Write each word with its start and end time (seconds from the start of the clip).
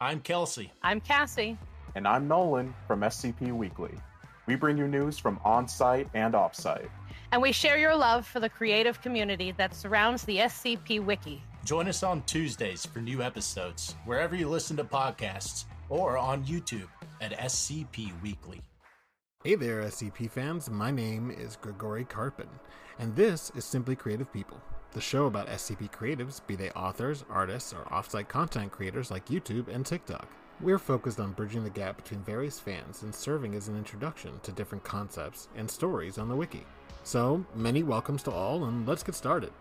I'm 0.00 0.20
Kelsey. 0.20 0.70
I'm 0.80 1.00
Cassie. 1.00 1.58
And 1.96 2.06
I'm 2.06 2.28
Nolan 2.28 2.72
from 2.86 3.00
SCP 3.00 3.52
Weekly. 3.52 3.90
We 4.46 4.54
bring 4.54 4.78
you 4.78 4.86
news 4.86 5.18
from 5.18 5.40
on 5.44 5.66
site 5.66 6.08
and 6.14 6.36
off 6.36 6.54
site. 6.54 6.88
And 7.32 7.42
we 7.42 7.50
share 7.50 7.76
your 7.78 7.96
love 7.96 8.24
for 8.24 8.38
the 8.38 8.48
creative 8.48 9.02
community 9.02 9.50
that 9.58 9.74
surrounds 9.74 10.22
the 10.22 10.36
SCP 10.36 11.04
Wiki. 11.04 11.42
Join 11.64 11.88
us 11.88 12.04
on 12.04 12.22
Tuesdays 12.22 12.86
for 12.86 13.00
new 13.00 13.22
episodes, 13.22 13.96
wherever 14.04 14.36
you 14.36 14.48
listen 14.48 14.76
to 14.76 14.84
podcasts, 14.84 15.64
or 15.88 16.16
on 16.16 16.44
YouTube 16.44 16.86
at 17.20 17.36
SCP 17.36 18.12
Weekly. 18.22 18.60
Hey 19.42 19.56
there, 19.56 19.82
SCP 19.82 20.30
fans. 20.30 20.70
My 20.70 20.92
name 20.92 21.32
is 21.32 21.56
Grigori 21.56 22.04
Karpin, 22.04 22.46
and 23.00 23.16
this 23.16 23.50
is 23.56 23.64
Simply 23.64 23.96
Creative 23.96 24.32
People, 24.32 24.60
the 24.92 25.00
show 25.00 25.26
about 25.26 25.48
SCP 25.48 25.90
creatives, 25.90 26.40
be 26.46 26.56
they 26.56 26.70
authors, 26.70 27.24
artists, 27.28 27.72
or 27.72 27.82
offsite 27.90 28.28
content 28.28 28.72
creators 28.72 29.10
like 29.10 29.26
YouTube 29.26 29.68
and 29.68 29.84
TikTok. 29.84 30.26
We're 30.60 30.78
focused 30.78 31.20
on 31.20 31.32
bridging 31.32 31.62
the 31.62 31.70
gap 31.70 31.96
between 31.96 32.20
various 32.22 32.58
fans 32.58 33.02
and 33.02 33.14
serving 33.14 33.54
as 33.54 33.68
an 33.68 33.76
introduction 33.76 34.40
to 34.42 34.52
different 34.52 34.82
concepts 34.82 35.48
and 35.56 35.70
stories 35.70 36.18
on 36.18 36.28
the 36.28 36.34
wiki. 36.34 36.64
So, 37.04 37.44
many 37.54 37.82
welcomes 37.82 38.22
to 38.24 38.30
all, 38.30 38.64
and 38.64 38.86
let's 38.88 39.02
get 39.02 39.14
started. 39.14 39.52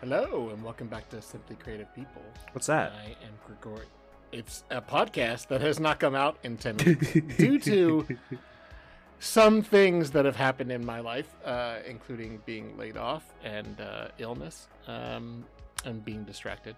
Hello, 0.00 0.50
and 0.52 0.62
welcome 0.62 0.88
back 0.88 1.08
to 1.10 1.20
Simply 1.20 1.56
Creative 1.56 1.92
People. 1.94 2.22
What's 2.52 2.66
that? 2.68 2.92
I 2.92 3.10
am 3.24 3.32
Grigori. 3.46 3.86
It's 4.32 4.64
a 4.70 4.80
podcast 4.80 5.48
that 5.48 5.60
has 5.60 5.78
not 5.78 6.00
come 6.00 6.14
out 6.14 6.38
in 6.44 6.56
10 6.56 6.76
weeks 6.78 7.36
due 7.36 7.58
to 7.60 8.06
some 9.20 9.62
things 9.62 10.10
that 10.12 10.24
have 10.24 10.36
happened 10.36 10.70
in 10.70 10.84
my 10.84 11.00
life, 11.00 11.34
uh, 11.44 11.78
including 11.86 12.40
being 12.46 12.76
laid 12.76 12.96
off 12.96 13.24
and 13.42 13.80
uh, 13.80 14.08
illness 14.18 14.68
um, 14.86 15.44
and 15.84 16.04
being 16.04 16.24
distracted. 16.24 16.76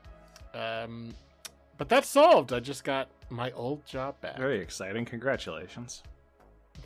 Um, 0.54 1.14
but 1.76 1.88
that's 1.88 2.08
solved. 2.08 2.52
I 2.52 2.60
just 2.60 2.84
got 2.84 3.08
my 3.30 3.50
old 3.52 3.84
job 3.86 4.20
back. 4.20 4.36
Very 4.36 4.60
exciting. 4.60 5.04
Congratulations. 5.04 6.02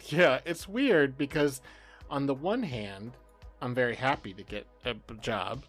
Yeah, 0.06 0.40
it's 0.44 0.68
weird 0.68 1.16
because 1.16 1.60
on 2.10 2.26
the 2.26 2.34
one 2.34 2.62
hand, 2.62 3.12
I'm 3.60 3.74
very 3.74 3.94
happy 3.94 4.34
to 4.34 4.42
get 4.42 4.66
a 4.84 4.94
job. 5.20 5.64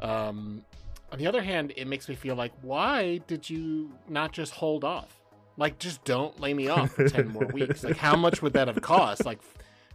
Um, 0.00 0.64
on 1.10 1.18
the 1.18 1.26
other 1.26 1.42
hand, 1.42 1.72
it 1.76 1.86
makes 1.86 2.08
me 2.08 2.14
feel 2.14 2.34
like, 2.34 2.52
why 2.62 3.18
did 3.26 3.48
you 3.48 3.92
not 4.08 4.32
just 4.32 4.52
hold 4.52 4.84
off? 4.84 5.21
Like, 5.56 5.78
just 5.78 6.04
don't 6.04 6.38
lay 6.40 6.54
me 6.54 6.68
off 6.68 6.92
for 6.92 7.08
10 7.08 7.28
more 7.28 7.46
weeks. 7.46 7.84
Like, 7.84 7.96
how 7.98 8.16
much 8.16 8.42
would 8.42 8.54
that 8.54 8.68
have 8.68 8.80
cost? 8.80 9.24
Like, 9.24 9.40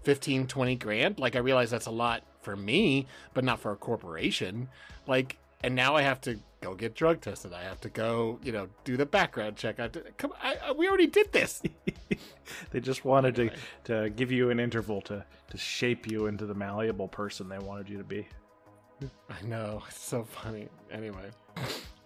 15, 0.04 0.48
20 0.48 0.76
grand? 0.76 1.20
Like, 1.20 1.36
I 1.36 1.40
realize 1.40 1.72
that's 1.72 1.88
a 1.88 1.92
lot 1.92 2.24
for 2.42 2.56
me, 2.56 3.08
but 3.34 3.44
not 3.44 3.60
for 3.60 3.72
a 3.72 3.76
corporation. 3.76 4.70
Like, 5.08 5.38
and 5.62 5.76
now 5.76 5.96
I 5.96 6.04
have 6.04 6.22
to 6.22 6.40
go 6.62 6.76
get 6.76 6.96
drug 6.96 7.22
tested. 7.22 7.54
I 7.54 7.64
have 7.64 7.82
to 7.82 7.90
go, 7.90 8.40
you 8.44 8.52
know, 8.52 8.68
do 8.84 8.98
the 8.98 9.06
background 9.06 9.56
check. 9.56 9.80
I 9.80 9.84
have 9.84 9.92
to, 9.94 10.04
come, 10.18 10.34
I, 10.42 10.56
I, 10.64 10.72
we 10.72 10.88
already 10.88 11.08
did 11.08 11.32
this. 11.32 11.62
they 12.72 12.80
just 12.80 13.06
wanted 13.06 13.40
anyway. 13.40 13.56
to, 13.86 14.04
to 14.04 14.10
give 14.12 14.32
you 14.32 14.50
an 14.50 14.60
interval 14.60 15.02
to, 15.02 15.26
to 15.50 15.58
shape 15.58 16.10
you 16.10 16.28
into 16.28 16.46
the 16.46 16.54
malleable 16.56 17.08
person 17.08 17.50
they 17.50 17.60
wanted 17.60 17.90
you 17.90 17.98
to 17.98 18.04
be. 18.04 18.28
I 19.30 19.46
know. 19.46 19.84
It's 19.88 20.00
so 20.00 20.24
funny. 20.24 20.70
Anyway. 20.92 21.30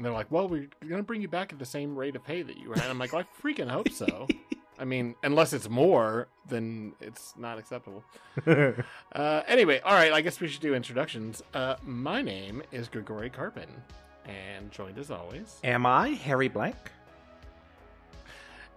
And 0.02 0.06
they're 0.08 0.14
like, 0.14 0.32
well, 0.32 0.48
we're 0.50 0.68
going 0.82 0.98
to 0.98 1.04
bring 1.04 1.22
you 1.22 1.28
back 1.28 1.54
at 1.54 1.60
the 1.60 1.66
same 1.66 1.96
rate 1.96 2.16
of 2.16 2.24
pay 2.24 2.42
that 2.42 2.58
you 2.58 2.70
were 2.70 2.76
at. 2.76 2.90
I'm 2.90 2.98
like, 2.98 3.14
well, 3.14 3.22
I 3.22 3.48
freaking 3.48 3.70
hope 3.70 3.90
so. 3.90 4.28
I 4.80 4.84
mean, 4.84 5.14
unless 5.22 5.54
it's 5.54 5.70
more, 5.70 6.28
then 6.50 6.94
it's 7.00 7.36
not 7.38 7.60
acceptable. 7.60 8.04
uh, 8.48 9.42
anyway, 9.48 9.80
all 9.82 9.94
right, 9.94 10.12
I 10.12 10.22
guess 10.22 10.40
we 10.40 10.48
should 10.48 10.64
do 10.64 10.74
introductions. 10.74 11.44
Uh, 11.54 11.76
my 11.84 12.24
name 12.24 12.64
is 12.72 12.88
Grigori 12.88 13.30
Karpin, 13.30 13.70
and 14.26 14.72
joined 14.72 14.98
as 14.98 15.12
always. 15.12 15.60
Am 15.64 15.86
I 15.86 16.10
Harry 16.10 16.48
Blank? 16.48 16.78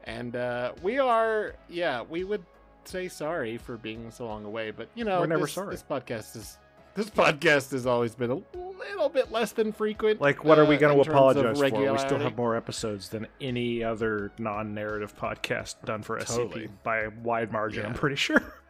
And 0.04 0.36
uh, 0.36 0.72
we 0.82 0.98
are, 0.98 1.54
yeah, 1.70 2.02
we 2.02 2.24
would 2.24 2.44
say 2.84 3.08
sorry 3.08 3.56
for 3.56 3.78
being 3.78 4.10
so 4.10 4.26
long 4.26 4.44
away, 4.44 4.72
but 4.72 4.90
you 4.94 5.04
know, 5.04 5.20
we're 5.20 5.26
never 5.26 5.46
this, 5.46 5.54
sorry. 5.54 5.70
This 5.70 5.84
podcast 5.88 6.36
is 6.36 6.58
this 6.94 7.10
podcast 7.10 7.72
has 7.72 7.86
always 7.86 8.14
been 8.14 8.30
a 8.30 8.40
little 8.78 9.08
bit 9.08 9.32
less 9.32 9.52
than 9.52 9.72
frequent. 9.72 10.20
Like, 10.20 10.44
what 10.44 10.58
are 10.58 10.64
we 10.64 10.76
uh, 10.76 10.80
going 10.80 11.02
to 11.02 11.10
apologize 11.10 11.58
for? 11.58 11.92
We 11.92 11.98
still 11.98 12.18
have 12.18 12.36
more 12.36 12.56
episodes 12.56 13.08
than 13.08 13.26
any 13.40 13.82
other 13.82 14.30
non-narrative 14.38 15.16
podcast 15.16 15.76
done 15.84 16.02
for 16.02 16.18
SCP 16.18 16.36
Totally. 16.36 16.68
by 16.82 16.98
a 17.00 17.10
wide 17.22 17.52
margin. 17.52 17.86
I'm 17.86 17.94
pretty 17.94 18.16
sure. 18.16 18.42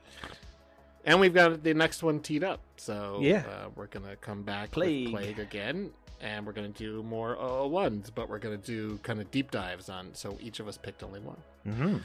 And 1.06 1.20
we've 1.20 1.34
got 1.34 1.62
the 1.62 1.74
next 1.74 2.02
one 2.02 2.20
teed 2.20 2.42
up. 2.42 2.60
So 2.76 3.18
Yeah. 3.20 3.42
uh, 3.46 3.68
we're 3.74 3.88
going 3.88 4.06
to 4.06 4.16
come 4.16 4.42
back 4.42 4.70
Plague. 4.70 5.12
with 5.12 5.14
Plague 5.22 5.38
again. 5.38 5.90
And 6.20 6.46
we're 6.46 6.52
going 6.52 6.72
to 6.72 6.78
do 6.78 7.02
more 7.02 7.38
uh, 7.38 7.66
ones, 7.66 8.08
but 8.08 8.30
we're 8.30 8.38
going 8.38 8.58
to 8.58 8.66
do 8.66 8.98
kind 9.02 9.20
of 9.20 9.30
deep 9.30 9.50
dives 9.50 9.90
on. 9.90 10.14
So 10.14 10.38
each 10.40 10.60
of 10.60 10.68
us 10.68 10.78
picked 10.78 11.02
only 11.02 11.20
one. 11.20 11.36
Mm-hmm. 11.66 11.96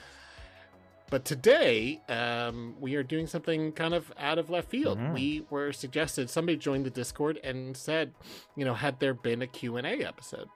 But 1.09 1.25
today, 1.25 2.01
um, 2.07 2.75
we 2.79 2.95
are 2.95 3.03
doing 3.03 3.25
something 3.27 3.71
kind 3.71 3.93
of 3.93 4.11
out 4.17 4.37
of 4.37 4.49
left 4.49 4.69
field. 4.69 4.99
Mhm. 4.99 5.13
We 5.13 5.45
were 5.49 5.73
suggested, 5.73 6.29
somebody 6.29 6.57
joined 6.57 6.85
the 6.85 6.89
Discord 6.91 7.39
and 7.43 7.75
said, 7.75 8.13
you 8.55 8.63
know, 8.65 8.75
had 8.75 8.99
there 8.99 9.13
been 9.13 9.41
a 9.41 9.47
Q&A 9.47 10.03
episode? 10.03 10.49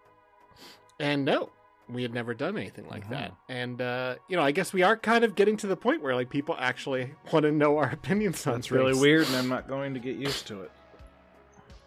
And 0.99 1.25
no, 1.25 1.49
we 1.89 2.03
had 2.03 2.13
never 2.13 2.33
done 2.33 2.55
anything 2.57 2.87
like 2.87 3.09
that. 3.09 3.33
And, 3.49 3.81
uh, 3.81 4.15
you 4.29 4.37
know, 4.37 4.43
I 4.43 4.51
guess 4.51 4.73
we 4.73 4.83
are 4.83 4.95
kind 4.95 5.23
of 5.23 5.35
getting 5.35 5.57
to 5.57 5.67
the 5.67 5.75
point 5.75 6.01
where, 6.01 6.15
like, 6.15 6.29
people 6.29 6.55
actually 6.59 7.13
want 7.33 7.43
to 7.43 7.51
know 7.51 7.77
our 7.77 7.89
opinions 7.89 8.45
on 8.45 8.53
That's 8.55 8.71
really 8.71 8.93
weird, 8.93 9.27
and 9.27 9.35
I'm 9.35 9.49
not 9.49 9.67
going 9.67 9.93
to 9.95 9.99
get 9.99 10.15
used 10.17 10.45
to 10.47 10.61
it. 10.61 10.71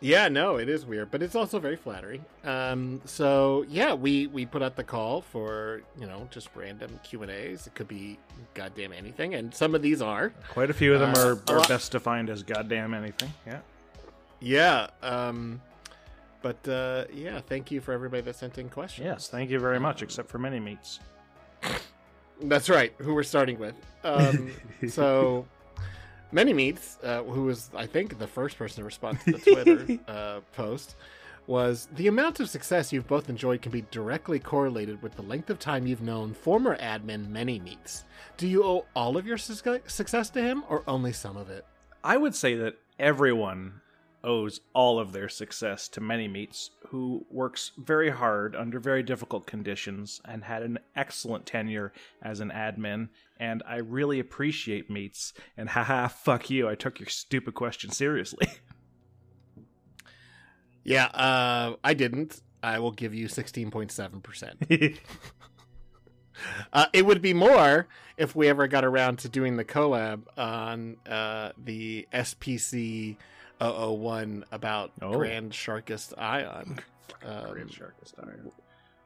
Yeah, 0.01 0.29
no, 0.29 0.57
it 0.57 0.69
is 0.69 0.85
weird, 0.85 1.11
but 1.11 1.23
it's 1.23 1.35
also 1.35 1.59
very 1.59 1.77
flattering. 1.77 2.23
Um, 2.45 3.01
so 3.07 3.65
yeah, 3.69 3.95
we 3.95 4.27
we 4.27 4.45
put 4.45 4.63
out 4.63 4.77
the 4.77 4.85
call 4.85 5.23
for 5.23 5.81
you 5.99 6.07
know 6.07 6.29
just 6.31 6.51
random 6.55 7.01
Q 7.03 7.23
and 7.23 7.31
A's. 7.31 7.67
It 7.67 7.75
could 7.75 7.89
be 7.89 8.19
goddamn 8.55 8.93
anything, 8.93 9.35
and 9.35 9.55
some 9.55 9.75
of 9.75 9.81
these 9.81 10.03
are. 10.03 10.33
Quite 10.51 10.69
a 10.69 10.75
few 10.75 10.93
of 10.93 11.01
them 11.01 11.15
Uh, 11.17 11.21
are, 11.21 11.55
are 11.55 11.59
lot- 11.61 11.69
best 11.69 11.93
defined 11.93 12.29
as 12.29 12.43
goddamn 12.43 12.93
anything. 12.93 13.33
Yeah. 13.47 13.61
Yeah. 14.41 14.89
Um, 15.03 15.63
but 16.43 16.69
uh, 16.69 17.07
yeah, 17.13 17.41
thank 17.41 17.71
you 17.71 17.81
for 17.81 17.93
everybody 17.93 18.21
that 18.23 18.37
sent 18.37 18.59
in 18.59 18.69
questions. 18.69 19.07
Yes, 19.07 19.29
thank 19.29 19.49
you 19.51 19.59
very 19.59 19.81
much, 19.81 20.03
except 20.03 20.29
for 20.29 20.39
many 20.39 20.61
meats. 20.61 21.01
That's 22.43 22.69
right. 22.69 22.93
Who 22.99 23.15
we're 23.15 23.23
starting 23.23 23.59
with. 23.59 23.75
Um, 24.05 24.53
so, 24.89 25.47
Many 26.33 26.53
Meats, 26.53 26.99
uh, 27.03 27.23
who 27.23 27.45
was, 27.45 27.71
I 27.75 27.87
think, 27.87 28.19
the 28.19 28.27
first 28.27 28.59
person 28.59 28.81
to 28.81 28.85
respond 28.85 29.21
to 29.21 29.33
the 29.33 29.39
Twitter 29.39 29.99
uh, 30.09 30.41
post, 30.55 30.97
was 31.47 31.89
the 31.95 32.09
amount 32.09 32.41
of 32.41 32.51
success 32.51 32.93
you've 32.93 33.07
both 33.07 33.29
enjoyed 33.29 33.63
can 33.63 33.71
be 33.71 33.85
directly 33.91 34.39
correlated 34.41 35.01
with 35.03 35.15
the 35.15 35.23
length 35.23 35.49
of 35.51 35.59
time 35.59 35.87
you've 35.87 36.03
known 36.03 36.35
former 36.35 36.77
admin 36.79 37.29
Many 37.29 37.61
Meats. 37.61 38.05
Do 38.37 38.49
you 38.49 38.65
owe 38.65 38.87
all 38.95 39.17
of 39.17 39.27
your 39.27 39.39
su- 39.39 39.81
success 39.87 40.31
to 40.31 40.43
him, 40.43 40.65
or 40.69 40.83
only 40.89 41.13
some 41.13 41.37
of 41.37 41.49
it? 41.49 41.65
I 42.03 42.17
would 42.17 42.35
say 42.35 42.57
that 42.57 42.77
everyone 42.99 43.81
owes 44.27 44.61
all 44.75 44.99
of 44.99 45.13
their 45.13 45.29
success 45.29 45.89
to 45.89 46.01
Many 46.03 46.29
Meats, 46.29 46.71
who 46.89 47.25
works 47.31 47.73
very 47.79 48.11
hard 48.11 48.55
under 48.55 48.79
very 48.79 49.03
difficult 49.03 49.47
conditions 49.47 50.21
and 50.25 50.45
had 50.45 50.63
an 50.63 50.79
excellent 50.95 51.47
tenure 51.47 51.93
as 52.21 52.41
an 52.41 52.51
admin. 52.51 53.09
And 53.39 53.63
I 53.67 53.77
really 53.77 54.21
appreciate 54.21 54.91
Meats. 54.91 55.33
And 55.57 55.69
haha, 55.71 56.09
fuck 56.09 56.51
you, 56.51 56.69
I 56.69 56.75
took 56.75 56.99
your 56.99 57.09
stupid 57.09 57.55
question 57.55 57.91
seriously. 57.91 58.49
Yeah, 60.87 61.07
uh, 61.07 61.75
I 61.83 61.95
didn't. 61.95 62.41
I 62.63 62.79
will 62.79 62.93
give 62.93 63.13
you 63.13 63.27
16.7%. 63.27 64.99
Uh, 66.71 66.85
it 66.93 67.07
would 67.07 67.23
be 67.23 67.33
more 67.33 67.89
if 68.19 68.37
we 68.37 68.47
ever 68.47 68.69
got 68.69 68.85
around 68.85 69.19
to 69.19 69.27
doing 69.27 69.57
the 69.57 69.65
collab 69.65 70.21
on 70.37 70.99
uh, 71.09 71.51
the 71.57 72.07
SPC 72.13 73.17
001 73.61 74.45
about 74.53 74.93
Oh. 75.03 75.13
Grand 75.17 75.53
Sharkist 75.53 76.15
Ion. 76.19 76.79
Um, 77.25 77.51
Grand 77.53 77.71
Sharkist 77.71 78.15
Iron. 78.23 78.51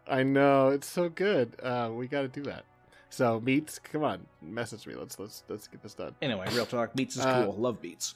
I 0.09 0.22
know 0.22 0.69
it's 0.69 0.87
so 0.87 1.09
good. 1.09 1.54
Uh, 1.63 1.91
we 1.92 2.07
got 2.09 2.22
to 2.22 2.28
do 2.28 2.42
that. 2.45 2.65
So 3.09 3.41
Meats, 3.41 3.78
come 3.78 4.03
on, 4.04 4.27
message 4.42 4.86
me. 4.86 4.95
Let's 4.95 5.19
let's 5.19 5.45
let's 5.48 5.69
get 5.69 5.83
this 5.83 5.95
done. 5.95 6.15
Anyway, 6.21 6.47
real 6.53 6.66
talk. 6.66 6.95
Meats 6.97 7.16
is 7.16 7.25
Uh, 7.25 7.45
cool. 7.45 7.54
Love 7.54 7.83
Meats. 7.83 8.15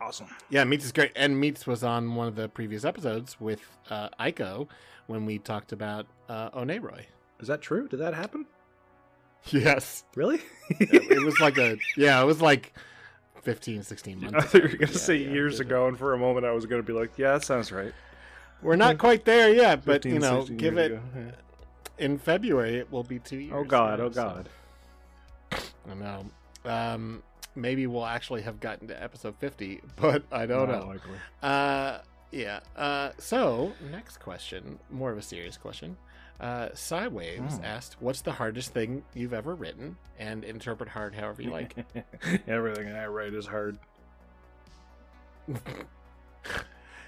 Awesome. 0.00 0.28
Yeah, 0.50 0.64
Meats 0.64 0.84
is 0.84 0.92
great, 0.92 1.12
and 1.16 1.38
Meats 1.38 1.66
was 1.66 1.82
on 1.84 2.14
one 2.14 2.26
of 2.28 2.36
the 2.36 2.48
previous 2.48 2.84
episodes 2.84 3.40
with 3.40 3.60
uh, 3.90 4.08
Aiko 4.20 4.68
when 5.08 5.26
we 5.26 5.38
talked 5.38 5.72
about 5.72 6.06
uh, 6.28 6.50
Oneiroi. 6.50 7.04
Is 7.40 7.48
that 7.48 7.60
true? 7.60 7.86
Did 7.88 7.98
that 8.00 8.14
happen? 8.14 8.46
Yes, 9.50 10.04
Really? 10.14 10.40
it, 10.70 11.12
it 11.12 11.24
was 11.24 11.38
like 11.40 11.58
a 11.58 11.76
yeah, 11.96 12.20
it 12.20 12.24
was 12.24 12.40
like 12.40 12.72
15, 13.42 13.82
16 13.82 14.20
months. 14.22 14.36
I 14.36 14.40
thought 14.40 14.54
you 14.54 14.62
were 14.62 14.68
going 14.68 14.78
to 14.86 14.92
Yeah, 14.92 14.98
say 14.98 15.16
yeah, 15.16 15.30
years 15.30 15.60
ago, 15.60 15.86
and 15.88 15.98
for 15.98 16.12
a 16.14 16.18
moment 16.18 16.46
I 16.46 16.52
was 16.52 16.66
going 16.66 16.82
to 16.82 16.86
be 16.86 16.92
like, 16.92 17.10
yeah, 17.16 17.32
that 17.32 17.44
sounds 17.44 17.70
right. 17.72 17.92
We're 18.62 18.76
not 18.76 18.98
quite 18.98 19.24
there 19.24 19.52
yet, 19.52 19.84
but 19.84 20.02
15, 20.02 20.12
you 20.14 20.18
know, 20.20 20.44
give 20.44 20.78
it 20.78 20.92
ago. 20.92 21.00
Yeah. 21.16 21.30
in 21.98 22.18
February. 22.18 22.76
It 22.76 22.90
will 22.90 23.04
be 23.04 23.18
two 23.20 23.38
years. 23.38 23.54
Oh, 23.56 23.64
God. 23.64 23.98
now, 24.00 24.04
Oh, 24.06 24.10
so- 24.10 24.22
God. 24.22 24.48
I 25.90 25.94
know. 25.94 26.26
Um, 26.64 27.22
maybe 27.54 27.86
we'll 27.86 28.04
actually 28.04 28.42
have 28.42 28.60
gotten 28.60 28.88
to 28.88 29.02
episode 29.02 29.36
fifty, 29.38 29.80
but 29.96 30.22
I 30.30 30.44
don't 30.46 30.68
Not 30.68 30.80
know. 30.80 30.86
likely. 30.88 31.12
Uh, 31.42 31.98
Yeah. 32.30 32.60
Uh, 32.76 33.10
so 33.18 33.72
next 33.90 34.18
question, 34.18 34.78
more 34.90 35.10
of 35.10 35.16
a 35.18 35.22
serious 35.22 35.56
question. 35.56 35.96
Uh, 36.40 36.68
Sidewaves 36.68 37.58
Hmm. 37.58 37.64
asked, 37.64 37.96
"What's 38.00 38.20
the 38.20 38.32
hardest 38.32 38.72
thing 38.72 39.02
you've 39.14 39.32
ever 39.32 39.54
written?" 39.54 39.96
And 40.18 40.44
interpret 40.44 40.88
hard 40.90 41.14
however 41.14 41.42
you 41.42 41.50
like. 41.50 41.74
Everything 42.46 42.92
I 42.92 43.06
write 43.06 43.34
is 43.34 43.46
hard. 43.46 43.78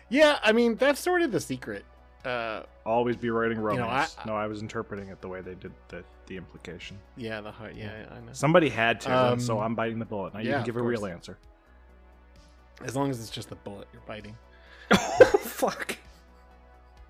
yeah, 0.09 0.39
I 0.43 0.53
mean 0.53 0.75
that's 0.77 1.01
sort 1.01 1.23
of 1.23 1.33
the 1.33 1.41
secret. 1.41 1.85
Uh, 2.25 2.65
Always 2.85 3.17
be 3.17 3.31
writing 3.31 3.59
know, 3.59 3.69
I- 3.69 3.77
romance. 3.77 4.17
no, 4.27 4.35
I 4.37 4.47
was 4.47 4.61
interpreting 4.63 5.09
it 5.09 5.21
the 5.21 5.29
way 5.29 5.41
they 5.41 5.55
did 5.55 5.73
the, 5.89 6.05
the 6.27 6.37
implication. 6.37 6.99
yeah, 7.17 7.41
the 7.41 7.51
hard. 7.51 7.77
Yeah, 7.77 7.93
I 8.11 8.15
know. 8.21 8.33
Somebody 8.33 8.69
had 8.69 9.01
to, 9.03 9.11
and 9.33 9.41
so 9.43 9.59
Um, 9.59 9.65
I'm 9.67 9.75
biting 9.75 9.99
the 9.99 10.05
bullet. 10.05 10.35
Now 10.35 10.41
you 10.41 10.51
yeah, 10.51 10.57
can 10.57 10.67
give 10.67 10.77
a 10.77 10.81
of 10.81 10.87
real 10.87 11.07
answer. 11.07 11.39
As 12.85 12.95
long 12.97 13.11
as 13.11 13.21
it's 13.21 13.31
just 13.31 13.49
the 13.49 13.55
bullet 13.57 13.87
you're 13.93 14.03
biting. 14.07 14.37
oh, 14.91 14.97
Fuck. 15.43 15.97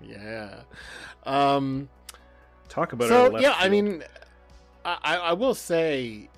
Yeah. 0.01 0.61
Um. 1.25 1.89
Talk 2.71 2.93
about 2.93 3.05
it. 3.05 3.09
so 3.09 3.27
left 3.27 3.43
yeah, 3.43 3.53
I 3.57 3.67
mean, 3.67 4.01
I 4.85 5.17
I 5.17 5.33
will 5.33 5.53
say 5.53 6.29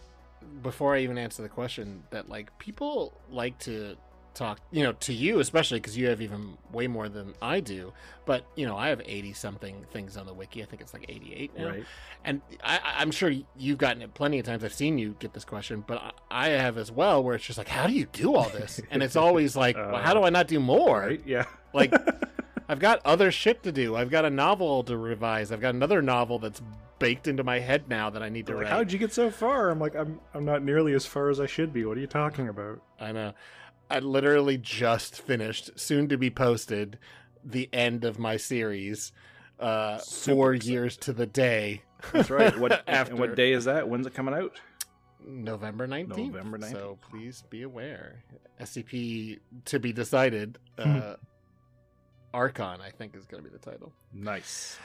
before 0.63 0.95
I 0.95 1.00
even 1.01 1.19
answer 1.19 1.44
the 1.44 1.50
question 1.50 2.03
that 2.09 2.27
like 2.27 2.57
people 2.57 3.13
like 3.30 3.59
to 3.59 3.95
talk, 4.33 4.59
you 4.71 4.81
know, 4.81 4.94
to 4.94 5.13
you 5.13 5.39
especially 5.39 5.80
because 5.80 5.95
you 5.95 6.07
have 6.07 6.19
even 6.19 6.57
way 6.71 6.88
more 6.88 7.07
than 7.07 7.35
I 7.39 7.59
do. 7.59 7.94
But 8.25 8.45
you 8.56 8.65
know, 8.65 8.75
I 8.75 8.89
have 8.89 9.00
eighty 9.06 9.31
something 9.31 9.85
things 9.91 10.18
on 10.18 10.25
the 10.25 10.33
wiki. 10.33 10.63
I 10.63 10.65
think 10.65 10.81
it's 10.81 10.91
like 10.91 11.06
eighty 11.07 11.35
eight 11.35 11.56
now. 11.56 11.68
right? 11.68 11.85
And 12.25 12.41
I, 12.63 12.79
I'm 12.97 13.12
sure 13.12 13.31
you've 13.56 13.77
gotten 13.77 14.01
it 14.01 14.15
plenty 14.15 14.39
of 14.39 14.45
times. 14.47 14.63
I've 14.63 14.74
seen 14.74 14.97
you 14.97 15.15
get 15.19 15.33
this 15.33 15.45
question, 15.45 15.83
but 15.86 16.15
I 16.31 16.47
I 16.47 16.50
have 16.50 16.79
as 16.79 16.91
well, 16.91 17.24
where 17.24 17.36
it's 17.36 17.45
just 17.45 17.59
like, 17.59 17.68
how 17.68 17.86
do 17.86 17.94
you 17.94 18.07
do 18.12 18.33
all 18.33 18.50
this? 18.50 18.81
And 18.89 19.03
it's 19.03 19.15
always 19.15 19.56
like, 19.56 19.77
uh, 19.77 19.89
well, 19.91 20.01
how 20.01 20.15
do 20.15 20.24
I 20.24 20.31
not 20.31 20.47
do 20.47 20.59
more? 20.59 21.00
Right? 21.01 21.21
Yeah. 21.27 21.45
Like, 21.74 21.94
I've 22.73 22.79
got 22.79 23.01
other 23.05 23.29
shit 23.29 23.61
to 23.63 23.71
do. 23.71 23.95
I've 23.95 24.09
got 24.09 24.25
a 24.25 24.31
novel 24.31 24.83
to 24.85 24.97
revise. 24.97 25.51
I've 25.51 25.61
got 25.61 25.75
another 25.75 26.01
novel 26.01 26.39
that's 26.39 26.59
baked 26.97 27.27
into 27.27 27.43
my 27.43 27.59
head 27.59 27.87
now 27.87 28.09
that 28.09 28.23
I 28.23 28.29
need 28.29 28.47
to 28.47 28.53
like, 28.55 28.63
write. 28.63 28.71
how'd 28.71 28.91
you 28.91 28.97
get 28.97 29.13
so 29.13 29.29
far? 29.29 29.69
I'm 29.69 29.79
like, 29.79 29.95
I'm 29.95 30.19
I'm 30.33 30.43
not 30.43 30.63
nearly 30.63 30.93
as 30.93 31.05
far 31.05 31.29
as 31.29 31.39
I 31.39 31.45
should 31.45 31.71
be. 31.71 31.85
What 31.85 31.97
are 31.97 32.01
you 32.01 32.07
talking 32.07 32.47
about? 32.47 32.81
I 32.99 33.11
know. 33.11 33.33
I 33.91 33.99
literally 33.99 34.57
just 34.57 35.21
finished, 35.21 35.69
soon 35.75 36.09
to 36.09 36.17
be 36.17 36.31
posted, 36.31 36.97
the 37.45 37.69
end 37.71 38.05
of 38.05 38.17
my 38.17 38.37
series. 38.37 39.11
Uh, 39.59 39.99
Super 39.99 40.33
four 40.35 40.53
excited. 40.55 40.71
years 40.73 40.97
to 40.97 41.13
the 41.13 41.27
day. 41.27 41.83
That's 42.11 42.31
right. 42.31 42.57
What 42.57 42.83
After 42.87 43.11
and 43.11 43.19
what 43.19 43.35
day 43.35 43.51
is 43.53 43.65
that? 43.65 43.87
When's 43.87 44.07
it 44.07 44.15
coming 44.15 44.33
out? 44.33 44.59
November 45.23 45.87
19th. 45.87 46.17
November 46.33 46.57
19th. 46.57 46.71
So 46.71 46.97
please 47.07 47.43
be 47.51 47.61
aware. 47.61 48.23
SCP 48.59 49.41
to 49.65 49.79
be 49.79 49.93
decided. 49.93 50.57
Uh, 50.79 51.17
Archon, 52.33 52.81
I 52.81 52.89
think, 52.89 53.15
is 53.15 53.25
going 53.25 53.44
to 53.44 53.50
be 53.50 53.56
the 53.56 53.63
title. 53.63 53.91
Nice. 54.13 54.77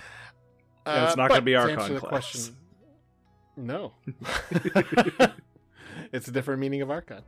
And 0.86 1.04
it's 1.06 1.16
not 1.16 1.44
be 1.44 1.52
to 1.52 1.58
Archon 1.58 1.80
answer 1.80 1.98
class. 2.00 2.08
question- 2.10 2.56
No. 3.56 3.92
it's 6.12 6.28
a 6.28 6.30
different 6.30 6.60
meaning 6.60 6.82
of 6.82 6.90
Archon. 6.90 7.22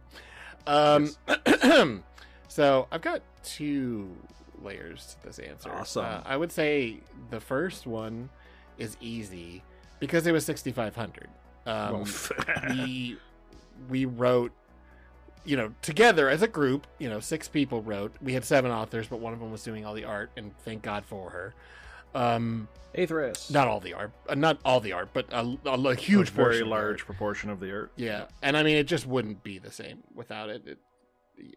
Um, 0.67 1.11
so 2.49 2.87
I've 2.91 3.03
got 3.03 3.23
two 3.43 4.15
layers 4.63 5.17
to 5.21 5.27
this 5.29 5.39
answer. 5.39 5.71
Awesome. 5.73 6.05
Uh, 6.05 6.21
I 6.25 6.37
would 6.37 6.53
say 6.53 7.01
the 7.31 7.41
first 7.41 7.87
one 7.87 8.29
is 8.79 8.97
easy 9.01 9.63
because 9.99 10.27
it 10.27 10.33
was 10.33 10.45
6,500. 10.45 11.29
Um, 11.67 12.05
we 12.71 13.17
we 13.89 14.05
wrote 14.05 14.53
you 15.45 15.57
know 15.57 15.73
together 15.83 16.29
as 16.29 16.43
a 16.43 16.49
group 16.49 16.87
you 16.99 17.09
know 17.09 17.21
six 17.21 17.49
people 17.49 17.83
wrote 17.83 18.13
we 18.23 18.33
had 18.35 18.45
seven 18.45 18.71
authors 18.71 19.07
but 19.09 19.21
one 19.21 19.33
of 19.33 19.41
them 19.41 19.51
was 19.51 19.63
doing 19.63 19.85
all 19.87 19.95
the 19.95 20.05
art 20.05 20.31
and 20.37 20.57
thank 20.65 20.83
god 20.83 21.05
for 21.05 21.31
her 21.31 21.55
um 22.15 22.69
Aethris. 22.97 23.51
not 23.51 23.69
all 23.69 23.81
the 23.81 23.95
art 23.95 24.13
uh, 24.29 24.35
not 24.35 24.59
all 24.65 24.81
the 24.81 24.93
art 24.93 25.09
but 25.13 25.27
a, 25.33 25.57
a, 25.65 25.71
a 25.89 25.95
huge 25.95 26.29
a 26.29 26.33
very 26.33 26.47
portion 26.49 26.69
large 26.71 27.01
art. 27.01 27.07
proportion 27.07 27.51
of 27.51 27.61
the 27.61 27.73
art. 27.73 27.93
yeah 27.97 28.25
and 28.43 28.57
i 28.57 28.63
mean 28.63 28.77
it 28.77 28.85
just 28.85 29.07
wouldn't 29.07 29.43
be 29.43 29.59
the 29.59 29.71
same 29.71 30.03
without 30.15 30.51
it, 30.51 30.63
it 30.67 30.79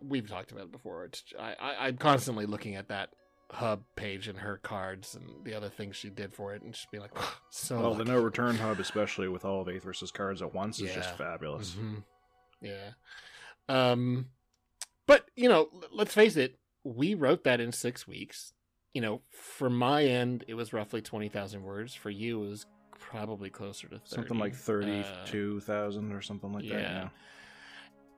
we've 0.02 0.30
talked 0.30 0.52
about 0.52 0.66
it 0.66 0.72
before 0.72 1.04
it's 1.06 1.24
I, 1.40 1.56
I 1.60 1.88
i'm 1.88 1.98
constantly 1.98 2.46
looking 2.46 2.76
at 2.76 2.88
that 2.90 3.10
hub 3.52 3.84
page 3.96 4.28
and 4.28 4.40
her 4.40 4.58
cards 4.64 5.14
and 5.16 5.44
the 5.46 5.54
other 5.54 5.70
things 5.70 5.96
she 5.96 6.10
did 6.10 6.34
for 6.34 6.54
it 6.56 6.62
and 6.64 6.74
just 6.74 6.90
be 6.90 7.00
like 7.00 7.12
so 7.52 7.80
Well, 7.80 7.94
the 7.94 8.06
no 8.06 8.20
return 8.20 8.56
hub, 8.56 8.80
especially 8.80 9.28
with 9.28 9.46
all 9.46 9.62
of 9.62 9.68
Aethris's 9.68 10.10
cards 10.10 10.42
at 10.42 10.56
once, 10.56 10.80
is 10.82 10.92
just 10.92 11.10
Yeah. 11.12 11.16
fabulous. 11.18 11.72
Mhm. 11.76 12.04
Yeah. 12.62 12.92
Um, 13.70 14.28
but 15.08 15.30
you 15.36 15.50
know, 15.50 15.70
let's 15.92 16.14
face 16.14 16.36
it, 16.38 16.58
we 16.84 17.14
wrote 17.14 17.44
that 17.46 17.60
in 17.60 17.72
six 17.72 18.08
weeks. 18.08 18.54
You 18.94 19.02
know, 19.02 19.22
for 19.30 19.70
my 19.70 20.04
end, 20.04 20.44
it 20.48 20.54
was 20.54 20.74
roughly 20.74 21.02
twenty 21.02 21.30
thousand 21.30 21.64
words. 21.64 21.94
For 21.96 22.10
you, 22.10 22.44
it 22.44 22.50
was 22.50 22.66
probably 23.00 23.50
closer 23.50 23.88
to 23.90 23.98
30. 24.00 24.02
Something 24.06 24.38
like 24.40 24.54
Uh, 24.54 24.58
thirty-two 24.58 25.60
thousand 25.62 26.12
or 26.14 26.22
something 26.22 26.54
like 26.54 26.64
that. 26.70 26.80
yeah. 26.82 27.10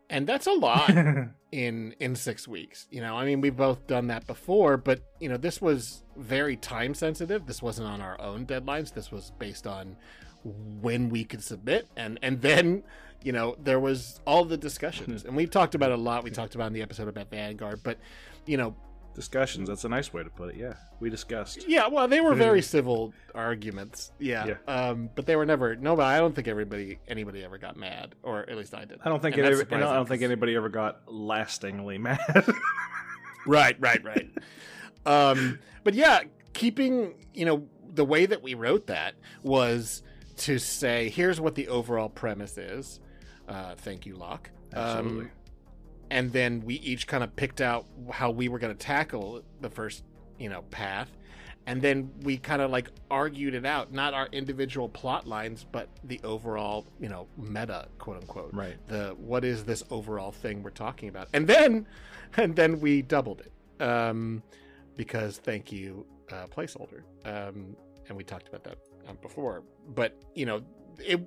and 0.09 0.27
that's 0.27 0.45
a 0.47 0.51
lot 0.51 0.89
in 1.51 1.95
in 2.00 2.15
six 2.15 2.48
weeks. 2.48 2.88
You 2.91 3.01
know, 3.01 3.15
I 3.15 3.25
mean, 3.25 3.41
we've 3.41 3.56
both 3.56 3.88
done 3.88 4.07
that 4.07 4.27
before, 4.27 4.77
but 4.77 5.00
you 5.19 5.30
know, 5.30 5.38
this 5.38 5.62
was 5.62 6.03
very 6.18 6.57
time 6.57 6.94
sensitive. 6.94 7.45
This 7.45 7.62
wasn't 7.62 7.88
on 7.88 8.01
our 8.01 8.19
own 8.21 8.45
deadlines. 8.45 8.94
This 8.94 9.12
was 9.12 9.31
based 9.39 9.65
on 9.65 9.95
when 10.44 11.09
we 11.09 11.24
could 11.24 11.41
submit, 11.44 11.88
and 11.95 12.19
and 12.21 12.41
then 12.41 12.83
you 13.25 13.33
know 13.33 13.57
there 13.62 13.80
was 13.81 14.22
all 14.25 14.45
the 14.45 14.56
discussions, 14.57 15.25
and 15.25 15.36
we've 15.36 15.51
talked 15.51 15.75
about 15.75 15.92
it 15.92 16.00
a 16.00 16.01
lot. 16.01 16.24
We 16.24 16.30
talked 16.31 16.56
about 16.56 16.68
in 16.68 16.74
the 16.74 16.81
episode 16.81 17.10
about 17.10 17.30
Vanguard, 17.30 17.81
but 17.83 17.98
you 18.45 18.56
know, 18.56 18.75
Discussions. 19.16 19.69
That's 19.69 19.86
a 19.86 19.89
nice 19.89 20.12
way 20.12 20.24
to 20.24 20.30
put 20.30 20.50
it. 20.50 20.57
Yeah, 20.57 20.74
we 21.00 21.10
discussed. 21.10 21.69
yeah, 21.69 21.88
well, 21.88 22.06
they 22.06 22.19
were 22.19 22.36
very 22.36 22.62
civil 22.62 23.13
arguments. 23.33 24.12
Yeah, 24.19 24.45
Yeah. 24.45 24.56
um, 24.68 25.10
but 25.16 25.25
they 25.25 25.38
were 25.38 25.45
never. 25.45 25.74
No, 25.77 25.95
but 25.95 26.04
I 26.06 26.18
don't 26.18 26.36
think 26.36 26.50
everybody 26.50 27.00
anybody 27.07 27.42
ever 27.45 27.57
got 27.57 27.77
mad, 27.77 28.13
or 28.24 28.42
at 28.50 28.57
least 28.57 28.75
I 28.75 28.83
did. 28.83 29.00
I 29.06 29.07
don't 29.10 29.22
think 29.22 29.38
it 29.38 29.45
ever, 29.45 29.54
I 29.54 29.63
don't- 29.63 29.74
I 29.74 29.80
don't 29.80 29.89
surprising 29.89 30.06
think 30.07 30.22
anybody 30.24 30.56
ever 30.57 30.68
got 30.68 31.01
lastingly 31.12 31.98
mad. 32.10 32.19
Right, 33.48 33.77
right, 33.80 34.04
right. 34.04 34.30
um, 35.06 35.60
but 35.83 35.94
yeah, 35.94 36.19
keeping 36.54 37.13
you 37.33 37.45
know 37.45 37.68
the 37.94 38.04
way 38.06 38.25
that 38.25 38.44
we 38.44 38.54
wrote 38.54 38.88
that 38.88 39.13
was 39.44 40.04
to 40.38 40.57
say, 40.60 41.07
here's 41.10 41.39
what 41.39 41.56
the 41.56 41.69
overall 41.69 42.10
premise 42.10 42.57
is. 42.57 43.00
Uh, 43.47 43.75
thank 43.75 44.06
you, 44.06 44.15
Locke. 44.15 44.50
Absolutely. 44.74 45.25
Um, 45.25 45.31
and 46.12 46.31
then 46.31 46.62
we 46.62 46.75
each 46.75 47.07
kind 47.07 47.24
of 47.24 47.36
picked 47.36 47.62
out 47.62 47.86
how 48.12 48.30
we 48.31 48.47
were 48.47 48.59
going 48.59 48.75
to 48.75 48.80
tackle 48.80 49.42
the 49.62 49.69
first, 49.69 50.03
you 50.39 50.50
know, 50.50 50.62
path. 50.71 51.09
And 51.68 51.81
then 51.81 52.12
we 52.21 52.38
kind 52.38 52.62
of 52.62 52.69
like 52.69 52.92
argued 53.09 53.56
it 53.56 53.65
out, 53.65 53.92
not 53.92 54.13
our 54.13 54.27
individual 54.31 54.88
plot 54.88 55.25
lines, 55.25 55.65
but 55.72 55.89
the 56.03 56.19
overall, 56.24 56.86
you 57.00 57.10
know, 57.10 57.27
meta, 57.38 57.88
quote 57.98 58.17
unquote 58.17 58.53
right. 58.53 58.75
the 58.88 59.15
what 59.17 59.43
is 59.43 59.63
this 59.63 59.84
overall 59.89 60.31
thing 60.31 60.62
we're 60.62 60.69
talking 60.69 61.10
about 61.10 61.27
and 61.34 61.48
then 61.48 61.88
and 62.38 62.55
then 62.55 62.79
we 62.79 63.01
doubled 63.01 63.41
it 63.41 63.51
um 63.81 64.43
because 64.96 65.38
thank 65.38 65.72
you 65.72 66.05
uh 66.31 66.46
placeholder 66.48 67.01
um 67.25 67.75
and 68.08 68.15
we 68.15 68.24
talked 68.24 68.48
about 68.48 68.63
that 68.63 68.77
um, 69.08 69.17
before 69.22 69.63
but 69.96 70.15
you 70.34 70.46
know 70.46 70.62
it 71.00 71.19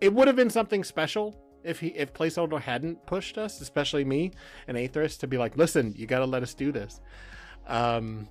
it 0.00 0.12
would 0.12 0.26
have 0.26 0.36
been 0.36 0.50
something 0.50 0.82
special 0.82 1.34
if 1.66 1.80
he 1.80 1.88
if 1.88 2.12
placeholder 2.14 2.60
hadn't 2.60 3.04
pushed 3.06 3.36
us 3.38 3.60
especially 3.60 4.04
me 4.04 4.30
and 4.68 4.76
aethris 4.76 5.18
to 5.18 5.26
be 5.26 5.36
like 5.38 5.56
listen 5.56 5.92
you 5.96 6.06
got 6.06 6.20
to 6.20 6.24
let 6.26 6.42
us 6.42 6.54
do 6.54 6.70
this 6.72 7.00
um 7.66 8.28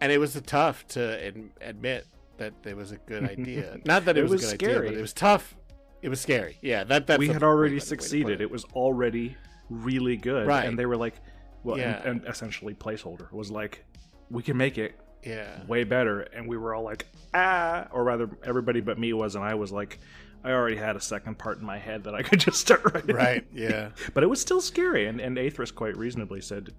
and 0.00 0.12
it 0.12 0.18
was 0.18 0.40
tough 0.46 0.86
to 0.88 1.24
ad- 1.26 1.50
admit 1.60 2.06
that 2.36 2.52
it 2.64 2.76
was 2.76 2.92
a 2.92 2.96
good 2.98 3.24
idea 3.30 3.78
not 3.84 4.04
that 4.04 4.16
it, 4.16 4.20
It 4.20 4.22
was, 4.24 4.32
was 4.42 4.52
a 4.52 4.56
good 4.56 4.70
scary. 4.70 4.76
idea 4.78 4.90
but 4.90 4.98
it 4.98 5.02
was 5.02 5.12
tough 5.12 5.54
it 6.02 6.08
was 6.08 6.20
scary 6.20 6.56
yeah 6.62 6.84
that 6.84 7.06
that's 7.06 7.18
we 7.18 7.28
had 7.28 7.42
already 7.42 7.74
better 7.74 7.74
way 7.74 7.80
to 7.80 7.96
put 7.96 8.02
succeeded. 8.02 8.40
It 8.40 8.50
was 8.50 8.64
already 8.66 9.36
really 9.70 10.16
good. 10.16 10.46
Right. 10.46 10.64
And 10.64 10.78
they 10.78 10.86
were 10.86 10.96
like, 10.96 11.14
well, 11.62 11.76
and- 11.76 12.04
and, 12.04 12.24
essentially 12.26 12.72
placeholder 12.74 13.30
was 13.32 13.50
like, 13.50 13.84
we 14.30 14.42
can 14.42 14.56
make 14.56 14.78
it 14.78 14.98
yeah 15.24 15.62
way 15.66 15.84
better. 15.84 16.20
And 16.20 16.48
we 16.48 16.56
were 16.56 16.74
all 16.74 16.84
like, 16.84 17.06
ah, 17.34 17.86
or 17.90 18.02
rather, 18.04 18.30
everybody 18.44 18.80
but 18.80 18.98
me 18.98 19.12
was, 19.12 19.34
and 19.34 19.44
I 19.44 19.54
was 19.56 19.70
like, 19.72 19.98
I 20.44 20.52
already 20.52 20.76
had 20.76 20.96
a 20.96 21.00
second 21.00 21.38
part 21.38 21.58
in 21.58 21.64
my 21.66 21.78
head 21.78 22.04
that 22.04 22.14
I 22.14 22.22
could 22.28 22.40
just 22.40 22.60
start 22.60 22.82
writing. 22.94 23.14
right 23.16 23.46
yeah 23.52 23.90
but 24.14 24.22
it 24.22 24.26
was 24.28 24.40
still 24.40 24.60
scary. 24.60 25.06
And, 25.06 25.20
and 25.20 25.36
Aethris 25.36 25.74
quite 25.74 25.96
reasonably 25.96 26.40
said, 26.40 26.72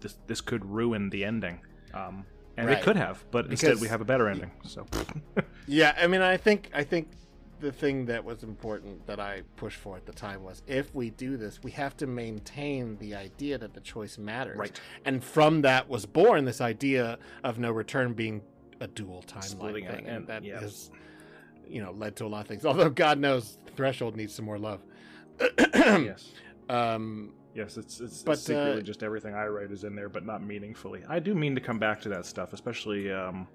this, 0.00 0.18
this 0.26 0.40
could 0.40 0.64
ruin 0.64 1.10
the 1.10 1.24
ending. 1.24 1.60
Um, 1.94 2.24
and 2.56 2.68
Right. 2.68 2.78
it 2.78 2.82
could 2.84 2.96
have, 2.96 3.22
but 3.30 3.46
instead 3.46 3.80
we 3.80 3.88
have 3.88 4.00
a 4.00 4.04
better 4.04 4.28
ending. 4.28 4.50
So, 4.64 4.86
Yeah, 5.66 5.94
I 6.00 6.06
mean, 6.06 6.22
I 6.22 6.36
think 6.38 6.70
I 6.74 6.84
think 6.84 7.08
the 7.60 7.70
thing 7.72 8.06
that 8.06 8.22
was 8.24 8.42
important 8.42 9.06
that 9.06 9.18
I 9.20 9.42
pushed 9.56 9.78
for 9.78 9.96
at 9.96 10.04
the 10.06 10.12
time 10.12 10.42
was 10.42 10.62
if 10.66 10.94
we 10.94 11.10
do 11.10 11.36
this, 11.36 11.62
we 11.62 11.70
have 11.72 11.96
to 11.98 12.06
maintain 12.06 12.96
the 12.98 13.14
idea 13.14 13.56
that 13.58 13.74
the 13.74 13.80
choice 13.80 14.16
matters. 14.18 14.56
Right. 14.58 14.80
And 15.04 15.22
from 15.22 15.62
that 15.62 15.88
was 15.88 16.06
born 16.06 16.44
this 16.46 16.60
idea 16.60 17.18
of 17.44 17.58
no 17.58 17.72
return 17.72 18.12
being 18.14 18.40
a 18.80 18.86
dual 18.86 19.22
timeline 19.26 19.44
Splitting 19.44 19.86
thing, 19.86 20.06
and 20.06 20.16
and- 20.16 20.26
that 20.28 20.44
yeah. 20.44 20.60
has, 20.60 20.90
you 21.68 21.82
know, 21.82 21.92
led 21.92 22.16
to 22.16 22.24
a 22.24 22.28
lot 22.28 22.42
of 22.42 22.46
things. 22.48 22.64
Although 22.66 22.90
God 22.90 23.18
knows, 23.18 23.58
Threshold 23.76 24.16
needs 24.16 24.34
some 24.34 24.44
more 24.44 24.58
love. 24.58 24.80
yes. 25.74 26.32
Um, 26.68 27.32
Yes, 27.54 27.78
it's 27.78 28.02
it's, 28.02 28.22
But, 28.22 28.32
it's 28.32 28.42
secretly 28.42 28.80
uh, 28.80 28.84
just 28.84 29.02
everything 29.02 29.34
I 29.34 29.46
write 29.46 29.70
is 29.70 29.84
in 29.84 29.96
there, 29.96 30.10
but 30.10 30.26
not 30.26 30.42
meaningfully. 30.42 31.02
I 31.08 31.20
do 31.20 31.34
mean 31.34 31.54
to 31.54 31.60
come 31.62 31.78
back 31.78 32.02
to 32.02 32.10
that 32.10 32.26
stuff, 32.26 32.52
especially 32.52 33.10
um, 33.10 33.48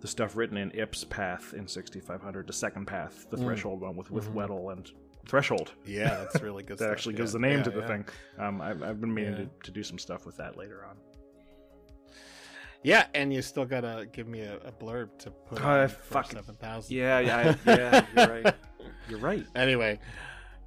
the 0.00 0.06
stuff 0.06 0.36
written 0.36 0.58
in 0.58 0.70
Ip's 0.72 1.04
Path 1.04 1.54
in 1.54 1.66
6500, 1.66 2.46
the 2.46 2.52
second 2.52 2.84
path, 2.84 3.26
the 3.30 3.38
Mm. 3.38 3.44
Threshold 3.44 3.80
one 3.80 3.96
with 3.96 4.10
with 4.10 4.28
Mhm. 4.28 4.34
Weddle 4.34 4.72
and 4.74 4.90
Threshold. 5.26 5.72
Yeah, 5.86 6.10
that's 6.30 6.42
really 6.42 6.62
good. 6.66 6.76
that 6.76 6.84
stuff, 6.84 6.92
actually 6.92 7.14
yeah. 7.14 7.18
gives 7.20 7.32
the 7.32 7.38
name 7.38 7.58
Yeah, 7.58 7.62
to 7.64 7.70
the 7.70 7.80
yeah. 7.80 7.86
thing. 7.86 8.04
Um, 8.36 8.60
I've, 8.60 8.82
I've 8.82 9.00
been 9.00 9.14
meaning 9.14 9.32
Yeah. 9.32 9.38
to, 9.44 9.50
to 9.62 9.70
do 9.70 9.82
some 9.82 9.98
stuff 9.98 10.26
with 10.26 10.36
that 10.36 10.58
later 10.58 10.84
on. 10.84 10.96
Yeah, 12.84 13.06
and 13.14 13.32
you 13.32 13.42
still 13.42 13.64
gotta 13.64 14.06
give 14.12 14.26
me 14.26 14.40
a, 14.40 14.56
a 14.56 14.72
blurb 14.72 15.16
to 15.20 15.30
put 15.30 15.62
Uh, 15.64 15.68
on 15.68 15.88
fuck. 15.88 16.30
seven 16.32 16.54
thousand. 16.56 16.96
Yeah, 16.96 17.20
yeah, 17.20 17.54
yeah. 17.66 18.04
You're 18.16 18.28
right. 18.28 18.54
You're 19.08 19.18
right. 19.20 19.46
Anyway, 19.54 19.98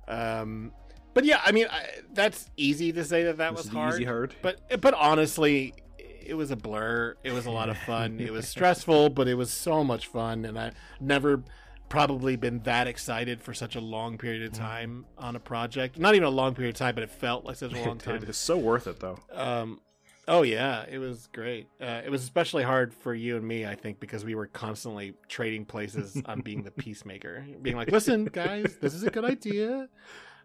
um, 0.07 0.72
but 1.13 1.25
yeah, 1.25 1.41
I 1.45 1.51
mean, 1.51 1.67
I, 1.69 1.86
that's 2.13 2.50
easy 2.57 2.91
to 2.93 3.03
say 3.03 3.24
that 3.24 3.38
that 3.38 3.55
This 3.55 3.65
was 3.65 3.74
hard. 3.74 3.93
easy 3.95 4.03
hard. 4.05 4.36
But 4.41 4.81
but 4.81 4.93
honestly, 4.93 5.74
it 5.98 6.34
was 6.36 6.51
a 6.51 6.55
blur. 6.55 7.15
It 7.24 7.31
was 7.34 7.45
a 7.45 7.51
lot 7.51 7.69
of 7.69 7.77
fun. 7.79 8.19
it 8.19 8.31
was 8.31 8.48
stressful, 8.48 9.10
but 9.10 9.27
it 9.27 9.36
was 9.36 9.51
so 9.51 9.84
much 9.84 10.07
fun, 10.07 10.45
and 10.45 10.57
I 10.60 10.72
never 11.00 11.43
probably 11.88 12.36
been 12.36 12.60
that 12.63 12.88
excited 12.88 13.41
for 13.41 13.53
such 13.53 13.75
a 13.75 13.79
long 13.79 14.17
period 14.17 14.41
of 14.43 14.51
time 14.53 15.05
on 15.17 15.36
a 15.36 15.39
project. 15.39 16.00
Not 16.00 16.15
even 16.15 16.25
a 16.25 16.31
long 16.31 16.55
period 16.55 16.75
of 16.75 16.79
time, 16.79 16.95
but 16.95 17.03
it 17.03 17.12
felt 17.12 17.45
like 17.45 17.57
such 17.57 17.74
a 17.74 17.81
long 17.86 17.98
time. 18.00 18.15
it 18.15 18.29
is 18.29 18.38
so 18.38 18.57
worth 18.57 18.88
it, 18.88 19.00
though. 19.00 19.19
Um, 19.31 19.79
oh 20.27 20.41
yeah, 20.44 20.86
it 20.89 20.98
was 20.98 21.27
great. 21.34 21.67
Uh, 21.82 22.01
it 22.05 22.10
was 22.10 22.24
especially 22.24 22.63
hard 22.63 22.94
for 22.94 23.13
you 23.13 23.38
and 23.38 23.48
me, 23.48 23.65
I 23.65 23.75
think, 23.75 24.00
because 24.00 24.25
we 24.25 24.36
were 24.36 24.48
constantly 24.48 25.13
trading 25.27 25.65
places 25.65 26.22
on 26.25 26.41
being 26.41 26.63
the 26.63 26.72
peacemaker, 26.84 27.46
being 27.62 27.75
like, 27.75 27.91
"Listen, 27.91 28.25
guys, 28.25 28.77
this 28.82 28.94
is 28.94 29.03
a 29.03 29.10
good 29.12 29.25
idea. 29.25 29.89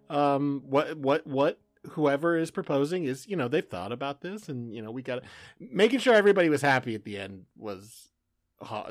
Um, 0.09 0.63
what, 0.67 0.97
what, 0.97 1.27
what." 1.27 1.59
Whoever 1.93 2.37
is 2.37 2.51
proposing 2.51 3.05
is, 3.05 3.27
you 3.27 3.37
know, 3.37 3.49
they've 3.49 3.67
thought 3.67 3.91
about 3.91 4.21
this, 4.21 4.51
and 4.51 4.71
you 4.75 4.83
know, 4.83 4.91
we 4.91 5.01
got 5.01 5.23
making 5.59 6.01
sure 6.01 6.13
everybody 6.13 6.51
was 6.51 6.61
happy 6.61 6.95
at 6.95 7.05
the 7.05 7.17
end 7.17 7.47
was 7.57 8.11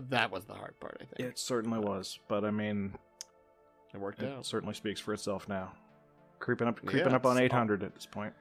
that 0.10 0.31
was 0.31 0.46
the 0.46 0.55
hard 0.55 0.79
part. 0.79 0.98
I 1.00 1.05
think 1.05 1.29
It 1.29 1.38
certainly 1.38 1.77
was, 1.77 2.17
but 2.27 2.43
I 2.43 2.50
mean, 2.50 2.96
it 3.93 4.00
worked 4.00 4.24
it 4.24 4.31
out. 4.34 4.43
certainly 4.43 4.74
speaks 4.74 5.00
for 5.00 5.13
itself 5.13 5.48
now. 5.48 5.72
Creeping 6.39 6.67
up, 6.67 6.79
Yeah, 6.84 6.89
creeping 6.89 7.13
up 7.13 7.27
on 7.27 7.38
800 7.38 7.84
at 7.84 7.93
this 7.93 8.08
point. 8.08 8.34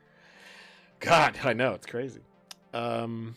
God, 1.00 1.38
I 1.45 1.52
know 1.52 1.75
it's 1.75 1.85
crazy. 1.87 2.23
Um, 2.75 3.34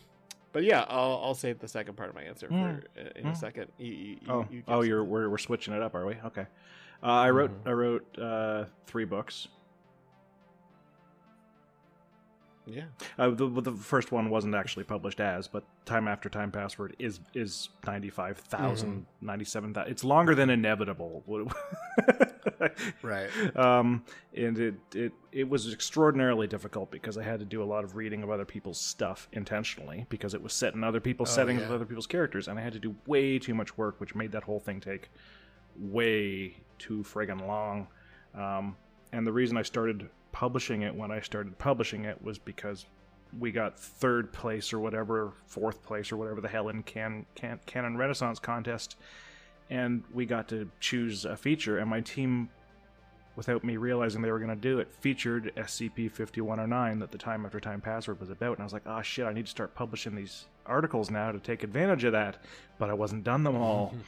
but 0.52 0.64
yeah, 0.64 0.84
I'll 0.88 1.20
I'll 1.24 1.34
save 1.34 1.58
the 1.60 1.68
second 1.68 1.96
part 1.96 2.08
of 2.10 2.14
my 2.14 2.22
answer 2.22 2.48
for 2.48 2.54
Mm. 2.54 2.84
uh, 2.98 3.10
in 3.16 3.26
a 3.26 3.30
Mm. 3.30 3.36
second. 3.36 3.68
You, 3.78 3.92
you, 3.92 4.16
Oh, 4.28 4.46
you, 4.50 4.62
oh, 4.68 4.80
you're 4.82 4.98
something. 5.00 5.10
we're, 5.12 5.28
we're 5.30 5.38
switching 5.38 5.72
it 5.74 5.82
up, 5.82 5.94
are 5.94 6.04
we? 6.06 6.14
Okay. 6.26 6.46
Uh, 7.02 7.06
I 7.06 7.30
wrote 7.30 7.50
Mhm. 7.64 7.68
I 7.68 7.72
wrote 7.72 8.18
uh, 8.18 8.64
three 8.86 9.04
books. 9.04 9.48
Yeah. 12.66 12.84
Uh, 13.18 13.30
the, 13.30 13.48
the 13.48 13.72
first 13.72 14.12
one 14.12 14.30
wasn't 14.30 14.54
actually 14.54 14.84
published 14.84 15.20
as, 15.20 15.48
but 15.48 15.64
Time 15.84 16.06
After 16.08 16.28
Time 16.28 16.50
Password 16.50 16.94
is 16.98 17.20
is 17.34 17.70
95,000, 17.86 19.06
97,000. 19.20 19.90
It's 19.90 20.04
longer 20.04 20.34
than 20.34 20.50
Inevitable. 20.50 21.22
Right. 23.02 23.28
Um, 23.56 24.04
and 24.36 24.56
it, 24.58 24.74
it 24.94 25.12
it 25.32 25.48
was 25.48 25.72
extraordinarily 25.72 26.46
difficult 26.46 26.90
because 26.90 27.18
I 27.18 27.22
had 27.22 27.40
to 27.40 27.44
do 27.44 27.62
a 27.62 27.64
lot 27.64 27.82
of 27.82 27.96
reading 27.96 28.22
of 28.22 28.30
other 28.30 28.44
people's 28.44 28.78
stuff 28.80 29.28
intentionally 29.32 30.06
because 30.08 30.32
it 30.32 30.42
was 30.42 30.52
set 30.52 30.74
in 30.74 30.84
other 30.84 31.00
people's 31.00 31.30
Oh, 31.30 31.34
settings 31.34 31.60
yeah. 31.60 31.66
with 31.66 31.74
other 31.74 31.84
people's 31.84 32.06
characters, 32.06 32.46
and 32.48 32.58
I 32.58 32.62
had 32.62 32.72
to 32.74 32.78
do 32.78 32.94
way 33.06 33.38
too 33.38 33.54
much 33.54 33.76
work, 33.76 34.00
which 34.00 34.14
made 34.14 34.32
that 34.32 34.44
whole 34.44 34.60
thing 34.60 34.80
take 34.80 35.10
way 35.76 36.56
too 36.78 37.02
friggin' 37.02 37.46
long. 37.46 37.88
Um, 38.34 38.76
and 39.12 39.26
the 39.26 39.32
reason 39.32 39.56
I 39.56 39.62
started 39.62 40.08
publishing 40.32 40.82
it 40.82 40.94
when 40.94 41.10
I 41.10 41.20
started 41.20 41.56
publishing 41.58 42.04
it 42.04 42.20
was 42.22 42.38
because 42.38 42.86
we 43.38 43.52
got 43.52 43.78
third 43.78 44.32
place 44.32 44.72
or 44.72 44.80
whatever, 44.80 45.32
fourth 45.46 45.82
place 45.82 46.12
or 46.12 46.16
whatever 46.16 46.40
the 46.40 46.48
hell 46.48 46.68
in 46.68 46.82
Can, 46.82 47.24
Can 47.34 47.60
Canon 47.66 47.96
Renaissance 47.96 48.38
contest, 48.38 48.96
and 49.70 50.02
we 50.12 50.26
got 50.26 50.48
to 50.48 50.68
choose 50.80 51.24
a 51.24 51.36
feature. 51.36 51.78
And 51.78 51.88
my 51.88 52.00
team, 52.00 52.50
without 53.36 53.64
me 53.64 53.76
realizing 53.78 54.20
they 54.20 54.30
were 54.30 54.38
going 54.38 54.50
to 54.50 54.56
do 54.56 54.80
it, 54.80 54.92
featured 55.00 55.52
SCP 55.56 56.10
5109 56.10 56.98
that 56.98 57.10
the 57.10 57.18
Time 57.18 57.46
After 57.46 57.60
Time 57.60 57.80
password 57.80 58.20
was 58.20 58.30
about. 58.30 58.52
And 58.52 58.60
I 58.60 58.64
was 58.64 58.72
like, 58.72 58.86
oh 58.86 59.00
shit, 59.00 59.24
I 59.24 59.32
need 59.32 59.46
to 59.46 59.50
start 59.50 59.74
publishing 59.74 60.14
these 60.14 60.46
articles 60.66 61.10
now 61.10 61.32
to 61.32 61.38
take 61.38 61.62
advantage 61.62 62.04
of 62.04 62.12
that. 62.12 62.42
But 62.78 62.90
I 62.90 62.94
wasn't 62.94 63.24
done 63.24 63.44
them 63.44 63.56
all. 63.56 63.94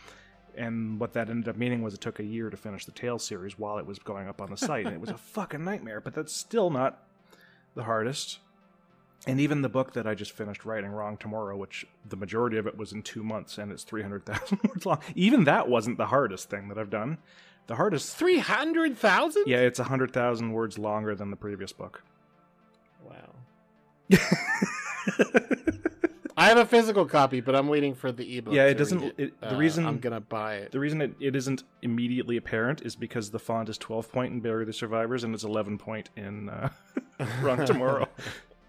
And 0.56 1.00
what 1.00 1.12
that 1.14 1.28
ended 1.30 1.48
up 1.48 1.56
meaning 1.56 1.82
was 1.82 1.94
it 1.94 2.00
took 2.00 2.20
a 2.20 2.24
year 2.24 2.50
to 2.50 2.56
finish 2.56 2.84
the 2.84 2.92
Tales 2.92 3.24
series 3.24 3.58
while 3.58 3.78
it 3.78 3.86
was 3.86 3.98
going 3.98 4.28
up 4.28 4.40
on 4.40 4.50
the 4.50 4.56
site. 4.56 4.86
and 4.86 4.94
it 4.94 5.00
was 5.00 5.10
a 5.10 5.16
fucking 5.18 5.64
nightmare, 5.64 6.00
but 6.00 6.14
that's 6.14 6.34
still 6.34 6.70
not 6.70 7.02
the 7.74 7.84
hardest. 7.84 8.38
And 9.26 9.40
even 9.40 9.62
the 9.62 9.68
book 9.70 9.94
that 9.94 10.06
I 10.06 10.14
just 10.14 10.32
finished 10.32 10.64
writing, 10.64 10.90
Wrong 10.90 11.16
Tomorrow, 11.16 11.56
which 11.56 11.86
the 12.06 12.16
majority 12.16 12.58
of 12.58 12.66
it 12.66 12.76
was 12.76 12.92
in 12.92 13.02
two 13.02 13.22
months 13.22 13.56
and 13.56 13.72
it's 13.72 13.82
300,000 13.82 14.60
words 14.68 14.84
long, 14.86 15.00
even 15.14 15.44
that 15.44 15.68
wasn't 15.68 15.96
the 15.96 16.06
hardest 16.06 16.50
thing 16.50 16.68
that 16.68 16.78
I've 16.78 16.90
done. 16.90 17.18
The 17.66 17.76
hardest. 17.76 18.14
Three 18.16 18.38
hundred 18.38 18.98
thousand. 18.98 19.44
Yeah, 19.46 19.60
it's 19.60 19.78
100,000 19.78 20.52
words 20.52 20.78
longer 20.78 21.14
than 21.14 21.30
the 21.30 21.36
previous 21.36 21.72
book. 21.72 22.02
Wow. 23.02 23.30
I 26.36 26.46
have 26.46 26.58
a 26.58 26.66
physical 26.66 27.04
copy, 27.06 27.40
but 27.40 27.54
I'm 27.54 27.68
waiting 27.68 27.94
for 27.94 28.10
the 28.10 28.38
ebook. 28.38 28.54
Yeah, 28.54 28.66
it 28.66 28.74
doesn't- 28.74 29.00
read 29.00 29.14
it- 29.18 29.40
the 29.40 29.54
Uh, 29.54 29.58
reason- 29.58 29.86
I'm 29.86 29.98
gonna 29.98 30.20
buy 30.20 30.56
it. 30.56 30.72
The 30.72 30.80
reason 30.80 31.00
it, 31.00 31.14
it 31.20 31.36
isn't 31.36 31.62
immediately 31.82 32.36
apparent 32.36 32.82
is 32.82 32.96
because 32.96 33.30
the 33.30 33.38
font 33.38 33.68
is 33.68 33.78
12 33.78 34.10
point 34.10 34.32
in 34.32 34.40
Bury 34.40 34.64
the 34.64 34.72
Survivors 34.72 35.22
and 35.24 35.32
it's 35.34 35.44
11 35.44 35.78
point 35.78 36.10
in 36.16 36.48
uh, 36.48 36.70
Wrong 37.42 37.64
Tomorrow. 37.64 38.08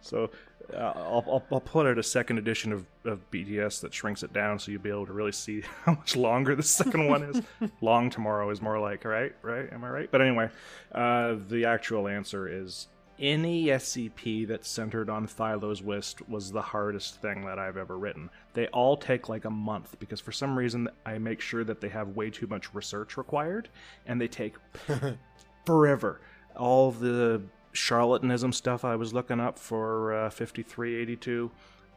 So 0.01 0.29
uh, 0.71 0.77
I'll, 0.77 1.25
I'll, 1.27 1.43
I'll 1.51 1.59
put 1.59 1.87
out 1.87 1.97
a 1.97 2.03
second 2.03 2.37
edition 2.37 2.71
of, 2.71 2.85
of 3.05 3.19
BTS 3.31 3.81
that 3.81 3.91
shrinks 3.91 4.21
it 4.21 4.33
down 4.33 4.59
so 4.59 4.69
you'll 4.71 4.83
be 4.83 4.91
able 4.91 5.07
to 5.07 5.13
really 5.13 5.31
see 5.31 5.61
how 5.83 5.93
much 5.93 6.15
longer 6.15 6.55
the 6.55 6.61
second 6.61 7.07
one 7.07 7.23
is. 7.23 7.41
Long 7.81 8.11
Tomorrow 8.11 8.47
is 8.51 8.61
more 8.61 8.77
like, 8.79 9.03
right? 9.03 9.33
Right? 9.41 9.67
Am 9.73 9.83
I 9.83 9.89
right? 9.89 10.11
But 10.11 10.21
anyway, 10.21 10.49
uh, 10.91 11.37
the 11.49 11.65
actual 11.65 12.07
answer 12.07 12.47
is 12.47 12.87
any 13.19 13.65
SCP 13.65 14.47
that's 14.47 14.67
centered 14.67 15.09
on 15.09 15.27
Thilo 15.27 15.75
Zwist 15.81 16.27
was 16.27 16.51
the 16.51 16.61
hardest 16.61 17.21
thing 17.21 17.45
that 17.45 17.59
I've 17.59 17.77
ever 17.77 17.97
written. 17.97 18.29
They 18.53 18.67
all 18.67 18.97
take 18.97 19.29
like 19.29 19.45
a 19.45 19.49
month 19.49 19.97
because 19.99 20.19
for 20.19 20.31
some 20.31 20.57
reason 20.57 20.89
I 21.05 21.17
make 21.17 21.41
sure 21.41 21.63
that 21.63 21.81
they 21.81 21.89
have 21.89 22.09
way 22.09 22.29
too 22.29 22.47
much 22.47 22.73
research 22.73 23.17
required 23.17 23.69
and 24.05 24.19
they 24.19 24.27
take 24.27 24.55
forever. 25.65 26.21
All 26.55 26.91
the 26.91 27.41
charlatanism 27.73 28.53
stuff 28.53 28.85
I 28.85 28.95
was 28.95 29.13
looking 29.13 29.39
up 29.39 29.59
for 29.59 30.13
uh, 30.13 30.29
5382, 30.29 31.51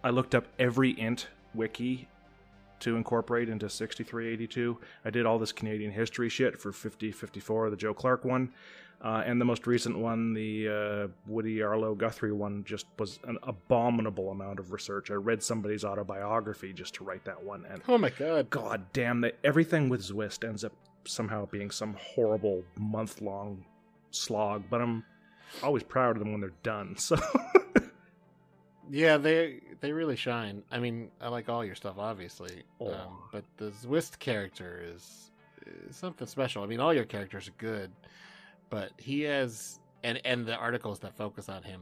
I 0.04 0.10
looked 0.10 0.34
up 0.34 0.46
every 0.58 0.90
int 0.98 1.28
wiki 1.54 2.08
to 2.80 2.96
incorporate 2.96 3.48
into 3.48 3.68
6382. 3.68 4.78
I 5.04 5.10
did 5.10 5.26
all 5.26 5.38
this 5.38 5.52
Canadian 5.52 5.90
history 5.90 6.28
shit 6.28 6.60
for 6.60 6.72
5054, 6.72 7.70
the 7.70 7.76
Joe 7.76 7.94
Clark 7.94 8.25
one. 8.25 8.52
Uh, 9.00 9.23
and 9.25 9.40
the 9.40 9.45
most 9.45 9.67
recent 9.69 9.97
one, 9.97 10.35
the 10.35 10.69
uh, 10.69 11.09
Woody 11.28 11.62
Arlo 11.62 11.95
Guthrie 11.95 12.33
one, 12.33 12.64
just 12.64 12.87
was 12.99 13.21
an 13.28 13.38
abominable 13.45 14.31
amount 14.33 14.59
of 14.59 14.73
research. 14.73 15.11
I 15.12 15.14
read 15.14 15.40
somebody's 15.43 15.85
autobiography 15.85 16.73
just 16.73 16.95
to 16.95 17.05
write 17.05 17.25
that 17.26 17.40
one, 17.43 17.64
and 17.71 17.81
Oh 17.87 17.97
my 17.97 18.11
god. 18.11 18.50
god 18.50 18.93
damn 18.93 19.21
that 19.21 19.38
everything 19.45 19.88
with 19.88 20.02
Zwist 20.02 20.43
ends 20.47 20.64
up 20.64 20.73
somehow 21.05 21.47
being 21.47 21.71
some 21.71 21.95
horrible 22.00 22.64
month 22.76 23.21
long 23.21 23.64
slog. 24.11 24.64
But 24.69 24.81
I'm 24.81 25.05
always 25.62 25.85
proud 25.85 26.17
of 26.17 26.19
them 26.19 26.33
when 26.33 26.40
they're 26.40 26.50
done. 26.64 26.97
So 26.97 27.17
Yeah, 28.90 29.19
they 29.19 29.61
they 29.81 29.93
really 29.93 30.17
shine. 30.17 30.62
I 30.73 30.78
mean, 30.78 31.11
I 31.21 31.28
like 31.28 31.49
all 31.49 31.64
your 31.64 31.75
stuff, 31.75 31.97
obviously, 31.99 32.62
Oh. 32.81 32.93
um, 32.93 33.19
but 33.33 33.45
the 33.59 33.67
Zwist 33.71 34.19
character 34.19 34.83
is, 34.95 35.31
is 35.88 35.95
something 35.97 36.26
special. 36.26 36.62
I 36.62 36.67
mean, 36.67 36.81
all 36.81 36.95
your 36.95 37.05
characters 37.05 37.49
are 37.49 37.55
good, 37.59 37.90
but 38.70 38.92
he 38.98 39.22
has 39.22 39.80
and 40.02 40.20
and 40.25 40.46
the 40.46 40.56
articles 40.56 40.98
that 41.00 41.16
focus 41.16 41.48
on 41.48 41.62
him 41.62 41.80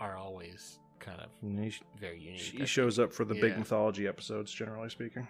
are 0.00 0.16
always 0.16 0.78
kind 0.98 1.20
of 1.20 1.28
he, 1.40 1.72
very 1.98 2.20
unique. 2.20 2.40
He 2.40 2.66
shows 2.66 2.98
up 2.98 3.12
for 3.12 3.24
the 3.24 3.34
big 3.34 3.56
mythology 3.56 4.06
episodes, 4.06 4.52
generally 4.52 4.90
speaking. 4.90 5.26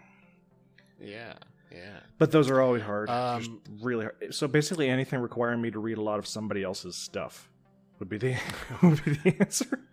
Yeah, 1.01 1.35
yeah. 1.71 2.01
But 2.19 2.33
those 2.33 2.51
are 2.51 2.61
always 2.61 2.83
hard. 2.83 3.09
Um, 3.09 3.61
really 3.81 4.07
hard. 4.07 4.35
So 4.35 4.49
basically, 4.49 4.89
anything 4.89 5.21
requiring 5.21 5.61
me 5.61 5.71
to 5.71 5.79
read 5.79 5.99
a 5.99 6.03
lot 6.03 6.19
of 6.19 6.27
somebody 6.27 6.63
else's 6.63 6.97
stuff 6.97 7.51
would 7.99 8.09
be 8.09 8.19
the 8.19 8.37
would 8.83 9.05
be 9.05 9.13
the 9.13 9.37
answer. 9.41 9.87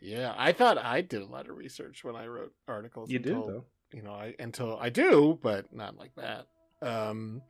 Yeah, 0.00 0.34
I 0.36 0.52
thought 0.52 0.78
I 0.78 1.00
did 1.00 1.22
a 1.22 1.26
lot 1.26 1.48
of 1.48 1.56
research 1.56 2.04
when 2.04 2.16
I 2.16 2.26
wrote 2.26 2.52
articles. 2.68 3.10
You 3.10 3.18
did 3.18 3.34
though. 3.34 3.64
You 3.92 4.02
know, 4.02 4.12
I 4.12 4.34
until 4.38 4.78
I 4.78 4.90
do, 4.90 5.38
but 5.42 5.72
not 5.74 5.96
like 5.96 6.12
that. 6.16 6.46
Um, 6.82 7.42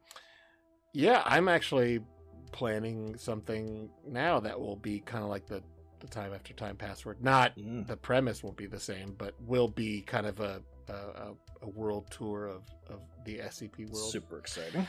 yeah, 0.97 1.23
I'm 1.27 1.47
actually 1.49 2.01
planning 2.53 3.17
something 3.19 3.91
now 4.09 4.41
that 4.41 4.59
will 4.59 4.77
be 4.77 5.01
kind 5.01 5.23
of 5.23 5.29
like 5.29 5.47
the 5.47 5.63
the 6.01 6.07
time 6.07 6.33
after 6.35 6.53
time 6.55 6.77
password. 6.77 7.23
Not 7.23 7.57
Mm. 7.57 7.87
the 7.87 7.97
premise 7.97 8.43
won't 8.43 8.57
be 8.57 8.67
the 8.67 8.81
same, 8.81 9.15
but 9.19 9.35
will 9.47 9.69
be 9.69 10.01
kind 10.03 10.27
of 10.27 10.41
a 10.41 10.63
a, 10.89 11.35
a, 11.63 11.69
world 11.69 12.07
tour 12.11 12.47
of 12.47 12.63
of 12.89 13.01
the 13.25 13.39
SCP 13.39 13.91
world. 13.91 14.11
Super 14.11 14.39
exciting. 14.39 14.87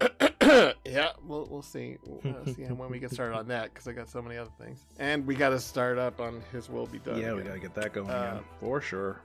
yeah, 0.84 1.10
we'll 1.22 1.46
we'll 1.50 1.62
see. 1.62 1.98
We'll 2.04 2.34
uh, 2.34 2.44
see 2.52 2.62
when 2.64 2.90
we 2.90 2.98
get 2.98 3.12
started 3.12 3.36
on 3.36 3.46
that 3.48 3.72
because 3.72 3.86
I 3.86 3.92
got 3.92 4.08
so 4.08 4.20
many 4.22 4.36
other 4.36 4.50
things, 4.58 4.80
and 4.98 5.24
we 5.26 5.34
got 5.34 5.50
to 5.50 5.60
start 5.60 5.98
up 5.98 6.20
on 6.20 6.42
His 6.50 6.68
Will 6.68 6.86
Be 6.86 6.98
Done. 6.98 7.20
yeah, 7.20 7.32
we 7.34 7.42
gotta 7.42 7.60
get 7.60 7.74
that 7.74 7.92
going 7.92 8.10
Uh, 8.10 8.30
again 8.32 8.44
for 8.58 8.80
sure. 8.80 9.20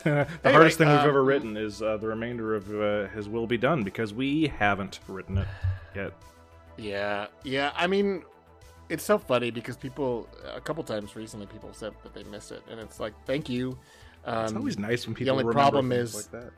the 0.04 0.10
anyway, 0.44 0.52
hardest 0.52 0.78
thing 0.78 0.88
we've 0.88 0.98
um, 0.98 1.08
ever 1.08 1.22
written 1.24 1.56
is 1.56 1.82
uh, 1.82 1.96
the 1.96 2.06
remainder 2.08 2.54
of 2.54 2.74
uh, 2.80 3.08
his 3.08 3.28
will 3.28 3.46
be 3.46 3.58
done 3.58 3.82
because 3.82 4.12
we 4.14 4.46
haven't 4.58 5.00
written 5.08 5.38
it 5.38 5.48
yet. 5.94 6.12
Yeah, 6.76 7.26
yeah. 7.44 7.72
I 7.76 7.86
mean, 7.86 8.22
it's 8.88 9.04
so 9.04 9.18
funny 9.18 9.50
because 9.50 9.76
people 9.76 10.28
a 10.54 10.60
couple 10.60 10.82
times 10.84 11.14
recently 11.16 11.46
people 11.46 11.72
said 11.72 11.92
that 12.02 12.14
they 12.14 12.24
miss 12.24 12.50
it, 12.50 12.62
and 12.70 12.80
it's 12.80 12.98
like, 13.00 13.14
thank 13.26 13.48
you. 13.48 13.78
Um, 14.24 14.44
It's 14.44 14.52
always 14.54 14.78
nice 14.78 15.06
when 15.06 15.14
people 15.14 15.26
The 15.26 15.32
only 15.32 15.44
remember 15.44 15.60
problem 15.60 15.88
things 15.90 16.14
is- 16.14 16.32
like 16.32 16.42
that. 16.42 16.52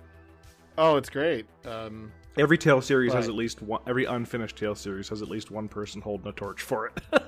oh, 0.78 0.96
it's 0.96 1.10
great. 1.10 1.46
Um, 1.64 2.12
Every 2.38 2.56
Tale 2.56 2.80
series 2.80 3.12
has 3.12 3.28
at 3.28 3.34
least 3.34 3.60
one. 3.60 3.82
Every 3.86 4.06
unfinished 4.06 4.56
Tale 4.56 4.74
series 4.74 5.08
has 5.10 5.20
at 5.20 5.28
least 5.28 5.50
one 5.50 5.68
person 5.68 6.00
holding 6.00 6.26
a 6.28 6.32
torch 6.32 6.62
for 6.62 6.86
it. 6.86 7.00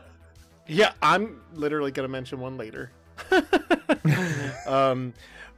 Yeah, 0.66 0.92
I'm 1.02 1.42
literally 1.52 1.90
gonna 1.90 2.08
mention 2.08 2.40
one 2.40 2.56
later. 2.56 2.90
um, 4.66 5.12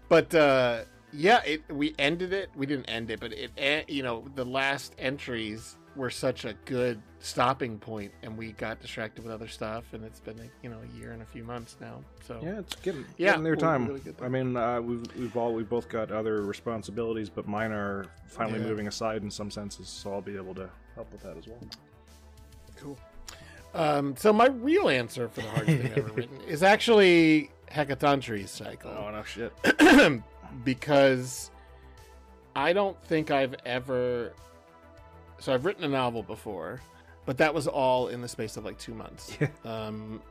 but 0.08 0.34
uh, 0.34 0.82
yeah, 1.12 1.40
it 1.44 1.62
we 1.72 1.94
ended 1.98 2.32
it. 2.32 2.50
We 2.56 2.66
didn't 2.66 2.86
end 2.86 3.10
it, 3.10 3.20
but 3.20 3.32
it 3.32 3.50
eh, 3.56 3.82
you 3.88 4.02
know 4.02 4.24
the 4.34 4.44
last 4.44 4.94
entries 4.98 5.76
were 5.94 6.10
such 6.10 6.44
a 6.44 6.52
good 6.66 7.00
stopping 7.20 7.78
point, 7.78 8.12
and 8.22 8.36
we 8.36 8.52
got 8.52 8.80
distracted 8.80 9.24
with 9.24 9.32
other 9.32 9.48
stuff, 9.48 9.84
and 9.94 10.04
it's 10.04 10.20
been 10.20 10.38
a, 10.38 10.44
you 10.62 10.68
know 10.68 10.76
a 10.82 10.98
year 10.98 11.12
and 11.12 11.22
a 11.22 11.24
few 11.24 11.42
months 11.42 11.76
now. 11.80 12.00
So 12.26 12.38
yeah, 12.42 12.58
it's 12.58 12.74
getting 12.76 13.04
Yeah, 13.16 13.30
getting 13.30 13.44
their 13.44 13.56
time. 13.56 13.86
really. 13.86 14.02
I 14.20 14.28
mean, 14.28 14.56
uh, 14.56 14.80
we've 14.80 15.04
we've 15.16 15.36
all 15.36 15.54
we've 15.54 15.68
both 15.68 15.88
got 15.88 16.10
other 16.12 16.42
responsibilities, 16.42 17.30
but 17.30 17.48
mine 17.48 17.72
are 17.72 18.04
finally 18.26 18.58
Yeah. 18.60 18.66
moving 18.66 18.88
aside 18.88 19.22
in 19.22 19.30
some 19.30 19.50
senses, 19.50 19.88
so 19.88 20.12
I'll 20.12 20.20
be 20.20 20.36
able 20.36 20.54
to 20.56 20.68
help 20.94 21.10
with 21.12 21.22
that 21.22 21.36
as 21.36 21.46
well. 21.48 21.58
cool. 22.76 22.98
Um, 23.74 24.16
so 24.16 24.32
my 24.32 24.46
real 24.46 24.88
answer 24.88 25.28
for 25.28 25.40
the 25.42 25.48
hardest 25.50 25.76
thing 25.78 25.92
I've 25.92 25.98
ever 25.98 26.12
written 26.14 26.40
is 26.48 26.62
actually 26.62 27.50
Hecatoncheires 27.70 28.48
cycle. 28.48 28.90
Oh 28.96 29.10
no 29.10 29.22
shit! 29.22 29.52
because 30.64 31.50
I 32.54 32.72
don't 32.72 33.00
think 33.04 33.30
I've 33.30 33.54
ever. 33.64 34.32
So 35.38 35.52
I've 35.52 35.64
written 35.64 35.84
a 35.84 35.88
novel 35.88 36.22
before, 36.22 36.80
but 37.26 37.38
that 37.38 37.52
was 37.52 37.66
all 37.66 38.08
in 38.08 38.22
the 38.22 38.28
space 38.28 38.56
of 38.56 38.64
like 38.64 38.78
two 38.78 38.94
months. 38.94 39.36
Yeah. 39.40 39.48
Um, 39.64 40.22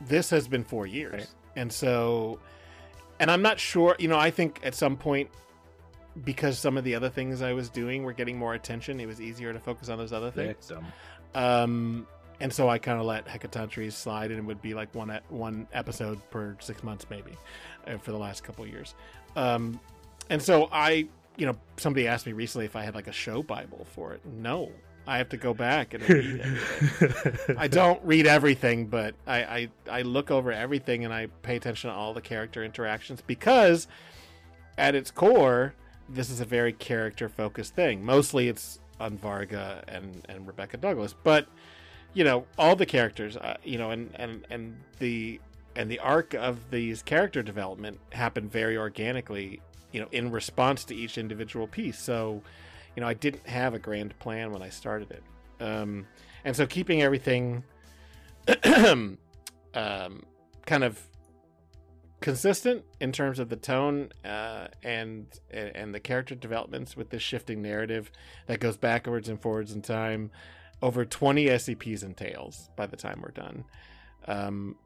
this 0.00 0.30
has 0.30 0.48
been 0.48 0.64
four 0.64 0.86
years, 0.86 1.12
Right. 1.12 1.26
and 1.56 1.70
so, 1.72 2.38
and 3.20 3.30
I'm 3.30 3.42
not 3.42 3.60
sure. 3.60 3.94
You 3.98 4.08
know, 4.08 4.18
I 4.18 4.30
think 4.30 4.60
at 4.64 4.74
some 4.74 4.96
point, 4.96 5.28
because 6.24 6.58
some 6.58 6.78
of 6.78 6.84
the 6.84 6.94
other 6.94 7.10
things 7.10 7.42
I 7.42 7.52
was 7.52 7.68
doing 7.68 8.02
were 8.04 8.12
getting 8.14 8.38
more 8.38 8.54
attention, 8.54 8.98
it 9.00 9.06
was 9.06 9.20
easier 9.20 9.52
to 9.52 9.58
focus 9.60 9.88
on 9.90 9.98
those 9.98 10.12
other 10.12 10.30
things. 10.30 10.68
Victim. 10.68 10.86
Um, 11.34 12.06
and 12.42 12.52
so 12.52 12.68
I 12.68 12.78
kind 12.78 12.98
of 12.98 13.06
let 13.06 13.24
Hecatoncheires 13.26 13.92
slide, 13.92 14.32
and 14.32 14.40
it 14.40 14.44
would 14.44 14.60
be 14.60 14.74
like 14.74 14.92
one 14.96 15.12
e- 15.12 15.20
one 15.28 15.68
episode 15.72 16.18
per 16.30 16.56
six 16.58 16.82
months, 16.82 17.06
maybe, 17.08 17.38
uh, 17.86 17.98
for 17.98 18.10
the 18.10 18.18
last 18.18 18.42
couple 18.42 18.64
of 18.64 18.70
years. 18.70 18.96
Um, 19.36 19.78
and 20.28 20.42
so 20.42 20.68
I, 20.72 21.06
you 21.36 21.46
know, 21.46 21.56
somebody 21.76 22.08
asked 22.08 22.26
me 22.26 22.32
recently 22.32 22.66
if 22.66 22.74
I 22.74 22.82
had 22.82 22.96
like 22.96 23.06
a 23.06 23.12
show 23.12 23.44
Bible 23.44 23.86
for 23.94 24.12
it. 24.12 24.26
No, 24.26 24.72
I 25.06 25.18
have 25.18 25.28
to 25.28 25.36
go 25.36 25.54
back 25.54 25.94
and 25.94 26.02
read 26.08 26.40
everything. 26.40 27.56
I 27.56 27.68
don't 27.68 28.04
read 28.04 28.26
everything, 28.26 28.86
but 28.86 29.14
I, 29.24 29.42
I 29.44 29.68
I 29.88 30.02
look 30.02 30.32
over 30.32 30.50
everything 30.50 31.04
and 31.04 31.14
I 31.14 31.26
pay 31.42 31.54
attention 31.54 31.90
to 31.90 31.94
all 31.94 32.12
the 32.12 32.20
character 32.20 32.64
interactions 32.64 33.22
because, 33.24 33.86
at 34.76 34.96
its 34.96 35.12
core, 35.12 35.74
this 36.08 36.28
is 36.28 36.40
a 36.40 36.44
very 36.44 36.72
character 36.72 37.28
focused 37.28 37.76
thing. 37.76 38.04
Mostly, 38.04 38.48
it's 38.48 38.80
on 38.98 39.16
Varga 39.16 39.84
and 39.86 40.26
and 40.28 40.44
Rebecca 40.44 40.76
Douglas, 40.76 41.14
but 41.22 41.46
you 42.14 42.24
know 42.24 42.46
all 42.58 42.76
the 42.76 42.86
characters, 42.86 43.36
uh, 43.36 43.56
you 43.64 43.78
know, 43.78 43.90
and 43.90 44.10
and 44.14 44.46
and 44.50 44.76
the 44.98 45.40
and 45.76 45.90
the 45.90 45.98
arc 46.00 46.34
of 46.34 46.70
these 46.70 47.02
character 47.02 47.42
development 47.42 47.98
happened 48.12 48.50
very 48.50 48.76
organically, 48.76 49.60
you 49.92 50.00
know, 50.00 50.08
in 50.12 50.30
response 50.30 50.84
to 50.84 50.94
each 50.94 51.16
individual 51.16 51.66
piece. 51.66 51.98
So, 51.98 52.42
you 52.94 53.00
know, 53.00 53.08
I 53.08 53.14
didn't 53.14 53.46
have 53.46 53.72
a 53.74 53.78
grand 53.78 54.18
plan 54.18 54.52
when 54.52 54.62
I 54.62 54.68
started 54.68 55.10
it, 55.10 55.22
um, 55.64 56.06
and 56.44 56.54
so 56.54 56.66
keeping 56.66 57.02
everything 57.02 57.64
um, 58.64 59.18
kind 60.66 60.84
of 60.84 61.00
consistent 62.20 62.84
in 63.00 63.10
terms 63.10 63.38
of 63.38 63.48
the 63.48 63.56
tone 63.56 64.10
uh, 64.24 64.68
and 64.82 65.26
and 65.50 65.94
the 65.94 66.00
character 66.00 66.34
developments 66.34 66.96
with 66.96 67.10
this 67.10 67.22
shifting 67.22 67.62
narrative 67.62 68.12
that 68.46 68.60
goes 68.60 68.76
backwards 68.76 69.28
and 69.28 69.40
forwards 69.40 69.72
in 69.72 69.82
time 69.82 70.30
over 70.82 71.04
20 71.04 71.46
SCPs 71.46 72.02
and 72.02 72.16
tales 72.16 72.68
by 72.76 72.86
the 72.86 72.96
time 72.96 73.20
we're 73.22 73.30
done. 73.30 73.64
Um, 74.26 74.76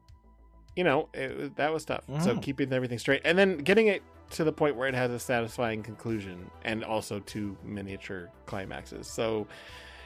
you 0.75 0.83
know, 0.83 1.09
it, 1.13 1.55
that 1.55 1.73
was 1.73 1.85
tough. 1.85 2.03
So 2.21 2.37
keeping 2.41 2.71
everything 2.71 2.99
straight 2.99 3.21
and 3.25 3.37
then 3.37 3.57
getting 3.57 3.87
it 3.87 4.03
to 4.31 4.43
the 4.43 4.51
point 4.51 4.75
where 4.75 4.87
it 4.87 4.93
has 4.93 5.09
a 5.11 5.19
satisfying 5.19 5.81
conclusion 5.81 6.51
and 6.63 6.83
also 6.83 7.19
two 7.21 7.57
miniature 7.63 8.29
climaxes. 8.45 9.07
So, 9.07 9.47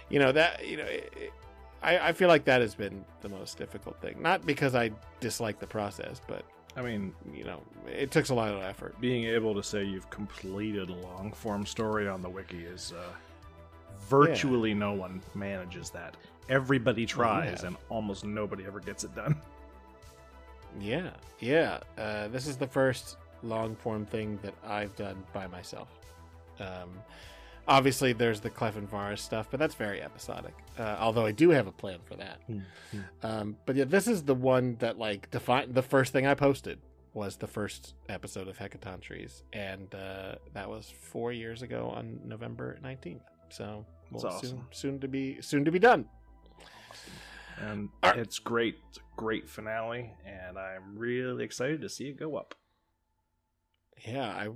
you 0.10 0.20
know, 0.20 0.32
that, 0.32 0.66
you 0.68 0.78
know, 0.78 0.86
it, 0.86 1.12
it- 1.18 1.34
I, 1.84 2.10
I 2.10 2.14
feel 2.14 2.28
like 2.28 2.46
that 2.46 2.62
has 2.62 2.76
been 2.76 3.04
the 3.22 3.30
most 3.30 3.58
difficult 3.58 4.00
thing. 4.02 4.22
Not 4.22 4.46
because 4.46 4.76
I 4.76 4.92
dislike 5.20 5.58
the 5.60 5.66
process, 5.66 6.22
but, 6.28 6.46
I 6.78 6.84
mean, 6.84 7.12
you 7.34 7.44
know, 7.44 7.60
it 7.92 8.12
takes 8.12 8.30
a 8.30 8.36
lot 8.36 8.54
of 8.54 8.62
effort. 8.62 9.02
being 9.02 9.24
able 9.24 9.56
to 9.56 9.64
say 9.64 9.84
you've 9.84 10.08
completed 10.12 10.92
a 10.92 10.94
long 10.94 11.32
form 11.34 11.66
story 11.66 12.08
on 12.08 12.22
the 12.22 12.30
wiki 12.30 12.60
is 12.64 12.94
uh, 12.96 13.12
virtually 14.10 14.74
no 14.74 14.94
one 14.94 15.22
manages 15.36 15.90
that. 15.92 16.16
Everybody 16.50 17.06
tries, 17.06 17.62
have. 17.62 17.64
and 17.64 17.78
almost 17.90 18.26
nobody 18.26 18.66
ever 18.66 18.80
gets 18.80 19.04
it 19.04 19.16
done. 19.16 19.36
Yeah, 20.80 21.10
yeah. 21.40 21.80
Uh, 21.98 22.30
this 22.30 22.48
is 22.48 22.56
the 22.56 22.66
first 22.66 23.18
long 23.44 23.76
form 23.76 24.06
thing 24.06 24.40
that 24.42 24.54
I've 24.66 24.96
done 24.96 25.22
by 25.34 25.48
myself. 25.48 25.90
Um, 26.60 26.92
obviously, 27.68 28.14
there's 28.14 28.40
the 28.40 28.50
Clef 28.50 28.78
and 28.78 28.90
Varus 28.90 29.22
stuff, 29.22 29.48
but 29.52 29.60
that's 29.60 29.76
very 29.76 30.02
episodic. 30.02 30.54
Uh, 30.80 30.96
although 31.00 31.26
I 31.26 31.32
do 31.32 31.50
have 31.50 31.68
a 31.68 31.72
plan 31.72 32.00
for 32.06 32.16
that. 32.16 32.40
Um, 33.22 33.58
but 33.66 33.76
yeah, 33.76 33.84
this 33.84 34.08
is 34.08 34.24
the 34.24 34.34
one 34.34 34.78
that 34.80 34.98
like 34.98 35.30
defined 35.32 35.74
the 35.74 35.82
first 35.82 36.14
thing 36.14 36.26
I 36.26 36.36
posted 36.36 36.80
was 37.14 37.36
the 37.36 37.48
first 37.48 37.94
episode 38.08 38.48
of 38.48 38.58
Hecatoncheires, 38.58 39.44
and 39.52 39.94
uh, 39.94 40.36
that 40.54 40.70
was 40.70 40.90
four 41.02 41.34
years 41.34 41.62
ago 41.62 41.92
on 41.94 42.22
November 42.24 42.80
19th. 42.82 43.20
So 43.52 43.86
well, 44.12 44.26
awesome. 44.28 44.50
soon, 44.50 44.66
soon 44.72 45.00
to 45.02 45.08
be 45.08 45.42
soon 45.42 45.66
to 45.66 45.72
be 45.72 45.80
done. 45.80 46.06
And 47.60 47.90
right. 48.04 48.18
it's 48.18 48.40
great. 48.40 48.78
It's 48.90 49.00
great 49.16 49.48
finale, 49.48 50.14
and 50.26 50.58
I'm 50.58 50.98
really 50.98 51.44
excited 51.44 51.82
to 51.82 51.90
see 51.90 52.06
it 52.06 52.18
go 52.18 52.36
up. 52.36 52.56
Yeah, 54.06 54.26
I 54.26 54.50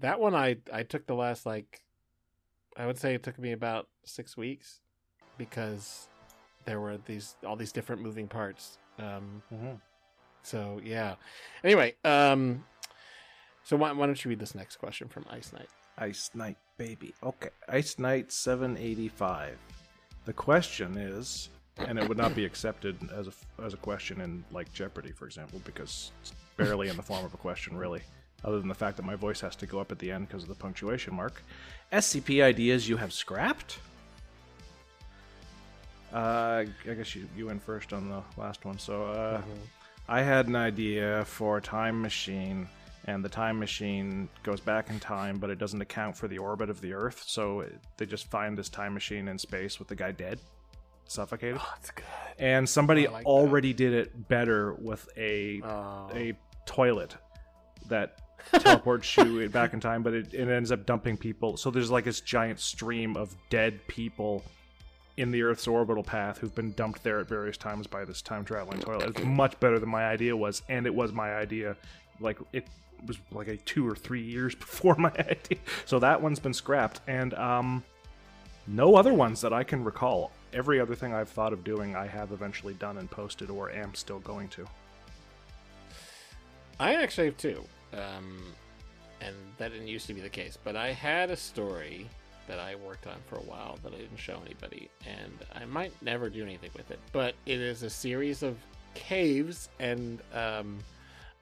that 0.00 0.20
one 0.20 0.34
I 0.34 0.56
I 0.72 0.82
took 0.82 1.06
the 1.06 1.14
last 1.14 1.46
like 1.46 1.82
I 2.76 2.86
would 2.86 2.98
say 2.98 3.14
it 3.14 3.22
took 3.22 3.38
me 3.38 3.52
about 3.52 3.88
6 4.04 4.36
weeks 4.36 4.80
because 5.38 6.08
there 6.66 6.80
were 6.80 6.98
these 6.98 7.36
all 7.46 7.56
these 7.56 7.72
different 7.72 8.02
moving 8.02 8.28
parts. 8.28 8.78
Um 8.98 9.42
so 10.42 10.80
yeah. 10.84 11.14
Anyway, 11.64 11.94
um 12.04 12.64
so 13.62 13.76
why, 13.76 13.92
why 13.92 14.06
don't 14.06 14.22
you 14.24 14.28
read 14.28 14.38
this 14.38 14.54
next 14.54 14.76
question 14.76 15.08
from 15.08 15.24
Ice 15.30 15.52
Knight? 15.52 15.68
Ice 16.00 16.30
Knight, 16.34 16.56
baby. 16.78 17.14
Okay, 17.22 17.50
Ice 17.68 17.98
Knight 17.98 18.32
785. 18.32 19.56
The 20.24 20.32
question 20.32 20.96
is, 20.96 21.50
and 21.76 21.98
it 21.98 22.08
would 22.08 22.18
not 22.18 22.34
be 22.34 22.44
accepted 22.44 22.96
as 23.14 23.28
a 23.28 23.32
as 23.62 23.74
a 23.74 23.76
question 23.76 24.20
in 24.20 24.44
like 24.50 24.72
Jeopardy, 24.72 25.12
for 25.12 25.26
example, 25.26 25.60
because 25.64 26.12
it's 26.22 26.32
barely 26.56 26.88
in 26.88 26.96
the 26.96 27.02
form 27.02 27.24
of 27.24 27.34
a 27.34 27.36
question, 27.36 27.76
really. 27.76 28.02
Other 28.44 28.58
than 28.58 28.68
the 28.68 28.74
fact 28.74 28.96
that 28.96 29.04
my 29.04 29.14
voice 29.14 29.40
has 29.40 29.54
to 29.56 29.66
go 29.66 29.78
up 29.78 29.92
at 29.92 29.98
the 29.98 30.10
end 30.10 30.28
because 30.28 30.42
of 30.42 30.48
the 30.48 30.54
punctuation 30.54 31.14
mark. 31.14 31.42
SCP 31.92 32.42
ideas 32.42 32.88
you 32.88 32.96
have 32.96 33.12
scrapped. 33.12 33.78
Uh, 36.12 36.64
I 36.88 36.94
guess 36.94 37.14
you 37.14 37.28
you 37.36 37.46
went 37.46 37.62
first 37.62 37.92
on 37.92 38.08
the 38.08 38.22
last 38.38 38.64
one. 38.64 38.78
So 38.78 39.04
uh, 39.04 39.42
I 40.08 40.22
had 40.22 40.48
an 40.48 40.56
idea 40.56 41.24
for 41.26 41.58
a 41.58 41.60
time 41.60 42.00
machine, 42.00 42.68
and 43.06 43.24
the 43.24 43.28
time 43.28 43.58
machine 43.58 44.28
goes 44.42 44.60
back 44.60 44.90
in 44.90 45.00
time, 45.00 45.38
but 45.38 45.50
it 45.50 45.58
doesn't 45.58 45.80
account 45.80 46.16
for 46.16 46.28
the 46.28 46.38
orbit 46.38 46.68
of 46.70 46.80
the 46.80 46.92
Earth. 46.92 47.24
So 47.26 47.60
it, 47.60 47.74
they 47.96 48.06
just 48.06 48.30
find 48.30 48.56
this 48.56 48.68
time 48.68 48.94
machine 48.94 49.28
in 49.28 49.38
space 49.38 49.78
with 49.78 49.88
the 49.88 49.94
guy 49.96 50.12
dead, 50.12 50.38
suffocated. 51.06 51.58
Oh, 51.60 51.72
that's 51.76 51.90
good. 51.90 52.04
And 52.38 52.68
somebody 52.68 53.06
like 53.08 53.24
that. 53.24 53.28
already 53.28 53.72
did 53.72 53.92
it 53.92 54.28
better 54.28 54.74
with 54.74 55.08
a 55.16 55.60
Oh. 55.64 56.10
a 56.14 56.34
toilet 56.66 57.16
that 57.88 58.18
teleports 58.52 59.16
you 59.16 59.48
back 59.48 59.72
in 59.74 59.80
time, 59.80 60.02
but 60.02 60.14
it, 60.14 60.32
it 60.34 60.48
ends 60.48 60.70
up 60.72 60.86
dumping 60.86 61.16
people. 61.16 61.56
So 61.56 61.70
there's 61.70 61.90
like 61.90 62.04
this 62.04 62.20
giant 62.20 62.60
stream 62.60 63.16
of 63.16 63.34
dead 63.50 63.86
people 63.88 64.44
in 65.16 65.30
the 65.30 65.42
Earth's 65.42 65.66
orbital 65.66 66.02
path 66.02 66.38
who've 66.38 66.54
been 66.54 66.72
dumped 66.72 67.02
there 67.02 67.18
at 67.20 67.28
various 67.28 67.56
times 67.58 67.86
by 67.86 68.04
this 68.04 68.22
time 68.22 68.44
traveling 68.44 68.80
toilet. 68.80 69.08
It's 69.10 69.24
much 69.24 69.58
better 69.60 69.78
than 69.78 69.88
my 69.90 70.04
idea 70.06 70.34
was, 70.36 70.62
and 70.68 70.86
it 70.86 70.94
was 70.94 71.12
my 71.12 71.34
idea. 71.34 71.76
Like 72.20 72.38
it 72.52 72.66
was 73.06 73.18
like 73.30 73.48
a 73.48 73.56
two 73.56 73.88
or 73.88 73.94
three 73.94 74.22
years 74.22 74.54
before 74.66 74.94
my 74.96 75.10
idea. 75.10 75.58
So 75.86 75.98
that 75.98 76.20
one's 76.20 76.38
been 76.38 76.54
scrapped, 76.54 77.00
and 77.06 77.34
um, 77.34 77.84
No 78.66 78.96
other 78.96 79.14
ones 79.14 79.40
that 79.40 79.52
I 79.52 79.64
can 79.64 79.84
recall. 79.84 80.32
Every 80.52 80.80
other 80.80 80.94
thing 80.94 81.14
I've 81.14 81.28
thought 81.28 81.52
of 81.52 81.64
doing, 81.64 81.94
I 81.94 82.06
have 82.06 82.32
eventually 82.32 82.74
done 82.74 82.98
and 82.98 83.10
posted, 83.10 83.50
or 83.50 83.70
am 83.70 83.94
still 83.94 84.18
going 84.20 84.48
to. 84.48 84.66
I 86.78 86.94
actually 86.94 87.26
have 87.26 87.36
two, 87.36 87.62
um, 87.92 88.42
and 89.20 89.36
that 89.58 89.72
didn't 89.72 89.88
used 89.88 90.06
to 90.06 90.14
be 90.14 90.20
the 90.20 90.30
case. 90.30 90.56
But 90.62 90.76
I 90.76 90.92
had 90.92 91.30
a 91.30 91.36
story 91.36 92.08
that 92.48 92.58
I 92.58 92.74
worked 92.74 93.06
on 93.06 93.16
for 93.26 93.36
a 93.36 93.42
while 93.42 93.78
that 93.82 93.92
I 93.92 93.96
didn't 93.96 94.16
show 94.16 94.40
anybody, 94.44 94.90
and 95.06 95.32
I 95.54 95.64
might 95.66 95.92
never 96.02 96.28
do 96.28 96.42
anything 96.42 96.70
with 96.76 96.90
it. 96.90 96.98
But 97.12 97.34
it 97.46 97.60
is 97.60 97.82
a 97.82 97.90
series 97.90 98.42
of 98.42 98.56
caves 98.94 99.68
and 99.78 100.20
um, 100.34 100.78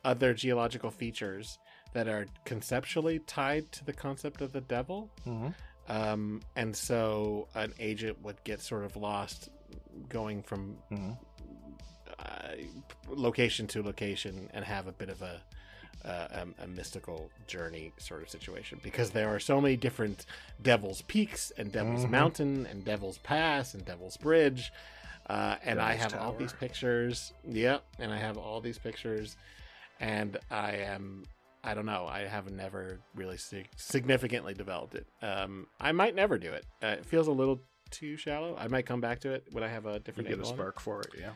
other 0.05 0.35
geological 0.35 0.91
features 0.91 1.59
that 1.93 2.09
are 2.09 2.27
conceptually 2.45 3.19
tied 3.21 3.71
to 3.73 3.85
the 3.85 3.93
concept 3.93 4.41
of 4.41 4.53
the 4.53 4.61
devil. 4.61 5.11
Mm-hmm. 5.27 5.49
Um, 5.91 6.43
and 6.55 6.77
so 6.77 7.49
an 7.55 7.73
agent 7.81 8.21
would 8.23 8.43
get 8.45 8.61
sort 8.61 8.85
of 8.85 8.95
lost 8.97 9.49
going 10.09 10.43
from 10.43 10.77
Mhm. 10.91 11.17
uh, 12.19 12.55
location 13.09 13.67
to 13.69 13.83
location 13.83 14.51
and 14.53 14.65
have 14.65 14.87
a 14.87 14.93
bit 14.93 15.09
of 15.09 15.23
a, 15.23 15.41
uh, 16.05 16.45
a, 16.59 16.65
a 16.65 16.67
mystical 16.67 17.31
journey 17.47 17.93
sort 17.99 18.23
of 18.23 18.29
situation 18.29 18.81
because 18.83 19.11
there 19.11 19.29
are 19.29 19.39
so 19.41 19.61
many 19.61 19.77
different 19.77 20.27
Devil's 20.61 21.03
Peaks 21.03 21.53
and 21.57 21.73
Devil's 21.73 22.05
Mhm. 22.05 22.11
Mountain 22.11 22.67
and 22.67 22.85
Devil's 22.85 23.19
Pass 23.19 23.75
and 23.75 23.85
Devil's 23.85 24.17
Bridge. 24.17 24.71
Uh, 25.27 25.57
and 25.63 25.81
I 25.81 25.97
Devil's 25.97 26.13
have 26.13 26.23
all 26.23 26.33
these 26.35 26.53
pictures. 26.55 27.33
Yep. 27.47 27.85
And 27.99 28.13
I 28.13 28.19
have 28.19 28.37
all 28.39 28.61
these 28.61 28.79
pictures. 28.79 29.37
And 30.01 30.39
I 30.51 30.73
am 30.77 31.25
I 31.65 31.75
don't 31.75 31.87
know. 31.87 32.07
I 32.07 32.21
have 32.27 32.51
never 32.51 32.99
really 33.17 33.37
sig- 33.37 33.69
significantly 33.77 34.55
developed 34.55 34.95
it. 34.95 35.07
Um, 35.23 35.67
I 35.81 35.91
might 35.93 36.15
never 36.15 36.39
do 36.39 36.53
it. 36.53 36.65
Uh, 36.83 36.87
it 36.99 37.05
feels 37.05 37.27
a 37.27 37.33
little 37.33 37.61
too 37.91 38.17
shallow. 38.17 38.57
I 38.57 38.69
might 38.69 38.87
come 38.87 39.01
back 39.01 39.19
to 39.21 39.33
it 39.33 39.45
when 39.51 39.65
I 39.65 39.69
have 39.69 39.85
a 39.87 39.95
You 39.95 39.99
different 39.99 40.29
get 40.29 40.35
a 40.35 40.39
angle 40.39 40.49
on 40.49 40.55
it. 40.55 40.57
spark 40.57 40.81
for 40.81 41.01
it, 41.01 41.09
yeah. 41.19 41.31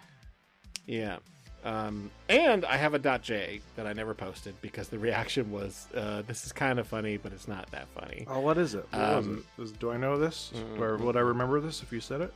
Yeah. 0.87 1.17
Um, 1.65 2.11
and 2.29 2.65
I 2.65 2.77
have 2.77 2.95
a 2.95 3.19
.j 3.19 3.61
that 3.77 3.87
I 3.87 3.93
never 3.93 4.15
posted 4.15 4.55
because 4.63 4.89
the 4.89 4.99
reaction 5.09 5.51
was, 5.51 5.87
uh, 5.95 6.23
"This 6.23 6.45
is 6.47 6.53
kind 6.53 6.79
of 6.79 6.87
funny, 6.87 7.17
but 7.17 7.33
it's 7.33 7.47
not 7.49 7.71
that 7.73 7.89
funny." 7.89 8.25
Oh, 8.29 8.41
what 8.41 8.59
is 8.59 8.75
it? 8.75 8.87
What 8.91 9.01
Um, 9.01 9.45
it? 9.59 9.63
Is- 9.63 9.73
do 9.73 9.91
I 9.91 9.97
know 9.97 10.19
this? 10.19 10.53
mm, 10.55 10.79
Or 10.81 10.97
would 10.99 11.17
I 11.17 11.21
remember 11.21 11.61
this 11.61 11.83
if 11.83 11.93
you 11.93 12.01
said 12.01 12.21
it? 12.21 12.33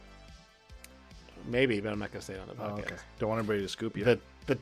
Maybe, 1.47 1.81
but 1.81 1.93
I'm 1.93 1.99
not 1.99 2.11
gonna 2.13 2.23
say 2.23 2.35
it 2.35 2.41
on 2.41 2.49
the 2.49 2.55
Oh, 2.63 2.69
podcast. 2.71 2.79
okay. 2.87 2.97
Don't 3.19 3.29
want 3.31 3.39
anybody 3.41 3.63
to 3.63 3.69
scoop 3.69 3.97
you. 3.97 4.05
The 4.05 4.19
the 4.47 4.59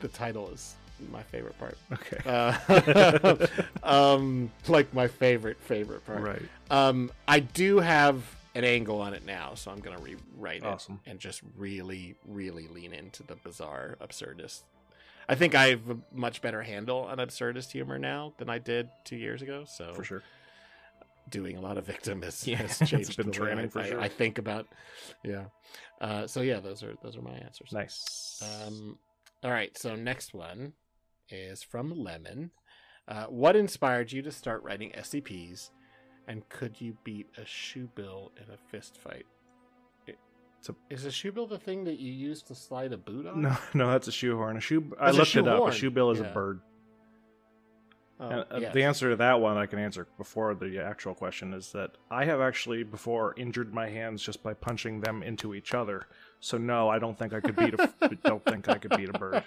the 0.00 0.08
title 0.08 0.50
is 0.50 0.74
my 1.12 1.22
favorite 1.22 1.58
part. 1.58 1.76
okay. 1.92 2.18
Uh, 2.24 3.46
um, 3.82 4.50
like 4.68 4.92
my 4.94 5.08
favorite 5.08 5.58
favorite 5.60 6.04
part. 6.06 6.20
right. 6.20 6.42
Um, 6.70 7.10
I 7.28 7.40
do 7.40 7.78
have 7.78 8.22
an 8.54 8.64
angle 8.64 9.00
on 9.00 9.12
it 9.14 9.24
now, 9.24 9.54
so 9.54 9.70
I'm 9.70 9.80
gonna 9.80 9.98
rewrite 9.98 10.62
it 10.62 10.64
Awesome. 10.66 11.00
and 11.06 11.18
just 11.18 11.42
really, 11.56 12.14
really 12.26 12.66
lean 12.68 12.92
into 12.92 13.22
the 13.22 13.36
bizarre 13.36 13.96
absurdist. 14.00 14.62
I 15.28 15.34
think 15.34 15.54
I 15.54 15.68
have 15.70 15.90
a 15.90 15.96
much 16.14 16.40
better 16.40 16.62
handle 16.62 17.00
on 17.00 17.18
absurdist 17.18 17.72
humor 17.72 17.98
now 17.98 18.32
than 18.38 18.48
I 18.48 18.58
did 18.58 18.88
two 19.04 19.16
years 19.16 19.42
ago. 19.42 19.64
So 19.66 19.92
For 19.92 20.04
sure. 20.04 20.22
doing 21.28 21.56
a 21.56 21.60
lot 21.60 21.78
of 21.78 21.84
victim 21.84 22.22
has, 22.22 22.46
Yeah, 22.46 22.58
has 22.58 22.78
changed 22.88 23.16
been 23.16 23.26
the 23.26 23.32
way 23.32 23.36
training 23.48 23.64
I, 23.66 23.68
for 23.68 23.80
I- 23.80 23.88
sure. 23.88 24.00
I 24.00 24.08
think 24.08 24.38
about. 24.38 24.66
Yeah. 25.24 25.46
Uh, 26.00 26.26
so 26.26 26.40
yeah, 26.42 26.60
those 26.60 26.82
are 26.82 26.94
those 27.02 27.16
are 27.16 27.22
my 27.22 27.32
answers. 27.34 27.72
Nice. 27.72 28.40
Um, 28.66 28.98
all 29.42 29.50
right, 29.50 29.76
so 29.76 29.96
next 29.96 30.32
one 30.34 30.72
is 31.30 31.62
from 31.62 31.90
Lemon. 31.90 32.50
Uh, 33.08 33.24
what 33.26 33.54
inspired 33.56 34.10
you 34.12 34.22
to 34.22 34.32
start 34.32 34.62
writing 34.62 34.90
SCPs, 34.96 35.70
and 36.26 36.48
could 36.48 36.80
you 36.80 36.96
beat 37.04 37.28
a 37.38 37.44
shoe 37.44 37.88
bill 37.94 38.32
in 38.36 38.52
a 38.52 38.56
fist 38.70 38.98
fight? 38.98 39.26
It- 40.06 40.18
a- 40.68 40.74
Is 40.92 41.04
a 41.04 41.10
shoe 41.12 41.30
bill 41.32 41.46
the 41.46 41.58
thing 41.58 41.84
that 41.84 41.98
you 42.00 42.12
use 42.12 42.42
to 42.44 42.54
slide 42.54 42.92
a 42.92 42.96
boot 42.96 43.26
on? 43.26 43.42
no, 43.42 43.56
no, 43.74 43.90
that's 43.90 44.08
a 44.08 44.12
shoehorn. 44.12 44.56
A 44.56 44.60
shoe. 44.60 44.92
I 45.00 45.06
That's 45.12 45.16
a 45.16 45.20
looked 45.20 45.36
it 45.36 45.48
up. 45.48 45.56
shoehorn. 45.56 45.70
A 45.70 45.74
shoe 45.74 45.90
bill 45.90 46.10
is 46.10 46.18
Yeah. 46.18 46.26
a 46.26 46.34
bird. 46.34 46.60
Oh, 48.18 48.28
And, 48.30 48.40
uh, 48.50 48.58
yes. 48.60 48.72
The 48.74 48.82
answer 48.82 49.10
to 49.10 49.16
that 49.16 49.40
one 49.40 49.58
I 49.58 49.66
can 49.66 49.78
answer 49.78 50.08
before 50.16 50.54
the 50.54 50.78
actual 50.82 51.14
question 51.14 51.52
is 51.52 51.70
that 51.72 51.92
I 52.10 52.24
have 52.24 52.40
actually 52.40 52.82
before 52.82 53.34
injured 53.36 53.74
my 53.74 53.90
hands 53.90 54.22
just 54.22 54.42
by 54.42 54.54
punching 54.54 55.00
them 55.02 55.22
into 55.22 55.54
each 55.54 55.74
other. 55.74 56.06
So 56.40 56.56
no, 56.56 56.88
I 56.88 56.98
don't 56.98 57.18
think 57.18 57.34
I 57.34 57.40
could 57.40 57.56
beat 57.56 57.74
a 57.74 58.16
don't 58.24 58.42
think 58.44 58.68
I 58.70 58.78
could 58.78 58.96
beat 58.96 59.10
a 59.10 59.18
bird. 59.18 59.44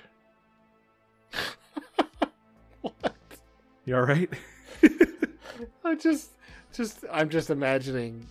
You 3.85 3.95
all 3.95 4.01
right? 4.03 4.29
I 5.83 5.95
just, 5.95 6.31
just, 6.73 7.03
I'm 7.11 7.29
just 7.29 7.49
imagining. 7.49 8.25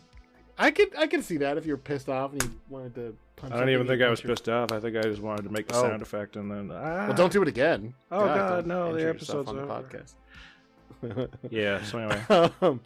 I 0.58 0.70
could, 0.70 0.96
I 0.96 1.06
could 1.06 1.24
see 1.24 1.36
that 1.38 1.56
if 1.56 1.66
you're 1.66 1.76
pissed 1.76 2.08
off 2.08 2.32
and 2.32 2.42
you 2.42 2.50
wanted 2.68 2.94
to 2.96 3.16
punch. 3.36 3.52
I 3.52 3.58
don't 3.58 3.70
even 3.70 3.86
think 3.86 4.02
I 4.02 4.08
was 4.08 4.20
pissed 4.20 4.48
off. 4.48 4.72
I 4.72 4.80
think 4.80 4.96
I 4.96 5.02
just 5.02 5.22
wanted 5.22 5.42
to 5.42 5.50
make 5.50 5.68
the 5.68 5.76
Oh. 5.76 5.82
sound 5.82 6.02
effect 6.02 6.36
and 6.36 6.50
then 6.50 6.70
ah. 6.72 7.06
Well, 7.06 7.14
don't 7.14 7.32
do 7.32 7.42
it 7.42 7.48
again. 7.48 7.94
Oh, 8.10 8.20
God, 8.26 8.48
don't 8.48 8.66
no, 8.66 8.84
the 8.92 8.98
injure 8.98 9.12
yourself 9.14 9.48
episode's 9.48 9.48
on 9.48 9.56
the 9.56 11.22
podcast. 11.22 11.30
Yeah. 11.50 11.82
So 11.84 11.98
anyway, 11.98 12.22
um, 12.60 12.80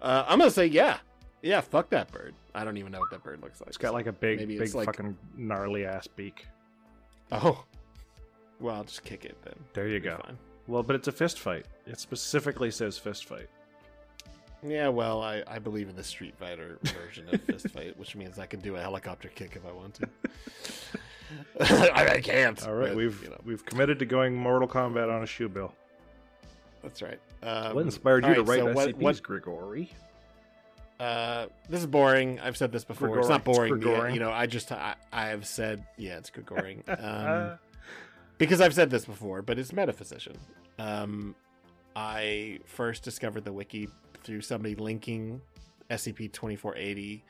uh, 0.00 0.24
I'm 0.28 0.38
gonna 0.38 0.50
say 0.52 0.66
yeah, 0.66 0.98
yeah. 1.42 1.60
Fuck 1.60 1.90
that 1.90 2.12
bird. 2.12 2.34
I 2.54 2.64
don't 2.64 2.76
even 2.76 2.92
know 2.92 3.00
what 3.00 3.10
that 3.10 3.24
bird 3.24 3.40
looks 3.42 3.60
like. 3.60 3.68
it's 3.68 3.76
got 3.76 3.92
like 3.92 4.06
a 4.06 4.12
big, 4.12 4.38
Maybe 4.38 4.56
big 4.58 4.72
like- 4.74 4.86
fucking 4.86 5.16
gnarly 5.36 5.84
ass 5.84 6.06
beak. 6.06 6.46
oh, 7.32 7.64
well, 8.60 8.76
I'll 8.76 8.84
just 8.84 9.02
kick 9.02 9.24
it 9.24 9.36
then. 9.42 9.54
There 9.72 9.88
you 9.88 9.96
It'll 9.96 10.10
go. 10.10 10.16
be 10.18 10.22
fine. 10.28 10.38
Well, 10.70 10.84
but 10.84 10.94
it's 10.94 11.08
a 11.08 11.12
fist 11.12 11.40
fight. 11.40 11.66
It 11.84 11.98
specifically 11.98 12.70
says 12.70 12.96
fist 12.96 13.24
fight. 13.24 13.48
Yeah, 14.64 14.86
well, 14.88 15.20
I, 15.20 15.42
I 15.48 15.58
believe 15.58 15.88
in 15.88 15.96
the 15.96 16.04
Street 16.04 16.36
Fighter 16.38 16.78
version 16.84 17.26
of 17.32 17.40
fist 17.42 17.68
fight, 17.74 17.98
which 17.98 18.14
means 18.14 18.38
I 18.38 18.46
can 18.46 18.60
do 18.60 18.76
a 18.76 18.80
helicopter 18.80 19.28
kick 19.34 19.56
if 19.56 19.66
I 19.66 19.72
want 19.72 19.94
to. 19.96 20.08
I, 21.96 22.14
I 22.14 22.20
can't. 22.20 22.64
All 22.68 22.74
right, 22.74 22.88
but, 22.90 22.96
we've 22.96 23.20
you 23.24 23.30
know, 23.30 23.40
we've 23.44 23.64
committed 23.64 23.98
to 23.98 24.06
going 24.06 24.36
Mortal 24.36 24.68
Kombat 24.68 25.12
on 25.12 25.24
a 25.24 25.26
shoe 25.26 25.48
bill. 25.48 25.74
that's 26.84 27.02
right. 27.02 27.18
Um, 27.42 27.74
what 27.74 27.84
inspired 27.84 28.22
you 28.24 28.28
all 28.28 28.34
to 28.36 28.42
right, 28.42 28.62
write 28.62 28.74
so 28.76 28.80
SCPs, 28.80 28.94
what- 28.94 28.96
what- 28.96 29.22
Grigori? 29.24 29.90
Uh, 31.00 31.46
this 31.68 31.80
is 31.80 31.86
boring. 31.86 32.38
I've 32.40 32.58
said 32.58 32.70
this 32.70 32.84
before. 32.84 33.18
It's 33.18 33.28
not 33.28 33.42
boring. 33.42 33.74
It's 33.74 33.86
yeah, 33.86 34.08
you 34.08 34.20
know, 34.20 34.30
I 34.30 34.46
just 34.46 34.70
I, 34.70 34.94
I 35.10 35.28
have 35.28 35.46
said 35.46 35.82
yeah, 35.96 36.18
it's 36.18 36.30
Gregorian. 36.30 36.84
Um, 36.88 37.58
because 38.36 38.62
I've 38.62 38.72
said 38.74 38.88
this 38.88 39.04
before, 39.04 39.42
but 39.42 39.58
it's 39.58 39.70
metaphysician. 39.72 40.36
Um, 40.80 41.34
I 41.94 42.60
first 42.64 43.02
discovered 43.02 43.44
the 43.44 43.52
wiki 43.52 43.88
through 44.22 44.40
somebody 44.40 44.74
linking 44.74 45.40
SCP 45.90 46.32
twenty 46.32 46.56
four 46.56 46.74
eighty 46.76 47.24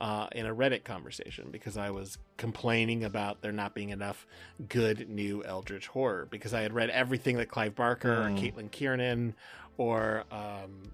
uh, 0.00 0.28
in 0.32 0.46
a 0.46 0.54
Reddit 0.54 0.84
conversation 0.84 1.48
because 1.50 1.76
I 1.76 1.90
was 1.90 2.18
complaining 2.36 3.04
about 3.04 3.42
there 3.42 3.52
not 3.52 3.74
being 3.74 3.90
enough 3.90 4.26
good 4.68 5.08
new 5.08 5.44
Eldritch 5.44 5.86
horror 5.88 6.26
because 6.30 6.54
I 6.54 6.62
had 6.62 6.72
read 6.72 6.90
everything 6.90 7.36
that 7.36 7.48
Clive 7.48 7.74
Barker 7.74 8.12
or 8.12 8.28
Mm. 8.30 8.38
Caitlin 8.38 8.70
Kiernan 8.70 9.34
or 9.76 10.24
um, 10.30 10.92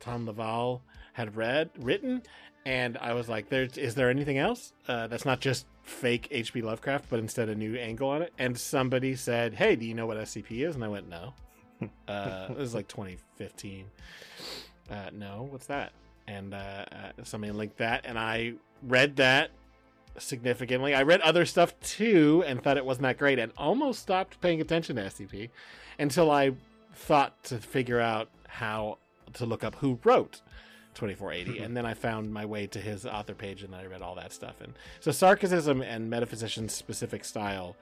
Tom 0.00 0.26
Laval 0.26 0.82
had 1.12 1.36
read 1.36 1.70
written, 1.80 2.22
and 2.64 2.98
I 2.98 3.14
was 3.14 3.28
like, 3.28 3.48
"There 3.48 3.68
is 3.76 3.94
there 3.94 4.10
anything 4.10 4.38
else 4.38 4.72
uh, 4.88 5.06
that's 5.06 5.24
not 5.24 5.40
just 5.40 5.66
fake 5.82 6.28
H.P. 6.30 6.62
Lovecraft, 6.62 7.06
but 7.10 7.18
instead 7.18 7.48
a 7.48 7.54
new 7.54 7.76
angle 7.76 8.08
on 8.08 8.22
it?" 8.22 8.32
And 8.38 8.58
somebody 8.58 9.16
said, 9.16 9.54
"Hey, 9.54 9.76
do 9.76 9.84
you 9.84 9.94
know 9.94 10.06
what 10.06 10.16
SCP 10.18 10.66
is?" 10.66 10.74
And 10.74 10.84
I 10.84 10.88
went, 10.88 11.08
"No." 11.08 11.34
Uh, 12.06 12.48
it 12.50 12.58
was 12.58 12.74
like 12.74 12.88
2015. 12.88 13.86
Uh, 14.90 14.94
no, 15.14 15.48
what's 15.50 15.64
that? 15.64 15.92
And 16.28 16.52
uh, 16.52 16.84
uh, 16.92 17.12
somebody 17.22 17.52
linked 17.54 17.78
that, 17.78 18.04
and 18.04 18.18
I 18.18 18.52
read 18.82 19.16
that 19.16 19.50
significantly. 20.18 20.94
I 20.94 21.02
read 21.02 21.20
other 21.22 21.46
stuff 21.46 21.78
too, 21.80 22.44
and 22.46 22.62
thought 22.62 22.76
it 22.76 22.84
wasn't 22.84 23.04
that 23.04 23.18
great, 23.18 23.38
and 23.38 23.52
almost 23.56 24.00
stopped 24.00 24.40
paying 24.42 24.60
attention 24.60 24.96
to 24.96 25.02
SCP 25.04 25.48
until 25.98 26.30
I 26.30 26.52
thought 26.94 27.42
to 27.44 27.56
figure 27.58 28.00
out 28.00 28.28
how 28.48 28.98
to 29.34 29.46
look 29.46 29.64
up 29.64 29.76
who 29.76 29.98
wrote 30.04 30.42
2480 30.94 31.62
and 31.62 31.76
then 31.76 31.86
i 31.86 31.94
found 31.94 32.32
my 32.32 32.44
way 32.44 32.66
to 32.66 32.80
his 32.80 33.06
author 33.06 33.34
page 33.34 33.62
and 33.62 33.74
i 33.74 33.86
read 33.86 34.02
all 34.02 34.14
that 34.14 34.32
stuff. 34.32 34.60
And 34.60 34.74
so 35.00 35.10
sarcasm 35.12 35.82
and 35.82 36.10
metaphysician's 36.10 36.74
specific 36.74 37.24
style 37.24 37.76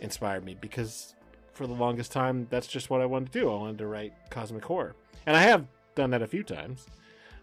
inspired 0.00 0.44
me 0.44 0.56
because 0.60 1.14
for 1.52 1.66
the 1.66 1.74
longest 1.74 2.12
time 2.12 2.46
that's 2.50 2.66
just 2.66 2.88
what 2.90 3.00
i 3.00 3.06
wanted 3.06 3.32
to 3.32 3.40
do. 3.40 3.50
I 3.50 3.54
wanted 3.56 3.78
to 3.78 3.86
write 3.86 4.12
cosmic 4.30 4.64
horror. 4.64 4.94
And 5.26 5.36
i 5.36 5.42
have 5.42 5.66
done 5.94 6.10
that 6.10 6.22
a 6.22 6.26
few 6.26 6.42
times. 6.42 6.86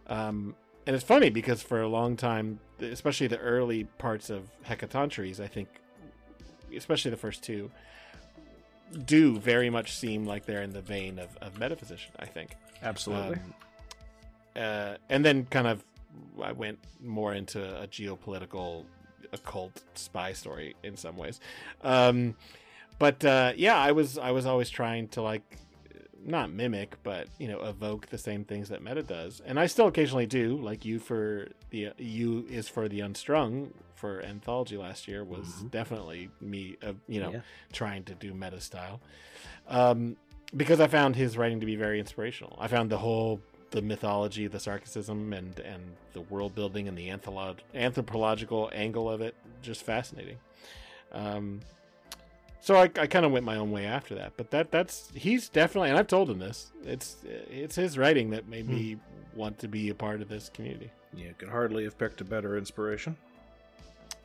Um, 0.08 0.56
and 0.88 0.96
it's 0.96 1.06
funny 1.06 1.30
because 1.30 1.62
for 1.62 1.82
a 1.82 1.88
long 1.88 2.16
time 2.16 2.60
especially 2.80 3.28
the 3.28 3.40
early 3.40 3.86
parts 3.98 4.30
of 4.30 4.44
hecatoncheires 4.68 5.40
i 5.40 5.48
think 5.48 5.68
especially 6.76 7.12
the 7.12 7.18
first 7.18 7.42
two 7.44 7.72
do 9.06 9.40
very 9.40 9.70
much 9.70 9.96
seem 9.96 10.26
like 10.26 10.46
they're 10.46 10.62
in 10.62 10.74
the 10.74 10.82
vein 10.82 11.20
of, 11.20 11.36
of 11.42 11.58
metaphysician 11.60 12.12
i 12.20 12.26
think. 12.26 12.52
Absolutely. 12.84 13.38
um, 13.38 13.54
uh, 14.56 14.98
and 15.10 15.24
then 15.26 15.46
kind 15.46 15.68
of 15.68 15.84
I 16.42 16.52
went 16.52 16.80
more 17.02 17.34
into 17.34 17.62
a 17.82 17.88
geopolitical 17.88 18.86
occult 19.34 19.84
spy 19.96 20.34
story 20.34 20.76
in 20.84 20.96
some 20.98 21.18
ways. 21.18 21.40
Um, 21.82 22.36
but 23.00 23.24
uh, 23.26 23.54
yeah, 23.56 23.78
I 23.78 23.92
was 23.92 24.18
I 24.18 24.32
was 24.32 24.46
always 24.46 24.70
trying 24.70 25.10
to 25.10 25.22
like 25.22 25.58
not 26.28 26.52
mimic, 26.52 26.98
but 27.04 27.28
you 27.38 27.48
know, 27.48 27.62
evoke 27.62 28.08
the 28.08 28.18
same 28.18 28.46
things 28.46 28.70
that 28.70 28.82
meta 28.82 29.04
does. 29.04 29.42
And 29.46 29.60
I 29.60 29.68
still 29.68 29.88
occasionally 29.88 30.26
do, 30.26 30.58
like 30.58 30.84
you 30.86 31.00
for 31.00 31.50
the 31.70 31.90
you 31.98 32.46
is 32.50 32.68
for 32.68 32.88
the 32.88 33.02
unstrung 33.02 33.74
for 33.96 34.22
anthology 34.22 34.76
last 34.78 35.08
year 35.08 35.24
was 35.24 35.46
Mhm. 35.48 35.72
definitely 35.72 36.30
me, 36.42 36.78
uh, 36.84 36.94
you 37.08 37.22
know, 37.22 37.32
Yeah. 37.32 37.42
trying 37.72 38.04
to 38.06 38.16
do 38.16 38.34
meta 38.34 38.60
style. 38.60 39.02
Um, 39.68 40.18
because 40.56 40.80
I 40.80 40.88
found 40.88 41.16
his 41.16 41.38
writing 41.38 41.60
to 41.60 41.66
be 41.66 41.76
very 41.76 42.00
inspirational. 42.00 42.58
I 42.60 42.68
found 42.68 42.90
the 42.90 42.98
whole 42.98 43.42
the 43.76 43.82
mythology, 43.82 44.48
the 44.48 44.60
sarcasm, 44.60 45.34
and 45.34 45.60
and 45.60 45.82
the 46.14 46.22
world 46.22 46.56
building 46.56 46.88
and 46.88 46.98
the 46.98 47.10
antholo- 47.10 47.58
anthropological 47.74 48.72
angle 48.74 49.10
of 49.10 49.22
it 49.22 49.36
just 49.62 49.84
fascinating. 49.84 50.38
Um, 51.12 51.60
so 52.62 52.76
I, 52.78 52.84
I 52.84 53.06
kind 53.08 53.26
of 53.26 53.32
went 53.32 53.46
my 53.46 53.58
own 53.58 53.72
way 53.72 53.86
after 53.86 54.16
that. 54.16 54.34
But 54.38 54.50
that 54.52 54.72
that's 54.72 55.10
he's 55.14 55.50
definitely, 55.50 55.90
and 55.90 56.00
I've 56.00 56.08
told 56.08 56.30
him 56.30 56.40
this. 56.40 56.72
It's 56.84 57.18
it's 57.52 57.76
his 57.76 57.98
writing 57.98 58.32
that 58.32 58.48
made 58.48 58.68
me 58.68 58.98
want 59.36 59.60
to 59.60 59.68
be 59.68 59.90
a 59.90 59.96
part 59.96 60.22
of 60.22 60.30
this 60.30 60.50
community. 60.54 60.90
You 61.14 61.34
could 61.38 61.50
hardly 61.50 61.84
have 61.84 61.98
picked 61.98 62.22
a 62.22 62.26
better 62.26 62.58
inspiration. 62.58 63.16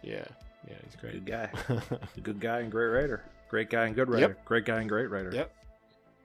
Yeah, 0.03 0.25
yeah, 0.67 0.75
he's 0.85 0.97
Good 1.01 1.25
great. 1.25 1.25
guy. 1.27 1.51
A 2.17 2.21
good 2.23 2.41
guy 2.41 2.61
and 2.61 2.71
great 2.71 2.87
writer. 2.89 3.23
Great 3.49 3.69
guy 3.69 3.87
and 3.87 3.95
good 3.95 4.09
writer. 4.09 4.29
Yep. 4.29 4.45
Great 4.45 4.65
guy 4.65 4.81
and 4.81 4.89
great 4.89 5.11
writer. 5.11 5.31
Yep. 5.35 5.53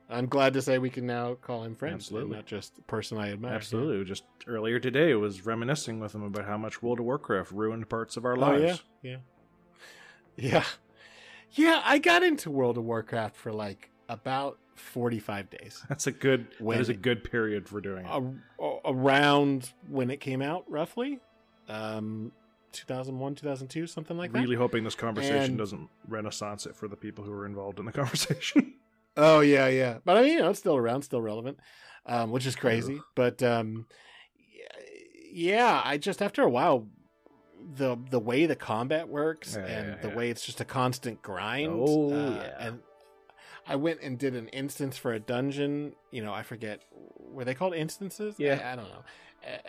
I'm 0.09 0.27
glad 0.27 0.53
to 0.53 0.61
say 0.61 0.77
we 0.77 0.89
can 0.91 1.07
now 1.07 1.33
call 1.35 1.63
him 1.63 1.73
friend, 1.75 1.95
Absolutely. 1.95 2.35
not 2.35 2.45
just 2.45 2.77
a 2.77 2.81
person 2.83 3.17
I 3.17 3.31
admire. 3.31 3.53
Absolutely. 3.53 4.05
Just 4.05 4.23
earlier 4.45 4.79
today, 4.79 5.11
I 5.11 5.15
was 5.15 5.45
reminiscing 5.45 5.99
with 5.99 6.13
him 6.13 6.21
about 6.23 6.45
how 6.45 6.57
much 6.57 6.83
World 6.83 6.99
of 6.99 7.05
Warcraft 7.05 7.51
ruined 7.51 7.89
parts 7.89 8.15
of 8.15 8.23
our 8.25 8.33
Oh 8.37 8.39
lives. 8.41 8.83
yeah, 9.01 9.11
yeah, 9.11 9.17
yeah, 10.51 10.63
yeah. 11.51 11.81
I 11.83 11.97
got 11.97 12.21
into 12.23 12.51
World 12.51 12.77
of 12.77 12.83
Warcraft 12.83 13.35
for 13.35 13.51
like 13.51 13.89
about 14.07 14.59
45 14.75 15.49
days. 15.49 15.83
That's 15.89 16.05
a 16.07 16.11
good. 16.11 16.47
When- 16.59 16.77
that 16.77 16.81
is 16.81 16.89
a 16.89 16.93
good 16.93 17.23
period 17.23 17.67
for 17.67 17.81
doing 17.81 18.05
it. 18.05 18.41
around 18.85 19.73
when 19.89 20.11
it 20.11 20.17
came 20.19 20.41
out, 20.41 20.65
roughly, 20.69 21.19
um, 21.67 22.31
2001, 22.73 23.35
2002, 23.35 23.87
something 23.87 24.17
like 24.17 24.31
that. 24.33 24.39
really 24.41 24.55
hoping 24.55 24.83
this 24.83 24.95
conversation 24.95 25.43
And- 25.51 25.57
doesn't 25.57 25.89
renaissance 26.07 26.65
it 26.67 26.75
for 26.75 26.87
the 26.87 26.95
people 26.97 27.23
who 27.23 27.31
were 27.31 27.45
involved 27.45 27.79
in 27.79 27.85
the 27.85 27.91
conversation. 28.03 28.75
Oh 29.17 29.39
yeah, 29.39 29.67
yeah. 29.67 29.97
But 30.04 30.17
I 30.17 30.21
mean, 30.21 30.34
you 30.34 30.39
know, 30.39 30.49
it's 30.49 30.60
still 30.60 30.75
around, 30.75 31.04
still 31.04 31.21
relevant, 31.21 31.60
um, 32.06 32.32
which 32.32 32.45
is 32.45 32.56
crazy. 32.56 32.99
But 33.15 33.41
um, 33.43 33.88
yeah, 35.32 35.82
I 35.84 35.97
just 35.97 36.21
after 36.21 36.41
a 36.41 36.49
while, 36.49 36.88
the 37.75 37.97
the 38.10 38.19
way 38.19 38.45
the 38.45 38.56
combat 38.56 39.08
works 39.10 39.56
Yeah, 39.56 39.65
and 39.65 39.88
yeah, 39.89 39.95
the 40.01 40.10
yeah. 40.10 40.15
way 40.15 40.30
it's 40.30 40.45
just 40.45 40.62
a 40.62 40.65
constant 40.65 41.21
grind. 41.21 41.73
Oh, 41.73 42.13
uh, 42.13 42.36
yeah. 42.36 42.67
and 42.67 42.80
I 43.67 43.75
went 43.78 44.01
and 44.01 44.17
did 44.19 44.36
an 44.36 44.47
instance 44.49 44.97
for 44.97 45.13
a 45.13 45.19
dungeon. 45.19 45.93
You 46.12 46.23
know, 46.23 46.34
I 46.34 46.43
forget 46.43 46.82
were 46.91 47.45
they 47.45 47.56
called 47.56 47.73
instances? 47.73 48.36
Yeah. 48.38 48.60
I, 48.63 48.73
I 48.73 48.75
don't 48.75 48.89
know. 48.89 49.04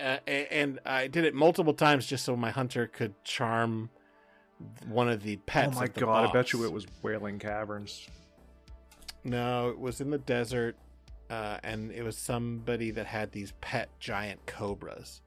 Uh, 0.00 0.18
and 0.30 0.78
I 0.86 1.06
did 1.06 1.24
it 1.24 1.34
multiple 1.34 1.74
times 1.74 2.06
just 2.06 2.24
so 2.24 2.34
my 2.34 2.50
hunter 2.50 2.86
could 2.86 3.12
charm 3.24 3.90
one 4.88 5.08
of 5.08 5.22
the 5.22 5.36
pets. 5.36 5.66
oh 5.66 5.70
pets. 5.70 5.76
my 5.76 5.84
of 5.84 5.94
the 5.94 6.00
god! 6.00 6.30
I 6.30 6.32
bet 6.32 6.52
you 6.52 6.64
it 6.64 6.72
was 6.72 6.86
Wailing 7.02 7.38
Caverns. 7.38 8.08
No, 9.26 9.68
it 9.70 9.78
was 9.78 10.00
in 10.00 10.10
the 10.10 10.18
desert, 10.18 10.76
uh, 11.30 11.58
and 11.62 11.90
it 11.92 12.02
was 12.04 12.16
somebody 12.16 12.90
that 12.92 13.06
had 13.06 13.32
these 13.32 13.52
pet 13.60 13.88
giant 13.98 14.46
cobras. 14.46 15.20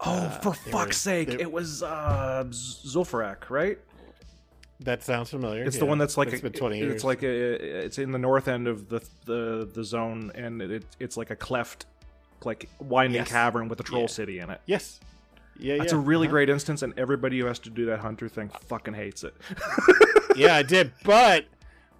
Oh, 0.00 0.12
Uh, 0.12 0.30
for 0.40 0.54
fuck's 0.54 0.86
were- 0.88 0.92
sake! 0.92 1.28
they- 1.28 1.40
It 1.40 1.50
was 1.52 1.82
uh, 1.82 2.44
Zul'Farrak, 2.50 3.48
right? 3.50 3.78
That 4.80 5.02
sounds 5.02 5.28
familiar. 5.30 5.64
It's 5.64 5.76
the 5.76 5.84
one 5.84 5.98
that's 5.98 6.16
like 6.16 6.28
it's 6.28 6.40
a, 6.40 6.42
been 6.44 6.52
twenty 6.54 6.78
years. 6.78 6.94
It's 6.94 7.04
like 7.04 7.22
a, 7.22 7.84
it's 7.84 7.98
in 7.98 8.12
the 8.12 8.18
north 8.18 8.48
end 8.48 8.66
of 8.66 8.88
the 8.88 9.00
the 9.26 9.68
the 9.74 9.84
zone, 9.84 10.32
and 10.34 10.62
it, 10.62 10.84
it's 10.98 11.18
like 11.18 11.28
a 11.30 11.36
cleft, 11.36 11.84
like 12.46 12.66
winding 12.78 13.20
Yes. 13.20 13.28
cavern 13.28 13.68
with 13.68 13.78
a 13.80 13.82
troll 13.82 14.02
Yeah. 14.02 14.06
city 14.08 14.38
in 14.38 14.48
it. 14.48 14.60
yes, 14.64 14.98
yeah, 15.58 15.76
That's 15.76 15.92
yeah. 15.92 15.98
a 15.98 16.00
really 16.00 16.28
uh-huh. 16.28 16.32
great 16.32 16.48
instance, 16.48 16.80
and 16.80 16.98
everybody 16.98 17.38
who 17.38 17.44
has 17.44 17.58
to 17.60 17.70
do 17.70 17.84
that 17.86 18.00
hunter 18.00 18.26
thing 18.30 18.48
fucking 18.68 18.94
hates 18.94 19.22
it. 19.22 19.34
yeah, 20.36 20.54
I 20.56 20.62
did. 20.62 20.92
But 21.04 21.44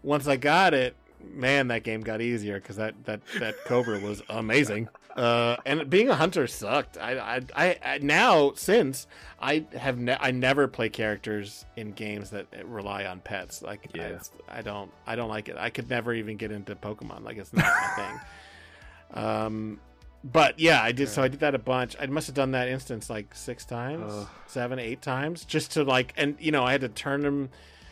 once 0.03 0.27
I 0.27 0.37
got 0.37 0.73
it, 0.73 0.97
man, 1.25 1.69
that 1.69 1.83
game 1.85 2.01
got 2.03 2.21
easier 2.21 2.61
because 2.61 2.77
that 2.77 2.95
that 3.05 3.21
that 3.39 3.55
cobra 3.67 3.99
was 4.01 4.23
amazing. 4.29 4.89
Uh, 5.17 5.57
and 5.67 5.91
being 5.91 6.09
a 6.09 6.15
hunter 6.15 6.47
sucked. 6.47 6.97
I 6.97 7.19
I, 7.19 7.41
I, 7.57 7.79
I 7.85 7.99
now 7.99 8.53
since 8.55 9.07
I 9.41 9.67
have 9.77 9.99
ne- 9.99 10.17
I 10.21 10.31
never 10.31 10.69
play 10.69 10.89
characters 10.89 11.65
in 11.77 11.93
games 11.93 12.31
that 12.31 12.47
rely 12.65 13.05
on 13.05 13.21
pets. 13.21 13.61
Like 13.61 13.89
Yeah. 13.95 14.19
I, 14.49 14.59
I 14.59 14.63
don't 14.63 14.91
I 15.07 15.17
don't 15.17 15.29
like 15.29 15.49
it. 15.49 15.57
I 15.59 15.71
could 15.71 15.91
never 15.91 16.15
even 16.15 16.37
get 16.37 16.53
into 16.53 16.75
Pokemon. 16.77 17.25
Like 17.25 17.39
it's 17.39 17.53
not 17.53 17.65
my 17.65 17.89
thing. 19.15 19.25
Um. 19.25 19.81
But 20.23 20.61
yeah, 20.61 20.83
I 20.83 20.93
did. 20.93 21.09
So 21.09 21.23
I 21.23 21.29
did 21.29 21.41
that 21.41 21.55
a 21.55 21.59
bunch. 21.59 21.97
I 21.99 22.05
must 22.05 22.27
have 22.27 22.37
done 22.37 22.51
that 22.51 22.69
instance 22.69 23.09
like 23.09 23.35
six 23.35 23.65
times, 23.65 24.13
Ugh. 24.13 24.29
seven, 24.47 24.79
eight 24.79 25.01
times, 25.01 25.47
just 25.47 25.73
to 25.73 25.83
like, 25.83 26.13
and 26.19 26.37
you 26.39 26.53
know, 26.53 26.63
I 26.63 26.73
had 26.73 26.83
to 26.83 26.91
turn 26.91 27.23
them, 27.23 27.49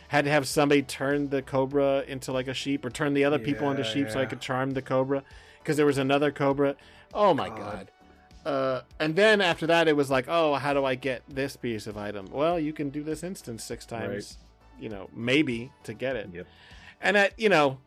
had 0.09 0.25
to 0.25 0.31
have 0.31 0.47
somebody 0.47 0.81
turn 0.81 1.29
the 1.29 1.41
cobra 1.41 2.03
into 2.07 2.31
like 2.31 2.47
a 2.47 2.53
sheep, 2.53 2.83
or 2.83 2.89
turn 2.89 3.13
the 3.13 3.23
other 3.23 3.39
people 3.39 3.71
into 3.71 3.83
Yeah, 3.83 3.89
sheep, 3.89 4.09
so 4.11 4.19
I 4.19 4.25
could 4.25 4.41
charm 4.41 4.71
the 4.71 4.81
cobra, 4.81 5.23
because 5.59 5.77
there 5.77 5.85
was 5.85 5.97
another 5.97 6.31
cobra. 6.31 6.75
Oh 7.13 7.33
my 7.33 7.49
god. 7.49 7.89
God. 8.43 8.51
Uh, 8.51 8.81
and 8.99 9.15
then 9.15 9.41
after 9.41 9.67
that, 9.67 9.87
it 9.87 9.95
was 9.95 10.09
like, 10.09 10.25
oh, 10.27 10.55
how 10.55 10.73
do 10.73 10.83
I 10.83 10.95
get 10.95 11.21
this 11.27 11.55
piece 11.55 11.87
of 11.87 11.97
item? 11.97 12.27
Well, 12.31 12.59
you 12.59 12.73
can 12.73 12.89
do 12.89 13.03
this 13.03 13.23
instance 13.23 13.63
six 13.63 13.85
times, 13.85 14.37
you 14.79 14.89
know, 14.89 15.09
maybe 15.15 15.71
to 15.83 15.93
get 15.93 16.15
it. 16.15 16.29
Yep. 16.33 16.47
And 17.01 17.15
that, 17.15 17.33
you 17.37 17.49
know, 17.49 17.77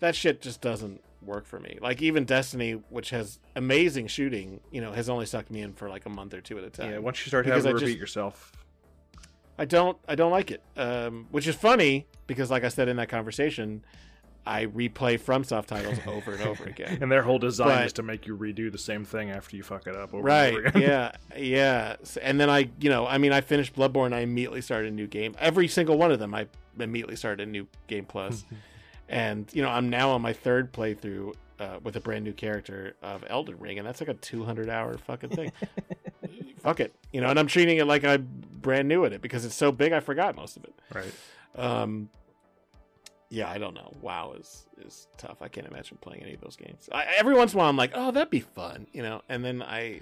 that 0.00 0.14
shit 0.14 0.42
just 0.42 0.60
doesn't 0.60 1.00
work 1.22 1.46
for 1.46 1.58
me. 1.60 1.78
Like 1.80 2.02
even 2.02 2.24
Destiny, 2.24 2.72
which 2.90 3.10
has 3.10 3.38
amazing 3.56 4.08
shooting, 4.08 4.60
you 4.70 4.80
know, 4.80 4.92
has 4.92 5.08
only 5.08 5.24
sucked 5.24 5.50
me 5.50 5.62
in 5.62 5.72
for 5.72 5.88
like 5.88 6.04
a 6.04 6.10
month 6.10 6.34
or 6.34 6.40
two 6.40 6.58
at 6.58 6.64
a 6.64 6.70
time. 6.70 6.90
Yeah, 6.90 6.98
once 6.98 7.24
you 7.24 7.28
start 7.30 7.46
having 7.46 7.62
to 7.62 7.72
repeat 7.72 7.86
just- 7.86 7.98
yourself, 7.98 8.52
I 9.58 9.64
don't, 9.64 9.96
I 10.08 10.14
don't 10.14 10.30
like 10.32 10.50
it. 10.50 10.62
Um, 10.76 11.26
which 11.30 11.46
is 11.46 11.54
funny 11.54 12.06
because, 12.26 12.50
like 12.50 12.64
I 12.64 12.68
said 12.68 12.88
in 12.88 12.96
that 12.96 13.08
conversation, 13.08 13.84
I 14.44 14.66
replay 14.66 15.20
FromSoft 15.20 15.66
titles 15.66 15.98
over 16.06 16.32
and 16.32 16.42
over 16.42 16.64
again. 16.64 16.98
and 17.00 17.12
their 17.12 17.22
whole 17.22 17.38
design 17.38 17.68
But- 17.68 17.86
is 17.86 17.92
to 17.94 18.02
make 18.02 18.26
you 18.26 18.36
redo 18.36 18.72
the 18.72 18.78
same 18.78 19.04
thing 19.04 19.30
after 19.30 19.56
you 19.56 19.62
fuck 19.62 19.86
it 19.86 19.94
up 19.94 20.12
over 20.14 20.22
right 20.22 20.48
and 20.48 20.66
over 20.66 20.78
again. 20.78 20.82
yeah 20.82 21.12
yeah 21.38 21.96
and 22.20 22.40
then 22.40 22.50
i 22.50 22.68
you 22.80 22.90
know 22.90 23.06
i 23.06 23.18
mean 23.18 23.32
i 23.32 23.40
finished 23.40 23.76
bloodborne 23.76 24.12
i 24.12 24.18
immediately 24.20 24.60
started 24.60 24.90
a 24.92 24.94
new 24.96 25.06
game 25.06 25.36
every 25.38 25.68
single 25.68 25.96
one 25.96 26.10
of 26.10 26.18
them 26.18 26.34
i 26.34 26.44
immediately 26.80 27.14
started 27.14 27.46
a 27.46 27.50
new 27.50 27.68
game 27.86 28.04
plus. 28.04 28.42
plus 28.42 28.58
and 29.08 29.48
you 29.52 29.62
know 29.62 29.68
i'm 29.68 29.88
now 29.90 30.10
on 30.10 30.20
my 30.20 30.32
third 30.32 30.72
playthrough 30.72 31.32
uh, 31.60 31.78
with 31.84 31.94
a 31.94 32.00
brand 32.00 32.24
new 32.24 32.32
character 32.32 32.96
of 33.00 33.24
elden 33.28 33.56
ring 33.60 33.78
and 33.78 33.86
that's 33.86 34.00
like 34.00 34.08
a 34.10 34.14
200 34.14 34.68
hour 34.68 34.98
fucking 34.98 35.30
thing 35.30 35.52
fuck 36.62 36.80
it. 36.80 36.94
You 37.12 37.20
know 37.20 37.28
and 37.28 37.38
i'm 37.38 37.46
treating 37.46 37.76
it 37.78 37.86
like 37.86 38.04
i'm 38.04 38.26
brand 38.50 38.88
new 38.88 39.04
at 39.04 39.12
it 39.12 39.20
because 39.20 39.44
it's 39.44 39.54
so 39.54 39.72
big 39.72 39.92
i 39.92 40.00
forgot 40.00 40.36
most 40.36 40.56
of 40.56 40.64
it. 40.64 40.74
Right. 40.94 41.12
um 41.56 42.08
yeah 43.28 43.50
i 43.50 43.58
don't 43.58 43.74
know. 43.74 43.94
Wow 44.00 44.34
is 44.38 44.66
is 44.78 45.08
tough. 45.16 45.42
I 45.42 45.48
can't 45.48 45.66
imagine 45.66 45.98
playing 46.00 46.22
any 46.22 46.34
of 46.34 46.40
those 46.40 46.56
games. 46.56 46.88
I, 46.92 47.04
every 47.16 47.34
once 47.34 47.52
in 47.52 47.58
a 47.58 47.60
while 47.60 47.68
i'm 47.68 47.76
like 47.76 47.92
oh 47.94 48.10
that'd 48.10 48.30
be 48.30 48.40
fun 48.40 48.86
you 48.92 49.02
know? 49.02 49.22
And 49.28 49.44
then 49.44 49.62
i 49.62 50.00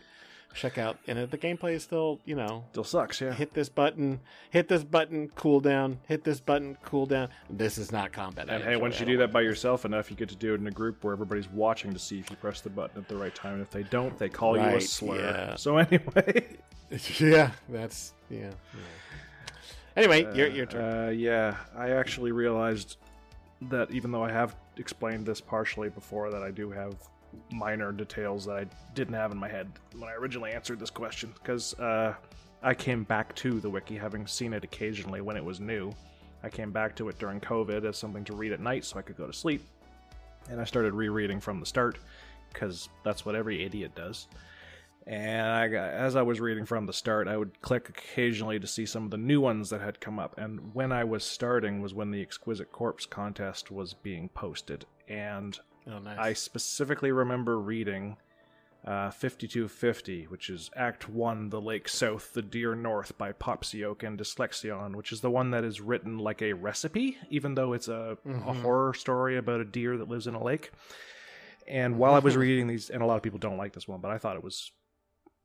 check 0.54 0.78
out 0.78 0.98
and 1.06 1.30
the 1.30 1.38
gameplay 1.38 1.72
is 1.74 1.82
still 1.82 2.18
you 2.24 2.34
know 2.34 2.64
Still 2.72 2.84
sucks, 2.84 3.20
yeah. 3.20 3.32
hit 3.32 3.54
this 3.54 3.68
button 3.68 4.20
hit 4.50 4.68
this 4.68 4.82
button 4.82 5.28
cool 5.36 5.60
down 5.60 5.98
hit 6.08 6.24
this 6.24 6.40
button 6.40 6.76
cool 6.84 7.06
down 7.06 7.28
this 7.48 7.78
is 7.78 7.92
not 7.92 8.12
combat 8.12 8.48
And 8.48 8.62
hey, 8.62 8.76
once 8.76 8.98
you 8.98 9.06
do 9.06 9.16
that 9.18 9.32
by 9.32 9.42
yourself 9.42 9.84
enough, 9.84 10.10
you 10.10 10.16
get 10.16 10.28
to 10.30 10.36
do 10.36 10.54
it 10.54 10.60
in 10.60 10.66
a 10.66 10.70
group 10.72 11.04
where 11.04 11.12
everybody's 11.12 11.48
watching 11.48 11.92
to 11.92 11.98
see 11.98 12.18
if 12.18 12.30
you 12.30 12.36
press 12.36 12.60
the 12.60 12.70
button 12.70 12.98
at 13.00 13.08
the 13.08 13.16
right 13.16 13.34
time. 13.34 13.54
And 13.54 13.62
if 13.62 13.70
they 13.70 13.84
don't, 13.84 14.16
they 14.18 14.28
call 14.28 14.56
you 14.56 14.62
a 14.64 14.80
slur. 14.80 15.16
yeah. 15.16 15.56
So 15.56 15.78
anyway, 15.78 16.56
yeah 17.18 17.52
that's 17.68 18.14
yeah, 18.28 18.50
yeah. 18.74 18.80
anyway 19.96 20.22
your, 20.36 20.48
your 20.48 20.66
turn 20.66 21.08
Uh, 21.08 21.10
yeah, 21.10 21.56
I 21.76 21.90
actually 21.90 22.32
realized 22.32 22.96
that 23.62 23.90
even 23.90 24.10
though 24.10 24.24
I 24.24 24.32
have 24.32 24.56
explained 24.78 25.26
this 25.26 25.40
partially 25.40 25.90
before, 25.90 26.30
that 26.30 26.42
I 26.42 26.50
do 26.50 26.70
have 26.70 26.94
minor 27.52 27.92
details 27.92 28.44
that 28.46 28.56
I 28.56 28.66
didn't 28.94 29.14
have 29.14 29.32
in 29.32 29.38
my 29.38 29.48
head 29.48 29.70
when 29.96 30.08
I 30.08 30.14
originally 30.14 30.52
answered 30.52 30.78
this 30.78 30.90
question. 30.90 31.32
Because 31.34 31.78
uh, 31.78 32.14
I 32.62 32.74
came 32.74 33.04
back 33.04 33.34
to 33.36 33.60
the 33.60 33.70
wiki, 33.70 33.96
having 33.96 34.26
seen 34.26 34.52
it 34.52 34.64
occasionally 34.64 35.20
when 35.20 35.36
it 35.36 35.44
was 35.44 35.60
new. 35.60 35.92
I 36.42 36.48
came 36.48 36.70
back 36.70 36.96
to 36.96 37.08
it 37.08 37.18
during 37.18 37.40
COVID 37.40 37.84
as 37.84 37.98
something 37.98 38.24
to 38.24 38.34
read 38.34 38.52
at 38.52 38.60
night 38.60 38.84
so 38.84 38.98
I 38.98 39.02
could 39.02 39.16
go 39.16 39.26
to 39.26 39.32
sleep. 39.32 39.62
And 40.48 40.60
I 40.60 40.64
started 40.64 40.94
rereading 40.94 41.40
from 41.40 41.60
the 41.60 41.66
start, 41.66 41.98
because 42.52 42.88
that's 43.04 43.26
what 43.26 43.34
every 43.34 43.62
idiot 43.62 43.94
does. 43.94 44.26
And 45.06 45.48
I 45.48 45.68
got, 45.68 45.90
as 45.90 46.14
I 46.16 46.22
was 46.22 46.40
reading 46.40 46.64
from 46.66 46.86
the 46.86 46.92
start, 46.92 47.28
I 47.28 47.36
would 47.36 47.60
click 47.62 47.88
occasionally 47.88 48.60
to 48.60 48.66
see 48.66 48.86
some 48.86 49.04
of 49.04 49.10
the 49.10 49.16
new 49.16 49.40
ones 49.40 49.70
that 49.70 49.80
had 49.80 50.00
come 50.00 50.18
up. 50.18 50.38
And 50.38 50.74
when 50.74 50.92
I 50.92 51.04
was 51.04 51.24
starting 51.24 51.80
was 51.80 51.94
when 51.94 52.10
the 52.10 52.20
Exquisite 52.20 52.70
Corpse 52.70 53.06
contest 53.06 53.70
was 53.70 53.94
being 53.94 54.28
posted. 54.30 54.86
And 55.08 55.58
oh 55.90 55.98
nice 55.98 56.18
I 56.18 56.32
specifically 56.32 57.12
remember 57.12 57.58
reading 57.58 58.16
uh, 58.86 59.10
5250, 59.10 60.24
which 60.28 60.48
is 60.48 60.70
Act 60.74 61.06
1, 61.08 61.50
The 61.50 61.60
Lake 61.60 61.86
South, 61.86 62.32
The 62.32 62.40
Deer 62.40 62.74
North 62.74 63.18
by 63.18 63.32
Popsioke 63.32 64.02
and 64.02 64.18
Dyslexion, 64.18 64.96
which 64.96 65.12
is 65.12 65.20
the 65.20 65.30
one 65.30 65.50
that 65.50 65.64
is 65.64 65.82
written 65.82 66.18
like 66.18 66.40
a 66.40 66.54
recipe, 66.54 67.18
even 67.28 67.54
though 67.56 67.74
it's 67.74 67.88
a, 67.88 68.16
a 68.24 68.28
Mhm. 68.28 68.62
horror 68.62 68.94
story 68.94 69.36
about 69.36 69.60
a 69.60 69.66
deer 69.66 69.98
that 69.98 70.08
lives 70.08 70.26
in 70.26 70.34
a 70.34 70.42
lake. 70.42 70.70
And 71.68 71.98
while 71.98 72.14
I 72.14 72.20
was 72.20 72.36
reading 72.38 72.68
these, 72.68 72.88
and 72.88 73.02
a 73.02 73.06
lot 73.06 73.16
of 73.16 73.22
people 73.22 73.38
don't 73.38 73.58
like 73.58 73.74
this 73.74 73.86
one, 73.86 74.00
but 74.00 74.10
I 74.10 74.16
thought 74.18 74.36
it 74.36 74.42
was 74.42 74.72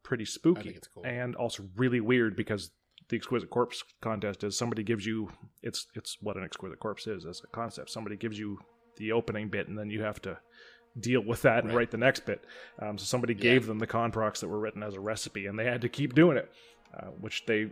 pretty 0.02 0.24
spooky 0.26 0.60
I 0.60 0.64
think 0.64 0.78
it's 0.78 0.88
cool. 0.88 1.04
and 1.06 1.36
also 1.36 1.68
really 1.76 2.00
weird 2.00 2.36
because 2.38 2.72
the 3.10 3.18
exquisite 3.18 3.50
corpse 3.50 3.84
contest 4.02 4.44
is 4.44 4.58
somebody 4.58 4.82
gives 4.84 5.06
you 5.06 5.32
it's 5.62 5.88
it's 5.96 6.18
what 6.22 6.38
an 6.38 6.44
exquisite 6.44 6.80
corpse 6.80 7.06
is 7.06 7.26
as 7.26 7.42
a 7.44 7.48
concept. 7.48 7.90
Somebody 7.90 8.16
gives 8.16 8.40
you 8.40 8.60
the 8.98 9.12
opening 9.12 9.50
bit, 9.50 9.68
and 9.68 9.78
then 9.78 9.90
you 9.90 10.02
have 10.04 10.22
to 10.24 10.38
deal 11.00 11.22
with 11.22 11.42
that 11.42 11.60
and 11.60 11.68
Right. 11.70 11.78
write 11.78 11.92
the 11.92 11.98
next 11.98 12.26
bit. 12.26 12.44
Um, 12.80 12.98
so 12.98 13.06
somebody 13.06 13.34
gave 13.34 13.66
them 13.68 13.80
the 13.80 13.88
conprocs 13.88 14.40
that 14.40 14.48
were 14.48 14.60
written 14.60 14.82
as 14.84 14.96
a 14.96 15.00
recipe, 15.00 15.46
and 15.48 15.58
they 15.60 15.66
had 15.66 15.82
to 15.82 15.90
keep 15.90 16.14
doing 16.16 16.38
it, 16.38 16.52
uh, 16.98 17.08
which 17.20 17.46
they 17.46 17.70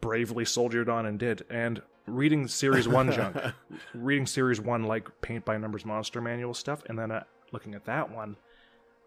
bravely 0.00 0.44
soldiered 0.44 0.88
on 0.88 1.06
and 1.06 1.18
did. 1.18 1.44
And 1.50 1.80
reading 2.06 2.48
series 2.48 2.88
one 2.88 3.12
junk, 3.12 3.36
reading 3.94 4.26
series 4.26 4.60
one 4.60 4.84
like 4.84 5.08
paint 5.20 5.44
by 5.44 5.56
numbers 5.56 5.84
monster 5.84 6.20
manual 6.20 6.54
stuff, 6.54 6.82
and 6.86 6.98
then 6.98 7.10
uh, 7.10 7.24
looking 7.52 7.74
at 7.74 7.84
that 7.84 8.10
one, 8.10 8.36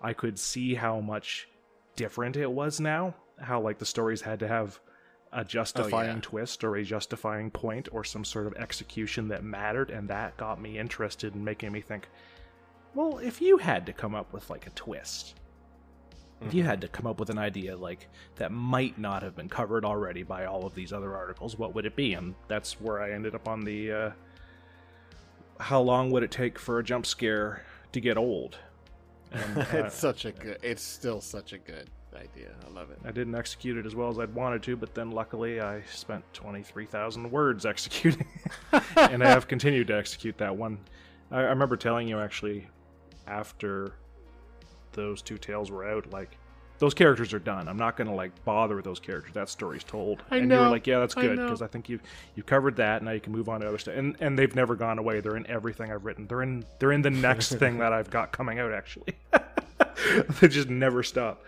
I 0.02 0.14
could 0.14 0.40
see 0.40 0.76
how 0.76 1.00
much 1.02 1.48
different 1.96 2.38
it 2.38 2.52
was 2.52 2.80
now. 2.80 3.16
How 3.40 3.60
like 3.60 3.80
the 3.80 3.86
stories 3.86 4.22
had 4.22 4.40
to 4.40 4.48
have 4.48 4.80
a 5.36 5.44
justifying 5.44 6.22
twist 6.22 6.64
or 6.64 6.78
a 6.78 6.84
justifying 6.84 7.52
point 7.52 7.90
or 7.92 8.06
some 8.06 8.24
sort 8.24 8.48
of 8.48 8.56
execution 8.56 9.28
that 9.28 9.44
mattered, 9.44 9.90
and 9.90 10.10
that 10.10 10.38
got 10.38 10.62
me 10.62 10.80
interested 10.80 11.36
in 11.36 11.44
making 11.44 11.74
me 11.74 11.82
think. 11.82 12.08
Well, 12.96 13.18
if 13.20 13.42
you 13.42 13.58
had 13.58 13.86
to 13.88 13.94
come 13.94 14.16
up 14.16 14.32
with 14.32 14.50
like 14.50 14.66
a 14.66 14.70
twist, 14.72 15.36
if 16.42 16.54
you 16.54 16.64
had 16.64 16.80
to 16.82 16.88
come 16.88 17.06
up 17.06 17.20
with 17.20 17.30
an 17.30 17.38
idea 17.38 17.76
like 17.76 18.08
that 18.38 18.52
might 18.52 18.98
not 18.98 19.24
have 19.24 19.36
been 19.36 19.50
covered 19.50 19.84
already 19.84 20.24
by 20.24 20.46
all 20.46 20.66
of 20.66 20.74
these 20.74 20.94
other 20.94 21.16
articles, 21.16 21.58
what 21.58 21.76
would 21.76 21.86
it 21.86 21.98
be? 21.98 22.14
And 22.14 22.34
that's 22.48 22.80
where 22.80 23.02
I 23.02 23.12
ended 23.12 23.36
up 23.36 23.48
on 23.48 23.62
the 23.62 23.92
uh, 23.92 24.12
how 25.60 25.82
long 25.82 26.12
would 26.12 26.24
it 26.24 26.32
take 26.32 26.58
for 26.58 26.80
a 26.80 26.84
jump 26.84 27.06
scare 27.06 27.66
to 27.92 28.00
get 28.00 28.18
old? 28.18 28.58
And, 29.32 29.58
uh, 29.58 29.66
it's 29.74 29.96
such 29.96 30.24
a 30.24 30.32
good. 30.32 30.60
It's 30.62 30.84
still 30.84 31.20
such 31.20 31.52
a 31.52 31.58
good 31.58 31.90
idea. 32.16 32.50
I 32.66 32.72
love 32.72 32.92
it. 32.92 33.00
I 33.06 33.12
didn't 33.12 33.36
execute 33.36 33.78
it 33.78 33.86
as 33.86 33.96
well 33.96 34.10
as 34.10 34.20
I'd 34.20 34.34
wanted 34.34 34.64
to, 34.64 34.76
but 34.76 34.94
then 34.96 35.12
luckily 35.12 35.62
I 35.62 35.82
spent 35.84 36.24
23,000 36.34 37.32
words 37.32 37.66
executing. 37.66 38.28
and 38.96 39.24
I 39.24 39.28
have 39.28 39.48
continued 39.48 39.88
to 39.88 39.96
execute 39.96 40.38
that 40.38 40.56
one. 40.56 40.80
I, 41.32 41.40
I 41.40 41.42
remember 41.44 41.78
telling 41.78 42.08
you 42.08 42.20
actually 42.20 42.68
after 43.28 43.94
those 44.94 45.22
two 45.22 45.38
tales 45.38 45.72
were 45.72 45.88
out, 45.88 46.10
like, 46.12 46.38
those 46.80 46.94
characters 46.94 47.34
are 47.34 47.40
done. 47.40 47.68
I'm 47.68 47.78
not 47.78 47.96
going 47.96 48.08
to 48.08 48.14
like 48.14 48.32
bother 48.44 48.76
with 48.76 48.86
those 48.86 49.00
characters. 49.00 49.34
That 49.34 49.50
story's 49.50 49.84
told. 49.84 50.24
I 50.30 50.38
and 50.38 50.52
you 50.52 50.58
were 50.58 50.66
know, 50.66 50.72
like, 50.72 50.86
yeah, 50.86 51.00
that's 51.00 51.14
good 51.16 51.38
know. 51.38 51.46
because 51.46 51.62
I 51.62 51.68
think 51.68 51.88
you 51.88 52.00
you 52.36 52.44
covered 52.44 52.76
that. 52.78 53.02
Now 53.02 53.12
you 53.12 53.22
can 53.22 53.32
move 53.32 53.48
on 53.48 53.62
to 53.62 53.68
other 53.68 53.78
stuff. 53.78 53.96
And 53.96 54.16
and 54.20 54.38
they've 54.38 54.54
never 54.54 54.76
gone 54.76 55.00
away. 55.00 55.22
They're 55.22 55.38
in 55.38 55.48
everything 55.48 55.92
I've 55.92 56.04
written. 56.04 56.28
They're 56.28 56.42
in 56.42 56.66
they're 56.80 56.92
in 56.92 57.02
the 57.02 57.12
next 57.12 57.54
thing 57.56 57.78
that 57.80 57.94
I've 57.94 58.10
got 58.10 58.32
coming 58.32 58.60
out. 58.60 58.74
Actually, 58.74 59.16
they 60.42 60.48
just 60.48 60.70
never 60.70 61.02
stop. 61.02 61.44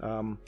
Um, 0.00 0.38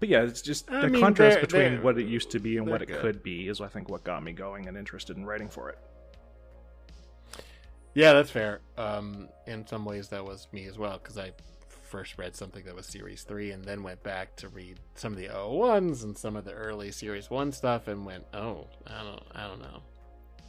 but 0.00 0.08
yeah, 0.08 0.22
it's 0.22 0.42
just 0.42 0.70
I 0.70 0.80
the 0.82 0.88
mean, 0.88 1.00
contrast 1.00 1.34
they're- 1.36 1.40
between 1.42 1.62
they're- 1.74 1.82
what 1.82 1.98
it 1.98 2.06
used 2.06 2.30
to 2.32 2.38
be 2.40 2.56
and 2.56 2.66
what 2.68 2.82
it 2.82 2.86
good. 2.86 3.00
could 3.00 3.22
be 3.22 3.48
is, 3.48 3.60
I 3.60 3.68
think, 3.68 3.88
what 3.88 4.02
got 4.04 4.22
me 4.22 4.32
going 4.32 4.66
and 4.68 4.76
interested 4.76 5.16
in 5.16 5.24
writing 5.24 5.48
for 5.48 5.68
it. 5.70 5.78
Yeah, 7.94 8.14
that's 8.14 8.30
fair. 8.30 8.60
Um, 8.78 9.28
in 9.46 9.66
some 9.66 9.84
ways, 9.84 10.08
that 10.08 10.24
was 10.24 10.48
me 10.52 10.66
as 10.66 10.78
well 10.78 10.98
because 10.98 11.18
I 11.18 11.32
first 11.68 12.16
read 12.16 12.34
something 12.34 12.64
that 12.64 12.74
was 12.74 12.86
Series 12.86 13.22
Three, 13.22 13.50
and 13.50 13.62
then 13.64 13.82
went 13.82 14.02
back 14.02 14.34
to 14.36 14.48
read 14.48 14.78
some 14.94 15.12
of 15.12 15.18
the 15.18 15.28
O1s 15.28 16.02
and 16.04 16.16
some 16.16 16.36
of 16.36 16.44
the 16.46 16.52
early 16.52 16.90
Series 16.90 17.28
One 17.28 17.52
stuff, 17.52 17.88
and 17.88 18.06
went, 18.06 18.24
"Oh, 18.32 18.66
I 18.86 19.02
don't, 19.04 19.22
I 19.34 19.46
don't 19.46 19.60
know, 19.60 19.82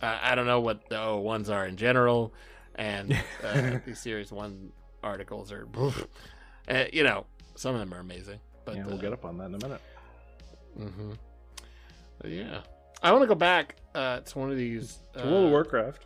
I, 0.01 0.31
I 0.31 0.35
don't 0.35 0.45
know 0.47 0.61
what 0.61 0.87
the 0.87 0.95
O1s 0.95 1.49
are 1.53 1.65
in 1.67 1.75
general, 1.75 2.33
and 2.75 3.11
uh, 3.43 3.79
the 3.85 3.93
Series 3.93 4.31
One 4.31 4.71
articles 5.03 5.51
are, 5.51 5.67
uh, 6.69 6.85
you 6.93 7.03
know, 7.03 7.25
some 7.55 7.75
of 7.75 7.79
them 7.79 7.93
are 7.93 7.99
amazing, 7.99 8.39
but 8.65 8.75
yeah, 8.75 8.85
we'll 8.85 8.95
uh, 8.95 9.01
get 9.01 9.13
up 9.13 9.25
on 9.25 9.37
that 9.37 9.45
in 9.45 9.55
a 9.55 9.59
minute. 9.59 9.81
Mm-hmm. 10.79 11.11
Yeah, 12.25 12.61
I 13.01 13.11
want 13.11 13.23
to 13.23 13.27
go 13.27 13.35
back 13.35 13.75
uh, 13.95 14.19
to 14.21 14.39
one 14.39 14.51
of 14.51 14.57
these. 14.57 14.99
To 15.17 15.23
World 15.23 15.33
of 15.45 15.45
uh, 15.45 15.51
Warcraft. 15.51 16.05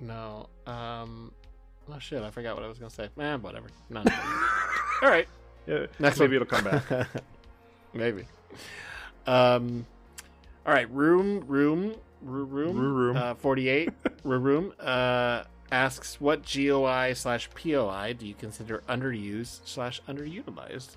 No. 0.00 0.48
Um. 0.66 1.32
Oh 1.92 1.98
shit! 1.98 2.22
I 2.22 2.30
forgot 2.30 2.54
what 2.54 2.64
I 2.64 2.68
was 2.68 2.78
gonna 2.78 2.90
say. 2.90 3.08
Man, 3.16 3.42
whatever. 3.42 3.68
None. 3.90 4.06
All 5.02 5.08
right. 5.08 5.28
Yeah, 5.66 5.86
Next 5.98 6.18
maybe 6.18 6.36
one. 6.38 6.46
it'll 6.46 6.62
come 6.62 6.64
back. 6.64 7.08
Maybe. 7.94 8.24
Um. 9.26 9.86
All 10.66 10.72
right. 10.72 10.90
Room. 10.90 11.44
Room. 11.46 11.94
Room. 12.22 12.48
Room. 12.50 12.76
Room. 12.78 13.16
Uh, 13.16 13.34
Forty-eight. 13.34 13.90
room. 14.24 14.72
Uh. 14.80 15.44
Asks 15.76 16.20
what 16.20 16.42
GOI 16.44 17.14
slash 17.14 17.48
POI 17.54 18.12
do 18.12 18.26
you 18.26 18.34
consider 18.34 18.82
underused 18.90 19.60
slash 19.64 20.02
underutilized? 20.06 20.96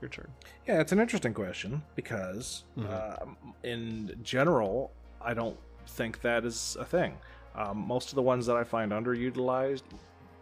Your 0.00 0.08
turn. 0.08 0.30
Yeah, 0.66 0.80
it's 0.80 0.92
an 0.92 0.98
interesting 0.98 1.34
question 1.34 1.82
because, 1.94 2.64
Mhm. 2.78 3.20
um, 3.22 3.36
in 3.62 4.18
general, 4.22 4.92
I 5.20 5.34
don't 5.34 5.58
think 5.86 6.22
that 6.22 6.46
is 6.46 6.74
a 6.80 6.86
thing. 6.86 7.18
Um, 7.54 7.76
most 7.86 8.08
of 8.08 8.14
the 8.14 8.22
ones 8.22 8.46
that 8.46 8.56
I 8.56 8.64
find 8.64 8.92
underutilized, 8.92 9.82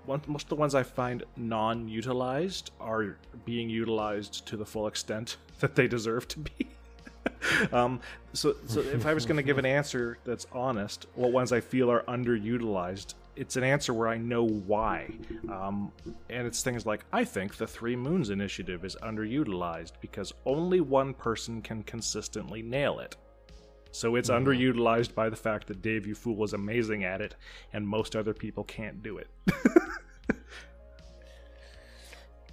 one, 0.06 0.22
most 0.28 0.44
of 0.44 0.48
the 0.50 0.56
ones 0.56 0.72
I 0.76 0.84
find 0.84 1.24
non-utilized 1.36 2.70
are 2.80 3.16
being 3.44 3.68
utilized 3.68 4.46
to 4.46 4.56
the 4.56 4.64
full 4.64 4.86
extent 4.86 5.38
that 5.58 5.74
they 5.74 5.88
deserve 5.88 6.28
to 6.28 6.38
be. 6.38 6.68
um, 7.72 8.00
so, 8.32 8.56
so 8.66 8.80
if 8.80 9.06
I 9.06 9.14
was 9.14 9.26
going 9.26 9.37
to 9.37 9.42
give 9.42 9.58
an 9.58 9.66
answer 9.66 10.18
that's 10.24 10.46
honest, 10.52 11.06
what 11.14 11.32
ones 11.32 11.52
I 11.52 11.61
feel 11.61 11.90
are 11.90 12.02
underutilized, 12.02 13.14
it's 13.37 13.56
an 13.56 13.64
answer 13.64 13.94
where 13.94 14.08
I 14.08 14.18
know 14.18 14.46
why. 14.46 15.11
Um, 15.50 15.92
and 16.28 16.46
it's 16.46 16.62
things 16.62 16.85
like 16.85 17.04
I 17.12 17.24
think 17.24 17.56
the 17.56 17.66
Three 17.66 17.96
Moons 17.96 18.30
Initiative 18.30 18.85
is 18.85 18.96
underutilized 19.02 19.92
because 20.00 20.32
only 20.44 20.80
one 20.80 21.14
person 21.14 21.62
can 21.62 21.82
consistently 21.82 22.62
nail 22.62 22.98
it. 22.98 23.16
So 23.90 24.16
it's 24.16 24.30
underutilized 24.30 25.14
by 25.14 25.28
the 25.28 25.37
fact 25.37 25.66
that 25.68 25.82
Dave 25.82 26.06
You 26.06 26.14
Fool 26.14 26.42
is 26.44 26.54
amazing 26.54 27.04
at 27.04 27.20
it, 27.20 27.37
and 27.74 27.87
most 27.87 28.16
other 28.16 28.32
people 28.32 28.64
can't 28.64 29.02
do 29.02 29.18
it. 29.18 29.28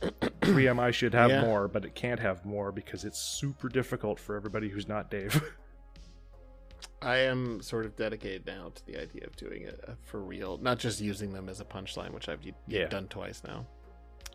3MI 0.01 0.93
should 0.93 1.13
have 1.13 1.29
Yeah. 1.29 1.41
more, 1.41 1.67
but 1.67 1.85
it 1.85 1.95
can't 1.95 2.19
have 2.19 2.45
more 2.45 2.71
because 2.71 3.05
it's 3.05 3.19
super 3.19 3.69
difficult 3.69 4.19
for 4.19 4.35
everybody 4.35 4.69
who's 4.69 4.87
not 4.87 5.09
Dave. 5.11 5.41
I 7.01 7.17
am 7.17 7.61
sort 7.61 7.85
of 7.85 7.95
dedicated 7.95 8.45
now 8.45 8.71
to 8.75 8.85
the 8.85 8.97
idea 8.97 9.25
of 9.25 9.35
doing 9.37 9.61
it 9.63 9.79
uh, 9.87 9.93
for 10.03 10.19
real, 10.21 10.57
not 10.57 10.79
just 10.79 10.99
using 10.99 11.31
them 11.31 11.47
as 11.47 11.61
a 11.61 11.65
punchline, 11.65 12.11
which 12.11 12.27
I've 12.27 12.41
Yeah. 12.67 12.87
done 12.87 13.07
twice 13.07 13.41
now. 13.45 13.65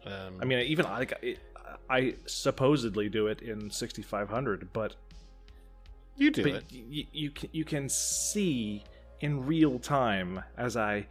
Um, 0.06 0.38
I 0.40 0.44
mean, 0.46 0.58
even 0.60 0.86
I, 0.86 1.06
I 1.90 2.14
supposedly 2.26 3.08
do 3.08 3.26
it 3.26 3.42
in 3.42 3.70
6500, 3.70 4.72
but 4.72 4.94
you 6.16 6.30
do 6.30 6.42
but 6.42 6.52
it. 6.54 6.72
you, 6.72 7.06
you 7.12 7.30
can 7.30 7.48
you 7.52 7.64
can 7.64 7.88
see 7.88 8.84
in 9.20 9.44
real 9.46 9.78
time 9.78 10.42
as 10.56 10.76
I 10.76 11.06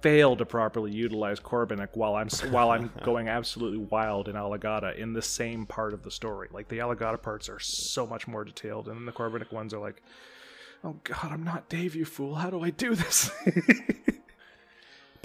fail 0.00 0.36
to 0.36 0.44
properly 0.44 0.92
utilize 0.92 1.40
Corbinic 1.40 1.88
while 1.94 2.14
I'm 2.14 2.28
while 2.50 2.70
I'm 2.70 2.90
going 3.04 3.28
absolutely 3.28 3.78
wild 3.78 4.28
in 4.28 4.36
Alagadda 4.36 4.96
in 4.96 5.12
the 5.12 5.22
same 5.22 5.66
part 5.66 5.94
of 5.94 6.02
the 6.02 6.10
story. 6.10 6.48
Like 6.50 6.68
the 6.68 6.78
Alagadda 6.78 7.22
parts 7.22 7.48
are 7.48 7.58
so 7.60 8.06
much 8.06 8.28
more 8.28 8.44
detailed, 8.44 8.88
and 8.88 8.96
then 8.96 9.06
the 9.06 9.12
Corbinic 9.12 9.52
ones 9.52 9.72
are 9.74 9.80
like, 9.80 10.02
"Oh 10.84 10.96
God, 11.04 11.32
I'm 11.32 11.44
not 11.44 11.68
Dave, 11.68 11.94
you 11.94 12.04
fool! 12.04 12.36
How 12.36 12.50
do 12.50 12.62
I 12.62 12.70
do 12.70 12.94
this?" 12.94 13.30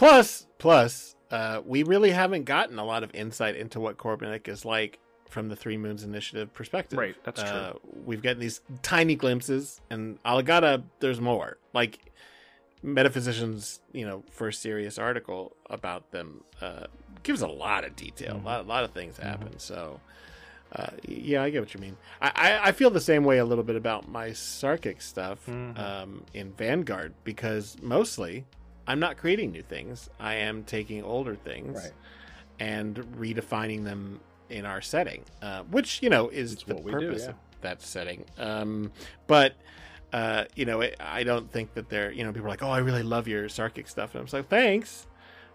Plus, 0.01 0.47
plus, 0.57 1.15
uh, 1.29 1.61
we 1.63 1.83
really 1.83 2.09
haven't 2.09 2.45
gotten 2.45 2.79
a 2.79 2.83
lot 2.83 3.03
of 3.03 3.13
insight 3.13 3.55
into 3.55 3.79
what 3.79 3.97
Corbinic 3.97 4.47
is 4.47 4.65
like 4.65 4.97
from 5.29 5.47
the 5.47 5.55
Three 5.55 5.77
Moons 5.77 6.03
Initiative 6.03 6.51
perspective. 6.55 6.97
Right, 6.97 7.15
that's 7.23 7.39
true. 7.39 7.51
Uh, 7.51 7.73
we've 8.03 8.23
gotten 8.23 8.39
these 8.39 8.61
tiny 8.81 9.13
glimpses, 9.15 9.79
and 9.91 10.17
Alagadda, 10.23 10.81
there's 11.01 11.21
more. 11.21 11.59
Like 11.73 11.99
Metaphysician's, 12.83 13.79
you 13.93 14.05
know, 14.05 14.23
first 14.31 14.61
serious 14.61 14.97
article 14.97 15.55
about 15.69 16.11
them 16.11 16.43
uh, 16.61 16.85
gives 17.23 17.41
a 17.41 17.47
lot 17.47 17.83
of 17.85 17.95
detail. 17.95 18.35
Mm-hmm. 18.35 18.45
A, 18.47 18.49
lot, 18.49 18.59
a 18.65 18.67
lot 18.67 18.83
of 18.83 18.91
things 18.91 19.17
happen. 19.17 19.59
So, 19.59 19.99
uh, 20.75 20.87
yeah, 21.07 21.43
I 21.43 21.49
get 21.51 21.59
what 21.61 21.73
you 21.73 21.79
mean. 21.79 21.97
I, 22.21 22.31
I, 22.35 22.67
I 22.69 22.71
feel 22.71 22.89
the 22.89 23.01
same 23.01 23.23
way 23.23 23.37
a 23.37 23.45
little 23.45 23.63
bit 23.63 23.75
about 23.75 24.09
my 24.09 24.29
Sarkic 24.29 25.01
stuff 25.01 25.45
Mhm. 25.47 25.77
um, 25.77 26.23
in 26.33 26.53
Vanguard 26.53 27.13
because 27.23 27.77
mostly 27.81 28.45
I'm 28.87 28.99
not 28.99 29.17
creating 29.17 29.51
new 29.51 29.61
things. 29.63 30.09
I 30.19 30.35
am 30.35 30.63
taking 30.63 31.03
older 31.03 31.35
things 31.35 31.77
Right. 31.83 31.91
and 32.59 32.95
redefining 33.17 33.83
them 33.83 34.21
in 34.49 34.65
our 34.65 34.81
setting, 34.81 35.23
uh, 35.41 35.63
which 35.63 36.01
you 36.01 36.09
know 36.09 36.29
is 36.29 36.53
It's 36.53 36.63
the 36.63 36.75
we 36.75 36.91
do, 36.91 36.99
purpose 36.99 37.23
yeah. 37.23 37.29
of 37.29 37.35
that 37.61 37.81
setting. 37.81 38.25
Um, 38.37 38.91
but 39.27 39.53
uh, 40.13 40.45
you 40.55 40.65
know, 40.65 40.81
it, 40.81 40.95
I 40.99 41.23
don't 41.23 41.51
think 41.51 41.73
that 41.75 41.89
they're 41.89 42.11
you 42.11 42.23
know 42.23 42.31
people 42.31 42.47
are 42.47 42.49
like, 42.49 42.63
oh, 42.63 42.69
I 42.69 42.79
really 42.79 43.03
love 43.03 43.27
your 43.27 43.45
Sarkic 43.45 43.87
stuff, 43.87 44.11
and 44.11 44.19
I'm 44.19 44.25
just 44.25 44.33
like, 44.33 44.49
thanks. 44.49 45.07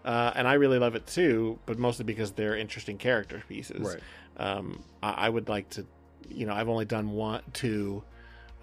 Uh, 0.05 0.31
and 0.35 0.47
I 0.47 0.53
really 0.53 0.79
love 0.79 0.95
it 0.95 1.05
too, 1.05 1.59
but 1.65 1.77
mostly 1.77 2.05
because 2.05 2.31
they're 2.31 2.55
interesting 2.55 2.97
character 2.97 3.43
pieces 3.49 3.81
right. 3.81 3.99
um, 4.37 4.81
I, 5.03 5.11
I 5.11 5.29
would 5.29 5.49
like 5.49 5.69
to, 5.71 5.85
you 6.29 6.45
know, 6.45 6.53
I've 6.53 6.69
only 6.69 6.85
done 6.85 7.11
one, 7.11 7.41
two 7.51 8.03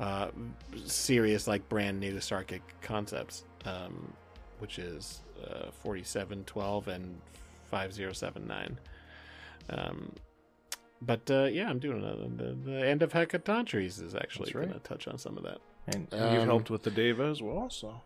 uh, 0.01 0.29
serious, 0.87 1.47
like 1.47 1.69
brand 1.69 2.01
new 2.01 2.15
Sarkic 2.15 2.63
concepts, 2.81 3.45
um, 3.67 4.15
which 4.59 4.79
is 4.79 5.21
uh, 5.45 5.71
4712 5.83 6.89
and 6.89 7.21
5079. 7.71 8.79
Um, 9.69 10.13
but 11.03 11.31
uh, 11.31 11.45
yeah, 11.45 11.69
I'm 11.69 11.79
doing 11.79 11.99
another. 12.03 12.27
The, 12.29 12.55
the 12.71 12.87
end 12.87 13.03
of 13.03 13.13
Hecatoncheires 13.13 14.03
is 14.03 14.15
actually 14.15 14.53
right. 14.55 14.69
going 14.69 14.73
to 14.73 14.89
touch 14.89 15.07
on 15.09 15.19
some 15.19 15.37
of 15.37 15.45
that. 15.45 15.59
And 15.87 16.09
Um, 16.13 16.35
you've 16.35 16.45
helped 16.45 16.71
with 16.71 16.83
the 16.83 16.91
Daeva 16.91 17.31
as 17.31 17.43
well, 17.43 17.69
so 17.71 18.01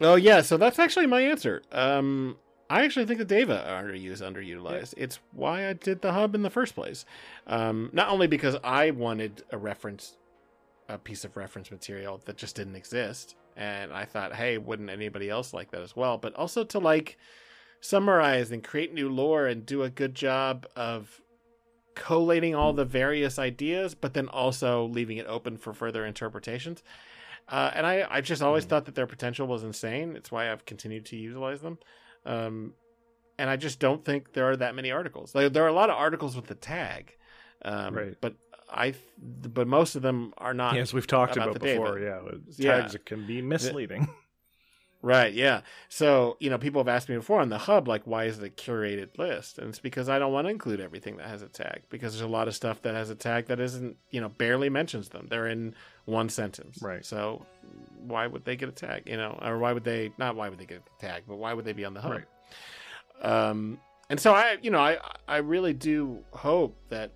Oh 0.00 0.16
yeah, 0.16 0.40
so 0.40 0.56
that's 0.56 0.78
actually 0.78 1.06
my 1.06 1.20
answer. 1.20 1.62
Um, 1.70 2.36
I 2.68 2.84
actually 2.84 3.06
think 3.06 3.18
the 3.18 3.26
Daeva 3.26 3.66
are 3.68 3.82
underused, 3.84 4.22
underutilized. 4.22 4.94
It's 4.96 5.20
why 5.32 5.68
I 5.68 5.74
did 5.74 6.02
the 6.02 6.12
hub 6.12 6.34
in 6.34 6.42
the 6.42 6.50
first 6.50 6.74
place. 6.74 7.04
Um, 7.46 7.90
not 7.92 8.08
only 8.08 8.26
because 8.26 8.56
I 8.64 8.90
wanted 8.90 9.44
a 9.50 9.58
reference, 9.58 10.16
a 10.88 10.98
piece 10.98 11.24
of 11.24 11.36
reference 11.36 11.70
material 11.70 12.20
that 12.24 12.36
just 12.36 12.56
didn't 12.56 12.76
exist, 12.76 13.36
and 13.56 13.92
I 13.92 14.04
thought, 14.06 14.34
hey, 14.34 14.58
wouldn't 14.58 14.90
anybody 14.90 15.28
else 15.28 15.52
like 15.52 15.70
that 15.70 15.82
as 15.82 15.94
well? 15.94 16.18
But 16.18 16.34
also 16.34 16.64
to 16.64 16.78
like 16.78 17.18
summarize 17.80 18.50
and 18.50 18.64
create 18.64 18.94
new 18.94 19.08
lore 19.08 19.46
and 19.46 19.66
do 19.66 19.82
a 19.82 19.90
good 19.90 20.14
job 20.14 20.66
of 20.74 21.20
collating 21.94 22.54
all 22.54 22.72
the 22.72 22.84
various 22.84 23.38
ideas, 23.38 23.94
but 23.94 24.14
then 24.14 24.28
also 24.28 24.86
leaving 24.86 25.16
it 25.18 25.26
open 25.26 25.56
for 25.56 25.72
further 25.72 26.04
interpretations. 26.06 26.82
Uh, 27.48 27.70
and 27.74 27.86
I, 27.86 28.06
I 28.08 28.20
just 28.20 28.40
always 28.42 28.64
Mhm. 28.64 28.68
thought 28.68 28.84
that 28.86 28.94
their 28.94 29.06
potential 29.06 29.46
was 29.46 29.64
insane. 29.64 30.16
It's 30.16 30.30
why 30.30 30.50
I've 30.50 30.64
continued 30.64 31.06
to 31.06 31.16
utilize 31.16 31.60
them. 31.60 31.78
Um, 32.24 32.74
and 33.38 33.50
I 33.50 33.56
just 33.56 33.78
don't 33.80 34.04
think 34.04 34.32
there 34.32 34.48
are 34.50 34.56
that 34.56 34.74
many 34.74 34.90
articles. 34.90 35.34
Like, 35.34 35.52
there 35.52 35.64
are 35.64 35.68
a 35.68 35.72
lot 35.72 35.90
of 35.90 35.96
articles 35.96 36.36
with 36.36 36.46
the 36.46 36.54
tag, 36.54 37.16
um, 37.64 37.94
Right. 37.94 38.16
but 38.20 38.34
I, 38.70 38.94
but 39.18 39.66
most 39.66 39.96
of 39.96 40.02
them 40.02 40.32
are 40.38 40.54
not. 40.54 40.76
yes, 40.76 40.94
we've 40.94 41.06
talked 41.06 41.36
about 41.36 41.50
about, 41.50 41.62
before. 41.62 41.96
Daeva. 41.96 42.02
Yeah, 42.02 42.28
it's- 42.28 42.58
Yeah. 42.58 42.76
tags 42.82 42.96
can 43.04 43.26
be 43.26 43.42
misleading. 43.42 44.08
Right, 45.04 45.34
yeah. 45.34 45.62
So, 45.88 46.36
you 46.38 46.48
know, 46.48 46.58
people 46.58 46.80
have 46.80 46.86
asked 46.86 47.08
me 47.08 47.16
before 47.16 47.40
on 47.40 47.48
the 47.48 47.58
hub, 47.58 47.88
like, 47.88 48.02
why 48.04 48.26
is 48.26 48.38
it 48.38 48.46
a 48.46 48.50
curated 48.50 49.18
list? 49.18 49.58
And 49.58 49.68
it's 49.68 49.80
because 49.80 50.08
I 50.08 50.20
don't 50.20 50.32
want 50.32 50.46
to 50.46 50.50
include 50.50 50.78
everything 50.78 51.16
that 51.16 51.26
has 51.26 51.42
a 51.42 51.48
tag, 51.48 51.82
because 51.90 52.12
there's 52.12 52.22
a 52.22 52.28
lot 52.28 52.46
of 52.46 52.54
stuff 52.54 52.82
that 52.82 52.94
has 52.94 53.10
a 53.10 53.16
tag 53.16 53.46
that 53.46 53.58
isn't, 53.58 53.96
you 54.10 54.20
know, 54.20 54.28
barely 54.28 54.70
mentions 54.70 55.08
them. 55.08 55.26
They're 55.28 55.48
in 55.48 55.74
one 56.04 56.28
sentence. 56.28 56.80
Right. 56.80 57.04
So 57.04 57.44
why 57.98 58.28
would 58.28 58.44
they 58.44 58.54
get 58.54 58.68
a 58.68 58.72
tag, 58.72 59.02
you 59.06 59.16
know, 59.16 59.36
or 59.42 59.58
why 59.58 59.72
would 59.72 59.82
they, 59.82 60.12
not 60.18 60.36
why 60.36 60.48
would 60.48 60.58
they 60.60 60.66
get 60.66 60.82
a 60.86 61.00
tag, 61.00 61.24
but 61.26 61.36
why 61.36 61.52
would 61.52 61.64
they 61.64 61.72
be 61.72 61.84
on 61.84 61.94
the 61.94 62.00
hub? 62.00 62.12
Right. 62.12 62.24
Um, 63.22 63.80
and 64.08 64.20
so 64.20 64.32
I, 64.32 64.58
you 64.62 64.70
know, 64.70 64.80
I, 64.80 64.98
I 65.26 65.38
really 65.38 65.72
do 65.72 66.22
hope 66.30 66.76
that 66.90 67.10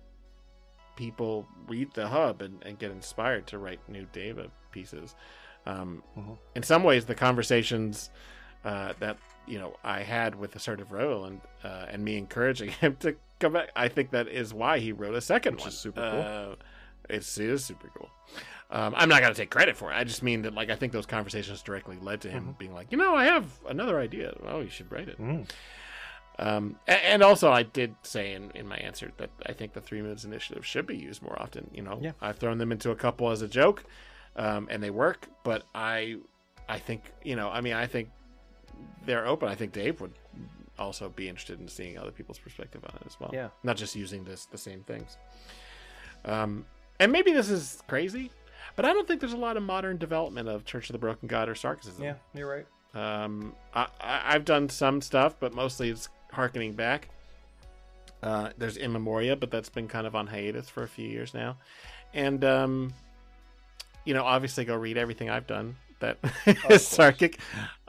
people 0.97 1.47
read 1.69 1.93
the 1.93 2.07
hub 2.07 2.41
and, 2.41 2.61
and 2.65 2.77
get 2.77 2.91
inspired 2.91 3.47
to 3.47 3.59
write 3.59 3.79
new 3.87 4.05
Daeva 4.11 4.49
pieces. 4.71 5.15
Um, 5.67 6.03
Mhm. 6.17 6.37
In 6.55 6.63
some 6.63 6.83
ways, 6.83 7.05
the 7.05 7.15
conversations 7.15 8.09
uh, 8.63 8.93
that 8.99 9.17
you 9.47 9.59
know 9.59 9.75
I 9.83 10.01
had 10.01 10.35
with 10.35 10.55
Assertive 10.55 10.91
Roland 10.91 11.41
uh, 11.63 11.85
and 11.89 12.03
me 12.03 12.17
encouraging 12.17 12.69
him 12.81 12.95
to 13.01 13.15
come 13.39 13.53
back, 13.53 13.69
I 13.75 13.87
think 13.87 14.11
that 14.11 14.27
is 14.27 14.53
why 14.53 14.79
he 14.79 14.91
wrote 14.91 15.15
a 15.15 15.21
second 15.21 15.53
Which 15.55 15.61
one. 15.61 15.69
is 15.69 15.77
super 15.77 16.01
cool. 16.11 16.21
Uh, 16.21 16.55
it's, 17.09 17.37
it 17.37 17.49
is 17.49 17.63
super 17.63 17.89
cool. 17.95 18.09
Um, 18.69 18.93
I'm 18.97 19.07
not 19.07 19.21
going 19.21 19.33
to 19.33 19.39
take 19.39 19.49
credit 19.49 19.77
for 19.77 19.91
it. 19.91 19.95
I 19.95 20.03
just 20.03 20.21
mean 20.23 20.41
that, 20.41 20.53
like, 20.53 20.69
I 20.69 20.75
think 20.75 20.91
those 20.91 21.05
conversations 21.05 21.61
directly 21.61 21.97
led 22.01 22.19
to 22.21 22.29
him 22.29 22.47
Mhm. 22.47 22.57
being 22.57 22.73
like, 22.73 22.91
you 22.91 22.97
know, 22.97 23.15
I 23.15 23.23
have 23.25 23.45
another 23.69 23.97
idea. 23.99 24.33
Oh, 24.45 24.59
you 24.59 24.69
should 24.69 24.91
write 24.91 25.07
it. 25.07 25.17
Mm. 25.21 25.47
Um, 26.39 26.75
and 26.85 27.23
also, 27.23 27.49
I 27.51 27.63
did 27.63 27.95
say 28.03 28.33
in, 28.33 28.51
in 28.51 28.67
my 28.67 28.75
answer 28.77 29.11
that 29.17 29.29
I 29.45 29.53
think 29.53 29.71
the 29.73 29.81
Three 29.81 30.01
Moons 30.01 30.23
Initiative 30.25 30.65
should 30.65 30.85
be 30.85 30.97
used 30.97 31.21
more 31.23 31.41
often. 31.41 31.69
You 31.73 31.81
know, 31.81 31.97
Yeah. 32.01 32.11
I've 32.21 32.37
thrown 32.37 32.57
them 32.57 32.71
into 32.71 32.91
a 32.91 32.95
couple 32.95 33.29
as 33.31 33.41
a 33.41 33.47
joke, 33.47 33.85
um, 34.37 34.67
and 34.71 34.81
they 34.81 34.89
work. 34.89 35.27
But 35.43 35.63
I, 35.75 36.17
I 36.69 36.79
think 36.79 37.11
you 37.23 37.35
know, 37.35 37.49
I 37.49 37.61
mean, 37.61 37.73
I 37.73 37.87
think 37.87 38.09
they're 39.05 39.25
open. 39.25 39.49
I 39.49 39.55
think 39.55 39.73
Dave 39.73 40.01
would 40.01 40.13
also 40.79 41.09
be 41.09 41.27
interested 41.27 41.59
in 41.59 41.67
seeing 41.67 41.97
other 41.97 42.11
people's 42.11 42.37
perspective 42.37 42.81
on 42.85 42.95
it 43.01 43.03
as 43.07 43.19
well. 43.19 43.31
Yeah. 43.33 43.49
not 43.63 43.77
just 43.77 43.95
using 43.95 44.23
this 44.23 44.45
the 44.45 44.57
same 44.57 44.83
things. 44.83 45.17
Um, 46.25 46.65
and 46.99 47.11
maybe 47.11 47.31
this 47.31 47.49
is 47.49 47.81
crazy, 47.87 48.31
but 48.75 48.85
I 48.85 48.93
don't 48.93 49.07
think 49.07 49.19
there's 49.19 49.33
a 49.33 49.37
lot 49.37 49.57
of 49.57 49.63
modern 49.63 49.97
development 49.97 50.49
of 50.49 50.65
Church 50.65 50.89
of 50.89 50.93
the 50.93 50.99
Broken 50.99 51.27
God 51.27 51.49
or 51.49 51.53
Sarkism. 51.53 51.99
Yeah, 51.99 52.15
you're 52.33 52.47
right. 52.49 52.65
Um, 52.93 53.55
I, 53.73 53.87
I, 54.01 54.21
I've 54.25 54.45
done 54.45 54.69
some 54.69 55.01
stuff, 55.01 55.35
but 55.39 55.53
mostly 55.53 55.89
it's 55.89 56.09
harkening 56.31 56.73
back. 56.73 57.09
Uh, 58.23 58.49
there's 58.57 58.77
In 58.77 58.91
Memoria, 58.91 59.35
but 59.35 59.51
that's 59.51 59.69
been 59.69 59.87
kind 59.87 60.07
of 60.07 60.15
on 60.15 60.25
hiatus 60.27 60.69
for 60.69 60.83
a 60.83 60.87
few 60.87 61.07
years 61.07 61.33
now. 61.33 61.57
And, 62.13 62.43
um, 62.43 62.93
you 64.07 64.13
know, 64.13 64.23
obviously 64.23 64.63
go 64.63 64.75
read 64.75 64.97
everything 64.97 65.29
I've 65.29 65.47
done 65.47 65.75
that 65.99 66.17
is 66.45 66.61
course. 66.61 66.97
Sarkic, 66.97 67.39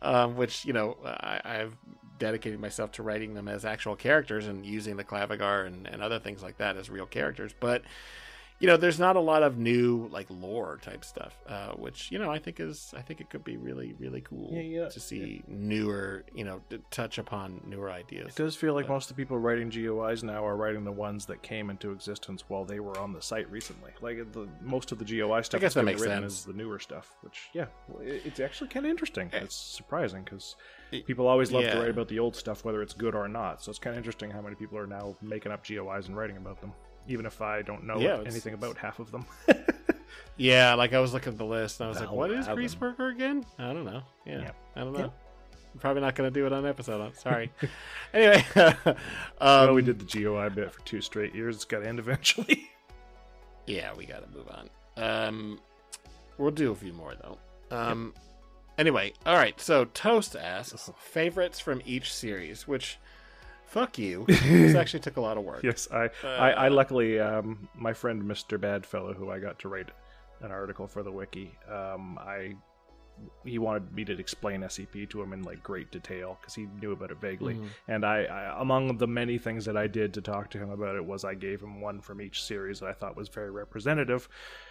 um, 0.01 0.37
which, 0.37 0.65
you 0.65 0.73
know, 0.73 0.97
I, 1.05 1.41
I've 1.45 1.77
dedicated 2.19 2.59
myself 2.59 2.91
to 2.93 3.05
writing 3.05 3.35
them 3.35 3.47
as 3.47 3.65
actual 3.65 3.95
characters 3.95 4.49
and 4.49 4.67
using 4.67 4.97
the 4.97 5.05
Clavigar 5.05 5.67
and, 5.67 5.87
and 5.87 6.03
other 6.03 6.19
things 6.19 6.43
like 6.43 6.59
that 6.59 6.77
as 6.77 6.91
real 6.91 7.07
characters. 7.07 7.55
But, 7.59 7.83
you 8.61 8.67
know, 8.67 8.77
there's 8.77 8.99
not 8.99 9.15
a 9.15 9.21
lot 9.21 9.43
of 9.43 9.57
new 9.57 10.09
like 10.11 10.27
lore 10.29 10.79
type 10.83 11.05
stuff, 11.05 11.39
uh, 11.49 11.73
which 11.73 12.11
you 12.11 12.19
know 12.19 12.31
I 12.31 12.39
think 12.39 12.59
is 12.59 12.93
I 12.97 13.03
think 13.03 13.21
it 13.21 13.31
could 13.31 13.45
be 13.45 13.57
really 13.57 13.95
really 13.99 14.21
cool 14.21 14.51
Yeah, 14.53 14.61
yeah, 14.63 14.89
to 14.89 15.01
see 15.01 15.43
newer 15.47 16.25
you 16.35 16.45
know 16.45 16.61
to 16.71 16.79
touch 16.91 17.19
upon 17.19 17.61
newer 17.67 17.91
ideas. 17.91 18.29
It 18.31 18.35
does 18.35 18.57
feel 18.57 18.75
like 18.75 18.87
But- 18.87 18.95
most 18.95 19.11
of 19.11 19.17
the 19.17 19.23
people 19.23 19.39
writing 19.39 19.71
GOIs 19.71 20.25
now 20.25 20.45
are 20.45 20.57
writing 20.57 20.85
the 20.85 20.93
ones 20.93 21.27
that 21.27 21.43
came 21.43 21.71
into 21.71 21.93
existence 21.93 22.45
while 22.49 22.65
they 22.65 22.81
were 22.81 22.99
on 22.99 23.13
the 23.13 23.23
site 23.23 23.51
recently. 23.51 23.93
Like 24.01 24.33
the 24.33 24.49
most 24.61 24.91
of 24.91 24.99
the 24.99 25.05
GOI 25.05 25.43
stuff 25.43 25.59
I 25.59 25.63
guess 25.63 25.75
that's 25.75 25.75
that 25.75 25.85
makes 25.85 26.01
written 26.01 26.23
sense. 26.23 26.41
is 26.41 26.45
the 26.45 26.53
newer 26.53 26.81
stuff, 26.81 27.15
which 27.23 27.51
yeah, 27.53 27.67
it's 28.01 28.41
actually 28.41 28.69
kind 28.69 28.87
of 28.87 28.91
interesting. 28.91 29.31
Eh. 29.33 29.39
It's 29.39 29.57
surprising 29.57 30.25
because 30.25 30.57
people 31.07 31.29
always 31.29 31.53
love 31.53 31.63
yeah. 31.63 31.75
to 31.75 31.81
write 31.81 31.91
about 31.91 32.09
the 32.09 32.19
old 32.19 32.35
stuff, 32.35 32.65
whether 32.65 32.83
it's 32.83 32.95
good 32.95 33.15
or 33.15 33.29
not. 33.29 33.63
So 33.63 33.71
it's 33.71 33.79
kind 33.79 33.95
of 33.95 33.99
interesting 33.99 34.31
how 34.31 34.41
many 34.41 34.57
people 34.57 34.79
are 34.79 34.87
now 34.87 35.17
making 35.23 35.53
up 35.53 35.65
GOIs 35.67 36.09
and 36.09 36.17
writing 36.17 36.37
about 36.37 36.61
them, 36.61 36.73
even 37.09 37.27
if 37.27 37.41
I 37.43 37.63
don't 37.63 37.85
know 37.85 37.99
Yeah, 37.99 38.21
anything 38.25 38.55
about 38.55 38.77
half 38.79 38.99
of 39.01 39.11
them. 39.11 39.27
Yeah, 40.41 40.75
like 40.75 40.93
I 40.93 41.01
was 41.01 41.13
looking 41.13 41.33
at 41.33 41.39
the 41.39 41.45
list 41.45 41.81
and 41.81 41.87
I 41.87 41.91
was 41.91 41.99
like, 41.99 42.13
what 42.13 42.31
is 42.31 42.47
Valravn. 42.47 42.57
Griesberger 42.97 43.13
again? 43.13 43.45
I 43.59 43.73
don't 43.73 43.85
know. 43.85 44.03
Yeah, 44.25 44.39
Yeah. 44.43 44.51
I 44.77 44.81
don't 44.81 44.93
know. 44.93 44.99
Yeah. 45.01 45.07
I'm 45.75 45.81
probably 45.81 46.01
not 46.01 46.15
going 46.15 46.33
to 46.33 46.41
do 46.41 46.47
it 46.47 46.53
on 46.53 46.65
episode. 46.65 47.01
I'm 47.01 47.15
sorry. 47.15 47.51
anyway, 48.15 48.45
um, 48.55 48.95
well, 49.41 49.75
we 49.75 49.83
did 49.83 49.99
the 49.99 50.05
GOI 50.23 50.49
bit 50.51 50.73
for 50.73 50.81
two 50.83 51.01
straight 51.01 51.35
years. 51.35 51.57
It's 51.57 51.65
got 51.65 51.81
to 51.81 51.89
end 51.89 51.99
eventually. 51.99 52.71
Yeah, 53.67 53.93
we 53.97 54.07
got 54.07 54.23
to 54.23 54.39
move 54.39 54.49
on. 54.49 54.71
Um, 54.97 55.61
we'll 56.39 56.53
do 56.53 56.71
a 56.71 56.75
few 56.77 56.93
more 56.93 57.15
though. 57.21 57.39
Um, 57.77 58.15
anyway, 58.79 59.15
all 59.27 59.35
right. 59.37 59.61
So 59.61 59.87
Toast 59.87 60.37
asks 60.37 60.89
favorites 60.99 61.59
from 61.59 61.83
each 61.85 62.15
series, 62.15 62.69
which, 62.69 62.99
fuck 63.69 63.99
you. 63.99 64.25
this 64.29 64.75
actually 64.75 65.01
took 65.01 65.17
a 65.17 65.21
lot 65.21 65.37
of 65.39 65.45
work. 65.45 65.63
yes, 65.63 65.89
I, 65.93 66.11
I, 66.25 66.51
I 66.51 66.67
Uh, 66.67 66.71
luckily, 66.71 67.21
um, 67.21 67.69
my 67.75 67.93
friend 67.93 68.23
Mr. 68.23 68.59
Badfellow, 68.59 69.15
who 69.15 69.31
I 69.31 69.39
got 69.39 69.59
to 69.61 69.69
write 69.69 69.91
an 70.41 70.51
article 70.51 70.87
for 70.87 71.03
the 71.03 71.13
wiki, 71.13 71.57
um, 71.71 72.19
I 72.19 72.55
he 73.45 73.59
wanted 73.59 73.93
me 73.93 74.05
to 74.05 74.19
explain 74.19 74.61
SCP 74.63 75.09
to 75.11 75.23
him 75.23 75.33
in 75.33 75.43
like 75.43 75.63
great 75.63 75.91
detail 75.91 76.39
because 76.41 76.55
he 76.55 76.67
knew 76.81 76.93
about 76.93 77.11
it 77.11 77.19
vaguely. 77.21 77.55
Mhm. 77.55 77.69
And 77.89 78.05
I, 78.05 78.25
I, 78.25 78.61
among 78.61 78.99
the 78.99 79.07
many 79.07 79.39
things 79.39 79.65
that 79.65 79.77
I 79.77 79.87
did 79.87 80.13
to 80.15 80.21
talk 80.21 80.51
to 80.51 80.59
him 80.59 80.71
about 80.71 80.97
it, 80.97 81.05
was 81.05 81.25
I 81.25 81.35
gave 81.35 81.61
him 81.63 81.81
one 81.81 82.01
from 82.01 82.21
each 82.21 82.43
series 82.43 82.81
that 82.81 82.87
I 82.89 82.93
thought 82.93 83.17
was 83.17 83.29
very 83.29 83.51
representative, 83.51 84.29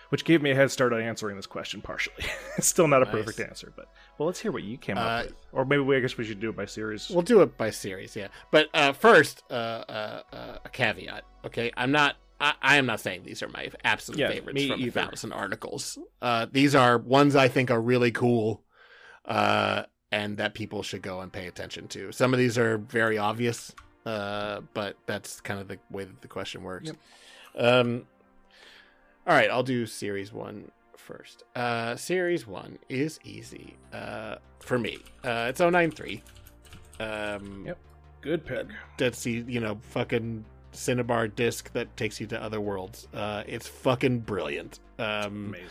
which 0.10 0.26
gave 0.26 0.42
me 0.42 0.52
a 0.52 0.56
head 0.56 0.72
start 0.72 0.94
on 0.94 1.02
answering 1.02 1.36
this 1.36 1.48
question 1.48 1.82
partially. 1.82 2.26
it's 2.58 2.68
still 2.68 2.88
not 2.88 3.02
a 3.02 3.06
Nice. 3.06 3.14
perfect 3.14 3.40
answer, 3.40 3.72
but 3.76 3.90
well, 4.18 4.28
let's 4.28 4.40
hear 4.40 4.52
what 4.52 4.64
you 4.64 4.78
came 4.78 4.98
Uh, 4.98 5.02
up 5.02 5.26
with, 5.26 5.36
or 5.52 5.66
maybe 5.66 5.82
we, 5.82 5.98
I 5.98 6.00
guess 6.00 6.18
we 6.18 6.24
should 6.26 6.40
do 6.40 6.50
it 6.50 6.56
by 6.56 6.66
series. 6.66 7.10
We'll 7.10 7.22
do 7.24 7.42
it 7.42 7.58
by 7.58 7.70
series, 7.72 8.16
yeah. 8.16 8.28
But 8.52 8.70
uh, 8.74 8.94
first, 8.94 9.44
uh, 9.50 9.54
uh, 9.54 10.22
uh, 10.34 10.58
a 10.66 10.70
caveat. 10.70 11.24
Okay, 11.46 11.72
I'm 11.78 11.92
not. 11.92 12.16
I, 12.40 12.54
I 12.62 12.76
am 12.78 12.86
not 12.86 13.00
saying 13.00 13.24
these 13.24 13.42
are 13.44 13.48
my 13.50 13.70
absolute 13.84 14.20
Yeah, 14.20 14.30
favorites 14.30 14.66
from 14.66 14.80
either. 14.82 15.00
a 15.02 15.06
thousand 15.06 15.34
articles. 15.34 15.98
Uh, 16.22 16.46
these 16.52 16.76
are 16.76 16.98
ones 16.98 17.36
I 17.36 17.48
think 17.48 17.72
are 17.72 17.82
really 17.82 18.12
cool, 18.12 18.64
uh, 19.26 19.84
and 20.12 20.38
that 20.38 20.54
people 20.54 20.84
should 20.84 21.02
go 21.02 21.22
and 21.22 21.32
pay 21.34 21.48
attention 21.48 21.88
to. 21.90 22.12
Some 22.12 22.34
of 22.34 22.40
these 22.40 22.58
are 22.58 22.78
very 22.78 23.18
obvious, 23.18 23.74
uh, 24.06 24.62
but 24.74 24.98
that's 25.06 25.42
kind 25.42 25.60
of 25.60 25.68
the 25.68 25.80
way 25.90 26.04
that 26.06 26.22
the 26.22 26.28
question 26.28 26.64
works. 26.64 26.88
Yep. 26.88 26.98
Um, 27.58 28.06
all 29.26 29.34
right, 29.36 29.50
I'll 29.50 29.64
do 29.64 29.86
series 29.86 30.32
one 30.32 30.72
first. 30.96 31.44
Uh, 31.56 31.96
series 31.96 32.46
one 32.48 32.78
is 32.88 33.20
easy 33.24 33.76
uh, 33.92 34.36
for 34.60 34.78
me. 34.78 35.00
Uh, 35.24 35.48
it's 35.50 35.60
093. 35.60 36.24
Um, 37.00 37.64
Yep. 37.66 37.78
Good 38.22 38.46
pick. 38.46 38.68
Dead 38.98 39.16
Sea, 39.16 39.44
you 39.48 39.60
know, 39.60 39.78
fucking 39.90 40.44
Cinnabar 40.72 41.28
disc 41.28 41.72
that 41.74 41.96
takes 41.98 42.20
you 42.20 42.28
to 42.28 42.42
other 42.42 42.62
worlds. 42.62 43.08
Uh, 43.14 43.44
it's 43.48 43.68
fucking 43.68 44.20
brilliant. 44.20 44.80
Um, 45.00 45.48
Amazing. 45.48 45.68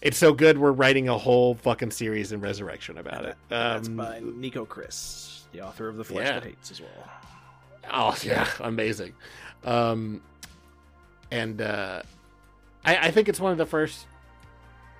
it's 0.00 0.16
so 0.16 0.32
good. 0.32 0.58
We're 0.58 0.72
writing 0.72 1.08
a 1.08 1.18
whole 1.18 1.54
fucking 1.54 1.90
series 1.90 2.32
in 2.32 2.40
Resurrection 2.40 2.98
about 2.98 3.24
it. 3.24 3.36
That's 3.48 3.88
Um, 3.88 3.96
by 3.96 4.20
Nico 4.22 4.64
Chris, 4.64 5.44
the 5.52 5.60
author 5.62 5.88
of 5.88 5.96
The 5.96 6.04
Flesh 6.04 6.26
yeah. 6.26 6.32
That 6.40 6.44
Hates 6.44 6.70
as 6.70 6.80
well. 6.80 7.10
Oh 7.92 8.16
yeah, 8.22 8.48
amazing. 8.60 9.12
Um, 9.64 10.22
and 11.30 11.60
uh, 11.60 12.02
I, 12.84 12.96
I 13.08 13.10
think 13.10 13.28
it's 13.28 13.40
one 13.40 13.52
of 13.52 13.58
the 13.58 13.66
first 13.66 14.06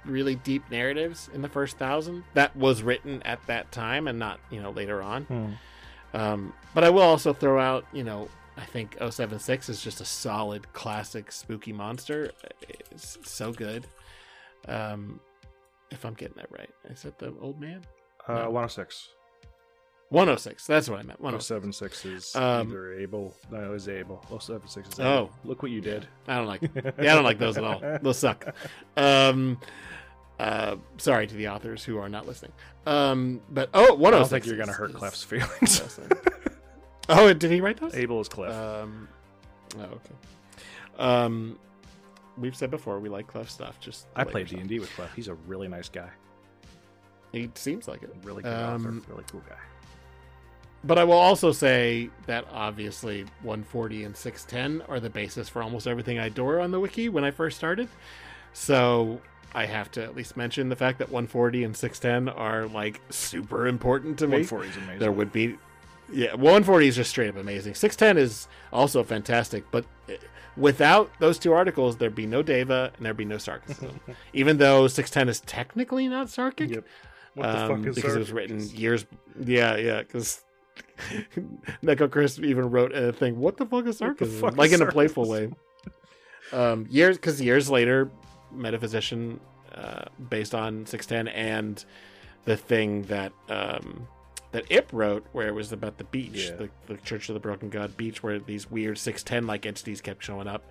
really 0.04 0.36
deep 0.36 0.62
narratives 0.70 1.28
in 1.34 1.42
the 1.42 1.48
first 1.48 1.78
thousand 1.78 2.22
that 2.34 2.54
was 2.56 2.80
written 2.82 3.20
at 3.24 3.44
that 3.48 3.72
time 3.72 4.06
and 4.06 4.18
not 4.18 4.38
you 4.50 4.60
know 4.62 4.70
later 4.70 5.02
on. 5.02 5.24
Hmm. 5.24 5.46
Um, 6.14 6.52
but 6.74 6.84
I 6.84 6.90
will 6.90 7.02
also 7.02 7.32
throw 7.32 7.60
out, 7.60 7.84
you 7.92 8.02
know, 8.04 8.28
I 8.56 8.64
think 8.64 8.96
076 9.10 9.68
is 9.68 9.82
just 9.82 10.00
a 10.00 10.04
solid 10.04 10.72
classic 10.72 11.30
spooky 11.30 11.72
monster. 11.72 12.32
It's 12.90 13.18
so 13.24 13.52
good. 13.52 13.86
Um, 14.66 15.20
if 15.90 16.04
I'm 16.04 16.14
getting 16.14 16.36
that 16.38 16.50
right, 16.50 16.70
is 16.90 17.02
that 17.02 17.18
the 17.18 17.34
old 17.40 17.60
man? 17.60 17.82
Uh, 18.26 18.34
No. 18.34 18.50
106. 18.50 19.10
106. 20.08 20.66
That's 20.66 20.88
what 20.88 21.00
I 21.00 21.02
meant. 21.02 21.20
106. 21.20 21.46
076 21.48 22.04
is 22.06 22.36
Um, 22.36 22.68
either 22.68 22.94
Able. 22.94 23.34
No, 23.50 23.74
it's 23.74 23.88
Able. 23.88 24.24
076 24.40 24.88
is 24.88 25.00
Oh. 25.00 25.30
Look 25.44 25.62
what 25.62 25.70
you 25.72 25.80
did. 25.80 26.06
I 26.28 26.36
don't 26.36 26.46
like. 26.46 26.62
Yeah, 26.62 27.12
I 27.12 27.14
don't 27.14 27.24
like 27.24 27.38
those 27.38 27.58
at 27.58 27.64
all. 27.64 27.80
Those 28.02 28.18
suck. 28.18 28.54
Um, 28.96 29.60
uh, 30.38 30.76
sorry 30.98 31.26
to 31.26 31.34
the 31.34 31.48
authors 31.48 31.84
who 31.84 31.98
are 31.98 32.08
not 32.08 32.26
listening. 32.26 32.52
Um, 32.86 33.40
but 33.50 33.68
oh, 33.74 33.94
106. 33.94 34.04
I 34.04 34.10
don't 34.10 34.28
think 34.28 34.46
you're 34.46 34.56
going 34.56 34.68
to 34.68 34.72
hurt 34.74 34.94
Clef's 34.94 35.22
feelings. 35.24 35.98
Oh, 37.08 37.32
did 37.34 37.50
he 37.50 37.60
write 37.60 37.78
those? 37.80 37.94
Able 37.94 38.20
is 38.20 38.28
Clef. 38.28 38.52
Um, 38.54 39.08
oh, 39.78 39.82
okay. 39.82 40.14
Um, 40.98 41.58
we've 42.38 42.56
said 42.56 42.70
before 42.70 42.98
we 43.00 43.08
like 43.08 43.26
Clef 43.26 43.50
stuff. 43.50 43.78
Just 43.80 44.06
I 44.16 44.24
played. 44.24 44.48
D&D 44.48 44.78
with 44.80 44.90
Clef. 44.94 45.14
He's 45.14 45.28
a 45.28 45.34
really 45.34 45.68
nice 45.68 45.88
guy. 45.88 46.10
He 47.32 47.50
seems 47.54 47.86
like 47.88 48.02
it. 48.02 48.14
Really 48.22 48.42
good 48.42 48.52
Um, 48.52 48.86
author. 48.86 49.12
Really 49.12 49.24
cool 49.30 49.42
guy. 49.48 49.56
But 50.84 50.98
I 50.98 51.04
will 51.04 51.14
also 51.14 51.50
say 51.52 52.10
that 52.26 52.46
obviously 52.52 53.22
140 53.42 54.04
and 54.04 54.16
610 54.16 54.86
are 54.88 55.00
the 55.00 55.10
basis 55.10 55.48
for 55.48 55.62
almost 55.62 55.86
everything 55.88 56.18
I 56.18 56.26
adore 56.26 56.60
on 56.60 56.70
the 56.70 56.78
wiki 56.78 57.08
when 57.08 57.24
I 57.24 57.30
first 57.32 57.56
started. 57.56 57.88
So 58.52 59.20
I 59.52 59.66
have 59.66 59.90
to 59.92 60.02
at 60.04 60.14
least 60.14 60.36
mention 60.36 60.68
the 60.68 60.76
fact 60.76 60.98
that 60.98 61.08
140 61.08 61.64
and 61.64 61.76
610 61.76 62.32
are 62.34 62.66
like 62.66 63.00
super 63.10 63.66
important 63.66 64.18
to 64.20 64.26
me. 64.26 64.42
140 64.44 64.68
is 64.68 64.76
amazing. 64.76 64.98
There 65.00 65.12
would 65.12 65.32
be, 65.32 65.56
yeah, 66.12 66.30
140 66.34 66.88
is 66.88 66.96
just 66.96 67.10
straight 67.10 67.28
up 67.28 67.36
amazing. 67.36 67.74
610 67.74 68.22
is 68.22 68.48
also 68.72 69.02
fantastic, 69.02 69.64
but 69.70 69.84
eh, 70.08 70.16
without 70.56 71.10
those 71.18 71.38
two 71.38 71.52
articles, 71.52 71.96
there'd 71.96 72.14
be 72.14 72.26
no 72.26 72.42
Daeva 72.42 72.94
and 72.96 73.04
there'd 73.04 73.16
be 73.16 73.24
no 73.24 73.36
Sarkism. 73.36 73.98
Even 74.32 74.58
though 74.58 74.86
610 74.86 75.28
is 75.28 75.40
technically 75.40 76.08
not 76.08 76.28
Sarkic, 76.28 76.70
Yep. 76.70 76.84
What 77.34 77.52
the 77.52 77.64
um, 77.64 77.68
fuck 77.68 77.86
is 77.90 77.94
because 77.96 78.16
it 78.16 78.18
was 78.18 78.32
written 78.32 78.66
years. 78.70 79.04
Yeah, 79.44 79.76
yeah, 79.76 79.98
because 79.98 80.42
Neko 81.84 82.10
Chris 82.10 82.38
even 82.38 82.70
wrote 82.70 82.94
a 82.94 83.12
thing. 83.12 83.38
What 83.38 83.58
the 83.58 83.66
fuck 83.66 83.86
is 83.86 83.98
sarcasm? 83.98 84.40
fuck 84.40 84.56
like 84.56 84.70
is 84.70 84.80
in 84.80 84.88
a 84.88 84.90
playful 84.90 85.28
way. 85.28 85.50
Um, 86.52 86.86
years 86.88 87.18
because 87.18 87.40
years 87.42 87.68
later, 87.68 88.10
Metaphysician, 88.52 89.38
uh, 89.74 90.04
based 90.30 90.54
on 90.54 90.86
six 90.86 91.04
ten, 91.04 91.28
and 91.28 91.84
the 92.46 92.56
thing 92.56 93.02
that 93.02 93.32
um, 93.50 94.08
that 94.56 94.64
Ip 94.70 94.88
wrote, 94.92 95.26
where 95.32 95.46
it 95.48 95.54
was 95.54 95.70
about 95.70 95.98
the 95.98 96.04
beach, 96.04 96.48
Yeah. 96.48 96.56
the, 96.56 96.70
the 96.86 96.96
Church 97.02 97.28
of 97.28 97.34
the 97.34 97.40
Broken 97.40 97.68
God 97.68 97.94
beach, 97.94 98.22
where 98.22 98.38
these 98.38 98.70
weird 98.70 98.96
six 98.96 99.22
ten 99.22 99.46
like 99.46 99.66
entities 99.66 100.00
kept 100.00 100.24
showing 100.24 100.48
up. 100.48 100.64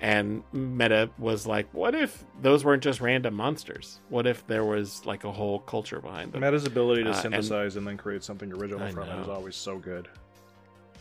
And 0.00 0.44
Meta 0.52 1.10
was 1.18 1.46
like, 1.46 1.66
"What 1.74 1.94
if 1.94 2.24
those 2.40 2.64
weren't 2.64 2.82
just 2.82 3.00
random 3.00 3.34
monsters? 3.34 3.98
What 4.08 4.26
if 4.26 4.46
there 4.46 4.64
was 4.64 5.04
like 5.04 5.24
a 5.24 5.32
whole 5.32 5.58
culture 5.58 6.00
behind 6.00 6.32
them?" 6.32 6.40
Meta's 6.40 6.64
ability 6.64 7.02
to 7.02 7.10
Uh, 7.10 7.12
and- 7.12 7.20
synthesize 7.22 7.76
and, 7.76 7.86
then 7.86 7.96
create 7.98 8.22
something 8.24 8.50
original 8.52 8.82
I 8.82 8.92
from 8.92 9.08
it 9.08 9.20
is 9.20 9.28
always 9.28 9.56
so 9.56 9.76
good. 9.76 10.08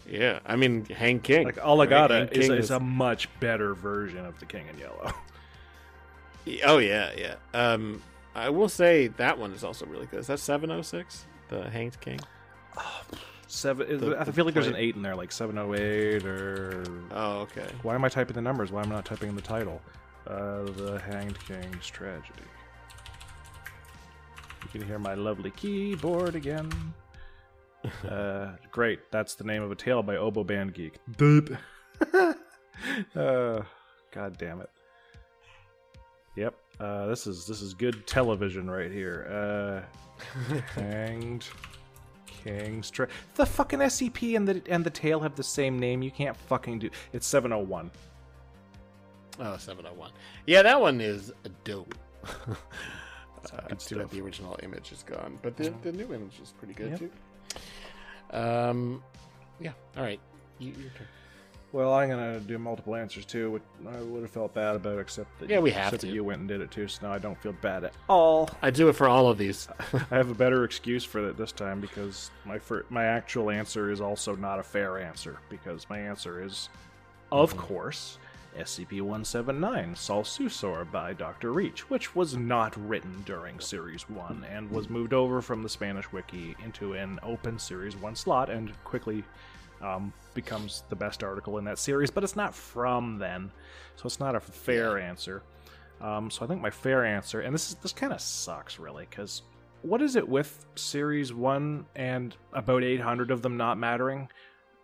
Yeah, 0.09 0.39
I 0.45 0.55
mean, 0.57 0.83
Hang 0.85 1.19
King. 1.21 1.45
Like 1.45 1.57
Alagadda 1.57 2.09
Hang 2.09 2.27
is, 2.29 2.47
King 2.47 2.57
is 2.57 2.71
a 2.71 2.79
much 2.79 3.29
better 3.39 3.73
version 3.73 4.25
of 4.25 4.37
the 4.39 4.45
King 4.45 4.65
in 4.73 4.77
Yellow. 4.79 5.13
Oh 6.65 6.77
yeah, 6.77 7.11
yeah. 7.17 7.35
Um, 7.53 8.01
I 8.33 8.49
will 8.49 8.69
say 8.69 9.07
that 9.07 9.37
one 9.37 9.51
is 9.51 9.63
also 9.65 9.85
really 9.85 10.05
good. 10.05 10.19
Is 10.21 10.27
that 10.27 10.39
seven 10.39 10.71
oh 10.71 10.81
six? 10.81 11.25
The 11.49 11.69
Hanged 11.69 11.99
King. 12.01 12.19
Seven. 13.47 13.99
The- 13.99 14.19
I 14.19 14.23
the 14.23 14.33
feel 14.33 14.45
like 14.45 14.53
there's 14.53 14.67
an 14.67 14.75
eight 14.75 14.95
in 14.95 15.01
there, 15.01 15.15
like 15.15 15.31
seven 15.31 15.57
oh 15.57 15.73
eight 15.73 16.25
or. 16.25 16.83
Oh 17.11 17.39
okay. 17.41 17.67
Why 17.81 17.95
am 17.95 18.03
I 18.03 18.09
typing 18.09 18.35
the 18.35 18.41
numbers? 18.41 18.71
Why 18.71 18.83
am 18.83 18.91
I 18.91 18.95
not 18.95 19.05
typing 19.05 19.35
the 19.35 19.41
title? 19.41 19.81
Uh, 20.27 20.63
the 20.63 21.01
Hanged 21.05 21.39
King's 21.39 21.87
Tragedy. 21.87 22.43
You 24.63 24.79
can 24.79 24.87
hear 24.87 24.99
my 24.99 25.13
lovely 25.13 25.51
keyboard 25.51 26.35
again. 26.35 26.69
uh, 28.09 28.51
great. 28.71 29.11
That's 29.11 29.35
the 29.35 29.45
name 29.45 29.63
of 29.63 29.71
a 29.71 29.75
tale 29.75 30.03
by 30.03 30.17
Oboe 30.17 30.43
Band 30.43 30.73
Geek. 30.73 30.95
Dude. 31.15 31.57
uh, 32.13 33.61
God 34.11 34.37
damn 34.37 34.61
it. 34.61 34.69
Yep. 36.35 36.55
Uh, 36.79 37.07
this 37.07 37.25
is 37.25 37.47
this 37.47 37.61
is 37.61 37.73
good 37.73 38.05
television 38.05 38.69
right 38.69 38.91
here. 38.91 39.25
Uh, 39.29 39.97
Hanged 40.75 41.47
King's 42.25 42.89
Tra- 42.91 43.07
The 43.35 43.45
fucking 43.45 43.79
SCP 43.79 44.35
and 44.35 44.47
the 44.47 44.61
and 44.69 44.83
the 44.85 44.89
tale 44.89 45.19
have 45.19 45.35
the 45.35 45.43
same 45.43 45.79
name. 45.79 46.01
You 46.01 46.11
can't 46.11 46.35
fucking 46.37 46.79
do. 46.79 46.89
It's 47.13 47.27
seven 47.27 47.51
oh 47.53 47.59
one. 47.59 47.91
Oh, 49.39 49.55
701. 49.55 50.09
Yeah, 50.47 50.63
that 50.63 50.81
one 50.81 50.99
is 50.99 51.31
a 51.45 51.49
dope. 51.63 51.93
uh, 52.25 52.55
good 53.69 53.79
too 53.79 53.97
bad 53.97 54.09
the 54.09 54.19
original 54.19 54.57
image 54.63 54.91
is 54.91 55.03
gone, 55.03 55.37
but 55.43 55.55
the, 55.55 55.71
the 55.83 55.91
new 55.91 56.11
image 56.11 56.39
is 56.41 56.53
pretty 56.57 56.73
good 56.73 56.89
Yep. 56.89 56.99
too. 56.99 57.11
Um, 58.35 59.03
yeah. 59.59 59.73
All 59.95 60.01
right. 60.01 60.19
You, 60.57 60.69
your 60.71 60.89
turn. 60.97 61.07
Well, 61.73 61.93
I'm 61.93 62.09
gonna 62.09 62.39
do 62.39 62.57
multiple 62.57 62.95
answers 62.95 63.25
too, 63.25 63.51
which 63.51 63.63
I 63.87 63.97
would 64.01 64.21
have 64.21 64.31
felt 64.31 64.53
bad 64.53 64.75
about, 64.77 64.99
except 64.99 65.37
that 65.39 65.49
Yeah, 65.49 65.59
we 65.59 65.69
have 65.71 65.97
to. 65.99 66.07
you 66.07 66.23
went 66.23 66.39
and 66.39 66.47
did 66.47 66.61
it 66.61 66.71
too. 66.71 66.87
So 66.87 67.05
now 67.07 67.13
I 67.13 67.17
don't 67.19 67.37
feel 67.41 67.53
bad 67.61 67.83
at 67.83 67.93
all. 68.07 68.49
I 68.61 68.71
do 68.71 68.87
it 68.89 68.93
for 68.93 69.07
all 69.07 69.29
of 69.29 69.37
these. 69.37 69.67
I 70.09 70.15
have 70.15 70.29
a 70.31 70.33
better 70.45 70.63
excuse 70.63 71.03
for 71.03 71.27
it 71.27 71.37
this 71.37 71.51
time 71.51 71.81
because 71.81 72.31
my 72.45 72.57
fir- 72.57 72.85
my 72.89 73.03
actual 73.03 73.49
answer 73.51 73.91
is 73.91 73.99
also 73.99 74.35
not 74.35 74.59
a 74.59 74.63
fair 74.63 74.97
answer 74.97 75.39
because 75.49 75.89
my 75.89 75.99
answer 75.99 76.41
is, 76.41 76.69
of 77.33 77.51
Mm-hmm. 77.53 77.59
course, 77.59 78.17
SCP-179 78.57 79.91
Sauelsuesor 79.95 80.89
by 80.91 81.13
Dr. 81.13 81.51
Reach, 81.51 81.89
which 81.89 82.15
was 82.15 82.35
not 82.37 82.75
written 82.87 83.21
during 83.25 83.59
Series 83.59 84.09
1 84.09 84.45
and 84.49 84.71
was 84.71 84.89
moved 84.89 85.13
over 85.13 85.41
from 85.41 85.61
the 85.63 85.69
Spanish 85.69 86.11
wiki 86.11 86.55
into 86.63 86.93
an 86.93 87.19
open 87.23 87.59
Series 87.59 87.95
1 87.97 88.15
slot 88.15 88.49
and 88.49 88.71
quickly 88.83 89.23
um, 89.81 90.11
becomes 90.37 90.83
the 90.89 90.95
best 90.95 91.23
article 91.23 91.57
in 91.57 91.65
that 91.65 91.79
series, 91.79 92.09
but 92.11 92.23
it's 92.23 92.35
not 92.37 92.53
from 92.55 93.17
then, 93.17 93.51
so 93.97 94.03
it's 94.05 94.19
not 94.21 94.35
a 94.35 94.39
fair 94.39 94.97
answer. 94.97 95.41
Um, 95.99 96.29
so 96.31 96.45
I 96.45 96.47
think 96.47 96.61
my 96.61 96.69
fair 96.69 97.03
answer, 97.03 97.41
and 97.41 97.53
this 97.53 97.69
is 97.69 97.75
this 97.75 97.91
kind 97.91 98.13
of 98.13 98.21
sucks 98.21 98.77
really, 98.79 99.05
because 99.09 99.41
what 99.81 100.01
is 100.01 100.15
it 100.15 100.29
with 100.29 100.65
Series 100.75 101.33
One 101.33 101.85
and 101.95 102.35
about 102.53 102.83
800 102.83 103.31
of 103.31 103.41
them 103.41 103.57
not 103.57 103.77
mattering? 103.79 104.29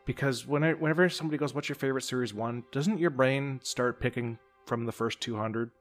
Because 0.05 0.45
when 0.47 0.63
I, 0.63 0.73
whenever 0.73 1.07
somebody 1.09 1.37
goes, 1.37 1.53
"What's 1.53 1.69
your 1.69 1.75
favorite 1.75 2.01
Series 2.03 2.33
One?" 2.33 2.63
doesn't 2.71 2.97
your 2.97 3.11
brain 3.11 3.59
start 3.63 3.99
picking 4.01 4.39
from 4.65 4.85
the 4.85 4.91
first 4.91 5.21
200? 5.21 5.71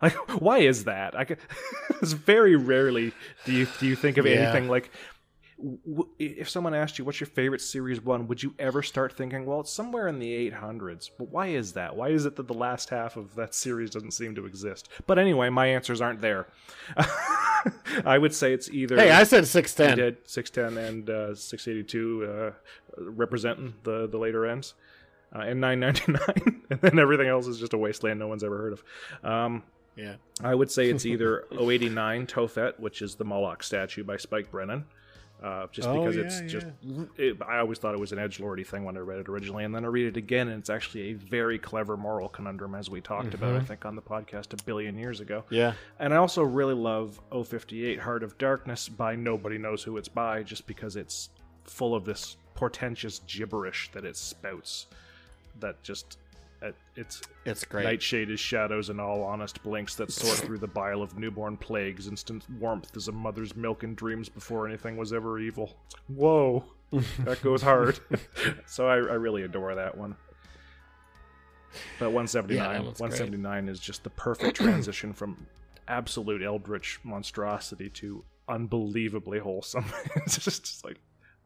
Like, 0.00 0.14
why 0.40 0.58
is 0.58 0.84
that? 0.84 1.18
I 1.18 1.24
could, 1.24 1.38
it's 2.00 2.12
very 2.12 2.54
rarely 2.54 3.12
do 3.44 3.52
you 3.52 3.66
do 3.80 3.86
you 3.88 3.96
think 3.96 4.16
of 4.16 4.26
Yeah. 4.26 4.34
anything 4.34 4.68
like. 4.68 4.92
W- 5.58 6.08
If 6.18 6.48
someone 6.48 6.74
asked 6.74 6.98
you 6.98 7.04
what's 7.04 7.20
your 7.20 7.26
favorite 7.28 7.60
series 7.60 8.00
one, 8.00 8.26
would 8.28 8.42
you 8.42 8.54
ever 8.58 8.82
start 8.82 9.12
thinking, 9.16 9.44
well, 9.46 9.60
it's 9.60 9.72
somewhere 9.72 10.08
in 10.08 10.18
the 10.18 10.50
800s? 10.50 11.10
But 11.18 11.28
why 11.30 11.48
is 11.48 11.72
that? 11.72 11.96
Why 11.96 12.08
is 12.10 12.24
it 12.26 12.36
that 12.36 12.46
the 12.48 12.54
last 12.54 12.90
half 12.90 13.16
of 13.16 13.34
that 13.34 13.54
series 13.54 13.90
doesn't 13.90 14.12
seem 14.12 14.34
to 14.36 14.46
exist? 14.46 14.88
But 15.06 15.18
anyway, 15.18 15.48
my 15.50 15.66
answers 15.66 16.00
aren't 16.00 16.20
there. 16.20 16.46
I 18.04 18.18
would 18.18 18.34
say 18.34 18.52
it's 18.52 18.70
either. 18.70 18.96
Hey, 18.96 19.10
I 19.10 19.24
said 19.24 19.40
You 19.40 19.46
610. 19.46 19.96
did 19.98 20.28
610 20.28 20.84
and 20.84 21.10
uh, 21.10 21.34
682 21.34 22.24
uh, 22.24 22.50
representing 22.98 23.74
the, 23.82 24.06
the 24.08 24.18
later 24.18 24.46
ends. 24.46 24.74
Uh, 25.34 25.40
and 25.40 25.60
999. 25.60 26.62
and 26.70 26.80
then 26.80 26.98
everything 26.98 27.26
else 27.28 27.46
is 27.46 27.58
just 27.58 27.74
a 27.74 27.78
wasteland 27.78 28.18
no 28.18 28.28
one's 28.28 28.44
ever 28.44 28.56
heard 28.56 28.72
of. 28.72 28.84
Um, 29.22 29.62
Yeah. 29.96 30.14
I 30.42 30.54
would 30.54 30.70
say 30.70 30.88
it's 30.88 31.04
either 31.12 31.44
089 31.52 32.26
Tophet, 32.26 32.78
which 32.80 33.02
is 33.02 33.16
the 33.16 33.24
Moloch 33.24 33.62
statue 33.62 34.04
by 34.04 34.16
Spike 34.16 34.50
Brennan. 34.50 34.86
Uh, 35.42 35.68
just 35.70 35.86
Oh, 35.86 36.00
because 36.00 36.16
yeah, 36.16 36.22
it's 36.22 36.52
just, 36.52 36.66
it, 37.16 37.36
I 37.46 37.58
always 37.58 37.78
thought 37.78 37.94
it 37.94 38.00
was 38.00 38.10
an 38.10 38.18
edge 38.18 38.40
lordy 38.40 38.64
thing 38.64 38.82
when 38.84 38.96
I 38.96 39.00
read 39.00 39.20
it 39.20 39.28
originally, 39.28 39.62
and 39.64 39.72
then 39.72 39.84
I 39.84 39.88
read 39.88 40.06
it 40.06 40.16
again, 40.16 40.48
and 40.48 40.58
it's 40.58 40.68
actually 40.70 41.10
a 41.10 41.12
very 41.12 41.58
clever 41.60 41.96
moral 41.96 42.28
conundrum, 42.28 42.74
as 42.74 42.90
we 42.90 43.00
talked 43.00 43.34
about, 43.34 43.50
Mm-hmm. 43.52 43.60
I 43.62 43.64
think, 43.64 43.86
on 43.86 43.94
the 43.94 44.02
podcast 44.02 44.52
a 44.52 44.62
billion 44.64 44.98
years 44.98 45.20
ago. 45.20 45.44
Yeah. 45.50 45.74
And 46.00 46.12
I 46.12 46.16
also 46.16 46.42
really 46.42 46.74
love 46.74 47.20
058 47.30 48.00
Heart 48.00 48.24
of 48.24 48.36
Darkness 48.38 48.88
by 48.88 49.14
nobody 49.14 49.58
knows 49.58 49.84
who 49.84 49.96
it's 49.96 50.08
by, 50.08 50.42
just 50.42 50.66
because 50.66 50.96
it's 50.96 51.28
full 51.64 51.94
of 51.94 52.04
this 52.04 52.36
portentous 52.56 53.20
gibberish 53.28 53.90
that 53.92 54.04
it 54.04 54.16
spouts. 54.16 54.86
That 55.60 55.80
just 55.84 56.12
it, 56.14 56.18
it's 56.96 57.22
It's 57.44 57.64
great. 57.64 57.84
nightshade 57.84 58.30
is 58.30 58.40
shadows 58.40 58.88
and 58.90 59.00
all 59.00 59.22
honest 59.22 59.62
blinks 59.62 59.94
that 59.96 60.10
sort 60.12 60.38
through 60.38 60.58
the 60.58 60.66
bile 60.66 61.02
of 61.02 61.16
newborn 61.18 61.56
plagues. 61.56 62.08
Instant 62.08 62.44
warmth 62.58 62.96
is 62.96 63.08
a 63.08 63.12
mother's 63.12 63.54
milk 63.56 63.82
and 63.84 63.96
dreams 63.96 64.28
before 64.28 64.66
anything 64.66 64.96
was 64.96 65.12
ever 65.12 65.38
evil. 65.38 65.76
Whoa, 66.08 66.64
that 67.24 67.40
goes 67.42 67.62
hard. 67.62 68.00
so 68.66 68.88
I, 68.88 68.94
I 68.94 69.14
really 69.14 69.42
adore 69.42 69.74
that 69.74 69.96
one. 69.96 70.16
But 71.98 72.10
179, 72.12 72.56
Yeah, 72.56 72.72
that 72.72 72.84
one's 72.84 72.98
great. 72.98 73.10
179 73.10 73.68
is 73.68 73.78
just 73.78 74.02
the 74.04 74.10
perfect 74.10 74.56
transition 74.60 75.12
from 75.12 75.46
absolute 75.86 76.42
eldritch 76.42 76.98
monstrosity 77.04 77.88
to 77.90 78.24
unbelievably 78.48 79.38
wholesome. 79.38 79.84
it's 80.16 80.38
just, 80.38 80.64
just 80.64 80.84
like 80.84 80.98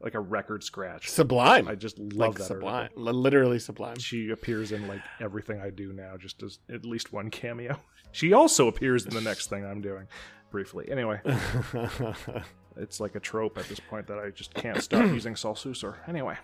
like 0.03 0.15
a 0.15 0.21
record 0.21 0.65
scratch. 0.65 1.09
Sublime. 1.09 1.69
I 1.69 1.75
just 1.75 1.99
love 1.99 2.13
like 2.31 2.35
that. 2.39 2.45
sublime. 2.45 2.83
article. 2.97 3.13
Literally 3.13 3.59
sublime. 3.59 3.99
She 3.99 4.31
appears 4.31 4.73
in 4.73 4.89
like 4.89 5.01
everything 5.21 5.61
I 5.61 5.71
do 5.71 5.93
now, 5.93 6.17
just 6.17 6.43
as 6.43 6.59
at 6.73 6.85
least 6.85 7.13
one 7.13 7.31
cameo. 7.31 7.79
She 8.15 8.35
also 8.35 8.69
appears 8.69 9.07
in 9.07 9.15
the 9.15 9.23
next 9.23 9.47
thing 9.49 9.65
I'm 9.65 9.81
doing, 9.81 10.07
briefly. 10.51 10.87
Anyway, 10.91 11.19
it's 12.77 13.01
like 13.01 13.15
a 13.15 13.21
trope 13.21 13.57
at 13.57 13.67
this 13.71 13.81
point 13.81 14.07
that 14.09 14.19
I 14.19 14.29
just 14.29 14.53
can't 14.53 14.83
stop 14.83 15.07
using 15.15 15.33
Sauelsuesor. 15.33 15.95
Anyway, 16.07 16.37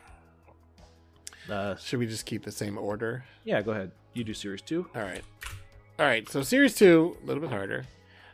uh, 1.51 1.77
Should 1.77 1.99
we 1.99 2.07
just 2.07 2.25
keep 2.25 2.43
the 2.45 2.53
same 2.53 2.79
order? 2.79 3.23
yeah, 3.45 3.61
go 3.61 3.73
ahead. 3.73 3.93
You 4.15 4.25
do 4.25 4.33
series 4.33 4.63
two. 4.63 4.87
All 4.95 5.03
right. 5.03 5.23
All 5.99 6.07
right. 6.07 6.27
So 6.31 6.43
series 6.43 6.75
two, 6.75 7.19
a 7.23 7.27
little 7.27 7.43
bit 7.43 7.51
harder. 7.51 7.85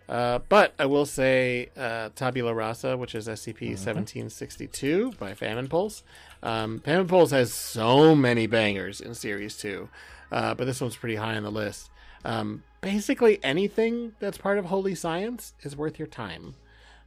Uh, 0.09 0.41
but 0.49 0.75
I 0.79 0.87
will 0.87 1.07
say 1.07 1.71
uh, 1.77 2.11
Tabula 2.15 2.53
Rasa, 2.53 2.97
which 2.97 3.15
is 3.15 3.27
SCP 3.27 3.71
1762 3.71 5.13
by 5.19 5.35
Famine 5.35 5.69
Pulse. 5.69 6.03
Um, 6.43 6.81
Famine 6.81 7.09
Pulse 7.09 7.31
has 7.31 7.53
so 7.53 8.15
many 8.15 8.47
bangers 8.47 9.01
in 9.01 9.15
series 9.15 9.57
two, 9.57 9.89
uh, 10.31 10.55
but 10.55 10.67
this 10.67 10.81
one's 10.81 10.97
pretty 10.97 11.17
high 11.17 11.37
on 11.37 11.43
the 11.43 11.51
list. 11.51 11.91
Um, 12.25 12.63
basically, 12.83 13.43
anything 13.43 14.13
that's 14.19 14.39
part 14.39 14.59
of 14.59 14.67
Holy 14.67 14.95
Science 14.95 15.55
is 15.63 15.77
worth 15.77 15.99
your 15.99 16.09
time. 16.09 16.55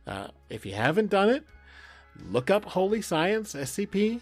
Uh, 0.08 0.30
if 0.50 0.66
you 0.66 0.74
haven't 0.74 1.10
done 1.10 1.30
it, 1.30 1.44
look 2.32 2.50
up 2.50 2.66
Holy 2.66 3.02
Science 3.02 3.54
SCP, 3.54 4.22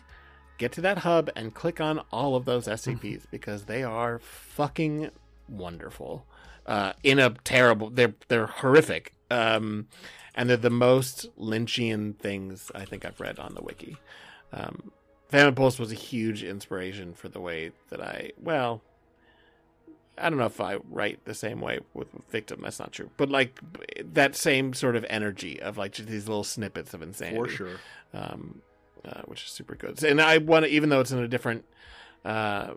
get 0.57 0.73
to 0.73 0.81
that 0.81 0.99
hub, 0.99 1.29
and 1.35 1.53
click 1.53 1.79
on 1.79 2.01
all 2.11 2.35
of 2.35 2.43
those 2.43 2.67
SCPs 2.67 3.23
because 3.31 3.65
they 3.65 3.83
are 3.83 4.19
fucking 4.19 5.11
wonderful. 5.47 6.25
Uh, 6.65 6.93
in 7.03 7.19
a 7.19 7.29
terrible, 7.43 7.89
they're 7.89 8.15
they're 8.27 8.47
horrific, 8.47 9.13
um, 9.29 9.87
and 10.33 10.49
they're 10.49 10.57
the 10.57 10.69
most 10.69 11.27
Lynchian 11.37 12.17
things 12.17 12.71
I 12.73 12.85
think 12.85 13.05
I've 13.05 13.19
read 13.19 13.37
on 13.39 13.53
the 13.53 13.61
wiki. 13.61 13.97
Um, 14.51 14.91
Famine 15.29 15.53
Pulse 15.55 15.77
was 15.77 15.91
a 15.91 15.95
huge 15.95 16.43
inspiration 16.43 17.13
for 17.13 17.29
the 17.29 17.39
way 17.39 17.71
that 17.89 18.01
I 18.01 18.31
well. 18.41 18.81
I 20.17 20.29
don't 20.29 20.39
know 20.39 20.45
if 20.45 20.61
I 20.61 20.77
write 20.89 21.25
the 21.25 21.33
same 21.33 21.59
way 21.59 21.79
with 21.93 22.07
Victim. 22.29 22.61
That's 22.63 22.79
not 22.79 22.93
true, 22.93 23.09
but 23.17 23.29
like 23.29 23.59
that 24.13 24.35
same 24.35 24.73
sort 24.73 24.95
of 24.95 25.05
energy 25.09 25.61
of 25.61 25.77
like 25.77 25.91
just 25.91 26.07
these 26.07 26.27
little 26.27 26.45
snippets 26.45 26.93
of 26.93 27.01
insanity 27.01 27.37
For 27.37 27.47
sure. 27.49 27.79
um, 28.13 28.61
uh, 29.03 29.21
which 29.25 29.43
is 29.43 29.51
super 29.51 29.75
good. 29.75 30.01
And 30.03 30.21
I 30.21 30.37
want 30.37 30.65
to, 30.65 30.71
even 30.71 30.89
though 30.89 31.01
it's 31.01 31.11
in 31.11 31.19
a 31.19 31.27
different 31.27 31.65
uh, 32.23 32.75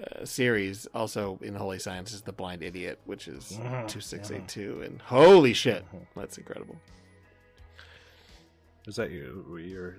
uh, 0.00 0.24
series, 0.24 0.86
also 0.94 1.38
in 1.42 1.54
Holy 1.54 1.78
Science 1.78 2.12
is 2.12 2.22
the 2.22 2.32
Blind 2.32 2.62
Idiot, 2.62 2.98
which 3.04 3.28
is 3.28 3.52
Mhm, 3.60 3.88
two 3.88 4.00
six 4.00 4.30
eight 4.30 4.48
two, 4.48 4.82
and 4.82 5.00
holy 5.02 5.52
shit, 5.52 5.84
Mhm. 5.94 6.06
that's 6.16 6.38
incredible. 6.38 6.76
Is 8.86 8.96
that 8.96 9.10
you? 9.10 9.44
You're, 9.62 9.96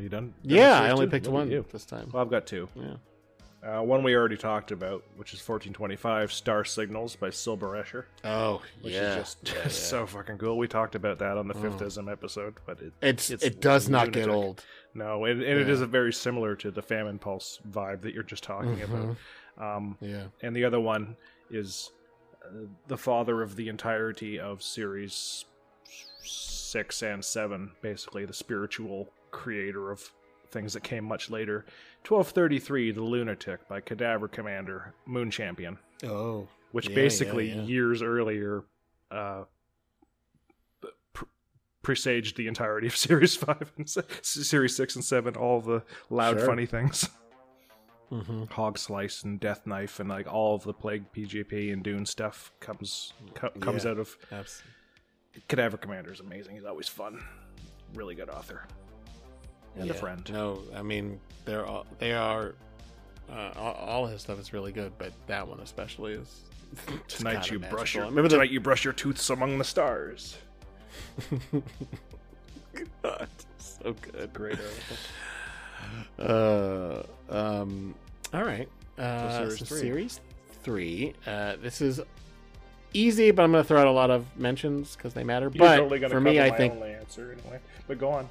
you 0.00 0.08
done? 0.08 0.28
done 0.28 0.34
Yeah, 0.42 0.80
I 0.80 0.90
only 0.90 1.06
two? 1.06 1.10
picked 1.10 1.26
Look 1.26 1.34
one 1.34 1.50
you. 1.50 1.64
this 1.72 1.84
time. 1.84 2.10
Well, 2.12 2.22
I've 2.22 2.30
got 2.30 2.46
two. 2.46 2.68
Yeah. 2.74 2.94
Uh, 3.64 3.82
one 3.82 4.02
we 4.04 4.14
already 4.14 4.36
talked 4.36 4.70
about, 4.70 5.02
which 5.16 5.32
is 5.34 5.40
1425 5.40 6.30
Star 6.30 6.64
Signals 6.64 7.16
by 7.16 7.30
Silber 7.30 7.82
Escher, 7.82 8.04
Oh 8.22 8.62
which 8.80 8.92
yeah, 8.94 9.16
is 9.16 9.16
just, 9.16 9.48
Yeah, 9.48 9.54
yeah. 9.62 9.68
so 9.68 10.06
fucking 10.06 10.38
cool. 10.38 10.56
We 10.56 10.68
talked 10.68 10.94
about 10.94 11.18
that 11.18 11.36
on 11.36 11.48
the 11.48 11.54
fifth 11.54 11.82
Oh. 11.82 11.86
ism 11.86 12.08
episode, 12.08 12.54
but 12.64 12.80
it, 12.80 12.92
It's, 13.02 13.30
it's 13.30 13.42
it 13.42 13.60
does 13.60 13.88
not 13.88 14.12
get 14.12 14.28
old. 14.28 14.62
no, 14.94 15.24
and, 15.24 15.42
and 15.42 15.58
it 15.58 15.66
Yeah. 15.66 15.72
is 15.72 15.80
a 15.80 15.86
very 15.86 16.12
similar 16.12 16.54
to 16.56 16.70
the 16.70 16.82
Famine 16.82 17.18
Pulse 17.18 17.58
vibe 17.68 18.02
that 18.02 18.12
you're 18.14 18.22
just 18.22 18.44
talking 18.44 18.76
Mhm. 18.76 18.84
about. 18.84 19.16
Um, 19.58 19.96
Yeah. 20.00 20.24
and 20.42 20.54
the 20.54 20.64
other 20.64 20.80
one 20.80 21.16
is 21.50 21.90
uh, 22.44 22.48
the 22.88 22.96
father 22.96 23.42
of 23.42 23.56
the 23.56 23.68
entirety 23.68 24.38
of 24.38 24.62
series 24.62 25.44
six 26.22 27.02
and 27.02 27.24
seven, 27.24 27.70
basically 27.80 28.24
the 28.24 28.32
spiritual 28.34 29.08
creator 29.30 29.90
of 29.90 30.10
things 30.50 30.72
that 30.72 30.82
came 30.82 31.04
much 31.04 31.30
later. 31.30 31.64
1233, 32.06 32.92
The 32.92 33.02
Lunatic 33.02 33.66
by 33.68 33.80
Cadaver 33.80 34.28
Commander, 34.28 34.92
Moon 35.06 35.30
Champion, 35.30 35.78
Oh. 36.04 36.48
which 36.72 36.88
Yeah, 36.88 36.94
basically 36.94 37.48
yeah, 37.50 37.56
yeah. 37.56 37.62
years 37.62 38.02
earlier 38.02 38.64
uh, 39.10 39.44
pr- 41.12 41.24
presaged 41.82 42.36
the 42.36 42.46
entirety 42.48 42.86
of 42.88 42.96
Series 43.06 43.36
5 43.36 43.72
and 43.76 43.88
se- 43.88 44.02
Series 44.22 44.76
6 44.76 44.96
and 44.96 45.04
7, 45.04 45.36
all 45.36 45.60
the 45.60 45.82
loud, 46.10 46.38
Sure. 46.38 46.46
funny 46.46 46.66
things. 46.66 47.08
Mm-hmm. 48.12 48.44
Hog 48.50 48.78
Slice 48.78 49.24
and 49.24 49.40
Death 49.40 49.66
Knife 49.66 49.98
and 49.98 50.08
like 50.08 50.32
all 50.32 50.54
of 50.54 50.62
the 50.62 50.72
Plague 50.72 51.12
PGP 51.12 51.72
and 51.72 51.82
Dune 51.82 52.06
stuff 52.06 52.52
comes 52.60 53.12
co- 53.34 53.50
comes 53.60 53.84
Yeah. 53.84 53.90
out 53.92 53.98
of 53.98 54.16
Absolutely. 54.30 54.72
Cadaver 55.48 55.76
Commander 55.76 56.12
is 56.12 56.20
amazing. 56.20 56.54
He's 56.54 56.64
always 56.64 56.86
fun, 56.88 57.22
really 57.94 58.14
good 58.14 58.30
author, 58.30 58.64
and 59.76 59.90
a 59.90 59.94
friend. 59.94 60.22
No, 60.32 60.62
I 60.74 60.82
mean 60.82 61.20
they're 61.44 61.66
all, 61.66 61.84
they 61.98 62.12
are. 62.12 62.54
Uh, 63.28 63.50
all, 63.56 63.72
all 63.74 64.06
his 64.06 64.22
stuff 64.22 64.38
is 64.38 64.52
really 64.52 64.70
good, 64.70 64.92
but 64.98 65.12
that 65.26 65.46
one 65.48 65.58
especially 65.58 66.12
is. 66.12 66.42
Tonight 67.08 67.50
you 67.50 67.58
brush 67.58 67.94
your 67.96 68.04
Remember 68.04 68.28
the 68.28 68.36
tonight 68.36 68.50
you 68.52 68.60
brush 68.60 68.84
your 68.84 68.92
tooths 68.92 69.30
among 69.30 69.58
the 69.58 69.64
stars. 69.64 70.36
God, 73.02 73.28
so 73.58 73.94
good. 74.12 74.32
Great 74.32 74.58
Uh, 76.18 77.02
um, 77.28 77.94
all 78.32 78.44
right. 78.44 78.68
Uh, 78.98 79.38
series 79.38 79.58
so 79.58 79.64
three. 79.66 79.78
series 79.80 80.20
three. 80.62 81.14
Uh, 81.26 81.56
this 81.62 81.80
is 81.80 82.00
easy, 82.92 83.30
but 83.30 83.42
I'm 83.42 83.52
going 83.52 83.62
to 83.62 83.68
throw 83.68 83.80
out 83.80 83.86
a 83.86 83.92
lot 83.92 84.10
of 84.10 84.24
mentions 84.38 84.96
because 84.96 85.14
they 85.14 85.24
matter. 85.24 85.50
He's 85.50 85.58
but 85.58 85.88
gonna 85.88 86.08
for 86.08 86.20
me, 86.20 86.40
I 86.40 86.50
think 86.50 86.74
answer 86.74 87.36
anyway. 87.38 87.60
But 87.86 87.98
go 87.98 88.10
on. 88.10 88.28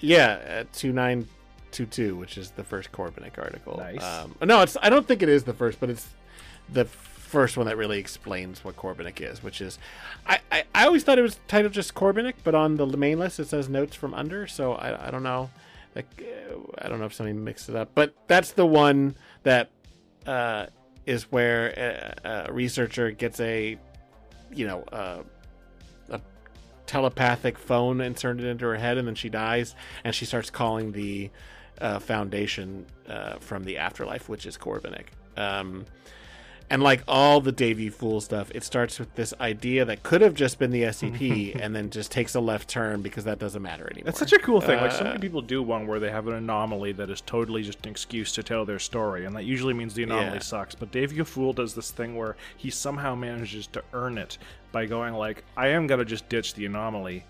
yeah, 0.00 0.64
two 0.72 0.92
nine 0.92 1.26
two 1.70 1.86
two, 1.86 2.16
which 2.16 2.36
is 2.38 2.50
the 2.52 2.64
first 2.64 2.92
Corbinic 2.92 3.38
article. 3.38 3.78
Nice. 3.78 4.02
Um, 4.02 4.34
no, 4.42 4.62
it's. 4.62 4.76
I 4.82 4.90
don't 4.90 5.06
think 5.06 5.22
it 5.22 5.28
is 5.28 5.44
the 5.44 5.54
first, 5.54 5.80
but 5.80 5.90
it's 5.90 6.08
the 6.72 6.84
first 6.84 7.56
one 7.56 7.66
that 7.66 7.76
really 7.76 7.98
explains 7.98 8.64
what 8.64 8.76
Corbinic 8.76 9.20
is. 9.20 9.42
Which 9.42 9.60
is, 9.60 9.78
I, 10.26 10.40
I, 10.52 10.64
I 10.74 10.86
always 10.86 11.04
thought 11.04 11.18
it 11.18 11.22
was 11.22 11.40
titled 11.48 11.72
just 11.72 11.94
Corbinic, 11.94 12.34
but 12.44 12.54
on 12.54 12.76
the 12.76 12.86
main 12.86 13.18
list 13.18 13.40
it 13.40 13.48
says 13.48 13.68
notes 13.68 13.96
from 13.96 14.14
under. 14.14 14.46
So 14.46 14.74
I, 14.74 15.08
I 15.08 15.10
don't 15.10 15.22
know. 15.22 15.50
Uh, 15.96 16.02
I 16.78 16.88
don't 16.88 16.98
know 16.98 17.06
if 17.06 17.14
somebody 17.14 17.36
mixed 17.38 17.68
it 17.68 17.76
up, 17.76 17.90
but 17.94 18.14
that's 18.26 18.52
the 18.52 18.66
one 18.66 19.16
that 19.42 19.70
uh, 20.26 20.66
is 21.06 21.24
where 21.30 21.68
a, 22.24 22.46
a 22.48 22.52
researcher 22.52 23.10
gets 23.10 23.40
a, 23.40 23.78
you 24.52 24.66
know, 24.66 24.82
uh, 24.92 25.22
a 26.10 26.20
telepathic 26.86 27.58
phone 27.58 28.00
inserted 28.00 28.44
into 28.44 28.66
her 28.66 28.76
head, 28.76 28.98
and 28.98 29.08
then 29.08 29.14
she 29.14 29.28
dies, 29.28 29.74
and 30.04 30.14
she 30.14 30.24
starts 30.24 30.50
calling 30.50 30.92
the 30.92 31.30
uh, 31.80 31.98
Foundation 31.98 32.86
uh, 33.08 33.36
from 33.38 33.64
the 33.64 33.78
afterlife, 33.78 34.28
which 34.28 34.46
is 34.46 34.56
Corbinic. 34.56 35.06
Um, 35.36 35.86
and 36.70 36.82
like 36.82 37.02
all 37.08 37.40
the 37.40 37.52
Davy 37.52 37.88
Fool 37.88 38.20
stuff, 38.20 38.50
it 38.54 38.62
starts 38.64 38.98
with 38.98 39.12
this 39.16 39.34
idea 39.40 39.84
that 39.84 40.02
could 40.04 40.20
have 40.20 40.34
just 40.34 40.58
been 40.58 40.70
the 40.70 40.82
SCP, 40.84 41.54
and 41.60 41.74
then 41.74 41.90
just 41.90 42.10
takes 42.12 42.34
a 42.36 42.40
left 42.40 42.68
turn 42.68 43.02
because 43.02 43.24
that 43.24 43.38
doesn't 43.38 43.60
matter 43.60 43.86
anymore. 43.90 44.04
That's 44.06 44.18
such 44.20 44.32
a 44.32 44.38
cool 44.38 44.60
thing. 44.60 44.80
Like 44.80 44.92
so 44.92 45.00
Uh, 45.00 45.04
many 45.08 45.18
people 45.18 45.42
do 45.42 45.62
one 45.62 45.86
where 45.86 45.98
they 46.00 46.10
have 46.10 46.28
an 46.28 46.34
anomaly 46.34 46.92
that 46.92 47.10
is 47.10 47.20
totally 47.20 47.62
just 47.62 47.84
an 47.84 47.90
excuse 47.90 48.32
to 48.34 48.42
tell 48.42 48.64
their 48.64 48.78
story, 48.78 49.24
and 49.26 49.34
that 49.36 49.44
usually 49.44 49.74
means 49.74 49.94
the 49.94 50.04
anomaly 50.04 50.34
Yeah. 50.34 50.38
sucks. 50.38 50.74
But 50.74 50.92
Dave 50.92 51.26
Fool 51.28 51.52
does 51.52 51.74
this 51.74 51.90
thing 51.90 52.16
where 52.16 52.36
he 52.56 52.70
somehow 52.70 53.14
manages 53.14 53.66
to 53.68 53.82
earn 53.92 54.16
it 54.16 54.38
by 54.72 54.86
going 54.86 55.14
like, 55.14 55.44
"I 55.56 55.68
am 55.68 55.86
gonna 55.88 56.04
just 56.04 56.28
ditch 56.28 56.54
the 56.54 56.66
anomaly." 56.66 57.24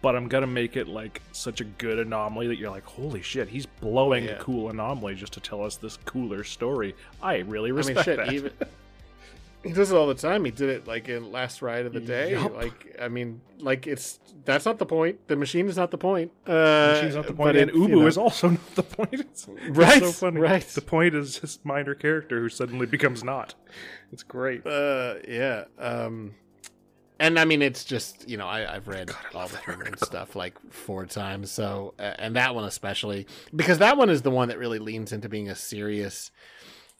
But 0.00 0.16
I'm 0.16 0.26
gonna 0.28 0.46
make 0.46 0.76
it 0.76 0.88
like 0.88 1.20
such 1.32 1.60
a 1.60 1.64
good 1.64 1.98
anomaly 1.98 2.46
that 2.48 2.56
you're 2.58 2.70
like, 2.70 2.84
holy 2.84 3.22
shit, 3.22 3.48
he's 3.48 3.66
blowing 3.66 4.24
Yeah. 4.24 4.32
a 4.32 4.38
cool 4.42 4.70
anomaly 4.70 5.14
just 5.14 5.32
to 5.34 5.40
tell 5.40 5.64
us 5.64 5.76
this 5.76 5.98
cooler 6.04 6.42
story. 6.44 6.94
I 7.22 7.38
really 7.38 7.70
I 7.70 7.72
mean, 7.72 7.76
respect 7.76 8.04
shit. 8.04 8.16
that. 8.16 8.32
Even 8.32 8.52
he 9.64 9.72
does 9.72 9.92
it 9.92 9.96
all 9.96 10.08
the 10.08 10.14
time. 10.14 10.44
He 10.44 10.50
did 10.50 10.70
it 10.70 10.86
like 10.88 11.08
in 11.08 11.30
Last 11.30 11.62
Ride 11.62 11.86
of 11.86 11.92
the 11.92 12.00
Day. 12.00 12.32
Yup. 12.32 12.52
Like, 12.52 12.96
I 13.00 13.06
mean, 13.08 13.40
like 13.60 13.86
it's 13.86 14.18
that's 14.44 14.64
not 14.66 14.78
the 14.78 14.86
point. 14.86 15.28
The 15.28 15.36
machine 15.36 15.68
is 15.68 15.76
not 15.76 15.92
the 15.92 15.98
point. 15.98 16.32
Uh, 16.48 17.00
She's 17.00 17.14
not 17.14 17.26
the 17.28 17.32
but 17.32 17.36
point, 17.44 17.56
and 17.58 17.70
it- 17.70 17.76
you 17.76 17.82
Ubu 17.86 18.00
know. 18.00 18.06
is 18.08 18.18
also 18.18 18.48
not 18.50 18.74
the 18.74 18.82
point. 18.82 19.12
It's, 19.14 19.46
it's 19.48 19.68
Right, 19.76 20.02
so 20.02 20.10
funny. 20.10 20.40
right. 20.40 20.62
The 20.66 20.80
point 20.80 21.14
is 21.14 21.38
this 21.38 21.60
minor 21.62 21.94
character 21.94 22.40
who 22.40 22.48
suddenly 22.48 22.86
becomes 22.86 23.22
not. 23.22 23.54
It's 24.10 24.24
great. 24.24 24.66
Uh, 24.66 25.14
yeah. 25.28 25.64
Um, 25.78 26.34
and 27.22 27.38
I 27.38 27.44
mean, 27.44 27.62
it's 27.62 27.84
just 27.84 28.28
you 28.28 28.36
know, 28.36 28.46
I, 28.48 28.74
I've 28.74 28.88
read 28.88 29.10
all 29.34 29.46
the 29.48 29.56
Freeman 29.58 29.96
stuff 29.98 30.34
like 30.36 30.54
four 30.70 31.06
times. 31.06 31.50
So, 31.50 31.94
uh, 31.98 32.14
and 32.18 32.36
that 32.36 32.54
one 32.54 32.64
especially 32.64 33.26
because 33.54 33.78
that 33.78 33.96
one 33.96 34.10
is 34.10 34.22
the 34.22 34.30
one 34.30 34.48
that 34.48 34.58
really 34.58 34.78
leans 34.80 35.12
into 35.12 35.28
being 35.28 35.48
a 35.48 35.54
serious, 35.54 36.30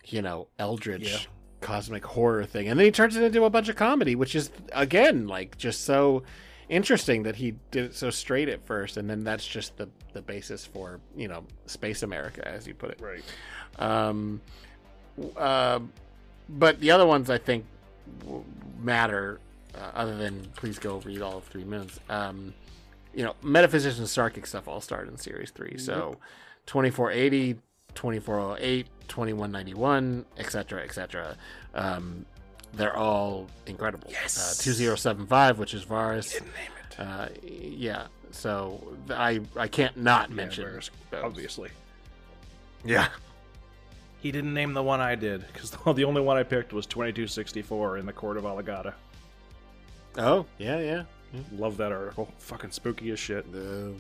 you 0.06 0.22
know, 0.22 0.46
eldritch 0.58 1.10
Yeah. 1.10 1.18
cosmic 1.60 2.04
horror 2.04 2.44
thing, 2.46 2.68
and 2.68 2.78
then 2.78 2.86
he 2.86 2.92
turns 2.92 3.16
it 3.16 3.22
into 3.24 3.44
a 3.44 3.50
bunch 3.50 3.68
of 3.68 3.76
comedy, 3.76 4.14
which 4.14 4.34
is 4.34 4.50
again 4.72 5.26
like 5.26 5.58
just 5.58 5.84
so 5.84 6.22
interesting 6.68 7.24
that 7.24 7.36
he 7.36 7.54
did 7.70 7.84
it 7.86 7.94
so 7.94 8.08
straight 8.08 8.48
at 8.48 8.64
first, 8.64 8.96
and 8.96 9.10
then 9.10 9.24
that's 9.24 9.46
just 9.46 9.76
the 9.76 9.88
the 10.12 10.22
basis 10.22 10.64
for 10.64 11.00
you 11.16 11.26
know 11.28 11.44
Space 11.66 12.02
America, 12.04 12.46
as 12.46 12.66
you 12.66 12.74
put 12.74 12.90
it. 12.90 13.00
Right. 13.00 13.24
Um, 13.78 14.40
uh, 15.36 15.80
but 16.48 16.78
the 16.80 16.90
other 16.92 17.06
ones 17.06 17.28
I 17.28 17.38
think 17.38 17.64
matter 18.80 19.40
uh, 19.74 19.90
other 19.94 20.16
than 20.16 20.46
please 20.56 20.78
go 20.78 20.98
read 20.98 21.22
all 21.22 21.38
of 21.38 21.44
Three 21.44 21.64
Moons. 21.64 21.98
Um, 22.08 22.54
you 23.14 23.24
know, 23.24 23.34
metaphysics 23.42 23.98
and 23.98 24.06
Sarkic 24.06 24.46
stuff 24.46 24.66
all 24.68 24.80
started 24.80 25.10
in 25.10 25.18
Series 25.18 25.50
Three. 25.50 25.76
So, 25.78 26.16
2480, 26.66 27.54
2408, 27.94 28.86
2191, 29.08 30.24
etc., 30.38 30.82
etc. 30.82 31.36
Um, 31.74 32.24
they're 32.74 32.96
all 32.96 33.48
incredible. 33.66 34.08
Yes. 34.10 34.60
Uh, 34.60 34.62
2075, 34.64 35.58
which 35.58 35.74
is 35.74 35.82
Varus. 35.82 36.32
Didn't 36.32 36.46
name 36.54 36.70
it. 36.90 37.00
Uh, 37.00 37.28
yeah. 37.42 38.06
So 38.30 38.82
I 39.10 39.40
I 39.56 39.68
can't 39.68 39.96
not 39.98 40.30
Yeah, 40.30 40.36
mention 40.36 40.64
Varus, 40.64 40.90
those. 41.10 41.22
obviously. 41.22 41.68
Yeah. 42.84 43.08
He 44.20 44.30
didn't 44.32 44.54
name 44.54 44.72
the 44.72 44.82
one 44.82 45.00
I 45.00 45.14
did 45.16 45.44
because 45.52 45.70
the 45.96 46.04
only 46.04 46.22
one 46.22 46.36
I 46.38 46.42
picked 46.44 46.72
was 46.72 46.86
2264 46.86 47.98
in 47.98 48.06
the 48.06 48.12
Court 48.12 48.36
of 48.38 48.44
Alagadda. 48.44 48.94
Oh 50.18 50.46
yeah 50.58 50.78
yeah. 50.80 51.02
Love 51.56 51.78
that 51.78 51.92
article. 51.92 52.28
Fucking 52.38 52.70
spooky 52.72 53.10
as 53.10 53.18
shit. 53.18 53.50
The 53.52 53.92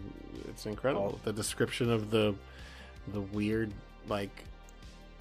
it's 0.48 0.66
incredible. 0.66 1.14
Oh. 1.14 1.20
The 1.24 1.32
description 1.32 1.90
of 1.90 2.10
the 2.10 2.34
the 3.12 3.20
weird 3.20 3.72
like 4.08 4.44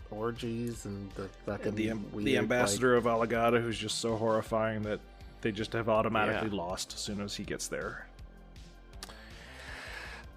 orgies 0.10 0.86
and 0.86 1.10
the 1.12 1.30
fucking 1.46 1.74
The, 1.76 1.94
weird, 1.94 2.26
the 2.26 2.38
ambassador 2.38 2.96
of 2.98 3.06
Alagadda, 3.06 3.62
who's 3.62 3.78
just 3.80 4.00
so 4.00 4.18
horrifying 4.18 4.82
that 4.84 5.00
they 5.40 5.52
just 5.54 5.72
have 5.74 5.88
automatically 5.88 6.50
Yeah. 6.50 6.62
lost 6.64 6.94
as 6.94 7.00
soon 7.00 7.22
as 7.22 7.34
he 7.36 7.44
gets 7.46 7.68
there. 7.70 8.08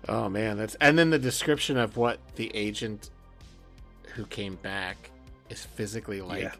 oh 0.08 0.28
man, 0.28 0.56
that's 0.56 0.76
and 0.76 0.98
then 0.98 1.10
the 1.10 1.18
description 1.18 1.76
of 1.76 1.96
what 1.96 2.18
the 2.36 2.54
agent 2.54 3.10
who 4.14 4.24
came 4.26 4.54
back 4.56 5.10
is 5.50 5.64
physically 5.64 6.20
like 6.20 6.42
Yeah. 6.42 6.52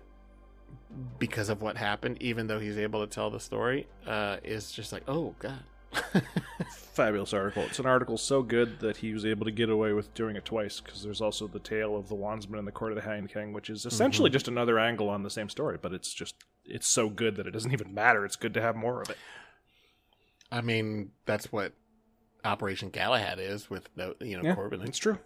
Because 1.19 1.49
of 1.49 1.63
what 1.63 1.77
happened, 1.77 2.19
even 2.21 2.47
though 2.47 2.61
he's 2.61 2.79
able 2.79 3.07
to 3.07 3.13
tell 3.13 3.31
the 3.31 3.41
story, 3.41 3.87
uh, 4.07 4.39
is 4.45 4.73
just 4.73 4.93
like 4.93 5.03
oh 5.09 5.35
god. 5.39 5.63
Fabulous 6.71 7.33
article. 7.33 7.63
It's 7.65 7.79
an 7.79 7.87
article 7.87 8.19
so 8.19 8.43
good 8.43 8.81
that 8.81 8.97
he 8.97 9.13
was 9.13 9.25
able 9.25 9.45
to 9.45 9.51
get 9.53 9.69
away 9.69 9.93
with 9.93 10.13
doing 10.15 10.35
it 10.37 10.45
twice 10.45 10.81
because 10.81 11.03
there's 11.03 11.21
also 11.21 11.47
the 11.47 11.59
tale 11.61 11.97
of 11.97 12.09
the 12.09 12.17
Wandsman 12.17 12.59
and 12.59 12.67
the 12.67 12.73
Court 12.73 12.93
of 12.93 12.97
the 12.97 13.03
Hanged 13.03 13.33
King, 13.33 13.53
which 13.53 13.71
is 13.71 13.87
essentially 13.87 14.31
just 14.31 14.49
another 14.49 14.79
angle 14.79 15.09
on 15.09 15.23
the 15.23 15.31
same 15.31 15.49
story, 15.49 15.79
but 15.81 15.93
it's 15.93 16.13
just 16.13 16.35
it's 16.65 16.87
so 16.87 17.09
good 17.09 17.37
that 17.37 17.47
it 17.47 17.51
doesn't 17.53 17.73
even 17.73 17.95
matter. 17.95 18.25
It's 18.25 18.37
good 18.37 18.55
to 18.55 18.61
have 18.61 18.77
more 18.77 19.03
of 19.03 19.11
it. 19.11 19.19
I 20.51 20.61
mean, 20.61 21.11
that's 21.27 21.53
what 21.53 21.73
Operation 22.45 22.91
Galahad 22.91 23.39
is 23.41 23.69
with 23.71 23.89
no, 23.97 24.15
you 24.21 24.41
know, 24.41 24.55
Corbin. 24.55 24.83
it's 24.83 24.99
true. 24.99 25.19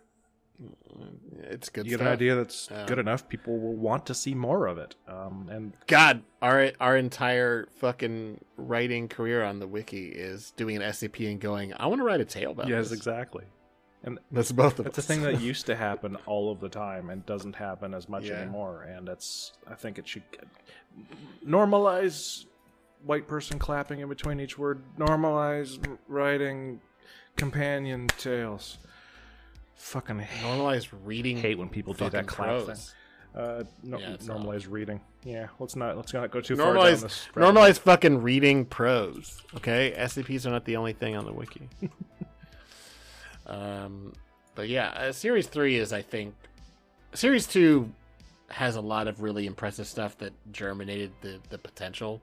It's 1.44 1.68
good 1.68 1.86
You 1.86 1.90
get 1.90 1.96
stuff. 1.98 2.06
an 2.08 2.12
idea 2.12 2.34
that's 2.34 2.68
Yeah. 2.70 2.86
good 2.86 2.98
enough, 2.98 3.28
people 3.28 3.58
will 3.58 3.74
want 3.76 4.06
to 4.06 4.14
see 4.14 4.34
more 4.34 4.66
of 4.66 4.76
it. 4.78 4.96
Um, 5.06 5.48
and 5.50 5.72
God, 5.86 6.22
our 6.42 6.72
our 6.80 6.96
entire 6.96 7.68
fucking 7.76 8.40
writing 8.56 9.08
career 9.08 9.44
on 9.44 9.60
the 9.60 9.66
wiki 9.68 10.08
is 10.08 10.50
doing 10.52 10.76
an 10.76 10.82
SCP 10.82 11.30
and 11.30 11.40
going, 11.40 11.72
I 11.74 11.86
want 11.86 12.00
to 12.00 12.04
write 12.04 12.20
a 12.20 12.24
tale 12.24 12.50
about 12.52 12.68
yes, 12.68 12.88
this. 12.90 12.98
exactly. 12.98 13.44
And 14.04 14.18
that's 14.30 14.52
both 14.52 14.78
of 14.78 14.86
It's 14.86 14.98
a 14.98 15.02
thing 15.02 15.22
that 15.22 15.40
used 15.52 15.66
to 15.66 15.76
happen 15.76 16.16
all 16.26 16.50
of 16.52 16.60
the 16.60 16.68
time 16.68 17.10
and 17.10 17.24
doesn't 17.26 17.56
happen 17.56 17.94
as 17.94 18.08
much 18.08 18.24
Yeah. 18.26 18.34
anymore. 18.34 18.82
And 18.82 19.08
it's, 19.08 19.52
I 19.68 19.74
think 19.74 19.98
it 19.98 20.06
should 20.08 20.22
normalize 21.44 22.46
white 23.04 23.26
person 23.28 23.58
clapping 23.58 24.00
in 24.00 24.08
between 24.08 24.40
each 24.40 24.58
word. 24.58 24.82
Normalize 24.98 25.78
writing 26.08 26.80
companion 27.36 28.06
tales. 28.18 28.78
Fucking 29.78 30.18
hate, 30.18 30.44
normalize 30.44 30.88
reading. 31.04 31.36
hate 31.38 31.56
when 31.58 31.68
people 31.68 31.94
do 31.94 32.04
fucking 32.04 32.18
that 32.20 32.26
clap 32.26 32.56
thing. 32.58 32.66
prose. 32.66 32.94
Uh, 33.34 33.62
no, 33.82 33.98
Yeah, 33.98 34.10
it's 34.14 34.26
normalize 34.26 34.66
reading. 34.68 35.00
Yeah, 35.22 35.48
let's 35.60 35.76
not 35.76 35.96
let's 35.96 36.12
not 36.12 36.30
go 36.30 36.40
too 36.40 36.56
far 36.56 36.74
down 36.74 36.84
this. 36.84 37.28
rabbit 37.34 37.54
hole. 37.54 37.64
normalize 37.64 37.78
fucking 37.78 38.22
reading 38.22 38.64
prose. 38.64 39.40
Okay, 39.56 39.94
SCPs 39.96 40.46
are 40.46 40.50
not 40.50 40.64
the 40.64 40.76
only 40.76 40.92
thing 40.92 41.16
on 41.16 41.24
the 41.24 41.32
wiki. 41.32 41.68
um, 43.46 44.12
but 44.54 44.68
yeah, 44.68 44.88
uh, 44.90 45.12
series 45.12 45.46
three 45.46 45.76
is, 45.76 45.92
I 45.92 46.02
think, 46.02 46.34
series 47.14 47.46
two 47.46 47.90
has 48.48 48.76
a 48.76 48.80
lot 48.80 49.06
of 49.08 49.22
really 49.22 49.46
impressive 49.46 49.86
stuff 49.86 50.16
that 50.18 50.32
germinated 50.52 51.12
the 51.20 51.38
the 51.50 51.58
potential. 51.58 52.20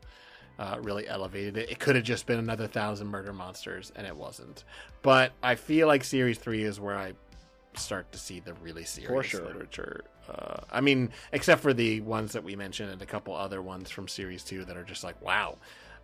Uh, 0.57 0.77
really 0.81 1.05
elevated 1.05 1.57
it. 1.57 1.69
It 1.69 1.79
could 1.79 1.95
have 1.97 2.05
just 2.05 2.25
been 2.25 2.39
another 2.39 2.65
thousand 2.65 3.07
murder 3.07 3.33
monsters, 3.33 3.91
and 3.97 4.07
it 4.07 4.15
wasn't. 4.15 4.63
But 5.01 5.33
I 5.43 5.55
feel 5.55 5.87
like 5.87 6.05
series 6.05 6.37
three 6.37 6.63
is 6.63 6.79
where 6.79 6.95
I 6.97 7.11
start 7.79 8.11
to 8.11 8.17
see 8.17 8.39
the 8.39 8.53
really 8.55 8.83
serious 8.83 9.25
sure. 9.27 9.45
literature. 9.45 10.03
Uh, 10.29 10.57
I 10.71 10.81
mean, 10.81 11.11
except 11.31 11.61
for 11.61 11.73
the 11.73 12.01
ones 12.01 12.33
that 12.33 12.43
we 12.43 12.55
mentioned 12.55 12.91
and 12.91 13.01
a 13.01 13.05
couple 13.05 13.35
other 13.35 13.61
ones 13.61 13.89
from 13.89 14.07
series 14.07 14.43
two 14.43 14.65
that 14.65 14.75
are 14.77 14.83
just 14.83 15.03
like, 15.03 15.21
wow. 15.21 15.57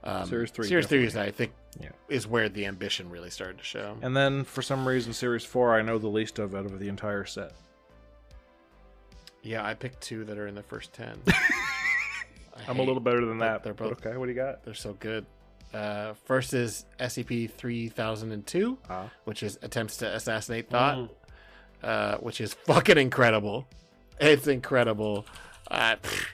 Um, 0.03 0.25
Series 0.27 0.49
three 0.49 0.67
series 0.67 0.87
three 0.87 1.05
is. 1.05 1.15
I 1.15 1.29
think, 1.29 1.51
Yeah. 1.79 1.89
is 2.09 2.25
where 2.25 2.49
the 2.49 2.65
ambition 2.65 3.09
really 3.11 3.29
started 3.29 3.59
to 3.59 3.63
show. 3.63 3.97
And 4.01 4.17
then 4.17 4.43
for 4.45 4.63
some 4.63 4.87
reason, 4.87 5.13
series 5.13 5.45
four, 5.45 5.75
I 5.77 5.83
know 5.83 5.99
the 5.99 6.07
least 6.07 6.39
of 6.39 6.55
out 6.55 6.65
of 6.65 6.79
the 6.79 6.87
entire 6.87 7.23
set. 7.25 7.53
Yeah, 9.43 9.65
I 9.65 9.73
picked 9.73 10.01
two 10.01 10.23
that 10.25 10.37
are 10.37 10.47
in 10.47 10.55
the 10.55 10.63
first 10.63 10.91
ten. 10.93 11.19
I 11.27 12.63
I'm 12.67 12.79
a 12.79 12.83
little 12.83 12.99
better 12.99 13.25
than 13.25 13.39
that. 13.39 13.63
they're 13.63 13.73
both- 13.73 14.03
okay. 14.05 14.17
What 14.17 14.25
do 14.25 14.31
you 14.31 14.35
got? 14.37 14.63
They're 14.63 14.73
so 14.73 14.93
good. 14.93 15.25
Uh, 15.73 16.13
first 16.25 16.53
is 16.53 16.85
SCP 16.99 17.49
three 17.51 17.87
thousand 17.87 18.31
and 18.33 18.45
two, 18.45 18.77
Ah. 18.89 19.09
which 19.23 19.41
is 19.43 19.57
attempts 19.61 19.97
to 19.97 20.13
assassinate 20.15 20.69
thought, 20.69 21.09
uh, 21.83 22.17
which 22.17 22.41
is 22.41 22.53
fucking 22.53 22.97
incredible. 22.97 23.67
It's 24.19 24.47
incredible. 24.47 25.25
Uh, 25.69 25.95
pfft, 25.95 26.27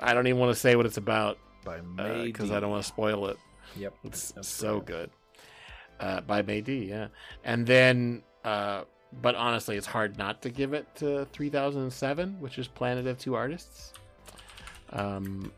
I 0.00 0.14
don't 0.14 0.26
even 0.26 0.38
want 0.38 0.54
to 0.54 0.60
say 0.60 0.76
what 0.76 0.86
it's 0.86 0.98
about 0.98 1.38
because 1.64 2.50
D. 2.50 2.54
I 2.54 2.60
don't 2.60 2.70
want 2.70 2.82
to 2.82 2.88
spoil 2.88 3.26
it. 3.26 3.38
Yep. 3.76 3.94
It's 4.04 4.32
That's 4.32 4.48
so 4.48 4.80
good. 4.80 5.10
Uh, 5.98 6.20
by 6.20 6.42
May 6.42 6.60
D, 6.60 6.84
yeah. 6.84 7.08
And 7.44 7.66
then, 7.66 8.22
uh, 8.44 8.82
but 9.22 9.34
honestly, 9.34 9.76
it's 9.76 9.86
hard 9.86 10.18
not 10.18 10.42
to 10.42 10.50
give 10.50 10.74
it 10.74 10.86
to 10.96 11.26
3007, 11.32 12.38
which 12.40 12.58
is 12.58 12.68
Planet 12.68 13.06
of 13.06 13.18
Two 13.18 13.34
Artists. 13.34 13.94
Um, 14.90 15.52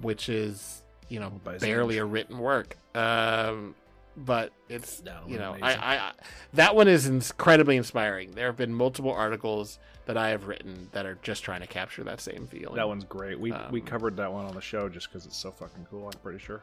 which 0.00 0.28
is, 0.28 0.82
you 1.08 1.20
know, 1.20 1.30
barely 1.60 1.98
a 1.98 2.04
written 2.04 2.38
work. 2.38 2.76
Um, 2.94 3.74
but 4.16 4.52
it's, 4.68 5.02
No, 5.02 5.20
you 5.26 5.38
know, 5.38 5.52
I, 5.54 5.56
amazing. 5.72 5.80
I, 5.80 5.96
I, 5.96 6.12
that 6.54 6.76
one 6.76 6.88
is 6.88 7.06
incredibly 7.06 7.76
inspiring. 7.76 8.32
There 8.32 8.46
have 8.46 8.56
been 8.56 8.74
multiple 8.74 9.12
articles 9.12 9.78
that 10.06 10.16
I 10.16 10.28
have 10.28 10.46
written 10.46 10.88
that 10.92 11.06
are 11.06 11.18
just 11.22 11.42
trying 11.44 11.60
to 11.62 11.66
capture 11.66 12.04
that 12.04 12.20
same 12.20 12.46
feeling. 12.46 12.76
That 12.76 12.86
one's 12.88 13.04
great. 13.04 13.40
We 13.40 13.52
we 13.70 13.80
Um, 13.80 13.86
covered 13.86 14.16
that 14.18 14.32
one 14.32 14.44
on 14.44 14.54
the 14.54 14.60
show 14.60 14.88
just 14.88 15.08
because 15.08 15.24
it's 15.26 15.36
so 15.36 15.50
fucking 15.50 15.86
cool. 15.90 16.06
I'm 16.06 16.20
pretty 16.20 16.38
sure. 16.38 16.62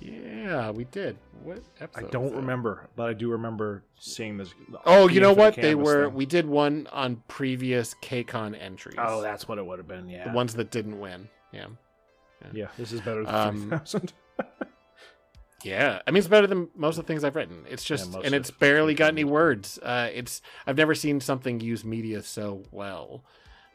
Yeah, 0.00 0.70
we 0.70 0.84
did. 0.84 1.16
What 1.44 1.62
episode? 1.80 2.06
I 2.06 2.10
don't 2.10 2.34
remember, 2.34 2.88
but 2.96 3.08
I 3.08 3.12
do 3.12 3.30
remember 3.30 3.84
seeing 4.00 4.36
this. 4.36 4.52
Oh, 4.84 5.08
you 5.08 5.20
know 5.20 5.30
Infinite 5.30 5.44
what? 5.44 5.54
They 5.62 5.74
were. 5.76 6.06
thing. 6.06 6.14
We 6.14 6.26
did 6.26 6.46
one 6.46 6.88
on 6.92 7.22
previous 7.28 7.94
KCON 8.02 8.60
entries. 8.60 8.96
Oh, 8.98 9.22
that's 9.22 9.46
what 9.46 9.58
it 9.58 9.64
would 9.64 9.78
have 9.78 9.86
been. 9.86 10.08
Yeah. 10.08 10.24
the 10.28 10.34
ones 10.34 10.54
that 10.56 10.72
didn't 10.72 10.98
win. 10.98 11.28
Yeah, 11.52 11.66
Yeah. 12.52 12.66
This 12.76 12.90
is 12.90 13.00
better 13.02 13.24
than 13.24 13.34
Um, 13.34 13.56
three 13.60 13.78
thousand. 13.78 14.12
yeah. 15.64 16.00
I 16.06 16.10
mean, 16.10 16.18
it's 16.18 16.28
better 16.28 16.46
than 16.46 16.68
most 16.76 16.98
of 16.98 17.04
the 17.04 17.08
things 17.12 17.24
I've 17.24 17.34
written. 17.36 17.64
It's 17.68 17.82
just, 17.84 18.12
most 18.12 18.24
and 18.24 18.34
it's 18.34 18.50
barely 18.50 18.94
got 18.94 19.08
any 19.12 19.24
words. 19.24 19.78
Uh, 19.78 20.08
it's. 20.12 20.42
I've 20.66 20.76
never 20.76 20.94
seen 20.94 21.20
something 21.20 21.60
use 21.60 21.84
media 21.84 22.22
so 22.22 22.62
well. 22.70 23.24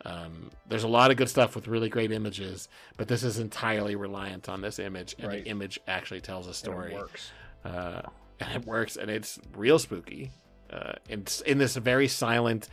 Um, 0.06 0.50
there's 0.68 0.84
a 0.86 0.88
lot 0.88 1.12
of 1.12 1.18
good 1.18 1.28
stuff 1.30 1.56
with 1.56 1.68
really 1.68 1.90
great 1.90 2.12
images, 2.14 2.70
but 2.96 3.10
this 3.10 3.22
is 3.24 3.38
entirely 3.38 3.96
reliant 3.96 4.48
on 4.48 4.62
this 4.62 4.80
image, 4.80 5.16
and 5.20 5.28
Right. 5.28 5.44
the 5.44 5.50
image 5.50 5.78
actually 5.88 6.22
tells 6.22 6.48
a 6.48 6.54
story. 6.54 6.94
works. 6.94 7.32
uh, 7.66 8.04
and 8.40 8.56
it 8.56 8.66
works, 8.66 8.96
and 8.96 9.12
it's 9.12 9.38
real 9.54 9.78
spooky. 9.78 10.32
Uh, 10.72 10.94
it's 11.10 11.42
in 11.42 11.58
this 11.58 11.76
very 11.76 12.08
silent, 12.08 12.70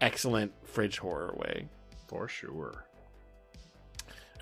excellent 0.00 0.52
fridge 0.66 0.98
horror 0.98 1.34
way. 1.36 1.68
For 2.08 2.26
sure. 2.28 2.86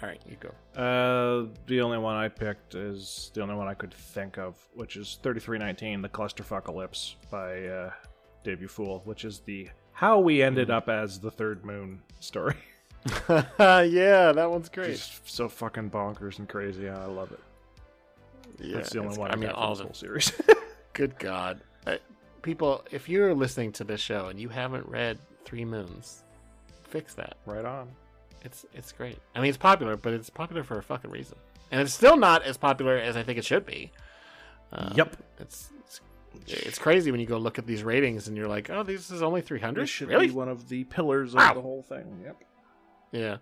All 0.00 0.08
right, 0.08 0.20
you 0.28 0.36
go. 0.38 0.80
Uh, 0.80 1.48
the 1.66 1.80
only 1.80 1.98
one 1.98 2.14
I 2.14 2.28
picked 2.28 2.74
is 2.76 3.32
the 3.34 3.42
only 3.42 3.56
one 3.56 3.66
I 3.66 3.74
could 3.74 3.92
think 3.92 4.38
of, 4.38 4.56
which 4.74 4.96
is 4.96 5.18
3319, 5.22 6.02
The 6.02 6.08
Clusterfuck 6.08 6.64
Clusterfuckalypse 6.64 7.14
by 7.30 7.66
uh, 7.66 7.90
Debut 8.44 8.68
Fool, 8.68 9.02
which 9.04 9.24
is 9.24 9.40
the 9.40 9.68
how 9.92 10.20
we 10.20 10.42
ended 10.42 10.70
up 10.70 10.88
as 10.88 11.18
the 11.18 11.30
third 11.30 11.64
moon 11.64 12.00
story. 12.20 12.54
yeah, 13.28 14.32
that 14.32 14.48
one's 14.48 14.68
great. 14.68 14.92
Just 14.92 15.28
so 15.28 15.48
fucking 15.48 15.90
bonkers 15.90 16.38
and 16.38 16.48
crazy, 16.48 16.86
and 16.86 16.96
I 16.96 17.06
love 17.06 17.32
it. 17.32 17.40
yeah, 18.60 18.76
That's 18.76 18.90
the 18.90 19.00
only 19.00 19.18
one 19.18 19.32
I 19.32 19.36
mean, 19.36 19.50
all 19.50 19.70
this 19.70 19.78
the 19.78 19.84
whole 19.84 19.94
series. 19.94 20.32
good 20.92 21.18
God, 21.18 21.60
uh, 21.86 21.96
people, 22.42 22.84
if 22.92 23.08
you're 23.08 23.34
listening 23.34 23.72
to 23.72 23.84
this 23.84 24.00
show 24.00 24.26
and 24.28 24.38
you 24.38 24.48
haven't 24.48 24.86
read 24.86 25.18
Three 25.44 25.64
Moons, 25.64 26.22
fix 26.84 27.14
that. 27.14 27.36
right 27.46 27.64
on. 27.64 27.88
It's 28.44 28.64
it's 28.72 28.92
great. 28.92 29.18
I 29.34 29.40
mean, 29.40 29.48
it's 29.48 29.58
popular, 29.58 29.96
but 29.96 30.12
it's 30.12 30.30
popular 30.30 30.62
for 30.62 30.78
a 30.78 30.82
fucking 30.82 31.10
reason, 31.10 31.36
and 31.70 31.80
it's 31.80 31.92
still 31.92 32.16
not 32.16 32.42
as 32.44 32.56
popular 32.56 32.96
as 32.96 33.16
I 33.16 33.22
think 33.22 33.38
it 33.38 33.44
should 33.44 33.66
be. 33.66 33.90
Uh, 34.72 34.92
Yep. 34.94 35.16
It's, 35.40 35.70
it's 35.84 36.00
it's 36.46 36.78
crazy 36.78 37.10
when 37.10 37.20
you 37.20 37.26
go 37.26 37.38
look 37.38 37.58
at 37.58 37.66
these 37.66 37.82
ratings 37.82 38.28
and 38.28 38.36
you're 38.36 38.48
like, 38.48 38.70
oh, 38.70 38.82
this 38.82 39.10
is 39.10 39.22
only 39.22 39.40
300. 39.40 39.82
This 39.82 39.90
should 39.90 40.08
really? 40.08 40.28
be 40.28 40.32
one 40.32 40.48
of 40.48 40.68
the 40.68 40.84
pillars 40.84 41.34
of 41.34 41.38
Wow. 41.38 41.54
the 41.54 41.60
whole 41.62 41.82
thing. 41.82 42.20
Yep. 42.24 42.36
Yeah. 43.12 43.36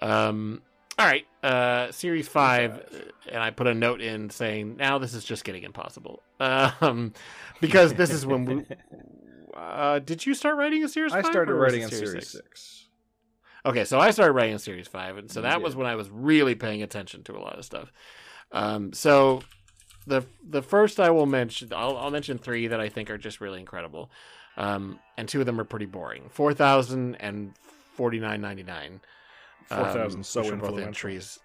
Um, 0.00 0.62
All 0.98 1.06
right, 1.06 1.26
uh, 1.42 1.92
series 1.92 2.28
five, 2.28 2.72
uh, 2.78 3.30
and 3.30 3.42
I 3.42 3.50
put 3.50 3.66
a 3.66 3.74
note 3.74 4.00
in 4.00 4.30
saying 4.30 4.76
now 4.76 4.98
this 4.98 5.14
is 5.14 5.24
just 5.24 5.44
getting 5.44 5.64
impossible. 5.64 6.22
Um, 6.40 7.12
because 7.60 7.94
this 7.94 8.10
is 8.10 8.24
when 8.26 8.44
we. 8.44 8.64
Uh, 9.54 9.98
did 9.98 10.24
you 10.24 10.34
start 10.34 10.56
writing 10.56 10.84
a 10.84 10.88
series? 10.88 11.12
I 11.12 11.20
started 11.20 11.52
writing 11.52 11.80
a 11.82 11.86
in 11.86 11.90
series 11.90 12.12
six? 12.12 12.30
six. 12.30 12.77
Okay, 13.66 13.84
so 13.84 13.98
I 13.98 14.10
started 14.10 14.32
writing 14.32 14.58
series 14.58 14.88
five, 14.88 15.16
and 15.16 15.30
so 15.30 15.42
that 15.42 15.58
yeah. 15.58 15.64
was 15.64 15.74
when 15.74 15.86
I 15.86 15.96
was 15.96 16.08
really 16.10 16.54
paying 16.54 16.82
attention 16.82 17.22
to 17.24 17.36
a 17.36 17.40
lot 17.40 17.58
of 17.58 17.64
stuff. 17.64 17.92
Um, 18.52 18.92
so 18.92 19.42
the 20.06 20.24
the 20.48 20.62
first 20.62 21.00
I 21.00 21.10
will 21.10 21.26
mention, 21.26 21.72
I'll, 21.74 21.96
I'll, 21.96 22.10
mention 22.10 22.38
three 22.38 22.68
that 22.68 22.80
I 22.80 22.88
think 22.88 23.10
are 23.10 23.18
just 23.18 23.40
really 23.40 23.60
incredible, 23.60 24.10
um, 24.56 24.98
and 25.16 25.28
two 25.28 25.40
of 25.40 25.46
them 25.46 25.60
are 25.60 25.64
pretty 25.64 25.86
boring. 25.86 26.28
Four 26.30 26.54
thousand 26.54 27.16
and 27.16 27.52
forty 27.94 28.20
nine 28.20 28.40
ninety 28.40 28.62
nine. 28.62 29.00
Um, 29.70 29.84
Four 29.84 29.92
thousand, 29.92 30.20
um, 30.20 30.24
so 30.24 30.42
influential. 30.44 30.80
entries. 30.80 31.38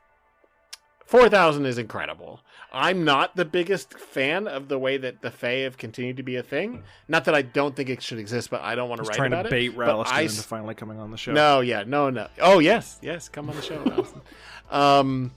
4000 1.05 1.65
is 1.65 1.77
incredible. 1.77 2.41
I'm 2.71 3.03
not 3.03 3.35
the 3.35 3.45
biggest 3.45 3.93
fan 3.93 4.47
of 4.47 4.67
the 4.67 4.79
way 4.79 4.97
that 4.97 5.21
the 5.21 5.29
Fey 5.29 5.61
have 5.61 5.77
continued 5.77 6.17
to 6.17 6.23
be 6.23 6.37
a 6.37 6.43
thing. 6.43 6.83
Not 7.07 7.25
that 7.25 7.35
I 7.35 7.43
don't 7.43 7.75
think 7.75 7.89
it 7.89 8.01
should 8.01 8.17
exist, 8.17 8.49
but 8.49 8.61
I 8.61 8.73
don't 8.73 8.89
want 8.89 9.03
to 9.03 9.07
write 9.07 9.15
trying 9.15 9.33
about 9.33 9.43
to 9.43 9.49
bait 9.49 9.67
it. 9.67 9.77
Ralston 9.77 10.15
I... 10.15 10.21
into 10.21 10.41
finally 10.41 10.73
coming 10.73 10.99
on 10.99 11.11
the 11.11 11.17
show. 11.17 11.33
No, 11.33 11.59
yeah, 11.59 11.83
no, 11.85 12.09
no. 12.09 12.27
Oh 12.41 12.57
yes, 12.59 12.97
yes, 13.03 13.29
come 13.29 13.49
on 13.49 13.55
the 13.55 13.61
show, 13.61 13.79
Ralston. 13.83 14.21
Um, 14.71 15.29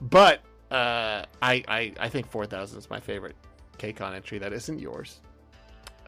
but 0.00 0.40
uh, 0.72 1.24
I, 1.40 1.62
I, 1.68 1.92
I 2.00 2.08
think 2.08 2.28
4000 2.28 2.76
is 2.76 2.90
my 2.90 2.98
favorite 2.98 3.36
KCON 3.78 4.14
entry 4.14 4.38
that 4.38 4.52
isn't 4.52 4.80
yours. 4.80 5.20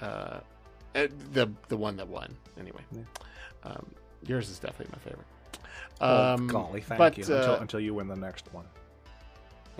Uh, 0.00 0.40
the 0.94 1.48
the 1.68 1.76
one 1.76 1.96
that 1.96 2.08
won 2.08 2.36
anyway. 2.58 2.80
Yeah. 2.92 3.02
Um, 3.62 3.86
yours 4.26 4.48
is 4.48 4.58
definitely 4.58 4.92
my 4.92 4.98
favorite. 4.98 5.26
Oh, 6.00 6.34
Um, 6.34 6.46
golly, 6.46 6.80
thank 6.80 6.98
but, 6.98 7.16
you. 7.18 7.24
uh, 7.24 7.38
until, 7.38 7.54
until 7.56 7.80
you 7.80 7.94
win 7.94 8.08
the 8.08 8.16
next 8.16 8.52
one. 8.52 8.64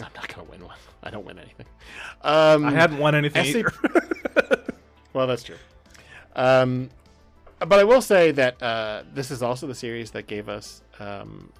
I'm 0.02 0.08
not 0.14 0.26
gonna 0.28 0.48
win 0.50 0.64
one. 0.64 0.76
I 1.02 1.10
don't 1.10 1.24
win 1.24 1.38
anything. 1.38 1.66
Um, 2.22 2.64
I 2.64 2.70
hadn't 2.72 2.98
won 2.98 3.14
anything 3.14 3.44
either. 3.46 3.72
Well, 5.12 5.28
that's 5.28 5.44
true. 5.44 5.54
Um, 6.34 6.90
but 7.60 7.78
I 7.78 7.84
will 7.84 8.02
say 8.02 8.32
that 8.32 8.60
uh, 8.60 9.04
this 9.14 9.30
is 9.30 9.42
also 9.44 9.68
the 9.68 9.74
series 9.76 10.10
that 10.10 10.26
gave 10.26 10.48
us 10.48 10.82
um, 10.98 11.52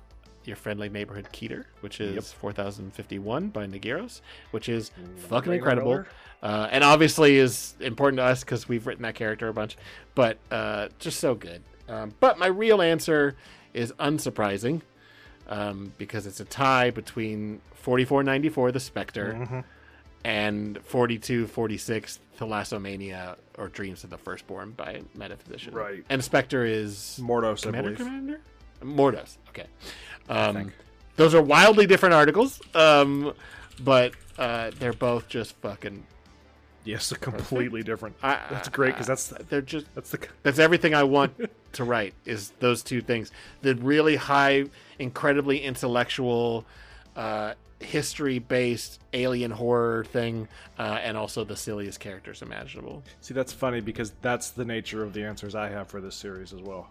your 0.45 0.57
friendly 0.57 0.89
neighborhood 0.89 1.29
Keter, 1.33 1.65
which 1.81 2.01
is 2.01 2.15
Yep. 2.17 2.25
4051 2.25 3.49
by 3.51 3.67
Nagiros, 3.67 4.21
which 4.51 4.69
is 4.69 4.91
fucking 5.29 5.53
incredible. 5.53 6.05
Uh, 6.43 6.69
and 6.73 6.83
obviously 6.83 7.37
is 7.39 7.75
important 7.81 8.19
to 8.19 8.25
us 8.25 8.41
because 8.41 8.69
we've 8.69 8.87
written 8.89 9.05
that 9.05 9.15
character 9.15 9.47
a 9.49 9.55
bunch, 9.55 9.77
but 10.17 10.37
uh, 10.51 10.89
just 10.99 11.21
so 11.21 11.37
good. 11.37 11.63
Um, 11.89 12.13
but 12.19 12.39
my 12.41 12.47
real 12.47 12.83
answer 12.83 13.37
is 13.75 13.93
unsurprising 13.93 14.81
um, 15.49 15.93
because 15.99 16.27
it's 16.27 16.41
a 16.41 16.45
tie 16.45 16.91
between 16.91 17.61
4494, 17.75 18.73
The 18.73 18.81
Spectre, 18.81 19.35
Mhm. 19.35 19.65
and 20.25 20.79
4246 20.85 22.19
Thalassomania 22.39 23.37
or 23.59 23.69
Dreams 23.69 24.05
of 24.05 24.11
the 24.11 24.17
Firstborn 24.19 24.71
by 24.71 25.03
Metaphysician. 25.15 25.75
Right. 25.75 26.05
And 26.09 26.25
Spectre 26.25 26.65
is 26.65 27.19
Mordos, 27.23 27.61
I 27.61 27.67
Commander 27.67 27.83
believe. 27.91 27.99
Commander? 27.99 28.41
Mordos. 28.83 29.37
Okay. 29.51 29.67
Um, 30.29 30.73
those 31.17 31.35
are 31.35 31.43
wildly 31.43 31.87
different 31.87 32.15
articles, 32.15 32.61
um, 32.75 33.35
but 33.83 34.13
uh, 34.39 34.71
they're 34.79 34.93
both 34.95 35.29
just 35.29 35.55
fucking. 35.59 36.05
Yes, 36.85 37.11
a 37.13 37.17
completely 37.19 37.83
different. 37.83 38.17
I, 38.23 38.39
That's 38.51 38.69
great 38.69 38.93
because 38.95 39.07
that's 39.07 39.29
they're 39.49 39.63
just 39.63 39.87
that's 39.95 40.11
the 40.11 40.27
that's 40.43 40.59
everything 40.59 40.95
I 40.95 41.05
want 41.05 41.33
to 41.73 41.85
write 41.85 42.15
is 42.25 42.51
those 42.61 42.83
two 42.83 43.01
things. 43.01 43.31
The 43.63 43.75
really 43.77 44.17
high, 44.17 44.67
incredibly 44.99 45.61
intellectual, 45.63 46.67
uh, 47.17 47.55
history 47.81 48.39
based 48.39 49.01
alien 49.13 49.51
horror 49.51 50.05
thing, 50.05 50.49
uh, 50.79 50.99
and 51.03 51.17
also 51.17 51.45
the 51.45 51.57
silliest 51.57 52.01
characters 52.01 52.43
imaginable. 52.43 53.03
see. 53.21 53.35
That's 53.35 53.53
funny 53.53 53.81
because 53.81 54.13
that's 54.23 54.51
the 54.51 54.65
nature 54.65 55.03
of 55.03 55.13
the 55.13 55.25
answers 55.25 55.55
I 55.55 55.69
have 55.71 55.89
for 55.89 56.01
this 56.01 56.15
series 56.15 56.53
as 56.53 56.61
well. 56.61 56.91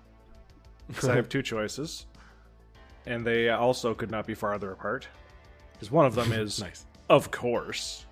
Because 0.88 1.08
I 1.08 1.16
have 1.16 1.30
two 1.30 1.42
choices, 1.42 2.06
and 3.06 3.26
they 3.26 3.50
also 3.50 3.94
could 3.94 4.12
not 4.12 4.26
be 4.28 4.34
farther 4.34 4.72
apart. 4.72 5.08
Because 5.74 5.90
one 5.92 6.06
of 6.06 6.14
them 6.16 6.32
is, 6.34 6.60
Nice. 6.60 6.86
of 7.10 7.32
course, 7.32 8.06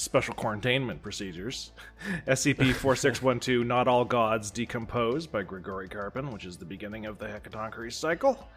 special 0.00 0.34
quarantinement 0.34 1.02
procedures. 1.02 1.72
SCP 2.26 2.72
4612 2.74 3.66
Not 3.66 3.86
All 3.86 4.04
Gods 4.04 4.50
Decompose 4.50 5.26
by 5.26 5.42
Grigori 5.42 5.88
Karpin, 5.88 6.32
which 6.32 6.44
is 6.44 6.56
the 6.56 6.64
beginning 6.64 7.06
of 7.06 7.18
the 7.18 7.26
Hecatoncheires 7.26 7.92
cycle, 7.92 8.48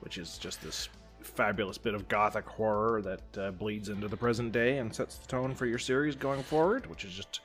which 0.00 0.18
is 0.18 0.38
just 0.38 0.62
this 0.62 0.88
fabulous 1.20 1.78
bit 1.78 1.94
of 1.94 2.08
gothic 2.08 2.46
horror 2.46 3.02
that 3.02 3.38
uh, 3.38 3.50
bleeds 3.52 3.88
into 3.88 4.08
the 4.08 4.16
present 4.16 4.52
day 4.52 4.78
and 4.78 4.94
sets 4.94 5.16
the 5.16 5.26
tone 5.26 5.54
for 5.54 5.66
your 5.66 5.78
series 5.78 6.16
going 6.16 6.42
forward, 6.42 6.86
which 6.86 7.04
is 7.04 7.12
just 7.12 7.40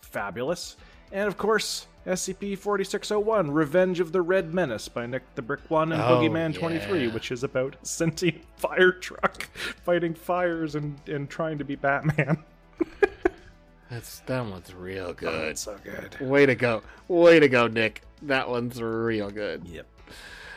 fabulous. 0.00 0.76
And 1.12 1.28
of 1.28 1.36
course, 1.38 1.86
SCP 2.06 2.58
4601 2.58 3.50
Revenge 3.50 4.00
of 4.00 4.12
the 4.12 4.22
Red 4.22 4.52
Menace 4.52 4.88
by 4.88 5.06
Nick 5.06 5.22
the 5.34 5.42
Brick 5.42 5.60
One 5.68 5.92
and 5.92 6.02
Oh, 6.02 6.06
Boogeyman 6.20 6.54
23, 6.54 7.06
yeah. 7.06 7.14
which 7.14 7.30
is 7.30 7.44
about 7.44 7.76
sentient 7.86 8.42
fire 8.56 8.92
truck 8.92 9.48
fighting 9.84 10.14
fires 10.14 10.74
and, 10.74 10.96
and 11.06 11.28
trying 11.30 11.58
to 11.58 11.64
be 11.64 11.76
Batman. 11.76 12.42
That's 13.90 14.20
that 14.20 14.44
one's 14.44 14.74
real 14.74 15.12
good. 15.12 15.48
It's 15.48 15.62
so 15.62 15.76
good. 15.82 16.18
Way 16.20 16.46
to 16.46 16.54
go! 16.54 16.82
Way 17.08 17.38
to 17.40 17.48
go, 17.48 17.66
Nick. 17.68 18.02
That 18.22 18.48
one's 18.48 18.82
real 18.82 19.30
good. 19.30 19.66
Yep. 19.66 19.86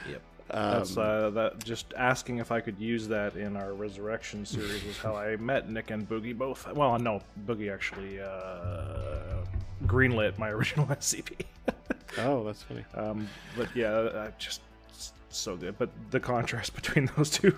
Yep. 0.09 0.22
Um, 0.51 0.72
That's 0.72 0.97
uh, 0.97 1.30
that. 1.32 1.63
Just 1.63 1.93
asking 1.95 2.39
if 2.39 2.51
I 2.51 2.59
could 2.59 2.80
use 2.80 3.07
that 3.09 3.36
in 3.36 3.55
our 3.55 3.74
Resurrection 3.74 4.45
series 4.45 4.84
was 4.84 4.97
how 4.97 5.15
I 5.15 5.36
met 5.36 5.70
Nick 5.70 5.91
and 5.91 6.09
Boogie 6.09 6.36
both. 6.36 6.72
Well, 6.74 6.97
no, 6.97 7.22
Boogie 7.45 7.72
actually 7.72 8.20
uh, 8.20 9.45
greenlit 9.86 10.38
my 10.38 10.49
original 10.49 10.88
SCP. 10.88 11.45
oh, 12.17 12.43
that's 12.43 12.63
funny. 12.63 12.86
Um, 12.95 13.28
but 13.55 13.67
yeah, 13.76 13.91
uh, 13.91 14.32
just 14.39 14.61
so 15.30 15.55
good. 15.55 15.78
But 15.78 15.89
the 16.11 16.20
contrast 16.20 16.76
between 16.82 17.09
those 17.15 17.30
two, 17.30 17.55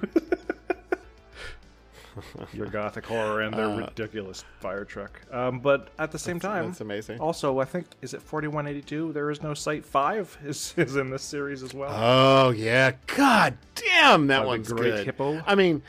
your 2.53 2.67
gothic 2.67 3.05
horror 3.05 3.41
and 3.41 3.53
their 3.53 3.65
Uh, 3.65 3.77
ridiculous 3.77 4.43
fire 4.59 4.85
truck. 4.85 5.21
Um, 5.31 5.59
but 5.59 5.89
at 5.99 6.11
the 6.11 6.19
same 6.19 6.39
That's- 6.39 6.57
time, 6.61 6.65
that's 6.69 6.81
amazing. 6.81 7.19
Also, 7.19 7.59
I 7.59 7.65
think 7.65 7.87
is 8.01 8.13
it 8.13 8.21
forty 8.21 8.47
one 8.47 8.67
eighty 8.67 8.81
two. 8.81 9.11
There 9.13 9.29
is 9.31 9.41
no 9.41 9.53
Site 9.53 9.85
Five 9.85 10.37
is 10.45 10.73
is 10.77 10.95
in 10.95 11.09
this 11.09 11.23
series 11.23 11.63
as 11.63 11.73
well. 11.73 11.91
Oh 11.93 12.49
yeah, 12.51 12.93
god 13.07 13.57
damn, 13.75 14.27
that 14.27 14.43
Uh, 14.43 14.47
one's 14.47 14.71
Great 14.71 14.91
good. 14.95 15.05
Hippo. 15.05 15.41
I 15.45 15.55
mean, 15.55 15.81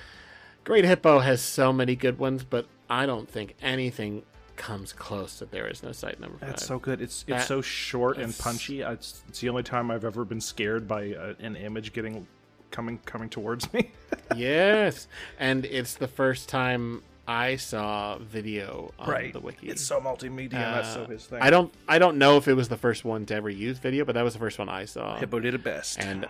Great 0.65 0.85
Hippo 0.85 1.19
has 1.21 1.41
so 1.43 1.73
many 1.73 1.97
good 1.97 2.19
ones, 2.19 2.45
but 2.45 2.67
I 2.89 3.07
don't 3.07 3.29
think 3.29 3.55
anything 3.63 4.23
comes 4.55 4.93
close 4.93 5.39
to 5.39 5.47
There 5.47 5.67
Is 5.67 5.83
No 5.83 5.93
Site 5.93 6.21
number 6.21 6.39
five. 6.39 6.51
That's 6.51 6.67
so 6.67 6.79
good. 6.79 7.01
It's 7.01 7.23
it's 7.27 7.39
That- 7.43 7.47
so 7.49 7.63
short 7.63 8.19
and 8.19 8.37
punchy. 8.39 8.83
It's, 8.83 9.25
it's 9.29 9.41
the 9.41 9.49
only 9.49 9.63
time 9.65 9.91
I've 9.91 10.05
ever 10.05 10.25
been 10.25 10.41
scared 10.43 10.87
by 10.87 11.15
uh, 11.15 11.35
an 11.41 11.57
image 11.57 11.93
getting 11.95 12.27
coming 12.73 12.99
coming 13.07 13.29
towards 13.29 13.73
me. 13.73 13.93
yes, 14.37 15.07
and 15.39 15.65
it's 15.67 15.95
the 15.95 16.09
first 16.09 16.49
time 16.49 17.03
I 17.29 17.55
saw 17.57 18.19
video 18.19 18.93
on 18.99 19.31
the 19.33 19.39
wiki. 19.41 19.69
It's 19.69 19.83
so 19.83 20.01
multimedia. 20.01 20.55
and 20.55 20.75
that's 20.75 20.93
so 20.93 21.03
Uh, 21.05 21.07
his 21.09 21.25
thing. 21.27 21.39
I 21.41 21.51
don't 21.51 21.73
I 21.87 21.99
don't 22.01 22.19
know 22.19 22.37
if 22.39 22.49
it 22.49 22.55
was 22.55 22.69
the 22.69 22.77
first 22.77 23.05
one 23.05 23.25
to 23.27 23.35
ever 23.35 23.49
use 23.49 23.79
video, 23.79 24.05
but 24.05 24.15
that 24.17 24.23
was 24.25 24.33
the 24.33 24.41
first 24.41 24.59
one 24.59 24.69
I 24.69 24.87
saw. 24.87 25.17
Hippo 25.19 25.39
did 25.39 25.55
it 25.55 25.63
best. 25.63 26.01
And 26.01 26.27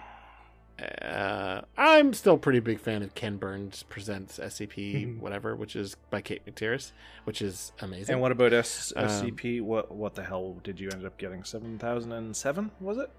uh, 1.00 1.60
I'm 1.76 2.12
still 2.12 2.36
pretty 2.38 2.58
big 2.60 2.80
fan 2.80 3.02
of 3.02 3.14
Ken 3.14 3.36
Burns 3.36 3.84
presents 3.84 4.38
SCP 4.38 5.18
whatever, 5.20 5.54
which 5.54 5.76
is 5.76 5.96
by 6.10 6.20
Kate 6.20 6.44
McTiriss, 6.44 6.90
which 7.24 7.40
is 7.40 7.72
amazing. 7.80 8.14
And 8.14 8.20
what 8.22 8.32
about 8.32 8.52
S- 8.52 8.92
Um, 8.96 9.06
SCP? 9.06 9.62
what 9.62 9.92
what 9.94 10.14
the 10.14 10.24
hell 10.24 10.56
did 10.64 10.80
you 10.80 10.88
end 10.90 11.04
up 11.06 11.16
getting? 11.18 11.44
Seven 11.44 11.78
thousand 11.78 12.12
and 12.12 12.36
seven 12.36 12.70
was 12.80 12.98
it? 12.98 13.10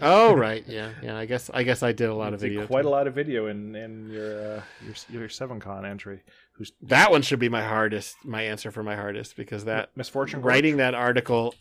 Oh 0.00 0.34
right, 0.46 0.64
yeah, 0.66 0.90
yeah. 1.02 1.16
I 1.16 1.26
guess 1.26 1.50
I 1.52 1.62
guess 1.62 1.82
I 1.82 1.92
did 1.92 2.08
a 2.08 2.14
lot 2.14 2.28
You 2.28 2.34
of 2.34 2.40
did 2.40 2.48
video. 2.48 2.66
Quite 2.66 2.82
too. 2.82 2.88
a 2.88 2.90
lot 2.90 3.06
of 3.06 3.14
video 3.14 3.46
in 3.46 3.74
in 3.74 4.08
your 4.10 4.56
uh, 4.56 4.62
your 4.84 5.20
your 5.20 5.28
seven 5.28 5.60
con 5.60 5.84
entry. 5.84 6.22
Who's 6.52 6.72
That 6.82 7.10
one 7.10 7.22
should 7.22 7.38
be 7.38 7.48
my 7.48 7.62
hardest. 7.62 8.16
My 8.24 8.42
answer 8.42 8.70
for 8.70 8.82
my 8.82 8.96
hardest 8.96 9.36
because 9.36 9.64
that 9.64 9.90
misfortune 9.96 10.42
writing 10.42 10.78
that 10.78 10.94
article 10.94 11.54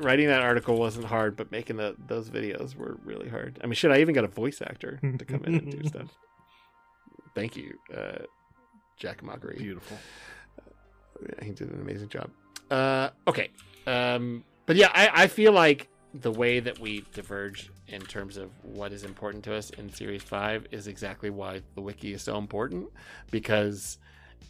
writing 0.00 0.28
that 0.28 0.40
article 0.40 0.78
wasn't 0.78 1.04
hard 1.04 1.36
but 1.36 1.50
making 1.50 1.76
the, 1.76 1.94
those 2.06 2.30
videos 2.30 2.74
were 2.74 2.98
really 3.04 3.28
hard 3.28 3.58
i 3.62 3.66
mean 3.66 3.74
shit 3.74 3.90
i 3.90 4.00
even 4.00 4.14
got 4.14 4.24
a 4.24 4.28
voice 4.28 4.62
actor 4.62 4.98
to 5.18 5.24
come 5.24 5.44
in 5.44 5.54
and 5.56 5.70
do 5.70 5.86
stuff 5.88 6.08
thank 7.34 7.56
you 7.56 7.74
uh, 7.94 8.18
jack 8.96 9.22
mockery 9.22 9.56
Beautiful. 9.58 9.98
he 11.42 11.50
did 11.50 11.70
an 11.70 11.80
amazing 11.80 12.08
job 12.08 12.30
uh, 12.70 13.10
okay 13.28 13.50
um, 13.86 14.44
but 14.64 14.76
yeah 14.76 14.90
I, 14.94 15.10
I 15.24 15.26
feel 15.26 15.52
like 15.52 15.88
the 16.20 16.30
way 16.30 16.60
that 16.60 16.78
we 16.78 17.04
diverge 17.14 17.70
in 17.88 18.00
terms 18.00 18.36
of 18.36 18.50
what 18.62 18.92
is 18.92 19.04
important 19.04 19.44
to 19.44 19.54
us 19.54 19.70
in 19.70 19.92
series 19.92 20.22
5 20.22 20.66
is 20.70 20.86
exactly 20.86 21.30
why 21.30 21.60
the 21.74 21.80
wiki 21.80 22.12
is 22.12 22.22
so 22.22 22.38
important 22.38 22.88
because 23.30 23.98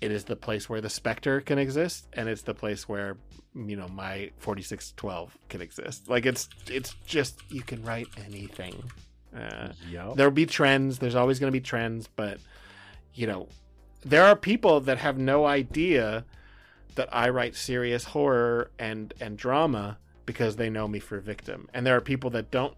it 0.00 0.10
is 0.10 0.24
the 0.24 0.36
place 0.36 0.68
where 0.68 0.80
the 0.80 0.90
specter 0.90 1.40
can 1.40 1.58
exist 1.58 2.06
and 2.12 2.28
it's 2.28 2.42
the 2.42 2.54
place 2.54 2.88
where 2.88 3.16
you 3.54 3.74
know 3.76 3.88
my 3.88 4.30
4612 4.38 5.36
can 5.48 5.60
exist 5.62 6.08
like 6.08 6.26
it's 6.26 6.48
it's 6.70 6.94
just 7.06 7.40
you 7.50 7.62
can 7.62 7.82
write 7.82 8.08
anything 8.26 8.82
Uh, 9.36 9.68
Yep. 9.90 10.16
there'll 10.16 10.30
be 10.32 10.46
trends. 10.46 10.98
There's 10.98 11.14
always 11.14 11.38
going 11.38 11.52
to 11.52 11.58
be 11.60 11.60
trends, 11.62 12.08
but 12.16 12.38
you 13.14 13.26
know, 13.26 13.48
there 14.02 14.24
are 14.24 14.36
people 14.36 14.80
that 14.80 14.98
have 14.98 15.18
no 15.18 15.44
idea 15.46 16.24
that 16.94 17.08
I 17.12 17.28
write 17.28 17.54
serious 17.56 18.04
horror 18.04 18.70
and 18.78 19.12
and 19.20 19.36
drama 19.36 19.98
because 20.26 20.56
they 20.56 20.68
know 20.70 20.86
me 20.86 20.98
for 20.98 21.18
Victim, 21.20 21.68
and 21.72 21.86
there 21.86 21.96
are 21.96 22.00
people 22.00 22.30
that 22.30 22.50
don't 22.50 22.74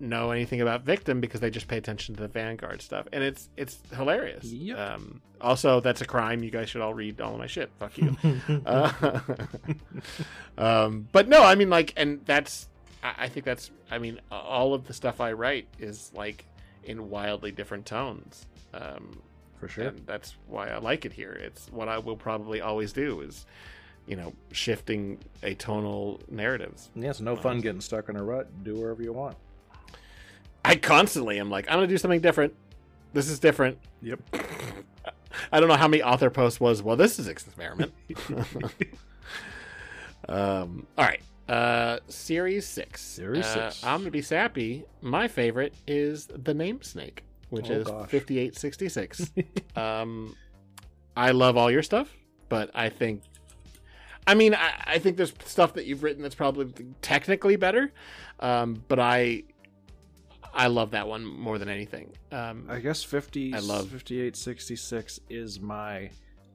know 0.00 0.32
anything 0.32 0.60
about 0.60 0.82
Victim 0.82 1.20
because 1.20 1.40
they 1.40 1.50
just 1.50 1.68
pay 1.68 1.76
attention 1.76 2.14
to 2.16 2.22
the 2.22 2.28
Vanguard 2.28 2.82
stuff, 2.82 3.06
and 3.12 3.22
it's 3.22 3.48
it's 3.56 3.78
hilarious. 3.94 4.44
Yep. 4.44 4.78
Um, 4.78 5.20
also, 5.40 5.80
that's 5.80 6.00
a 6.00 6.04
crime. 6.06 6.42
You 6.42 6.50
guys 6.50 6.70
should 6.70 6.80
all 6.80 6.94
read 6.94 7.20
all 7.20 7.32
of 7.32 7.38
my 7.38 7.46
shit. 7.46 7.70
Fuck 7.78 7.98
you. 7.98 8.16
uh, 8.66 9.20
um, 10.58 11.08
but 11.12 11.28
no, 11.28 11.42
I 11.42 11.54
mean, 11.54 11.70
like, 11.70 11.92
and 11.96 12.24
that's 12.24 12.68
I, 13.02 13.14
I 13.18 13.28
think 13.28 13.44
that's 13.44 13.70
I 13.90 13.98
mean, 13.98 14.20
all 14.30 14.74
of 14.74 14.86
the 14.86 14.94
stuff 14.94 15.20
I 15.20 15.32
write 15.32 15.68
is 15.78 16.10
like 16.14 16.46
in 16.84 17.10
wildly 17.10 17.52
different 17.52 17.86
tones. 17.86 18.46
Um, 18.74 19.20
For 19.58 19.68
sure. 19.68 19.88
and 19.88 20.06
that's 20.06 20.34
why 20.46 20.68
I 20.68 20.78
like 20.78 21.04
it 21.04 21.12
here. 21.12 21.32
It's 21.32 21.70
what 21.70 21.88
I 21.88 21.98
will 21.98 22.16
probably 22.16 22.60
always 22.60 22.92
do 22.92 23.20
is, 23.20 23.46
you 24.06 24.16
know, 24.16 24.32
shifting 24.52 25.18
atonal 25.42 26.20
narratives. 26.30 26.90
Yeah, 26.94 27.10
it's 27.10 27.20
no 27.20 27.36
fun 27.36 27.60
getting 27.60 27.80
stuck 27.80 28.08
in 28.08 28.16
a 28.16 28.22
rut. 28.22 28.48
Do 28.64 28.74
wherever 28.76 29.02
you 29.02 29.12
want. 29.12 29.36
I 30.64 30.76
constantly 30.76 31.38
am 31.40 31.50
like, 31.50 31.66
I'm 31.68 31.76
gonna 31.76 31.86
do 31.86 31.98
something 31.98 32.20
different. 32.20 32.54
This 33.12 33.28
is 33.28 33.38
different. 33.38 33.78
Yep. 34.02 34.20
I 35.52 35.60
don't 35.60 35.68
know 35.68 35.76
how 35.76 35.88
many 35.88 36.02
author 36.02 36.30
posts 36.30 36.60
was. 36.60 36.82
Well, 36.82 36.96
this 36.96 37.18
is 37.18 37.26
experiment. 37.28 37.92
um, 40.28 40.86
all 40.96 41.04
right. 41.04 41.20
Uh, 41.48 41.98
series 42.08 42.66
six. 42.66 43.02
Series 43.02 43.44
Uh, 43.44 43.70
six. 43.70 43.84
I'm 43.84 44.00
gonna 44.00 44.10
be 44.10 44.22
sappy. 44.22 44.84
My 45.00 45.28
favorite 45.28 45.74
is 45.86 46.26
the 46.26 46.54
name 46.54 46.82
snake, 46.82 47.24
which 47.50 47.70
Oh, 47.70 47.74
is 47.74 47.86
gosh. 47.86 48.10
5866. 48.10 49.32
um, 49.76 50.36
I 51.16 51.32
love 51.32 51.56
all 51.56 51.70
your 51.70 51.82
stuff, 51.82 52.14
but 52.48 52.70
I 52.74 52.88
think, 52.88 53.22
I 54.26 54.34
mean, 54.34 54.54
I, 54.54 54.72
I 54.86 54.98
think 54.98 55.16
there's 55.16 55.32
stuff 55.44 55.74
that 55.74 55.86
you've 55.86 56.02
written 56.02 56.22
that's 56.22 56.34
probably 56.34 56.72
technically 57.00 57.56
better, 57.56 57.92
um, 58.40 58.82
but 58.88 58.98
I, 58.98 59.42
I 60.54 60.68
love 60.68 60.92
that 60.92 61.08
one 61.08 61.24
more 61.24 61.58
than 61.58 61.68
anything. 61.68 62.12
Um, 62.30 62.66
I 62.68 62.78
guess 62.78 63.02
50 63.02 63.54
I 63.54 63.58
love- 63.58 63.88
5866 63.90 65.20
is 65.28 65.60
my 65.60 66.10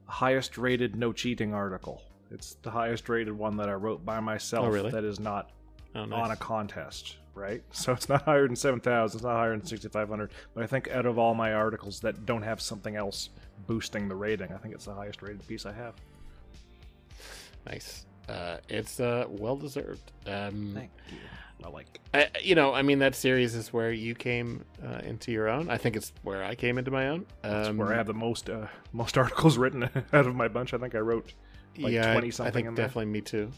highest 0.05 0.57
rated 0.57 0.95
no 0.95 1.11
cheating 1.11 1.53
article. 1.53 2.01
It's 2.31 2.55
the 2.61 2.71
highest 2.71 3.09
rated 3.09 3.33
one 3.33 3.57
that 3.57 3.69
I 3.69 3.73
wrote 3.73 4.05
by 4.05 4.19
myself 4.19 4.65
Oh, 4.67 4.69
really? 4.69 4.91
that 4.91 5.03
is 5.03 5.19
not 5.19 5.51
oh, 5.95 6.01
on 6.13 6.31
a 6.31 6.35
contest, 6.37 7.17
right? 7.35 7.63
So 7.71 7.91
it's 7.91 8.07
not 8.07 8.23
higher 8.23 8.47
than 8.47 8.55
7,000, 8.55 9.17
it's 9.17 9.23
not 9.23 9.33
higher 9.35 9.51
than 9.51 9.65
6,500. 9.65 10.31
But 10.53 10.63
I 10.63 10.67
think 10.67 10.89
out 10.89 11.05
of 11.05 11.17
all 11.17 11.33
my 11.33 11.53
articles 11.53 11.99
that 12.01 12.25
don't 12.25 12.43
have 12.43 12.61
something 12.61 12.95
else 12.95 13.29
boosting 13.65 14.07
the 14.07 14.15
rating, 14.15 14.51
I 14.53 14.57
think 14.57 14.73
it's 14.73 14.85
the 14.85 14.93
highest 14.93 15.21
rated 15.21 15.45
piece 15.47 15.65
I 15.65 15.73
have. 15.73 15.95
Nice. 17.67 18.05
Uh, 18.29 18.57
it's 18.69 18.99
uh, 18.99 19.25
well 19.29 19.55
deserved. 19.55 20.11
Um, 20.25 20.71
Thank 20.75 20.91
you. 21.11 21.17
I 21.65 21.69
like 21.69 21.99
I, 22.13 22.27
you 22.41 22.53
know, 22.55 22.73
I 22.73 22.81
mean, 22.83 22.99
that 22.99 23.15
series 23.15 23.55
is 23.55 23.73
where 23.73 23.91
you 23.91 24.13
came 24.13 24.63
uh, 24.85 24.99
into 25.03 25.31
your 25.31 25.49
own. 25.49 25.69
I 25.71 25.77
think 25.77 25.95
it's 25.95 26.13
where 26.21 26.43
I 26.43 26.53
came 26.53 26.77
into 26.77 26.91
my 26.91 27.07
own. 27.09 27.25
That's 27.41 27.69
Um, 27.69 27.77
where 27.77 27.93
I 27.93 27.97
have 27.97 28.05
the 28.05 28.13
most 28.13 28.49
uh, 28.49 28.67
most 28.93 29.17
articles 29.23 29.57
written 29.57 29.83
out 30.13 30.27
of 30.27 30.35
my 30.35 30.47
bunch. 30.47 30.73
I 30.73 30.77
think 30.77 30.93
I 30.93 30.99
wrote 30.99 31.33
like 31.79 31.93
yeah, 31.93 32.09
I- 32.11 32.19
20 32.19 32.27
I 32.47 32.51
think 32.51 32.67
in 32.67 32.75
there. 32.75 32.85
definitely 32.85 33.07
me 33.11 33.21
too. 33.21 33.51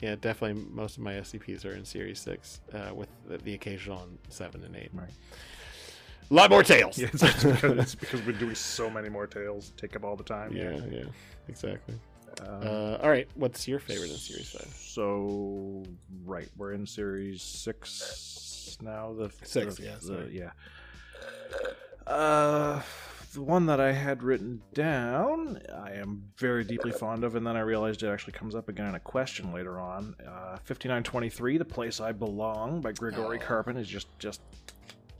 Yeah, 0.00 0.14
definitely. 0.20 0.62
Most 0.70 0.96
of 0.98 1.02
my 1.02 1.14
SCPs 1.14 1.64
are 1.64 1.72
in 1.74 1.84
Series 1.84 2.20
Six, 2.20 2.60
uh, 2.72 2.94
with 2.94 3.08
the, 3.28 3.38
the 3.38 3.54
occasional 3.54 3.98
on 3.98 4.18
Seven 4.28 4.62
and 4.62 4.76
Eight. 4.76 4.90
Right. 4.92 5.08
A 6.30 6.34
lot 6.34 6.50
more 6.50 6.62
tales. 6.62 6.98
Yeah, 6.98 7.08
it's, 7.12 7.22
it's 7.22 7.42
because, 7.44 7.78
it's 7.78 7.94
because 7.94 8.22
we're 8.26 8.32
doing 8.38 8.54
so 8.54 8.88
many 8.90 9.08
more 9.08 9.26
tales, 9.26 9.72
take 9.76 9.96
up 9.96 10.04
all 10.04 10.14
the 10.16 10.22
time. 10.22 10.52
yeah, 10.54 10.78
yeah, 10.90 11.04
exactly. 11.48 11.94
Uh, 12.42 12.98
all 13.02 13.10
right, 13.10 13.28
what's 13.34 13.66
your 13.68 13.78
favorite 13.78 14.10
in 14.10 14.16
Series 14.16 14.50
Five? 14.50 14.72
So 14.74 15.84
right, 16.24 16.48
we're 16.56 16.72
in 16.72 16.86
series 16.86 17.42
six 17.42 18.76
now. 18.80 19.12
The 19.14 19.30
Six, 19.42 19.76
the- 19.76 19.82
yeah, 19.84 19.94
the- 20.02 20.28
yeah. 20.32 20.50
Uh, 22.06 22.80
the 23.34 23.42
one 23.42 23.66
that 23.66 23.80
I 23.80 23.92
had 23.92 24.22
written 24.22 24.62
down, 24.72 25.60
I 25.74 25.92
am 25.92 26.22
very 26.38 26.64
deeply 26.64 26.90
fond 26.92 27.24
of, 27.24 27.34
and 27.34 27.46
then 27.46 27.56
I 27.56 27.60
realized 27.60 28.02
it 28.02 28.08
actually 28.08 28.32
comes 28.32 28.54
up 28.54 28.68
again 28.68 28.86
in 28.88 28.94
a 28.94 29.00
question 29.00 29.52
later 29.52 29.78
on. 29.78 30.14
Uh, 30.26 30.56
Fifty 30.64 30.88
nine 30.88 31.02
twenty 31.02 31.28
three, 31.28 31.58
"The 31.58 31.64
Place 31.64 32.00
I 32.00 32.12
Belong" 32.12 32.80
by 32.80 32.92
Grigori 32.92 33.38
Oh. 33.38 33.42
Karpin 33.44 33.76
is 33.76 33.86
just 33.88 34.06
just 34.18 34.40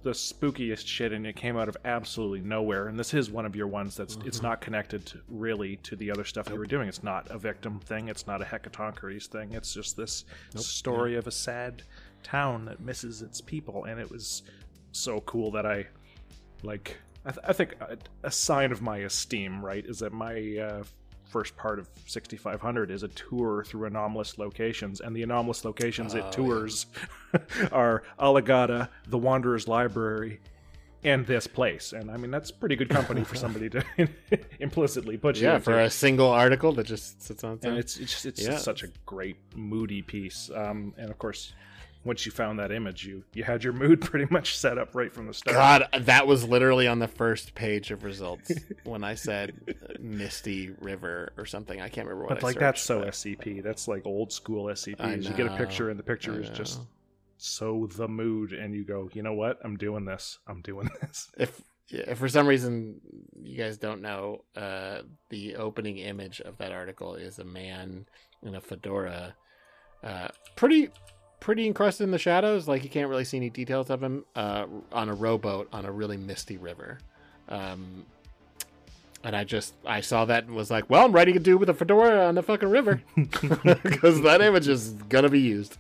the 0.02 0.10
spookiest 0.10 0.86
shit, 0.86 1.12
and 1.12 1.26
it 1.26 1.34
came 1.34 1.56
out 1.56 1.68
of 1.68 1.76
absolutely 1.84 2.40
nowhere. 2.40 2.88
And 2.88 2.98
this 2.98 3.14
is 3.14 3.30
one 3.30 3.44
of 3.44 3.56
your 3.56 3.66
ones 3.66 3.96
that's 3.96 4.16
it's 4.24 4.42
not 4.42 4.60
connected 4.60 5.04
to, 5.06 5.20
really 5.28 5.76
to 5.78 5.96
the 5.96 6.10
other 6.10 6.24
stuff 6.24 6.48
you 6.48 6.56
were 6.56 6.66
doing. 6.66 6.88
It's 6.88 7.02
not 7.02 7.28
a 7.30 7.38
victim 7.38 7.80
thing. 7.80 8.08
It's 8.08 8.26
not 8.26 8.40
a 8.40 8.44
Hecatoncheires 8.44 9.26
thing. 9.26 9.54
It's 9.54 9.74
just 9.74 9.96
this 9.96 10.24
story 10.54 11.16
of 11.16 11.26
a 11.26 11.32
sad 11.32 11.82
town 12.22 12.64
that 12.66 12.80
misses 12.80 13.22
its 13.22 13.40
people, 13.40 13.84
and 13.84 14.00
it 14.00 14.10
was 14.10 14.42
so 14.92 15.20
cool 15.22 15.50
that 15.52 15.66
I 15.66 15.86
like. 16.62 16.96
I, 17.26 17.30
th- 17.32 17.44
I 17.46 17.52
think 17.52 17.74
a, 17.80 17.98
a 18.22 18.30
sign 18.30 18.70
of 18.70 18.80
my 18.80 18.98
esteem, 18.98 19.64
right, 19.64 19.84
is 19.84 19.98
that 19.98 20.12
my 20.12 20.58
uh, 20.58 20.84
first 21.28 21.56
part 21.56 21.78
of 21.78 21.88
6500 22.06 22.90
is 22.90 23.02
a 23.02 23.08
tour 23.08 23.64
through 23.64 23.86
anomalous 23.86 24.38
locations, 24.38 25.00
and 25.00 25.14
the 25.14 25.22
anomalous 25.22 25.64
locations 25.64 26.14
Oh, 26.14 26.18
it 26.18 26.32
tours 26.32 26.86
are 27.72 28.02
Alagadda, 28.18 28.88
the 29.08 29.18
Wanderer's 29.18 29.68
Library, 29.68 30.40
and 31.04 31.26
this 31.26 31.46
place. 31.46 31.92
And 31.92 32.10
I 32.10 32.16
mean, 32.16 32.30
that's 32.30 32.50
pretty 32.50 32.74
good 32.76 32.88
company 32.88 33.22
for 33.24 33.36
somebody 33.36 33.68
to 33.70 33.84
implicitly 34.60 35.16
put 35.16 35.36
you 35.36 35.44
Yeah, 35.46 35.58
for 35.58 35.78
a 35.78 35.90
single 35.90 36.28
article 36.28 36.72
that 36.72 36.86
just 36.86 37.22
sits 37.22 37.44
on 37.44 37.54
its 37.54 37.64
and 37.64 37.74
own. 37.74 37.78
it's 37.78 37.96
it's, 37.98 38.24
it's 38.24 38.42
Yeah. 38.42 38.56
such 38.58 38.82
a 38.82 38.88
great 39.06 39.36
moody 39.54 40.02
piece. 40.02 40.50
Um, 40.54 40.94
and 40.98 41.10
of 41.10 41.18
course, 41.18 41.52
once 42.04 42.24
you 42.24 42.32
found 42.32 42.58
that 42.58 42.72
image, 42.72 43.04
you 43.04 43.24
you 43.34 43.44
had 43.44 43.64
your 43.64 43.72
mood 43.72 44.00
pretty 44.10 44.26
much 44.30 44.56
set 44.56 44.78
up 44.78 44.94
right 44.94 45.12
from 45.12 45.26
the 45.26 45.34
start. 45.34 45.56
God, 45.56 46.04
that 46.04 46.26
was 46.26 46.44
literally 46.44 46.86
on 46.86 46.98
the 46.98 47.08
first 47.08 47.54
page 47.54 47.90
of 47.90 48.04
results 48.04 48.52
when 48.84 49.04
I 49.04 49.14
said 49.14 49.52
Misty 50.00 50.70
River 50.80 51.32
or 51.36 51.44
something. 51.44 51.80
I 51.80 51.88
can't 51.88 52.06
remember 52.06 52.24
what 52.24 52.28
But 52.30 52.44
I 52.44 52.46
like 52.46 52.58
that's 52.58 52.82
so 52.82 53.02
searched, 53.02 53.42
SCP. 53.42 53.62
That's 53.62 53.88
like 53.88 54.06
old 54.06 54.32
school 54.32 54.66
SCP. 54.66 55.22
You 55.22 55.30
get 55.30 55.46
a 55.46 55.56
picture, 55.56 55.90
and 55.90 55.98
the 55.98 56.04
picture 56.04 56.40
is 56.40 56.50
just 56.50 56.80
so 57.38 57.88
the 57.96 58.08
mood, 58.08 58.52
and 58.52 58.74
you 58.74 58.84
go, 58.84 59.08
you 59.12 59.22
know 59.22 59.34
what? 59.34 59.58
I'm 59.64 59.76
doing 59.76 60.04
this. 60.04 60.38
I'm 60.46 60.60
doing 60.60 60.88
this. 61.00 61.30
If, 61.38 61.62
if 61.88 62.18
for 62.18 62.28
some 62.28 62.46
reason 62.46 63.00
you 63.40 63.56
guys 63.56 63.78
don't 63.78 64.02
know, 64.02 64.44
uh, 64.56 65.02
the 65.30 65.56
opening 65.56 65.98
image 65.98 66.40
of 66.40 66.58
that 66.58 66.72
article 66.72 67.14
is 67.14 67.38
a 67.38 67.44
man 67.44 68.06
in 68.42 68.54
a 68.54 68.60
fedora, 68.60 69.34
uh, 70.02 70.28
pretty 70.56 70.90
pretty 71.40 71.66
encrusted 71.66 72.04
in 72.04 72.10
the 72.10 72.18
shadows. 72.18 72.68
Like 72.68 72.84
you 72.84 72.90
can't 72.90 73.08
really 73.08 73.24
see 73.24 73.36
any 73.36 73.50
details 73.50 73.90
of 73.90 74.02
him 74.02 74.24
uh, 74.34 74.66
on 74.92 75.08
a 75.08 75.14
rowboat 75.14 75.68
on 75.72 75.84
a 75.84 75.92
really 75.92 76.16
misty 76.16 76.56
river. 76.56 76.98
Um, 77.48 78.04
and 79.24 79.34
I 79.34 79.44
just 79.44 79.74
I 79.84 80.00
saw 80.00 80.24
that 80.26 80.44
and 80.44 80.54
was 80.54 80.70
like, 80.70 80.88
well, 80.88 81.04
I'm 81.04 81.12
writing 81.12 81.36
a 81.36 81.40
dude 81.40 81.60
with 81.60 81.68
a 81.68 81.74
fedora 81.74 82.26
on 82.26 82.34
the 82.34 82.42
fucking 82.42 82.70
river 82.70 83.02
because 83.16 84.22
that 84.22 84.40
image 84.40 84.68
is 84.68 84.92
gonna 85.08 85.28
be 85.28 85.40
used. 85.40 85.76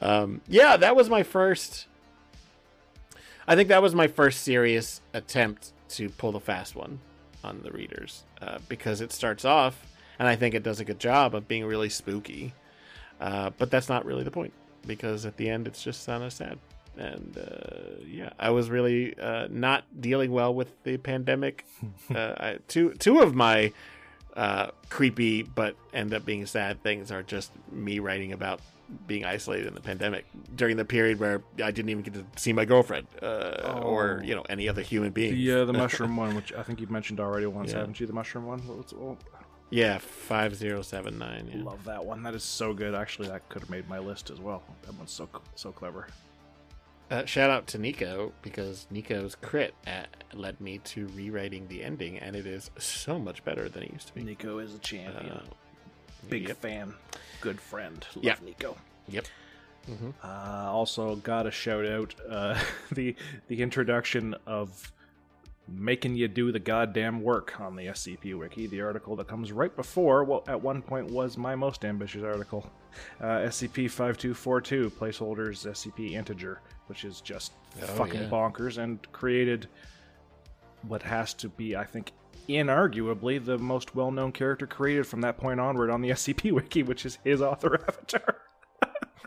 Um, 0.00 0.40
yeah, 0.48 0.76
that 0.76 0.96
was 0.96 1.08
my 1.08 1.22
first. 1.22 1.86
I 3.46 3.56
think 3.56 3.68
that 3.68 3.82
was 3.82 3.94
my 3.94 4.06
first 4.06 4.42
serious 4.42 5.02
attempt 5.12 5.72
to 5.90 6.08
pull 6.08 6.32
the 6.32 6.40
fast 6.40 6.74
one 6.74 7.00
on 7.42 7.60
the 7.62 7.70
readers 7.70 8.24
uh, 8.40 8.58
because 8.68 9.02
it 9.02 9.12
starts 9.12 9.44
off, 9.44 9.86
and 10.18 10.26
I 10.26 10.34
think 10.34 10.54
it 10.54 10.62
does 10.62 10.80
a 10.80 10.84
good 10.84 10.98
job 10.98 11.34
of 11.34 11.46
being 11.46 11.66
really 11.66 11.90
spooky. 11.90 12.54
Uh, 13.20 13.50
but 13.58 13.70
that's 13.70 13.88
not 13.88 14.04
really 14.04 14.24
the 14.24 14.30
point 14.30 14.52
because 14.86 15.24
at 15.26 15.36
the 15.36 15.48
end 15.48 15.66
it's 15.66 15.82
just 15.82 16.06
kind 16.06 16.22
of 16.22 16.32
sad. 16.32 16.58
And 16.96 17.36
uh, 17.36 18.02
yeah, 18.06 18.30
I 18.38 18.50
was 18.50 18.70
really 18.70 19.18
uh, 19.18 19.48
not 19.50 19.84
dealing 20.00 20.30
well 20.30 20.54
with 20.54 20.70
the 20.84 20.96
pandemic. 20.96 21.64
uh, 22.14 22.34
I, 22.38 22.58
two 22.68 22.92
two 22.94 23.20
of 23.20 23.34
my 23.34 23.72
uh, 24.36 24.68
creepy 24.88 25.42
but 25.42 25.76
end 25.92 26.12
up 26.14 26.24
being 26.24 26.44
sad 26.46 26.82
things 26.82 27.10
are 27.12 27.22
just 27.22 27.52
me 27.70 27.98
writing 28.00 28.32
about 28.32 28.60
being 29.06 29.24
isolated 29.24 29.66
in 29.66 29.74
the 29.74 29.80
pandemic 29.80 30.24
during 30.56 30.76
the 30.76 30.84
period 30.84 31.18
where 31.18 31.40
I 31.62 31.70
didn't 31.70 31.88
even 31.88 32.02
get 32.02 32.14
to 32.14 32.24
see 32.36 32.52
my 32.52 32.64
girlfriend 32.64 33.06
uh, 33.22 33.80
or 33.82 34.20
Oh. 34.20 34.24
you 34.26 34.34
know 34.34 34.44
any 34.48 34.68
other 34.68 34.82
human 34.82 35.10
being. 35.10 35.34
The 35.34 35.62
uh, 35.62 35.64
the 35.64 35.72
mushroom 35.84 36.16
one, 36.16 36.34
which 36.36 36.52
I 36.52 36.62
think 36.62 36.80
you've 36.80 36.90
mentioned 36.90 37.18
already 37.18 37.46
once, 37.46 37.72
Yeah. 37.72 37.78
haven't 37.78 37.98
you? 37.98 38.06
The 38.06 38.12
mushroom 38.12 38.44
one. 38.46 38.60
Yeah, 39.70 39.98
five 39.98 40.54
zero 40.54 40.82
seven 40.82 41.18
nine. 41.18 41.50
Yeah. 41.52 41.64
Love 41.64 41.84
that 41.84 42.04
one. 42.04 42.22
That 42.22 42.34
is 42.34 42.44
so 42.44 42.72
good. 42.74 42.94
Actually, 42.94 43.28
that 43.28 43.48
could 43.48 43.62
have 43.62 43.70
made 43.70 43.88
my 43.88 43.98
list 43.98 44.30
as 44.30 44.40
well. 44.40 44.62
That 44.82 44.94
one's 44.94 45.10
so 45.12 45.28
so 45.54 45.72
clever. 45.72 46.06
Uh, 47.10 47.24
shout 47.26 47.50
out 47.50 47.66
to 47.68 47.78
Nico 47.78 48.32
because 48.40 48.86
Nico's 48.90 49.34
crit 49.34 49.74
at, 49.86 50.08
led 50.32 50.58
me 50.60 50.78
to 50.84 51.06
rewriting 51.08 51.68
the 51.68 51.84
ending, 51.84 52.18
and 52.18 52.34
it 52.34 52.46
is 52.46 52.70
so 52.78 53.18
much 53.18 53.44
better 53.44 53.68
than 53.68 53.82
it 53.84 53.92
used 53.92 54.08
to 54.08 54.14
be. 54.14 54.22
Nico 54.24 54.58
is 54.58 54.74
a 54.74 54.78
champion. 54.78 55.32
Uh, 55.32 55.42
Big 56.30 56.48
yep. 56.48 56.56
fan. 56.62 56.94
Good 57.42 57.60
friend. 57.60 58.04
Love 58.14 58.24
Yeah. 58.24 58.36
Nico. 58.42 58.76
Yep. 59.08 59.26
Mhm. 59.90 60.14
Uh, 60.24 60.72
also, 60.72 61.16
got 61.16 61.46
a 61.46 61.50
shout 61.50 61.84
out 61.84 62.14
uh, 62.28 62.58
the 62.92 63.14
the 63.48 63.60
introduction 63.60 64.34
of 64.46 64.90
making 65.66 66.14
you 66.14 66.28
do 66.28 66.52
the 66.52 66.58
goddamn 66.58 67.22
work 67.22 67.58
on 67.60 67.74
the 67.76 67.86
SCP 67.86 68.38
Wiki. 68.38 68.66
The 68.66 68.82
article 68.82 69.16
that 69.16 69.26
comes 69.28 69.50
right 69.50 69.74
before 69.74 70.22
what 70.24 70.48
at 70.48 70.60
one 70.60 70.82
point 70.82 71.10
was 71.10 71.38
my 71.38 71.54
most 71.54 71.84
ambitious 71.84 72.22
article, 72.22 72.70
uh, 73.20 73.24
SCP 73.48 73.90
five 73.90 74.18
two 74.18 74.34
four 74.34 74.60
two 74.60 74.90
placeholders 74.90 75.66
SCP 75.66 76.12
integer, 76.12 76.60
which 76.86 77.04
is 77.04 77.20
just 77.20 77.52
Oh, 77.82 77.86
fucking 77.86 78.22
yeah. 78.22 78.28
bonkers 78.28 78.78
and 78.78 79.00
created 79.12 79.66
what 80.86 81.02
has 81.02 81.34
to 81.34 81.48
be, 81.48 81.74
I 81.74 81.84
think. 81.84 82.12
Inarguably, 82.48 83.42
the 83.42 83.56
most 83.58 83.94
well 83.96 84.10
known 84.10 84.30
character 84.30 84.66
created 84.66 85.06
from 85.06 85.22
that 85.22 85.38
point 85.38 85.58
onward 85.60 85.88
on 85.90 86.02
the 86.02 86.10
SCP 86.10 86.52
Wiki, 86.52 86.82
which 86.82 87.06
is 87.06 87.18
his 87.24 87.40
author 87.40 87.80
avatar. 87.88 88.36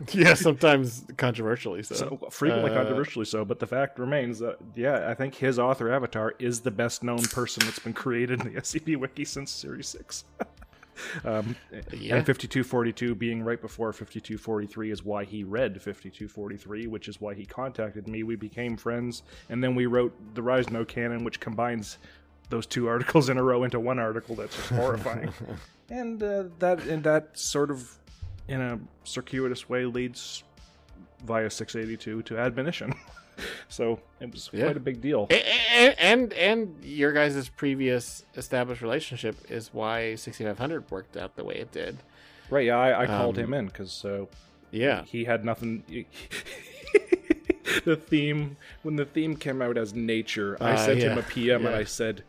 yeah, 0.12 0.34
sometimes 0.34 1.04
controversially 1.16 1.82
so. 1.82 1.94
So 1.94 2.28
frequently 2.30 2.70
Uh, 2.70 2.74
controversially 2.74 3.24
so, 3.24 3.44
but 3.44 3.58
the 3.58 3.66
fact 3.66 3.98
remains 3.98 4.38
that 4.38 4.58
yeah, 4.74 5.08
I 5.10 5.14
think 5.14 5.34
his 5.34 5.58
author 5.58 5.92
avatar 5.92 6.34
is 6.38 6.60
the 6.60 6.70
best 6.70 7.02
known 7.02 7.22
person 7.22 7.64
that's 7.64 7.78
been 7.80 7.92
created 7.94 8.40
in 8.44 8.52
the 8.54 8.60
SCP 8.60 8.96
Wiki 8.96 9.24
since 9.24 9.50
Series 9.50 9.88
Six. 9.88 10.24
um, 11.24 11.56
Yeah. 11.92 12.16
And 12.16 12.26
5242 12.26 13.14
being 13.14 13.42
right 13.42 13.60
before 13.60 13.92
5243 13.92 14.90
is 14.90 15.04
why 15.04 15.24
he 15.24 15.44
read 15.44 15.74
5243, 15.80 16.86
which 16.86 17.08
is 17.08 17.20
why 17.20 17.34
he 17.34 17.44
contacted 17.46 18.08
me. 18.08 18.22
We 18.22 18.36
became 18.36 18.76
friends, 18.76 19.22
and 19.48 19.62
then 19.62 19.74
we 19.74 19.86
wrote 19.86 20.12
the 20.34 20.42
Rise 20.42 20.70
No 20.70 20.84
Canon, 20.84 21.24
which 21.24 21.40
combines 21.40 21.98
those 22.50 22.66
two 22.66 22.88
articles 22.88 23.28
in 23.28 23.36
a 23.36 23.42
row 23.42 23.62
into 23.64 23.78
one 23.78 23.98
article 23.98 24.34
that's 24.34 24.56
just 24.56 24.70
horrifying. 24.70 25.30
and 25.90 26.22
uh, 26.22 26.44
that 26.60 26.82
and 26.86 27.02
that 27.04 27.38
sort 27.38 27.70
of, 27.70 27.98
in 28.48 28.60
a 28.60 28.78
circuitous 29.04 29.68
way, 29.68 29.84
leads 29.84 30.42
via 31.24 31.50
682 31.50 32.22
to 32.22 32.38
admonition. 32.38 32.94
so 33.68 34.00
it 34.20 34.30
was 34.32 34.50
Yeah. 34.52 34.64
quite 34.64 34.76
a 34.76 34.80
big 34.80 35.00
deal. 35.00 35.28
and, 35.30 35.94
and 35.98 36.32
and 36.32 36.84
your 36.84 37.12
guys' 37.12 37.48
previous 37.50 38.24
established 38.36 38.82
relationship 38.82 39.36
is 39.50 39.72
why 39.72 40.14
6500 40.16 40.90
worked 40.90 41.16
out 41.16 41.36
the 41.36 41.44
way 41.44 41.56
it 41.56 41.70
did. 41.72 41.98
Right? 42.50 42.66
Yeah, 42.66 42.78
I, 42.78 43.02
I 43.02 43.06
called 43.06 43.36
Um, 43.38 43.44
him 43.44 43.54
in 43.54 43.66
because 43.66 44.04
uh, 44.04 44.24
Yeah. 44.70 45.04
he 45.04 45.24
had 45.24 45.44
nothing. 45.44 45.84
the 47.84 47.96
theme 47.96 48.56
when 48.82 48.96
the 48.96 49.04
theme 49.04 49.36
came 49.36 49.60
out 49.62 49.76
as 49.76 49.94
nature, 49.94 50.56
I 50.60 50.72
Uh, 50.72 50.76
sent 50.76 51.00
him 51.00 51.18
a 51.18 51.22
PM 51.22 51.66
and. 51.66 51.74
I 51.74 51.84
said, 51.84 52.24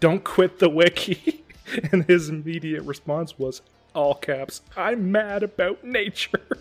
"Don't 0.00 0.24
quit 0.24 0.58
the 0.58 0.68
wiki," 0.68 1.44
and 1.92 2.04
his 2.04 2.28
immediate 2.28 2.82
response 2.82 3.38
was 3.38 3.62
all 3.94 4.14
caps, 4.14 4.62
"I'm 4.76 5.10
mad 5.12 5.42
about 5.42 5.82
nature." 5.84 6.40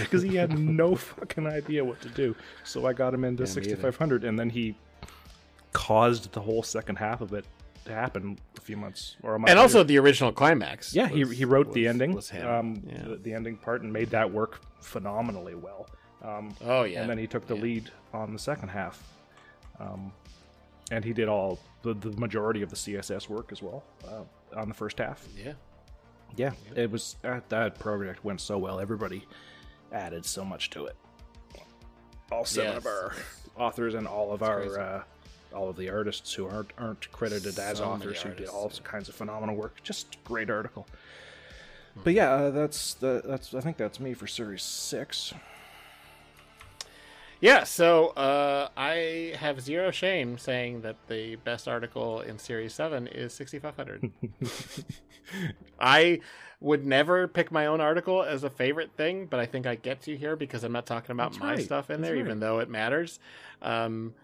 Because 0.00 0.22
he 0.22 0.34
had 0.36 0.58
no 0.58 0.94
fucking 0.96 1.46
idea 1.46 1.84
what 1.84 2.00
to 2.00 2.08
do, 2.08 2.34
so 2.64 2.86
I 2.86 2.94
got 2.94 3.12
him 3.12 3.24
into 3.24 3.42
Yeah, 3.42 3.50
6500, 3.50 4.24
and 4.24 4.38
then 4.38 4.48
he 4.48 4.74
caused 5.74 6.32
the 6.32 6.40
whole 6.40 6.62
second 6.62 6.96
half 6.96 7.20
of 7.20 7.34
it 7.34 7.44
to 7.84 7.92
happen 7.92 8.38
a 8.56 8.60
few 8.62 8.78
months 8.78 9.16
or 9.22 9.34
a 9.34 9.38
month. 9.38 9.50
And 9.50 9.58
later. 9.58 9.62
also 9.62 9.82
the 9.82 9.98
original 9.98 10.32
climax. 10.32 10.94
Yeah, 10.94 11.08
he, 11.08 11.24
was- 11.24 11.36
he 11.36 11.44
wrote 11.44 11.74
the 11.74 11.86
ending, 11.88 12.14
Was 12.14 12.32
um, 12.32 12.82
yeah. 12.88 13.02
the, 13.06 13.16
the 13.16 13.34
ending 13.34 13.58
part, 13.58 13.82
and 13.82 13.92
made 13.92 14.08
that 14.10 14.32
work 14.32 14.62
phenomenally 14.80 15.54
well. 15.54 15.90
Um, 16.24 16.54
oh 16.64 16.84
yeah. 16.84 17.02
and 17.02 17.10
then 17.10 17.18
he 17.18 17.26
took 17.26 17.46
the 17.46 17.54
Yeah. 17.56 17.62
lead 17.62 17.90
on 18.14 18.32
the 18.32 18.38
second 18.38 18.70
half, 18.70 19.02
um, 19.78 20.10
and 20.90 21.04
he 21.04 21.12
did 21.12 21.28
all 21.28 21.58
the, 21.82 21.92
the 21.92 22.12
majority 22.18 22.62
of 22.62 22.70
the 22.70 22.76
CSS 22.76 23.28
work 23.28 23.52
as 23.52 23.60
well 23.62 23.84
uh, 24.08 24.22
on 24.58 24.68
the 24.68 24.74
first 24.74 24.98
half. 24.98 25.22
Yeah. 25.36 25.52
Yeah, 26.34 26.52
it 26.74 26.90
was 26.90 27.16
that, 27.22 27.48
that 27.50 27.78
project 27.78 28.24
went 28.24 28.40
so 28.40 28.58
well. 28.58 28.80
Everybody 28.80 29.24
added 29.92 30.24
so 30.26 30.44
much 30.44 30.70
to 30.70 30.86
it. 30.86 30.96
All 32.32 32.44
seven 32.44 32.72
Yes. 32.72 32.78
of 32.78 32.86
our 32.86 33.12
authors 33.56 33.94
and 33.94 34.06
all 34.06 34.32
of 34.32 34.42
our 34.42 34.78
uh, 34.78 35.02
all 35.54 35.68
of 35.70 35.76
the 35.76 35.88
artists 35.88 36.34
who 36.34 36.46
aren't 36.46 36.72
aren't 36.76 37.10
credited 37.12 37.58
as 37.58 37.78
So 37.78 37.84
many 37.84 37.94
authors 37.94 38.20
who 38.22 38.30
did 38.34 38.48
all 38.48 38.70
kinds 38.84 39.08
of 39.08 39.14
phenomenal 39.14 39.54
work. 39.54 39.82
Just 39.82 40.22
great 40.24 40.50
article. 40.50 40.86
But 42.04 42.12
yeah, 42.12 42.30
uh, 42.32 42.50
that's 42.50 42.94
the 42.94 43.22
that's 43.24 43.54
I 43.54 43.60
think 43.60 43.76
that's 43.78 44.00
me 44.00 44.12
for 44.12 44.26
series 44.26 44.62
six. 44.62 45.32
Yeah, 47.40 47.64
so 47.64 48.08
uh, 48.08 48.68
I 48.78 49.34
have 49.38 49.60
zero 49.60 49.90
shame 49.90 50.38
saying 50.38 50.80
that 50.80 50.96
the 51.06 51.36
best 51.36 51.68
article 51.68 52.22
in 52.22 52.38
Series 52.38 52.72
7 52.72 53.06
is 53.08 53.34
6500. 53.34 54.10
I 55.80 56.20
would 56.60 56.86
never 56.86 57.28
pick 57.28 57.50
my 57.52 57.66
own 57.66 57.80
article 57.80 58.22
as 58.22 58.44
a 58.44 58.50
favorite 58.50 58.90
thing, 58.96 59.26
but 59.26 59.38
I 59.40 59.46
think 59.46 59.66
I 59.66 59.74
get 59.74 60.02
to 60.02 60.16
here 60.16 60.36
because 60.36 60.64
I'm 60.64 60.72
not 60.72 60.86
talking 60.86 61.10
about 61.12 61.32
That's 61.32 61.40
my 61.42 61.50
right, 61.54 61.64
stuff 61.64 61.90
in 61.90 62.00
that's 62.00 62.08
there, 62.08 62.16
right. 62.16 62.24
even 62.26 62.40
though 62.40 62.60
it 62.60 62.68
matters. 62.70 63.18
Um, 63.62 64.14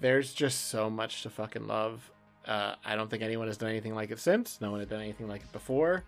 there's 0.00 0.32
just 0.32 0.68
so 0.68 0.90
much 0.90 1.22
to 1.22 1.30
fucking 1.30 1.66
love. 1.66 2.10
Uh, 2.46 2.74
I 2.84 2.96
don't 2.96 3.08
think 3.08 3.22
anyone 3.22 3.46
has 3.46 3.56
done 3.58 3.70
anything 3.70 3.94
like 3.94 4.10
it 4.10 4.18
since. 4.18 4.60
No 4.60 4.70
one 4.70 4.80
had 4.80 4.88
done 4.88 5.00
anything 5.02 5.28
like 5.28 5.42
it 5.42 5.52
before. 5.52 6.04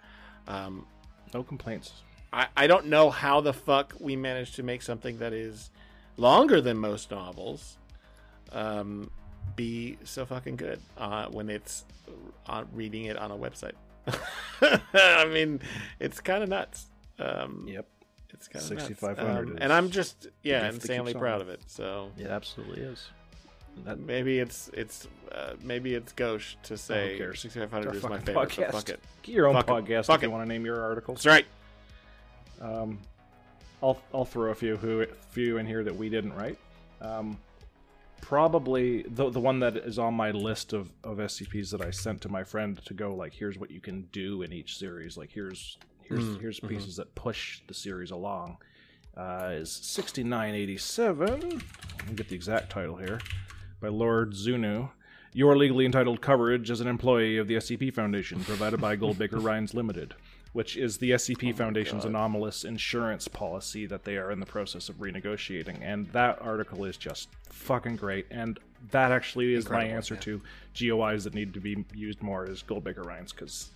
Um, 0.49 0.86
No 1.32 1.43
complaints. 1.43 1.93
I, 2.32 2.49
I 2.57 2.66
don't 2.66 2.86
know 2.86 3.11
how 3.11 3.40
the 3.43 3.53
fuck 3.53 3.95
we 4.01 4.16
managed 4.16 4.57
to 4.57 4.62
make 4.62 4.82
something 4.82 5.18
that 5.18 5.32
is 5.32 5.70
longer 6.16 6.61
than 6.61 6.78
most 6.78 7.11
novels 7.11 7.76
um, 8.53 9.11
be 9.57 9.99
so 10.05 10.25
fucking 10.27 10.57
good 10.57 10.81
uh, 10.99 11.27
when 11.27 11.49
it's 11.51 11.85
uh, 12.47 12.65
reading 12.73 13.05
it 13.07 13.17
on 13.17 13.31
a 13.31 13.37
website. 13.37 13.73
I 14.95 15.27
mean, 15.27 15.61
it's 16.01 16.21
kind 16.21 16.43
of 16.43 16.49
nuts. 16.49 16.87
Um, 17.19 17.67
Yep. 17.69 17.87
It's 18.35 18.49
kind 18.49 18.63
of 18.63 18.69
6500 18.69 19.49
um, 19.51 19.59
and 19.61 19.73
I'm 19.73 19.91
just 19.91 20.27
yeah 20.43 20.67
insanely 20.69 21.15
proud 21.15 21.41
of 21.43 21.49
it. 21.49 21.61
So 21.67 22.11
It 22.19 22.27
absolutely 22.29 22.83
is. 22.83 23.09
That 23.85 24.01
maybe 24.01 24.39
it's 24.41 24.69
it's 24.75 25.07
uh, 25.31 25.53
maybe 25.63 25.95
it's 25.95 26.13
gauche 26.13 26.57
to 26.65 26.77
say 26.77 27.17
cares? 27.19 27.41
6500 27.41 27.95
is 27.97 28.03
my 28.03 28.19
favorite. 28.19 28.35
but 28.35 28.49
podcast. 28.49 28.73
Fuck 28.73 28.89
it. 28.89 29.01
Get 29.23 29.35
your 29.35 29.47
own 29.47 29.55
Fuck 29.55 29.67
podcast 29.67 30.07
Fuck 30.07 30.17
if 30.19 30.23
you 30.23 30.29
it. 30.29 30.33
want 30.33 30.45
to 30.45 30.49
name 30.49 30.65
your 30.67 30.81
articles. 30.83 31.23
That's 31.23 31.27
right. 31.27 31.47
Um, 32.61 32.99
I'll 33.83 34.01
I'll 34.13 34.25
throw 34.25 34.51
a 34.51 34.55
few 34.55 34.77
who 34.77 35.07
few 35.31 35.59
in 35.59 35.67
here 35.67 35.85
that 35.85 35.95
we 35.95 36.09
didn't 36.09 36.35
write. 36.35 36.59
Um, 37.01 37.39
probably 38.23 39.03
the 39.03 39.29
the 39.29 39.41
one 39.41 39.61
that 39.61 39.77
is 39.77 39.99
on 39.99 40.14
my 40.14 40.31
list 40.31 40.73
of 40.73 40.91
of 41.05 41.18
SCPs 41.18 41.70
that 41.73 41.83
I 41.83 41.91
sent 41.91 42.23
to 42.23 42.31
my 42.31 42.43
friend 42.45 42.83
to 42.87 42.95
go 42.95 43.14
like 43.14 43.35
here's 43.35 43.59
what 43.59 43.70
you 43.70 43.81
can 43.81 44.09
do 44.12 44.41
in 44.41 44.53
each 44.55 44.79
series. 44.79 45.18
Like 45.18 45.31
here's 45.31 45.77
here's 46.01 46.25
Mm, 46.25 46.41
here's 46.41 46.61
mhm. 46.61 46.68
pieces 46.70 46.97
that 46.97 47.14
push 47.14 47.61
the 47.66 47.75
series 47.75 48.11
along. 48.11 48.57
Uh, 49.14 49.51
is 49.53 49.70
6987. 49.70 51.29
Let 51.99 52.09
me 52.09 52.14
get 52.14 52.29
the 52.29 52.35
exact 52.35 52.70
title 52.70 52.97
here 52.97 53.20
by 53.81 53.89
Lord 53.89 54.33
Zunu. 54.33 54.91
Your 55.35 55.57
legally 55.57 55.85
entitled 55.85 56.20
coverage 56.20 56.70
as 56.70 56.81
an 56.81 56.87
employee 56.89 57.37
of 57.39 57.47
the 57.49 57.55
SCP 57.57 57.93
Foundation, 57.93 58.43
provided 58.45 58.81
by 58.81 58.97
Goldbaker 58.97 59.43
Reinz 59.43 59.75
Limited, 59.75 60.14
which 60.53 60.77
is 60.77 60.99
the 60.99 61.13
SCP 61.13 61.53
oh 61.53 61.57
Foundation's 61.57 62.03
God. 62.03 62.11
anomalous 62.11 62.65
insurance 62.65 63.27
policy 63.27 63.87
that 63.87 64.05
they 64.05 64.17
are 64.17 64.31
in 64.31 64.41
the 64.41 64.47
process 64.47 64.89
of 64.89 64.97
renegotiating. 64.97 65.79
And 65.81 66.07
that 66.09 66.41
article 66.43 66.85
is 66.85 66.97
just 66.97 67.29
fucking 67.49 67.97
great. 67.97 68.27
And 68.31 68.61
that 68.91 69.13
actually 69.13 69.55
is 69.55 69.69
my 69.70 69.85
answer 69.85 70.15
yeah. 70.15 70.20
to 70.20 70.43
GOIs 70.79 71.24
that 71.24 71.35
need 71.35 71.55
to 71.55 71.61
be 71.61 71.85
used 71.95 72.23
more 72.23 72.49
is 72.49 72.62
Goldbaker 72.62 73.05
Reinz, 73.05 73.33
because 73.33 73.70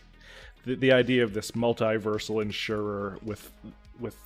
the, 0.65 0.75
the 0.75 0.93
idea 0.93 1.25
of 1.25 1.33
this 1.33 1.53
multiversal 1.53 2.43
insurer 2.43 3.19
with 3.23 3.51
with 3.99 4.17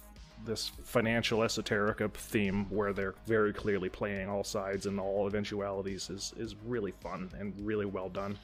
this 0.47 0.72
financial 0.85 1.40
esoterica 1.40 2.10
theme 2.12 2.64
where 2.70 2.94
they're 2.94 3.14
very 3.27 3.52
clearly 3.52 3.90
playing 3.90 4.28
all 4.28 4.43
sides 4.43 4.86
and 4.86 4.98
all 4.98 5.27
eventualities 5.27 6.09
is 6.09 6.32
is 6.39 6.56
really 6.66 6.93
fun 6.93 7.31
and 7.39 7.55
really 7.60 7.86
well 7.86 8.09
done 8.09 8.39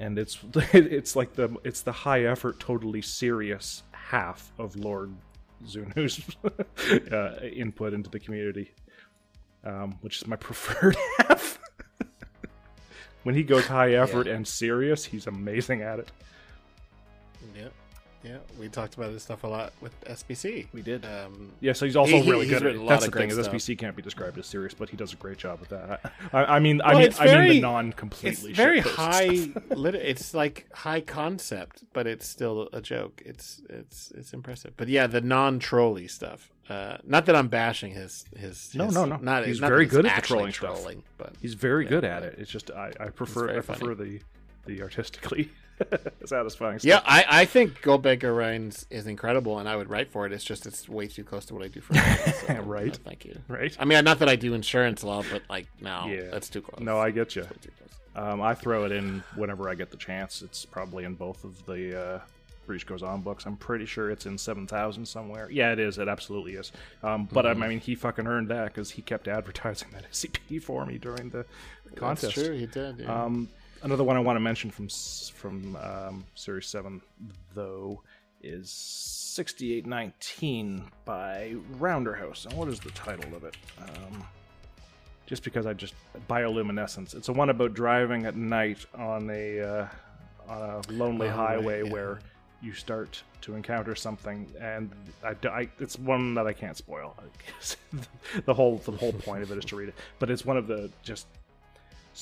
and 0.00 0.18
it's 0.18 0.38
it's 0.72 1.14
like 1.14 1.34
the 1.34 1.56
it's 1.62 1.82
the 1.82 1.92
high 1.92 2.24
effort 2.24 2.58
totally 2.58 3.02
serious 3.02 3.84
half 3.92 4.50
of 4.58 4.74
lord 4.76 5.14
zunu's 5.66 6.20
uh, 7.12 7.46
input 7.46 7.92
into 7.92 8.10
the 8.10 8.18
community 8.18 8.72
um, 9.64 9.98
which 10.00 10.22
is 10.22 10.26
my 10.26 10.36
preferred 10.48 10.96
half. 11.18 11.58
When 13.22 13.34
he 13.34 13.42
goes 13.42 13.66
high 13.66 13.92
effort 13.92 14.26
and 14.26 14.48
serious 14.48 15.04
he's 15.04 15.26
amazing 15.26 15.82
at 15.82 15.98
it. 15.98 16.10
Yeah, 16.10 16.24
yeah. 18.22 18.36
We 18.58 18.68
talked 18.68 18.94
about 18.94 19.12
this 19.12 19.22
stuff 19.22 19.44
a 19.44 19.46
lot 19.46 19.72
with 19.80 19.92
SBC. 20.04 20.66
we 20.72 20.82
did 20.82 21.04
Um, 21.06 21.52
Yeah, 21.60 21.72
so 21.72 21.86
he's 21.86 21.96
also 21.96 22.20
He- 22.20 22.30
really 22.30 22.46
he's 22.46 22.58
good. 22.58 22.66
At 22.68 22.76
a 22.76 22.80
lot 22.80 22.88
That's 22.90 23.06
of 23.06 23.12
the 23.12 23.18
thing 23.18 23.28
is 23.30 23.34
stuff. 23.36 23.46
SBC 23.54 23.76
can't 23.78 23.96
be 23.96 24.02
described 24.02 24.36
as 24.38 24.46
serious, 24.46 24.74
but 24.74 24.90
he 24.90 24.96
does 24.96 25.12
a 25.12 25.16
great 25.16 25.38
job 25.38 25.60
with 25.60 25.70
that. 25.70 26.12
I, 26.32 26.44
I 26.56 26.58
mean, 26.58 26.80
I 26.84 26.94
mean, 26.98 27.12
I 27.18 27.24
mean 27.38 27.48
the 27.48 27.60
non-completely 27.60 28.50
it's 28.50 28.56
very 28.56 28.80
high. 28.80 29.48
lit- 29.70 29.94
it's 29.94 30.34
like 30.34 30.66
high 30.74 31.00
concept, 31.00 31.84
but 31.92 32.06
it's 32.06 32.26
still 32.28 32.68
a 32.72 32.80
joke. 32.80 33.22
It's 33.24 33.62
it's 33.70 34.10
it's 34.14 34.32
impressive. 34.32 34.74
But 34.76 34.88
yeah, 34.88 35.06
the 35.06 35.20
non-trolly 35.20 36.08
stuff. 36.08 36.50
Uh, 36.68 36.98
not 37.04 37.26
that 37.26 37.34
I'm 37.34 37.48
bashing 37.48 37.92
his 37.94 38.24
his. 38.36 38.72
No, 38.74 38.84
his- 38.86 38.94
no, 38.94 39.04
no. 39.04 39.16
Not, 39.16 39.44
He's 39.46 39.60
not 39.60 39.68
very 39.68 39.86
good 39.86 40.06
at 40.06 40.10
the 40.10 40.14
actually 40.14 40.36
trolling 40.36 40.52
stuff. 40.52 40.74
trolling, 40.76 41.02
but 41.18 41.34
He's 41.40 41.54
very 41.54 41.84
Yeah, 41.84 41.90
good 41.90 42.04
at 42.04 42.22
it. 42.22 42.36
It's 42.38 42.50
just 42.50 42.70
I, 42.70 42.92
I 43.00 43.06
prefer 43.08 43.48
I 43.50 43.54
prefer 43.60 43.94
funny. 43.96 44.18
the 44.66 44.74
the 44.76 44.82
artistically 44.82 45.50
satisfying. 46.24 46.78
Stuff. 46.78 46.88
Yeah, 46.88 47.00
I, 47.04 47.24
I 47.42 47.44
think 47.44 47.80
Goldbaker 47.82 48.34
Reinz 48.36 48.86
is 48.90 49.06
incredible, 49.06 49.58
and 49.58 49.68
I 49.68 49.76
would 49.76 49.88
write 49.90 50.10
for 50.10 50.26
it. 50.26 50.32
It's 50.32 50.44
just 50.44 50.66
it's 50.66 50.88
way 50.88 51.06
too 51.06 51.24
close 51.24 51.44
to 51.46 51.54
what 51.54 51.62
I 51.64 51.68
do 51.68 51.80
for. 51.80 51.94
so, 52.46 52.54
Right. 52.62 52.86
no, 52.86 52.92
thank 53.04 53.24
you. 53.24 53.38
right. 53.48 53.76
I 53.78 53.84
mean, 53.84 54.02
not 54.04 54.18
that 54.20 54.28
I 54.28 54.36
do 54.36 54.54
insurance 54.54 55.02
law, 55.04 55.22
but 55.30 55.42
like, 55.48 55.66
no, 55.80 56.06
Yeah. 56.06 56.30
that's 56.30 56.48
too 56.48 56.62
close. 56.62 56.80
No, 56.84 56.98
I 56.98 57.10
get 57.10 57.34
you. 57.36 57.42
That's 57.42 57.52
way 57.54 57.58
too 57.62 57.70
close. 57.78 57.90
Um, 58.16 58.42
I 58.42 58.54
throw 58.54 58.84
it 58.84 58.92
in 58.92 59.22
whenever 59.36 59.68
I 59.68 59.74
get 59.74 59.90
the 59.90 59.96
chance. 59.96 60.42
It's 60.42 60.64
probably 60.64 61.04
in 61.04 61.14
both 61.14 61.44
of 61.44 61.64
the 61.66 61.98
uh, 62.16 62.20
Breach 62.66 62.84
Goes 62.84 63.02
On 63.04 63.20
books. 63.20 63.46
I'm 63.46 63.56
pretty 63.56 63.86
sure 63.86 64.10
it's 64.10 64.26
in 64.26 64.36
7,000 64.36 65.06
somewhere. 65.06 65.48
Yeah, 65.50 65.72
it 65.72 65.78
is. 65.78 65.96
It 65.98 66.08
absolutely 66.08 66.54
is. 66.54 66.72
Um, 67.04 67.28
but 67.32 67.44
Mm-hmm. 67.44 67.62
I 67.62 67.68
mean, 67.68 67.78
he 67.80 67.94
fucking 67.94 68.26
earned 68.26 68.48
that 68.48 68.66
because 68.66 68.90
he 68.90 69.02
kept 69.02 69.28
advertising 69.28 69.88
that 69.92 70.10
SCP 70.10 70.60
for 70.62 70.84
me 70.86 70.98
during 70.98 71.30
the 71.30 71.44
contest. 71.94 72.34
That's 72.34 72.46
true. 72.48 72.56
He 72.58 72.66
did. 72.66 72.98
Yeah. 72.98 73.24
Um, 73.24 73.48
another 73.82 74.04
one 74.04 74.16
I 74.16 74.20
want 74.20 74.36
to 74.36 74.40
mention 74.40 74.70
from 74.70 74.88
from 74.88 75.76
um, 75.76 76.24
Series 76.34 76.66
Seven, 76.66 77.00
though, 77.54 78.02
is 78.42 78.70
6819 78.70 80.84
by 81.04 81.54
Rounderhouse. 81.78 82.46
And 82.46 82.54
what 82.54 82.68
is 82.68 82.80
the 82.80 82.90
title 82.90 83.34
of 83.34 83.44
it? 83.44 83.56
Um, 83.80 84.24
just 85.26 85.42
because 85.44 85.66
I 85.66 85.74
just 85.74 85.94
bioluminescence. 86.28 87.14
It's 87.14 87.28
a 87.28 87.32
one 87.32 87.50
about 87.50 87.74
driving 87.74 88.26
at 88.26 88.36
night 88.36 88.84
on 88.96 89.30
a 89.30 89.60
uh, 89.60 89.86
on 90.48 90.70
a 90.70 90.80
lonely 90.92 91.28
Oh, 91.28 91.32
highway 91.32 91.84
yeah. 91.84 91.92
where 91.92 92.18
you 92.62 92.74
start 92.74 93.22
to 93.40 93.54
encounter 93.54 93.94
something, 93.94 94.46
and 94.60 94.90
I, 95.24 95.34
I- 95.48 95.68
it's 95.78 95.98
one 95.98 96.34
that 96.34 96.46
I 96.46 96.52
can't 96.52 96.76
spoil. 96.76 97.16
the 98.44 98.52
whole 98.52 98.78
the 98.78 98.92
whole 98.92 99.12
point 99.12 99.42
of 99.42 99.50
it 99.52 99.58
is 99.58 99.64
to 99.66 99.76
read 99.76 99.88
it, 99.88 99.94
but 100.18 100.30
it's 100.30 100.44
one 100.44 100.56
of 100.56 100.66
the 100.66 100.90
just 101.02 101.26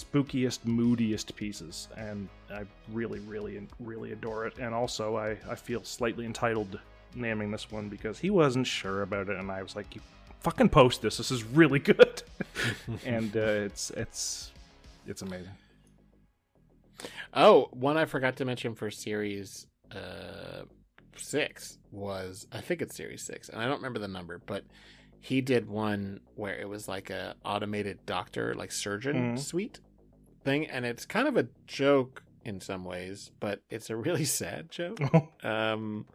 spookiest, 0.05 0.65
moodiest 0.65 1.35
pieces, 1.37 1.89
and 1.97 2.29
I 2.51 2.65
really, 2.93 3.21
really, 3.21 3.67
really 3.81 4.13
adore 4.13 4.47
it. 4.47 4.59
And 4.59 4.75
also, 4.75 5.17
I 5.17 5.37
I 5.49 5.55
feel 5.55 5.83
slightly 5.85 6.25
entitled 6.25 6.79
naming 7.15 7.51
this 7.51 7.71
one 7.71 7.89
because 7.89 8.19
he 8.19 8.31
wasn't 8.31 8.67
sure 8.67 9.03
about 9.03 9.29
it, 9.29 9.37
and 9.39 9.51
I 9.51 9.63
was 9.63 9.75
like, 9.77 9.95
"You 9.95 10.01
fucking 10.41 10.69
post 10.69 11.03
this. 11.03 11.17
This 11.17 11.31
is 11.31 11.45
really 11.45 11.79
good," 11.79 12.23
and 13.05 13.37
uh, 13.37 13.41
it's 13.41 13.91
it's 13.91 14.53
it's 15.07 15.23
amazing. 15.23 15.53
Oh, 17.35 17.69
one 17.73 17.97
I 17.97 18.05
forgot 18.07 18.37
to 18.37 18.45
mention 18.45 18.75
for 18.75 18.91
series 18.91 19.67
uh, 19.93 20.63
six 21.17 21.79
was 21.93 22.47
I 22.53 22.61
think 22.61 22.83
it's 22.83 22.97
series 22.97 23.23
six, 23.23 23.49
and 23.49 23.61
I 23.61 23.65
don't 23.67 23.77
remember 23.77 23.99
the 23.99 24.09
number, 24.09 24.41
but 24.47 24.65
he 25.21 25.41
did 25.41 25.69
one 25.69 26.21
where 26.37 26.57
it 26.59 26.69
was 26.69 26.87
like 26.89 27.11
a 27.11 27.35
automated 27.45 27.99
doctor, 28.07 28.55
like 28.55 28.71
surgeon 28.73 29.35
Mhm. 29.35 29.39
suite 29.39 29.81
thing, 30.49 30.67
and 30.67 30.85
it's 30.87 31.05
kind 31.05 31.29
of 31.29 31.37
a 31.37 31.47
joke 31.67 32.23
in 32.45 32.61
some 32.61 32.85
ways, 32.85 33.31
but 33.41 33.61
it's 33.71 33.91
a 33.91 33.97
really 33.97 34.25
sad 34.41 34.71
joke. 34.71 34.99
Um, 35.45 36.07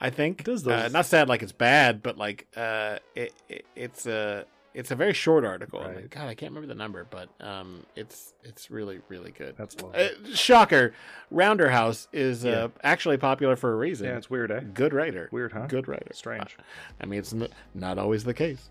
I 0.00 0.10
think 0.10 0.44
Does 0.44 0.66
uh, 0.66 0.88
not 0.92 1.06
sad 1.06 1.28
like 1.28 1.42
it's 1.42 1.52
bad, 1.52 2.02
but 2.02 2.16
like 2.16 2.46
uh, 2.56 2.98
it, 3.14 3.32
it 3.48 3.66
it's 3.74 4.06
a 4.06 4.44
it's 4.74 4.90
a 4.92 4.94
very 4.94 5.12
short 5.12 5.44
article. 5.44 5.80
Right. 5.80 6.08
God, 6.08 6.28
I 6.28 6.34
can't 6.34 6.52
remember 6.52 6.68
the 6.72 6.78
number, 6.78 7.04
but 7.08 7.28
um, 7.40 7.84
it's 7.96 8.34
it's 8.44 8.70
really 8.70 9.00
really 9.08 9.32
good. 9.32 9.56
That's 9.56 9.80
lovely. 9.80 10.04
Uh, 10.04 10.34
shocker, 10.34 10.92
Rounderhouse 11.32 12.06
is 12.12 12.44
uh, 12.44 12.68
actually 12.84 13.16
popular 13.16 13.56
for 13.56 13.72
a 13.72 13.76
reason. 13.76 14.06
yeah, 14.06 14.16
it's 14.16 14.30
weird, 14.30 14.52
eh? 14.52 14.60
good 14.72 14.92
writer. 14.92 15.28
Weird, 15.32 15.52
huh? 15.52 15.66
Good 15.66 15.88
writer. 15.88 16.12
Strange. 16.12 16.56
I 17.00 17.06
mean, 17.06 17.18
it's 17.18 17.32
n- 17.32 17.48
not 17.74 17.98
always 17.98 18.22
the 18.24 18.34
case. 18.34 18.70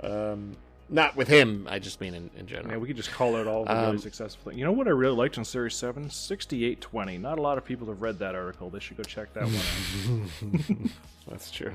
Um, 0.00 0.56
not 0.92 1.16
with 1.16 1.26
him. 1.28 1.66
I 1.68 1.78
just 1.78 2.00
mean 2.00 2.14
in, 2.14 2.30
in 2.36 2.46
general. 2.46 2.70
mean, 2.70 2.80
we 2.80 2.86
could 2.86 2.96
just 2.96 3.10
call 3.10 3.34
out 3.36 3.46
all 3.46 3.64
the 3.64 3.72
Um, 3.76 3.84
really 3.86 3.98
successful 3.98 4.44
things. 4.50 4.58
You 4.58 4.64
know 4.64 4.72
what 4.72 4.86
I 4.86 4.90
really 4.90 5.16
liked 5.16 5.36
in 5.38 5.44
Series 5.44 5.74
7? 5.74 6.08
6820. 6.10 7.18
Not 7.18 7.38
a 7.38 7.42
lot 7.42 7.58
of 7.58 7.64
people 7.64 7.88
have 7.88 8.02
read 8.02 8.18
that 8.20 8.34
article. 8.34 8.70
They 8.70 8.78
should 8.78 8.96
go 8.96 9.02
check 9.02 9.32
that 9.34 9.44
one 9.44 10.80
out. 10.82 10.90
That's 11.28 11.50
true. 11.50 11.72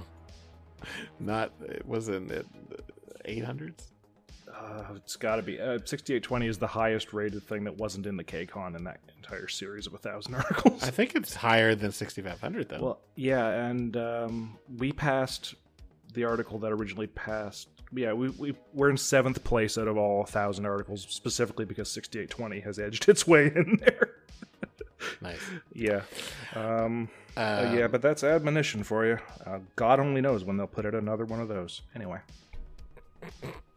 Not 1.20 1.52
it 1.66 1.86
wasn't 1.86 2.32
it 2.32 2.46
eight 3.26 3.44
hundreds. 3.44 3.92
Uh, 4.56 4.84
it's 4.96 5.16
got 5.16 5.36
to 5.36 5.42
be. 5.44 5.60
Uh, 5.60 5.78
6820 5.84 6.48
is 6.48 6.58
the 6.58 6.68
highest 6.68 7.14
rated 7.14 7.44
thing 7.44 7.64
that 7.66 7.76
wasn't 7.78 8.06
in 8.06 8.16
the 8.18 8.24
KCON 8.24 8.76
in 8.76 8.84
that 8.86 9.00
entire 9.18 9.48
series 9.48 9.86
of 9.88 9.94
a 9.94 9.98
thousand 9.98 10.36
articles. 10.42 10.84
I 10.84 10.90
think 10.90 11.16
it's 11.16 11.36
higher 11.36 11.76
than 11.76 11.92
sixty 11.92 12.22
five 12.22 12.40
hundred 12.40 12.70
though. 12.70 12.82
Well, 12.82 13.00
yeah, 13.16 13.48
and 13.48 13.96
um, 13.98 14.58
we 14.78 14.92
passed 14.92 15.56
the 16.14 16.24
article 16.24 16.58
that 16.60 16.72
originally 16.72 17.08
passed. 17.08 17.68
Yeah, 17.94 18.14
we, 18.14 18.30
we 18.30 18.54
we're 18.74 18.90
in 18.90 18.98
seventh 18.98 19.44
place 19.44 19.78
out 19.78 19.88
of 19.88 19.98
all 19.98 20.26
thousand 20.26 20.66
articles, 20.66 21.06
specifically 21.10 21.66
because 21.66 21.90
6820 21.92 22.60
has 22.62 22.80
edged 22.80 23.08
its 23.08 23.26
way 23.26 23.46
in 23.56 23.78
there. 23.86 24.10
nice. 25.22 25.40
yeah, 25.74 26.02
um, 26.56 27.08
Uh, 27.38 27.40
uh, 27.40 27.74
yeah, 27.78 27.88
but 27.88 28.02
that's 28.02 28.24
admonition 28.24 28.84
for 28.84 29.06
you. 29.06 29.18
Uh, 29.46 29.60
God 29.76 30.00
only 30.00 30.20
knows 30.22 30.44
when 30.44 30.58
they'll 30.58 30.68
put 30.68 30.86
out 30.86 30.96
another 30.96 31.24
one 31.24 31.40
of 31.40 31.48
those. 31.48 31.82
Anyway, 31.96 32.20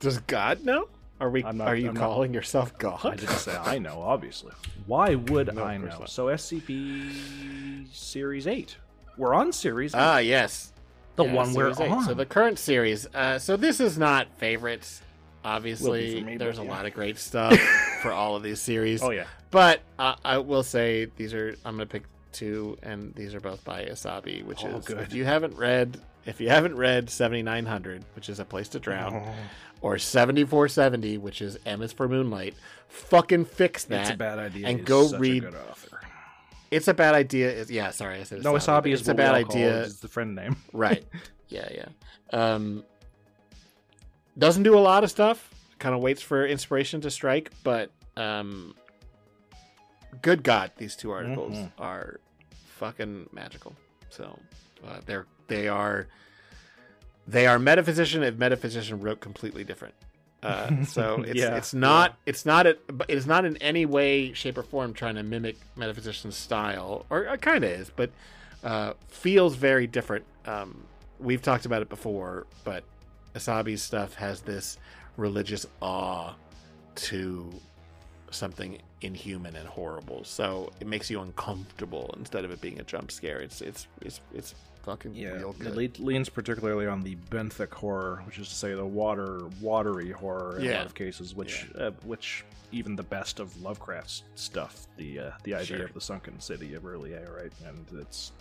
Does 0.01 0.19
God 0.21 0.65
know? 0.65 0.89
Are 1.21 1.29
we? 1.31 1.43
Not- 1.43 1.61
are 1.61 1.77
you 1.77 1.89
I'm 1.89 1.95
not- 1.95 2.01
calling 2.01 2.33
yourself 2.35 2.77
God? 2.79 3.05
I 3.05 3.15
didn't 3.15 3.37
say 3.37 3.55
I 3.57 3.79
know. 3.79 4.01
Obviously, 4.01 4.53
why 4.87 5.15
would 5.15 5.55
No, 5.55 5.63
I 5.63 5.77
know? 5.77 5.87
not. 5.87 6.09
So 6.11 6.27
SCP 6.27 7.87
Series 7.93 8.47
Eight. 8.47 8.77
We're 9.19 9.35
on 9.35 9.53
Series. 9.53 9.95
8. 9.95 9.99
Ah, 9.99 10.19
yes. 10.19 10.73
The 11.23 11.29
Yeah, 11.29 11.35
one 11.35 11.55
we're 11.55 11.73
Series 11.75 11.81
eight. 11.81 11.91
on. 11.97 12.05
So 12.05 12.15
the 12.15 12.27
current 12.27 12.59
series. 12.59 13.07
Uh, 13.15 13.39
so 13.39 13.57
this 13.57 13.81
is 13.81 13.97
not 13.99 14.29
favorites. 14.39 15.03
Obviously, 15.45 16.23
me, 16.23 16.37
there's 16.37 16.57
but 16.57 16.63
a 16.63 16.67
yeah. 16.67 16.71
lot 16.71 16.87
of 16.87 16.93
great 16.95 17.19
stuff 17.19 17.59
for 18.03 18.13
all 18.13 18.37
of 18.37 18.43
these 18.43 18.61
series. 18.61 19.03
oh 19.03 19.11
yeah. 19.11 19.25
But 19.51 19.81
uh, 19.99 20.15
I 20.25 20.39
will 20.39 20.63
say 20.63 21.07
these 21.17 21.33
are. 21.35 21.51
I'm 21.65 21.75
gonna 21.77 21.87
pick 21.87 22.05
two, 22.33 22.77
and 22.83 23.15
these 23.15 23.35
are 23.35 23.41
both 23.41 23.65
by 23.65 23.85
Asabi, 23.87 24.45
which 24.45 24.65
Oh, 24.65 24.77
is 24.79 24.85
good. 24.85 24.99
if 24.99 25.13
you 25.15 25.25
haven't 25.25 25.57
read. 25.57 26.01
If 26.27 26.39
you 26.39 26.51
haven't 26.51 26.77
read 26.77 27.09
7900, 27.09 28.05
which 28.15 28.29
is 28.29 28.39
a 28.41 28.45
place 28.45 28.69
to 28.69 28.79
drown, 28.79 29.15
Oh, 29.27 29.33
or 29.81 29.99
7470, 29.99 31.17
which 31.17 31.41
is 31.41 31.59
M 31.65 31.81
is 31.81 31.93
for 31.95 32.07
Moonlight, 32.09 32.55
fucking 32.89 33.47
fix 33.47 33.85
that. 33.85 34.03
it's 34.03 34.11
a 34.11 34.17
bad 34.19 34.39
idea. 34.39 34.67
and 34.69 34.79
He's 34.81 34.87
go 34.87 35.07
such 35.07 35.17
a 35.17 35.19
read- 35.19 35.43
good 35.45 35.55
author. 35.55 36.00
It's 36.71 36.87
a 36.89 36.95
bad 36.95 37.15
idea. 37.15 37.49
It's- 37.51 37.71
yeah, 37.71 37.91
sorry, 37.91 38.21
I 38.21 38.23
said 38.25 38.43
No, 38.45 38.53
Asabi, 38.55 38.83
Wasabi 38.85 38.93
is 38.93 39.01
It's 39.01 39.09
a 39.09 39.15
bad 39.15 39.35
idea. 39.35 39.81
it. 39.83 39.87
It's 39.87 40.01
the 40.01 40.09
friend 40.09 40.35
name. 40.35 40.57
right 40.73 41.05
yeah 41.49 41.69
yeah 41.75 41.89
um 42.33 42.85
doesn't 44.39 44.63
do 44.63 44.79
a 44.79 44.81
lot 44.81 45.03
of 45.03 45.11
stuff 45.11 45.53
kind 45.81 45.95
of 45.97 46.01
waits 46.01 46.23
for 46.23 46.47
inspiration 46.47 47.01
to 47.01 47.11
strike 47.11 47.51
but 47.65 47.91
um 48.17 48.73
good 50.23 50.45
god 50.45 50.71
these 50.77 50.95
two 50.95 51.11
articles 51.11 51.57
Mhm. 51.57 51.73
are 51.79 52.21
fucking 52.79 53.29
magical 53.33 53.75
so 54.11 54.39
uh, 54.87 55.01
they're 55.07 55.27
they 55.49 55.67
are 55.67 56.07
they 57.27 57.49
are 57.49 57.59
metaphysician 57.59 58.23
if 58.23 58.37
metaphysician 58.37 59.01
wrote 59.01 59.19
completely 59.21 59.65
different 59.65 59.95
uh, 60.43 60.85
so 60.85 61.23
it's 61.23 61.39
Yeah, 61.39 61.57
it's 61.57 61.75
not 61.75 62.17
it's 62.27 62.47
not 62.47 62.67
a, 62.67 62.71
it 62.71 62.79
is 63.09 63.27
not 63.27 63.45
in 63.45 63.57
any 63.59 63.87
way 63.87 64.33
shape 64.33 64.59
or 64.59 64.63
form 64.63 64.95
trying 64.95 65.17
to 65.17 65.23
mimic 65.23 65.57
metaphysician's 65.77 66.37
style 66.37 67.07
or 67.11 67.25
it 67.25 67.43
kind 67.43 67.65
of 67.65 67.71
is 67.71 67.91
but 67.95 68.11
uh, 68.63 68.93
feels 69.09 69.55
very 69.57 69.87
different. 69.87 70.25
Um, 70.47 70.85
we've 71.19 71.43
talked 71.43 71.67
about 71.67 71.83
it 71.83 71.89
before, 71.89 72.47
but 72.65 72.85
Asabi's 73.35 73.83
stuff 73.83 74.15
has 74.15 74.41
this 74.43 74.79
religious 75.17 75.67
awe 75.81 76.35
to 76.95 77.51
something 78.31 78.79
inhuman 79.01 79.57
and 79.57 79.67
horrible. 79.67 80.25
So 80.25 80.71
it 80.81 80.87
makes 80.87 81.11
you 81.11 81.21
uncomfortable 81.21 82.15
instead 82.19 82.45
of 82.45 82.51
it 82.51 82.61
being 82.61 82.81
a 82.81 82.85
jump 82.85 83.11
scare. 83.11 83.41
It's 83.41 83.61
it's 83.61 83.87
it's 84.03 84.21
it's 84.35 84.55
fucking 84.83 85.15
real 85.15 85.51
it 85.51 85.59
good. 85.59 85.99
le- 86.01 86.05
leans 86.05 86.29
particularly 86.29 86.87
on 86.87 87.03
the 87.03 87.17
benthic 87.31 87.73
horror, 87.73 88.23
which 88.27 88.39
is 88.39 88.49
to 88.49 88.55
say 88.55 88.75
the 88.75 88.85
water, 88.85 89.41
watery 89.61 90.11
horror 90.11 90.59
in 90.59 90.67
a 90.67 90.71
Yeah. 90.71 90.77
lot 90.79 90.87
of 90.87 90.95
cases, 90.95 91.35
which, 91.35 91.67
uh, 91.79 91.91
which 92.05 92.45
even 92.73 92.95
the 92.97 93.03
best 93.03 93.41
of 93.41 93.61
Lovecraft's 93.63 94.23
stuff, 94.37 94.87
the 94.97 95.19
uh, 95.19 95.31
the 95.45 95.55
idea 95.55 95.79
Sure. 95.79 95.87
of 95.87 95.95
the 95.95 96.01
sunken 96.01 96.39
city 96.41 96.75
of 96.75 96.85
really, 96.85 97.11
yeah, 97.13 97.25
right, 97.25 97.53
and 97.67 97.87
it's. 98.01 98.33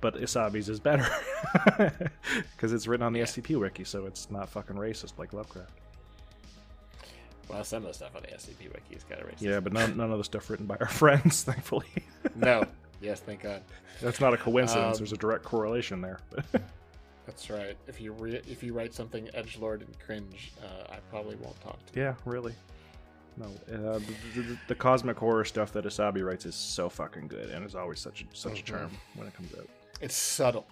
But 0.00 0.16
Asabi's 0.16 0.68
is 0.68 0.80
better 0.80 1.06
because 2.56 2.72
it's 2.72 2.88
written 2.88 3.06
on 3.06 3.12
the 3.12 3.20
SCP 3.20 3.56
wiki, 3.60 3.84
so 3.84 4.06
it's 4.06 4.30
not 4.32 4.48
fucking 4.48 4.74
racist 4.74 5.12
like 5.16 5.32
Lovecraft. 5.32 5.70
Well, 7.48 7.62
some 7.64 7.82
of 7.84 7.88
the 7.88 7.94
stuff 7.94 8.16
on 8.16 8.22
the 8.22 8.28
SCP 8.28 8.64
wiki 8.72 8.96
is 8.96 9.04
kind 9.04 9.20
of 9.20 9.28
racist. 9.28 9.42
Yeah, 9.42 9.60
but 9.60 9.72
none, 9.72 9.96
none 9.96 10.10
of 10.10 10.18
the 10.18 10.24
stuff 10.24 10.48
written 10.50 10.66
by 10.66 10.76
our 10.80 10.88
friends, 10.88 11.44
thankfully. 11.44 11.86
no. 12.34 12.64
Yes, 13.02 13.20
thank 13.20 13.42
God. 13.42 13.62
That's 14.00 14.20
not 14.20 14.32
a 14.32 14.36
coincidence. 14.36 14.96
Um, 14.96 15.00
There's 15.00 15.12
a 15.12 15.16
direct 15.16 15.44
correlation 15.44 16.00
there. 16.00 16.20
That's 17.26 17.50
right. 17.50 17.76
If 17.86 18.00
you 18.00 18.12
re- 18.12 18.42
if 18.48 18.62
you 18.62 18.72
write 18.72 18.94
something 18.94 19.28
edge 19.34 19.58
lord 19.58 19.82
and 19.82 19.98
cringe, 20.00 20.52
uh, 20.62 20.92
I 20.92 20.96
probably 21.10 21.36
won't 21.36 21.60
talk 21.60 21.84
to 21.86 21.94
you. 21.98 22.02
Yeah, 22.06 22.14
really. 22.24 22.54
No, 23.36 23.46
uh, 23.46 23.98
the, 24.34 24.42
the, 24.42 24.58
the 24.68 24.74
cosmic 24.74 25.16
horror 25.16 25.44
stuff 25.44 25.72
that 25.72 25.84
Asabi 25.84 26.22
writes 26.24 26.44
is 26.46 26.54
so 26.54 26.88
fucking 26.90 27.28
good, 27.28 27.48
and 27.50 27.64
is 27.64 27.74
always 27.74 27.98
such 27.98 28.22
a, 28.22 28.36
such 28.36 28.60
a 28.60 28.62
Mhm. 28.62 28.66
charm 28.66 28.90
when 29.14 29.26
it 29.26 29.34
comes 29.34 29.54
out. 29.54 29.68
It's 30.00 30.14
subtle. 30.16 30.66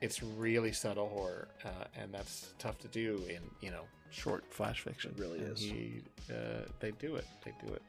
It's 0.00 0.22
really 0.22 0.72
subtle 0.72 1.08
horror, 1.08 1.48
uh, 1.64 1.68
and 2.00 2.12
that's 2.12 2.52
tough 2.58 2.78
to 2.80 2.88
do 2.88 3.22
in 3.28 3.40
you 3.60 3.70
know 3.70 3.82
short 4.10 4.44
flash 4.52 4.80
fiction. 4.82 5.12
It 5.16 5.20
really 5.20 5.40
is. 5.40 5.60
He, 5.60 6.02
uh, 6.30 6.66
they 6.78 6.92
do 6.92 7.16
it. 7.16 7.26
They 7.44 7.52
do 7.66 7.72
it. 7.74 7.82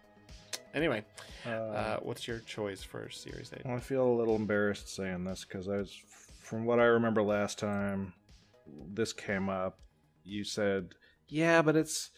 Anyway, 0.73 1.03
Uh, 1.45 1.49
uh, 1.49 1.99
what's 2.01 2.27
your 2.27 2.39
choice 2.39 2.83
for 2.83 3.09
Series 3.09 3.51
8? 3.53 3.65
I 3.65 3.79
feel 3.79 4.05
a 4.05 4.17
little 4.17 4.35
embarrassed 4.35 4.93
saying 4.93 5.23
this 5.23 5.45
because 5.45 5.67
I 5.67 5.77
was, 5.77 5.91
from 6.39 6.65
what 6.65 6.79
I 6.79 6.85
remember 6.85 7.23
last 7.23 7.57
time 7.59 8.13
this 8.93 9.13
came 9.13 9.49
up, 9.49 9.79
you 10.23 10.43
said, 10.43 10.93
"Yeah, 11.27 11.61
but 11.61 11.75
it's 11.75 12.11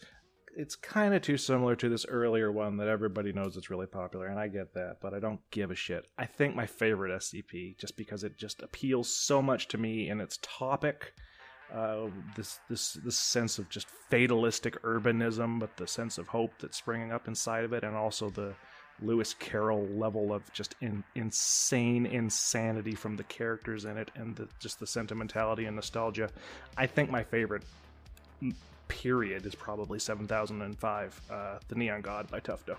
it's 0.56 0.74
kind 0.74 1.14
of 1.14 1.22
too 1.22 1.36
similar 1.36 1.76
to 1.76 1.88
this 1.88 2.04
earlier 2.06 2.50
one 2.50 2.76
that 2.78 2.88
everybody 2.88 3.32
knows 3.32 3.56
it's 3.56 3.70
really 3.70 3.86
popular," 3.86 4.26
and 4.26 4.38
I 4.38 4.48
get 4.48 4.74
that, 4.74 4.96
but 5.00 5.14
I 5.14 5.20
don't 5.20 5.40
give 5.52 5.70
a 5.70 5.76
shit. 5.76 6.06
I 6.18 6.26
think 6.26 6.56
my 6.56 6.66
favorite 6.66 7.12
SCP 7.12 7.78
just 7.78 7.96
because 7.96 8.24
it 8.24 8.36
just 8.36 8.60
appeals 8.62 9.14
so 9.14 9.40
much 9.40 9.68
to 9.68 9.78
me 9.78 10.08
in 10.08 10.20
its 10.20 10.38
topic. 10.42 11.14
Uh, 11.72 12.08
this 12.36 12.58
this 12.68 12.94
this 12.94 13.16
sense 13.16 13.58
of 13.58 13.68
just 13.68 13.88
fatalistic 14.08 14.80
urbanism, 14.82 15.60
but 15.60 15.76
the 15.76 15.86
sense 15.86 16.18
of 16.18 16.26
hope 16.26 16.52
that's 16.58 16.78
springing 16.78 17.12
up 17.12 17.28
inside 17.28 17.64
of 17.64 17.72
it, 17.72 17.84
and 17.84 17.94
also 17.96 18.28
the 18.30 18.54
Lewis 19.02 19.34
Carroll 19.34 19.86
level 19.86 20.32
of 20.32 20.50
just 20.52 20.74
in, 20.80 21.02
insane 21.14 22.06
insanity 22.06 22.94
from 22.94 23.16
the 23.16 23.24
characters 23.24 23.84
in 23.84 23.96
it 23.96 24.10
and 24.14 24.36
the, 24.36 24.48
just 24.58 24.78
the 24.78 24.86
sentimentality 24.86 25.64
and 25.66 25.76
nostalgia. 25.76 26.28
I 26.76 26.86
think 26.86 27.10
my 27.10 27.22
favorite 27.22 27.62
period 28.88 29.46
is 29.46 29.54
probably 29.54 29.98
7005, 29.98 31.20
uh, 31.30 31.58
The 31.68 31.74
Neon 31.74 32.00
God 32.00 32.30
by 32.30 32.40
Tufto. 32.40 32.76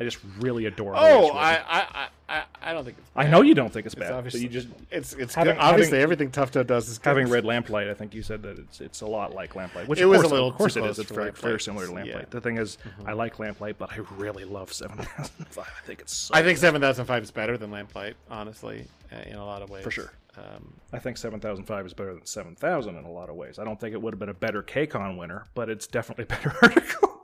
I 0.00 0.04
just 0.04 0.18
really 0.38 0.66
adore 0.66 0.94
Oh, 0.96 1.30
I. 1.30 1.54
I, 1.56 2.08
I, 2.28 2.42
I, 2.62 2.72
don't 2.72 2.84
think 2.84 2.98
it's. 2.98 3.08
Bad. 3.10 3.26
I 3.26 3.28
know 3.30 3.40
you 3.40 3.54
don't 3.54 3.72
think 3.72 3.86
it's 3.86 3.94
It's 3.94 4.00
bad, 4.00 4.10
but 4.10 4.16
obviously 4.18 4.42
you 4.42 4.48
just 4.48 4.68
it's 4.90 5.14
it's 5.14 5.34
Having- 5.34 5.54
good. 5.54 5.60
obviously 5.62 5.98
having- 5.98 6.02
everything 6.02 6.30
Tufto 6.30 6.66
does 6.66 6.88
is 6.88 6.98
good. 6.98 7.08
having 7.08 7.28
read 7.28 7.44
Lamplight, 7.44 7.88
I 7.90 7.94
think 7.94 8.14
you 8.14 8.22
said 8.22 8.42
that 8.42 8.58
it's 8.58 8.80
it's 8.80 9.00
a 9.00 9.06
lot 9.06 9.34
like 9.34 9.54
Lamplight, 9.54 9.88
which 9.88 9.98
It 9.98 10.04
of 10.04 10.10
was 10.10 10.18
a 10.18 10.22
course, 10.22 10.32
little 10.32 10.48
of 10.48 10.54
course 10.56 10.76
it 10.76 10.84
is. 10.84 10.98
It's 10.98 11.10
very, 11.10 11.30
very 11.32 11.58
similar 11.60 11.86
to 11.86 11.92
Lamplight. 11.92 12.06
Yeah. 12.06 12.18
Mm-hmm. 12.20 12.30
The 12.30 12.40
thing 12.40 12.58
is, 12.58 12.78
I 13.06 13.12
like 13.14 13.36
Lamplight, 13.38 13.76
but 13.78 13.90
I 13.92 13.96
really 14.18 14.44
love 14.44 14.72
Seven 14.72 14.98
Thousand 14.98 15.46
Five. 15.48 15.72
I 15.82 15.86
think 15.86 16.00
it's 16.00 16.12
so 16.12 16.34
I 16.34 16.42
think 16.42 16.58
Seven 16.58 16.80
Thousand 16.80 17.06
Five 17.06 17.22
is 17.22 17.30
better 17.30 17.56
than 17.56 17.70
Lamplight, 17.70 18.14
honestly, 18.30 18.86
uh, 19.12 19.16
in 19.26 19.36
a 19.36 19.44
lot 19.44 19.62
of 19.62 19.70
ways. 19.70 19.84
For 19.84 19.90
sure. 19.90 20.12
Um, 20.36 20.72
I 20.92 21.00
think 21.00 21.16
7005 21.16 21.86
is 21.86 21.94
better 21.94 22.14
than 22.14 22.24
7000 22.24 22.96
in 22.96 23.04
a 23.04 23.10
lot 23.10 23.28
of 23.28 23.34
ways. 23.34 23.58
I 23.58 23.64
don't 23.64 23.80
think 23.80 23.92
it 23.92 24.00
would 24.00 24.12
have 24.14 24.20
been 24.20 24.28
a 24.28 24.34
better 24.34 24.62
KCON 24.62 25.18
winner, 25.18 25.46
but 25.56 25.68
it's 25.68 25.88
definitely 25.88 26.24
a 26.24 26.26
better 26.28 26.54
article. 26.62 27.17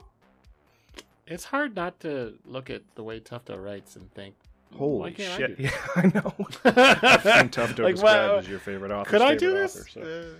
It's 1.27 1.43
hard 1.45 1.75
not 1.75 1.99
to 2.01 2.33
look 2.45 2.69
at 2.69 2.81
the 2.95 3.03
way 3.03 3.19
Tufto 3.19 3.61
writes 3.61 3.95
and 3.95 4.11
think, 4.13 4.35
Holy 4.75 5.11
can't 5.11 5.33
I 5.33 5.37
shit. 5.37 5.59
Yeah, 5.59 5.71
I 5.95 6.01
know. 6.07 6.33
Seen 6.37 7.49
Tufto 7.49 7.79
Like, 7.83 7.95
described 7.95 8.03
wow, 8.03 8.37
as 8.37 8.47
your 8.49 8.59
favorite 8.59 8.91
author. 8.91 9.09
Could 9.09 9.21
I 9.21 9.35
do 9.35 9.53
this? 9.53 9.75
Author, 9.77 9.89
so. 9.89 10.01
Uh, 10.01 10.39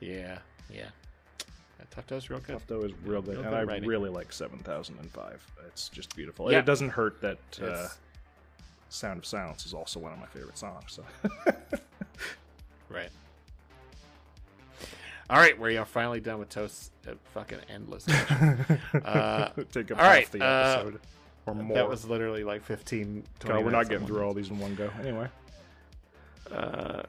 yeah, 0.00 0.38
yeah. 0.70 0.76
yeah 0.76 1.84
Tufto's 1.94 2.30
real 2.30 2.40
good. 2.40 2.56
Tufto 2.58 2.84
is 2.84 2.92
real 3.04 3.22
good, 3.22 3.36
Real 3.36 3.40
and 3.40 3.50
good 3.50 3.54
I 3.54 3.62
writing. 3.64 3.88
really 3.88 4.10
like 4.10 4.32
7005. 4.32 5.46
It's 5.66 5.88
just 5.88 6.14
beautiful. 6.14 6.50
Yeah. 6.52 6.58
It 6.58 6.66
doesn't 6.66 6.90
hurt 6.90 7.20
that 7.22 7.38
uh, 7.62 7.88
Sound 8.88 9.18
of 9.18 9.26
Silence 9.26 9.66
is 9.66 9.74
also 9.74 9.98
one 10.00 10.12
of 10.12 10.18
my 10.18 10.26
favorite 10.26 10.58
songs. 10.58 10.84
So. 10.88 11.04
Right. 12.90 13.08
All 15.30 15.38
right, 15.38 15.58
we 15.58 15.76
are 15.78 15.86
finally 15.86 16.20
done 16.20 16.38
with 16.38 16.50
Toast's 16.50 16.90
uh, 17.08 17.12
fucking 17.32 17.58
endless. 17.72 18.06
Uh, 19.04 19.50
Take 19.72 19.90
up 19.90 19.98
all 19.98 20.04
right, 20.04 20.30
the 20.30 20.42
uh, 20.44 20.90
or 21.46 21.54
more. 21.54 21.74
that 21.76 21.88
was 21.88 22.04
literally 22.06 22.44
like 22.44 22.62
15, 22.62 23.22
20 23.40 23.54
God, 23.58 23.64
we're 23.64 23.70
not 23.70 23.88
getting 23.88 24.06
through 24.06 24.22
all 24.22 24.32
these 24.34 24.48
in 24.50 24.58
one 24.58 24.74
go. 24.74 24.88
Anyway. 25.00 25.28
Uh, 26.50 27.02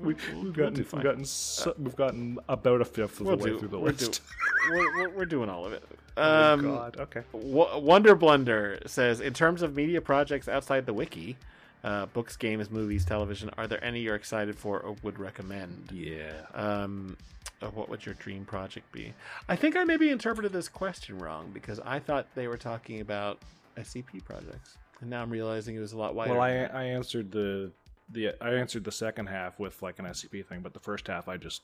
We, 0.00 0.14
we'll 0.14 0.42
we've 0.42 0.52
do 0.52 0.52
gotten, 0.52 0.84
fine. 0.84 0.98
we've 1.00 1.04
gotten 1.04 1.24
so, 1.24 1.74
we've 1.78 1.96
gotten 1.96 2.38
about 2.48 2.80
a 2.80 2.84
fifth 2.84 3.20
of 3.20 3.26
We'll 3.26 3.36
the 3.36 3.44
way 3.44 3.50
do- 3.50 3.58
through 3.58 3.68
the 3.68 3.78
we're 3.80 3.90
list. 3.90 4.22
do- 4.68 4.72
we're, 4.74 5.08
we're, 5.10 5.24
doing 5.26 5.48
all 5.50 5.64
of 5.66 5.72
it. 5.72 5.82
oh 6.16 6.52
Um, 6.54 6.62
God, 6.62 6.96
okay. 7.00 7.22
W- 7.32 7.78
Wonder 7.84 8.14
Blunder 8.14 8.80
says, 8.86 9.20
in 9.20 9.32
terms 9.34 9.62
of 9.62 9.74
media 9.74 10.00
projects 10.00 10.48
outside 10.48 10.86
the 10.86 10.94
wiki, 10.94 11.36
uh, 11.84 12.06
books, 12.06 12.36
games, 12.36 12.70
movies, 12.70 13.04
television, 13.04 13.50
are 13.56 13.66
there 13.66 13.82
any 13.82 14.00
you're 14.00 14.14
excited 14.14 14.58
for 14.58 14.80
or 14.80 14.96
would 15.02 15.18
recommend? 15.18 15.90
Yeah. 15.92 16.32
Um, 16.54 17.16
uh, 17.62 17.68
what 17.68 17.88
would 17.88 18.04
your 18.04 18.14
dream 18.16 18.44
project 18.44 18.90
be? 18.92 19.12
I 19.48 19.56
think 19.56 19.76
I 19.76 19.84
maybe 19.84 20.10
interpreted 20.10 20.52
this 20.52 20.68
question 20.68 21.18
wrong 21.18 21.50
because 21.52 21.80
I 21.80 21.98
thought 21.98 22.26
they 22.34 22.48
were 22.48 22.56
talking 22.56 23.00
about 23.00 23.38
SCP 23.76 24.24
projects, 24.24 24.78
and 25.00 25.10
now 25.10 25.22
I'm 25.22 25.30
realizing 25.30 25.76
it 25.76 25.80
was 25.80 25.92
a 25.92 25.98
lot 25.98 26.14
wider. 26.14 26.32
Well, 26.32 26.40
I. 26.40 26.50
I 26.50 26.84
answered 26.84 27.30
the 27.30 27.70
the 28.12 28.32
I 28.40 28.50
answered 28.50 28.84
the 28.84 28.92
second 28.92 29.26
half 29.26 29.58
with 29.58 29.82
like 29.82 29.98
an 29.98 30.06
SCP 30.06 30.46
thing, 30.46 30.60
but 30.60 30.72
the 30.72 30.80
first 30.80 31.06
half 31.06 31.28
I 31.28 31.36
just 31.36 31.62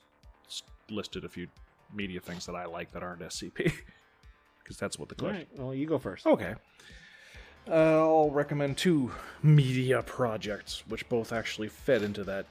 listed 0.89 1.25
a 1.25 1.29
few 1.29 1.47
media 1.93 2.19
things 2.19 2.45
that 2.45 2.55
I 2.55 2.65
like 2.65 2.91
that 2.93 3.03
aren't 3.03 3.21
SCP 3.21 3.71
because 4.59 4.77
that's 4.79 4.97
what 4.99 5.09
the 5.09 5.15
question. 5.15 5.37
right, 5.37 5.59
well, 5.59 5.73
you 5.73 5.85
go 5.87 5.97
first. 5.97 6.25
Okay. 6.25 6.55
Uh, 7.69 7.73
I'll 7.73 8.29
recommend 8.29 8.77
two 8.77 9.11
media 9.43 10.01
projects, 10.01 10.83
which 10.87 11.07
both 11.09 11.33
actually 11.33 11.67
fit 11.69 12.01
into 12.03 12.23
that 12.25 12.45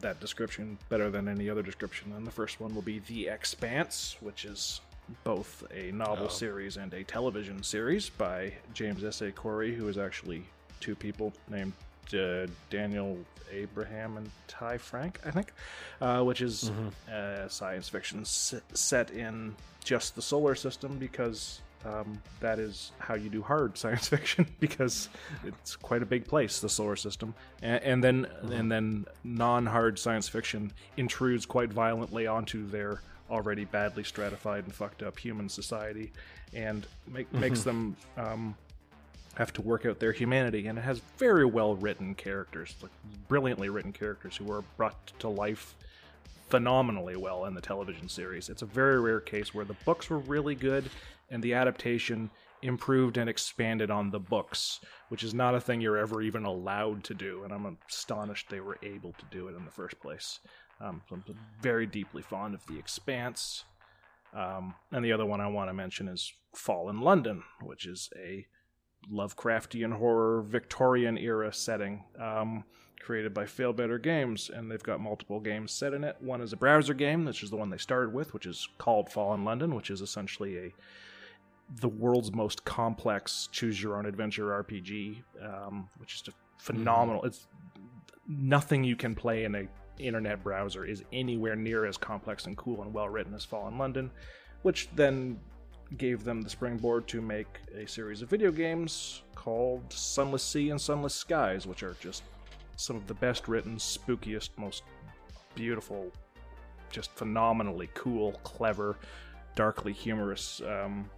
that 0.00 0.20
description 0.20 0.78
better 0.88 1.10
than 1.10 1.26
any 1.28 1.50
other 1.50 1.62
description. 1.62 2.12
And 2.16 2.24
the 2.24 2.30
first 2.30 2.60
one 2.60 2.72
will 2.72 2.82
be 2.82 3.00
The 3.00 3.26
Expanse, 3.28 4.16
which 4.20 4.44
is 4.44 4.80
both 5.24 5.64
a 5.74 5.90
novel 5.90 6.26
Oh. 6.26 6.28
series 6.28 6.76
and 6.76 6.94
a 6.94 7.02
television 7.02 7.64
series 7.64 8.08
by 8.08 8.52
James 8.74 9.02
S. 9.02 9.22
A. 9.22 9.32
Corey, 9.32 9.74
who 9.74 9.88
is 9.88 9.98
actually 9.98 10.44
two 10.78 10.94
people 10.94 11.32
named 11.48 11.72
uh, 12.14 12.46
Daniel 12.70 13.18
Abraham 13.50 14.18
and 14.18 14.30
Ty 14.46 14.78
Franck, 14.78 15.18
I 15.26 15.32
think, 15.32 15.52
uh, 16.00 16.22
which 16.22 16.40
is 16.42 16.70
uh, 17.10 17.48
science 17.48 17.88
fiction 17.88 18.20
s- 18.20 18.54
set 18.74 19.10
in 19.10 19.56
just 19.82 20.14
the 20.14 20.22
solar 20.22 20.54
system 20.54 20.96
because 20.98 21.60
um, 21.84 22.20
that 22.40 22.58
is 22.58 22.92
how 22.98 23.14
you 23.14 23.28
do 23.28 23.42
hard 23.42 23.78
science 23.78 24.08
fiction 24.08 24.46
because 24.60 25.08
it's 25.44 25.76
quite 25.76 26.02
a 26.02 26.06
big 26.06 26.26
place, 26.26 26.60
the 26.60 26.68
solar 26.68 26.96
system, 26.96 27.34
and, 27.62 27.82
and 27.82 28.04
then 28.04 28.26
and 28.50 28.70
then 28.70 29.06
non-hard 29.24 29.98
science 29.98 30.28
fiction 30.28 30.72
intrudes 30.96 31.46
quite 31.46 31.72
violently 31.72 32.26
onto 32.26 32.68
their 32.68 33.00
already 33.30 33.64
badly 33.64 34.04
stratified 34.04 34.64
and 34.64 34.74
fucked 34.74 35.02
up 35.02 35.18
human 35.18 35.48
society, 35.48 36.12
and 36.54 36.86
make, 37.06 37.32
makes 37.32 37.62
them 37.62 37.94
um, 38.16 38.56
have 39.34 39.52
to 39.52 39.62
work 39.62 39.84
out 39.86 39.98
their 39.98 40.12
humanity. 40.12 40.66
And 40.66 40.78
it 40.78 40.82
has 40.82 41.00
very 41.18 41.44
well 41.44 41.76
written 41.76 42.14
characters, 42.14 42.74
like 42.82 42.92
brilliantly 43.28 43.68
written 43.68 43.92
characters 43.92 44.36
who 44.36 44.50
are 44.50 44.62
brought 44.76 45.12
to 45.18 45.28
life 45.28 45.74
phenomenally 46.48 47.16
well 47.16 47.44
in 47.44 47.54
the 47.54 47.60
television 47.60 48.08
series. 48.08 48.48
It's 48.48 48.62
a 48.62 48.66
very 48.66 49.00
rare 49.00 49.20
case 49.20 49.54
where 49.54 49.66
the 49.66 49.76
books 49.84 50.08
were 50.08 50.18
really 50.18 50.54
good 50.54 50.90
and 51.30 51.42
the 51.42 51.54
adaptation 51.54 52.30
improved 52.62 53.16
and 53.16 53.30
expanded 53.30 53.90
on 53.90 54.10
the 54.10 54.18
books, 54.18 54.80
which 55.08 55.22
is 55.22 55.34
not 55.34 55.54
a 55.54 55.60
thing 55.60 55.80
you're 55.80 55.98
ever 55.98 56.22
even 56.22 56.44
allowed 56.44 57.04
to 57.04 57.14
do. 57.14 57.44
And 57.44 57.52
I'm 57.52 57.78
astonished 57.88 58.48
they 58.48 58.60
were 58.60 58.78
able 58.82 59.12
to 59.12 59.24
do 59.30 59.48
it 59.48 59.54
in 59.56 59.64
the 59.64 59.70
first 59.70 60.00
place. 60.00 60.40
Um, 60.80 61.02
I'm 61.12 61.24
very 61.60 61.86
deeply 61.86 62.22
fond 62.22 62.54
of 62.54 62.66
The 62.66 62.78
Expanse. 62.78 63.64
Um, 64.34 64.74
and 64.92 65.04
the 65.04 65.12
other 65.12 65.26
one 65.26 65.40
I 65.40 65.48
want 65.48 65.70
to 65.70 65.74
mention 65.74 66.08
is 66.08 66.32
Fallen 66.54 67.00
London, 67.00 67.42
which 67.62 67.86
is 67.86 68.10
a 68.16 68.46
Lovecraftian 69.10 69.92
horror 69.92 70.42
Victorian 70.42 71.16
era 71.16 71.52
setting 71.52 72.04
um, 72.20 72.64
created 73.00 73.32
by 73.32 73.44
Failbetter 73.44 74.02
Games, 74.02 74.50
and 74.52 74.70
they've 74.70 74.82
got 74.82 75.00
multiple 75.00 75.40
games 75.40 75.72
set 75.72 75.94
in 75.94 76.04
it. 76.04 76.16
One 76.20 76.40
is 76.40 76.52
a 76.52 76.56
browser 76.56 76.94
game, 76.94 77.24
which 77.24 77.42
is 77.42 77.50
the 77.50 77.56
one 77.56 77.70
they 77.70 77.78
started 77.78 78.12
with, 78.12 78.34
which 78.34 78.44
is 78.44 78.68
called 78.76 79.10
Fallen 79.10 79.44
London, 79.44 79.74
which 79.74 79.90
is 79.90 80.00
essentially 80.00 80.58
a 80.58 80.74
the 81.76 81.88
world's 81.88 82.32
most 82.32 82.64
complex 82.64 83.48
choose 83.52 83.82
your 83.82 83.96
own 83.96 84.06
adventure 84.06 84.62
RPG, 84.62 85.22
um, 85.42 85.88
which 85.98 86.14
is 86.14 86.22
phenomenal. 86.56 87.22
It's 87.24 87.46
nothing 88.26 88.84
you 88.84 88.96
can 88.96 89.14
play 89.14 89.44
in 89.44 89.54
a 89.54 89.68
internet 89.98 90.42
browser 90.44 90.84
is 90.84 91.02
anywhere 91.12 91.56
near 91.56 91.84
as 91.84 91.96
complex 91.96 92.46
and 92.46 92.56
cool 92.56 92.82
and 92.82 92.92
well 92.94 93.08
written 93.08 93.34
as 93.34 93.44
Fallen 93.44 93.78
London, 93.78 94.10
which 94.62 94.88
then 94.94 95.38
gave 95.96 96.24
them 96.24 96.42
the 96.42 96.50
springboard 96.50 97.08
to 97.08 97.20
make 97.20 97.48
a 97.76 97.86
series 97.86 98.22
of 98.22 98.28
video 98.28 98.50
games 98.50 99.22
called 99.34 99.92
Sunless 99.92 100.42
Sea 100.42 100.70
and 100.70 100.80
Sunless 100.80 101.14
Skies, 101.14 101.66
which 101.66 101.82
are 101.82 101.96
just 102.00 102.22
some 102.76 102.96
of 102.96 103.06
the 103.06 103.14
best 103.14 103.48
written, 103.48 103.76
spookiest, 103.76 104.50
most 104.56 104.82
beautiful, 105.54 106.12
just 106.90 107.10
phenomenally 107.12 107.88
cool, 107.94 108.32
clever, 108.44 108.96
darkly 109.54 109.92
humorous 109.92 110.60
um, 110.66 111.08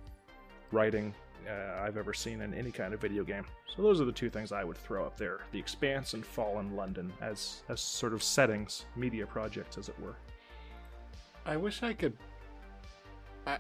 writing 0.72 1.14
uh, 1.48 1.80
I've 1.82 1.97
ever 1.97 2.12
seen 2.14 2.40
in 2.42 2.55
any 2.55 2.70
kind 2.70 2.92
of 2.94 3.01
video 3.01 3.24
game. 3.24 3.44
So 3.74 3.82
those 3.82 4.01
are 4.01 4.05
the 4.05 4.12
two 4.12 4.30
things 4.30 4.52
I 4.52 4.64
would 4.64 4.76
throw 4.76 5.05
up 5.05 5.16
there: 5.16 5.40
The 5.52 5.59
Expanse 5.59 6.14
and 6.14 6.24
Fallen 6.24 6.76
London 6.76 7.12
as 7.20 7.62
as 7.68 7.80
sort 7.80 8.12
of 8.12 8.22
settings, 8.22 8.84
media 8.97 9.26
projects, 9.26 9.78
as 9.78 9.88
it 9.88 9.98
were. 10.01 10.16
I 11.47 11.56
wish 11.56 11.82
I 11.82 11.92
could. 11.92 12.16
I 13.47 13.59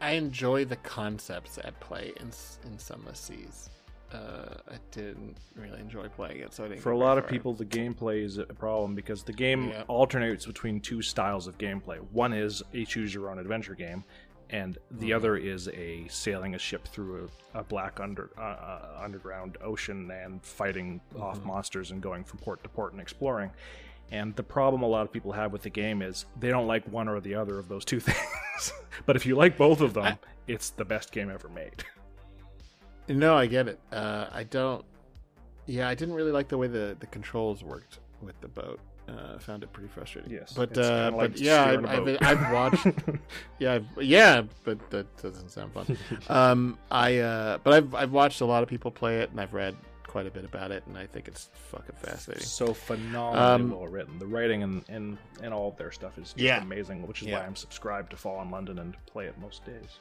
I 0.00 0.12
enjoy 0.12 0.64
the 0.64 0.76
concepts 0.76 1.58
at 1.58 1.78
play 1.80 2.12
in 2.20 2.30
in 2.70 2.78
Sunless 2.78 3.18
Seas. 3.18 3.70
Uh, 4.12 4.54
I 4.70 4.74
didn't 4.90 5.38
really 5.56 5.80
enjoy 5.80 6.06
playing 6.08 6.40
it, 6.40 6.52
so 6.52 6.64
I 6.64 6.68
didn't. 6.68 6.82
For 6.82 6.92
a 6.92 6.98
lot 6.98 7.16
of 7.16 7.26
people, 7.26 7.54
the 7.54 7.64
gameplay 7.64 8.22
is 8.22 8.36
a 8.36 8.44
problem 8.44 8.94
because 8.94 9.22
the 9.22 9.32
game 9.32 9.68
Yeah. 9.68 9.84
alternates 9.88 10.44
between 10.44 10.80
two 10.80 11.00
styles 11.00 11.46
of 11.46 11.56
gameplay. 11.56 11.98
One 12.12 12.34
is 12.34 12.62
a 12.74 12.84
choose 12.84 13.14
your 13.14 13.30
own 13.30 13.38
adventure 13.38 13.74
game, 13.74 14.04
and 14.52 14.76
the 14.92 15.12
other 15.12 15.36
is 15.36 15.68
a 15.68 16.06
sailing 16.08 16.54
a 16.54 16.58
ship 16.58 16.86
through 16.86 17.30
a, 17.54 17.60
a 17.60 17.64
black 17.64 17.98
under 17.98 18.30
uh, 18.38 18.42
uh, 18.42 19.00
underground 19.02 19.56
ocean 19.62 20.10
and 20.10 20.42
fighting 20.44 21.00
off 21.18 21.42
monsters 21.44 21.90
and 21.90 22.02
going 22.02 22.22
from 22.22 22.38
port 22.38 22.62
to 22.62 22.68
port 22.68 22.92
and 22.92 23.00
exploring. 23.00 23.50
And 24.12 24.36
the 24.36 24.42
problem 24.42 24.82
a 24.82 24.86
lot 24.86 25.02
of 25.02 25.12
people 25.12 25.32
have 25.32 25.52
with 25.52 25.62
the 25.62 25.70
game 25.70 26.02
is 26.02 26.26
they 26.38 26.50
don't 26.50 26.66
like 26.66 26.86
one 26.92 27.08
or 27.08 27.18
the 27.18 27.34
other 27.34 27.58
of 27.58 27.68
those 27.68 27.84
two 27.84 27.98
things. 28.00 28.72
but 29.06 29.16
if 29.16 29.24
you 29.24 29.34
like 29.34 29.56
both 29.56 29.80
of 29.80 29.94
them, 29.94 30.18
it's 30.46 30.68
the 30.70 30.84
best 30.84 31.12
game 31.12 31.30
ever 31.30 31.48
made. 31.48 31.84
No, 33.08 33.36
I 33.36 33.46
get 33.46 33.66
it. 33.66 33.80
Uh, 33.90 34.26
I 34.30 34.44
don't. 34.44 34.84
Yeah, 35.66 35.88
I 35.88 35.94
didn't 35.96 36.14
really 36.14 36.30
like 36.30 36.46
the 36.46 36.56
way 36.56 36.68
the, 36.68 36.96
the 37.00 37.06
controls 37.08 37.64
worked 37.64 37.98
with 38.20 38.40
the 38.40 38.46
boat. 38.46 38.78
Uh, 39.08 39.34
I 39.34 39.38
found 39.38 39.62
it 39.64 39.72
pretty 39.72 39.88
frustrating. 39.88 40.30
Yes, 40.30 40.52
but 40.52 40.76
uh, 40.78 41.10
but 41.10 41.16
like 41.16 41.40
yeah, 41.40 41.64
I've. 41.64 41.84
I've, 41.84 42.18
I've 42.22 42.52
watched. 42.52 42.86
yeah, 43.58 43.74
I've, 43.74 43.86
yeah, 44.00 44.42
but 44.64 44.90
that 44.90 45.16
doesn't 45.20 45.50
sound 45.50 45.72
fun. 45.72 45.98
um, 46.28 46.78
I 46.90 47.18
uh, 47.18 47.58
but 47.64 47.74
I've 47.74 47.94
I've 47.94 48.12
watched 48.12 48.40
a 48.42 48.44
lot 48.44 48.62
of 48.62 48.68
people 48.68 48.90
play 48.92 49.20
it, 49.20 49.30
and 49.30 49.40
I've 49.40 49.54
read 49.54 49.74
quite 50.06 50.26
a 50.26 50.30
bit 50.30 50.44
about 50.44 50.70
it, 50.70 50.84
and 50.86 50.96
I 50.96 51.06
think 51.06 51.26
it's 51.26 51.48
fucking 51.70 51.96
fascinating. 51.96 52.44
so 52.44 52.72
phenomenally 52.74 53.38
Um, 53.64 53.70
well 53.70 53.88
written. 53.88 54.18
The 54.18 54.26
writing 54.26 54.62
and, 54.62 54.84
and, 54.90 55.16
and 55.42 55.54
all 55.54 55.68
of 55.68 55.76
their 55.78 55.90
stuff 55.90 56.18
is 56.18 56.24
just 56.34 56.36
Yeah. 56.36 56.60
amazing, 56.60 57.06
which 57.08 57.22
is 57.22 57.28
Yeah. 57.28 57.38
why 57.40 57.46
I'm 57.46 57.56
subscribed 57.56 58.10
to 58.10 58.16
Fallen 58.18 58.50
London 58.50 58.78
and 58.78 58.94
play 59.06 59.24
it 59.24 59.38
most 59.40 59.64
days. 59.64 60.00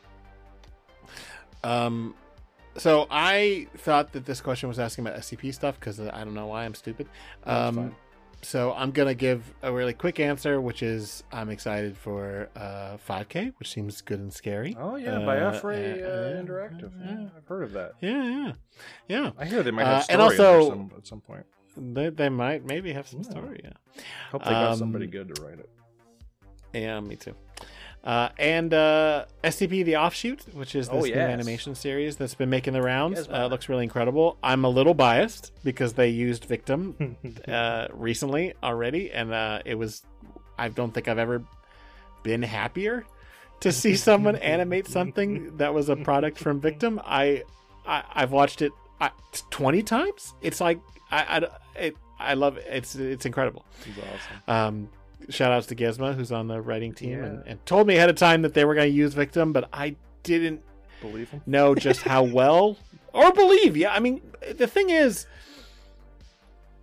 Um, 1.64 2.14
so 2.78 3.07
I 3.10 3.68
thought 3.78 4.11
that 4.14 4.26
this 4.26 4.41
question 4.41 4.68
was 4.69 4.80
asking 4.80 5.06
about 5.07 5.18
SCP 5.19 5.53
stuff 5.53 5.80
because 5.80 5.99
I 5.99 6.23
don't 6.23 6.34
know 6.34 6.48
why 6.48 6.65
I'm 6.65 6.73
stupid. 6.76 7.07
That's 7.45 7.69
Um, 7.69 7.76
fine. 7.76 7.95
So 8.43 8.73
I'm 8.73 8.91
gonna 8.91 9.13
give 9.13 9.53
a 9.61 9.72
really 9.72 9.93
quick 9.93 10.19
answer, 10.19 10.59
which 10.59 10.81
is 10.81 11.23
I'm 11.31 11.49
excited 11.49 11.95
for 11.95 12.49
uh 12.55 12.97
5K, 13.07 13.53
which 13.59 13.72
seems 13.72 14.01
good 14.01 14.19
and 14.19 14.34
scary. 14.34 14.76
Oh 14.80 14.95
yeah, 14.95 15.19
by 15.19 15.38
Uh, 15.39 15.51
Affray 15.53 16.01
uh, 16.03 16.07
uh, 16.07 16.41
Interactive. 16.43 16.91
yeah. 16.99 17.11
Yeah, 17.11 17.27
I've 17.38 17.47
heard 17.47 17.63
of 17.63 17.73
that. 17.73 17.93
Yeah, 18.01 18.23
yeah, 18.23 18.51
yeah. 19.07 19.31
I 19.38 19.45
hear 19.45 19.61
they 19.63 19.72
might 19.72 19.84
Uh, 19.84 19.99
have 19.99 20.05
and 20.09 20.22
story 20.22 20.38
there 20.38 20.47
also- 20.57 20.69
some, 20.69 20.91
at 20.97 21.07
some 21.07 21.22
point. 21.22 21.45
They, 21.77 22.09
they 22.09 22.27
might 22.30 22.65
maybe 22.65 22.91
have 22.93 23.07
some 23.07 23.22
Yeah. 23.22 23.30
story. 23.30 23.61
Yeah, 23.63 23.72
Hope 24.31 24.43
they 24.43 24.49
got 24.49 24.72
um, 24.73 24.77
somebody 24.80 25.07
good 25.07 25.34
to 25.35 25.41
write 25.41 25.59
it. 25.59 25.69
yeah, 26.73 26.99
me 26.99 27.15
too. 27.15 27.35
Uh, 28.03 28.30
and 28.40 28.73
uh, 28.73 29.26
SCP: 29.44 29.86
The 29.86 29.95
Offshoot, 29.98 30.44
which 30.53 30.73
is 30.76 30.90
this 30.90 31.03
Oh, 31.03 31.06
new 31.06 31.14
animation 31.14 31.76
series 31.76 32.15
that's 32.15 32.34
been 32.34 32.49
making 32.49 32.73
the 32.73 32.82
rounds, 32.82 33.19
Yes, 33.19 33.28
uh, 33.30 33.45
looks 33.45 33.69
really 33.69 33.84
incredible. 33.84 34.38
I'm 34.41 34.65
a 34.65 34.69
little 34.69 34.95
biased 34.95 35.52
because 35.64 35.94
they 35.94 36.10
used 36.10 36.45
Victim 36.45 37.15
uh, 37.48 37.88
recently 37.94 38.53
already, 38.64 39.11
and 39.11 39.32
uh, 39.32 39.60
it 39.65 39.76
was. 39.76 40.03
I 40.57 40.69
don't 40.69 40.91
think 40.94 41.07
I've 41.07 41.19
ever 41.19 41.44
been 42.23 42.41
happier 42.41 43.06
to 43.60 43.72
see 43.72 43.95
someone 44.07 44.36
animate 44.38 44.88
something 44.88 45.57
that 45.57 45.73
was 45.73 45.90
a 45.90 45.95
product 45.95 46.40
from 46.40 46.60
Victim. 46.60 46.99
I, 47.06 47.44
I 47.86 48.03
I've 48.14 48.32
watched 48.32 48.64
it 48.64 48.72
I, 48.99 49.11
twenty 49.52 49.84
times. 49.84 50.34
It's 50.41 50.60
like 50.60 50.80
I 51.11 51.22
I 51.78 51.80
it, 51.80 51.95
I 52.19 52.34
love 52.34 52.57
it. 52.57 52.65
It's 52.68 52.95
it's 52.95 53.28
incredible. 53.28 53.64
It's 53.86 53.98
awesome. 53.99 54.44
Um, 54.48 54.90
shout 55.30 55.52
outs 55.52 55.68
to 55.68 55.76
Gizmo 55.76 56.14
who's 56.15 56.31
on 56.31 56.48
the 56.48 56.61
writing 56.61 56.93
team 56.93 57.23
and, 57.23 57.43
and 57.45 57.65
told 57.65 57.88
me 57.88 57.95
ahead 57.95 58.10
of 58.10 58.15
time 58.15 58.41
that 58.41 58.53
they 58.53 58.65
were 58.65 58.76
going 58.76 58.89
to 58.89 58.95
use 58.95 59.14
Victim, 59.14 59.53
but 59.53 59.69
I 59.72 59.95
didn't 60.23 60.61
Believe 61.02 61.30
him? 61.30 61.41
know 61.45 61.76
just 61.76 62.02
how 62.02 62.23
well 62.39 62.77
or 63.14 63.31
believe. 63.34 63.76
Yeah, 63.76 63.93
I 63.93 63.99
mean, 63.99 64.22
the 64.56 64.68
thing 64.68 64.89
is, 64.89 65.26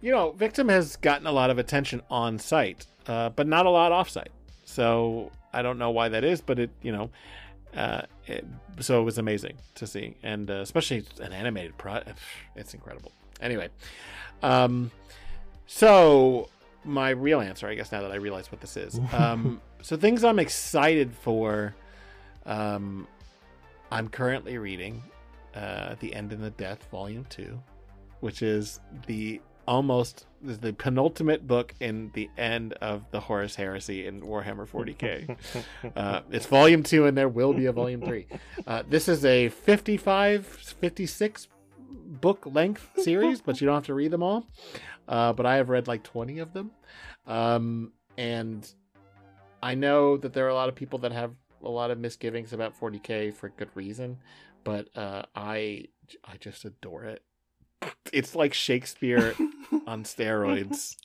you 0.01 0.12
know, 0.12 0.32
Victim 0.32 0.69
has 0.69 0.97
gotten 0.97 1.27
a 1.27 1.32
lot 1.32 1.51
of 1.51 1.59
attention 1.59 2.02
on 2.10 2.39
site, 2.39 2.86
uh, 3.06 3.31
but 3.31 3.47
not 3.47 3.66
a 3.66 3.70
lot 3.70 3.93
off 3.93 4.10
site. 4.10 4.31
So 4.65 5.31
I 5.52 5.62
don't 5.62 5.78
know 5.78 5.90
why 5.90 6.09
that 6.10 6.24
is, 6.24 6.40
but 6.40 6.59
it, 6.59 6.70
you 6.82 6.93
know, 6.93 7.10
uh, 7.74 8.02
it, 8.27 8.44
so 8.81 9.01
it 9.01 9.05
was 9.05 9.19
amazing 9.19 9.56
to 9.77 9.86
see, 9.86 10.16
and 10.23 10.51
uh, 10.51 10.55
especially 10.55 11.05
an 11.20 11.32
animated 11.32 11.77
pro, 11.78 12.01
it's 12.56 12.74
incredible. 12.74 13.12
Anyway, 13.40 13.69
um, 14.43 14.90
so 15.66 16.48
my 16.84 17.10
real 17.10 17.40
answer, 17.40 17.68
I 17.68 17.74
guess, 17.74 17.92
now 17.92 18.02
that 18.02 18.12
I 18.12 18.16
realize 18.16 18.50
what 18.50 18.60
this 18.60 18.76
is, 18.76 19.00
um, 19.12 19.60
so 19.82 19.96
things 19.96 20.24
I'm 20.24 20.38
excited 20.38 21.12
for. 21.14 21.74
Um, 22.46 23.06
I'm 23.90 24.09
currently 24.09 24.59
reading 24.59 25.02
uh, 25.55 25.94
The 26.00 26.14
End 26.14 26.32
and 26.32 26.42
the 26.42 26.50
Death, 26.50 26.86
Volume 26.90 27.26
2, 27.30 27.59
which 28.20 28.42
is 28.42 28.80
the 29.06 29.40
almost 29.66 30.26
is 30.46 30.59
the 30.59 30.72
penultimate 30.72 31.46
book 31.46 31.74
in 31.80 32.10
the 32.14 32.30
end 32.38 32.72
of 32.74 33.05
the 33.10 33.20
Horus 33.20 33.55
Heresy 33.55 34.06
in 34.06 34.22
Warhammer 34.22 34.66
40k. 34.66 35.36
uh, 35.96 36.20
it's 36.30 36.46
Volume 36.46 36.82
2, 36.82 37.06
and 37.06 37.16
there 37.16 37.28
will 37.28 37.52
be 37.52 37.66
a 37.66 37.72
Volume 37.72 38.00
3. 38.00 38.26
Uh, 38.66 38.82
this 38.88 39.09
is 39.09 39.24
a 39.24 39.50
55, 39.50 40.46
56 40.46 41.48
book 41.90 42.46
length 42.46 42.88
series, 42.96 43.40
but 43.40 43.60
you 43.60 43.66
don't 43.66 43.74
have 43.74 43.86
to 43.86 43.94
read 43.94 44.10
them 44.10 44.22
all. 44.22 44.46
Uh, 45.09 45.32
but 45.32 45.47
I 45.47 45.56
have 45.56 45.70
read 45.70 45.89
like 45.89 46.02
20 46.05 46.39
of 46.39 46.52
them. 46.52 46.70
Um, 47.26 47.93
and 48.16 48.70
I 49.62 49.74
know 49.74 50.16
that 50.18 50.32
there 50.32 50.44
are 50.47 50.51
a 50.51 50.55
lot 50.55 50.68
of 50.68 50.74
people 50.74 50.98
that 51.01 51.12
have 51.12 51.32
a 51.62 51.68
lot 51.68 51.90
of 51.90 51.98
misgivings 51.98 52.52
about 52.52 52.78
40k 52.78 53.35
for 53.35 53.48
good 53.48 53.70
reason, 53.74 54.18
but 54.64 54.89
uh, 54.97 55.22
I 55.35 55.86
I 56.24 56.36
just 56.39 56.64
adore 56.64 57.05
it. 57.05 57.22
It's 58.12 58.35
like 58.35 58.55
Shakespeare 58.55 59.35
on 59.86 60.05
steroids. 60.05 60.97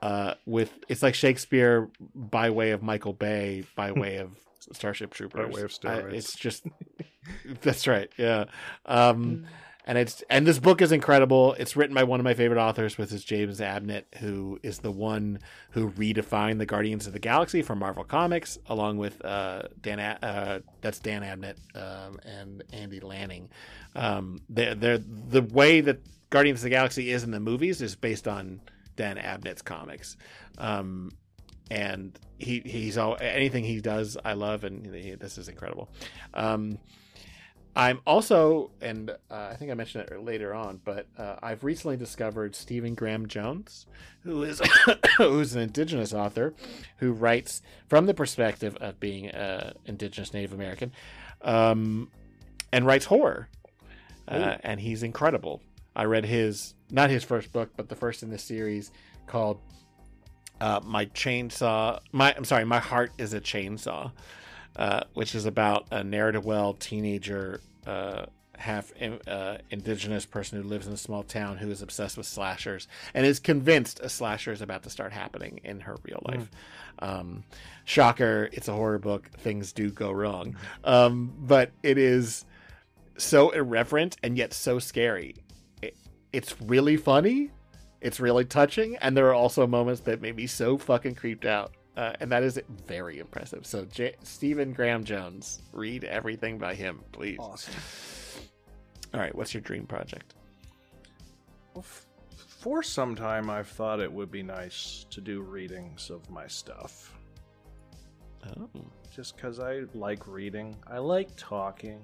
Uh, 0.00 0.34
with 0.46 0.72
it's 0.88 1.02
like 1.02 1.14
Shakespeare 1.14 1.88
by 2.14 2.50
way 2.50 2.70
of 2.70 2.82
Michael 2.82 3.12
Bay, 3.12 3.64
by 3.76 3.92
way 4.02 4.16
of 4.16 4.36
Starship 4.72 5.12
Troopers. 5.12 5.48
By 5.48 5.54
way 5.54 5.62
of 5.62 5.70
I- 5.84 5.88
steroids. 5.88 6.12
it's 6.14 6.36
just 6.36 6.66
that's 7.62 7.86
right. 7.86 8.10
Yeah. 8.16 8.46
Um, 8.86 9.46
and 9.84 9.98
it's 9.98 10.22
and 10.30 10.46
this 10.46 10.58
book 10.58 10.80
is 10.80 10.92
incredible. 10.92 11.54
It's 11.54 11.76
written 11.76 11.94
by 11.94 12.04
one 12.04 12.20
of 12.20 12.24
my 12.24 12.34
favorite 12.34 12.60
authors, 12.60 12.96
which 12.96 13.12
is 13.12 13.24
James 13.24 13.58
Abnett, 13.58 14.04
who 14.18 14.58
is 14.62 14.78
the 14.78 14.92
one 14.92 15.40
who 15.70 15.90
redefined 15.90 16.58
the 16.58 16.66
Guardians 16.66 17.06
of 17.06 17.12
the 17.12 17.18
Galaxy 17.18 17.62
for 17.62 17.74
Marvel 17.74 18.04
Comics, 18.04 18.58
along 18.66 18.98
with 18.98 19.24
uh, 19.24 19.62
Dan. 19.80 19.98
Uh, 19.98 20.60
that's 20.80 21.00
Dan 21.00 21.22
Abnett 21.22 21.56
um, 21.74 22.20
and 22.24 22.62
Andy 22.72 23.00
Lanning. 23.00 23.48
Um, 23.96 24.40
they're, 24.48 24.74
they're 24.74 24.98
the 24.98 25.42
way 25.42 25.80
that 25.80 26.00
Guardians 26.30 26.60
of 26.60 26.64
the 26.64 26.70
Galaxy 26.70 27.10
is 27.10 27.24
in 27.24 27.32
the 27.32 27.40
movies 27.40 27.82
is 27.82 27.96
based 27.96 28.28
on 28.28 28.60
Dan 28.96 29.16
Abnett's 29.16 29.62
comics. 29.62 30.16
Um, 30.58 31.10
and 31.70 32.18
he 32.38 32.60
he's 32.60 32.98
all 32.98 33.16
anything 33.20 33.64
he 33.64 33.80
does 33.80 34.18
I 34.22 34.34
love 34.34 34.64
and 34.64 34.94
he, 34.94 35.14
this 35.14 35.38
is 35.38 35.48
incredible. 35.48 35.90
Um, 36.34 36.78
I'm 37.74 38.00
also, 38.06 38.70
and 38.82 39.10
uh, 39.10 39.14
I 39.30 39.54
think 39.54 39.70
I 39.70 39.74
mentioned 39.74 40.06
it 40.10 40.22
later 40.22 40.52
on, 40.52 40.80
but 40.84 41.06
uh, 41.16 41.36
I've 41.42 41.64
recently 41.64 41.96
discovered 41.96 42.54
Stephen 42.54 42.94
Graham 42.94 43.26
Jones, 43.26 43.86
who 44.24 44.42
is 44.42 44.60
who's 45.16 45.54
an 45.54 45.62
Indigenous 45.62 46.12
author, 46.12 46.52
who 46.98 47.12
writes 47.12 47.62
from 47.88 48.04
the 48.04 48.12
perspective 48.12 48.76
of 48.76 49.00
being 49.00 49.28
an 49.28 49.72
Indigenous 49.86 50.34
Native 50.34 50.52
American, 50.52 50.92
um, 51.40 52.10
and 52.72 52.86
writes 52.86 53.06
horror, 53.06 53.48
uh, 54.28 54.56
and 54.62 54.78
he's 54.78 55.02
incredible. 55.02 55.62
I 55.96 56.04
read 56.04 56.26
his 56.26 56.74
not 56.90 57.08
his 57.08 57.24
first 57.24 57.52
book, 57.52 57.70
but 57.74 57.88
the 57.88 57.96
first 57.96 58.22
in 58.22 58.28
this 58.28 58.42
series 58.42 58.92
called 59.26 59.60
uh, 60.60 60.80
"My 60.84 61.06
Chainsaw." 61.06 62.00
My 62.12 62.34
I'm 62.36 62.44
sorry, 62.44 62.66
"My 62.66 62.80
Heart 62.80 63.12
Is 63.16 63.32
a 63.32 63.40
Chainsaw." 63.40 64.12
Uh, 64.76 65.04
which 65.14 65.34
is 65.34 65.46
about 65.46 65.86
a 65.90 66.02
ne'er-do-well 66.02 66.74
teenager, 66.74 67.60
uh, 67.86 68.26
half 68.56 68.92
uh, 69.26 69.58
indigenous 69.70 70.24
person 70.24 70.62
who 70.62 70.68
lives 70.68 70.86
in 70.86 70.92
a 70.92 70.96
small 70.96 71.22
town 71.24 71.56
who 71.56 71.70
is 71.70 71.82
obsessed 71.82 72.16
with 72.16 72.26
slashers 72.26 72.86
and 73.12 73.26
is 73.26 73.40
convinced 73.40 73.98
a 74.00 74.08
slasher 74.08 74.52
is 74.52 74.62
about 74.62 74.84
to 74.84 74.90
start 74.90 75.12
happening 75.12 75.60
in 75.64 75.80
her 75.80 75.96
real 76.04 76.22
life. 76.28 76.48
Um, 77.00 77.44
shocker! 77.84 78.48
It's 78.52 78.68
a 78.68 78.72
horror 78.72 78.98
book. 78.98 79.28
Things 79.38 79.72
do 79.72 79.90
go 79.90 80.12
wrong, 80.12 80.56
um, 80.84 81.32
but 81.38 81.72
it 81.82 81.98
is 81.98 82.44
so 83.16 83.50
irreverent 83.50 84.16
and 84.22 84.36
yet 84.36 84.52
so 84.52 84.78
scary. 84.78 85.34
It, 85.80 85.96
it's 86.32 86.60
really 86.62 86.96
funny. 86.96 87.50
It's 88.00 88.20
really 88.20 88.44
touching, 88.44 88.96
and 88.96 89.16
there 89.16 89.28
are 89.28 89.34
also 89.34 89.66
moments 89.66 90.02
that 90.02 90.20
made 90.20 90.36
me 90.36 90.46
so 90.46 90.76
fucking 90.78 91.14
creeped 91.14 91.44
out. 91.44 91.72
Uh, 91.96 92.12
and 92.20 92.32
that 92.32 92.42
is 92.42 92.58
very 92.86 93.18
impressive. 93.18 93.66
So, 93.66 93.84
J- 93.84 94.14
Stephen 94.22 94.72
Graham 94.72 95.04
Jones, 95.04 95.60
read 95.72 96.04
everything 96.04 96.56
by 96.58 96.74
him, 96.74 97.00
please. 97.12 97.36
Awesome. 97.38 97.74
All 99.12 99.20
right, 99.20 99.34
what's 99.34 99.52
your 99.52 99.60
dream 99.60 99.86
project? 99.86 100.34
Well, 101.74 101.84
f- 101.86 102.06
for 102.36 102.82
some 102.82 103.14
time, 103.14 103.50
I've 103.50 103.68
thought 103.68 104.00
it 104.00 104.10
would 104.10 104.30
be 104.30 104.42
nice 104.42 105.04
to 105.10 105.20
do 105.20 105.42
readings 105.42 106.08
of 106.08 106.28
my 106.30 106.46
stuff. 106.46 107.14
Oh, 108.58 108.68
Just 109.14 109.36
because 109.36 109.60
I 109.60 109.82
like 109.94 110.26
reading. 110.26 110.74
I 110.86 110.96
like 110.98 111.28
talking, 111.36 112.00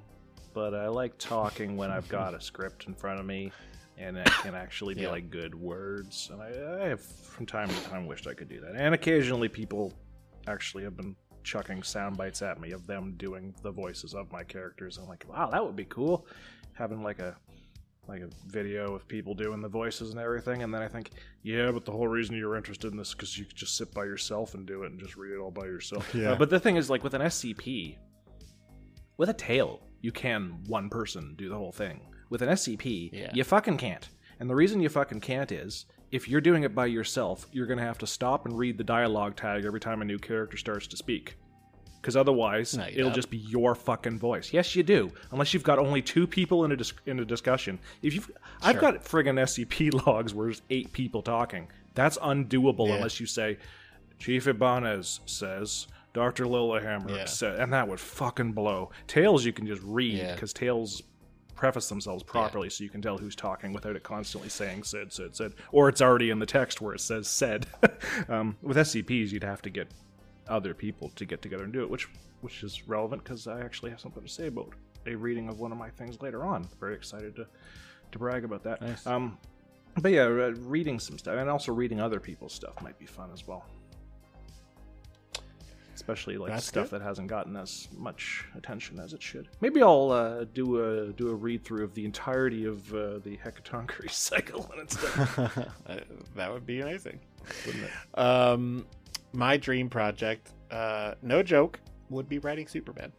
but 0.52 0.74
I 0.74 0.89
like 0.89 1.16
talking 1.16 1.77
when 1.78 1.90
I've 1.90 2.09
got 2.09 2.35
a 2.35 2.40
script 2.43 2.86
in 2.89 2.94
front 2.94 3.20
of 3.20 3.27
me 3.27 3.52
and 3.99 4.16
it 4.16 4.27
can 4.43 4.55
actually 4.55 4.95
be 4.95 5.03
Yeah. 5.03 5.11
like 5.11 5.31
good 5.31 5.55
words. 5.55 6.31
And 6.33 6.41
I, 6.43 6.85
I 6.85 6.89
have, 6.89 7.01
from 7.01 7.47
time 7.47 7.69
to 7.69 7.85
time, 7.85 8.07
wished 8.07 8.27
I 8.27 8.35
could 8.35 8.49
do 8.49 8.61
that. 8.61 8.75
And 8.77 8.95
occasionally, 8.95 9.49
people 9.49 9.93
actually 10.47 10.85
have 10.85 10.97
been 10.97 11.16
chucking 11.45 11.83
sound 11.83 12.16
bites 12.16 12.43
at 12.43 12.61
me 12.61 12.73
of 12.73 12.87
them 12.87 13.15
doing 13.16 13.55
the 13.62 13.70
voices 13.70 14.15
of 14.15 14.31
my 14.33 14.45
characters. 14.45 14.99
I'm 14.99 15.09
like, 15.09 15.25
wow, 15.29 15.51
that 15.51 15.65
would 15.65 15.77
be 15.77 15.85
cool. 15.87 16.27
Having 16.75 17.03
like 17.03 17.19
a 17.19 17.37
like 18.07 18.23
a 18.23 18.29
video 18.47 18.95
of 18.95 19.07
people 19.07 19.35
doing 19.35 19.61
the 19.61 19.69
voices 19.69 20.12
and 20.12 20.19
everything, 20.19 20.62
and 20.62 20.73
then 20.73 20.81
I 20.81 20.89
think, 20.89 21.11
yeah, 21.43 21.70
but 21.70 21.85
the 21.85 21.93
whole 21.93 22.09
reason 22.09 22.35
you're 22.37 22.57
interested 22.57 22.91
in 22.91 22.97
this 22.97 23.12
because 23.12 23.37
you 23.37 23.45
could 23.45 23.55
just 23.57 23.77
sit 23.77 23.93
by 23.93 24.05
yourself 24.05 24.55
and 24.55 24.66
do 24.66 24.85
it 24.85 24.91
and 24.93 24.99
just 24.99 25.15
read 25.16 25.35
it 25.35 25.39
all 25.39 25.51
by 25.51 25.66
yourself. 25.66 26.09
Yeah. 26.15 26.31
Uh, 26.33 26.37
but 26.37 26.49
the 26.49 26.59
thing 26.59 26.77
is, 26.77 26.89
like 26.89 27.05
with 27.05 27.12
an 27.12 27.20
SCP, 27.20 27.99
with 29.19 29.29
a 29.29 29.35
tale, 29.35 29.83
you 30.01 30.11
can 30.12 30.62
one 30.69 30.89
person 30.89 31.35
do 31.37 31.51
the 31.51 31.57
whole 31.57 31.73
thing. 31.73 32.01
With 32.31 32.43
an 32.43 32.49
SCP, 32.51 33.11
Yeah. 33.13 33.31
you 33.35 33.45
fucking 33.45 33.79
can't. 33.79 34.09
And 34.41 34.49
the 34.49 34.55
reason 34.55 34.81
you 34.81 34.89
fucking 34.89 35.21
can't 35.21 35.51
is 35.51 35.87
if 36.11 36.29
you're 36.29 36.41
doing 36.41 36.63
it 36.63 36.75
by 36.75 36.87
yourself, 36.87 37.47
you're 37.53 37.67
going 37.67 37.79
to 37.79 37.85
have 37.85 37.99
to 37.99 38.07
stop 38.07 38.47
and 38.47 38.57
read 38.57 38.79
the 38.79 38.85
dialogue 38.85 39.37
tag 39.37 39.65
every 39.65 39.81
time 39.81 40.01
a 40.01 40.05
new 40.05 40.19
character 40.19 40.57
starts 40.57 40.87
to 40.89 40.97
speak. 40.97 41.37
Because 42.01 42.17
otherwise, 42.17 42.77
No, 42.77 42.85
it'll 42.87 43.05
don't. 43.07 43.15
just 43.15 43.29
be 43.31 43.39
your 43.39 43.75
fucking 43.75 44.19
voice. 44.21 44.53
Yes, 44.53 44.77
you 44.77 44.85
do. 44.85 45.11
Unless 45.33 45.53
you've 45.53 45.65
got 45.65 45.81
only 45.81 46.01
two 46.01 46.27
people 46.29 46.65
in 46.65 46.71
a 46.73 46.77
dis- 46.77 46.93
in 47.07 47.19
a 47.19 47.25
discussion. 47.25 47.79
If 48.03 48.15
you've, 48.15 48.31
I've 48.63 48.79
got 48.79 49.05
friggin' 49.05 49.35
SCP 49.41 49.91
logs 50.07 50.33
where 50.33 50.47
there's 50.47 50.63
eight 50.71 50.93
people 50.93 51.23
talking. 51.23 51.69
That's 51.95 52.17
undoable 52.19 52.87
Yeah. 52.89 52.95
unless 52.95 53.19
you 53.19 53.27
say, 53.27 53.59
Chief 54.21 54.47
Ibanez 54.47 55.21
says, 55.27 55.89
Doctor 56.15 56.47
Lillehammer 56.47 57.11
Yeah. 57.11 57.25
said, 57.27 57.59
and 57.61 57.73
that 57.73 57.89
would 57.89 58.01
fucking 58.01 58.53
blow. 58.53 58.91
Tales 59.09 59.45
you 59.45 59.53
can 59.53 59.67
just 59.67 59.83
read 59.83 60.15
Yeah. 60.19 60.35
because 60.35 60.53
tales 60.53 61.03
preface 61.59 61.89
themselves 61.89 62.23
properly 62.23 62.71
so 62.71 62.85
you 62.85 62.91
can 62.91 63.03
tell 63.03 63.19
who's 63.19 63.35
talking 63.37 63.73
without 63.73 63.97
it 63.97 64.03
constantly 64.03 64.49
saying 64.49 64.83
said 64.85 65.13
said 65.13 65.35
said 65.35 65.53
or 65.73 65.89
it's 65.89 66.01
already 66.01 66.31
in 66.31 66.39
the 66.39 66.47
text 66.47 66.81
where 66.81 66.95
it 66.95 67.01
says 67.01 67.27
said. 67.29 67.67
Um, 68.29 68.57
with 68.63 68.77
scps 68.77 69.33
you'd 69.33 69.45
have 69.45 69.63
to 69.63 69.71
get 69.71 69.89
other 70.49 70.75
people 70.75 71.11
to 71.17 71.25
get 71.25 71.43
together 71.43 71.65
and 71.65 71.73
do 71.73 71.83
it 71.83 71.91
which 71.91 72.09
which 72.41 72.63
is 72.63 72.87
relevant 72.89 73.23
because 73.25 73.47
i 73.47 73.61
actually 73.61 73.91
have 73.91 74.01
something 74.01 74.23
to 74.23 74.29
say 74.29 74.47
about 74.49 74.73
a 75.07 75.15
reading 75.15 75.49
of 75.49 75.59
one 75.61 75.73
of 75.73 75.79
my 75.79 75.89
things 75.91 76.21
later 76.21 76.45
on. 76.45 76.69
Very 76.81 76.95
excited 76.95 77.35
to 77.37 77.47
to 78.13 78.19
brag 78.19 78.45
about 78.45 78.63
that. 78.65 78.81
Nice. 78.81 79.07
um 79.07 79.39
but 80.01 80.13
yeah 80.13 80.25
reading 80.25 80.99
some 80.99 81.19
stuff 81.19 81.37
and 81.37 81.49
also 81.51 81.73
reading 81.73 82.01
other 82.01 82.21
people's 82.21 82.53
stuff 82.53 82.81
might 82.83 82.99
be 82.99 83.07
fun 83.07 83.31
as 83.33 83.47
well 83.47 83.65
especially 86.09 86.39
like 86.39 86.51
That's 86.51 86.65
stuff 86.67 86.91
good. 86.91 87.01
that 87.01 87.05
hasn't 87.05 87.29
gotten 87.29 87.55
as 87.55 87.87
much 87.95 88.45
attention 88.57 88.99
as 88.99 89.13
it 89.13 89.23
should. 89.23 89.49
Maybe 89.61 89.83
I'll 89.83 90.11
uh, 90.11 90.45
do 90.55 90.83
a 90.83 91.13
do 91.13 91.29
a 91.29 91.35
read 91.35 91.65
through 91.65 91.85
of 91.85 91.93
the 91.95 92.07
entirety 92.07 92.65
of 92.65 92.93
uh, 92.95 93.19
the 93.19 93.37
Hecatoncheires 93.45 94.11
cycle 94.15 94.63
when 94.63 94.79
it's 94.81 94.97
done. 94.97 95.29
Uh, 95.87 95.99
that 96.37 96.51
would 96.51 96.65
be 96.65 96.81
amazing. 96.81 97.21
wouldn't 97.67 97.85
it? 97.85 98.19
Um, 98.19 98.87
my 99.35 99.59
dream 99.59 99.91
project, 99.91 100.53
uh, 100.71 101.15
no 101.21 101.43
joke, 101.43 101.79
would 102.09 102.29
be 102.29 102.39
writing 102.39 102.67
Superman. 102.67 103.13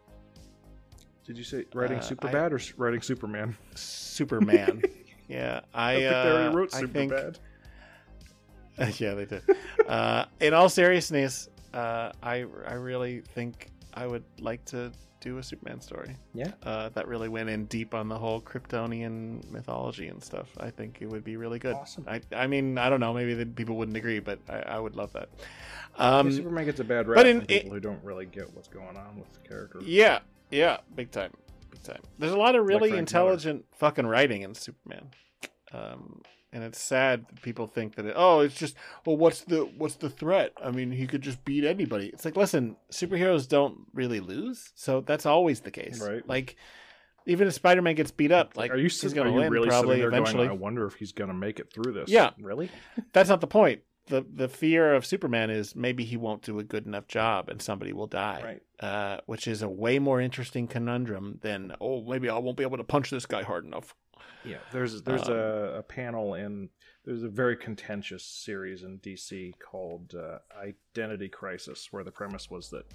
Did 1.27 1.37
you 1.37 1.43
say 1.43 1.65
writing 1.75 1.99
Uh, 1.99 2.01
Superbad 2.01 2.51
or 2.51 2.81
writing 2.83 3.03
Superman? 3.03 3.55
Superman. 3.75 4.81
yeah, 5.27 5.61
I, 5.75 5.91
I, 5.91 5.93
think 5.99 6.01
they 6.01 6.07
uh, 6.07 6.33
already 6.33 6.55
wrote 6.55 6.73
I 6.73 6.79
think- 6.87 7.11
Superbad. 7.11 8.99
yeah, 8.99 9.13
they 9.13 9.25
did. 9.25 9.43
uh, 9.87 10.25
in 10.39 10.55
all 10.55 10.69
seriousness, 10.69 11.49
uh, 11.73 12.11
I 12.23 12.45
I 12.67 12.73
really 12.73 13.21
think 13.21 13.67
I 13.93 14.07
would 14.07 14.23
like 14.39 14.63
to 14.65 14.91
do 15.21 15.37
a 15.37 15.43
Superman 15.43 15.81
story. 15.81 16.15
Yeah. 16.33 16.51
uh, 16.63 16.87
that 16.89 17.05
really 17.07 17.27
went 17.27 17.49
in 17.49 17.65
deep 17.65 17.93
on 17.93 18.07
the 18.07 18.17
whole 18.17 18.39
Kryptonian 18.39 19.49
mythology 19.51 20.07
and 20.07 20.23
stuff. 20.23 20.47
I 20.57 20.69
think 20.69 20.99
it 21.01 21.09
would 21.09 21.25
be 21.25 21.35
really 21.35 21.59
good. 21.59 21.75
Awesome. 21.75 22.05
I 22.07 22.21
I 22.33 22.47
mean 22.47 22.77
I 22.77 22.89
don't 22.89 22.99
know 23.01 23.13
maybe 23.13 23.33
the 23.33 23.45
people 23.45 23.75
wouldn't 23.75 23.97
agree, 23.97 24.19
but 24.19 24.39
I, 24.47 24.59
I 24.59 24.79
would 24.79 24.95
love 24.95 25.11
that. 25.13 25.27
Yeah, 25.97 26.17
Um, 26.19 26.31
Superman 26.31 26.65
gets 26.65 26.79
a 26.79 26.83
bad 26.85 27.07
rap 27.07 27.17
but 27.17 27.27
in- 27.27 27.39
from 27.39 27.47
people 27.47 27.71
who 27.71 27.79
don't 27.81 28.01
really 28.03 28.27
get 28.27 28.53
what's 28.53 28.69
going 28.69 28.95
on 28.95 29.17
with 29.17 29.31
the 29.33 29.39
character. 29.47 29.79
Yeah, 29.83 30.19
yeah, 30.51 30.77
big 30.95 31.11
time, 31.11 31.33
big 31.69 31.83
time. 31.83 32.01
There's 32.17 32.31
a 32.31 32.37
lot 32.37 32.55
of 32.55 32.65
really 32.65 32.89
Frank 32.91 32.99
intelligent 32.99 33.65
fucking 33.77 34.07
writing 34.07 34.43
in 34.43 34.53
Superman, 34.55 35.09
um, 35.73 36.21
and 36.51 36.63
it's 36.63 36.81
sad 36.81 37.27
that 37.27 37.41
people 37.41 37.67
think 37.67 37.95
that 37.95 38.05
it, 38.05 38.13
oh, 38.15 38.39
it's 38.39 38.55
just 38.55 38.75
well, 39.05 39.17
what's 39.17 39.41
the 39.41 39.69
what's 39.77 39.95
the 39.95 40.09
threat? 40.09 40.53
I 40.63 40.71
mean, 40.71 40.91
he 40.91 41.07
could 41.07 41.21
just 41.21 41.43
beat 41.45 41.63
anybody. 41.63 42.07
It's 42.07 42.25
like, 42.25 42.35
listen, 42.35 42.75
superheroes 42.91 43.47
don't 43.47 43.81
really 43.93 44.19
lose, 44.19 44.71
so 44.75 45.01
that's 45.01 45.25
always 45.25 45.61
the 45.61 45.71
case, 45.71 46.01
Right. 46.01 46.27
Like, 46.27 46.55
even 47.25 47.47
if 47.47 47.53
Spider-Man 47.53 47.95
gets 47.95 48.11
beat 48.11 48.31
up, 48.31 48.57
like 48.57 48.71
are 48.71 48.77
you, 48.77 48.83
he's 48.83 48.99
sit- 48.99 49.13
going 49.13 49.27
are 49.27 49.31
to 49.31 49.35
you 49.35 49.41
win 49.41 49.51
really 49.51 49.67
probably 49.69 50.01
eventually. 50.01 50.47
going, 50.47 50.49
I 50.49 50.53
wonder 50.61 50.85
if 50.87 50.95
he's 50.95 51.11
going 51.11 51.27
to 51.27 51.33
make 51.33 51.59
it 51.59 51.71
through 51.71 51.93
this. 51.93 52.09
Yeah. 52.09 52.31
Really? 52.41 52.71
That's 53.13 53.29
not 53.29 53.41
the 53.41 53.47
point. 53.47 53.81
The 54.07 54.25
the 54.33 54.47
fear 54.47 54.95
of 54.95 55.05
Superman 55.05 55.51
is 55.51 55.75
maybe 55.75 56.03
he 56.03 56.17
won't 56.17 56.41
do 56.41 56.57
a 56.57 56.63
good 56.63 56.87
enough 56.87 57.07
job 57.07 57.47
and 57.47 57.61
somebody 57.61 57.93
will 57.93 58.07
die. 58.07 58.41
Right. 58.43 58.61
Uh, 58.79 59.19
which 59.27 59.47
is 59.47 59.61
a 59.61 59.69
way 59.69 59.99
more 59.99 60.19
interesting 60.19 60.67
conundrum 60.67 61.37
than 61.41 61.75
oh 61.79 62.01
maybe 62.01 62.27
I 62.27 62.39
won't 62.39 62.57
be 62.57 62.63
able 62.63 62.77
to 62.77 62.83
punch 62.83 63.11
this 63.11 63.27
guy 63.27 63.43
hard 63.43 63.65
enough. 63.65 63.93
Yeah, 64.43 64.57
there's 64.71 65.01
there's 65.03 65.27
Um, 65.27 65.35
a, 65.35 65.75
a 65.79 65.83
panel 65.83 66.33
in 66.35 66.69
there's 67.05 67.23
a 67.23 67.29
very 67.29 67.55
contentious 67.57 68.23
series 68.23 68.83
in 68.83 68.99
DC 68.99 69.53
called 69.59 70.15
uh, 70.15 70.39
Identity 70.57 71.29
Crisis, 71.29 71.87
where 71.91 72.03
the 72.03 72.11
premise 72.11 72.49
was 72.49 72.69
that 72.69 72.85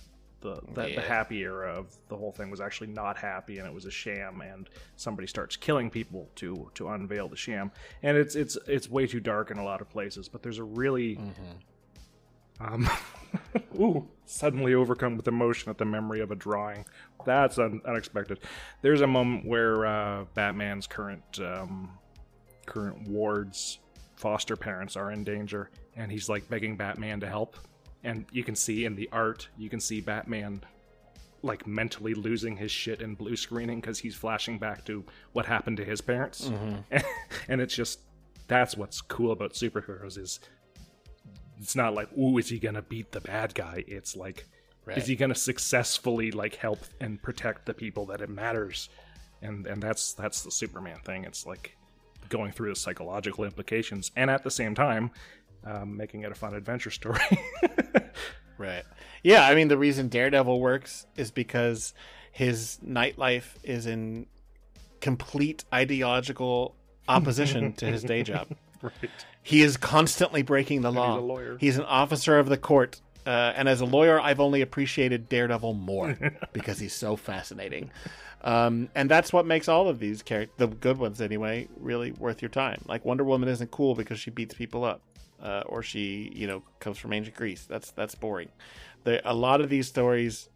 the 0.40 0.60
that 0.74 0.90
Yeah. 0.90 0.96
the 0.96 1.02
happy 1.02 1.40
era 1.42 1.74
of 1.74 1.94
the 2.08 2.16
whole 2.16 2.32
thing 2.32 2.50
was 2.50 2.60
actually 2.60 2.88
not 2.88 3.16
happy 3.16 3.58
and 3.58 3.66
it 3.66 3.72
was 3.74 3.84
a 3.86 3.90
sham, 3.90 4.40
and 4.40 4.68
somebody 4.96 5.26
starts 5.26 5.56
killing 5.56 5.90
people 5.90 6.30
to 6.36 6.70
to 6.74 6.88
unveil 6.88 7.28
the 7.28 7.36
sham, 7.36 7.70
and 8.02 8.16
it's 8.16 8.34
it's 8.34 8.56
it's 8.66 8.88
way 8.88 9.06
too 9.06 9.20
dark 9.20 9.50
in 9.50 9.58
a 9.58 9.64
lot 9.64 9.80
of 9.80 9.88
places, 9.90 10.28
but 10.28 10.42
there's 10.42 10.58
a 10.58 10.64
really 10.64 11.24
um, 12.60 12.88
ooh, 13.80 14.08
suddenly 14.26 14.74
overcome 14.74 15.16
with 15.16 15.28
emotion 15.28 15.70
at 15.70 15.78
the 15.78 15.84
memory 15.84 16.20
of 16.20 16.30
a 16.30 16.36
drawing. 16.36 16.84
That's 17.24 17.58
un- 17.58 17.80
unexpected. 17.84 18.40
There's 18.82 19.00
a 19.00 19.06
moment 19.06 19.46
where 19.46 19.86
uh, 19.86 20.24
Batman's 20.34 20.86
current 20.86 21.40
um, 21.40 21.90
current 22.66 23.08
ward's 23.08 23.78
foster 24.16 24.56
parents 24.56 24.96
are 24.96 25.10
in 25.10 25.24
danger, 25.24 25.70
and 25.96 26.10
he's 26.10 26.28
like 26.28 26.48
begging 26.48 26.76
Batman 26.76 27.20
to 27.20 27.28
help. 27.28 27.56
And 28.02 28.26
you 28.32 28.44
can 28.44 28.54
see 28.54 28.84
in 28.84 28.94
the 28.94 29.08
art, 29.12 29.48
you 29.56 29.70
can 29.70 29.80
see 29.80 30.00
Batman 30.00 30.62
like 31.42 31.66
mentally 31.66 32.14
losing 32.14 32.56
his 32.56 32.70
shit 32.70 33.02
in 33.02 33.14
blue 33.14 33.36
screening 33.36 33.80
because 33.80 33.98
he's 33.98 34.14
flashing 34.14 34.58
back 34.58 34.84
to 34.86 35.04
what 35.32 35.44
happened 35.44 35.76
to 35.78 35.84
his 35.84 36.00
parents, 36.00 36.50
and 37.48 37.60
it's 37.60 37.74
just 37.74 38.00
that's 38.46 38.76
what's 38.76 39.00
cool 39.00 39.32
about 39.32 39.52
superheroes 39.52 40.18
is 40.18 40.40
it's 41.60 41.76
not 41.76 41.94
like 41.94 42.08
ooh 42.18 42.38
is 42.38 42.48
he 42.48 42.58
gonna 42.58 42.82
beat 42.82 43.12
the 43.12 43.20
bad 43.20 43.54
guy 43.54 43.84
it's 43.86 44.16
like 44.16 44.44
Right. 44.86 44.98
is 44.98 45.06
he 45.06 45.16
gonna 45.16 45.34
successfully 45.34 46.30
like 46.30 46.56
help 46.56 46.80
and 47.00 47.22
protect 47.22 47.64
the 47.64 47.72
people 47.72 48.04
that 48.06 48.20
it 48.20 48.28
matters 48.28 48.90
and 49.40 49.66
and 49.66 49.82
that's 49.82 50.12
that's 50.12 50.42
the 50.42 50.50
superman 50.50 50.98
thing 51.06 51.24
it's 51.24 51.46
like 51.46 51.74
going 52.28 52.52
through 52.52 52.68
the 52.70 52.76
psychological 52.76 53.44
implications 53.44 54.10
and 54.16 54.30
at 54.30 54.42
the 54.42 54.50
same 54.50 54.74
time 54.74 55.10
um, 55.64 55.96
making 55.96 56.22
it 56.22 56.30
a 56.32 56.34
fun 56.34 56.54
adventure 56.54 56.90
story 56.90 57.20
Right. 58.58 58.84
Yeah, 59.24 59.46
I 59.48 59.54
mean 59.56 59.66
the 59.68 59.76
reason 59.78 60.08
Daredevil 60.08 60.60
works 60.60 61.06
is 61.16 61.30
because 61.32 61.92
his 62.30 62.78
nightlife 62.86 63.46
is 63.64 63.86
in 63.86 64.26
complete 65.00 65.64
ideological 65.72 66.76
opposition 67.08 67.72
to 67.74 67.86
his 67.86 68.02
day 68.04 68.22
job. 68.22 68.48
right 69.02 69.26
He 69.42 69.62
is 69.62 69.76
constantly 69.76 70.42
breaking 70.42 70.82
the 70.82 70.92
law. 70.92 71.14
he's 71.14 71.22
a 71.22 71.26
lawyer. 71.26 71.56
He's 71.58 71.78
an 71.78 71.84
officer 71.84 72.38
of 72.38 72.48
the 72.48 72.56
court. 72.58 73.00
Uh, 73.26 73.52
and 73.56 73.68
as 73.68 73.80
a 73.80 73.86
lawyer, 73.86 74.20
I've 74.20 74.40
only 74.40 74.60
appreciated 74.60 75.28
Daredevil 75.30 75.74
more 75.74 76.18
because 76.52 76.78
he's 76.78 76.92
so 76.92 77.16
fascinating. 77.16 77.90
Um, 78.42 78.90
and 78.94 79.10
that's 79.10 79.32
what 79.32 79.46
makes 79.46 79.68
all 79.68 79.88
of 79.88 79.98
these 79.98 80.22
characters, 80.22 80.54
the 80.58 80.66
good 80.66 80.98
ones 80.98 81.22
anyway, 81.22 81.66
really 81.78 82.12
worth 82.12 82.42
your 82.42 82.50
time. 82.50 82.82
Like 82.86 83.04
Wonder 83.06 83.24
Woman 83.24 83.48
isn't 83.48 83.70
cool 83.70 83.94
because 83.94 84.20
she 84.20 84.30
beats 84.30 84.54
people 84.54 84.84
up, 84.84 85.00
uh, 85.42 85.62
or 85.64 85.82
she, 85.82 86.30
you 86.34 86.46
know, 86.46 86.62
comes 86.80 86.98
from 86.98 87.14
ancient 87.14 87.34
Greece. 87.34 87.64
That's 87.64 87.90
that's 87.92 88.14
boring. 88.14 88.50
There, 89.04 89.22
a 89.24 89.34
lot 89.34 89.62
of 89.62 89.70
these 89.70 89.88
stories, 89.88 90.50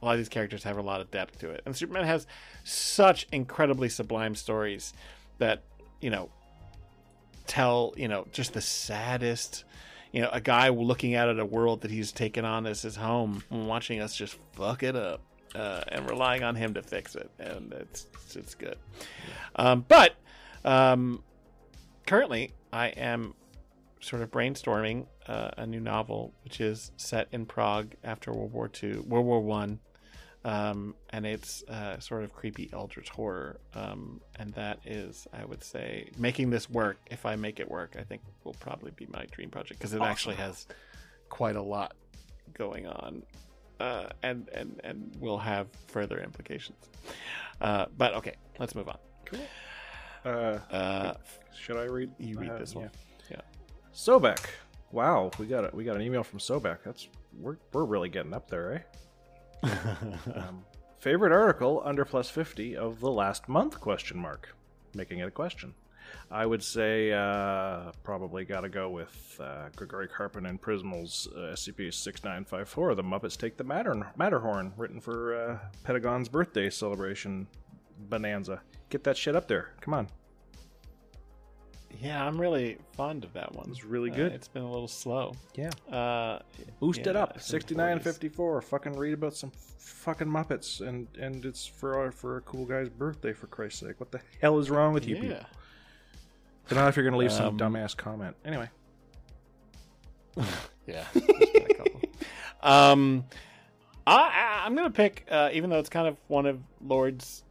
a 0.00 0.04
lot 0.04 0.12
of 0.12 0.18
these 0.18 0.28
characters 0.28 0.62
have 0.62 0.78
a 0.78 0.82
lot 0.82 1.00
of 1.00 1.10
depth 1.10 1.40
to 1.40 1.50
it, 1.50 1.62
and 1.66 1.76
Superman 1.76 2.04
has 2.04 2.28
such 2.62 3.26
incredibly 3.32 3.88
sublime 3.88 4.36
stories 4.36 4.94
that 5.38 5.64
you 6.00 6.10
know 6.10 6.30
tell 7.46 7.94
you 7.96 8.08
know 8.08 8.26
just 8.32 8.52
the 8.52 8.60
saddest 8.60 9.64
you 10.12 10.22
know 10.22 10.28
a 10.32 10.40
guy 10.40 10.68
looking 10.68 11.14
out 11.14 11.28
at 11.28 11.38
a 11.38 11.44
world 11.44 11.82
that 11.82 11.90
he's 11.90 12.12
taken 12.12 12.44
on 12.44 12.66
as 12.66 12.82
his 12.82 12.96
home 12.96 13.42
watching 13.50 14.00
us 14.00 14.14
just 14.14 14.38
fuck 14.52 14.82
it 14.82 14.96
up 14.96 15.20
uh, 15.54 15.82
and 15.88 16.08
relying 16.08 16.42
on 16.42 16.54
him 16.54 16.74
to 16.74 16.82
fix 16.82 17.14
it. 17.14 17.30
And 17.38 17.72
it's 17.72 18.06
it's 18.34 18.54
good. 18.54 18.78
Um, 19.56 19.84
but 19.88 20.14
um, 20.64 21.22
currently 22.06 22.52
i 22.72 22.88
am 22.88 23.34
sort 24.00 24.22
of 24.22 24.30
brainstorming 24.30 25.06
uh, 25.26 25.50
a 25.56 25.66
new 25.66 25.80
novel 25.80 26.32
which 26.44 26.60
is 26.60 26.90
set 26.96 27.28
in 27.32 27.46
prague 27.46 27.94
after 28.02 28.32
world 28.32 28.52
war 28.52 28.70
ii 28.82 28.96
world 28.98 29.26
war 29.26 29.40
one 29.40 29.78
um, 30.44 30.94
and 31.10 31.24
it's 31.24 31.62
uh, 31.68 31.98
sort 32.00 32.24
of 32.24 32.32
creepy 32.32 32.68
eldritch 32.72 33.08
horror 33.10 33.60
um, 33.74 34.20
and 34.38 34.52
that 34.54 34.78
is 34.84 35.26
i 35.32 35.44
would 35.44 35.62
say 35.62 36.08
making 36.18 36.50
this 36.50 36.68
work 36.68 36.98
if 37.10 37.24
i 37.26 37.36
make 37.36 37.60
it 37.60 37.70
work 37.70 37.94
i 37.98 38.02
think 38.02 38.20
will 38.44 38.54
probably 38.54 38.90
be 38.96 39.06
my 39.12 39.24
dream 39.30 39.50
project 39.50 39.78
because 39.78 39.94
it 39.94 40.02
actually 40.02 40.34
has 40.36 40.66
quite 41.28 41.56
a 41.56 41.62
lot 41.62 41.94
going 42.54 42.86
on 42.86 43.22
uh, 43.80 44.08
and 44.22 44.48
and 44.54 44.80
and 44.84 45.16
will 45.18 45.38
have 45.38 45.66
further 45.88 46.20
implications. 46.20 46.78
Uh, 47.60 47.86
but 47.98 48.14
okay, 48.14 48.34
let's 48.58 48.74
move 48.74 48.88
on. 48.88 48.98
Uh, 50.24 50.58
Uh, 50.70 51.14
should 51.58 51.76
I 51.76 51.84
read? 51.84 52.10
you 52.18 52.38
read 52.38 52.50
uh, 52.50 52.58
this 52.58 52.74
one. 52.74 52.90
yeah. 53.30 53.40
Sobek. 53.92 54.38
Wow, 54.92 55.30
we 55.38 55.46
got 55.46 55.64
a, 55.64 55.76
we 55.76 55.84
got 55.84 55.96
an 55.96 56.02
email 56.02 56.22
from 56.22 56.38
Sobek. 56.38 56.78
That's 56.84 57.08
we're 57.40 57.56
we're 57.72 57.84
really 57.84 58.08
getting 58.08 58.32
up 58.34 58.48
there, 58.48 58.74
eh? 58.74 58.78
um, 60.34 60.64
favorite 60.98 61.32
article 61.32 61.82
under 61.84 62.04
plus 62.04 62.28
fifty 62.30 62.76
of 62.76 63.00
the 63.00 63.10
last 63.10 63.48
month? 63.48 63.80
Question 63.80 64.18
mark, 64.18 64.54
making 64.94 65.18
it 65.20 65.28
a 65.28 65.30
question. 65.30 65.74
I 66.30 66.46
would 66.46 66.62
say 66.62 67.12
uh, 67.12 67.92
probably 68.02 68.44
got 68.44 68.62
to 68.62 68.68
go 68.68 68.90
with 68.90 69.38
uh, 69.40 69.68
Grigori 69.76 70.08
Karpin 70.08 70.48
and 70.48 70.60
Prismal's 70.60 71.28
uh, 71.34 71.52
SCP 71.54 71.92
six 71.92 72.24
nine 72.24 72.44
five 72.44 72.68
four. 72.68 72.94
The 72.94 73.02
Muppets 73.02 73.36
Take 73.36 73.56
the 73.56 73.64
Matter- 73.64 74.10
Matterhorn, 74.16 74.72
written 74.76 75.00
for 75.00 75.34
uh, 75.34 75.58
Pentagon's 75.84 76.28
birthday 76.28 76.70
celebration 76.70 77.46
bonanza. 78.08 78.60
Get 78.90 79.04
that 79.04 79.16
shit 79.16 79.36
up 79.36 79.48
there. 79.48 79.72
Come 79.80 79.94
on. 79.94 80.08
Yeah, 82.00 82.24
I'm 82.26 82.40
really 82.40 82.78
fond 82.96 83.24
of 83.24 83.32
that 83.34 83.54
one. 83.54 83.68
It's 83.70 83.84
really 83.84 84.10
Uh, 84.10 84.14
good. 84.16 84.32
it's 84.32 84.48
been 84.48 84.62
a 84.62 84.70
little 84.70 84.88
slow. 84.88 85.34
Yeah. 85.54 85.70
Uh, 85.92 86.40
Boost 86.80 87.06
it 87.06 87.14
up. 87.16 87.36
it's 87.36 87.48
in 87.48 87.58
the 87.58 87.60
69 87.60 88.00
54. 88.00 88.60
Fucking 88.62 88.96
read 88.96 89.14
about 89.14 89.34
some 89.34 89.52
fucking 89.78 90.26
Muppets 90.26 90.80
and 90.86 91.06
and 91.20 91.44
it's 91.44 91.64
for 91.66 91.96
our, 91.98 92.10
for 92.10 92.36
a 92.38 92.40
cool 92.42 92.64
guy's 92.64 92.88
birthday 92.88 93.32
for 93.32 93.46
Christ's 93.46 93.80
sake. 93.80 94.00
What 94.00 94.10
the 94.10 94.20
hell 94.40 94.58
is 94.58 94.70
wrong 94.70 94.92
with 94.94 95.06
you 95.06 95.16
people? 95.16 95.30
Yeah. 95.30 95.44
Don't 96.68 96.78
know 96.78 96.88
if 96.88 96.96
you're 96.96 97.04
gonna 97.04 97.16
leave 97.18 97.32
some 97.32 97.46
Um, 97.48 97.58
dumbass 97.58 97.96
comment. 97.96 98.36
Anyway. 98.44 98.68
Yeah. 100.86 101.04
a 101.14 101.74
couple. 101.74 102.00
um, 102.62 103.24
I, 104.06 104.14
I- 104.16 104.62
I'm 104.66 104.74
gonna 104.74 104.90
pick, 104.90 105.26
uh, 105.30 105.50
even 105.52 105.70
though 105.70 105.78
it's 105.78 105.88
kind 105.88 106.08
of 106.08 106.16
one 106.28 106.46
of 106.46 106.58
Lord's 106.80 107.44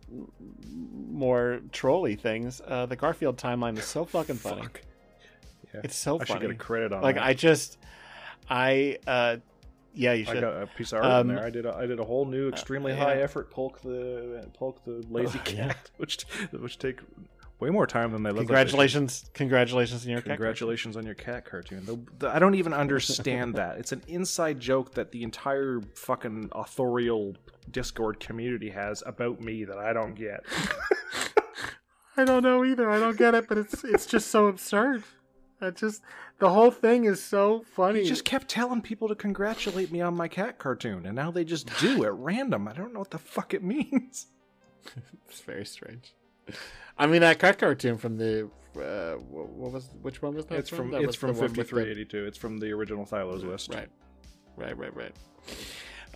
more 1.11 1.61
trolly 1.71 2.15
things. 2.15 2.61
Uh, 2.65 2.85
the 2.85 2.95
Garfield 2.95 3.37
timeline 3.37 3.77
is 3.77 3.85
so 3.85 4.05
fucking 4.05 4.35
funny. 4.37 4.61
Fuck. 4.63 4.81
Yeah. 5.73 5.81
It's 5.83 5.95
so 5.95 6.15
I 6.15 6.19
should 6.19 6.27
funny. 6.27 6.41
get 6.41 6.51
a 6.51 6.55
credit 6.55 6.91
on 6.93 7.01
like 7.01 7.15
that. 7.15 7.23
I 7.25 7.33
just, 7.33 7.77
I, 8.49 8.97
uh, 9.07 9.37
yeah, 9.93 10.13
you 10.13 10.25
should. 10.25 10.37
I 10.37 10.41
got 10.41 10.63
a 10.63 10.67
piece 10.67 10.91
of 10.93 10.99
art 11.03 11.05
Um, 11.05 11.29
in 11.29 11.35
there. 11.35 11.45
I 11.45 11.49
did 11.49 11.65
a, 11.65 11.73
I 11.73 11.85
did 11.85 11.99
a 11.99 12.03
whole 12.03 12.25
new 12.25 12.49
extremely 12.49 12.93
yeah. 12.93 12.99
high 13.03 13.21
effort 13.21 13.51
polk 13.51 13.81
the 13.81 14.47
polk 14.53 14.83
the 14.85 15.03
lazy 15.09 15.39
Oh, 15.39 15.49
yeah. 15.51 15.67
cat, 15.67 15.91
which 15.97 16.23
which 16.51 16.77
take 16.77 16.99
way 17.61 17.69
more 17.69 17.87
time 17.87 18.11
than 18.11 18.23
they 18.23 18.29
look. 18.31 18.39
like 18.39 18.47
they. 18.47 18.53
Congratulations, 18.53 19.29
congratulations 19.33 20.03
on 20.03 20.09
your 20.09 20.17
cat 20.19 20.25
cartoon. 20.25 20.37
Congratulations 20.37 20.97
on 20.97 21.05
your 21.05 21.15
cat 21.15 21.45
cartoon. 21.45 21.85
The, 21.85 21.99
the- 22.19 22.29
I 22.35 22.39
don't 22.39 22.55
even 22.55 22.73
understand 22.73 23.55
that. 23.55 23.77
It's 23.77 23.91
an 23.93 24.01
inside 24.07 24.59
joke 24.59 24.95
that 24.95 25.11
the 25.11 25.23
entire 25.23 25.79
fucking 25.95 26.49
authorial 26.53 27.35
Discord 27.69 28.19
community 28.19 28.69
has 28.71 29.03
about 29.05 29.39
me 29.39 29.63
that 29.63 29.77
I 29.77 29.93
don't 29.93 30.15
get. 30.15 30.43
I 32.17 32.25
don't 32.25 32.43
know 32.43 32.65
either. 32.65 32.89
I 32.89 32.99
don't 32.99 33.17
get 33.17 33.33
it, 33.35 33.47
but 33.47 33.57
it's 33.57 33.83
it's 33.83 34.05
just 34.05 34.27
so 34.27 34.47
absurd. 34.47 35.03
I 35.61 35.69
just 35.69 36.01
the 36.39 36.49
whole 36.49 36.71
thing 36.71 37.05
is 37.05 37.23
so 37.23 37.63
funny. 37.75 38.01
He 38.01 38.07
just 38.09 38.25
kept 38.25 38.47
telling 38.49 38.81
people 38.81 39.07
to 39.07 39.15
congratulate 39.15 39.91
me 39.91 40.01
on 40.01 40.15
my 40.17 40.27
cat 40.27 40.57
cartoon, 40.57 41.05
and 41.05 41.15
now 41.15 41.31
they 41.31 41.45
just 41.45 41.69
do 41.79 42.03
at 42.05 42.13
random. 42.13 42.67
I 42.67 42.73
don't 42.73 42.91
know 42.93 42.99
what 42.99 43.11
the 43.11 43.17
fuck 43.19 43.53
it 43.53 43.63
means. 43.63 44.27
It's 45.29 45.41
very 45.41 45.65
strange. 45.65 46.13
I 47.01 47.07
mean, 47.07 47.21
that 47.21 47.39
cat 47.39 47.57
cartoon 47.57 47.97
from 47.97 48.17
the 48.17 48.49
uh, 48.75 49.15
what 49.15 49.71
was 49.71 49.89
which 50.01 50.21
one 50.21 50.35
was 50.35 50.45
that? 50.45 50.59
It's 50.59 50.69
from 50.69 50.91
That 50.91 51.01
it's 51.01 51.15
from 51.15 51.33
the 51.33 51.33
one 51.33 51.41
with 51.43 51.51
the- 51.51 51.63
fifty 51.63 51.69
three 51.69 51.89
eighty 51.91 52.05
two. 52.05 52.25
It's 52.25 52.37
from 52.37 52.59
the 52.59 52.71
original 52.71 53.05
Thylos 53.05 53.43
list. 53.43 53.73
Right, 53.73 53.89
right, 54.55 54.77
right, 54.77 54.95
right. 54.95 55.13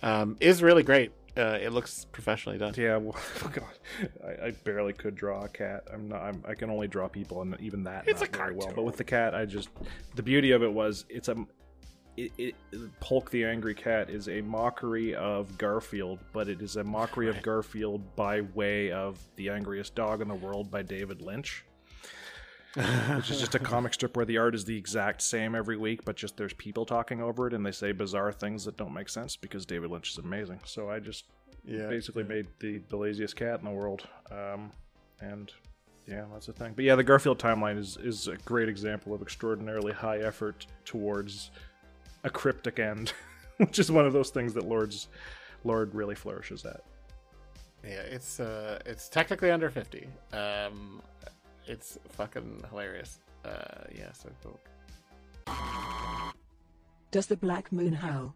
Um, 0.02 0.36
is 0.40 0.62
really 0.62 0.82
great. 0.82 1.12
Uh, 1.36 1.58
it 1.60 1.70
looks 1.70 2.06
professionally 2.12 2.56
done. 2.56 2.72
Yeah, 2.76 2.96
well, 2.96 3.14
God, 3.52 3.64
I, 4.26 4.46
I 4.46 4.50
barely 4.64 4.94
could 4.94 5.14
draw 5.14 5.44
a 5.44 5.48
cat. 5.48 5.84
I'm 5.92 6.08
not. 6.08 6.22
I'm, 6.22 6.42
I 6.48 6.54
can 6.54 6.70
only 6.70 6.88
draw 6.88 7.08
people, 7.08 7.42
and 7.42 7.54
even 7.60 7.82
that 7.84 8.08
It's 8.08 8.20
not 8.20 8.30
a 8.34 8.36
very 8.38 8.52
well. 8.52 8.60
cartoon. 8.68 8.76
But 8.76 8.82
with 8.84 8.96
the 8.96 9.04
cat, 9.04 9.34
I 9.34 9.44
just 9.44 9.68
the 10.14 10.22
beauty 10.22 10.52
of 10.52 10.62
it 10.62 10.72
was 10.72 11.04
it's 11.10 11.28
a 11.28 11.36
it, 12.16 12.32
it, 12.38 12.54
Polk 13.00 13.30
the 13.30 13.44
Angry 13.44 13.74
Cat 13.74 14.08
is 14.10 14.28
a 14.28 14.40
mockery 14.40 15.14
of 15.14 15.56
Garfield, 15.58 16.18
but 16.32 16.48
it 16.48 16.62
is 16.62 16.76
a 16.76 16.84
mockery 16.84 17.28
of 17.28 17.42
Garfield 17.42 18.16
by 18.16 18.40
way 18.40 18.90
of 18.90 19.18
the 19.36 19.50
angriest 19.50 19.94
dog 19.94 20.20
in 20.20 20.28
the 20.28 20.34
world 20.34 20.70
by 20.70 20.82
David 20.82 21.20
Lynch. 21.20 21.64
which 22.74 23.30
is 23.30 23.40
just 23.40 23.54
a 23.54 23.58
comic 23.72 23.94
strip 23.94 24.16
where 24.16 24.26
the 24.26 24.36
art 24.36 24.54
is 24.54 24.64
the 24.64 24.76
exact 24.76 25.22
same 25.22 25.54
every 25.54 25.76
week, 25.76 26.04
but 26.04 26.16
just 26.16 26.36
there's 26.36 26.52
people 26.54 26.84
talking 26.84 27.22
over 27.22 27.46
it 27.46 27.54
and 27.54 27.64
they 27.64 27.72
say 27.72 27.92
bizarre 27.92 28.32
things 28.32 28.64
that 28.64 28.76
don't 28.76 28.92
make 28.92 29.08
sense 29.08 29.34
because 29.36 29.64
David 29.64 29.90
Lynch 29.90 30.10
is 30.10 30.18
amazing. 30.18 30.60
So 30.64 30.90
I 30.90 31.00
just 31.00 31.24
Yeah, 31.64 31.86
basically 31.88 32.24
made 32.24 32.46
the, 32.60 32.82
the 32.88 32.96
laziest 32.96 33.34
cat 33.36 33.60
in 33.60 33.64
the 33.64 33.70
world. 33.70 34.06
Um, 34.30 34.72
and 35.20 35.50
yeah, 36.06 36.24
that's 36.32 36.46
the 36.46 36.52
thing. 36.52 36.72
But 36.76 36.84
yeah, 36.84 36.94
the 36.94 37.04
Garfield 37.04 37.38
timeline 37.38 37.78
is, 37.78 37.96
is 37.96 38.28
a 38.28 38.36
great 38.38 38.68
example 38.68 39.14
of 39.14 39.22
extraordinarily 39.22 39.92
high 39.92 40.18
effort 40.18 40.66
towards 40.84 41.50
a 42.26 42.30
cryptic 42.30 42.78
end, 42.78 43.14
which 43.56 43.78
is 43.78 43.90
one 43.90 44.04
of 44.04 44.12
those 44.12 44.30
things 44.30 44.52
that 44.54 44.66
Lord's 44.66 45.08
Lord 45.64 45.94
really 45.94 46.14
flourishes 46.14 46.66
at. 46.66 46.82
Yeah, 47.82 48.00
it's 48.00 48.40
uh, 48.40 48.80
it's 48.84 49.08
technically 49.08 49.50
under 49.50 49.70
fifty. 49.70 50.08
Um, 50.32 51.00
it's 51.66 51.98
fucking 52.10 52.64
hilarious. 52.68 53.20
Uh, 53.44 53.84
yeah, 53.96 54.12
so 54.12 54.28
cool. 54.42 54.60
Does 57.12 57.26
the 57.26 57.36
black 57.36 57.72
moon 57.72 57.92
howl? 57.92 58.34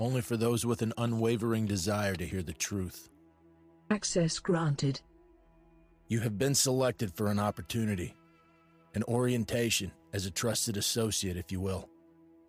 Only 0.00 0.22
for 0.22 0.36
those 0.36 0.66
with 0.66 0.82
an 0.82 0.92
unwavering 0.98 1.66
desire 1.66 2.14
to 2.14 2.26
hear 2.26 2.42
the 2.42 2.52
truth. 2.54 3.10
Access 3.90 4.38
granted. 4.38 5.00
You 6.08 6.20
have 6.20 6.38
been 6.38 6.54
selected 6.54 7.12
for 7.14 7.28
an 7.28 7.38
opportunity, 7.38 8.14
an 8.94 9.04
orientation 9.04 9.92
as 10.12 10.26
a 10.26 10.30
trusted 10.30 10.76
associate, 10.76 11.36
if 11.36 11.52
you 11.52 11.60
will, 11.60 11.88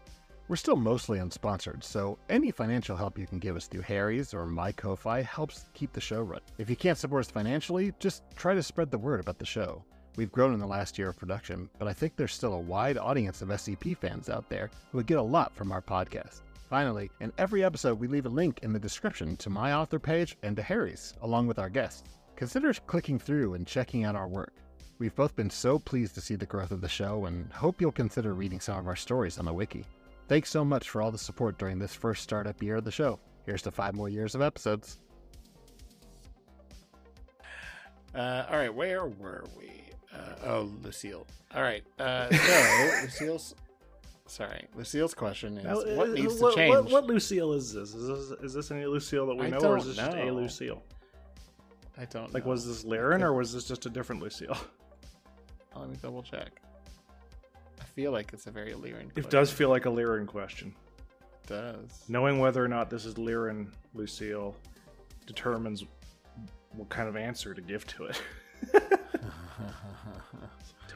We're 0.46 0.56
still 0.56 0.76
mostly 0.76 1.20
unsponsored, 1.20 1.82
so 1.82 2.18
any 2.28 2.50
financial 2.50 2.98
help 2.98 3.18
you 3.18 3.26
can 3.26 3.38
give 3.38 3.56
us 3.56 3.66
through 3.66 3.80
Harry's 3.80 4.34
or 4.34 4.44
My 4.44 4.72
Ko-Fi 4.72 5.22
helps 5.22 5.70
keep 5.72 5.94
the 5.94 6.02
show 6.02 6.20
running. 6.20 6.44
If 6.58 6.68
you 6.68 6.76
can't 6.76 6.98
support 6.98 7.24
us 7.24 7.30
financially, 7.30 7.94
just 7.98 8.24
try 8.36 8.54
to 8.54 8.62
spread 8.62 8.90
the 8.90 8.98
word 8.98 9.20
about 9.20 9.38
the 9.38 9.46
show. 9.46 9.82
We've 10.16 10.30
grown 10.30 10.52
in 10.52 10.60
the 10.60 10.66
last 10.66 10.98
year 10.98 11.08
of 11.08 11.16
production, 11.16 11.70
but 11.78 11.88
I 11.88 11.94
think 11.94 12.14
there's 12.14 12.34
still 12.34 12.52
a 12.52 12.60
wide 12.60 12.98
audience 12.98 13.40
of 13.40 13.48
SCP 13.48 13.96
fans 13.96 14.28
out 14.28 14.50
there 14.50 14.70
who 14.92 14.98
would 14.98 15.06
get 15.06 15.16
a 15.16 15.22
lot 15.22 15.56
from 15.56 15.72
our 15.72 15.80
podcast. 15.80 16.42
Finally, 16.68 17.10
in 17.20 17.32
every 17.38 17.64
episode, 17.64 17.98
we 17.98 18.06
leave 18.06 18.26
a 18.26 18.28
link 18.28 18.58
in 18.62 18.70
the 18.70 18.78
description 18.78 19.38
to 19.38 19.48
my 19.48 19.72
author 19.72 19.98
page 19.98 20.36
and 20.42 20.56
to 20.56 20.62
Harry's, 20.62 21.14
along 21.22 21.46
with 21.46 21.58
our 21.58 21.70
guests. 21.70 22.04
Consider 22.36 22.74
clicking 22.86 23.18
through 23.18 23.54
and 23.54 23.66
checking 23.66 24.04
out 24.04 24.14
our 24.14 24.28
work. 24.28 24.52
We've 24.98 25.14
both 25.14 25.34
been 25.34 25.48
so 25.48 25.78
pleased 25.78 26.14
to 26.16 26.20
see 26.20 26.36
the 26.36 26.44
growth 26.44 26.70
of 26.70 26.82
the 26.82 26.88
show 26.88 27.24
and 27.24 27.50
hope 27.50 27.80
you'll 27.80 27.92
consider 27.92 28.34
reading 28.34 28.60
some 28.60 28.78
of 28.78 28.86
our 28.86 28.94
stories 28.94 29.38
on 29.38 29.46
the 29.46 29.52
wiki. 29.54 29.86
Thanks 30.28 30.51
so 30.51 30.64
much 30.64 30.88
for 30.88 31.02
all 31.02 31.10
the 31.10 31.18
support 31.18 31.59
during 31.59 31.78
this 31.78 31.94
first 31.94 32.22
startup 32.22 32.62
year 32.62 32.76
of 32.76 32.84
the 32.84 32.90
show. 32.90 33.18
Here's 33.44 33.62
to 33.62 33.70
five 33.70 33.94
more 33.94 34.09
years 34.09 34.34
of 34.34 34.40
episodes. 34.40 34.98
Uh, 38.14 38.46
all 38.48 38.56
right, 38.56 38.72
where 38.72 39.06
were 39.06 39.44
we? 39.59 39.70
Uh, 40.14 40.46
oh, 40.46 40.72
Lucille. 40.82 41.26
All 41.55 41.62
right. 41.62 41.82
Uh, 41.98 42.30
so 42.32 43.02
Lucille's. 43.02 43.55
Sorry, 44.26 44.64
Lucille's 44.74 45.12
question 45.12 45.59
is: 45.59 45.64
Now, 45.64 45.74
What 45.96 46.09
uh, 46.09 46.12
needs 46.12 46.40
what, 46.40 46.55
to 46.55 46.56
change? 46.56 46.74
What, 46.74 46.90
what 46.90 47.06
Lucille 47.06 47.52
is 47.52 47.74
this? 47.74 47.94
Is 47.94 48.09
this 48.09 48.38
is 48.40 48.55
this 48.55 48.70
any 48.70 48.86
Lucille 48.86 49.26
that 49.26 49.34
we 49.34 49.46
I 49.46 49.51
know, 49.51 49.59
or 49.59 49.76
is 49.76 49.84
don't 49.84 49.88
this 49.88 49.96
just 49.96 50.16
a. 50.16 50.30
Lucille? 50.30 50.82
I 51.98 52.06
don't. 52.06 52.32
Like, 52.32 52.44
know. 52.44 52.51
was 52.51 52.66
this 52.66 52.84
Laren, 52.84 53.22
or 53.22 53.34
was 53.34 53.52
this 53.52 53.64
just 53.64 53.84
a 53.84 53.90
different 53.90 54.22
Lucille? 54.22 54.56
Let 55.76 55.90
me 55.90 55.96
double 56.01 56.22
check. 56.22 56.60
I 57.80 57.84
feel 57.84 58.12
like 58.12 58.32
it's 58.32 58.46
a 58.46 58.51
very 58.51 58.72
Lyran. 58.72 59.16
It 59.16 59.30
does 59.30 59.51
feel 59.51 59.68
like 59.68 59.86
a 59.86 59.90
Lyran 59.90 60.26
question. 60.26 60.74
It 61.20 61.48
does. 61.48 62.05
Knowing 62.09 62.38
whether 62.38 62.64
or 62.64 62.68
not 62.68 62.90
this 62.90 63.05
is 63.05 63.14
Lyran 63.14 63.68
Lucille 63.94 64.55
determines 65.26 65.84
what 66.72 66.88
kind 66.88 67.09
of 67.09 67.16
answer 67.16 67.55
to 67.55 67.60
give 67.60 67.86
to 67.88 68.05
it. 68.05 68.20
do 68.72 68.78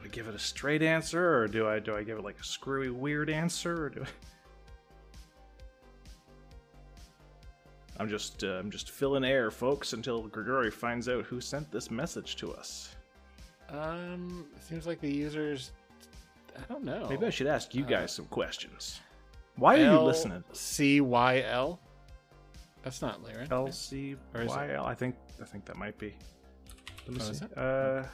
I 0.05 0.09
give 0.11 0.29
it 0.29 0.35
a 0.35 0.39
straight 0.39 0.83
answer, 0.83 1.39
or 1.39 1.47
do 1.49 1.69
I 1.69 1.79
do 1.79 1.97
I 1.97 2.03
give 2.03 2.19
it 2.19 2.25
like 2.25 2.39
a 2.41 2.45
screwy 2.45 2.91
weird 2.91 3.31
answer, 3.31 3.85
or 3.85 3.89
do 3.91 4.03
I... 4.03 4.07
I'm 8.01 8.09
just 8.09 8.45
uh, 8.45 8.59
I'm 8.59 8.71
just 8.71 8.91
filling 8.91 9.25
air, 9.25 9.51
folks, 9.51 9.93
until 9.93 10.23
Grigori 10.29 10.71
finds 10.71 11.09
out 11.09 11.25
who 11.25 11.41
sent 11.41 11.71
this 11.71 11.91
message 11.91 12.37
to 12.37 12.53
us. 12.53 12.95
Um, 13.71 14.47
seems 14.61 14.87
like 14.87 15.01
the 15.01 15.13
users. 15.13 15.73
I 16.59 16.73
don't 16.73 16.85
know. 16.85 17.07
Maybe 17.09 17.27
I 17.27 17.31
should 17.31 17.47
ask 17.47 17.75
you 17.75 17.85
Uh, 17.85 17.89
guys 17.89 18.13
some 18.13 18.27
questions. 18.27 19.01
Why 19.57 19.81
are 19.81 19.93
you 19.93 20.01
listening? 20.01 20.45
C 20.53 21.01
Y 21.01 21.43
L. 21.43 21.81
That's 22.83 23.03
not 23.03 23.23
Lyran. 23.23 23.51
L 23.51 23.71
C 23.73 24.17
Or 24.35 24.43
is 24.43 24.53
it- 24.53 24.57
Y 24.57 24.73
L. 24.75 24.87
I 24.87 24.95
think 24.95 25.17
I 25.41 25.45
think 25.45 25.65
that 25.67 25.77
might 25.77 25.99
be. 25.99 26.15
Let 27.07 27.17
me 27.17 27.23
Oh, 27.23 27.33
see. 27.33 27.45
it? 27.45 27.59
Uh, 27.59 28.05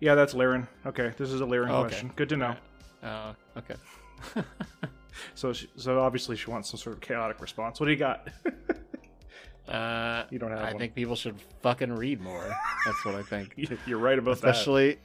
yeah, 0.00 0.14
that's 0.14 0.34
Lyran. 0.34 0.66
Okay, 0.86 1.12
this 1.16 1.30
is 1.30 1.40
a 1.40 1.44
Lyran 1.44 1.70
Okay. 1.70 1.88
question. 1.88 2.12
Good 2.16 2.28
to 2.30 2.36
know. 2.36 2.56
Oh, 3.02 3.34
okay. 3.56 3.74
So, 5.34 5.52
she, 5.52 5.68
so 5.74 6.00
obviously 6.00 6.36
she 6.36 6.48
wants 6.48 6.70
some 6.70 6.78
sort 6.78 6.94
of 6.94 7.00
chaotic 7.02 7.40
response. 7.40 7.80
What 7.80 7.86
do 7.86 7.92
you 7.92 7.98
got? 7.98 8.28
Uh, 9.68 10.24
You 10.30 10.38
don't 10.38 10.50
have 10.50 10.60
I 10.60 10.70
one. 10.70 10.78
think 10.78 10.94
people 10.94 11.14
should 11.14 11.34
fucking 11.60 11.92
read 11.92 12.20
more. 12.22 12.48
That's 12.86 13.04
what 13.04 13.14
I 13.16 13.22
think. 13.22 13.52
You're 13.86 13.98
right 13.98 14.18
about 14.18 14.40
that. 14.40 14.48
especially, 14.50 14.98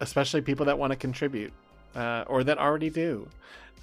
especially 0.00 0.40
people 0.40 0.64
that 0.66 0.78
want 0.78 0.90
to 0.92 0.96
contribute, 0.96 1.52
uh, 1.96 2.24
or 2.28 2.44
that 2.44 2.58
already 2.58 2.90
do. 2.90 3.28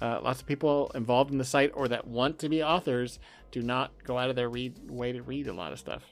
Uh, 0.00 0.20
lots 0.22 0.40
of 0.40 0.46
people 0.46 0.90
involved 0.94 1.30
in 1.30 1.38
the 1.38 1.44
site 1.44 1.70
or 1.74 1.88
that 1.88 2.06
want 2.06 2.38
to 2.38 2.48
be 2.48 2.62
authors 2.62 3.18
do 3.50 3.62
not 3.62 3.92
go 4.04 4.18
out 4.18 4.30
of 4.30 4.36
their 4.36 4.48
read, 4.48 4.74
way 4.90 5.12
to 5.12 5.22
read 5.22 5.46
a 5.46 5.52
lot 5.52 5.72
of 5.72 5.78
stuff. 5.78 6.02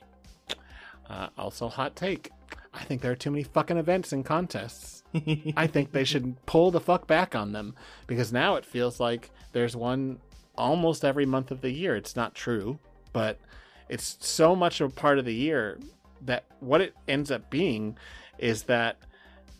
Uh, 1.09 1.29
also, 1.37 1.69
hot 1.69 1.97
take. 1.97 2.31
I 2.73 2.85
think 2.85 3.03
there 3.03 3.13
are 3.13 3.17
too 3.17 3.31
many 3.31 3.43
fucking 3.43 3.77
events 3.77 4.13
and 4.13 4.25
contests. 4.25 5.03
I 5.57 5.67
think 5.67 5.93
they 5.93 6.05
should 6.05 6.45
pull 6.47 6.71
the 6.71 6.81
fuck 6.81 7.07
back 7.07 7.35
on 7.35 7.53
them 7.53 7.75
because 8.07 8.33
now 8.33 8.57
it 8.57 8.65
feels 8.65 8.99
like 8.99 9.31
there's 9.53 9.77
one 9.77 10.21
almost 10.57 11.05
every 11.05 11.27
month 11.27 11.51
of 11.51 11.61
the 11.61 11.71
year. 11.71 11.97
It's 11.97 12.17
not 12.17 12.35
true, 12.35 12.79
but 13.13 13.39
it's 13.89 14.17
so 14.21 14.57
much 14.57 14.81
a 14.81 14.89
part 14.89 15.19
of 15.19 15.25
the 15.25 15.35
year 15.35 15.79
that 16.23 16.45
what 16.61 16.81
it 16.81 16.95
ends 17.09 17.31
up 17.31 17.51
being 17.51 17.99
is 18.39 18.63
that 18.65 18.97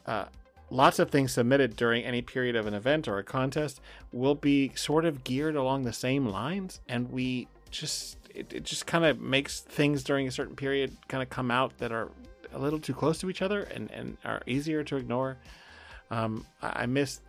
uh, 0.07 0.27
lots 0.73 0.99
of 0.99 1.11
things 1.11 1.33
submitted 1.33 1.77
during 1.77 2.03
any 2.03 2.23
period 2.23 2.57
of 2.57 2.67
an 2.67 2.75
event 2.75 3.07
or 3.07 3.19
a 3.19 3.23
contest 3.23 3.81
will 4.11 4.35
be 4.35 4.73
sort 4.75 5.05
of 5.05 5.23
geared 5.23 5.55
along 5.55 5.85
the 5.85 5.93
same 5.93 6.27
lines, 6.27 6.81
and 6.89 7.13
we 7.13 7.47
just 7.71 8.17
it, 8.35 8.53
it 8.53 8.65
just 8.65 8.87
kind 8.87 9.05
of 9.05 9.21
makes 9.21 9.61
things 9.61 10.03
during 10.03 10.27
a 10.27 10.31
certain 10.31 10.57
period 10.57 10.97
kind 11.09 11.23
of 11.23 11.29
come 11.29 11.51
out 11.51 11.77
that 11.79 11.93
are 11.93 12.09
a 12.55 12.59
little 12.59 12.79
too 12.79 12.95
close 12.95 13.19
to 13.21 13.29
each 13.29 13.43
other 13.43 13.63
and, 13.63 13.91
and 13.91 14.17
are 14.25 14.43
easier 14.47 14.83
to 14.83 14.97
ignore. 14.97 15.37
Um, 16.11 16.47
I, 16.63 16.83
I 16.83 16.87
miss 16.87 17.21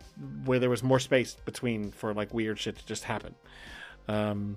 where 0.44 0.58
there 0.58 0.70
was 0.70 0.82
more 0.82 0.98
space 0.98 1.36
between 1.44 1.92
for 1.92 2.14
like 2.14 2.32
weird 2.32 2.58
shit 2.58 2.78
to 2.78 2.86
just 2.86 3.04
happen. 3.04 3.34
Um, 4.08 4.56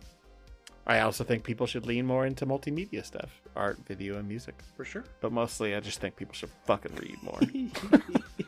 I 0.85 1.01
also 1.01 1.25
think 1.25 1.43
people 1.43 1.67
should 1.67 1.85
lean 1.85 2.05
more 2.05 2.25
into 2.25 2.45
multimedia 2.45 3.05
stuff, 3.05 3.41
art, 3.57 3.77
video, 3.85 4.17
and 4.17 4.27
music. 4.27 4.55
For 4.77 4.85
sure. 4.85 5.03
But 5.19 5.33
mostly, 5.33 5.75
I 5.75 5.81
just 5.81 5.99
think 5.99 6.15
people 6.15 6.33
should 6.33 6.49
fucking 6.65 6.95
read 6.95 7.17
more. 7.21 7.39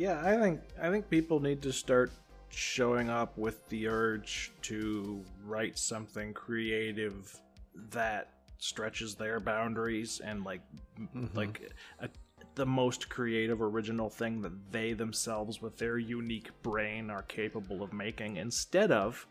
Yeah, 0.00 0.18
I 0.24 0.38
think 0.38 0.62
I 0.80 0.88
think 0.88 1.10
people 1.10 1.40
need 1.40 1.60
to 1.60 1.74
start 1.74 2.10
showing 2.48 3.10
up 3.10 3.36
with 3.36 3.68
the 3.68 3.86
urge 3.86 4.50
to 4.62 5.22
write 5.44 5.78
something 5.78 6.32
creative 6.32 7.38
that 7.90 8.32
stretches 8.56 9.14
their 9.14 9.40
boundaries 9.40 10.22
and 10.24 10.42
like 10.42 10.62
m 10.96 11.08
mm-hmm. 11.14 11.36
like 11.36 11.70
a, 11.98 12.08
the 12.54 12.64
most 12.64 13.10
creative 13.10 13.60
original 13.60 14.08
thing 14.08 14.40
that 14.40 14.72
they 14.72 14.94
themselves 14.94 15.60
with 15.60 15.76
their 15.76 15.98
unique 15.98 16.50
brain 16.62 17.10
are 17.10 17.24
capable 17.24 17.82
of 17.82 17.92
making 17.92 18.38
instead 18.38 18.90
of 18.90 19.26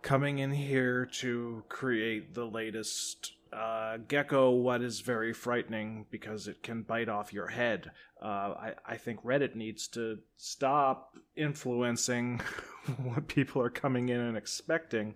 coming 0.00 0.38
in 0.38 0.50
here 0.50 1.04
to 1.04 1.62
create 1.68 2.32
the 2.32 2.46
latest 2.46 3.34
uh, 3.52 3.98
gecko 4.08 4.50
what 4.50 4.82
is 4.82 5.00
very 5.00 5.32
frightening 5.32 6.06
because 6.10 6.48
it 6.48 6.62
can 6.62 6.82
bite 6.82 7.08
off 7.08 7.32
your 7.32 7.48
head. 7.48 7.90
Uh, 8.22 8.26
I, 8.26 8.72
I 8.86 8.96
think 8.96 9.22
reddit 9.22 9.54
needs 9.54 9.88
to 9.88 10.18
stop 10.36 11.16
influencing 11.36 12.40
what 13.02 13.28
people 13.28 13.62
are 13.62 13.70
coming 13.70 14.08
in 14.08 14.20
and 14.20 14.36
expecting 14.36 15.14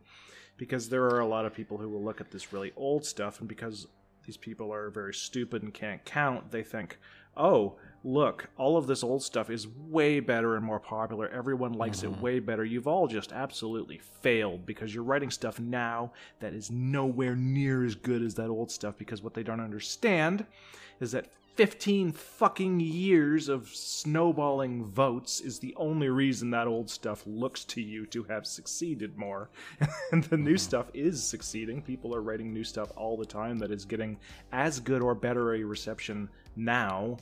because 0.56 0.88
there 0.88 1.04
are 1.04 1.20
a 1.20 1.26
lot 1.26 1.44
of 1.44 1.54
people 1.54 1.78
who 1.78 1.88
will 1.88 2.04
look 2.04 2.20
at 2.20 2.30
this 2.30 2.52
really 2.52 2.72
old 2.76 3.04
stuff 3.04 3.40
and 3.40 3.48
because 3.48 3.86
these 4.24 4.36
people 4.36 4.72
are 4.72 4.90
very 4.90 5.14
stupid 5.14 5.62
and 5.62 5.74
can't 5.74 6.04
count 6.04 6.50
they 6.52 6.62
think 6.62 6.98
oh 7.36 7.76
look 8.04 8.48
all 8.56 8.76
of 8.76 8.86
this 8.86 9.04
old 9.04 9.22
stuff 9.22 9.50
is 9.50 9.68
way 9.68 10.18
better 10.20 10.56
and 10.56 10.64
more 10.64 10.80
popular 10.80 11.28
everyone 11.28 11.72
likes 11.72 12.02
it 12.02 12.10
mm-hmm. 12.10 12.20
way 12.20 12.38
better 12.40 12.64
you've 12.64 12.88
all 12.88 13.06
just 13.06 13.32
absolutely 13.32 13.98
failed 14.20 14.66
because 14.66 14.94
you're 14.94 15.04
writing 15.04 15.30
stuff 15.30 15.60
now 15.60 16.12
that 16.40 16.52
is 16.52 16.70
nowhere 16.70 17.36
near 17.36 17.84
as 17.84 17.94
good 17.94 18.22
as 18.22 18.34
that 18.34 18.48
old 18.48 18.70
stuff 18.70 18.96
because 18.98 19.22
what 19.22 19.34
they 19.34 19.42
don't 19.42 19.60
understand 19.60 20.44
is 21.00 21.12
that 21.12 21.26
15 21.56 22.12
fucking 22.12 22.80
years 22.80 23.50
of 23.50 23.68
snowballing 23.68 24.86
votes 24.86 25.40
is 25.40 25.58
the 25.58 25.74
only 25.76 26.08
reason 26.08 26.50
that 26.50 26.66
old 26.66 26.88
stuff 26.88 27.22
looks 27.26 27.62
to 27.64 27.82
you 27.82 28.06
to 28.06 28.22
have 28.24 28.46
succeeded 28.46 29.18
more. 29.18 29.50
and 30.12 30.24
the 30.24 30.36
new 30.38 30.52
mm-hmm. 30.52 30.56
stuff 30.56 30.86
is 30.94 31.22
succeeding. 31.22 31.82
People 31.82 32.14
are 32.14 32.22
writing 32.22 32.54
new 32.54 32.64
stuff 32.64 32.90
all 32.96 33.18
the 33.18 33.26
time 33.26 33.58
that 33.58 33.70
is 33.70 33.84
getting 33.84 34.16
as 34.52 34.80
good 34.80 35.02
or 35.02 35.14
better 35.14 35.54
a 35.54 35.62
reception 35.62 36.26
now 36.56 37.18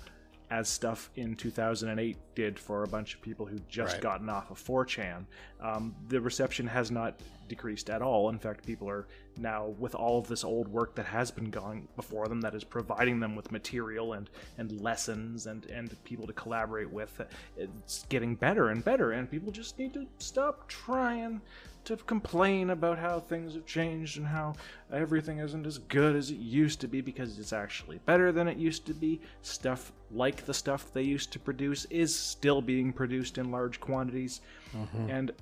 as 0.51 0.69
stuff 0.69 1.11
in 1.15 1.37
2008 1.37 2.17
did 2.35 2.59
for 2.59 2.83
a 2.83 2.89
bunch 2.89 3.15
of 3.15 3.23
people 3.23 3.47
who 3.47 3.59
just 3.69 3.95
Right. 3.95 4.03
gotten 4.03 4.29
off 4.29 4.51
of 4.51 4.59
4chan. 4.59 5.27
Um, 5.61 5.95
the 6.09 6.21
reception 6.21 6.67
has 6.67 6.91
not 6.91 7.21
decreased 7.49 7.89
at 7.91 8.03
all. 8.03 8.29
In 8.31 8.39
fact, 8.39 8.67
people 8.67 8.89
are 8.89 9.07
now, 9.37 9.67
with 9.79 9.95
all 9.95 10.19
of 10.19 10.27
this 10.29 10.43
old 10.45 10.69
work 10.69 10.95
that 10.97 11.07
has 11.07 11.31
been 11.31 11.51
going 11.51 11.89
before 11.97 12.27
them, 12.29 12.41
that 12.41 12.55
is 12.55 12.65
providing 12.65 13.21
them 13.21 13.35
with 13.37 13.51
material 13.53 14.13
and, 14.15 14.29
and 14.59 14.81
lessons 14.81 15.47
and, 15.47 15.67
and 15.67 16.03
people 16.05 16.27
to 16.27 16.33
collaborate 16.33 16.91
with, 16.91 17.21
it's 17.57 18.05
getting 18.09 18.35
better 18.35 18.69
and 18.71 18.85
better. 18.85 19.13
And 19.13 19.31
people 19.31 19.53
just 19.53 19.79
need 19.79 19.95
to 19.95 20.07
stop 20.19 20.69
trying 20.69 21.41
to 21.85 21.97
complain 21.97 22.71
about 22.71 22.99
how 22.99 23.21
things 23.21 23.55
have 23.55 23.67
changed 23.67 24.19
and 24.19 24.27
how 24.27 24.55
everything 24.93 25.39
isn't 25.39 25.67
as 25.67 25.79
good 25.79 26.17
as 26.17 26.31
it 26.31 26.39
used 26.39 26.81
to 26.81 26.89
be 26.89 27.01
because 27.01 27.39
it's 27.39 27.53
actually 27.53 27.99
better 28.07 28.33
than 28.33 28.49
it 28.49 28.57
used 28.57 28.87
to 28.87 28.95
be. 28.95 29.21
Stuff 29.43 29.93
like 30.11 30.45
the 30.47 30.55
stuff 30.55 30.93
they 30.93 31.03
used 31.03 31.33
to 31.33 31.39
produce 31.39 31.87
is 31.87 32.15
still 32.15 32.61
being 32.61 32.93
produced 32.93 33.39
in 33.39 33.51
large 33.51 33.81
quantities. 33.81 34.41
Mm-hmm. 34.77 35.11
And 35.11 35.33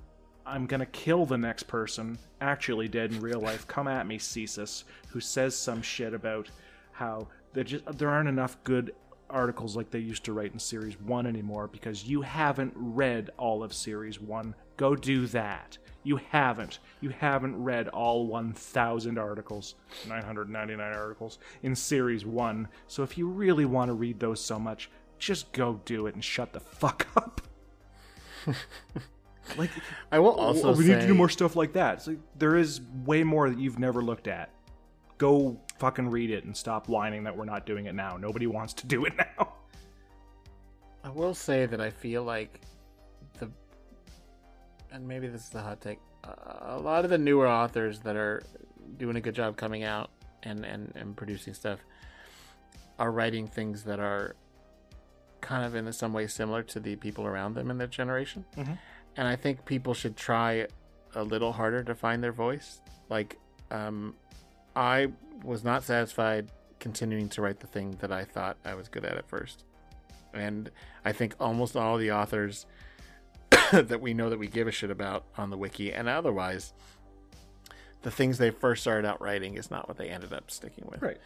I'm 0.45 0.65
gonna 0.65 0.85
kill 0.87 1.25
the 1.25 1.37
next 1.37 1.63
person, 1.63 2.17
actually 2.41 2.87
dead 2.87 3.11
in 3.11 3.21
real 3.21 3.39
life. 3.39 3.67
Come 3.67 3.87
at 3.87 4.07
me, 4.07 4.17
Cesus, 4.17 4.83
who 5.09 5.19
says 5.19 5.55
some 5.55 5.81
shit 5.81 6.13
about 6.13 6.49
how 6.91 7.27
there 7.53 7.63
just 7.63 7.85
there 7.97 8.09
aren't 8.09 8.29
enough 8.29 8.57
good 8.63 8.93
articles 9.29 9.75
like 9.75 9.91
they 9.91 9.99
used 9.99 10.23
to 10.25 10.33
write 10.33 10.53
in 10.53 10.59
series 10.59 10.99
one 11.01 11.27
anymore 11.27 11.67
because 11.67 12.03
you 12.03 12.21
haven't 12.21 12.73
read 12.75 13.29
all 13.37 13.63
of 13.63 13.73
series 13.73 14.19
one. 14.19 14.55
Go 14.77 14.95
do 14.95 15.27
that. 15.27 15.77
You 16.03 16.17
haven't. 16.29 16.79
You 17.01 17.09
haven't 17.09 17.61
read 17.61 17.89
all 17.89 18.27
1,000 18.27 19.17
articles, 19.17 19.75
999 20.07 20.93
articles 20.93 21.39
in 21.63 21.75
series 21.75 22.25
one. 22.25 22.67
So 22.87 23.03
if 23.03 23.17
you 23.17 23.27
really 23.27 23.65
want 23.65 23.89
to 23.89 23.93
read 23.93 24.19
those 24.19 24.43
so 24.43 24.57
much, 24.57 24.89
just 25.17 25.51
go 25.51 25.81
do 25.85 26.07
it 26.07 26.15
and 26.15 26.23
shut 26.23 26.53
the 26.53 26.59
fuck 26.59 27.07
up. 27.15 27.41
like 29.57 29.69
I 30.11 30.19
will 30.19 30.31
also 30.31 30.73
we 30.75 30.85
say, 30.85 30.93
need 30.93 31.01
to 31.01 31.07
do 31.07 31.13
more 31.13 31.29
stuff 31.29 31.55
like 31.55 31.73
that. 31.73 32.01
So 32.01 32.15
there 32.37 32.55
is 32.55 32.81
way 33.05 33.23
more 33.23 33.49
that 33.49 33.59
you've 33.59 33.79
never 33.79 34.01
looked 34.01 34.27
at. 34.27 34.51
Go 35.17 35.59
fucking 35.79 36.09
read 36.09 36.31
it 36.31 36.45
and 36.45 36.55
stop 36.55 36.87
whining 36.87 37.25
that 37.25 37.35
we're 37.35 37.45
not 37.45 37.65
doing 37.65 37.85
it 37.85 37.95
now. 37.95 38.15
Nobody 38.15 38.47
wants 38.47 38.73
to 38.75 38.87
do 38.87 39.05
it 39.05 39.13
now. 39.17 39.53
I 41.03 41.09
will 41.09 41.33
say 41.33 41.65
that 41.65 41.81
I 41.81 41.89
feel 41.89 42.23
like 42.23 42.61
and 44.91 45.07
maybe 45.07 45.27
this 45.27 45.47
is 45.47 45.55
a 45.55 45.61
hot 45.61 45.81
take. 45.81 45.99
Uh, 46.23 46.33
a 46.61 46.79
lot 46.79 47.03
of 47.05 47.11
the 47.11 47.17
newer 47.17 47.47
authors 47.47 47.99
that 47.99 48.15
are 48.15 48.43
doing 48.97 49.15
a 49.15 49.21
good 49.21 49.35
job 49.35 49.55
coming 49.55 49.83
out 49.83 50.09
and 50.43 50.65
and 50.65 50.91
and 50.95 51.15
producing 51.15 51.53
stuff 51.53 51.79
are 52.97 53.11
writing 53.11 53.47
things 53.47 53.83
that 53.83 53.99
are 53.99 54.35
kind 55.41 55.65
of 55.65 55.73
in 55.75 55.91
some 55.93 56.11
way 56.13 56.27
similar 56.27 56.61
to 56.63 56.79
the 56.79 56.95
people 56.97 57.25
around 57.25 57.53
them 57.53 57.71
in 57.71 57.77
their 57.77 57.87
generation. 57.87 58.43
Mhm. 58.57 58.77
And 59.15 59.27
I 59.27 59.35
think 59.35 59.65
people 59.65 59.93
should 59.93 60.17
try 60.17 60.67
a 61.15 61.23
little 61.23 61.53
harder 61.53 61.83
to 61.83 61.95
find 61.95 62.23
their 62.23 62.33
voice. 62.33 62.81
Like, 63.09 63.37
um, 63.71 64.15
I 64.75 65.11
was 65.43 65.63
not 65.63 65.83
satisfied 65.83 66.51
continuing 66.79 67.29
to 67.29 67.41
write 67.41 67.59
the 67.61 67.67
thing 67.67 67.97
that 68.01 68.11
I 68.11 68.25
thought 68.25 68.57
I 68.65 68.75
was 68.75 68.89
good 68.89 69.05
at 69.05 69.17
at 69.17 69.27
first. 69.27 69.65
And 70.33 70.69
I 71.03 71.11
think 71.11 71.35
almost 71.39 71.75
all 71.75 71.97
the 71.97 72.11
authors 72.11 72.65
that 73.87 74.01
we 74.01 74.13
know 74.13 74.29
that 74.29 74.39
we 74.39 74.47
give 74.47 74.67
a 74.67 74.71
shit 74.71 74.91
about 74.91 75.25
on 75.37 75.49
the 75.49 75.57
wiki 75.57 75.91
and 75.93 76.07
otherwise, 76.07 76.73
the 78.01 78.11
things 78.11 78.37
they 78.37 78.49
first 78.51 78.81
started 78.81 79.07
out 79.07 79.21
writing 79.21 79.55
is 79.55 79.69
not 79.69 79.87
what 79.87 79.97
they 79.97 80.09
ended 80.09 80.33
up 80.33 80.49
sticking 80.49 80.87
with. 80.89 81.01
Right. 81.01 81.17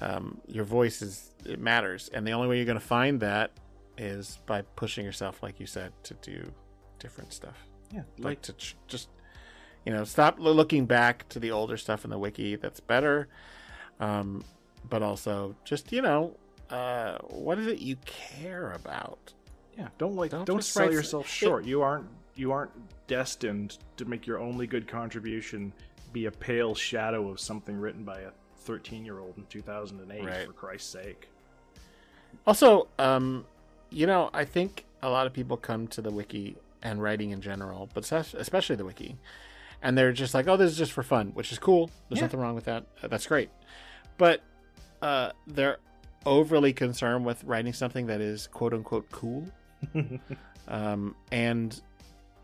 Um, 0.00 0.40
your 0.46 0.64
voice 0.64 1.02
is 1.02 1.30
it 1.44 1.58
matters, 1.58 2.08
and 2.12 2.26
the 2.26 2.32
only 2.32 2.46
way 2.48 2.56
you're 2.56 2.66
going 2.66 2.78
to 2.78 2.84
find 2.84 3.20
that 3.20 3.50
is 3.96 4.38
by 4.46 4.62
pushing 4.62 5.04
yourself, 5.04 5.42
like 5.42 5.58
you 5.58 5.66
said, 5.66 5.92
to 6.04 6.14
do 6.14 6.52
different 6.98 7.32
stuff. 7.32 7.56
Yeah, 7.92 8.02
Like 8.18 8.42
to 8.42 8.52
ch- 8.52 8.76
just 8.86 9.08
you 9.84 9.92
know 9.92 10.04
stop 10.04 10.36
lo- 10.38 10.52
looking 10.52 10.86
back 10.86 11.28
to 11.30 11.38
the 11.40 11.50
older 11.50 11.76
stuff 11.76 12.04
in 12.04 12.10
the 12.10 12.18
wiki 12.18 12.56
that's 12.56 12.80
better, 12.80 13.28
um, 13.98 14.44
but 14.88 15.02
also 15.02 15.56
just 15.64 15.90
you 15.90 16.02
know 16.02 16.36
uh, 16.70 17.18
what 17.28 17.58
is 17.58 17.66
it 17.66 17.78
you 17.78 17.96
care 18.04 18.72
about? 18.72 19.32
Yeah, 19.78 19.88
don't 19.96 20.16
like 20.16 20.30
Don't 20.32 20.44
don't, 20.44 20.64
sell 20.64 20.92
yourself 20.92 21.26
it- 21.26 21.30
short. 21.30 21.64
You 21.64 21.82
aren't 21.82 22.06
you 22.34 22.52
aren't 22.52 22.72
destined 23.06 23.78
to 23.96 24.04
make 24.04 24.26
your 24.26 24.38
only 24.38 24.66
good 24.66 24.86
contribution 24.88 25.72
be 26.12 26.26
a 26.26 26.30
pale 26.30 26.74
shadow 26.74 27.28
of 27.30 27.38
something 27.40 27.76
written 27.78 28.04
by 28.04 28.20
a 28.20 28.30
13 28.58 29.04
year 29.04 29.18
old 29.20 29.34
in 29.38 29.44
2008. 29.46 30.24
Right. 30.24 30.46
For 30.46 30.52
Christ's 30.52 30.90
sake. 30.90 31.28
Also, 32.46 32.88
um, 32.98 33.44
you 33.90 34.06
know, 34.06 34.30
I 34.32 34.44
think 34.44 34.84
a 35.02 35.08
lot 35.08 35.26
of 35.26 35.32
people 35.32 35.56
come 35.56 35.86
to 35.88 36.02
the 36.02 36.10
wiki 36.10 36.56
and 36.82 37.02
writing 37.02 37.30
in 37.30 37.40
general, 37.40 37.88
but 37.94 38.10
especially 38.12 38.76
the 38.76 38.84
wiki, 38.84 39.16
and 39.82 39.96
they're 39.96 40.12
just 40.12 40.34
like, 40.34 40.46
"Oh, 40.48 40.56
this 40.56 40.70
is 40.72 40.78
just 40.78 40.92
for 40.92 41.02
fun," 41.02 41.28
which 41.34 41.52
is 41.52 41.58
cool. 41.58 41.90
There's 42.08 42.18
Yeah. 42.18 42.24
nothing 42.24 42.40
wrong 42.40 42.54
with 42.54 42.64
that. 42.66 42.84
Uh, 43.02 43.08
That's 43.08 43.26
great. 43.26 43.50
But 44.16 44.42
uh, 45.02 45.30
they're 45.46 45.78
overly 46.26 46.72
concerned 46.72 47.24
with 47.24 47.42
writing 47.44 47.72
something 47.72 48.06
that 48.06 48.20
is 48.20 48.46
quote 48.48 48.74
unquote 48.74 49.10
cool, 49.10 49.44
um, 50.68 51.14
and 51.32 51.80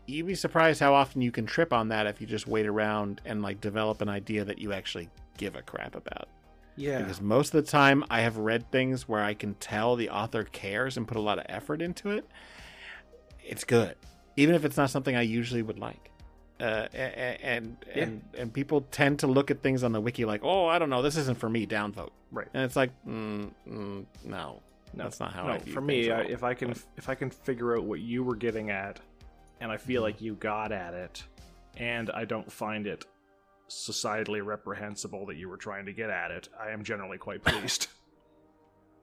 you'd 0.07 0.27
be 0.27 0.35
surprised 0.35 0.79
how 0.79 0.93
often 0.93 1.21
you 1.21 1.31
can 1.31 1.45
trip 1.45 1.73
on 1.73 1.89
that 1.89 2.07
if 2.07 2.21
you 2.21 2.27
just 2.27 2.47
wait 2.47 2.65
around 2.67 3.21
and 3.25 3.41
like 3.41 3.59
develop 3.61 4.01
an 4.01 4.09
idea 4.09 4.45
that 4.45 4.59
you 4.59 4.71
actually 4.73 5.09
give 5.37 5.55
a 5.55 5.61
crap 5.61 5.95
about 5.95 6.27
Yeah. 6.75 6.99
because 7.01 7.21
most 7.21 7.53
of 7.53 7.63
the 7.65 7.69
time 7.71 8.03
I 8.09 8.21
have 8.21 8.37
read 8.37 8.69
things 8.71 9.07
where 9.07 9.23
I 9.23 9.33
can 9.33 9.55
tell 9.55 9.95
the 9.95 10.09
author 10.09 10.43
cares 10.43 10.97
and 10.97 11.07
put 11.07 11.17
a 11.17 11.21
lot 11.21 11.39
of 11.39 11.45
effort 11.49 11.81
into 11.81 12.11
it. 12.11 12.25
It's 13.43 13.63
good, 13.63 13.95
even 14.37 14.55
if 14.55 14.65
it's 14.65 14.77
not 14.77 14.89
something 14.89 15.15
I 15.15 15.21
usually 15.21 15.61
would 15.61 15.79
like. 15.79 16.11
Uh, 16.59 16.87
a- 16.93 16.97
a- 16.97 17.39
and 17.45 17.75
Yeah. 17.87 18.03
and 18.03 18.21
and 18.37 18.53
people 18.53 18.81
tend 18.89 19.19
to 19.19 19.27
look 19.27 19.51
at 19.51 19.61
things 19.61 19.83
on 19.83 19.91
the 19.91 19.99
wiki 19.99 20.23
like, 20.23 20.41
oh, 20.43 20.67
I 20.67 20.79
don't 20.79 20.89
know, 20.89 21.01
this 21.01 21.17
isn't 21.17 21.37
for 21.37 21.49
me. 21.49 21.67
Downvote, 21.67 22.11
Right. 22.31 22.47
and 22.53 22.63
it's 22.63 22.77
like, 22.77 22.91
mm, 23.05 23.51
mm, 23.67 24.05
no, 24.23 24.61
No, 24.95 25.03
that's 25.03 25.19
not 25.19 25.33
how 25.33 25.47
no, 25.47 25.53
I 25.53 25.59
for 25.59 25.81
me, 25.81 26.09
I, 26.11 26.21
if 26.21 26.43
I 26.43 26.53
can 26.53 26.69
But- 26.69 26.83
if 26.97 27.09
I 27.09 27.15
can 27.15 27.29
figure 27.29 27.75
out 27.77 27.83
what 27.83 27.99
you 27.99 28.23
were 28.23 28.35
getting 28.35 28.69
at, 28.71 28.99
and 29.59 29.71
I 29.71 29.75
Mm-hmm. 29.75 29.87
feel 29.87 30.01
like 30.01 30.21
you 30.21 30.35
got 30.35 30.71
at 30.71 30.93
it, 30.93 31.23
and 31.77 32.09
I 32.11 32.25
don't 32.25 32.51
find 32.51 32.87
it 32.87 33.05
societally 33.69 34.45
reprehensible 34.45 35.25
that 35.25 35.35
you 35.37 35.49
were 35.49 35.57
trying 35.57 35.85
to 35.87 35.93
get 35.93 36.09
at 36.09 36.31
it, 36.31 36.49
I 36.59 36.69
am 36.69 36.83
generally 36.83 37.17
quite 37.17 37.43
pleased. 37.45 37.87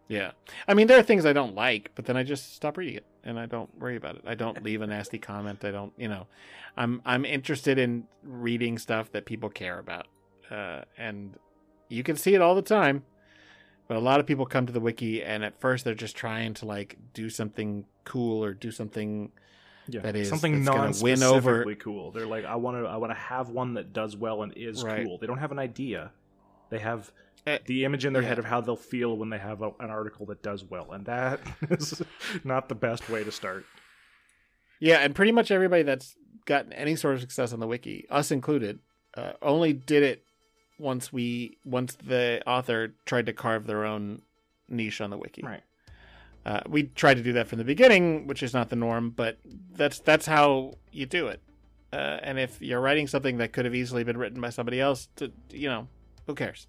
Yeah. 0.08 0.32
I 0.68 0.74
mean, 0.74 0.86
there 0.88 0.98
are 0.98 1.02
things 1.02 1.24
I 1.24 1.32
don't 1.32 1.54
like, 1.54 1.90
but 1.94 2.04
then 2.04 2.16
I 2.16 2.22
just 2.22 2.54
stop 2.54 2.76
reading 2.76 2.96
it 2.96 3.06
and 3.24 3.38
I 3.40 3.46
don't 3.46 3.70
worry 3.78 3.96
about 3.96 4.16
it. 4.16 4.22
I 4.26 4.34
don't 4.34 4.62
leave 4.62 4.82
a 4.82 4.86
nasty 4.86 5.18
comment. 5.18 5.64
I 5.64 5.70
don't, 5.70 5.92
you 5.96 6.08
know, 6.08 6.26
I'm 6.76 7.00
I'm 7.04 7.24
interested 7.24 7.78
in 7.78 8.04
reading 8.22 8.78
stuff 8.78 9.10
that 9.12 9.24
people 9.26 9.48
care 9.48 9.78
about. 9.78 10.06
Uh, 10.50 10.82
and 10.98 11.36
you 11.88 12.02
can 12.02 12.16
see 12.16 12.34
it 12.34 12.42
all 12.42 12.54
the 12.54 12.62
time. 12.62 13.04
But 13.92 13.98
a 13.98 14.00
lot 14.00 14.20
of 14.20 14.26
people 14.26 14.46
come 14.46 14.64
to 14.64 14.72
the 14.72 14.80
wiki 14.80 15.22
and 15.22 15.44
at 15.44 15.60
first 15.60 15.84
they're 15.84 15.92
just 15.94 16.16
trying 16.16 16.54
to 16.54 16.64
like 16.64 16.96
do 17.12 17.28
something 17.28 17.84
cool 18.04 18.42
or 18.42 18.54
do 18.54 18.70
something 18.70 19.30
yeah, 19.86 20.00
That 20.00 20.16
is- 20.16 20.30
something 20.30 20.64
non 20.64 20.94
win 21.02 21.22
over- 21.22 21.74
cool. 21.74 22.10
They're 22.10 22.24
like, 22.26 22.46
I 22.46 22.56
want 22.56 22.78
to 22.82 22.88
I 22.88 22.96
want 22.96 23.10
to 23.10 23.18
have 23.18 23.50
one 23.50 23.74
that 23.74 23.92
does 23.92 24.16
well 24.16 24.42
and 24.42 24.54
is 24.56 24.82
Right. 24.82 25.04
cool. 25.04 25.18
They 25.18 25.26
don't 25.26 25.36
have 25.36 25.52
an 25.52 25.58
idea. 25.58 26.10
They 26.70 26.78
have 26.78 27.12
Eh, 27.46 27.58
the 27.66 27.84
image 27.84 28.06
in 28.06 28.14
their 28.14 28.22
yeah. 28.22 28.28
head 28.28 28.38
of 28.38 28.46
how 28.46 28.62
they'll 28.62 28.76
feel 28.76 29.14
when 29.14 29.28
they 29.28 29.36
have 29.36 29.60
a, 29.60 29.72
an 29.78 29.90
article 29.90 30.24
that 30.24 30.42
does 30.42 30.64
well, 30.64 30.92
and 30.92 31.04
that 31.04 31.40
is 31.70 32.00
not 32.44 32.70
the 32.70 32.74
best 32.74 33.10
way 33.10 33.22
to 33.24 33.30
start. 33.30 33.66
Yeah, 34.80 35.00
and 35.00 35.14
pretty 35.14 35.32
much 35.32 35.50
everybody 35.50 35.82
that's 35.82 36.16
gotten 36.46 36.72
any 36.72 36.96
sort 36.96 37.14
of 37.16 37.20
success 37.20 37.52
on 37.52 37.60
the 37.60 37.66
wiki, 37.66 38.06
us 38.08 38.30
included, 38.30 38.78
uh, 39.18 39.32
only 39.42 39.74
did 39.74 40.02
it 40.02 40.24
once 40.82 41.12
we 41.12 41.56
once 41.64 41.96
the 42.04 42.42
author 42.46 42.92
tried 43.06 43.26
to 43.26 43.32
carve 43.32 43.66
their 43.66 43.84
own 43.84 44.20
niche 44.68 45.00
on 45.00 45.10
the 45.10 45.16
wiki. 45.16 45.42
Right. 45.42 45.62
Uh, 46.44 46.60
we 46.68 46.82
tried 46.82 47.14
to 47.14 47.22
do 47.22 47.34
that 47.34 47.46
from 47.46 47.58
the 47.58 47.64
beginning, 47.64 48.26
which 48.26 48.42
is 48.42 48.52
not 48.52 48.68
the 48.68 48.76
norm, 48.76 49.10
but 49.10 49.38
that's 49.74 50.00
that's 50.00 50.26
how 50.26 50.72
you 50.90 51.06
do 51.06 51.28
it. 51.28 51.40
Uh, 51.92 52.18
and 52.22 52.38
if 52.38 52.60
you're 52.60 52.80
writing 52.80 53.06
something 53.06 53.38
that 53.38 53.52
could 53.52 53.64
have 53.64 53.74
easily 53.74 54.02
been 54.02 54.16
written 54.16 54.40
by 54.40 54.50
somebody 54.50 54.80
else, 54.80 55.08
to, 55.16 55.30
you 55.50 55.68
know, 55.68 55.86
who 56.26 56.34
cares? 56.34 56.66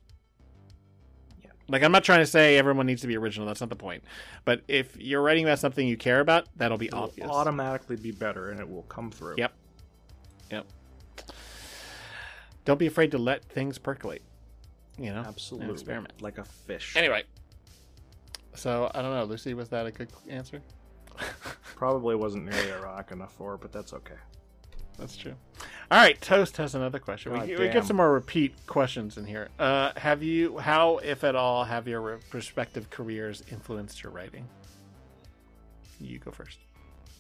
Yeah. 1.44 1.50
Like 1.70 1.82
I'm 1.82 1.92
not 1.92 2.04
trying 2.04 2.20
to 2.20 2.26
say 2.28 2.58
everyone 2.58 2.86
needs 2.86 3.02
to 3.02 3.08
be 3.08 3.18
original. 3.18 3.48
That's 3.48 3.62
not 3.62 3.70
the 3.70 3.76
point. 3.76 4.04
But 4.46 4.62
if 4.68 4.96
you're 4.98 5.22
writing 5.24 5.46
about 5.46 5.60
something 5.60 5.88
you 5.88 5.98
care 5.98 6.20
about, 6.20 6.48
that'll 6.58 6.78
be 6.78 6.88
It 6.88 6.94
will 6.94 7.04
obvious. 7.04 7.30
automatically 7.30 7.96
be 7.96 8.12
better, 8.12 8.52
and 8.52 8.60
it 8.60 8.70
will 8.70 8.84
come 8.84 9.10
through. 9.10 9.36
Yep. 9.38 9.54
Yep. 10.52 10.66
Don't 12.66 12.78
be 12.78 12.88
afraid 12.88 13.12
to 13.12 13.18
let 13.18 13.44
things 13.46 13.78
percolate. 13.78 14.22
You 14.98 15.12
know, 15.12 15.24
absolutely. 15.26 15.70
An 15.70 15.74
experiment. 15.74 16.22
like 16.22 16.38
a 16.38 16.44
fish. 16.44 16.96
Anyway, 16.96 17.24
so 18.56 18.92
I 18.94 19.02
don't 19.02 19.14
know, 19.14 19.24
Lucy. 19.24 19.54
Was 19.54 19.70
that 19.70 19.86
a 19.86 19.92
good 19.92 20.10
answer? 20.30 20.62
Probably 21.76 22.16
wasn't 22.16 22.46
nearly 22.46 22.72
ironic 22.72 23.12
enough 23.12 23.34
for, 23.34 23.56
it, 23.56 23.62
but 23.62 23.72
that's 23.72 23.94
okay. 23.94 24.16
That's 24.98 25.18
true. 25.18 25.34
All 25.90 25.98
right, 25.98 26.20
Toast 26.22 26.58
has 26.58 26.76
another 26.76 27.00
question. 27.00 27.34
We, 27.34 27.40
God 27.40 27.48
we 27.50 27.56
damn. 27.56 27.74
get 27.74 27.86
some 27.86 27.98
more 27.98 28.14
repeat 28.14 28.54
questions 28.68 29.18
in 29.18 29.26
here. 29.26 29.50
Uh, 29.58 29.92
have 29.98 30.22
you, 30.22 30.58
how, 30.60 30.98
if 30.98 31.24
at 31.24 31.36
all, 31.36 31.64
have 31.64 31.88
your 31.88 32.20
respective 32.32 32.90
careers 32.90 33.44
influenced 33.52 34.04
your 34.04 34.12
writing? 34.12 34.48
You 36.00 36.20
go 36.20 36.32
first. 36.32 36.60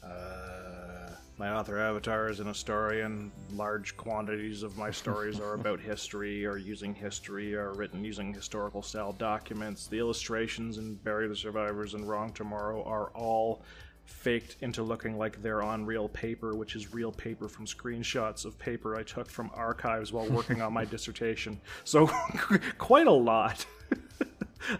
Uh, 0.03 1.02
my 1.37 1.49
author 1.49 1.79
avatar 1.79 2.29
is 2.29 2.39
an 2.39 2.47
historian. 2.47 3.31
Large 3.53 3.97
quantities 3.97 4.61
of 4.61 4.77
my 4.77 4.91
stories 4.91 5.39
are 5.39 5.55
about 5.55 5.79
history, 5.91 6.45
or 6.45 6.57
using 6.57 6.93
history, 6.93 7.55
or 7.55 7.73
written 7.73 8.03
using 8.03 8.33
historical 8.33 8.81
style 8.81 9.13
documents. 9.13 9.87
The 9.87 9.97
illustrations 9.97 10.77
in 10.77 10.95
Bury 10.95 11.27
the 11.27 11.35
Survivors 11.35 11.95
and 11.95 12.07
Wrong 12.07 12.31
Tomorrow 12.33 12.83
are 12.83 13.09
all 13.15 13.63
faked 14.05 14.57
into 14.61 14.83
looking 14.83 15.17
like 15.17 15.41
they're 15.41 15.63
on 15.63 15.85
real 15.85 16.09
paper, 16.09 16.55
which 16.55 16.75
is 16.75 16.93
real 16.93 17.11
paper 17.11 17.47
from 17.47 17.65
screenshots 17.65 18.45
of 18.45 18.59
paper 18.59 18.95
I 18.95 19.03
took 19.03 19.29
from 19.29 19.49
archives 19.55 20.11
while 20.11 20.27
working 20.29 20.61
on 20.61 20.73
my 20.73 20.85
dissertation. 20.93 21.59
So, 21.83 22.07
quite 22.77 23.07
a 23.07 23.11
lot. 23.11 23.65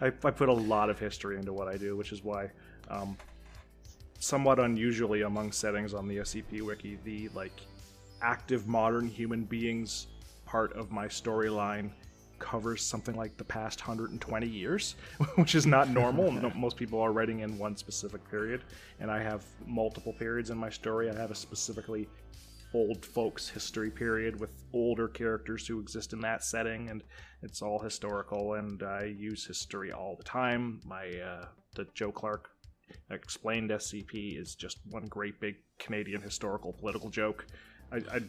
I, 0.01 0.07
I 0.07 0.31
put 0.31 0.49
a 0.49 0.53
lot 0.53 0.89
of 0.89 0.99
history 0.99 1.37
into 1.37 1.51
what 1.51 1.67
I 1.67 1.77
do, 1.77 1.97
which 1.97 2.11
is 2.11 2.23
why 2.23 2.51
um, 2.89 3.17
somewhat 4.23 4.57
unusually 4.57 5.23
among 5.23 5.51
settings 5.51 5.93
on 5.93 6.07
the 6.07 6.17
SCP 6.17 6.61
wiki, 6.61 6.97
the 7.03 7.29
like 7.35 7.59
active 8.21 8.67
modern 8.67 9.05
human 9.05 9.43
beings 9.43 10.07
part 10.45 10.71
of 10.73 10.91
my 10.91 11.07
storyline 11.07 11.91
covers 12.39 12.81
something 12.81 13.15
like 13.15 13.35
the 13.35 13.43
past 13.43 13.81
120 13.81 14.47
years, 14.47 14.95
which 15.35 15.55
is 15.55 15.65
not 15.65 15.89
normal. 15.89 16.31
No- 16.41 16.51
Most 16.55 16.77
people 16.77 17.01
are 17.01 17.11
writing 17.11 17.39
in 17.41 17.57
one 17.57 17.75
specific 17.75 18.21
period, 18.29 18.61
and 19.01 19.11
I 19.11 19.21
have 19.21 19.43
multiple 19.67 20.13
periods 20.13 20.49
in 20.51 20.57
my 20.57 20.69
story. 20.69 21.09
I 21.09 21.15
have 21.15 21.31
a 21.31 21.35
specifically 21.35 22.07
old 22.73 23.05
folks 23.05 23.47
history 23.49 23.91
period 23.91 24.39
with 24.39 24.51
older 24.73 25.07
characters 25.09 25.67
who 25.67 25.79
exist 25.79 26.13
in 26.13 26.21
that 26.21 26.43
setting, 26.45 26.89
and 26.89 27.03
it's 27.41 27.61
all 27.61 27.77
historical. 27.79 28.53
And 28.53 28.81
I 28.83 29.13
use 29.17 29.45
history 29.45 29.91
all 29.91 30.15
the 30.17 30.23
time. 30.23 30.79
My 30.85 31.07
uh, 31.19 31.45
the 31.75 31.85
Joe 31.93 32.11
Clark 32.11 32.49
explained 33.09 33.69
SCP 33.69 34.39
is 34.39 34.55
just 34.55 34.79
one 34.89 35.07
great 35.07 35.39
big 35.39 35.55
Canadian 35.79 36.21
historical 36.21 36.73
political 36.73 37.09
joke. 37.09 37.45
I, 37.91 37.97
I 37.97 38.19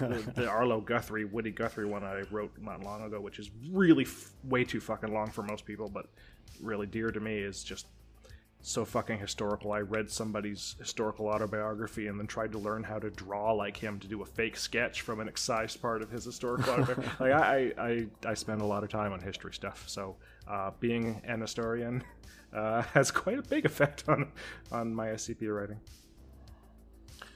the, 0.00 0.32
the 0.34 0.48
Arlo 0.48 0.80
Guthrie, 0.80 1.24
Woody 1.24 1.50
Guthrie 1.50 1.86
one 1.86 2.04
I 2.04 2.22
wrote 2.30 2.52
not 2.58 2.82
long 2.82 3.02
ago, 3.02 3.20
which 3.20 3.38
is 3.38 3.50
really 3.70 4.04
f- 4.04 4.30
way 4.44 4.64
too 4.64 4.80
fucking 4.80 5.12
long 5.12 5.30
for 5.30 5.42
most 5.42 5.64
people, 5.64 5.88
but 5.88 6.06
really 6.60 6.86
dear 6.86 7.10
to 7.10 7.20
me, 7.20 7.36
is 7.36 7.62
just 7.62 7.86
so 8.62 8.84
fucking 8.84 9.18
historical. 9.18 9.72
I 9.72 9.80
read 9.80 10.10
somebody's 10.10 10.74
historical 10.78 11.28
autobiography 11.28 12.06
and 12.06 12.18
then 12.18 12.26
tried 12.26 12.52
to 12.52 12.58
learn 12.58 12.82
how 12.82 12.98
to 12.98 13.10
draw 13.10 13.52
like 13.52 13.76
him 13.76 14.00
to 14.00 14.08
do 14.08 14.22
a 14.22 14.26
fake 14.26 14.56
sketch 14.56 15.02
from 15.02 15.20
an 15.20 15.28
excised 15.28 15.82
part 15.82 16.00
of 16.00 16.10
his 16.10 16.24
historical 16.24 16.72
autobiography. 16.72 17.10
like 17.20 17.32
I, 17.32 17.72
I, 17.76 17.88
I, 17.88 18.06
I 18.30 18.34
spend 18.34 18.62
a 18.62 18.66
lot 18.66 18.82
of 18.82 18.88
time 18.88 19.12
on 19.12 19.20
history 19.20 19.52
stuff, 19.52 19.84
so 19.86 20.16
uh, 20.48 20.70
being 20.80 21.20
an 21.24 21.42
historian 21.42 22.02
uh, 22.54 22.82
has 22.94 23.10
quite 23.10 23.38
a 23.38 23.42
big 23.42 23.64
effect 23.64 24.04
on 24.08 24.32
on 24.70 24.94
my 24.94 25.08
SCP 25.08 25.54
writing. 25.54 25.80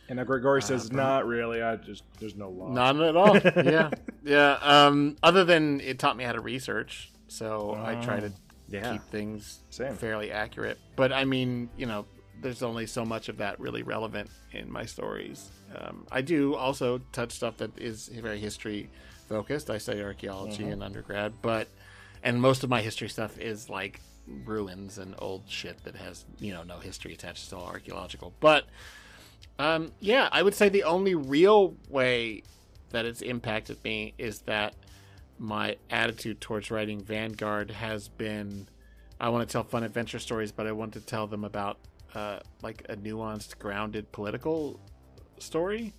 And 0.08 0.24
Grigori 0.26 0.62
says, 0.62 0.90
"Not 0.90 1.26
really. 1.26 1.62
I 1.62 1.76
just 1.76 2.02
there's 2.18 2.34
no 2.34 2.48
law." 2.48 2.72
None 2.72 3.02
at 3.02 3.16
all. 3.16 3.36
yeah, 3.56 3.90
yeah. 4.24 4.58
Um, 4.62 5.16
other 5.22 5.44
than 5.44 5.80
it 5.80 5.98
taught 5.98 6.16
me 6.16 6.24
how 6.24 6.32
to 6.32 6.40
research, 6.40 7.10
so 7.28 7.78
I 7.78 7.94
try 7.96 8.20
to 8.20 8.32
yeah. 8.68 8.92
keep 8.92 9.02
things 9.04 9.60
Same. 9.68 9.94
fairly 9.94 10.32
accurate. 10.32 10.78
But 10.96 11.12
I 11.12 11.26
mean, 11.26 11.68
you 11.76 11.84
know, 11.84 12.06
there's 12.40 12.62
only 12.62 12.86
so 12.86 13.04
much 13.04 13.28
of 13.28 13.36
that 13.38 13.60
really 13.60 13.82
relevant 13.82 14.30
in 14.52 14.72
my 14.72 14.86
stories. 14.86 15.50
Um, 15.76 16.06
I 16.10 16.22
do 16.22 16.54
also 16.54 17.02
touch 17.12 17.32
stuff 17.32 17.58
that 17.58 17.78
is 17.78 18.08
very 18.08 18.38
history 18.40 18.88
focused. 19.28 19.68
I 19.68 19.76
study 19.76 20.02
archaeology 20.02 20.64
in 20.64 20.82
undergrad, 20.82 21.34
but 21.42 21.68
and 22.22 22.40
most 22.40 22.64
of 22.64 22.70
my 22.70 22.80
history 22.80 23.08
stuff 23.08 23.38
is 23.38 23.68
like 23.68 24.00
ruins 24.44 24.98
and 24.98 25.14
old 25.18 25.42
shit 25.48 25.82
that 25.84 25.96
has 25.96 26.24
you 26.38 26.52
know 26.52 26.62
no 26.62 26.78
history 26.78 27.12
attached. 27.14 27.44
It's 27.44 27.52
all 27.52 27.66
archaeological, 27.66 28.32
but. 28.40 28.64
Um, 29.60 29.90
yeah, 29.98 30.28
I 30.30 30.44
would 30.44 30.54
say 30.54 30.68
the 30.68 30.84
only 30.84 31.16
real 31.16 31.74
way 31.88 32.44
that 32.90 33.04
it's 33.04 33.22
impacted 33.22 33.82
me 33.82 34.14
is 34.16 34.42
that 34.42 34.76
my 35.36 35.76
attitude 35.90 36.40
towards 36.40 36.70
writing 36.70 37.02
Vanguard 37.02 37.72
has 37.72 38.06
been 38.06 38.68
I 39.20 39.28
want 39.30 39.48
to 39.48 39.52
tell 39.52 39.64
fun 39.64 39.82
adventure 39.82 40.18
stories, 40.18 40.52
but 40.52 40.66
I 40.66 40.72
want 40.72 40.92
to 40.92 41.00
tell 41.00 41.26
them 41.26 41.44
about 41.44 41.78
uh, 42.14 42.38
like 42.62 42.84
a 42.88 42.96
nuanced, 42.96 43.58
grounded 43.58 44.10
political 44.12 44.80
story, 45.38 45.92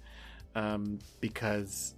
um, 0.55 0.99
because 1.19 1.95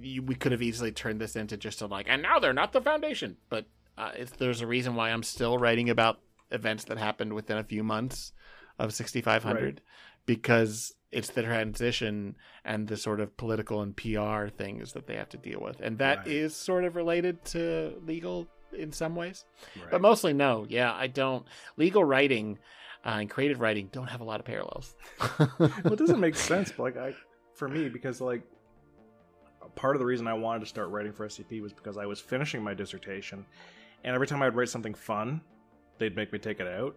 we 0.00 0.34
could 0.38 0.52
have 0.52 0.62
easily 0.62 0.92
turned 0.92 1.20
this 1.20 1.36
into 1.36 1.56
just 1.56 1.82
a 1.82 1.86
like, 1.86 2.06
and 2.08 2.22
now 2.22 2.38
they're 2.38 2.52
not 2.52 2.72
the 2.72 2.80
foundation. 2.80 3.36
But 3.48 3.66
uh, 3.98 4.10
it's, 4.16 4.32
there's 4.32 4.60
a 4.60 4.66
reason 4.66 4.94
why 4.94 5.10
I'm 5.10 5.22
still 5.22 5.58
writing 5.58 5.90
about 5.90 6.20
events 6.50 6.84
that 6.84 6.98
happened 6.98 7.32
within 7.32 7.58
a 7.58 7.64
few 7.64 7.82
months 7.84 8.32
of 8.78 8.92
6500 8.94 9.62
Right. 9.62 9.80
because 10.26 10.94
it's 11.12 11.30
the 11.30 11.42
transition 11.42 12.36
and 12.64 12.88
the 12.88 12.96
sort 12.96 13.20
of 13.20 13.36
political 13.36 13.82
and 13.82 13.96
PR 13.96 14.48
things 14.48 14.92
that 14.94 15.06
they 15.06 15.14
have 15.14 15.28
to 15.30 15.36
deal 15.36 15.60
with, 15.60 15.80
and 15.80 15.98
that 15.98 16.26
is 16.26 16.52
Right. 16.52 16.56
sort 16.56 16.84
of 16.84 16.96
related 16.96 17.44
to 17.46 18.00
legal 18.04 18.48
in 18.72 18.90
some 18.90 19.14
ways, 19.14 19.44
Right. 19.76 19.90
but 19.92 20.00
mostly 20.00 20.32
no. 20.32 20.66
Yeah, 20.68 20.92
I 20.92 21.06
don't. 21.06 21.46
Legal 21.76 22.02
writing 22.02 22.58
uh, 23.06 23.18
and 23.20 23.30
creative 23.30 23.60
writing 23.60 23.88
don't 23.92 24.08
have 24.08 24.20
a 24.20 24.24
lot 24.24 24.40
of 24.40 24.46
parallels. 24.46 24.96
well, 25.58 25.92
it 25.92 25.98
doesn't 25.98 26.18
make 26.18 26.34
sense. 26.52 26.72
But 26.72 26.82
like, 26.82 26.96
I, 26.96 27.14
for 27.54 27.68
me, 27.68 27.88
because 27.88 28.20
like, 28.20 28.42
part 29.76 29.94
of 29.94 30.00
the 30.00 30.06
reason 30.06 30.26
I 30.26 30.34
wanted 30.34 30.60
to 30.60 30.66
start 30.66 30.88
writing 30.88 31.12
for 31.12 31.26
SCP 31.26 31.60
was 31.62 31.72
because 31.72 31.96
I 31.96 32.06
was 32.06 32.18
finishing 32.20 32.62
my 32.62 32.74
dissertation, 32.74 33.44
and 34.04 34.14
every 34.14 34.26
time 34.26 34.42
I'd 34.42 34.54
write 34.54 34.68
something 34.68 34.94
fun, 34.94 35.40
they'd 35.98 36.14
make 36.16 36.32
me 36.32 36.38
take 36.38 36.60
it 36.60 36.66
out. 36.66 36.94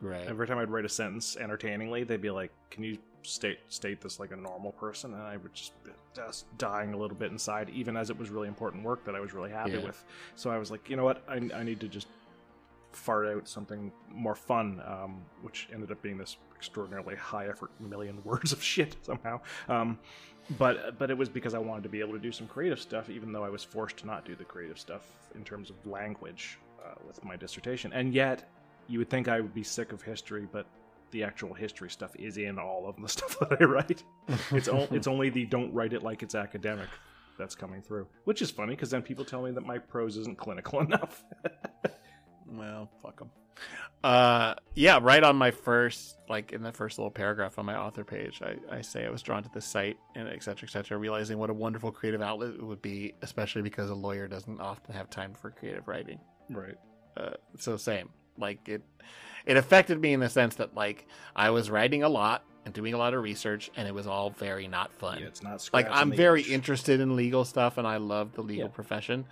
right. 0.00 0.26
Every 0.26 0.46
time 0.46 0.58
I'd 0.58 0.70
write 0.70 0.84
a 0.84 0.88
sentence 0.88 1.36
entertainingly, 1.36 2.04
they'd 2.04 2.20
be 2.20 2.30
like, 2.30 2.50
"Can 2.70 2.82
you 2.84 2.98
state 3.22 3.58
state 3.68 4.00
this 4.00 4.18
like 4.20 4.32
a 4.32 4.36
normal 4.36 4.72
person?" 4.72 5.14
And 5.14 5.22
I 5.22 5.36
would 5.36 5.54
just 5.54 5.82
be 5.84 5.90
just 6.14 6.46
dying 6.58 6.92
a 6.94 6.96
little 6.96 7.16
bit 7.16 7.30
inside, 7.32 7.70
even 7.70 7.96
as 7.96 8.10
it 8.10 8.18
was 8.18 8.30
really 8.30 8.48
important 8.48 8.84
work 8.84 9.04
that 9.04 9.14
I 9.14 9.20
was 9.20 9.32
really 9.34 9.50
happy 9.50 9.72
Yeah. 9.72 9.84
with. 9.84 10.04
So 10.36 10.50
I 10.50 10.58
was 10.58 10.70
like, 10.70 10.88
you 10.90 10.96
know 10.96 11.04
what, 11.04 11.22
I, 11.28 11.36
I 11.54 11.62
need 11.62 11.80
to 11.80 11.88
just 11.88 12.06
fart 12.92 13.26
out 13.26 13.48
something 13.48 13.90
more 14.08 14.36
fun, 14.36 14.80
um, 14.86 15.24
which 15.42 15.68
ended 15.72 15.90
up 15.90 16.00
being 16.02 16.16
this 16.16 16.36
extraordinarily 16.54 17.16
high 17.16 17.48
effort 17.48 17.70
million 17.80 18.20
words 18.24 18.52
of 18.52 18.62
shit 18.62 18.96
somehow. 19.02 19.40
Um, 19.68 19.98
but 20.58 20.98
but 20.98 21.10
it 21.10 21.16
was 21.18 21.28
because 21.28 21.54
I 21.54 21.58
wanted 21.58 21.82
to 21.84 21.88
be 21.88 22.00
able 22.00 22.12
to 22.12 22.18
do 22.18 22.32
some 22.32 22.46
creative 22.46 22.80
stuff, 22.80 23.08
even 23.10 23.32
though 23.32 23.44
I 23.44 23.48
was 23.48 23.64
forced 23.64 23.96
to 23.98 24.06
not 24.06 24.24
do 24.24 24.34
the 24.34 24.44
creative 24.44 24.78
stuff 24.78 25.02
in 25.34 25.44
terms 25.44 25.70
of 25.70 25.76
language 25.86 26.58
uh, 26.84 26.94
with 27.06 27.24
my 27.24 27.36
dissertation. 27.36 27.92
And 27.92 28.12
yet, 28.14 28.48
you 28.88 28.98
would 28.98 29.10
think 29.10 29.28
I 29.28 29.40
would 29.40 29.54
be 29.54 29.62
sick 29.62 29.92
of 29.92 30.02
history, 30.02 30.46
but 30.50 30.66
the 31.10 31.22
actual 31.24 31.54
history 31.54 31.88
stuff 31.90 32.14
is 32.16 32.36
in 32.36 32.58
all 32.58 32.86
of 32.88 33.00
the 33.00 33.08
stuff 33.16 33.38
that 33.40 33.60
I 33.60 33.64
write. 33.64 34.02
It's 34.50 34.68
o- 34.68 34.88
it's 34.90 35.06
only 35.06 35.30
the 35.30 35.44
don't 35.46 35.72
write 35.72 35.92
it 35.92 36.02
like 36.02 36.22
it's 36.22 36.34
academic 36.34 36.88
that's 37.38 37.54
coming 37.54 37.82
through, 37.82 38.06
which 38.24 38.42
is 38.42 38.50
funny 38.50 38.74
because 38.74 38.90
then 38.90 39.02
people 39.02 39.24
tell 39.24 39.42
me 39.42 39.50
that 39.52 39.66
my 39.66 39.78
prose 39.78 40.16
isn't 40.16 40.38
clinical 40.38 40.80
enough. 40.88 41.24
Well, 42.50 42.90
fuck 43.02 43.18
them. 43.18 43.30
Uh, 44.02 44.54
yeah, 44.74 44.98
right 45.00 45.22
on 45.22 45.36
my 45.36 45.50
first, 45.50 46.18
like 46.28 46.52
in 46.52 46.62
the 46.62 46.72
first 46.72 46.98
little 46.98 47.10
paragraph 47.10 47.58
on 47.58 47.64
my 47.64 47.76
author 47.76 48.04
page, 48.04 48.42
I, 48.42 48.56
I 48.78 48.80
say 48.82 49.06
I 49.06 49.10
was 49.10 49.22
drawn 49.22 49.42
to 49.44 49.50
the 49.54 49.60
site 49.60 49.96
and 50.14 50.28
et 50.28 50.42
cetera, 50.42 50.68
et 50.68 50.72
cetera, 50.72 50.98
realizing 50.98 51.38
what 51.38 51.50
a 51.50 51.54
wonderful 51.54 51.90
creative 51.92 52.20
outlet 52.20 52.50
it 52.50 52.62
would 52.62 52.82
be, 52.82 53.14
especially 53.22 53.62
because 53.62 53.90
a 53.90 53.94
lawyer 53.94 54.26
doesn't 54.28 54.60
often 54.60 54.94
have 54.94 55.08
time 55.08 55.32
for 55.34 55.50
creative 55.50 55.86
writing. 55.88 56.18
right. 56.50 56.74
Uh, 57.16 57.30
so 57.56 57.76
same, 57.76 58.10
like 58.38 58.68
it, 58.68 58.82
it 59.46 59.56
affected 59.56 60.00
me 60.00 60.12
in 60.12 60.18
the 60.20 60.28
sense 60.28 60.56
that 60.56 60.74
like 60.74 61.06
I 61.36 61.50
was 61.50 61.70
writing 61.70 62.02
a 62.02 62.08
lot 62.08 62.44
and 62.64 62.74
doing 62.74 62.92
a 62.92 62.98
lot 62.98 63.14
of 63.14 63.22
research, 63.22 63.70
and 63.76 63.86
it 63.86 63.94
was 63.94 64.08
all 64.08 64.30
very 64.30 64.66
not 64.66 64.92
fun. 64.92 65.20
Yeah, 65.20 65.26
it's 65.28 65.42
not 65.42 65.66
like 65.72 65.86
I'm 65.88 66.10
very 66.10 66.40
itch. 66.40 66.48
interested 66.50 66.98
in 66.98 67.14
legal 67.14 67.44
stuff 67.44 67.78
and 67.78 67.86
I 67.86 67.98
love 67.98 68.32
the 68.32 68.42
legal 68.42 68.64
Yeah. 68.64 68.70
profession, 68.74 69.26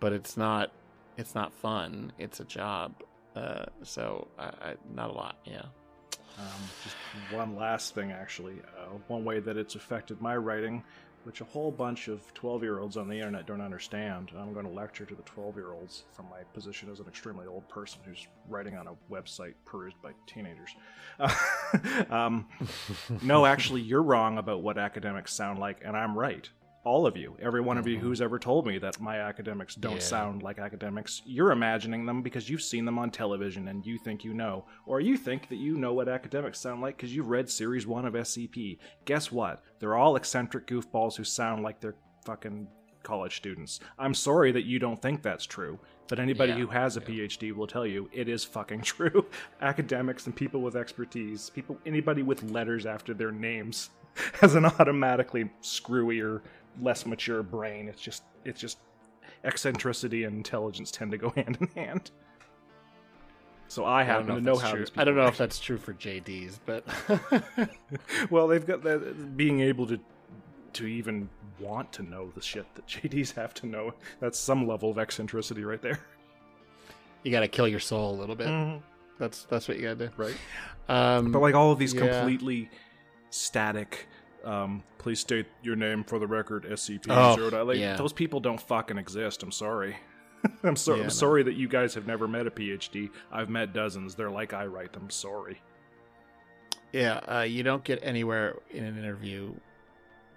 but 0.00 0.14
it's 0.14 0.36
not 0.38 0.72
it's 1.16 1.34
not 1.34 1.52
fun. 1.52 2.12
It's 2.18 2.40
a 2.40 2.44
job. 2.44 2.94
Uh, 3.34 3.66
so 3.82 4.28
I, 4.38 4.44
I, 4.44 4.74
not 4.94 5.10
a 5.10 5.12
lot. 5.12 5.38
Yeah. 5.44 5.62
Um, 6.38 6.62
just 6.84 6.96
one 7.32 7.56
last 7.56 7.94
thing, 7.94 8.12
actually. 8.12 8.60
Uh, 8.78 8.96
one 9.08 9.24
way 9.24 9.40
that 9.40 9.56
it's 9.56 9.74
affected 9.74 10.20
my 10.20 10.36
writing, 10.36 10.82
which 11.24 11.40
a 11.40 11.44
whole 11.44 11.70
bunch 11.70 12.08
of 12.08 12.32
12 12.34 12.62
year 12.62 12.78
olds 12.78 12.96
on 12.96 13.08
the 13.08 13.16
internet 13.16 13.46
don't 13.46 13.60
understand. 13.60 14.30
I'm 14.38 14.52
going 14.52 14.66
to 14.66 14.72
lecture 14.72 15.04
to 15.06 15.14
the 15.14 15.22
12 15.22 15.56
year 15.56 15.72
olds 15.72 16.04
from 16.12 16.26
my 16.30 16.42
position 16.52 16.90
as 16.90 17.00
an 17.00 17.06
extremely 17.08 17.46
old 17.46 17.66
person 17.68 18.00
who's 18.04 18.26
writing 18.48 18.76
on 18.76 18.86
a 18.86 19.12
website 19.12 19.54
perused 19.64 20.00
by 20.02 20.12
teenagers. 20.26 20.70
um, 22.10 22.46
no, 23.22 23.46
actually, 23.46 23.80
you're 23.80 24.02
wrong 24.02 24.38
about 24.38 24.62
what 24.62 24.78
academics 24.78 25.32
sound 25.32 25.58
like, 25.58 25.80
and 25.84 25.96
I'm 25.96 26.16
right. 26.16 26.48
All 26.86 27.04
of 27.04 27.16
you, 27.16 27.36
every 27.42 27.60
one 27.60 27.78
of 27.78 27.88
you 27.88 27.96
mm-hmm. 27.96 28.06
who's 28.06 28.20
ever 28.20 28.38
told 28.38 28.64
me 28.64 28.78
that 28.78 29.00
my 29.00 29.18
academics 29.18 29.74
don't 29.74 29.94
Yeah. 29.94 29.98
sound 29.98 30.44
like 30.44 30.60
academics, 30.60 31.20
you're 31.26 31.50
imagining 31.50 32.06
them 32.06 32.22
because 32.22 32.48
you've 32.48 32.62
seen 32.62 32.84
them 32.84 32.96
on 32.96 33.10
television 33.10 33.66
and 33.66 33.84
you 33.84 33.98
think 33.98 34.22
you 34.22 34.32
know. 34.32 34.66
Or 34.86 35.00
you 35.00 35.16
think 35.16 35.48
that 35.48 35.56
you 35.56 35.76
know 35.78 35.92
what 35.94 36.08
academics 36.08 36.60
sound 36.60 36.82
like 36.82 36.96
because 36.96 37.12
you've 37.12 37.28
read 37.28 37.50
Series 37.50 37.88
1 37.88 38.06
of 38.06 38.14
SCP. 38.14 38.78
Guess 39.04 39.32
what? 39.32 39.64
They're 39.80 39.96
all 39.96 40.14
eccentric 40.14 40.68
goofballs 40.68 41.16
who 41.16 41.24
sound 41.24 41.64
like 41.64 41.80
they're 41.80 41.96
fucking 42.24 42.68
college 43.02 43.34
students. 43.34 43.80
I'm 43.98 44.14
sorry 44.14 44.52
that 44.52 44.64
you 44.64 44.78
don't 44.78 45.02
think 45.02 45.22
that's 45.22 45.44
true, 45.44 45.80
but 46.06 46.20
anybody 46.20 46.52
Yeah, 46.52 46.58
who 46.58 46.66
has 46.68 46.96
a 46.96 47.00
PhD 47.00 47.52
will 47.52 47.66
tell 47.66 47.84
you 47.86 48.08
it 48.12 48.28
is 48.28 48.44
fucking 48.44 48.82
true. 48.94 49.26
Academics 49.60 50.26
and 50.26 50.36
people 50.36 50.60
with 50.60 50.76
expertise, 50.76 51.50
people 51.50 51.78
anybody 51.84 52.22
with 52.22 52.44
letters 52.44 52.86
after 52.86 53.12
their 53.12 53.32
names 53.32 53.90
has 54.40 54.54
an 54.54 54.64
automatically 54.64 55.50
screwier, 55.62 56.42
less 56.80 57.06
mature 57.06 57.42
brain. 57.42 57.88
It's 57.88 58.00
just 58.00 58.22
it's 58.44 58.60
just 58.60 58.78
eccentricity 59.44 60.24
and 60.24 60.36
intelligence 60.36 60.90
tend 60.90 61.10
to 61.12 61.18
go 61.18 61.30
hand 61.36 61.58
in 61.60 61.68
hand. 61.68 62.10
So 63.68 63.84
I 63.84 64.02
I 64.02 64.04
don't 64.04 64.06
happen 64.06 64.26
know 64.28 64.34
to 64.36 64.40
know 64.40 64.56
how 64.56 64.70
true. 64.70 64.80
these 64.80 64.92
I 64.96 65.04
don't 65.04 65.16
know 65.16 65.26
if 65.26 65.36
that's 65.38 65.58
true 65.58 65.78
for 65.78 65.92
JDs, 65.94 66.58
but 66.64 66.84
well, 68.30 68.46
they've 68.46 68.64
got 68.66 68.82
that 68.84 69.36
being 69.36 69.60
able 69.60 69.86
to 69.88 69.98
to 70.74 70.86
even 70.86 71.28
want 71.58 71.90
to 71.92 72.02
know 72.02 72.30
the 72.34 72.40
shit 72.42 72.66
that 72.74 72.86
JDs 72.86 73.32
have 73.34 73.54
to 73.54 73.66
know. 73.66 73.94
That's 74.20 74.38
some 74.38 74.68
level 74.68 74.90
of 74.90 74.98
eccentricity 74.98 75.64
right 75.64 75.80
there. 75.82 75.98
you 77.24 77.32
got 77.32 77.40
to 77.40 77.48
kill 77.48 77.66
your 77.66 77.80
soul 77.80 78.14
a 78.14 78.16
little 78.18 78.36
bit. 78.36 78.46
Mm-hmm. 78.48 78.78
That's 79.18 79.44
that's 79.44 79.66
what 79.66 79.78
you 79.78 79.84
got 79.84 79.98
to 79.98 80.08
do. 80.08 80.12
Right. 80.16 80.36
Um, 80.88 81.32
But 81.32 81.40
like 81.40 81.54
all 81.54 81.72
of 81.72 81.78
these 81.78 81.94
yeah. 81.94 82.20
completely 82.20 82.70
static 83.30 84.06
um 84.46 84.82
please 84.98 85.20
state 85.20 85.46
your 85.62 85.76
name 85.76 86.02
for 86.04 86.18
the 86.18 86.26
record 86.26 86.64
SCP 86.64 87.06
Oh, 87.10 87.64
like 87.64 87.78
yeah. 87.78 87.96
those 87.96 88.12
people 88.12 88.40
don't 88.40 88.60
fucking 88.60 88.96
exist. 88.98 89.42
I'm 89.42 89.52
sorry. 89.52 89.96
I'm 90.62 90.76
so 90.76 90.92
Yeah, 90.94 91.00
I'm 91.00 91.06
no. 91.06 91.08
sorry 91.10 91.42
that 91.42 91.54
you 91.54 91.68
guys 91.68 91.94
have 91.94 92.06
never 92.06 92.26
met 92.28 92.46
a 92.46 92.50
PhD. 92.50 93.10
I've 93.32 93.50
met 93.50 93.72
dozens. 93.72 94.14
They're 94.14 94.30
like 94.30 94.52
I 94.54 94.66
write 94.66 94.92
them. 94.92 95.10
Sorry. 95.10 95.60
Yeah, 96.92 97.20
uh, 97.28 97.40
you 97.42 97.62
don't 97.62 97.84
get 97.84 97.98
anywhere 98.02 98.56
in 98.70 98.84
an 98.84 98.96
interview 98.98 99.52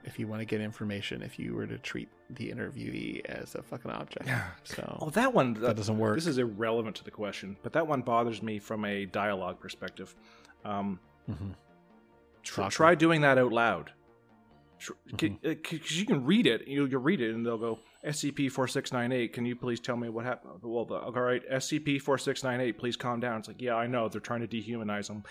if 0.03 0.17
you 0.17 0.27
want 0.27 0.41
to 0.41 0.45
get 0.45 0.61
information 0.61 1.21
if 1.21 1.37
you 1.37 1.53
were 1.53 1.67
to 1.67 1.77
treat 1.77 2.09
the 2.31 2.49
interviewee 2.49 3.23
as 3.25 3.55
a 3.55 3.61
fucking 3.61 3.91
object. 3.91 4.27
So 4.63 4.97
Oh, 5.01 5.09
that 5.11 5.33
one 5.33 5.53
that 5.55 5.75
doesn't 5.75 5.97
work. 5.97 6.15
This 6.15 6.27
is 6.27 6.37
irrelevant 6.37 6.95
to 6.97 7.03
the 7.03 7.11
question, 7.11 7.57
but 7.63 7.73
that 7.73 7.85
one 7.85 8.01
bothers 8.01 8.41
me 8.41 8.59
from 8.59 8.85
a 8.85 9.05
dialogue 9.05 9.59
perspective. 9.59 10.15
Um, 10.65 10.99
Mhm. 11.29 11.53
tr- 12.43 12.63
try 12.69 12.95
doing 12.95 13.21
that 13.21 13.37
out 13.37 13.51
loud. 13.51 13.91
Because 14.79 15.29
Mm-hmm. 15.43 15.99
you 15.99 16.05
can 16.05 16.25
read 16.25 16.47
it, 16.47 16.67
you 16.67 16.85
you 16.85 16.97
read 16.97 17.21
it, 17.21 17.33
and 17.35 17.45
they'll 17.45 17.57
go 17.57 17.79
SCP 18.05 18.51
four 18.51 18.67
six 18.67 18.91
nine 18.93 19.11
eight. 19.11 19.33
Can 19.33 19.45
you 19.45 19.55
please 19.55 19.79
tell 19.79 19.97
me 19.97 20.09
what 20.09 20.25
happened? 20.25 20.53
Well, 20.63 20.85
the, 20.85 20.95
all 20.95 21.11
right, 21.11 21.41
SCP 21.51 22.01
four 22.01 22.17
six 22.17 22.43
nine 22.43 22.61
eight. 22.61 22.77
Please 22.77 22.95
calm 22.95 23.19
down. 23.19 23.39
It's 23.39 23.47
like, 23.47 23.61
yeah, 23.61 23.75
I 23.75 23.87
know 23.87 24.07
they're 24.09 24.21
trying 24.21 24.41
to 24.41 24.47
dehumanize 24.47 25.07
them. 25.07 25.23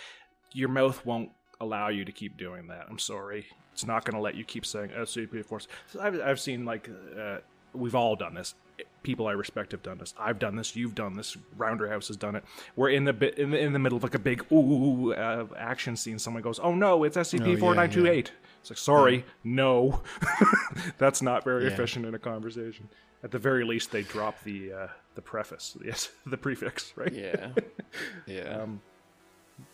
Your 0.53 0.69
mouth 0.69 1.05
won't 1.07 1.31
allow 1.61 1.89
you 1.89 2.05
to 2.05 2.13
keep 2.13 2.37
doing 2.37 2.69
that. 2.69 2.87
I'm 2.89 2.99
sorry, 2.99 3.47
it's 3.73 3.85
not 3.87 4.05
going 4.05 4.15
to 4.15 4.21
let 4.21 4.35
you 4.35 4.45
keep 4.45 4.65
saying 4.67 4.91
SCP 4.91 5.45
four. 5.45 5.61
So 5.61 6.01
I've 6.01 6.21
I've 6.21 6.41
seen 6.41 6.65
like 6.65 6.89
uh, 7.19 7.39
we've 7.73 7.95
all 7.95 8.17
done 8.17 8.35
this. 8.35 8.55
People 9.03 9.27
I 9.27 9.33
respect 9.33 9.73
have 9.73 9.83
done 9.83 9.99
this. 9.99 10.15
I've 10.19 10.39
done 10.39 10.55
this. 10.55 10.77
You've 10.77 10.95
done 10.95 11.15
this. 11.17 11.37
Rounderhouse 11.57 12.09
has 12.09 12.17
done 12.17 12.37
it. 12.37 12.45
We're 12.77 12.91
in 12.91 13.05
the 13.05 13.13
bit 13.13 13.39
in 13.39 13.51
the, 13.51 13.59
in 13.59 13.73
the 13.73 13.79
middle 13.79 13.97
of 13.97 14.03
like 14.05 14.15
a 14.15 14.19
big 14.21 14.45
ooh 14.53 15.13
uh, 15.15 15.47
action 15.57 15.97
scene. 15.97 16.19
Someone 16.19 16.43
goes, 16.43 16.61
"Oh 16.61 16.75
no, 16.75 17.03
it's 17.05 17.17
Oh, 17.17 17.21
SCP 17.23 17.59
four 17.59 17.75
nine 17.75 17.91
two 17.91 18.07
eight." 18.07 18.33
It's 18.71 18.71
like, 18.71 18.79
sorry, 18.85 19.25
no, 19.45 20.03
that's 20.99 21.23
not 21.23 21.43
very 21.45 21.65
Yeah. 21.65 21.71
efficient 21.73 22.05
in 22.07 22.15
a 22.15 22.19
conversation. 22.19 22.89
At 23.25 23.31
the 23.31 23.39
very 23.39 23.65
least, 23.65 23.91
they 23.91 24.03
drop 24.03 24.43
the 24.45 24.73
uh, 24.73 24.87
the 25.15 25.23
preface, 25.23 25.77
yes, 25.85 26.11
the 26.27 26.37
prefix, 26.37 26.93
right? 26.97 27.13
yeah, 27.13 27.49
yeah. 28.27 28.61
Um, 28.63 28.81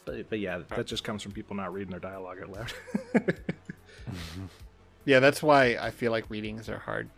but, 0.07 0.31
but 0.31 0.39
yeah, 0.39 0.61
that 0.69 0.87
just 0.87 1.05
comes 1.05 1.23
from 1.23 1.33
people 1.33 1.57
not 1.57 1.73
reading 1.75 1.91
their 1.91 2.01
dialogue 2.01 2.39
out 2.43 2.51
loud. 2.51 2.73
Yeah, 5.05 5.21
that's 5.21 5.43
why 5.43 5.77
I 5.79 5.91
feel 5.91 6.11
like 6.13 6.31
readings 6.31 6.69
are 6.71 6.79
hard 6.79 7.11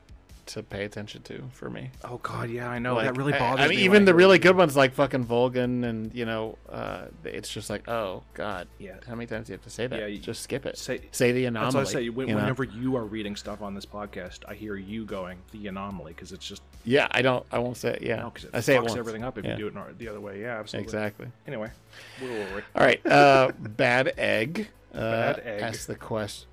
to 0.47 0.63
pay 0.63 0.85
attention 0.85 1.23
to 1.23 1.43
for 1.53 1.69
me. 1.69 1.91
Oh 2.05 2.19
God, 2.23 2.49
yeah, 2.51 2.69
I 2.69 2.79
know 2.79 2.95
Like, 2.95 3.07
that 3.07 3.17
really 3.17 3.33
bothers 3.33 3.65
I 3.65 3.69
mean, 3.69 3.79
me. 3.79 3.85
even 3.85 4.05
the 4.05 4.13
I- 4.13 4.15
really 4.15 4.39
good 4.39 4.57
ones 4.57 4.77
like 4.77 4.95
fucking 4.95 5.27
Volgan 5.27 5.85
and 5.85 6.15
you 6.15 6.25
know, 6.25 6.57
uh, 6.69 7.07
it's 7.25 7.49
just 7.49 7.69
like, 7.69 7.89
oh 7.89 8.23
god, 8.35 8.69
Yeah. 8.79 8.95
How 9.09 9.15
many 9.15 9.27
times 9.27 9.47
do 9.49 9.53
you 9.53 9.57
have 9.57 9.65
to 9.65 9.71
say 9.71 9.87
that? 9.87 9.99
Yeah, 9.99 10.07
you- 10.07 10.19
just 10.19 10.43
skip 10.43 10.65
it. 10.67 10.79
say- 10.79 11.01
say 11.11 11.33
the 11.33 11.47
anomaly. 11.47 11.73
That's 11.73 11.93
what 11.93 12.01
I 12.01 12.05
say. 12.05 12.09
When, 12.11 12.29
you 12.29 12.35
know? 12.35 12.41
whenever 12.41 12.65
you 12.65 12.97
are 12.97 13.05
reading 13.05 13.35
stuff 13.37 13.61
on 13.63 13.75
this 13.75 13.87
podcast, 13.87 14.41
I 14.47 14.55
hear 14.55 14.77
you 14.77 15.05
going 15.05 15.39
the 15.51 15.67
anomaly 15.69 16.13
because 16.13 16.33
it's 16.33 16.47
just 16.47 16.63
Yeah, 16.85 17.09
I 17.11 17.23
don't. 17.23 17.45
I 17.51 17.59
won't 17.59 17.77
say 17.77 17.95
it. 17.95 18.03
Yeah, 18.03 18.17
no, 18.17 18.29
it 18.29 18.45
I 18.55 18.61
say 18.61 18.77
it 18.77 18.83
once. 18.83 18.95
everything 18.95 19.25
up 19.25 19.39
if 19.39 19.45
Yeah. 19.45 19.57
you 19.59 19.71
do 19.71 19.79
it 19.81 19.99
the 19.99 20.09
other 20.09 20.21
way. 20.21 20.41
Yeah, 20.41 20.59
absolutely. 20.61 20.85
Exactly. 20.85 21.27
Anyway, 21.49 21.71
where 22.21 22.31
were 22.31 22.55
we? 22.57 22.63
All 22.77 22.87
right. 22.87 23.05
Uh, 23.07 23.51
bad 23.59 24.13
egg. 24.17 24.69
Uh, 24.97 25.33
the 25.35 25.95
question. 25.97 26.49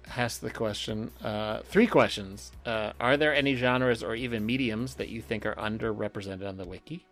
The 0.47 0.53
question. 0.53 1.11
Uh, 1.23 1.59
three 1.63 1.87
questions. 1.87 2.51
Uh, 2.65 2.91
are 2.99 3.17
there 3.17 3.33
any 3.33 3.55
genres 3.55 4.03
or 4.03 4.15
even 4.15 4.45
mediums 4.45 4.95
that 4.95 5.09
you 5.09 5.21
think 5.21 5.45
are 5.45 5.55
underrepresented 5.55 6.47
on 6.47 6.57
the 6.57 6.65
wiki? 6.65 7.05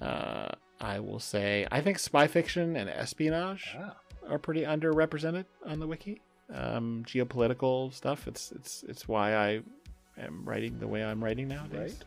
Uh, 0.00 0.48
I 0.80 1.00
will 1.00 1.20
say 1.20 1.66
I 1.70 1.80
think 1.80 1.98
spy 1.98 2.26
fiction 2.26 2.76
and 2.76 2.88
espionage 2.90 3.76
Ah. 3.78 3.96
are 4.28 4.38
pretty 4.38 4.62
underrepresented 4.62 5.46
on 5.64 5.78
the 5.80 5.86
wiki. 5.86 6.20
Um, 6.52 7.04
geopolitical 7.06 7.92
stuff. 7.92 8.26
It's 8.28 8.52
it's 8.52 8.82
it's 8.88 9.08
why 9.08 9.34
I 9.34 9.62
am 10.18 10.44
writing 10.44 10.78
the 10.78 10.86
way 10.88 11.02
I'm 11.04 11.22
writing 11.24 11.48
nowadays. 11.48 11.98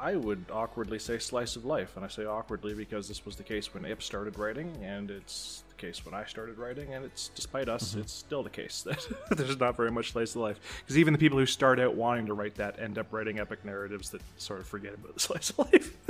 I 0.00 0.16
would 0.16 0.46
awkwardly 0.50 0.98
say 0.98 1.18
slice 1.18 1.56
of 1.56 1.64
life, 1.66 1.92
and 1.96 2.04
I 2.04 2.08
say 2.08 2.24
awkwardly 2.24 2.72
because 2.74 3.06
this 3.06 3.26
was 3.26 3.36
the 3.36 3.42
case 3.42 3.74
when 3.74 3.84
Ip 3.84 4.02
started 4.02 4.38
writing, 4.38 4.74
and 4.82 5.10
it's 5.10 5.62
the 5.68 5.74
case 5.74 6.04
when 6.06 6.14
I 6.14 6.24
started 6.24 6.56
writing, 6.56 6.94
and 6.94 7.04
it's 7.04 7.28
despite 7.34 7.68
us, 7.68 7.90
Mm-hmm. 7.90 8.00
it's 8.00 8.12
still 8.12 8.42
the 8.42 8.48
case 8.50 8.80
that 8.82 9.06
there's 9.36 9.58
not 9.60 9.76
very 9.76 9.90
much 9.90 10.12
slice 10.12 10.34
of 10.34 10.40
life. 10.40 10.58
Because 10.80 10.96
even 10.96 11.12
the 11.12 11.18
people 11.18 11.38
who 11.38 11.44
start 11.46 11.78
out 11.78 11.94
wanting 11.94 12.26
to 12.26 12.34
write 12.34 12.54
that 12.54 12.80
end 12.80 12.96
up 12.96 13.12
writing 13.12 13.38
epic 13.38 13.62
narratives 13.64 14.08
that 14.10 14.22
sort 14.38 14.60
of 14.60 14.66
forget 14.66 14.94
about 14.94 15.12
the 15.14 15.20
slice 15.28 15.50
of 15.50 15.58
life. 15.58 15.96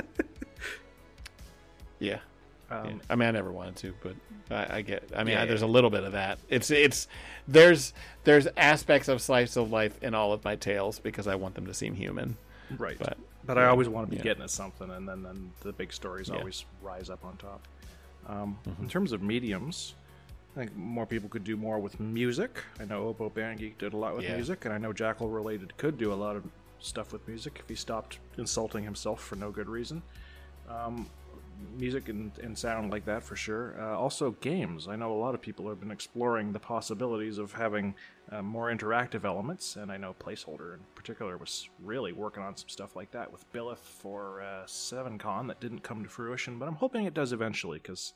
Yeah. 1.99 2.21
um, 2.71 2.87
Yeah. 2.87 2.93
I 3.11 3.17
mean, 3.17 3.29
I 3.29 3.33
never 3.33 3.53
wanted 3.53 3.77
to, 3.77 3.95
but 4.03 4.15
I, 4.51 4.79
I 4.79 4.83
get. 4.83 5.05
I 5.15 5.23
mean, 5.25 5.35
Yeah, 5.35 5.43
I, 5.43 5.47
there's 5.47 5.61
yeah. 5.61 5.67
a 5.67 5.69
little 5.69 5.91
bit 5.91 6.05
of 6.05 6.13
that. 6.13 6.39
It's 6.49 6.71
it's 6.71 7.09
there's 7.47 7.93
there's 8.25 8.47
aspects 8.57 9.09
of 9.09 9.21
slice 9.21 9.57
of 9.57 9.71
life 9.71 10.03
in 10.03 10.15
all 10.15 10.33
of 10.33 10.45
my 10.45 10.57
tales 10.57 10.99
because 10.99 11.27
I 11.27 11.35
want 11.35 11.55
them 11.57 11.67
to 11.67 11.75
seem 11.75 11.95
human. 11.95 12.37
Right. 12.79 12.97
But 12.99 13.19
But 13.45 13.59
I 13.59 13.67
always 13.67 13.89
want 13.89 14.07
to 14.07 14.11
be 14.11 14.17
yeah. 14.17 14.23
getting 14.23 14.43
at 14.43 14.51
something, 14.51 14.91
and 14.91 15.09
then, 15.09 15.23
then 15.23 15.51
the 15.63 15.73
big 15.73 15.93
stories 15.93 16.29
Yeah. 16.29 16.37
always 16.39 16.65
rise 16.83 17.11
up 17.11 17.25
on 17.25 17.37
top. 17.37 17.67
Um, 18.27 18.59
Mm-hmm. 18.69 18.83
In 18.83 18.89
terms 18.89 19.13
of 19.13 19.23
mediums, 19.23 19.95
I 20.55 20.61
think 20.61 20.77
more 20.77 21.07
people 21.07 21.29
could 21.29 21.45
do 21.45 21.57
more 21.57 21.79
with 21.79 21.99
music. 22.01 22.63
I 22.79 22.85
know 22.85 23.09
Obo 23.09 23.31
Bandgeek 23.31 23.79
did 23.79 23.93
a 23.93 23.97
lot 23.97 24.15
with 24.15 24.25
Yeah. 24.25 24.35
music, 24.37 24.65
and 24.65 24.75
I 24.75 24.79
know 24.79 24.93
Jackal 24.93 25.29
Related 25.29 25.77
could 25.79 25.97
do 25.97 26.13
a 26.13 26.15
lot 26.15 26.37
of 26.37 26.45
stuff 26.81 27.13
with 27.13 27.27
music 27.29 27.59
if 27.63 27.69
he 27.69 27.75
stopped 27.75 28.19
insulting 28.39 28.85
himself 28.85 29.23
for 29.23 29.37
no 29.37 29.51
good 29.51 29.69
reason. 29.69 30.03
Um, 30.69 31.09
music 31.77 32.09
and, 32.09 32.33
and 32.43 32.57
sound 32.57 32.91
like 32.91 33.05
that 33.05 33.23
for 33.23 33.37
sure. 33.37 33.77
Uh, 33.81 33.97
also, 33.97 34.33
games. 34.41 34.89
I 34.89 34.97
know 34.97 35.13
a 35.13 35.15
lot 35.15 35.35
of 35.35 35.41
people 35.41 35.69
have 35.69 35.81
been 35.81 35.91
exploring 35.91 36.53
the 36.53 36.61
possibilities 36.61 37.39
of 37.39 37.53
having 37.53 37.95
uh, 38.31 38.43
more 38.43 38.73
interactive 38.73 39.25
elements, 39.25 39.77
and 39.77 39.91
I 39.91 39.97
know 39.97 40.15
Placeholder 40.19 40.75
in 40.75 40.81
particular 40.95 41.37
was 41.37 41.69
really 41.83 42.13
working 42.13 42.43
on 42.43 42.57
some 42.57 42.69
stuff 42.69 42.97
like 42.97 43.11
that 43.13 43.31
with 43.33 43.51
Billith 43.53 43.79
for 43.79 44.43
uh, 44.43 44.65
7Con 44.67 45.49
that 45.49 45.61
didn't 45.61 45.83
come 45.83 46.03
to 46.03 46.09
fruition, 46.09 46.59
but 46.59 46.69
I'm 46.69 46.77
hoping 46.77 47.05
it 47.05 47.15
does 47.15 47.33
eventually 47.33 47.79
because 47.79 48.13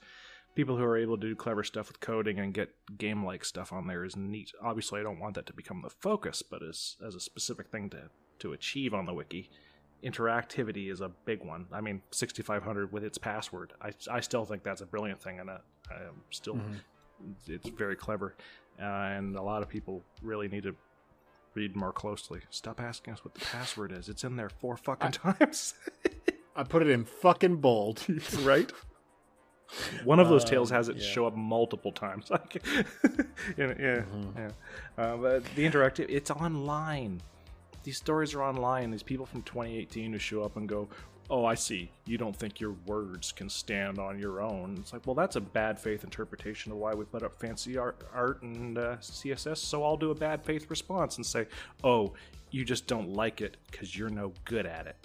people 0.54 0.76
who 0.76 0.84
are 0.84 0.96
able 0.96 1.18
to 1.18 1.28
do 1.28 1.34
clever 1.34 1.64
stuff 1.64 1.88
with 1.88 2.00
coding 2.00 2.38
and 2.38 2.54
get 2.54 2.74
game 2.96 3.24
like 3.24 3.44
stuff 3.44 3.72
on 3.72 3.86
there 3.86 4.04
is 4.04 4.16
neat. 4.16 4.52
Obviously, 4.62 5.00
I 5.00 5.02
don't 5.02 5.18
want 5.18 5.34
that 5.34 5.46
to 5.46 5.52
become 5.52 5.82
the 5.82 5.90
focus, 5.90 6.42
but 6.42 6.62
as, 6.62 6.96
as 7.04 7.14
a 7.14 7.20
specific 7.20 7.68
thing 7.68 7.90
to, 7.90 8.10
to 8.38 8.52
achieve 8.52 8.94
on 8.94 9.06
the 9.06 9.14
wiki, 9.14 9.50
interactivity 10.04 10.90
is 10.92 11.00
a 11.00 11.08
big 11.24 11.44
one. 11.44 11.66
I 11.72 11.80
mean, 11.80 12.02
6500 12.10 12.92
with 12.92 13.04
its 13.04 13.18
password, 13.18 13.72
I, 13.80 13.92
I 14.10 14.20
still 14.20 14.44
think 14.44 14.62
that's 14.62 14.80
a 14.80 14.86
brilliant 14.86 15.20
thing, 15.22 15.40
and 15.40 15.50
I, 15.50 15.58
I'm 15.90 16.22
still, 16.30 16.58
it's 17.46 17.68
very 17.70 17.96
clever. 17.96 18.34
Uh, 18.80 18.84
and 18.84 19.36
a 19.36 19.42
lot 19.42 19.62
of 19.62 19.68
people 19.68 20.02
really 20.22 20.48
need 20.48 20.64
to 20.64 20.74
read 21.54 21.76
more 21.76 21.92
closely. 21.92 22.40
Stop 22.50 22.80
asking 22.80 23.14
us 23.14 23.24
what 23.24 23.34
the 23.34 23.40
password 23.44 23.92
is. 23.92 24.08
It's 24.08 24.24
in 24.24 24.36
there 24.36 24.48
four 24.48 24.76
fucking 24.76 25.12
times. 25.12 25.74
I 26.56 26.64
put 26.64 26.82
it 26.82 26.88
in 26.88 27.04
fucking 27.04 27.56
bold. 27.56 28.04
right? 28.42 28.70
One 30.04 30.20
of 30.20 30.28
those 30.28 30.44
tales 30.44 30.70
Um, 30.70 30.76
has 30.76 30.88
it 30.88 30.96
yeah. 30.96 31.06
show 31.08 31.26
up 31.26 31.34
multiple 31.36 31.92
times. 31.92 32.26
Like, 32.30 32.62
yeah, 33.56 33.74
yeah, 33.78 34.02
yeah. 34.36 34.50
Uh, 34.98 35.16
but 35.16 35.44
the 35.54 35.64
interactive, 35.68 36.06
it's 36.08 36.30
online. 36.30 37.22
These 37.84 37.98
stories 37.98 38.34
are 38.34 38.42
online. 38.42 38.90
These 38.90 39.02
people 39.02 39.26
from 39.26 39.42
2018 39.42 40.12
who 40.12 40.18
show 40.18 40.42
up 40.42 40.56
and 40.56 40.68
go, 40.68 40.88
"Oh, 41.30 41.44
I 41.44 41.54
see. 41.54 41.90
You 42.06 42.18
don't 42.18 42.34
think 42.34 42.58
your 42.58 42.74
words 42.86 43.30
can 43.30 43.48
stand 43.48 43.98
on 43.98 44.18
your 44.18 44.40
own." 44.40 44.76
It's 44.80 44.92
like, 44.92 45.06
well, 45.06 45.14
that's 45.14 45.36
a 45.36 45.40
bad 45.40 45.78
faith 45.78 46.02
interpretation 46.02 46.72
of 46.72 46.78
why 46.78 46.94
we 46.94 47.04
put 47.04 47.22
up 47.22 47.38
fancy 47.38 47.78
art, 47.78 48.02
art 48.12 48.42
and 48.42 48.76
uh, 48.76 48.96
CSS. 48.96 49.58
So 49.58 49.84
I'll 49.84 49.96
do 49.96 50.10
a 50.10 50.14
bad 50.14 50.44
faith 50.44 50.68
response 50.68 51.16
and 51.16 51.24
say, 51.24 51.46
"Oh, 51.84 52.14
you 52.50 52.64
just 52.64 52.86
don't 52.86 53.12
like 53.12 53.40
it 53.40 53.56
because 53.70 53.96
you're 53.96 54.10
no 54.10 54.32
good 54.44 54.66
at 54.66 54.86
it." 54.86 54.96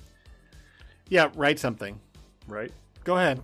yeah, 1.10 1.30
write 1.36 1.60
something. 1.60 2.00
Right? 2.48 2.72
Go 3.04 3.18
ahead. 3.18 3.42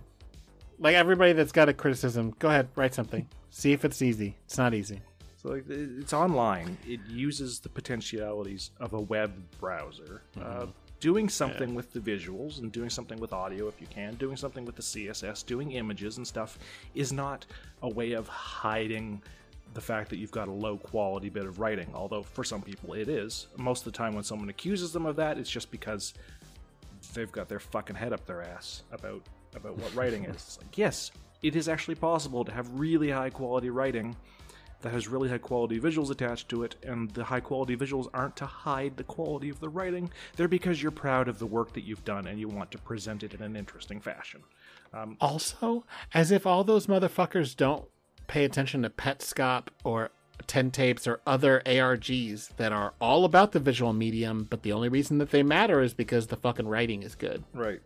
Like 0.78 0.94
everybody 0.94 1.32
that's 1.32 1.52
got 1.52 1.68
a 1.68 1.74
criticism, 1.74 2.34
go 2.38 2.48
ahead, 2.48 2.68
write 2.76 2.94
something. 2.94 3.28
See 3.50 3.72
if 3.72 3.84
it's 3.84 4.02
easy. 4.02 4.36
It's 4.44 4.58
not 4.58 4.74
easy. 4.74 5.00
Like, 5.46 5.64
it's 5.68 6.12
online. 6.12 6.76
It 6.86 7.00
uses 7.08 7.60
the 7.60 7.68
potentialities 7.68 8.72
of 8.80 8.94
a 8.94 9.00
web 9.00 9.32
browser. 9.60 10.22
Uh, 10.40 10.66
doing 10.98 11.28
something 11.28 11.74
with 11.74 11.92
the 11.92 12.00
visuals 12.00 12.58
and 12.58 12.72
doing 12.72 12.90
something 12.90 13.20
with 13.20 13.32
audio 13.32 13.68
if 13.68 13.80
you 13.80 13.86
can, 13.86 14.14
doing 14.14 14.36
something 14.36 14.64
with 14.64 14.74
the 14.74 14.82
CSS, 14.82 15.44
doing 15.46 15.72
images 15.72 16.16
and 16.16 16.26
stuff 16.26 16.58
is 16.94 17.12
not 17.12 17.46
a 17.82 17.88
way 17.88 18.12
of 18.12 18.26
hiding 18.26 19.22
the 19.74 19.80
fact 19.80 20.08
that 20.10 20.16
you've 20.16 20.30
got 20.30 20.48
a 20.48 20.52
low 20.52 20.78
quality 20.78 21.28
bit 21.28 21.44
of 21.44 21.60
writing. 21.60 21.88
Although 21.94 22.22
for 22.22 22.44
some 22.44 22.62
people 22.62 22.94
it 22.94 23.08
is. 23.08 23.46
Most 23.56 23.86
of 23.86 23.92
the 23.92 23.96
time 23.96 24.14
when 24.14 24.24
someone 24.24 24.48
accuses 24.48 24.92
them 24.92 25.06
of 25.06 25.16
that, 25.16 25.38
it's 25.38 25.50
just 25.50 25.70
because 25.70 26.14
they've 27.14 27.30
got 27.30 27.48
their 27.48 27.60
fucking 27.60 27.94
head 27.94 28.12
up 28.12 28.24
their 28.26 28.42
ass 28.42 28.82
about 28.90 29.22
about 29.54 29.76
what 29.78 29.94
writing 29.94 30.24
is. 30.30 30.34
It's 30.34 30.58
like, 30.58 30.76
yes, 30.78 31.10
it 31.42 31.56
is 31.56 31.68
actually 31.68 31.94
possible 31.94 32.44
to 32.44 32.52
have 32.52 32.68
really 32.72 33.10
high 33.10 33.30
quality 33.30 33.70
writing 33.70 34.16
that 34.82 34.92
has 34.92 35.08
really 35.08 35.28
high 35.28 35.38
quality 35.38 35.80
visuals 35.80 36.10
attached 36.10 36.48
to 36.50 36.62
it, 36.62 36.76
and 36.82 37.10
the 37.10 37.24
high 37.24 37.40
quality 37.40 37.76
visuals 37.76 38.08
aren't 38.12 38.36
to 38.36 38.46
hide 38.46 38.96
the 38.96 39.04
quality 39.04 39.48
of 39.48 39.60
the 39.60 39.68
writing. 39.68 40.10
They're 40.36 40.48
because 40.48 40.82
you're 40.82 40.92
proud 40.92 41.28
of 41.28 41.38
the 41.38 41.46
work 41.46 41.72
that 41.74 41.84
you've 41.84 42.04
done 42.04 42.26
and 42.26 42.38
you 42.38 42.48
want 42.48 42.70
to 42.72 42.78
present 42.78 43.22
it 43.22 43.34
in 43.34 43.42
an 43.42 43.56
interesting 43.56 44.00
fashion. 44.00 44.42
Um, 44.92 45.16
also, 45.20 45.84
as 46.14 46.30
if 46.30 46.46
all 46.46 46.64
those 46.64 46.86
motherfuckers 46.86 47.56
don't 47.56 47.86
pay 48.26 48.44
attention 48.44 48.82
to 48.82 48.90
Petscop 48.90 49.68
or 49.84 50.10
10 50.46 50.70
tapes 50.70 51.06
or 51.06 51.20
other 51.26 51.62
ARGs 51.66 52.56
that 52.56 52.72
are 52.72 52.94
all 53.00 53.24
about 53.24 53.52
the 53.52 53.60
visual 53.60 53.92
medium, 53.92 54.46
but 54.48 54.62
the 54.62 54.72
only 54.72 54.88
reason 54.88 55.18
that 55.18 55.30
they 55.30 55.42
matter 55.42 55.80
is 55.80 55.94
because 55.94 56.26
the 56.26 56.36
fucking 56.36 56.68
writing 56.68 57.02
is 57.02 57.14
good. 57.14 57.42
Right. 57.54 57.80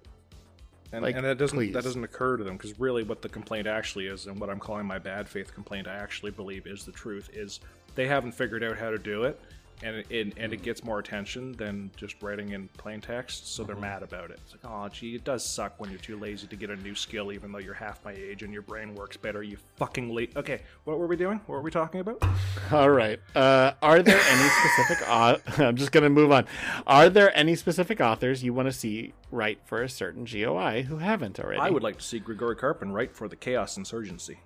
And, 0.93 1.03
Like, 1.03 1.15
and 1.17 1.25
that 1.25 1.39
doesn't 1.39 1.57
please. 1.57 1.73
that 1.75 1.85
doesn't 1.85 2.03
occur 2.03 2.37
to 2.37 2.45
them 2.45 2.57
because 2.57 2.79
really 2.81 3.03
what 3.05 3.23
the 3.23 3.29
complaint 3.29 3.67
actually 3.67 4.07
is 4.07 4.27
and 4.27 4.39
what 4.41 4.51
I'm 4.51 4.59
calling 4.59 4.87
my 4.87 4.99
bad 4.99 5.29
faith 5.29 5.55
complaint 5.55 5.87
I 5.87 5.95
actually 5.95 6.33
believe 6.33 6.67
is 6.67 6.85
the 6.85 6.93
truth 6.93 7.31
is 7.33 7.61
they 7.95 8.07
haven't 8.07 8.33
figured 8.33 8.65
out 8.65 8.77
how 8.77 8.91
to 8.91 8.99
do 8.99 9.25
it 9.25 9.41
and 9.83 9.97
it, 9.97 10.11
and, 10.11 10.35
and 10.37 10.53
it 10.53 10.63
gets 10.63 10.85
more 10.85 10.99
attention 10.99 11.53
than 11.53 11.91
just 11.97 12.23
writing 12.23 12.51
in 12.51 12.69
plain 12.77 13.01
text 13.01 13.55
so 13.55 13.65
they're 13.65 13.77
mad 13.77 14.03
about 14.03 14.31
it. 14.31 14.39
It's 14.45 14.53
like 14.53 14.61
oh 14.71 14.89
gee 14.89 15.15
it 15.15 15.25
does 15.25 15.45
suck 15.45 15.81
when 15.81 15.91
you're 15.91 15.99
too 16.01 16.19
lazy 16.19 16.47
to 16.49 16.57
get 16.57 16.69
a 16.71 16.77
new 16.77 16.95
skill 16.95 17.33
even 17.33 17.51
though 17.51 17.59
you're 17.59 17.75
half 17.75 18.05
my 18.05 18.13
age 18.13 18.43
and 18.43 18.53
your 18.53 18.63
brain 18.63 18.95
works 18.95 19.17
better 19.17 19.43
you 19.43 19.57
fucking 19.77 20.11
late. 20.15 20.37
Okay, 20.37 20.61
what 20.85 20.99
were 20.99 21.07
we 21.07 21.17
doing? 21.17 21.39
What 21.47 21.57
were 21.57 21.63
we 21.63 21.71
talking 21.71 22.01
about? 22.01 22.23
All 22.73 22.91
right. 22.91 23.19
Uh, 23.35 23.73
are 23.83 24.03
there 24.03 24.21
any 24.21 24.49
specific? 24.49 25.09
au- 25.09 25.41
I'm 25.65 25.77
just 25.77 25.93
going 25.93 26.05
to 26.05 26.11
move 26.11 26.31
on. 26.33 26.47
Are 26.87 27.09
there 27.09 27.37
any 27.37 27.57
specific 27.57 28.01
authors 28.01 28.43
you 28.45 28.53
want 28.53 28.67
to 28.69 28.73
see 28.73 29.15
write 29.31 29.61
for 29.65 29.83
a 29.83 29.89
certain 29.89 30.25
GOI 30.25 30.83
who 30.83 30.99
haven't 30.99 31.41
already? 31.41 31.61
I 31.61 31.71
would 31.71 31.83
like 31.83 31.99
to 31.99 32.05
see 32.05 32.19
Grigori 32.19 32.57
Karpin 32.57 32.93
write 32.93 33.13
for 33.15 33.29
the 33.29 33.37
Chaos 33.37 33.77
Insurgency. 33.77 34.39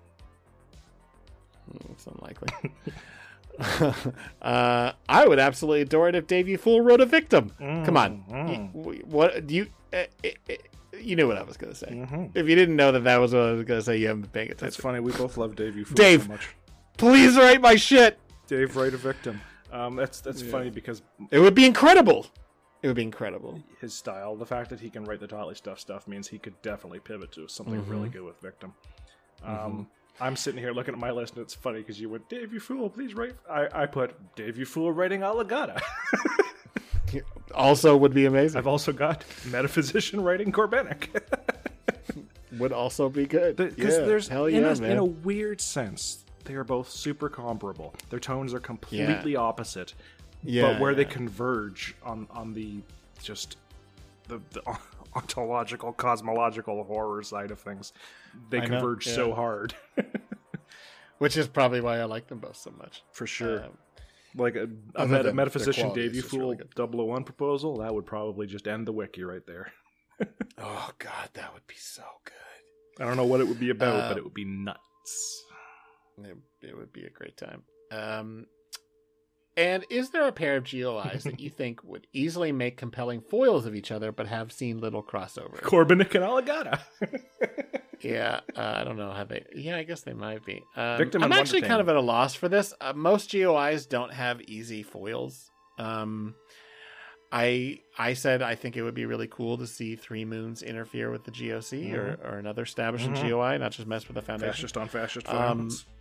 Mm, 1.71 1.91
It's 1.91 2.07
unlikely. 2.07 2.49
uh, 4.41 4.91
I 5.09 5.27
would 5.27 5.39
absolutely 5.39 5.81
adore 5.81 6.09
it 6.09 6.15
if 6.15 6.27
Dave 6.27 6.47
You 6.47 6.57
Fool 6.57 6.81
wrote 6.81 7.01
a 7.01 7.05
victim. 7.05 7.51
Come 7.59 7.97
on, 7.97 8.23
You- 8.75 9.01
what 9.05 9.47
do 9.47 9.55
you? 9.55 9.67
Uh, 9.93 10.03
uh, 10.23 10.29
uh, 10.49 10.53
you 10.99 11.15
knew 11.15 11.27
what 11.27 11.37
I 11.37 11.43
was 11.43 11.57
going 11.57 11.73
to 11.73 11.77
say. 11.77 12.29
If 12.33 12.47
you 12.47 12.55
didn't 12.55 12.75
know 12.75 12.91
that 12.91 13.03
that 13.03 13.17
was 13.17 13.33
what 13.33 13.43
I 13.43 13.51
was 13.51 13.63
going 13.65 13.79
to 13.79 13.85
say, 13.85 13.97
you 13.97 14.07
haven't 14.07 14.21
been 14.23 14.31
paying 14.47 14.53
That's 14.57 14.75
funny. 14.77 14.99
We 14.99 15.11
both 15.11 15.37
love 15.37 15.55
Dave. 15.55 15.75
You 15.77 15.83
Dave. 15.85 16.23
so 16.23 16.29
much. 16.29 16.49
Please 16.97 17.35
write 17.37 17.61
my 17.61 17.75
shit. 17.75 18.17
Dave, 18.47 18.75
write 18.75 18.93
a 18.93 18.97
victim. 18.97 19.41
Um, 19.71 19.95
that's 19.97 20.21
that's 20.21 20.41
funny 20.41 20.69
because 20.69 21.01
It 21.31 21.39
would 21.39 21.55
be 21.55 21.65
incredible. 21.65 22.27
It 22.81 22.87
would 22.87 22.95
be 22.95 23.01
incredible. 23.03 23.61
his 23.81 23.93
style, 23.93 24.35
the 24.35 24.45
fact 24.45 24.69
that 24.69 24.79
he 24.79 24.89
can 24.89 25.03
write 25.05 25.19
the 25.19 25.27
totally 25.27 25.55
stuff 25.55 25.79
stuff, 25.79 26.07
means 26.07 26.27
he 26.27 26.37
could 26.37 26.61
definitely 26.61 26.99
pivot 26.99 27.31
to 27.33 27.47
something 27.47 27.85
really 27.89 28.09
good 28.09 28.21
with 28.23 28.39
victim. 28.39 28.73
Um, 29.43 29.87
I'm 30.19 30.35
sitting 30.35 30.59
here 30.59 30.71
looking 30.71 30.93
at 30.93 30.99
my 30.99 31.11
list, 31.11 31.33
and 31.35 31.41
it's 31.43 31.53
funny 31.53 31.79
because 31.79 31.99
you 31.99 32.09
went, 32.09 32.29
Dave, 32.29 32.53
you 32.53 32.59
fool, 32.59 32.89
please 32.89 33.13
write. 33.13 33.35
I, 33.49 33.67
I 33.73 33.85
put 33.85 34.35
Dave, 34.35 34.57
you 34.57 34.65
fool, 34.65 34.91
writing 34.91 35.21
Alagadda. 35.21 35.81
also 37.55 37.97
would 37.97 38.13
be 38.13 38.25
amazing. 38.25 38.57
I've 38.57 38.67
also 38.67 38.91
got 38.93 39.25
metaphysician 39.45 40.21
writing 40.21 40.51
Corbenic. 40.51 41.21
would 42.57 42.71
also 42.71 43.09
be 43.09 43.25
good. 43.25 43.57
Because 43.57 43.97
Yeah, 43.97 44.05
there's 44.05 44.27
hell 44.27 44.45
in, 44.45 44.63
a, 44.63 44.75
man. 44.75 44.91
in 44.91 44.97
a 44.97 45.05
weird 45.05 45.59
sense, 45.59 46.23
they 46.45 46.53
are 46.53 46.63
both 46.63 46.89
super 46.89 47.29
comparable. 47.29 47.93
Their 48.09 48.19
tones 48.19 48.53
are 48.53 48.59
completely 48.59 49.35
opposite. 49.35 49.93
Yeah, 50.43 50.73
but 50.73 50.79
where 50.79 50.93
they 50.93 51.05
converge 51.05 51.95
on 52.03 52.27
on 52.29 52.53
the 52.53 52.81
just 53.21 53.57
the, 54.27 54.39
the 54.51 54.61
ontological, 55.15 55.91
cosmological 55.93 56.83
horror 56.83 57.23
side 57.23 57.49
of 57.51 57.59
things, 57.59 57.93
they 58.49 58.59
I 58.59 58.65
know, 58.65 58.79
converge 58.79 59.07
so 59.07 59.33
hard. 59.33 59.73
which 61.17 61.37
is 61.37 61.47
probably 61.47 61.81
why 61.81 61.99
I 61.99 62.05
like 62.05 62.27
them 62.27 62.39
both 62.39 62.57
so 62.57 62.71
much. 62.71 63.03
For 63.11 63.27
sure. 63.27 63.65
Um, 63.65 63.77
like 64.35 64.55
a, 64.55 64.67
a 64.95 65.07
meta, 65.07 65.33
metaphysician 65.33 65.93
Dave 65.93 66.13
You 66.13 66.21
Fool 66.21 66.39
really 66.39 66.57
good. 66.57 66.93
001 66.93 67.23
proposal, 67.23 67.77
that 67.77 67.93
would 67.93 68.05
probably 68.05 68.47
just 68.47 68.67
end 68.67 68.85
the 68.85 68.91
wiki 68.91 69.23
right 69.23 69.45
there. 69.47 69.71
oh 70.57 70.89
god, 70.99 71.29
that 71.33 71.53
would 71.53 71.65
be 71.67 71.75
so 71.77 72.03
good. 72.25 72.33
I 73.03 73.07
don't 73.07 73.17
know 73.17 73.25
what 73.25 73.39
it 73.41 73.47
would 73.47 73.59
be 73.59 73.69
about, 73.69 73.95
Uh, 73.95 74.09
but 74.09 74.17
it 74.17 74.23
would 74.23 74.33
be 74.33 74.45
nuts. 74.45 75.45
It, 76.23 76.37
it 76.61 76.77
would 76.77 76.93
be 76.93 77.05
a 77.05 77.09
great 77.09 77.37
time. 77.37 77.63
Um, 77.91 78.45
and 79.57 79.85
is 79.89 80.09
there 80.11 80.27
a 80.27 80.31
pair 80.31 80.57
of 80.57 80.63
GOIs 80.65 81.23
that 81.23 81.39
you 81.39 81.49
think 81.59 81.83
would 81.83 82.07
easily 82.13 82.51
make 82.51 82.77
compelling 82.77 83.21
foils 83.21 83.65
of 83.65 83.75
each 83.75 83.91
other, 83.91 84.11
but 84.11 84.27
have 84.27 84.51
seen 84.51 84.79
little 84.79 85.01
crossover? 85.03 85.59
Corbenic 85.61 86.13
and 86.15 86.23
Alagadda. 86.23 86.79
Yeah, 88.01 88.41
uh, 88.55 88.59
I 88.77 88.83
don't 88.83 88.97
know 88.97 89.11
how 89.11 89.23
they. 89.23 89.45
Yeah, 89.55 89.77
I 89.77 89.83
guess 89.83 90.01
they 90.01 90.13
might 90.13 90.45
be. 90.45 90.61
Um, 90.75 90.97
Victim 90.97 91.23
I'm 91.23 91.31
actually 91.31 91.61
kind 91.61 91.79
of 91.79 91.87
at 91.89 91.95
a 91.95 92.01
loss 92.01 92.35
for 92.35 92.49
this. 92.49 92.73
Uh, 92.79 92.91
most 92.93 93.31
GOIs 93.31 93.87
don't 93.87 94.11
have 94.13 94.41
easy 94.41 94.83
foils. 94.83 95.49
Um, 95.79 96.35
I 97.31 97.79
I 97.97 98.13
said 98.13 98.41
I 98.41 98.55
think 98.55 98.77
it 98.77 98.83
would 98.83 98.93
be 98.93 99.05
really 99.05 99.27
cool 99.27 99.57
to 99.57 99.65
see 99.65 99.95
Three 99.95 100.25
Moons 100.25 100.61
interfere 100.61 101.09
with 101.09 101.23
the 101.23 101.31
GOC 101.31 101.93
or, 101.95 102.19
or 102.23 102.37
another 102.37 102.63
established 102.63 103.07
Mhm. 103.09 103.29
GOI, 103.29 103.57
not 103.57 103.71
just 103.71 103.87
mess 103.87 104.07
with 104.07 104.15
the 104.15 104.21
foundation. 104.21 104.51
fascist 104.53 104.77
on 104.77 104.87
fascist 104.89 105.27
Um, 105.29 105.35
violence. 105.35 105.85
Um, 105.87 105.94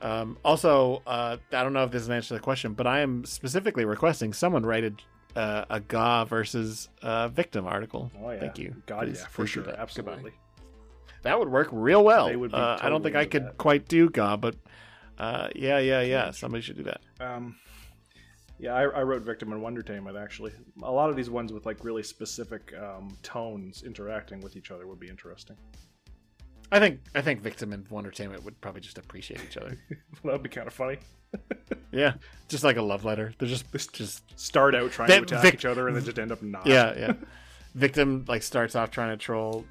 also, 0.00 1.02
uh, 1.06 1.36
I 1.52 1.62
don't 1.62 1.72
know 1.72 1.84
if 1.84 1.90
this 1.90 2.02
is 2.02 2.08
an 2.08 2.14
answer 2.14 2.28
to 2.28 2.34
the 2.34 2.40
question, 2.40 2.72
but 2.74 2.86
I 2.86 3.00
am 3.00 3.24
specifically 3.24 3.84
requesting 3.84 4.32
someone 4.32 4.64
write 4.64 4.84
a, 4.84 5.38
uh, 5.38 5.64
a 5.70 5.80
GA 5.80 6.24
versus 6.24 6.88
uh, 7.02 7.28
victim 7.28 7.66
article. 7.66 8.10
oh 8.22 8.30
yeah, 8.30 8.40
Thank 8.40 8.58
you. 8.58 8.74
God 8.86 9.04
Please- 9.06 9.20
yeah, 9.20 9.26
for 9.28 9.46
sure, 9.46 9.62
that. 9.64 9.76
absolutely. 9.78 10.30
Goodbye. 10.30 10.34
That 11.22 11.38
would 11.38 11.48
work 11.48 11.68
real 11.72 12.04
well. 12.04 12.28
They 12.28 12.36
would 12.36 12.52
be 12.52 12.56
uh, 12.56 12.78
I 12.80 12.88
don't 12.88 13.02
think 13.02 13.16
I 13.16 13.24
could 13.24 13.44
that. 13.44 13.58
quite 13.58 13.88
do 13.88 14.08
GA, 14.08 14.36
but 14.36 14.54
uh, 15.18 15.48
yeah, 15.54 15.78
yeah, 15.78 16.00
yeah. 16.02 16.30
Somebody 16.30 16.62
should 16.62 16.76
do 16.76 16.84
that. 16.84 17.00
Um, 17.20 17.56
yeah, 18.60 18.74
I, 18.74 18.82
I 18.82 19.02
wrote 19.02 19.22
Victim 19.22 19.52
and 19.52 19.60
Wondertainment 19.60 20.16
actually. 20.16 20.52
A 20.82 20.90
lot 20.90 21.10
of 21.10 21.16
these 21.16 21.28
ones 21.30 21.52
with 21.52 21.66
like 21.66 21.84
really 21.84 22.02
specific 22.04 22.72
um, 22.80 23.16
tones 23.22 23.82
interacting 23.84 24.40
with 24.40 24.56
each 24.56 24.70
other 24.70 24.86
would 24.86 25.00
be 25.00 25.08
interesting. 25.08 25.56
I 26.70 26.78
think 26.78 27.00
I 27.14 27.20
think 27.20 27.40
Victim 27.40 27.72
and 27.72 27.88
Wonder 27.88 28.08
Entertainment 28.08 28.44
would 28.44 28.60
probably 28.60 28.80
just 28.80 28.98
appreciate 28.98 29.40
each 29.42 29.56
other. 29.56 29.76
that 30.24 30.32
would 30.32 30.42
be 30.42 30.48
kind 30.48 30.66
of 30.66 30.74
funny. 30.74 30.98
yeah, 31.92 32.14
just 32.48 32.64
like 32.64 32.76
a 32.76 32.82
love 32.82 33.04
letter. 33.04 33.32
They're 33.38 33.48
just 33.48 33.66
just 33.92 34.38
Start 34.38 34.74
out 34.74 34.90
trying 34.92 35.08
to 35.08 35.22
attack 35.22 35.42
Vic- 35.42 35.54
each 35.54 35.64
other 35.64 35.88
and 35.88 35.96
then 35.96 36.04
just 36.04 36.18
end 36.18 36.32
up 36.32 36.42
not. 36.42 36.66
yeah, 36.66 36.94
yeah. 36.96 37.12
Victim 37.74 38.24
like 38.28 38.42
starts 38.42 38.74
off 38.74 38.90
trying 38.90 39.10
to 39.10 39.16
troll 39.16 39.64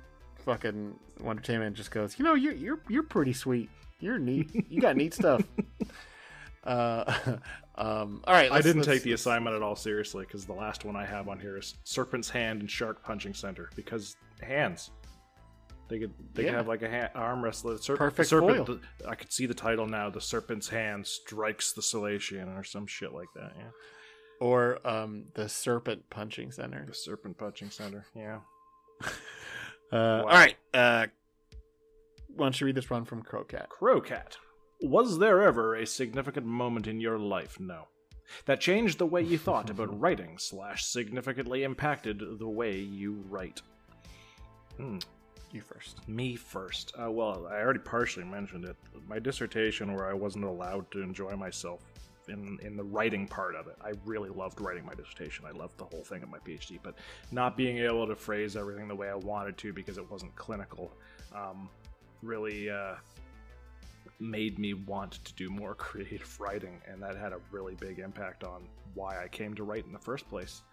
fucking 0.45 0.97
Wondertainment 1.19 1.67
and 1.67 1.75
just 1.75 1.91
goes, 1.91 2.17
you 2.19 2.25
know, 2.25 2.35
you're 2.35 2.53
you're 2.53 2.79
you're 2.87 3.03
pretty 3.03 3.33
sweet. 3.33 3.69
You're 3.99 4.19
neat. 4.19 4.65
You 4.69 4.79
got 4.79 4.95
neat 4.95 5.13
stuff. 5.13 5.41
Uh, 6.63 7.37
um, 7.75 8.21
all 8.27 8.33
right. 8.33 8.51
I 8.51 8.61
didn't 8.61 8.83
take 8.83 9.01
the 9.01 9.13
assignment 9.13 9.55
at 9.55 9.61
all 9.61 9.75
seriously 9.75 10.25
because 10.25 10.45
the 10.45 10.53
last 10.53 10.85
one 10.85 10.95
I 10.95 11.05
have 11.05 11.29
on 11.29 11.39
here 11.39 11.57
is 11.57 11.75
Serpent's 11.83 12.29
Hand 12.29 12.59
and 12.61 12.69
Shark 12.69 13.03
Punching 13.03 13.33
Center 13.33 13.69
because 13.75 14.15
hands. 14.41 14.91
They 15.89 15.99
could 15.99 16.13
they 16.33 16.43
could 16.43 16.53
have 16.53 16.67
like 16.67 16.81
a 16.81 16.89
ha- 16.89 17.09
arm 17.15 17.43
wrestler. 17.43 17.75
Serp- 17.75 17.97
Perfect 17.97 18.29
serpent, 18.29 18.67
foil. 18.67 18.79
I 19.07 19.15
could 19.15 19.31
see 19.31 19.45
the 19.45 19.53
title 19.53 19.87
now. 19.87 20.09
The 20.09 20.19
Serpent's 20.21 20.67
Hand 20.69 21.07
strikes 21.07 21.71
the 21.73 21.81
Selachian 21.81 22.57
or 22.57 22.63
some 22.63 22.87
shit 22.87 23.13
like 23.13 23.29
that. 23.35 23.53
Yeah, 23.57 23.69
or 24.41 24.85
um, 24.87 25.25
the 25.35 25.47
Serpent 25.47 26.09
Punching 26.09 26.51
Center. 26.51 26.85
the 26.85 26.93
Serpent 26.93 27.37
Punching 27.37 27.69
Center. 27.71 28.05
Yeah. 28.15 28.39
Uh, 29.89 30.21
All 30.23 30.25
right. 30.27 30.57
Uh, 30.73 31.07
why 32.35 32.45
don't 32.45 32.59
you 32.59 32.67
read 32.67 32.75
this 32.75 32.89
one 32.89 33.05
from 33.05 33.23
Crowcat? 33.23 33.67
Crowcat. 33.69 34.35
Was 34.81 35.17
there 35.17 35.41
ever 35.41 35.75
a 35.75 35.87
significant 35.87 36.45
moment 36.45 36.87
in 36.87 36.99
your 36.99 37.17
life? 37.17 37.57
No. 37.57 37.87
That 38.47 38.59
changed 38.59 38.97
the 38.97 39.05
way 39.05 39.21
you 39.21 39.37
thought 39.37 39.69
about 39.69 39.97
writing, 40.01 40.37
slash, 40.39 40.83
significantly 40.83 41.63
impacted 41.63 42.21
the 42.37 42.49
way 42.49 42.77
you 42.77 43.23
write. 43.29 43.61
Hmm. 44.75 44.97
You 45.51 45.61
first. 45.61 46.07
Me 46.07 46.35
first. 46.35 46.93
Uh, 47.01 47.09
well, 47.09 47.47
I 47.49 47.55
already 47.55 47.79
partially 47.79 48.25
mentioned 48.25 48.65
it. 48.65 48.75
My 49.07 49.19
dissertation, 49.19 49.93
where 49.93 50.07
I 50.07 50.13
wasn't 50.13 50.45
allowed 50.45 50.89
to 50.91 51.01
enjoy 51.01 51.35
myself 51.35 51.81
in 52.27 52.59
in 52.61 52.75
the 52.75 52.83
writing 52.83 53.27
part 53.27 53.55
of 53.55 53.67
it. 53.67 53.75
I 53.81 53.93
really 54.05 54.29
loved 54.29 54.59
writing 54.59 54.85
my 54.85 54.93
dissertation. 54.93 55.45
I 55.45 55.51
loved 55.51 55.77
the 55.77 55.85
whole 55.85 56.03
thing 56.03 56.23
of 56.23 56.29
my 56.29 56.39
PhD, 56.39 56.79
but 56.81 56.95
not 57.31 57.55
being 57.55 57.77
able 57.77 58.05
to 58.07 58.15
phrase 58.15 58.55
everything 58.55 58.87
the 58.87 58.95
way 58.95 59.09
I 59.09 59.15
wanted 59.15 59.57
to 59.59 59.73
because 59.73 59.97
it 59.97 60.11
wasn't 60.11 60.35
clinical, 60.35 60.91
um, 61.33 61.69
really 62.21 62.69
uh, 62.69 62.95
made 64.19 64.59
me 64.59 64.73
want 64.73 65.23
to 65.23 65.33
do 65.33 65.49
more 65.49 65.75
creative 65.87 66.39
writing, 66.39 66.81
and 66.87 67.01
that 67.01 67.15
had 67.15 67.33
a 67.33 67.39
really 67.51 67.75
big 67.75 67.99
impact 67.99 68.43
on 68.43 68.67
why 68.93 69.23
I 69.23 69.27
came 69.27 69.53
to 69.55 69.63
write 69.63 69.85
in 69.85 69.93
the 69.93 69.99
first 69.99 70.27
place. 70.29 70.63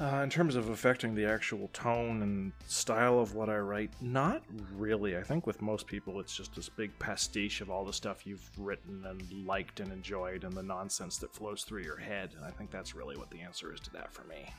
Uh, 0.00 0.22
in 0.22 0.30
terms 0.30 0.56
of 0.56 0.70
affecting 0.70 1.14
the 1.14 1.26
actual 1.26 1.68
tone 1.74 2.22
and 2.22 2.52
style 2.66 3.18
of 3.18 3.34
what 3.34 3.50
I 3.50 3.58
write, 3.58 3.90
not 4.00 4.42
really. 4.74 5.14
I 5.18 5.22
think 5.22 5.46
with 5.46 5.60
most 5.60 5.86
people, 5.86 6.20
it's 6.20 6.34
just 6.34 6.54
this 6.54 6.70
big 6.70 6.98
pastiche 6.98 7.60
of 7.60 7.68
all 7.68 7.84
the 7.84 7.92
stuff 7.92 8.26
you've 8.26 8.48
written 8.56 9.04
and 9.04 9.46
liked 9.46 9.78
and 9.80 9.92
enjoyed 9.92 10.44
and 10.44 10.54
the 10.54 10.62
nonsense 10.62 11.18
that 11.18 11.34
flows 11.34 11.64
through 11.64 11.82
your 11.82 11.98
head. 11.98 12.30
And 12.34 12.46
I 12.46 12.50
think 12.50 12.70
that's 12.70 12.94
really 12.94 13.18
what 13.18 13.30
the 13.30 13.40
answer 13.42 13.74
is 13.74 13.80
to 13.80 13.90
that 13.92 14.10
for 14.10 14.24
me. 14.24 14.50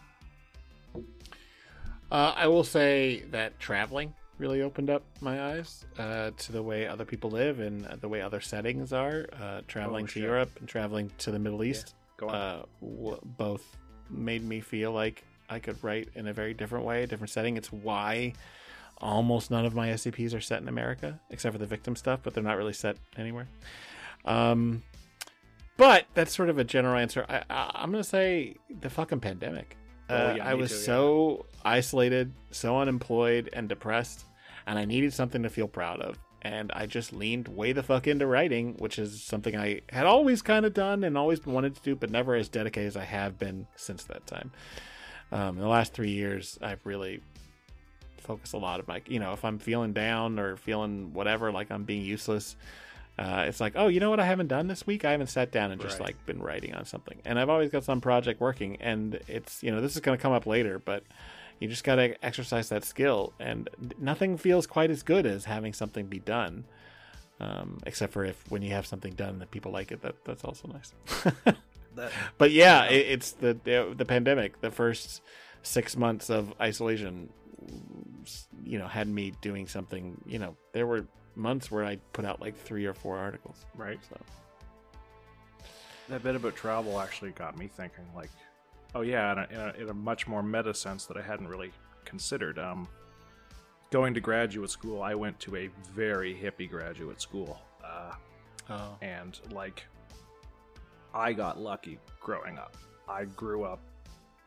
Uh, 2.12 2.34
I 2.36 2.46
will 2.46 2.64
say 2.64 3.24
that 3.32 3.60
traveling 3.60 4.14
really 4.38 4.62
opened 4.62 4.92
up 4.92 5.02
my 5.22 5.54
eyes 5.54 5.86
uh, 5.98 6.32
to 6.38 6.52
the 6.52 6.62
way 6.62 6.86
other 6.88 7.06
people 7.06 7.32
live 7.32 7.60
and 7.62 7.86
the 8.00 8.08
way 8.10 8.22
other 8.22 8.42
settings 8.42 8.94
are. 8.94 9.28
Uh, 9.42 9.62
traveling 9.68 10.04
Oh, 10.06 10.08
to. 10.10 10.20
Europe 10.20 10.52
and 10.60 10.70
traveling 10.70 11.10
to 11.18 11.32
the 11.32 11.40
Middle 11.40 11.64
East 11.64 11.96
on. 12.22 12.30
uh, 12.30 12.62
w- 12.80 13.20
both 13.24 13.76
made 14.12 14.44
me 14.44 14.60
feel 14.60 14.92
like 14.92 15.24
I 15.52 15.60
could 15.60 15.84
write 15.84 16.10
in 16.16 16.28
a 16.28 16.34
very 16.34 16.54
different 16.54 16.86
way, 16.86 17.04
a 17.04 17.08
different 17.08 17.30
setting. 17.30 17.58
It's 17.58 17.72
why 17.72 18.34
almost 19.00 19.52
none 19.52 19.66
of 19.66 19.76
my 19.76 19.90
SCPs 19.90 20.34
are 20.36 20.42
set 20.42 20.62
in 20.62 20.68
America, 20.68 21.20
except 21.30 21.54
for 21.54 21.60
the 21.60 21.66
victim 21.66 21.96
stuff, 21.96 22.22
but 22.24 22.34
they're 22.34 22.44
not 22.44 22.58
really 22.58 22.74
set 22.74 22.98
anywhere. 23.18 23.48
Um, 24.26 24.84
but 25.78 26.06
that's 26.14 26.36
sort 26.36 26.50
of 26.50 26.58
a 26.58 26.64
general 26.64 26.98
answer. 26.98 27.26
I, 27.28 27.44
going 27.92 28.04
to 28.04 28.10
say 28.10 28.56
the 28.82 28.90
fucking 28.90 29.20
pandemic. 29.20 29.78
Oh, 30.10 30.16
Uh, 30.16 30.34
yeah, 30.38 30.50
I 30.50 30.54
was 30.54 30.70
too, 30.72 30.78
yeah. 30.78 30.86
so 30.86 31.46
isolated, 31.66 32.32
so 32.52 32.78
unemployed, 32.78 33.50
and 33.54 33.68
depressed, 33.68 34.26
and 34.68 34.78
I 34.78 34.86
needed 34.86 35.14
something 35.14 35.44
to 35.44 35.50
feel 35.50 35.68
proud 35.68 36.02
of. 36.02 36.18
And 36.44 36.72
I 36.74 36.86
just 36.88 37.14
leaned 37.14 37.48
way 37.50 37.72
the 37.72 37.84
fuck 37.84 38.08
into 38.08 38.26
writing, 38.26 38.76
which 38.80 38.98
is 38.98 39.24
something 39.24 39.56
I 39.56 39.82
had 39.90 40.08
always 40.08 40.42
kind 40.42 40.66
of 40.66 40.74
done 40.74 41.04
and 41.04 41.16
always 41.18 41.46
wanted 41.46 41.76
to 41.76 41.82
do, 41.82 41.96
but 41.96 42.10
never 42.10 42.36
as 42.36 42.50
dedicated 42.50 42.88
as 42.88 42.98
I 42.98 43.04
have 43.04 43.38
been 43.38 43.68
since 43.76 44.04
that 44.06 44.26
time. 44.26 44.52
Um, 45.32 45.56
in 45.56 45.62
the 45.62 45.68
last 45.68 45.94
three 45.94 46.12
years, 46.12 46.60
I've 46.62 46.86
really 46.86 47.22
focused 48.18 48.54
a 48.54 48.58
lot 48.58 48.80
of 48.80 48.88
my, 48.88 49.02
you 49.08 49.20
know, 49.20 49.34
if 49.34 49.44
I'm 49.46 49.60
feeling 49.60 49.94
down 49.94 50.40
or 50.40 50.58
feeling 50.58 51.14
whatever, 51.14 51.52
like 51.52 51.72
I'm 51.72 51.84
being 51.84 52.04
useless, 52.04 52.56
uh, 53.18 53.46
it's 53.48 53.60
like, 53.60 53.74
oh, 53.76 53.88
you 53.88 54.00
know 54.00 54.10
what 54.10 54.20
I 54.20 54.26
haven't 54.26 54.48
done 54.48 54.68
this 54.68 54.86
week? 54.88 55.06
I 55.06 55.12
haven't 55.12 55.28
sat 55.28 55.52
down 55.52 55.72
and 55.72 55.82
just 55.82 56.00
Right. 56.00 56.08
like 56.08 56.26
been 56.26 56.42
writing 56.42 56.74
on 56.76 56.86
something. 56.86 57.18
And 57.26 57.40
I've 57.40 57.50
always 57.50 57.70
got 57.70 57.84
some 57.84 58.02
project 58.02 58.40
working, 58.42 58.78
and 58.82 59.20
it's, 59.28 59.62
you 59.64 59.72
know, 59.72 59.82
this 59.82 59.96
is 59.96 60.02
going 60.02 60.18
to 60.18 60.22
come 60.22 60.34
up 60.34 60.46
later, 60.46 60.80
but 60.80 61.04
you 61.60 61.68
just 61.68 61.84
got 61.84 61.96
to 61.96 62.26
exercise 62.26 62.70
that 62.70 62.84
skill. 62.84 63.34
And 63.40 63.70
nothing 64.00 64.38
feels 64.38 64.66
quite 64.68 64.90
as 64.90 65.04
good 65.04 65.26
as 65.26 65.46
having 65.46 65.74
something 65.74 66.08
be 66.08 66.20
done. 66.20 66.64
Um, 67.40 67.80
except 67.88 68.14
for 68.14 68.24
if 68.24 68.40
when 68.52 68.62
you 68.62 68.72
have 68.72 68.86
something 68.86 69.14
done 69.14 69.40
that 69.40 69.50
people 69.50 69.72
like 69.72 69.92
it, 69.92 70.02
that 70.04 70.14
that's 70.26 70.44
also 70.44 70.68
nice. 70.68 70.94
That, 71.96 72.12
but 72.38 72.52
yeah, 72.52 72.86
it, 72.86 73.08
it's 73.08 73.32
the, 73.34 73.58
the 73.64 73.94
the 73.96 74.06
pandemic. 74.06 74.62
The 74.62 74.72
first 74.72 75.22
six 75.64 75.98
months 75.98 76.30
of 76.30 76.54
isolation, 76.60 77.30
you 78.64 78.80
know, 78.80 78.88
had 78.88 79.08
me 79.08 79.34
doing 79.42 79.68
something. 79.68 80.22
You 80.26 80.40
know, 80.40 80.58
there 80.74 80.88
were 80.88 81.06
months 81.36 81.72
where 81.72 81.86
I 81.86 81.98
put 82.14 82.26
out 82.26 82.42
like 82.42 82.58
three 82.58 82.86
or 82.86 82.94
four 82.94 83.18
articles. 83.18 83.66
right. 83.76 84.00
So 84.10 84.18
That 86.10 86.24
bit 86.24 86.36
about 86.36 86.56
travel 86.56 87.00
actually 87.00 87.32
got 87.32 87.58
me 87.58 87.68
thinking, 87.68 88.06
like, 88.16 88.30
oh 88.96 89.02
yeah, 89.02 89.32
in 89.34 89.38
a, 89.38 89.48
in 89.50 89.60
a, 89.60 89.84
in 89.84 89.90
a 89.90 89.94
much 89.94 90.28
more 90.28 90.44
meta 90.44 90.74
sense 90.74 91.06
that 91.06 91.18
I 91.18 91.22
hadn't 91.22 91.48
really 91.48 91.72
considered. 92.06 92.60
Um, 92.60 92.88
going 93.92 94.14
to 94.14 94.22
graduate 94.22 94.70
school, 94.70 95.02
I 95.02 95.16
went 95.16 95.40
to 95.42 95.56
a 95.56 95.70
very 95.94 96.34
hippie 96.34 96.70
graduate 96.70 97.22
school, 97.22 97.60
uh, 97.84 98.14
oh. 98.70 98.98
and 99.02 99.40
like, 99.52 99.84
I 101.14 101.34
got 101.34 101.60
lucky 101.60 102.00
growing 102.20 102.58
up. 102.58 102.78
I 103.08 103.26
grew 103.26 103.64
up 103.64 103.80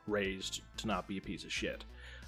raised 0.06 0.62
to 0.78 0.86
not 0.86 1.06
be 1.06 1.18
a 1.18 1.20
piece 1.20 1.44
of 1.44 1.52
shit. 1.52 1.84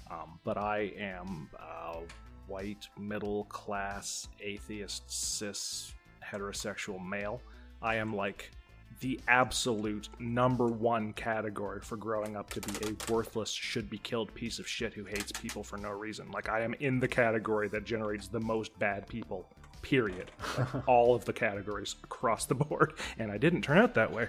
Um, 0.09 0.39
but 0.43 0.57
I 0.57 0.93
am 0.97 1.49
a 1.59 1.99
white, 2.47 2.87
middle 2.97 3.43
class, 3.45 4.27
atheist, 4.41 5.03
cis, 5.07 5.93
heterosexual 6.23 7.05
male. 7.05 7.41
I 7.81 7.95
am 7.95 8.15
like 8.15 8.51
the 8.99 9.19
absolute 9.27 10.09
number 10.17 10.67
one 10.67 11.13
category 11.13 11.81
for 11.81 11.97
growing 11.97 12.35
up 12.35 12.49
to 12.51 12.61
be 12.61 12.87
a 12.87 13.11
worthless, 13.11 13.51
should 13.51 13.89
be 13.89 13.97
killed 13.99 14.33
piece 14.33 14.59
of 14.59 14.67
shit 14.67 14.93
who 14.93 15.03
hates 15.03 15.31
people 15.31 15.61
for 15.63 15.77
no 15.77 15.91
reason. 15.91 16.31
Like, 16.31 16.49
I 16.49 16.61
am 16.61 16.73
in 16.79 16.99
the 16.99 17.07
category 17.07 17.67
that 17.69 17.83
generates 17.83 18.27
the 18.27 18.39
most 18.39 18.77
bad 18.79 19.07
people, 19.07 19.49
period. 19.81 20.31
Like, 20.57 20.87
all 20.87 21.15
of 21.15 21.25
the 21.25 21.33
categories 21.33 21.95
across 22.03 22.45
the 22.45 22.55
board. 22.67 22.93
And 23.17 23.31
I 23.31 23.37
didn't 23.37 23.61
turn 23.61 23.77
out 23.77 23.93
that 23.95 24.11
way 24.11 24.27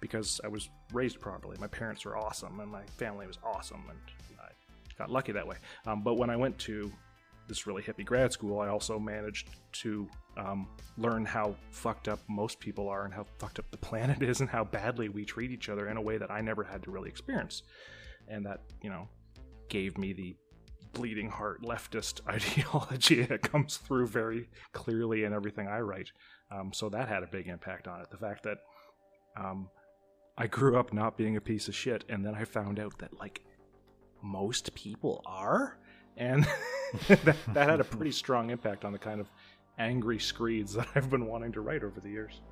because 0.00 0.40
I 0.44 0.48
was 0.48 0.68
raised 0.92 1.20
properly. 1.20 1.56
My 1.60 1.66
parents 1.66 2.04
were 2.04 2.16
awesome 2.16 2.60
and 2.60 2.70
my 2.70 2.84
family 2.96 3.26
was 3.26 3.38
awesome, 3.44 3.82
and 3.88 3.98
I 4.40 4.48
got 4.98 5.10
lucky 5.10 5.32
that 5.32 5.46
way. 5.46 5.56
Um, 5.86 6.02
but 6.02 6.14
when 6.14 6.30
I 6.30 6.36
went 6.36 6.58
to 6.60 6.90
this 7.48 7.66
really 7.66 7.82
hippie 7.82 8.04
grad 8.04 8.32
school, 8.32 8.60
I 8.60 8.68
also 8.68 8.98
managed 8.98 9.48
to 9.72 10.08
um, 10.36 10.68
learn 10.96 11.24
how 11.24 11.56
fucked 11.70 12.08
up 12.08 12.20
most 12.28 12.60
people 12.60 12.88
are 12.88 13.04
and 13.04 13.12
how 13.12 13.26
fucked 13.38 13.58
up 13.58 13.70
the 13.70 13.76
planet 13.88 14.22
is 14.22 14.40
and 14.40 14.48
how 14.48 14.64
badly 14.64 15.08
we 15.08 15.24
treat 15.24 15.50
each 15.50 15.68
other 15.68 15.88
in 15.88 15.96
a 15.96 16.00
way 16.00 16.16
that 16.16 16.30
I 16.30 16.40
never 16.40 16.62
had 16.64 16.82
to 16.84 16.90
really 16.90 17.08
experience. 17.08 17.62
And 18.28 18.46
that, 18.46 18.60
you 18.82 18.90
know, 18.90 19.08
gave 19.68 19.98
me 19.98 20.12
the 20.12 20.36
bleeding 20.92 21.30
heart 21.30 21.62
leftist 21.62 22.20
ideology 22.28 23.22
that 23.26 23.42
comes 23.42 23.76
through 23.76 24.06
very 24.06 24.48
clearly 24.72 25.24
in 25.24 25.32
everything 25.32 25.68
I 25.68 25.80
write. 25.80 26.10
Um, 26.50 26.72
so 26.72 26.88
that 26.88 27.08
had 27.08 27.22
a 27.22 27.28
big 27.28 27.46
impact 27.46 27.86
on 27.86 28.00
it. 28.00 28.10
The 28.10 28.16
fact 28.16 28.42
that 28.44 28.58
um, 29.36 29.68
I 30.36 30.46
grew 30.46 30.78
up 30.78 30.92
not 30.92 31.16
being 31.16 31.36
a 31.36 31.40
piece 31.40 31.68
of 31.68 31.74
shit, 31.74 32.04
and 32.08 32.24
then 32.24 32.34
I 32.34 32.44
found 32.44 32.80
out 32.80 32.98
that, 32.98 33.18
like, 33.18 33.42
most 34.22 34.74
people 34.74 35.22
are 35.24 35.78
and 36.16 36.46
that, 37.08 37.36
that 37.48 37.68
had 37.68 37.80
a 37.80 37.84
pretty 37.84 38.12
strong 38.12 38.50
impact 38.50 38.84
on 38.84 38.92
the 38.92 38.98
kind 38.98 39.20
of 39.20 39.30
angry 39.78 40.18
screeds 40.18 40.74
that 40.74 40.86
I've 40.94 41.10
been 41.10 41.26
wanting 41.26 41.52
to 41.52 41.60
write 41.60 41.82
over 41.82 42.00
the 42.00 42.10
years. 42.10 42.42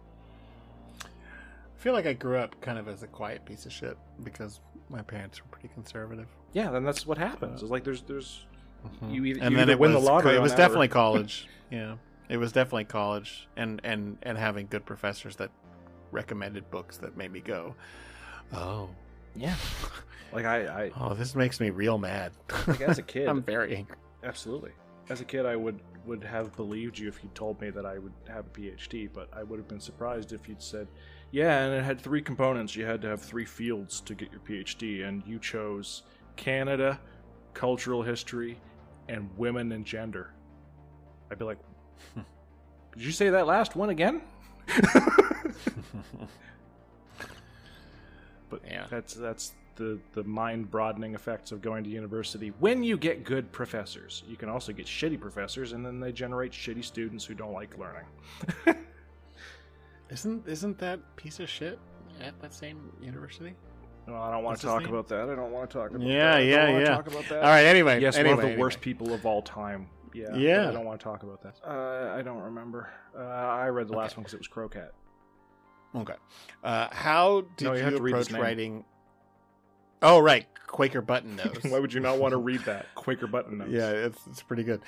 I 1.78 1.80
feel 1.80 1.92
like 1.92 2.06
I 2.06 2.12
grew 2.12 2.38
up 2.38 2.60
kind 2.60 2.76
of 2.76 2.88
as 2.88 3.04
a 3.04 3.06
quiet 3.06 3.44
piece 3.44 3.64
of 3.64 3.72
shit 3.72 3.96
because 4.24 4.60
my 4.90 5.00
parents 5.00 5.40
were 5.40 5.48
pretty 5.50 5.68
conservative. 5.68 6.26
Yeah, 6.52 6.70
then 6.70 6.84
that's 6.84 7.06
what 7.06 7.18
happens. 7.18 7.62
It's 7.62 7.70
like 7.70 7.84
there's 7.84 8.02
there's 8.02 8.46
mm-hmm. 8.84 9.10
you 9.10 9.24
either, 9.26 9.40
and 9.42 9.52
you 9.52 9.56
then 9.56 9.64
either 9.64 9.72
it 9.72 9.78
win 9.78 9.94
was, 9.94 10.02
the 10.02 10.10
lottery. 10.10 10.34
It 10.34 10.42
was 10.42 10.52
that 10.52 10.58
or- 10.58 10.62
definitely 10.62 10.88
college. 10.88 11.48
Yeah, 11.70 11.96
it 12.30 12.38
was 12.38 12.50
definitely 12.52 12.86
college, 12.86 13.46
and 13.54 13.82
and 13.84 14.16
and 14.22 14.38
having 14.38 14.68
good 14.68 14.86
professors 14.86 15.36
that 15.36 15.50
recommended 16.12 16.70
books 16.70 16.96
that 16.96 17.14
made 17.14 17.30
me 17.30 17.40
go, 17.40 17.74
oh, 18.54 18.88
yeah. 19.36 19.54
Like 20.32 20.46
I, 20.46 20.86
I 20.86 20.90
oh, 20.98 21.12
this 21.12 21.34
makes 21.34 21.60
me 21.60 21.68
real 21.68 21.98
mad. 21.98 22.32
like 22.66 22.80
as 22.80 22.96
a 22.96 23.02
kid, 23.14 23.28
I'm 23.28 23.42
very 23.42 23.76
angry. 23.76 23.96
Absolutely. 24.24 24.70
As 25.10 25.20
a 25.20 25.26
kid, 25.26 25.44
I 25.44 25.56
would 25.56 25.78
would 26.06 26.24
have 26.24 26.56
believed 26.56 26.98
you 26.98 27.06
if 27.06 27.22
you 27.22 27.28
told 27.34 27.60
me 27.60 27.68
that 27.68 27.84
I 27.84 27.98
would 27.98 28.14
have 28.28 28.46
a 28.46 28.48
PhD, 28.48 29.10
but 29.12 29.28
I 29.34 29.42
would 29.42 29.58
have 29.58 29.68
been 29.68 29.78
surprised 29.78 30.32
if 30.32 30.48
you'd 30.48 30.62
said, 30.62 30.88
"Yeah, 31.30 31.64
and 31.64 31.74
it 31.74 31.82
had 31.84 32.00
three 32.00 32.22
components. 32.22 32.74
You 32.76 32.84
had 32.86 33.02
to 33.02 33.08
have 33.08 33.20
three 33.22 33.44
fields 33.44 34.00
to 34.02 34.14
get 34.14 34.30
your 34.30 34.40
PhD, 34.40 35.06
and 35.06 35.22
you 35.26 35.38
chose 35.38 36.02
Canada, 36.36 36.98
cultural 37.54 38.02
history, 38.02 38.58
and 39.08 39.28
women 39.36 39.72
and 39.72 39.84
gender." 39.84 40.30
I'd 41.30 41.38
be 41.38 41.44
like, 41.44 41.58
"Did 42.94 43.02
you 43.04 43.12
say 43.12 43.30
that 43.30 43.46
last 43.46 43.76
one 43.76 43.90
again?" 43.90 44.22
but 48.50 48.60
Yeah. 48.66 48.86
that's 48.90 49.14
that's 49.14 49.52
the 49.76 49.98
the 50.12 50.24
mind 50.24 50.70
broadening 50.70 51.14
effects 51.14 51.52
of 51.52 51.62
going 51.62 51.84
to 51.84 51.90
university 51.90 52.48
when 52.58 52.82
you 52.82 52.96
get 52.96 53.22
good 53.24 53.52
professors 53.52 54.24
you 54.28 54.36
can 54.36 54.48
also 54.48 54.72
get 54.72 54.86
shitty 54.86 55.20
professors 55.20 55.72
and 55.72 55.86
then 55.86 56.00
they 56.00 56.10
generate 56.12 56.50
shitty 56.52 56.84
students 56.84 57.24
who 57.24 57.32
don't 57.34 57.52
like 57.52 57.76
learning 57.78 58.04
Isn't 60.10 60.46
isn't 60.48 60.78
that 60.78 61.00
piece 61.16 61.38
of 61.40 61.48
shit 61.48 61.78
at 62.20 62.38
that 62.40 62.54
same 62.54 62.92
university? 63.00 63.54
well, 64.06 64.22
i 64.22 64.30
don't 64.32 64.42
want 64.42 64.52
What's 64.54 64.60
to 64.62 64.66
talk 64.68 64.86
about 64.86 65.06
that 65.08 65.28
i 65.28 65.34
don't 65.34 65.52
want 65.52 65.68
to 65.68 65.78
talk 65.78 65.90
about 65.90 66.00
Yeah, 66.00 66.32
that 66.36 66.44
Yeah, 66.44 66.50
yeah, 66.50 66.66
don't 66.72 66.80
yeah. 66.80 66.86
talk 66.96 67.06
about 67.08 67.28
that 67.28 67.38
All 67.42 67.48
right. 67.50 67.66
Anyway, 67.66 68.00
yes 68.00 68.16
anyway, 68.16 68.30
one 68.30 68.38
of 68.38 68.42
the 68.42 68.48
anyway. 68.52 68.60
worst 68.62 68.80
people 68.80 69.12
of 69.12 69.26
all 69.26 69.42
time 69.42 69.86
yeah 70.14 70.34
Yeah. 70.34 70.68
i 70.70 70.72
don't 70.72 70.86
want 70.86 70.98
to 70.98 71.04
talk 71.04 71.22
about 71.24 71.42
that 71.42 71.56
uh, 71.62 72.14
i 72.18 72.22
don't 72.22 72.40
remember 72.40 72.88
uh, 73.14 73.20
i 73.22 73.68
read 73.68 73.86
the 73.86 73.92
last 73.92 74.16
one 74.16 74.22
because 74.22 74.32
it 74.34 74.40
was 74.40 74.48
crocat 74.48 74.92
Okay. 75.94 76.14
Uh, 76.62 76.86
how 76.92 77.42
did 77.56 77.64
No, 77.64 77.72
you 77.72 77.78
you, 77.78 77.84
have 77.84 77.96
to 77.96 78.02
read 78.02 78.14
his 78.14 78.26
approach 78.26 78.32
name. 78.34 78.42
writing? 78.42 78.84
Oh, 80.02 80.18
right, 80.20 80.46
Quaker 80.66 81.00
Button 81.00 81.36
Nose. 81.44 81.58
why 81.62 81.78
would 81.78 81.92
you 81.92 82.00
not 82.00 82.18
want 82.18 82.32
to 82.32 82.36
read 82.38 82.60
that 82.60 82.86
quaker 82.94 83.26
button 83.26 83.58
notes 83.58 83.70
Yeah, 83.72 83.90
it's 83.90 84.26
it's 84.26 84.42
pretty 84.42 84.62
good. 84.62 84.82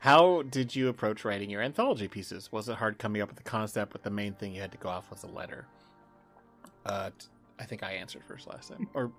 How 0.00 0.42
did 0.42 0.74
you 0.74 0.88
approach 0.88 1.24
writing 1.24 1.50
your 1.50 1.60
anthology 1.60 2.08
pieces? 2.08 2.50
Was 2.52 2.68
it 2.68 2.76
hard 2.76 2.98
coming 2.98 3.20
up 3.20 3.28
with 3.28 3.36
the 3.36 3.42
concept, 3.42 3.92
but 3.92 4.02
the 4.02 4.10
main 4.10 4.32
thing 4.34 4.54
you 4.54 4.60
had 4.60 4.72
to 4.72 4.78
go 4.78 4.88
off 4.88 5.10
was 5.10 5.22
a 5.24 5.26
letter? 5.28 5.66
Uh, 6.86 7.10
I 7.58 7.64
think 7.64 7.82
I 7.82 7.92
answered 7.92 8.22
first 8.26 8.46
last 8.46 8.68
time, 8.70 8.88
or 8.94 9.10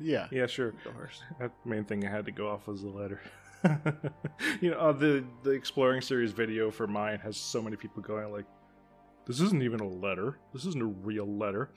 yeah, 0.00 0.28
yeah 0.30 0.46
sure 0.46 0.72
go 0.84 0.90
first. 0.96 1.22
That 1.40 1.52
main 1.64 1.84
thing 1.84 2.06
I 2.06 2.10
had 2.10 2.24
to 2.26 2.32
go 2.32 2.48
off 2.48 2.66
was 2.66 2.82
the 2.82 2.88
letter. 2.88 3.20
you 4.60 4.70
know, 4.70 4.78
uh, 4.78 4.92
the 4.92 5.24
the 5.42 5.50
exploring 5.50 6.00
series 6.00 6.32
video 6.32 6.70
for 6.70 6.86
mine 6.86 7.18
has 7.20 7.36
so 7.36 7.60
many 7.62 7.76
people 7.76 8.02
going 8.02 8.30
like, 8.32 8.44
"This 9.26 9.40
isn't 9.40 9.62
even 9.62 9.80
a 9.80 9.88
letter. 9.88 10.38
This 10.52 10.64
isn't 10.66 10.82
a 10.82 10.86
real 10.86 11.26
letter," 11.26 11.70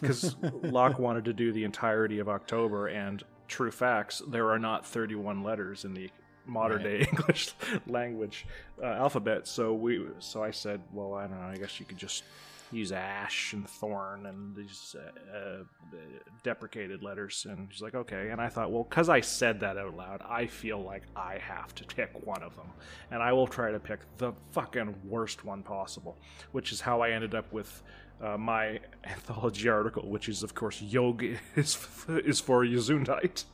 because 0.00 0.36
Locke 0.62 0.98
wanted 0.98 1.24
to 1.26 1.32
do 1.32 1.52
the 1.52 1.64
entirety 1.64 2.18
of 2.18 2.28
October, 2.28 2.86
and 2.88 3.22
true 3.48 3.70
facts, 3.70 4.22
there 4.28 4.50
are 4.50 4.58
not 4.58 4.86
31 4.86 5.42
letters 5.42 5.84
in 5.84 5.92
the 5.92 6.10
modern 6.46 6.82
day 6.82 7.00
English 7.12 7.52
language 7.86 8.46
uh, 8.82 8.86
alphabet. 8.86 9.46
So 9.46 9.74
we, 9.74 10.06
so 10.18 10.42
I 10.42 10.50
said, 10.50 10.80
well, 10.92 11.14
I 11.14 11.26
don't 11.26 11.40
know. 11.40 11.48
I 11.48 11.56
guess 11.56 11.78
you 11.80 11.86
could 11.86 11.98
just 11.98 12.24
use 12.72 12.92
ash 12.92 13.52
and 13.52 13.68
thorn 13.68 14.26
and 14.26 14.54
these 14.54 14.94
uh, 14.98 15.36
uh, 15.36 15.96
deprecated 16.42 17.02
letters. 17.02 17.46
And 17.48 17.68
she's 17.70 17.82
like, 17.82 17.94
okay. 17.94 18.30
And 18.30 18.40
I 18.40 18.48
thought, 18.48 18.70
well, 18.70 18.84
because 18.84 19.08
I 19.08 19.20
said 19.20 19.60
that 19.60 19.76
out 19.76 19.96
loud, 19.96 20.22
I 20.28 20.46
feel 20.46 20.82
like 20.82 21.02
I 21.16 21.38
have 21.38 21.74
to 21.76 21.84
pick 21.84 22.26
one 22.26 22.42
of 22.42 22.54
them. 22.56 22.68
And 23.10 23.22
I 23.22 23.32
will 23.32 23.46
try 23.46 23.70
to 23.72 23.80
pick 23.80 24.00
the 24.18 24.32
fucking 24.52 24.94
worst 25.04 25.44
one 25.44 25.62
possible, 25.62 26.16
which 26.52 26.72
is 26.72 26.80
how 26.80 27.00
I 27.00 27.10
ended 27.10 27.34
up 27.34 27.52
with. 27.52 27.82
Uh, 28.22 28.36
my 28.36 28.78
anthology 29.04 29.66
article, 29.66 30.06
which 30.06 30.28
is 30.28 30.42
of 30.42 30.54
course 30.54 30.82
Yogh 30.82 31.22
is 31.56 31.88
is 32.06 32.38
for 32.38 32.66
Gesundheit. 32.66 33.44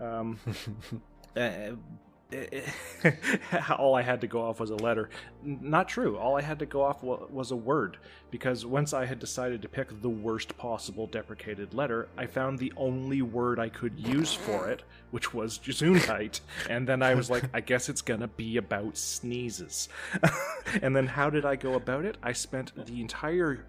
Um, 0.00 0.38
uh, 1.36 1.72
all 3.78 3.94
I 3.94 4.02
had 4.02 4.20
to 4.22 4.26
go 4.26 4.42
off 4.42 4.60
was 4.60 4.70
a 4.70 4.76
letter. 4.76 5.10
Not 5.42 5.88
true. 5.88 6.16
All 6.16 6.36
I 6.36 6.40
had 6.40 6.58
to 6.60 6.66
go 6.66 6.82
off 6.82 7.02
was 7.02 7.50
a 7.50 7.56
word 7.56 7.98
because 8.30 8.66
once 8.66 8.92
I 8.92 9.06
had 9.06 9.18
decided 9.18 9.62
to 9.62 9.68
pick 9.68 10.00
the 10.00 10.08
worst 10.08 10.56
possible 10.56 11.06
deprecated 11.06 11.74
letter, 11.74 12.08
I 12.16 12.26
found 12.26 12.58
the 12.58 12.72
only 12.76 13.22
word 13.22 13.58
I 13.58 13.68
could 13.68 13.98
use 13.98 14.32
for 14.32 14.68
it, 14.68 14.82
which 15.10 15.32
was 15.34 15.58
Gesundheit. 15.58 16.40
And 16.68 16.88
then 16.88 17.02
I 17.02 17.14
was 17.14 17.30
like, 17.30 17.44
I 17.54 17.60
guess 17.60 17.88
it's 17.88 18.02
gonna 18.02 18.28
be 18.28 18.56
about 18.56 18.96
sneezes. 18.96 19.88
and 20.82 20.94
then 20.96 21.06
how 21.06 21.30
did 21.30 21.44
I 21.44 21.56
go 21.56 21.74
about 21.74 22.04
it? 22.04 22.16
I 22.22 22.32
spent 22.32 22.72
the 22.86 23.00
entire 23.00 23.64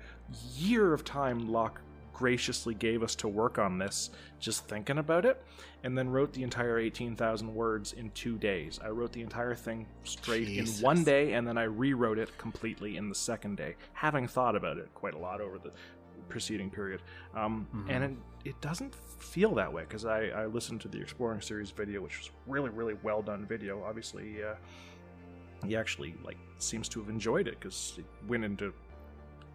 year 0.55 0.93
of 0.93 1.03
time 1.03 1.51
Locke 1.51 1.81
graciously 2.15 2.73
gave 2.73 3.03
us 3.03 3.13
to 3.13 3.27
work 3.27 3.59
on 3.59 3.77
this, 3.77 4.09
just 4.39 4.67
thinking 4.69 4.99
about 4.99 5.25
it, 5.25 5.43
and 5.83 5.97
then 5.97 6.09
wrote 6.09 6.31
the 6.31 6.43
entire 6.43 6.79
18,000 6.79 7.53
words 7.53 7.91
in 7.91 8.09
two 8.11 8.37
days. 8.37 8.79
I 8.81 8.87
wrote 8.87 9.11
the 9.11 9.21
entire 9.21 9.53
thing 9.53 9.85
straight 10.05 10.47
Jesus. 10.47 10.79
in 10.79 10.83
one 10.83 11.03
day, 11.03 11.33
and 11.33 11.45
then 11.45 11.57
I 11.57 11.63
rewrote 11.63 12.17
it 12.17 12.35
completely 12.37 12.95
in 12.95 13.09
the 13.09 13.15
second 13.15 13.57
day, 13.57 13.75
having 13.91 14.29
thought 14.29 14.55
about 14.55 14.77
it 14.77 14.89
quite 14.95 15.13
a 15.13 15.17
lot 15.17 15.41
over 15.41 15.57
the 15.57 15.71
preceding 16.29 16.69
period. 16.69 17.01
Um, 17.35 17.67
And 17.89 18.03
it, 18.05 18.49
it 18.49 18.61
doesn't 18.61 18.95
feel 19.19 19.53
that 19.55 19.71
way 19.71 19.83
because 19.83 20.05
I, 20.05 20.27
I 20.27 20.45
listened 20.45 20.79
to 20.81 20.87
the 20.87 21.01
Exploring 21.01 21.41
Series 21.41 21.71
video, 21.71 22.01
which 22.01 22.17
was 22.17 22.31
really, 22.47 22.69
really 22.69 22.95
well 23.03 23.21
done 23.21 23.45
video. 23.45 23.83
Obviously, 23.83 24.41
uh, 24.41 24.55
he 25.65 25.75
actually 25.75 26.15
like 26.23 26.37
seems 26.59 26.87
to 26.89 27.01
have 27.01 27.09
enjoyed 27.09 27.49
it 27.49 27.59
because 27.59 27.95
it 27.97 28.05
went 28.25 28.45
into 28.45 28.73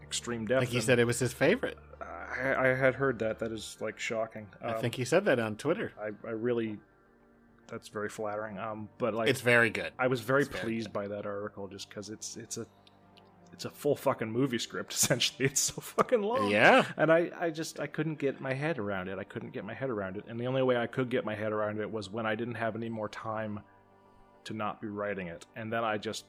extreme 0.02 0.46
depth. 0.46 0.60
Like 0.60 0.68
he 0.68 0.82
said, 0.82 0.98
it 0.98 1.06
was 1.06 1.18
his 1.18 1.32
favorite. 1.32 1.78
I, 2.02 2.54
I 2.54 2.66
had 2.74 2.94
heard 2.94 3.18
that. 3.20 3.38
That 3.40 3.52
is 3.52 3.76
like 3.80 3.98
shocking. 3.98 4.46
I 4.62 4.72
Um, 4.72 4.80
think 4.80 4.94
he 4.94 5.04
said 5.04 5.24
that 5.26 5.38
on 5.38 5.56
Twitter. 5.56 5.92
I, 6.00 6.10
I 6.26 6.30
really. 6.32 6.78
That's 7.68 7.88
very 7.88 8.08
flattering. 8.08 8.58
Um, 8.58 8.88
but 8.98 9.14
like 9.14 9.28
it's 9.28 9.40
very 9.42 9.70
good. 9.70 9.92
I 9.98 10.08
was 10.08 10.20
very 10.20 10.42
it's 10.42 10.50
very 10.50 10.64
pleased 10.64 10.92
by 10.92 11.06
that 11.08 11.24
article 11.24 11.68
just 11.68 11.88
because 11.88 12.10
it's 12.10 12.36
it's 12.36 12.56
a 12.58 12.66
it's 13.52 13.64
a 13.64 13.70
full 13.70 13.94
fucking 13.94 14.30
movie 14.30 14.58
script 14.58 14.92
essentially. 14.94 15.46
It's 15.46 15.60
so 15.60 15.80
fucking 15.80 16.20
long. 16.22 16.50
Yeah. 16.50 16.84
And 16.96 17.12
I 17.12 17.30
I 17.38 17.50
just 17.50 17.78
I 17.78 17.86
couldn't 17.86 18.18
get 18.18 18.40
my 18.40 18.54
head 18.54 18.78
around 18.78 19.08
it. 19.08 19.18
I 19.20 19.24
couldn't 19.24 19.52
get 19.52 19.64
my 19.64 19.74
head 19.74 19.88
around 19.90 20.16
it. 20.16 20.24
And 20.26 20.40
the 20.40 20.46
only 20.46 20.62
way 20.62 20.76
I 20.76 20.88
could 20.88 21.10
get 21.10 21.24
my 21.24 21.34
head 21.36 21.52
around 21.52 21.78
it 21.78 21.90
was 21.90 22.10
when 22.10 22.26
I 22.26 22.34
didn't 22.34 22.56
have 22.56 22.74
any 22.74 22.88
more 22.88 23.08
time 23.08 23.60
to 24.44 24.54
not 24.54 24.80
be 24.80 24.88
writing 24.88 25.28
it. 25.28 25.46
And 25.54 25.72
then 25.72 25.84
I 25.84 25.96
just 25.96 26.24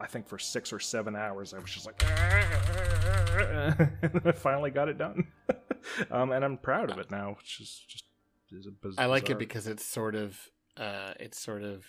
I 0.00 0.06
think 0.06 0.28
for 0.28 0.38
six 0.38 0.72
or 0.72 0.80
seven 0.80 1.16
hours 1.16 1.54
I 1.54 1.58
was 1.58 1.70
just 1.70 1.86
like 1.86 2.02
and 2.04 4.22
I 4.24 4.32
finally 4.32 4.70
got 4.70 4.88
it 4.88 4.98
done. 4.98 5.26
um, 6.10 6.32
and 6.32 6.44
I'm 6.44 6.58
proud 6.58 6.90
of 6.90 6.98
it 6.98 7.10
now, 7.10 7.36
which 7.38 7.60
is 7.60 7.82
just 7.88 8.04
is 8.50 8.66
a 8.66 8.70
biz- 8.70 8.94
I 8.98 9.06
like 9.06 9.30
it 9.30 9.38
because 9.38 9.66
it's 9.66 9.84
sort 9.84 10.14
of 10.14 10.38
uh 10.76 11.12
it's 11.18 11.38
sort 11.38 11.62
of 11.62 11.84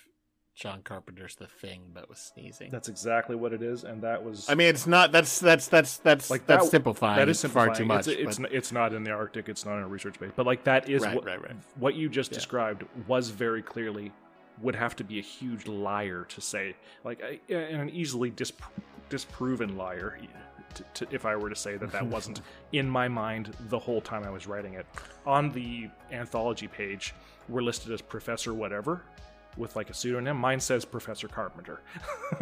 John 0.55 0.81
Carpenter's 0.83 1.35
The 1.35 1.47
Thing, 1.47 1.81
but 1.93 2.07
with 2.07 2.17
sneezing. 2.17 2.71
that's 2.71 2.87
exactly 2.87 3.35
what 3.35 3.51
it 3.51 3.61
is, 3.61 3.83
and 3.83 4.01
that 4.03 4.23
was. 4.23 4.49
I 4.49 4.55
mean, 4.55 4.67
it's 4.67 4.87
not. 4.87 5.11
That's 5.11 5.37
that's 5.37 5.67
that's 5.67 5.97
that's 5.97 6.29
Like 6.31 6.47
that's 6.47 6.65
that- 6.65 6.71
simplifying. 6.71 7.17
that 7.17 7.27
is 7.29 7.43
far 7.43 7.75
too 7.75 7.85
much. 7.85 8.07
It's 8.07 8.39
it's, 8.39 8.49
it's 8.51 8.71
not 8.71 8.93
in 8.93 9.03
the 9.03 9.11
Arctic. 9.11 9.49
It's 9.49 9.65
not 9.65 9.77
in 9.77 9.83
a 9.83 9.87
research 9.87 10.17
base. 10.19 10.31
But 10.35 10.45
like 10.45 10.63
that 10.63 10.89
is 10.89 11.03
Right, 11.03 11.13
what, 11.13 11.25
right, 11.25 11.41
right. 11.41 11.55
what 11.77 11.95
you 11.95 12.07
just 12.07 12.31
Yeah. 12.31 12.35
described 12.35 12.85
was 13.05 13.29
very 13.31 13.61
clearly 13.61 14.13
would 14.61 14.75
have 14.75 14.95
to 14.95 15.03
be 15.03 15.19
a 15.19 15.21
huge 15.21 15.67
liar 15.67 16.25
to 16.29 16.39
say 16.41 16.75
like 17.03 17.21
and 17.49 17.81
an 17.81 17.89
easily 17.89 18.31
dispro- 18.31 18.69
disproven 19.09 19.75
liar 19.77 20.17
to, 20.73 20.83
to, 21.05 21.13
if 21.15 21.25
I 21.25 21.35
were 21.35 21.49
to 21.49 21.55
say 21.55 21.77
that 21.77 21.91
that 21.91 22.05
wasn't 22.15 22.41
in 22.73 22.89
my 22.89 23.07
mind 23.07 23.55
the 23.69 23.79
whole 23.79 24.01
time 24.01 24.23
I 24.23 24.29
was 24.29 24.45
writing 24.47 24.73
it. 24.73 24.85
On 25.25 25.51
the 25.51 25.89
anthology 26.11 26.67
page, 26.67 27.13
we're 27.49 27.61
listed 27.61 27.91
as 27.93 28.01
Professor 28.01 28.53
Whatever. 28.53 29.01
With 29.57 29.77
like 29.77 29.89
a 29.89 29.93
pseudonym, 29.93 30.35
mine 30.35 30.59
says 30.59 30.83
Professor 30.83 31.29
Carpenter. 31.29 31.79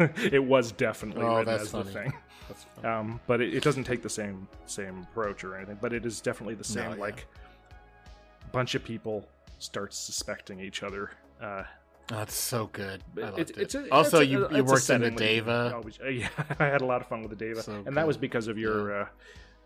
it 0.18 0.42
was 0.42 0.72
definitely 0.72 1.22
Oh, 1.24 1.36
written 1.38 1.54
as 1.54 1.70
funny. 1.70 1.84
the 1.84 1.90
thing 1.92 2.12
um, 2.82 3.20
but 3.26 3.40
it, 3.40 3.54
it 3.54 3.62
doesn't 3.62 3.84
take 3.84 4.02
the 4.02 4.10
same 4.10 4.48
same 4.66 5.06
approach 5.10 5.44
or 5.44 5.56
anything. 5.56 5.78
But 5.80 5.92
it 5.92 6.04
is 6.04 6.20
definitely 6.20 6.54
the 6.54 6.68
No, 6.74 6.82
same. 6.82 6.90
yeah. 6.94 7.00
Like, 7.00 7.26
bunch 8.52 8.74
of 8.74 8.82
people 8.84 9.28
start 9.60 9.94
suspecting 9.94 10.58
each 10.60 10.82
other. 10.82 11.10
Uh, 11.40 11.62
that's 12.08 12.34
so 12.34 12.68
good. 12.72 13.02
I 13.16 13.20
loved 13.20 13.38
it's, 13.38 13.50
it. 13.52 13.58
it's 13.58 13.74
a, 13.74 13.88
also, 13.90 14.20
it's 14.20 14.28
a- 14.28 14.30
you, 14.30 14.44
it's 14.44 14.52
you 14.52 14.58
a 14.60 14.64
worked 14.64 14.90
in 14.90 15.00
the 15.00 15.10
setting 15.10 15.44
Daeva. 15.44 15.72
always- 15.74 15.98
uh, 16.00 16.08
yeah, 16.08 16.28
I 16.58 16.66
had 16.66 16.82
a 16.82 16.86
lot 16.86 17.00
of 17.00 17.06
fun 17.06 17.22
with 17.22 17.36
the 17.36 17.44
Daeva, 17.44 17.62
So 17.62 17.82
and 17.86 17.96
that 17.96 18.06
was 18.06 18.16
because 18.16 18.48
of 18.48 18.58
your 18.58 19.02
uh, 19.02 19.06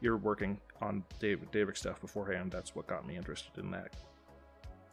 your 0.00 0.16
working 0.16 0.60
on 0.80 1.04
David 1.18 1.50
Daevic 1.52 1.76
stuff 1.76 2.00
beforehand. 2.00 2.50
That's 2.52 2.74
what 2.74 2.86
got 2.86 3.06
me 3.06 3.16
interested 3.16 3.58
in 3.58 3.70
that. 3.72 3.94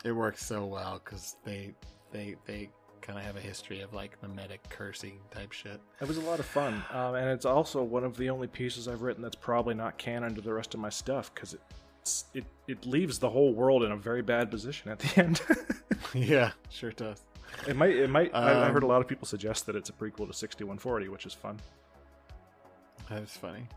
It 0.04 0.12
works 0.12 0.44
so 0.46 0.66
well 0.66 1.02
because 1.04 1.36
they 1.44 1.74
they 2.12 2.36
they 2.46 2.70
kind 3.02 3.20
of 3.20 3.26
have 3.26 3.36
a 3.36 3.40
history 3.42 3.82
of 3.82 3.94
like 3.94 4.18
mimetic 4.24 4.68
cursing 4.70 5.20
type 5.30 5.52
shit. 5.52 5.80
It 6.02 6.08
was 6.08 6.18
a 6.18 6.22
lot 6.22 6.40
of 6.40 6.46
fun, 6.46 6.84
um, 6.92 7.16
and 7.16 7.30
it's 7.30 7.46
also 7.46 7.84
one 7.84 8.04
of 8.04 8.18
the 8.18 8.30
only 8.30 8.48
pieces 8.48 8.88
I've 8.88 9.04
written 9.04 9.22
that's 9.22 9.36
probably 9.36 9.76
not 9.76 9.98
canon 10.00 10.34
to 10.36 10.42
the 10.42 10.54
rest 10.54 10.74
of 10.74 10.80
my 10.80 10.90
stuff 10.90 11.34
because 11.34 11.54
it 11.54 11.62
it 12.34 12.46
it 12.68 12.86
leaves 12.86 13.20
the 13.20 13.30
whole 13.30 13.54
world 13.54 13.84
in 13.84 13.92
a 13.92 13.98
very 13.98 14.22
bad 14.22 14.50
position 14.50 14.92
at 14.92 15.00
the 15.00 15.22
end. 15.22 15.42
yeah, 16.14 16.52
sure 16.70 16.92
does. 16.92 17.22
It 17.68 17.76
might. 17.76 17.96
It 17.96 18.10
might. 18.10 18.34
I, 18.34 18.66
I 18.68 18.70
heard 18.70 18.84
a 18.84 18.86
Um, 18.86 18.90
lot 18.92 19.02
of 19.02 19.08
people 19.08 19.28
suggest 19.28 19.66
that 19.66 19.76
it's 19.76 19.90
a 19.90 19.94
prequel 19.94 20.28
to 20.28 20.34
6140, 20.34 21.10
which 21.10 21.26
is 21.26 21.34
fun. 21.34 21.60
That's 23.10 23.36
funny. 23.38 23.68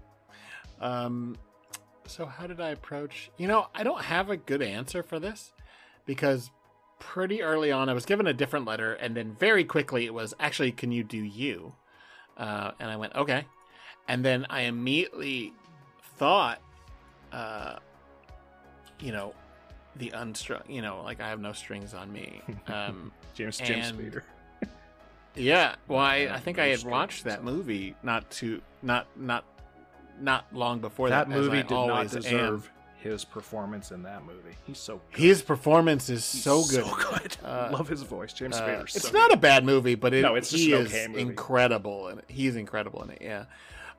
Um, 0.80 1.36
so 2.06 2.26
how 2.26 2.46
did 2.46 2.60
I 2.60 2.70
approach? 2.70 3.30
You 3.36 3.48
know, 3.48 3.68
I 3.74 3.82
don't 3.82 4.02
have 4.02 4.30
a 4.30 4.36
good 4.36 4.62
answer 4.62 5.02
for 5.02 5.18
this 5.18 5.52
because 6.06 6.50
pretty 6.98 7.42
early 7.42 7.70
on 7.70 7.88
I 7.88 7.92
was 7.92 8.04
given 8.06 8.26
a 8.26 8.32
different 8.32 8.66
letter, 8.66 8.94
and 8.94 9.16
then 9.16 9.36
very 9.38 9.64
quickly 9.64 10.06
it 10.06 10.14
was 10.14 10.34
actually, 10.40 10.72
can 10.72 10.90
you 10.92 11.04
do 11.04 11.18
you? 11.18 11.74
Uh, 12.36 12.70
and 12.80 12.90
I 12.90 12.96
went 12.96 13.14
okay, 13.14 13.44
and 14.06 14.24
then 14.24 14.46
I 14.48 14.62
immediately 14.62 15.52
thought, 16.16 16.60
uh, 17.32 17.76
you 19.00 19.12
know, 19.12 19.34
the 19.96 20.10
unstrung, 20.10 20.62
you 20.68 20.80
know, 20.80 21.02
like 21.02 21.20
I 21.20 21.28
have 21.28 21.40
no 21.40 21.52
strings 21.52 21.94
on 21.94 22.12
me. 22.12 22.40
Um, 22.68 23.12
James 23.38 23.56
James 23.58 23.88
and- 23.90 23.98
Spader. 23.98 24.22
yeah, 25.34 25.76
well, 25.86 26.00
I, 26.00 26.28
I 26.32 26.40
think 26.40 26.58
I 26.58 26.66
had 26.66 26.82
watched 26.84 27.24
that 27.24 27.44
movie 27.44 27.94
not 28.02 28.28
too 28.30 28.60
not 28.82 29.06
not 29.16 29.44
not 30.20 30.46
long 30.52 30.80
before 30.80 31.08
that. 31.10 31.28
That 31.28 31.34
movie 31.34 31.58
did 31.62 31.70
not 31.70 31.90
always 31.90 32.14
am. 32.16 32.22
deserve 32.22 32.70
his 32.96 33.24
performance 33.24 33.92
in 33.92 34.02
that 34.02 34.24
movie. 34.24 34.56
He's 34.66 34.78
so 34.78 35.00
good. 35.12 35.20
His 35.20 35.40
performance 35.40 36.10
is 36.10 36.30
He's 36.32 36.42
so 36.42 36.62
good. 36.64 36.84
So 36.84 36.94
good. 36.96 37.36
Uh, 37.44 37.70
Love 37.72 37.88
his 37.88 38.02
voice. 38.02 38.32
James 38.32 38.56
Uh, 38.56 38.62
Spader's 38.66 38.96
it's 38.96 39.08
so 39.08 39.16
not 39.16 39.30
good. 39.30 39.38
a 39.38 39.40
bad 39.40 39.64
movie, 39.64 39.94
but 39.94 40.12
it, 40.12 40.22
No, 40.22 40.34
it's 40.34 40.50
just 40.50 40.62
he 40.64 40.72
is 40.72 40.88
okay 40.88 41.06
movie. 41.06 41.20
incredible 41.20 42.08
in. 42.08 42.20
He's 42.26 42.56
incredible 42.56 43.02
in 43.04 43.10
it. 43.10 43.18
Yeah. 43.22 43.44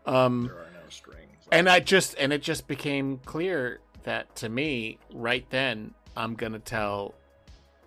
Um, 0.06 0.48
There 0.48 0.58
are 0.58 0.68
no 0.74 0.90
strings. 0.90 1.32
and 1.52 1.70
I 1.70 1.80
just 1.80 2.16
and 2.20 2.34
it 2.34 2.42
just 2.42 2.68
became 2.68 3.20
clear 3.24 3.80
that 4.04 4.36
to 4.38 4.50
me 4.50 4.98
right 5.14 5.50
then 5.50 5.94
I'm 6.18 6.36
gonna 6.36 6.60
tell 6.60 7.14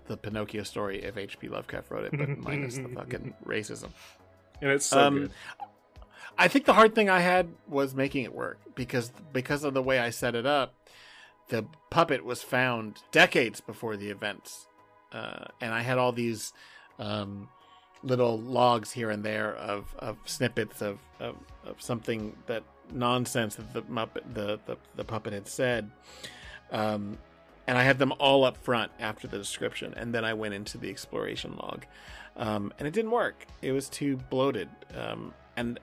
the 0.07 0.16
Pinocchio 0.16 0.62
story 0.62 1.03
if 1.03 1.16
H.P. 1.16 1.49
Lovecraft 1.49 1.91
wrote 1.91 2.05
it, 2.05 2.19
but 2.19 2.39
minus 2.39 2.77
the 2.77 2.89
fucking 2.89 3.35
racism. 3.45 3.91
and 4.61 4.70
it's 4.70 4.87
so 4.87 5.01
um, 5.01 5.19
good. 5.19 5.31
I 6.39 6.49
think 6.49 6.65
the 6.65 6.73
hard 6.73 6.95
thing 6.95 7.11
I 7.11 7.20
had 7.20 7.49
was 7.69 7.95
making 7.95 8.24
it 8.24 8.35
work 8.35 8.59
because 8.74 9.12
because 9.33 9.65
of 9.65 9.74
the 9.74 9.83
way 9.83 9.99
I 9.99 10.11
set 10.11 10.35
it 10.35 10.47
up. 10.47 10.74
The 11.49 11.66
puppet 11.91 12.24
was 12.24 12.43
found 12.43 13.03
decades 13.11 13.61
before 13.61 13.97
the 13.97 14.09
events, 14.09 14.69
uh, 15.12 15.47
and 15.61 15.74
I 15.74 15.83
had 15.83 15.99
all 15.99 16.12
these 16.12 16.53
um, 16.99 17.49
little 18.03 18.39
logs 18.39 18.93
here 18.93 19.11
and 19.11 19.24
there 19.24 19.55
of, 19.57 19.95
of 19.99 20.16
snippets 20.24 20.83
of, 20.83 20.99
of, 21.20 21.37
of 21.65 21.81
something 21.81 22.37
that 22.47 22.62
nonsense 22.93 23.57
that 23.57 23.73
the 23.73 23.83
Muppet, 23.83 24.35
the, 24.35 24.59
the 24.66 24.77
the 24.97 25.05
puppet 25.05 25.33
had 25.33 25.49
said, 25.49 25.91
um, 26.70 27.19
and 27.66 27.78
I 27.78 27.82
had 27.82 27.98
them 27.98 28.12
all 28.18 28.44
up 28.44 28.56
front 28.56 28.93
after 28.98 29.28
the 29.28 29.39
description, 29.39 29.94
and 29.97 30.14
then 30.14 30.24
I 30.24 30.34
went 30.34 30.55
into 30.55 30.78
the 30.78 30.90
exploration 30.90 31.56
log, 31.56 31.84
um, 32.36 32.72
and 32.78 32.89
it 32.89 32.94
didn't 32.94 33.10
work. 33.10 33.47
It 33.60 33.72
was 33.72 33.89
too 33.89 34.16
bloated, 34.30 34.68
um, 34.97 35.34
and 35.56 35.78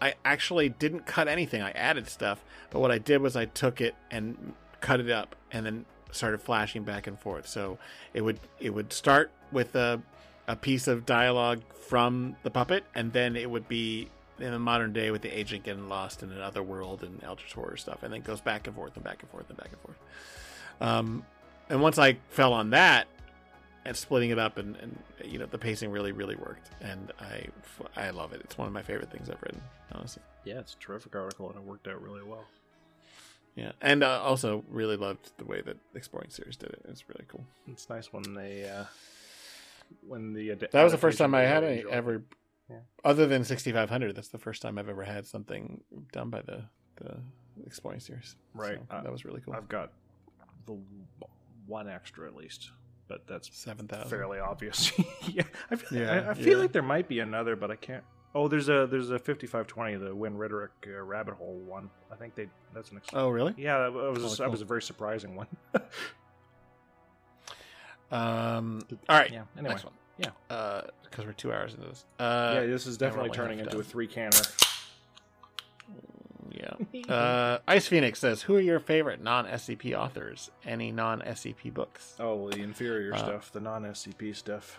I 0.00 0.14
actually 0.24 0.70
didn't 0.70 1.06
cut 1.06 1.28
anything. 1.28 1.62
I 1.62 1.72
added 1.72 2.08
stuff, 2.08 2.42
but 2.70 2.80
what 2.80 2.90
I 2.90 2.98
did 2.98 3.20
was 3.20 3.36
I 3.36 3.44
took 3.44 3.80
it 3.80 3.94
and 4.10 4.54
cut 4.80 5.00
it 5.00 5.10
up, 5.10 5.36
and 5.52 5.66
then 5.66 5.84
started 6.12 6.40
flashing 6.40 6.82
back 6.82 7.06
and 7.06 7.18
forth. 7.18 7.46
So 7.46 7.78
it 8.14 8.22
would 8.22 8.40
it 8.58 8.70
would 8.70 8.92
start 8.92 9.30
with 9.52 9.74
a 9.74 10.02
a 10.48 10.56
piece 10.56 10.88
of 10.88 11.06
dialogue 11.06 11.62
from 11.88 12.36
the 12.42 12.50
puppet, 12.50 12.84
and 12.94 13.12
then 13.12 13.36
it 13.36 13.48
would 13.48 13.68
be 13.68 14.08
in 14.40 14.50
the 14.50 14.58
modern 14.58 14.92
day 14.92 15.10
with 15.10 15.22
the 15.22 15.28
agent 15.28 15.64
getting 15.64 15.88
lost 15.88 16.22
in 16.22 16.32
another 16.32 16.62
world 16.62 17.02
and 17.02 17.22
Eldritch 17.22 17.52
horror 17.52 17.76
stuff, 17.76 18.02
and 18.02 18.12
then 18.12 18.22
goes 18.22 18.40
back 18.40 18.66
and 18.66 18.74
forth 18.74 18.94
and 18.96 19.04
back 19.04 19.22
and 19.22 19.30
forth 19.30 19.48
and 19.48 19.58
back 19.58 19.68
and 19.70 19.80
forth. 19.80 19.98
Um, 20.80 21.24
and 21.68 21.80
once 21.80 21.98
I 21.98 22.16
fell 22.30 22.52
on 22.52 22.70
that 22.70 23.06
and 23.84 23.96
splitting 23.96 24.30
it 24.30 24.38
up, 24.38 24.58
and, 24.58 24.76
and 24.76 24.98
you 25.24 25.38
know 25.38 25.46
the 25.46 25.58
pacing 25.58 25.90
really 25.90 26.12
really 26.12 26.36
worked, 26.36 26.70
and 26.80 27.12
I 27.20 27.46
I 27.96 28.10
love 28.10 28.32
it. 28.32 28.40
It's 28.44 28.56
one 28.58 28.66
of 28.66 28.72
my 28.74 28.82
favorite 28.82 29.10
things 29.10 29.28
I've 29.30 29.40
written, 29.42 29.60
honestly. 29.92 30.22
Yeah, 30.44 30.58
it's 30.60 30.74
a 30.74 30.78
terrific 30.78 31.14
article, 31.14 31.48
and 31.50 31.56
it 31.58 31.62
worked 31.64 31.86
out 31.88 32.00
really 32.02 32.22
well. 32.22 32.44
Yeah, 33.56 33.72
and 33.80 34.02
uh, 34.02 34.20
also 34.22 34.64
really 34.70 34.96
loved 34.96 35.32
the 35.38 35.44
way 35.44 35.60
that 35.62 35.76
Exploring 35.94 36.30
Series 36.30 36.56
did 36.56 36.70
it. 36.70 36.82
It's 36.88 37.08
really 37.08 37.24
cool. 37.28 37.44
It's 37.68 37.88
nice 37.90 38.12
when 38.12 38.22
they 38.34 38.68
uh, 38.68 38.84
when 40.06 40.32
the 40.32 40.52
ad- 40.52 40.68
That 40.72 40.82
was 40.84 40.92
the 40.92 40.98
first 40.98 41.18
time 41.18 41.34
I 41.34 41.42
had 41.42 41.64
any, 41.64 41.84
ever, 41.90 42.22
Yeah. 42.70 42.76
other 43.04 43.26
than 43.26 43.44
6500. 43.44 44.14
That's 44.14 44.28
the 44.28 44.38
first 44.38 44.62
time 44.62 44.78
I've 44.78 44.88
ever 44.88 45.02
had 45.04 45.26
something 45.26 45.80
done 46.12 46.30
by 46.30 46.42
the 46.42 46.64
the 46.96 47.16
Exploring 47.66 48.00
Series. 48.00 48.36
Right. 48.54 48.78
So 48.88 48.94
Uh, 48.96 49.02
that 49.02 49.12
was 49.12 49.24
really 49.24 49.40
cool. 49.40 49.54
I've 49.54 49.68
got 49.68 49.92
the 50.66 50.78
one 51.66 51.88
extra 51.88 52.26
at 52.26 52.34
least, 52.36 52.70
but 53.08 53.26
that's 53.26 53.50
Seven 53.56 53.86
thousand. 53.88 54.08
fairly 54.10 54.38
obvious. 54.38 54.92
yeah, 55.28 55.42
I 55.70 55.76
feel, 55.76 56.00
Yeah, 56.02 56.10
I, 56.26 56.30
I 56.30 56.34
feel 56.34 56.56
yeah. 56.56 56.62
like 56.62 56.72
there 56.72 56.82
might 56.82 57.08
be 57.08 57.20
another, 57.20 57.56
but 57.56 57.70
I 57.70 57.76
can't. 57.76 58.04
Oh, 58.34 58.46
there's 58.46 58.68
a 58.68 58.86
there's 58.88 59.10
a 59.10 59.18
5520, 59.18 59.96
the 59.96 60.14
Win 60.14 60.36
Rhetoric 60.38 60.70
uh, 60.86 61.00
Rabbit 61.02 61.34
Hole 61.34 61.58
one. 61.66 61.90
I 62.12 62.14
think 62.16 62.34
they 62.36 62.48
that's 62.72 62.90
an. 62.92 62.98
Ex- 62.98 63.08
Oh, 63.12 63.28
really? 63.28 63.54
yeah, 63.58 63.78
that 63.78 63.92
was 63.92 64.18
Oh, 64.24 64.28
that 64.28 64.36
cool. 64.44 64.50
was 64.52 64.60
a 64.62 64.64
very 64.64 64.82
surprising 64.82 65.34
one. 65.36 65.48
Um. 68.12 68.82
All 69.08 69.18
right. 69.18 69.30
yeah. 69.32 69.44
Anyway, 69.56 69.70
Next 69.74 69.84
one. 69.84 69.92
yeah. 70.18 70.30
Uh, 70.48 70.82
because 71.04 71.26
we're 71.26 71.32
two 71.32 71.52
hours 71.52 71.74
into 71.74 71.86
this. 71.86 72.04
Uh, 72.18 72.52
yeah, 72.56 72.66
this 72.66 72.86
is 72.88 72.96
definitely 72.98 73.30
turning 73.30 73.60
into 73.60 73.78
a 73.78 73.84
three 73.84 74.08
canner. 74.08 74.30
Yeah. 76.60 76.74
Uh, 77.10 77.58
Ice 77.66 77.86
Phoenix 77.88 78.18
says, 78.20 78.42
"Who 78.42 78.54
are 78.56 78.60
your 78.60 78.78
favorite 78.80 79.20
non-SCP 79.22 79.94
authors? 79.98 80.50
Any 80.64 80.92
non-SCP 80.92 81.72
books?" 81.74 82.14
Oh, 82.20 82.34
well, 82.36 82.50
the 82.52 82.62
inferior 82.62 83.14
Uh, 83.14 83.18
stuff, 83.18 83.52
the 83.52 83.60
non 83.60 83.82
SCP 83.84 84.34
stuff. 84.36 84.78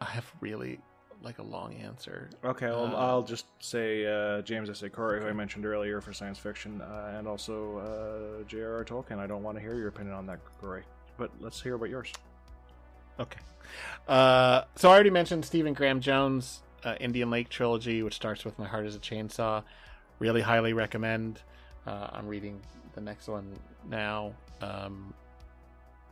I 0.00 0.04
have 0.06 0.30
really 0.40 0.78
like 1.22 1.38
a 1.38 1.42
long 1.42 1.74
answer. 1.74 2.28
Okay, 2.44 2.66
well, 2.66 2.94
Uh, 2.94 2.98
I'll 2.98 3.22
just 3.22 3.46
say 3.60 4.04
uh, 4.06 4.42
James 4.42 4.68
S. 4.68 4.82
A. 4.82 4.90
Corey, 4.90 5.20
who 5.22 5.26
I 5.28 5.32
mentioned 5.32 5.64
earlier 5.64 6.00
for 6.00 6.12
science 6.12 6.38
fiction, 6.38 6.80
uh, 6.82 7.14
and 7.18 7.26
also 7.26 7.78
uh, 8.42 8.44
J.R.R. 8.46 8.84
Tolkien. 8.84 9.18
I 9.18 9.26
don't 9.26 9.42
want 9.42 9.56
to 9.56 9.62
hear 9.62 9.74
your 9.74 9.88
opinion 9.88 10.14
on 10.14 10.26
that, 10.26 10.40
Corey, 10.60 10.82
but 11.16 11.30
let's 11.40 11.60
hear 11.62 11.74
about 11.76 11.88
yours. 11.88 12.12
Okay. 13.18 13.40
Uh, 14.06 14.62
so 14.76 14.90
I 14.90 14.94
already 14.94 15.10
mentioned 15.10 15.44
Stephen 15.44 15.72
Graham 15.72 16.00
Jones' 16.00 16.62
uh, 16.84 16.96
Indian 17.00 17.30
Lake 17.30 17.48
trilogy, 17.48 18.02
which 18.02 18.14
starts 18.14 18.44
with 18.44 18.58
"My 18.58 18.66
Heart 18.66 18.86
Is 18.86 18.94
a 18.96 19.00
Chainsaw." 19.00 19.62
Really 20.18 20.40
highly 20.40 20.72
recommend. 20.72 21.40
Uh, 21.86 22.08
I'm 22.12 22.26
reading 22.26 22.60
the 22.94 23.00
next 23.00 23.28
one 23.28 23.58
now. 23.88 24.32
Um, 24.62 25.12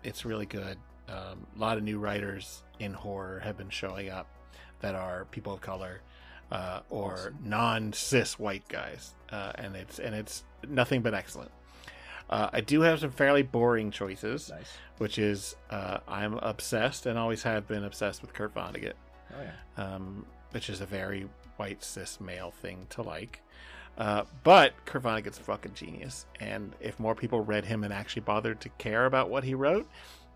it's 0.03 0.25
really 0.25 0.47
good. 0.47 0.77
Um, 1.09 1.47
a 1.57 1.59
lot 1.59 1.77
of 1.79 1.85
new 1.85 1.99
writers 1.99 2.63
in 2.79 2.93
horror 2.93 3.41
have 3.41 3.57
been 3.57 3.71
showing 3.71 4.11
up 4.11 4.27
that 4.81 4.95
are 4.95 5.27
people 5.27 5.55
of 5.55 5.61
color 5.61 6.01
uh, 6.51 6.81
or 6.91 7.33
non-cis 7.45 8.39
white 8.39 8.67
guys, 8.69 9.15
uh, 9.31 9.53
and 9.57 9.77
it's 9.77 9.99
and 9.99 10.15
it's 10.15 10.45
nothing 10.69 11.01
but 11.03 11.15
excellent. 11.15 11.51
Uh, 12.29 12.49
I 12.53 12.61
do 12.61 12.81
have 12.83 13.01
some 13.01 13.11
fairly 13.11 13.43
boring 13.43 13.91
choices, 13.91 14.51
Nice. 14.51 14.73
which 14.99 15.19
is 15.19 15.55
uh, 15.71 15.99
I'm 16.09 16.35
obsessed 16.35 17.07
and 17.07 17.19
always 17.19 17.43
have 17.43 17.67
been 17.69 17.85
obsessed 17.85 18.23
with 18.23 18.33
Kurt 18.33 18.55
Vonnegut, 18.55 18.95
Oh 19.33 19.43
yeah. 19.43 19.85
um, 19.95 20.25
which 20.51 20.69
is 20.71 20.81
a 20.81 20.87
very 20.87 21.29
white 21.57 21.83
cis 21.85 22.21
male 22.21 22.51
thing 22.51 22.87
to 22.91 23.03
like. 23.03 23.41
Uh, 23.99 24.25
but 24.43 24.73
Kurt 24.85 25.03
Vonnegut's 25.03 25.39
a 25.39 25.43
fucking 25.43 25.75
genius, 25.75 26.27
and 26.41 26.75
if 26.81 26.99
more 26.99 27.15
people 27.15 27.41
read 27.41 27.65
him 27.65 27.85
and 27.85 27.93
actually 27.93 28.23
bothered 28.23 28.61
to 28.63 28.69
care 28.71 29.07
about 29.07 29.29
what 29.29 29.45
he 29.45 29.55
wrote, 29.55 29.87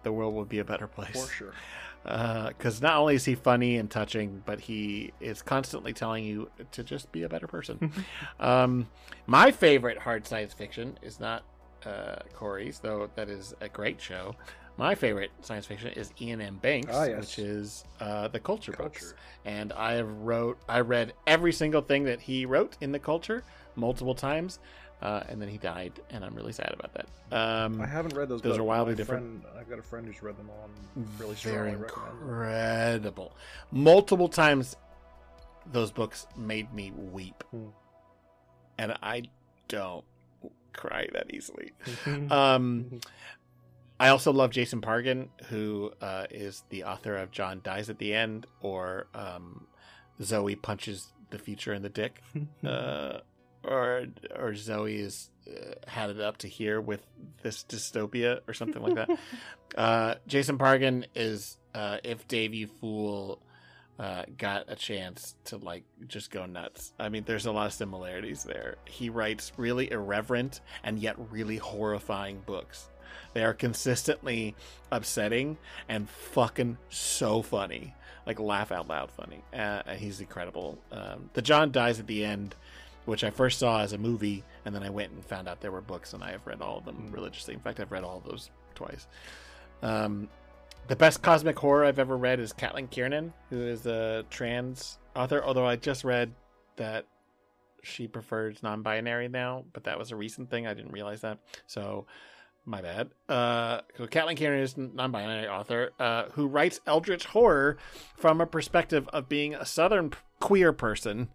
the 0.02 0.12
world 0.12 0.34
would 0.34 0.48
be 0.48 0.58
a 0.58 0.64
better 0.64 0.86
place 0.86 1.10
For 1.10 1.32
sure. 1.32 1.54
because 2.48 2.80
not 2.80 2.96
only 2.96 3.16
is 3.16 3.24
he 3.24 3.34
funny 3.34 3.76
and 3.76 3.90
touching, 3.90 4.42
but 4.46 4.60
he 4.60 5.12
is 5.20 5.42
constantly 5.42 5.92
telling 5.92 6.24
you 6.24 6.48
to 6.72 6.84
just 6.84 7.10
be 7.10 7.24
a 7.24 7.28
better 7.28 7.48
person. 7.48 7.92
um, 8.40 8.88
my 9.26 9.50
favorite 9.50 9.98
hard 9.98 10.26
science 10.26 10.52
fiction 10.52 10.98
is 11.02 11.18
not 11.18 11.42
uh, 11.84 12.16
Corey's, 12.34 12.78
though 12.78 13.10
that 13.16 13.28
is 13.28 13.54
a 13.60 13.68
great 13.68 14.00
show. 14.00 14.36
My 14.78 14.94
favorite 14.94 15.30
science 15.40 15.64
fiction 15.66 15.88
is 15.92 16.12
Iain 16.20 16.40
M. 16.40 16.56
Banks, 16.58 16.90
Ah, 16.92 17.04
yes. 17.04 17.20
which 17.20 17.38
is 17.38 17.84
uh, 18.00 18.28
the 18.28 18.38
Culture, 18.40 18.72
books, 18.72 19.14
and 19.44 19.72
I 19.72 19.94
have 19.94 20.10
wrote 20.10 20.58
I 20.68 20.80
read 20.80 21.14
every 21.26 21.52
single 21.52 21.80
thing 21.80 22.04
that 22.04 22.20
he 22.20 22.44
wrote 22.44 22.76
in 22.82 22.92
the 22.92 22.98
Culture 22.98 23.42
multiple 23.74 24.14
times, 24.14 24.58
uh, 25.00 25.22
and 25.28 25.40
then 25.40 25.48
he 25.48 25.56
died, 25.56 25.92
and 26.10 26.22
I'm 26.24 26.34
really 26.34 26.52
sad 26.52 26.74
about 26.78 26.92
that. 26.94 27.06
Um, 27.34 27.80
I 27.80 27.86
haven't 27.86 28.14
read 28.14 28.28
those. 28.28 28.42
Those 28.42 28.58
are 28.58 28.62
wildly 28.64 28.94
different. 28.94 29.42
Friend, 29.42 29.56
I've 29.58 29.68
got 29.70 29.78
a 29.78 29.82
friend 29.82 30.06
who's 30.06 30.22
read 30.22 30.36
them 30.36 30.50
all 30.50 30.68
and 30.94 31.06
really 31.18 31.36
strongly 31.36 31.70
them. 31.72 31.82
incredible. 31.84 33.34
Multiple 33.72 34.28
times, 34.28 34.76
those 35.72 35.90
books 35.90 36.26
made 36.36 36.72
me 36.74 36.90
weep, 36.94 37.42
Hmm. 37.50 37.68
and 38.76 38.92
I 39.02 39.22
don't 39.68 40.04
cry 40.74 41.06
that 41.14 41.32
easily. 41.32 41.72
Um, 42.30 43.00
I 43.98 44.08
also 44.08 44.32
love 44.32 44.50
Jason 44.50 44.80
Pargin, 44.80 45.28
who 45.48 45.92
uh, 46.00 46.26
is 46.30 46.64
the 46.68 46.84
author 46.84 47.16
of 47.16 47.30
John 47.30 47.60
Dies 47.62 47.88
at 47.88 47.98
the 47.98 48.12
End 48.12 48.46
or 48.60 49.06
um, 49.14 49.66
Zoe 50.22 50.54
Punches 50.54 51.12
the 51.30 51.38
Future 51.38 51.72
in 51.72 51.82
the 51.82 51.88
Dick, 51.88 52.20
uh, 52.66 53.18
or 53.64 54.06
or 54.36 54.54
Zoe 54.54 54.96
is 54.96 55.30
uh, 55.48 55.74
had 55.86 56.10
it 56.10 56.20
up 56.20 56.38
to 56.38 56.48
here 56.48 56.80
with 56.80 57.06
this 57.42 57.64
dystopia 57.68 58.40
or 58.46 58.54
something 58.54 58.82
like 58.82 58.94
that. 58.94 59.18
uh, 59.76 60.14
Jason 60.26 60.58
Pargin 60.58 61.06
is 61.14 61.56
uh, 61.74 61.98
if 62.04 62.28
Dave 62.28 62.54
You 62.54 62.66
Fool 62.66 63.40
uh, 63.98 64.24
got 64.36 64.64
a 64.68 64.76
chance 64.76 65.34
to 65.44 65.56
like 65.56 65.84
just 66.06 66.30
go 66.30 66.46
nuts. 66.46 66.92
I 66.98 67.08
mean, 67.08 67.24
there's 67.24 67.46
a 67.46 67.52
lot 67.52 67.66
of 67.66 67.72
similarities 67.72 68.44
there. 68.44 68.76
He 68.84 69.08
writes 69.08 69.52
really 69.56 69.90
irreverent 69.90 70.60
and 70.84 70.98
yet 70.98 71.16
really 71.30 71.56
horrifying 71.56 72.42
books. 72.44 72.90
They 73.36 73.44
are 73.44 73.52
consistently 73.52 74.54
upsetting 74.90 75.58
and 75.90 76.08
fucking 76.08 76.78
so 76.88 77.42
funny, 77.42 77.94
like 78.24 78.40
laugh 78.40 78.72
out 78.72 78.88
loud 78.88 79.10
funny. 79.10 79.42
Uh, 79.52 79.82
he's 79.92 80.22
incredible. 80.22 80.78
Um, 80.90 81.28
the 81.34 81.42
John 81.42 81.70
dies 81.70 82.00
at 82.00 82.06
the 82.06 82.24
end, 82.24 82.54
which 83.04 83.24
I 83.24 83.28
first 83.28 83.58
saw 83.58 83.82
as 83.82 83.92
a 83.92 83.98
movie, 83.98 84.42
and 84.64 84.74
then 84.74 84.82
I 84.82 84.88
went 84.88 85.12
and 85.12 85.22
found 85.22 85.48
out 85.48 85.60
there 85.60 85.70
were 85.70 85.82
books, 85.82 86.14
and 86.14 86.24
I 86.24 86.30
have 86.30 86.46
read 86.46 86.62
all 86.62 86.78
of 86.78 86.86
them 86.86 87.10
religiously. 87.12 87.52
In 87.52 87.60
fact, 87.60 87.78
I've 87.78 87.92
read 87.92 88.04
all 88.04 88.16
of 88.16 88.24
those 88.24 88.48
twice. 88.74 89.06
Um, 89.82 90.30
the 90.88 90.96
best 90.96 91.20
cosmic 91.20 91.58
horror 91.58 91.84
I've 91.84 91.98
ever 91.98 92.16
read 92.16 92.40
is 92.40 92.54
Caitlin 92.54 92.88
Kiernan, 92.88 93.34
who 93.50 93.60
is 93.60 93.84
a 93.84 94.24
trans 94.30 94.96
author. 95.14 95.44
Although 95.44 95.66
I 95.66 95.76
just 95.76 96.04
read 96.04 96.32
that 96.76 97.04
she 97.82 98.08
prefers 98.08 98.62
non-binary 98.62 99.28
now, 99.28 99.66
but 99.74 99.84
that 99.84 99.98
was 99.98 100.10
a 100.10 100.16
recent 100.16 100.48
thing. 100.48 100.66
I 100.66 100.72
didn't 100.72 100.92
realize 100.92 101.20
that. 101.20 101.36
So 101.66 102.06
my 102.66 102.82
bad. 102.82 103.10
Uh, 103.28 103.80
so 103.96 104.06
Caitlin 104.06 104.36
Kiernan 104.36 104.60
is 104.60 104.76
a 104.76 104.80
non-binary 104.80 105.48
author 105.48 105.90
uh, 105.98 106.24
who 106.32 106.46
writes 106.46 106.80
eldritch 106.86 107.26
horror 107.26 107.78
from 108.16 108.40
a 108.40 108.46
perspective 108.46 109.08
of 109.12 109.28
being 109.28 109.54
a 109.54 109.64
Southern 109.64 110.12
queer 110.40 110.72
person. 110.72 111.28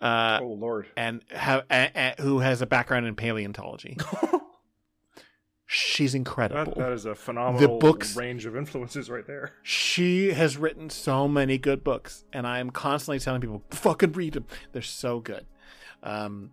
Uh, 0.00 0.38
oh 0.40 0.52
lord. 0.52 0.86
and 0.96 1.22
have 1.32 1.64
a, 1.72 1.90
a, 1.96 2.22
who 2.22 2.38
has 2.38 2.62
a 2.62 2.66
background 2.66 3.04
in 3.06 3.16
paleontology. 3.16 3.96
She's 5.66 6.14
incredible. 6.14 6.72
That, 6.72 6.78
that 6.78 6.92
is 6.92 7.04
a 7.04 7.14
phenomenal 7.14 7.60
the 7.60 7.78
books- 7.78 8.16
range 8.16 8.46
of 8.46 8.56
influences 8.56 9.10
right 9.10 9.26
there. 9.26 9.52
She 9.62 10.32
has 10.32 10.56
written 10.56 10.88
so 10.88 11.26
many 11.26 11.58
good 11.58 11.82
books, 11.82 12.24
and 12.32 12.46
I 12.46 12.60
am 12.60 12.70
constantly 12.70 13.18
telling 13.18 13.40
people, 13.40 13.64
fucking 13.70 14.12
read 14.12 14.34
them. 14.34 14.46
They're 14.72 14.82
so 14.82 15.20
good. 15.20 15.46
Um, 16.02 16.52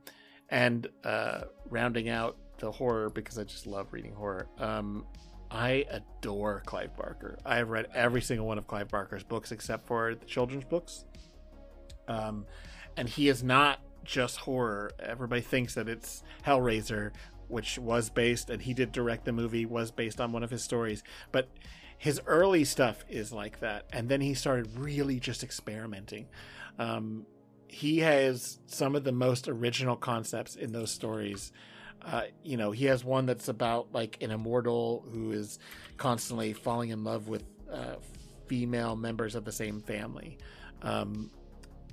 and 0.49 0.87
uh, 1.03 1.41
rounding 1.69 2.09
out 2.09 2.35
horror, 2.71 3.09
because 3.09 3.37
I 3.37 3.43
just 3.43 3.67
love 3.67 3.87
reading 3.91 4.13
horror, 4.13 4.47
um, 4.59 5.05
I 5.51 5.85
adore 5.89 6.63
Clive 6.65 6.95
Barker. 6.97 7.37
I 7.45 7.57
have 7.57 7.69
read 7.69 7.87
every 7.93 8.21
single 8.21 8.47
one 8.47 8.57
of 8.57 8.67
Clive 8.67 8.89
Barker's 8.89 9.23
books 9.23 9.51
except 9.51 9.87
for 9.87 10.15
the 10.15 10.25
children's 10.25 10.65
books. 10.65 11.05
Um, 12.07 12.45
and 12.97 13.07
he 13.07 13.29
is 13.29 13.43
not 13.43 13.79
just 14.03 14.37
horror. 14.37 14.91
Everybody 14.99 15.41
thinks 15.41 15.75
that 15.75 15.87
it's 15.89 16.23
Hellraiser, 16.45 17.11
which 17.47 17.77
was 17.77 18.09
based, 18.09 18.49
and 18.49 18.61
he 18.61 18.73
did 18.73 18.91
direct 18.91 19.25
the 19.25 19.31
movie, 19.31 19.65
was 19.65 19.91
based 19.91 20.19
on 20.19 20.31
one 20.31 20.43
of 20.43 20.49
his 20.49 20.63
stories. 20.63 21.03
But 21.31 21.49
his 21.97 22.21
early 22.25 22.65
stuff 22.65 23.05
is 23.09 23.31
like 23.31 23.59
that, 23.61 23.85
and 23.93 24.09
then 24.09 24.21
he 24.21 24.33
started 24.33 24.77
really 24.77 25.19
just 25.19 25.43
experimenting. 25.43 26.27
Um, 26.77 27.25
he 27.67 27.99
has 27.99 28.59
some 28.67 28.95
of 28.95 29.03
the 29.03 29.11
most 29.11 29.47
original 29.47 29.95
concepts 29.95 30.55
in 30.55 30.71
those 30.71 30.91
stories. 30.91 31.51
Uh, 32.05 32.23
you 32.43 32.55
know, 32.55 32.71
he 32.71 32.85
has 32.85 33.03
one 33.03 33.25
that's 33.25 33.47
about 33.47 33.87
like 33.91 34.21
an 34.21 34.29
immortal 34.31 35.03
who 35.11 35.31
is 35.31 35.57
constantly 35.97 36.53
falling 36.53 36.89
in 36.89 37.03
love 37.03 37.27
with 37.27 37.43
uh, 37.71 37.95
female 38.47 38.95
members 38.95 39.33
of 39.35 39.43
the 39.43 39.51
same 39.51 39.81
family. 39.81 40.37
Um, 40.83 41.31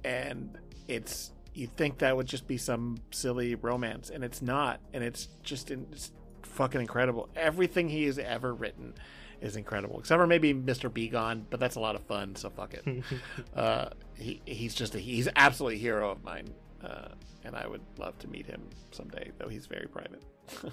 and 0.04 0.58
it's 0.86 1.32
you 1.54 1.66
think 1.66 1.98
that 1.98 2.16
would 2.16 2.26
just 2.26 2.46
be 2.46 2.56
some 2.58 2.98
silly 3.10 3.54
romance 3.54 4.10
and 4.10 4.24
it's 4.24 4.40
not 4.42 4.80
and 4.92 5.04
it's 5.04 5.28
just 5.42 5.70
it's 5.70 6.12
fucking 6.42 6.80
incredible. 6.80 7.28
Everything 7.36 7.88
he 7.88 8.04
has 8.04 8.18
ever 8.18 8.52
written 8.52 8.94
is 9.40 9.56
incredible 9.56 9.98
except 9.98 10.20
for 10.20 10.26
maybe 10.26 10.54
mr 10.54 10.92
b 10.92 11.08
gone 11.08 11.44
but 11.50 11.58
that's 11.58 11.74
a 11.74 11.80
lot 11.80 11.96
of 11.96 12.02
fun 12.04 12.36
so 12.36 12.48
fuck 12.50 12.74
it. 12.74 12.84
Uh 13.56 13.88
he, 14.16 14.40
he's 14.44 14.74
just 14.74 14.94
a 14.94 14.98
he's 14.98 15.28
absolutely 15.36 15.76
a 15.76 15.80
hero 15.80 16.10
of 16.10 16.22
mine. 16.22 16.48
Uh 16.84 17.08
and 17.44 17.56
i 17.56 17.66
would 17.66 17.82
love 17.98 18.18
to 18.18 18.28
meet 18.28 18.46
him 18.46 18.62
someday 18.90 19.30
though 19.38 19.48
he's 19.48 19.66
very 19.66 19.86
private 19.88 20.22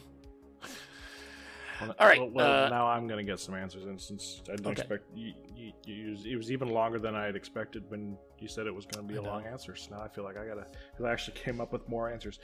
Well, 1.82 1.96
All 1.98 2.08
right, 2.08 2.20
Well, 2.20 2.30
well, 2.32 2.66
uh, 2.66 2.70
now 2.70 2.88
I'm 2.88 3.08
going 3.08 3.26
to 3.26 3.32
get 3.32 3.40
some 3.40 3.56
answers, 3.56 3.86
and 3.86 4.00
since 4.02 4.42
I 4.50 4.52
didn't 4.58 4.68
Okay. 4.68 4.82
expect 4.82 5.06
you, 5.16 5.34
you, 5.56 5.72
you, 5.86 6.18
it 6.26 6.36
was 6.36 6.52
even 6.52 6.68
longer 6.68 7.00
than 7.00 7.16
I 7.16 7.24
had 7.26 7.38
expected 7.38 7.90
when 7.90 8.18
you 8.38 8.50
said 8.50 8.68
it 8.68 8.76
was 8.76 8.86
going 8.86 9.08
to 9.08 9.14
be 9.14 9.18
I 9.18 9.22
a 9.22 9.24
know. 9.24 9.30
long 9.30 9.46
answer. 9.46 9.78
So 9.78 9.96
now 9.96 10.02
I 10.02 10.10
feel 10.10 10.26
like 10.26 10.36
I 10.38 10.46
gotta, 10.46 10.66
because 10.92 11.06
I 11.06 11.12
actually 11.14 11.38
came 11.38 11.62
up 11.62 11.72
with 11.72 11.88
more 11.88 12.12
answers. 12.12 12.40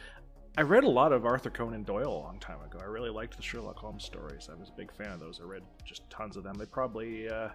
I 0.58 0.62
read 0.62 0.86
a 0.86 0.90
lot 0.90 1.12
of 1.12 1.26
Arthur 1.26 1.50
Conan 1.50 1.84
Doyle 1.84 2.08
a 2.08 2.24
long 2.24 2.40
time 2.40 2.62
ago. 2.62 2.80
I 2.82 2.86
really 2.86 3.10
liked 3.10 3.36
the 3.36 3.44
Sherlock 3.44 3.76
Holmes 3.78 4.06
stories. 4.06 4.48
I 4.50 4.56
was 4.58 4.70
a 4.70 4.78
big 4.78 4.90
fan 4.96 5.12
of 5.12 5.20
those. 5.20 5.42
I 5.42 5.44
read 5.44 5.64
just 5.84 6.10
tons 6.10 6.38
of 6.38 6.46
them. 6.46 6.56
They 6.58 6.66
probably. 6.66 7.28
Uh, 7.28 7.50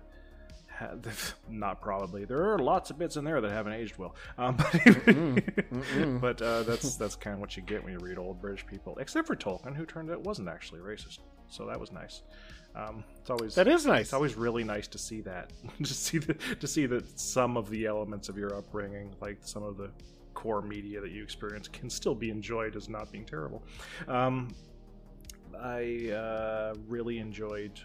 not 1.49 1.81
probably. 1.81 2.25
There 2.25 2.53
are 2.53 2.59
lots 2.59 2.91
of 2.91 2.99
bits 2.99 3.17
in 3.17 3.25
there 3.25 3.41
that 3.41 3.51
haven't 3.51 3.75
aged 3.75 3.99
well. 3.99 4.15
Um, 4.39 4.57
but 4.57 4.67
mm-mm. 4.73 6.21
but 6.21 6.41
uh, 6.43 6.63
that's 6.63 6.97
that's 6.97 7.17
kind 7.17 7.35
of 7.35 7.41
what 7.41 7.57
you 7.57 7.63
get 7.63 7.83
when 7.83 7.93
you 7.93 7.99
read 7.99 8.19
old 8.19 8.41
British 8.41 8.67
people, 8.67 8.97
except 8.99 9.27
for 9.27 9.37
Tolkien, 9.37 9.75
who 9.75 9.85
turned 9.85 10.11
out 10.11 10.21
wasn't 10.23 10.49
actually 10.49 10.81
racist. 10.81 11.19
So 11.49 11.67
that 11.67 11.79
was 11.79 11.93
nice. 11.93 12.23
Um, 12.75 13.03
it's 13.21 13.31
always 13.31 13.55
that 13.57 13.67
is 13.67 13.85
nice 13.85 14.03
it's 14.03 14.13
always 14.13 14.37
really 14.37 14.63
nice 14.63 14.87
to 14.89 14.99
see 14.99 15.21
that, 15.23 15.51
to 15.83 15.93
see 15.93 16.19
the, 16.19 16.35
to 16.35 16.69
see 16.69 16.87
that 16.87 17.19
some 17.19 17.57
of 17.57 17.69
the 17.69 17.87
elements 17.87 18.29
of 18.29 18.39
your 18.39 18.55
upbringing, 18.55 19.13
like 19.21 19.39
some 19.41 19.65
of 19.65 19.77
the 19.77 19.91
core 20.35 20.63
media 20.63 21.01
that 21.01 21.11
you 21.11 21.23
experience, 21.23 21.67
can 21.69 21.91
still 21.91 22.15
be 22.15 22.31
enjoyed 22.31 22.77
as 22.77 22.89
not 22.89 23.11
being 23.11 23.25
terrible. 23.25 23.65
Um, 24.07 24.55
I 25.61 26.11
uh, 26.11 26.75
really 26.87 27.19
enjoyed. 27.19 27.81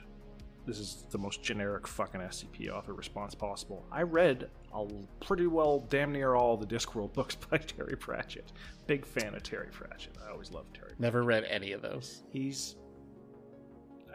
This 0.66 0.80
is 0.80 1.06
the 1.12 1.18
most 1.20 1.44
generic 1.44 1.88
fucking 1.88 2.22
SCP 2.22 2.70
author 2.70 2.94
response 2.94 3.36
possible. 3.36 3.86
I 3.92 4.02
read 4.02 4.50
a 4.74 4.86
pretty 5.24 5.46
well, 5.48 5.86
damn 5.90 6.12
near 6.12 6.34
all 6.36 6.58
the 6.58 6.66
Discworld 6.66 7.14
books 7.14 7.36
by 7.36 7.58
Terry 7.58 7.96
Pratchett. 7.96 8.52
Big 8.88 9.06
fan 9.06 9.36
of 9.36 9.44
Terry 9.44 9.70
Pratchett. 9.72 10.16
I 10.26 10.32
always 10.32 10.52
loved 10.52 10.74
Terry. 10.76 10.94
never 11.00 11.24
read 11.24 11.44
any 11.46 11.72
of 11.72 11.82
those 11.82 12.24
He's 12.32 12.76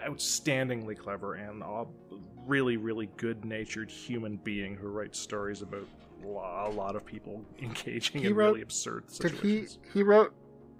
outstandingly 0.07 0.97
clever 0.97 1.35
and 1.35 1.63
a 1.63 1.85
really, 2.47 2.77
really 2.79 3.09
good 3.17 3.45
natured 3.45 3.91
human 3.91 4.37
being 4.39 4.75
who 4.75 4.89
writes 4.89 5.19
stories 5.21 5.63
about 5.63 5.87
a 6.23 6.27
lot 6.71 6.97
of 6.97 7.05
people 7.05 7.45
engaging 7.63 8.23
He 8.23 8.29
in 8.29 8.35
wrote- 8.35 8.49
really 8.53 8.63
absurd 8.63 9.11
situations. 9.11 9.77
did 9.77 9.93
he 9.93 9.99
he 9.99 10.03
wrote 10.03 10.35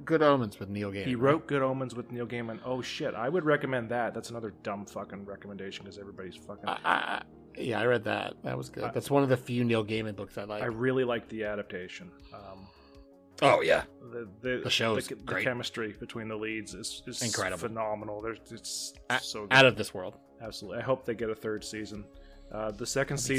good 0.05 0.23
omens 0.23 0.59
with 0.59 0.69
neil 0.69 0.91
gaiman 0.91 1.07
He 1.07 1.15
wrote 1.15 1.47
Good 1.47 1.63
Omens 1.63 1.95
with 1.95 2.11
Neil 2.13 2.27
Gaiman. 2.27 2.59
Oh 2.65 2.81
shit, 2.83 3.15
I 3.15 3.29
would 3.29 3.45
recommend 3.45 3.89
that. 3.91 4.15
That's 4.15 4.31
another 4.31 4.53
dumb 4.63 4.87
fucking 4.87 5.25
recommendation 5.25 5.85
because 5.85 5.99
everybody's 5.99 6.37
fucking. 6.37 6.69
I, 6.69 6.79
I, 6.85 7.23
yeah 7.57 7.81
i 7.81 7.85
read 7.85 8.05
that 8.05 8.35
that 8.45 8.57
was 8.57 8.69
good 8.69 8.89
that's 8.95 9.11
one 9.11 9.25
of 9.25 9.29
the 9.29 9.37
few 9.37 9.65
neil 9.65 9.85
gaiman 9.85 10.15
books 10.15 10.39
i 10.39 10.45
like 10.45 10.63
I 10.63 10.67
really 10.67 11.03
liked 11.05 11.29
the 11.29 11.45
adaptation. 11.45 12.11
Um, 12.33 12.67
Oh 13.43 13.63
yeah, 13.63 13.85
The 14.13 14.29
the, 14.43 14.61
The 14.65 14.71
show's 14.71 15.09
the, 15.09 15.15
great. 15.15 15.45
chemistry 15.45 15.95
between 15.99 16.29
the 16.29 16.37
leads 16.37 16.75
is, 16.75 17.03
is 17.07 17.23
Incredible. 17.23 17.59
phenomenal. 17.69 18.21
There's 18.21 18.39
it's 18.51 18.93
A- 19.09 19.19
so 19.19 19.43
good. 19.47 19.53
out 19.55 19.65
of 19.65 19.77
this 19.77 19.95
world. 19.95 20.17
Absolutely. 20.43 20.81
I 20.83 20.85
hope 20.85 21.07
they 21.07 21.15
get 21.15 21.31
a 21.31 21.35
third 21.35 21.65
season. 21.65 22.05
Uh, 22.53 22.71
the 22.71 22.85
second 22.87 23.17
Me 23.17 23.23
too. 23.23 23.33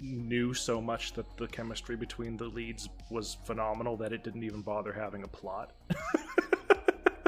Season 0.00 0.28
knew 0.28 0.54
so 0.54 0.80
much 0.80 1.12
that 1.14 1.36
the 1.36 1.46
chemistry 1.46 1.96
between 1.96 2.36
the 2.36 2.44
leads 2.46 2.88
was 3.10 3.36
phenomenal 3.44 3.96
that 3.98 4.12
it 4.12 4.24
didn't 4.24 4.44
even 4.44 4.62
bother 4.62 4.92
having 4.92 5.22
a 5.22 5.28
plot. 5.28 5.72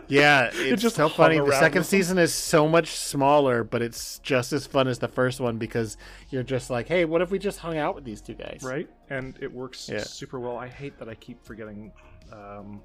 Yeah, 0.09 0.51
it's 0.53 0.82
just 0.82 0.97
so 0.97 1.09
funny. 1.09 1.39
The 1.39 1.51
second 1.53 1.62
with 1.62 1.73
them. 1.73 1.82
season 1.85 2.19
is 2.19 2.35
so 2.35 2.69
much 2.69 2.89
smaller, 2.90 3.65
but 3.65 3.81
it's 3.81 4.19
just 4.19 4.53
as 4.53 4.66
fun 4.66 4.86
as 4.86 4.99
the 4.99 5.09
first 5.09 5.40
one 5.40 5.57
because 5.57 5.97
you're 6.28 6.43
just 6.43 6.69
like, 6.69 6.86
hey, 6.86 7.07
what 7.07 7.23
if 7.23 7.31
we 7.31 7.39
just 7.39 7.61
hung 7.61 7.78
out 7.78 7.94
with 7.94 8.05
these 8.05 8.20
two 8.20 8.35
guys? 8.35 8.61
right? 8.62 8.90
And 9.09 9.39
it 9.40 9.51
works 9.51 9.89
Yeah. 9.90 10.03
super 10.03 10.39
well. 10.39 10.59
I 10.59 10.69
hate 10.69 10.99
that 10.99 11.09
I 11.09 11.15
keep 11.15 11.43
forgetting 11.47 11.93
um, 12.31 12.82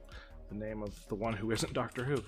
the 0.48 0.56
name 0.56 0.82
of 0.82 0.96
the 1.10 1.16
one 1.16 1.34
who 1.34 1.52
isn't 1.52 1.74
Doctor 1.74 2.06
Who. 2.06 2.24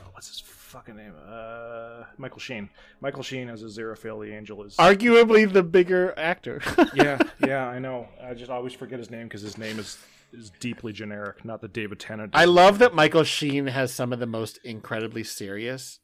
Uh, 0.00 0.08
what's 0.12 0.28
his 0.28 0.40
fucking 0.40 0.96
name? 0.96 1.12
Uh, 1.28 2.04
Michael 2.16 2.38
Sheen. 2.40 2.70
Michael 3.00 3.22
Sheen 3.22 3.48
as 3.48 3.62
Aziraphale 3.62 4.24
the 4.26 4.34
Angel 4.34 4.62
is. 4.64 4.76
Arguably 4.76 5.50
the 5.50 5.62
bigger 5.62 6.14
actor. 6.16 6.60
yeah, 6.94 7.18
yeah, 7.46 7.66
I 7.66 7.78
know. 7.78 8.08
I 8.22 8.34
just 8.34 8.50
always 8.50 8.72
forget 8.72 8.98
his 8.98 9.10
name 9.10 9.24
because 9.24 9.42
his 9.42 9.58
name 9.58 9.78
is 9.78 9.98
is 10.32 10.52
deeply 10.60 10.92
generic, 10.92 11.44
not 11.44 11.60
the 11.60 11.68
David 11.68 11.98
Tennant. 11.98 12.30
I 12.34 12.44
love 12.44 12.78
that 12.78 12.94
Michael 12.94 13.24
Sheen 13.24 13.66
has 13.66 13.92
some 13.92 14.12
of 14.12 14.20
the 14.20 14.26
most 14.26 14.60
incredibly 14.62 15.24
serious 15.24 15.98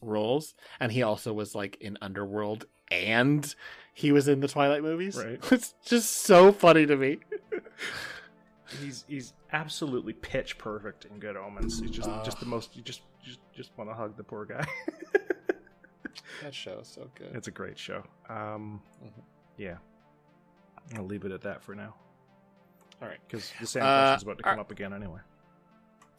roles, 0.00 0.54
and 0.78 0.92
he 0.92 1.02
also 1.02 1.32
was 1.32 1.54
like 1.54 1.76
in 1.80 1.98
Underworld 2.00 2.66
and 2.90 3.54
he 3.92 4.12
was 4.12 4.28
in 4.28 4.40
the 4.40 4.48
Twilight 4.48 4.82
movies. 4.82 5.16
Right. 5.16 5.40
It's 5.52 5.74
just 5.84 6.10
so 6.10 6.52
funny 6.52 6.86
to 6.86 6.96
me. 6.96 7.18
he's 8.80 9.04
he's 9.08 9.32
absolutely 9.52 10.12
pitch 10.12 10.58
perfect 10.58 11.04
in 11.06 11.18
Good 11.18 11.36
Omens. 11.36 11.80
He's 11.80 11.90
just 11.90 12.08
just 12.24 12.40
the 12.40 12.46
most. 12.46 12.76
You 12.76 12.82
just 12.82 13.00
just 13.24 13.40
just 13.52 13.70
want 13.76 13.88
to 13.90 13.94
hug 13.94 14.16
the 14.16 14.24
poor 14.24 14.44
guy. 14.44 14.64
That 16.42 16.54
show 16.54 16.78
is 16.80 16.88
so 16.88 17.08
good. 17.14 17.30
it's 17.34 17.48
a 17.48 17.50
great 17.50 17.78
show. 17.78 18.02
Um, 18.28 18.82
Mhm. 19.02 19.22
yeah, 19.56 19.76
I'll 20.96 21.04
leave 21.06 21.24
it 21.24 21.32
at 21.32 21.40
that 21.42 21.62
for 21.62 21.74
now 21.74 21.94
All 23.00 23.08
right. 23.08 23.18
because 23.26 23.52
the 23.60 23.66
same 23.66 23.82
Uh, 23.82 23.86
question's 24.10 24.22
about 24.24 24.36
to 24.38 24.42
come 24.44 24.58
are- 24.58 24.60
up 24.60 24.70
again 24.70 24.92
anyway. 24.92 25.20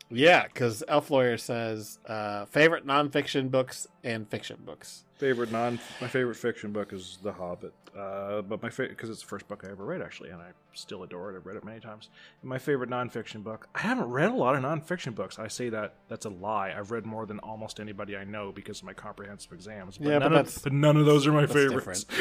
Yeah, 0.09 0.43
because 0.43 0.83
Elf 0.87 1.09
Lawyer 1.09 1.37
says 1.37 1.97
uh, 2.05 2.45
favorite 2.45 2.85
nonfiction 2.85 3.49
books 3.49 3.87
and 4.03 4.27
fiction 4.29 4.57
books. 4.65 5.03
Favorite 5.17 5.51
non 5.51 5.79
my 6.01 6.07
favorite 6.07 6.35
fiction 6.35 6.71
book 6.73 6.91
is 6.93 7.17
The 7.23 7.31
Hobbit, 7.31 7.73
uh, 7.97 8.41
but 8.41 8.61
my 8.61 8.69
favorite 8.69 8.89
because 8.89 9.09
it's 9.09 9.21
the 9.21 9.27
first 9.27 9.47
book 9.47 9.63
I 9.65 9.71
ever 9.71 9.83
read 9.85 10.01
actually, 10.01 10.29
and 10.29 10.41
I 10.41 10.49
still 10.73 11.03
adore 11.03 11.31
it. 11.33 11.37
I've 11.37 11.45
read 11.45 11.55
it 11.55 11.63
many 11.63 11.79
times. 11.79 12.09
My 12.43 12.57
favorite 12.59 12.89
nonfiction 12.89 13.41
book. 13.41 13.67
I 13.73 13.79
haven't 13.79 14.09
read 14.09 14.29
a 14.29 14.35
lot 14.35 14.55
of 14.55 14.61
nonfiction 14.61 15.15
books. 15.15 15.39
I 15.39 15.47
say 15.47 15.69
that 15.69 15.95
that's 16.09 16.25
a 16.25 16.29
lie. 16.29 16.73
I've 16.77 16.91
read 16.91 17.05
more 17.05 17.25
than 17.25 17.39
almost 17.39 17.79
anybody 17.79 18.15
I 18.17 18.25
know 18.25 18.51
because 18.51 18.79
of 18.79 18.83
my 18.85 18.93
comprehensive 18.93 19.53
exams. 19.53 19.97
Yeah, 19.99 20.19
but 20.19 20.25
none 20.25 20.31
that's- 20.33 20.57
of, 20.57 20.63
but 20.63 20.73
none 20.73 20.97
of 20.97 21.05
those 21.05 21.25
are 21.25 21.31
my 21.31 21.47
favorites. 21.47 22.05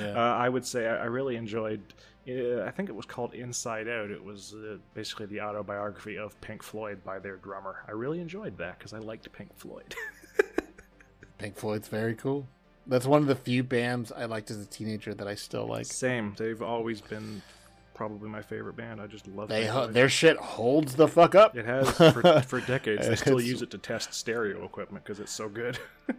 Yeah. 0.00 0.14
uh, 0.16 0.36
I 0.36 0.48
would 0.48 0.66
say 0.66 0.86
I, 0.88 0.96
I 0.96 1.04
really 1.04 1.36
enjoyed. 1.36 1.80
Uh, 2.28 2.64
I 2.66 2.70
think 2.72 2.88
it 2.88 2.94
was 2.94 3.06
called 3.06 3.34
Inside 3.34 3.86
Out. 3.88 4.10
It 4.10 4.22
was 4.22 4.54
uh, 4.54 4.78
basically 4.94 5.26
the 5.26 5.40
autobiography 5.40 6.18
of 6.18 6.38
Pink 6.40 6.62
Floyd 6.62 7.04
by 7.04 7.18
their 7.20 7.36
drummer. 7.36 7.76
I 7.86 7.92
really 7.92 8.20
enjoyed 8.20 8.58
that 8.58 8.78
because 8.78 8.92
I 8.92 8.98
liked 8.98 9.30
Pink 9.32 9.50
Floyd. 9.56 9.94
Pink 11.38 11.54
Floyd's 11.56 11.88
very 11.88 12.14
cool. 12.14 12.46
That's 12.86 13.06
one 13.06 13.20
of 13.22 13.28
the 13.28 13.34
few 13.36 13.62
bands 13.62 14.10
I 14.12 14.24
liked 14.24 14.50
as 14.50 14.60
a 14.60 14.66
teenager 14.66 15.12
that 15.14 15.26
I 15.28 15.34
still 15.34 15.66
like. 15.66 15.86
Same. 15.86 16.34
They've 16.36 16.62
always 16.62 17.00
been 17.00 17.42
probably 17.94 18.28
my 18.28 18.42
favorite 18.42 18.76
band. 18.76 19.00
I 19.00 19.06
just 19.06 19.26
love 19.28 19.48
They 19.48 19.66
ho- 19.66 19.86
their 19.86 20.08
shit 20.08 20.36
holds 20.36 20.94
the 20.96 21.08
fuck 21.08 21.34
up. 21.34 21.56
It 21.56 21.64
has 21.64 21.90
for, 21.90 22.40
for 22.46 22.60
decades. 22.60 23.06
They 23.08 23.16
still 23.16 23.40
use 23.40 23.62
it 23.62 23.70
to 23.70 23.78
test 23.78 24.14
stereo 24.14 24.64
equipment 24.64 25.04
because 25.04 25.20
it's 25.20 25.32
so 25.32 25.48
good. 25.48 25.78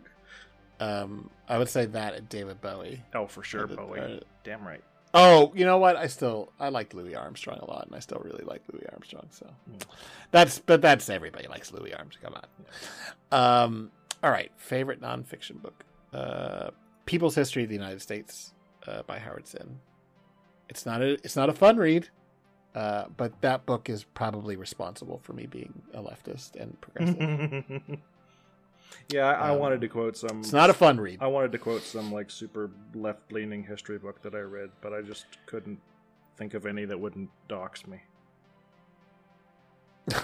Um, 0.79 1.31
I 1.49 1.57
would 1.57 1.69
say 1.69 1.87
that 1.87 2.13
and 2.13 2.29
David 2.29 2.61
Bowie. 2.61 3.01
oh, 3.15 3.25
for 3.25 3.41
sure, 3.41 3.63
Uh, 3.63 3.75
Bowie. 3.75 3.99
uh, 3.99 4.19
Damn 4.43 4.63
right. 4.63 4.83
Oh, 5.13 5.51
you 5.55 5.65
know 5.65 5.77
what? 5.77 5.95
I 5.95 6.07
still 6.07 6.51
I 6.59 6.69
like 6.69 6.93
Louis 6.93 7.15
Armstrong 7.15 7.59
a 7.59 7.65
lot, 7.65 7.85
and 7.87 7.95
I 7.95 7.99
still 7.99 8.21
really 8.23 8.43
like 8.43 8.61
Louis 8.71 8.85
Armstrong. 8.91 9.27
So 9.31 9.47
that's 10.31 10.59
but 10.59 10.81
that's 10.81 11.09
everybody 11.09 11.47
likes 11.47 11.71
Louis 11.71 11.93
Armstrong. 11.93 12.33
Come 12.33 12.41
on. 13.31 13.63
Um, 13.63 13.91
all 14.23 14.31
right, 14.31 14.51
favorite 14.57 15.01
nonfiction 15.01 15.61
book: 15.61 15.85
uh, 16.13 16.71
People's 17.05 17.35
History 17.35 17.63
of 17.63 17.69
the 17.69 17.75
United 17.75 18.01
States 18.01 18.53
uh, 18.85 19.03
by 19.03 19.19
Howard 19.19 19.47
Zinn. 19.47 19.79
It's 20.69 20.85
not 20.85 21.01
a 21.01 21.13
it's 21.23 21.35
not 21.35 21.49
a 21.49 21.53
fun 21.53 21.77
read, 21.77 22.09
uh, 22.75 23.05
but 23.15 23.41
that 23.41 23.65
book 23.65 23.89
is 23.89 24.03
probably 24.03 24.55
responsible 24.55 25.19
for 25.23 25.33
me 25.33 25.45
being 25.45 25.81
a 25.93 26.01
leftist 26.01 26.55
and 26.55 26.79
progressive. 26.81 27.99
yeah, 29.09 29.25
I, 29.25 29.49
I 29.49 29.51
Um, 29.51 29.59
wanted 29.59 29.81
to 29.81 29.87
quote 29.87 30.17
some. 30.17 30.39
it's 30.39 30.53
not 30.53 30.69
a 30.69 30.73
fun 30.73 30.99
read. 30.99 31.19
I 31.21 31.27
wanted 31.27 31.51
to 31.53 31.57
quote 31.57 31.83
some 31.83 32.11
like 32.11 32.29
super 32.31 32.71
left-leaning 32.93 33.63
history 33.63 33.97
book 33.97 34.21
that 34.23 34.35
I 34.35 34.39
read, 34.39 34.69
but 34.81 34.93
I 34.93 35.01
just 35.01 35.25
couldn't 35.45 35.79
think 36.37 36.53
of 36.53 36.65
any 36.65 36.85
that 36.85 36.99
wouldn't 36.99 37.29
dox 37.47 37.85
me. 37.87 38.01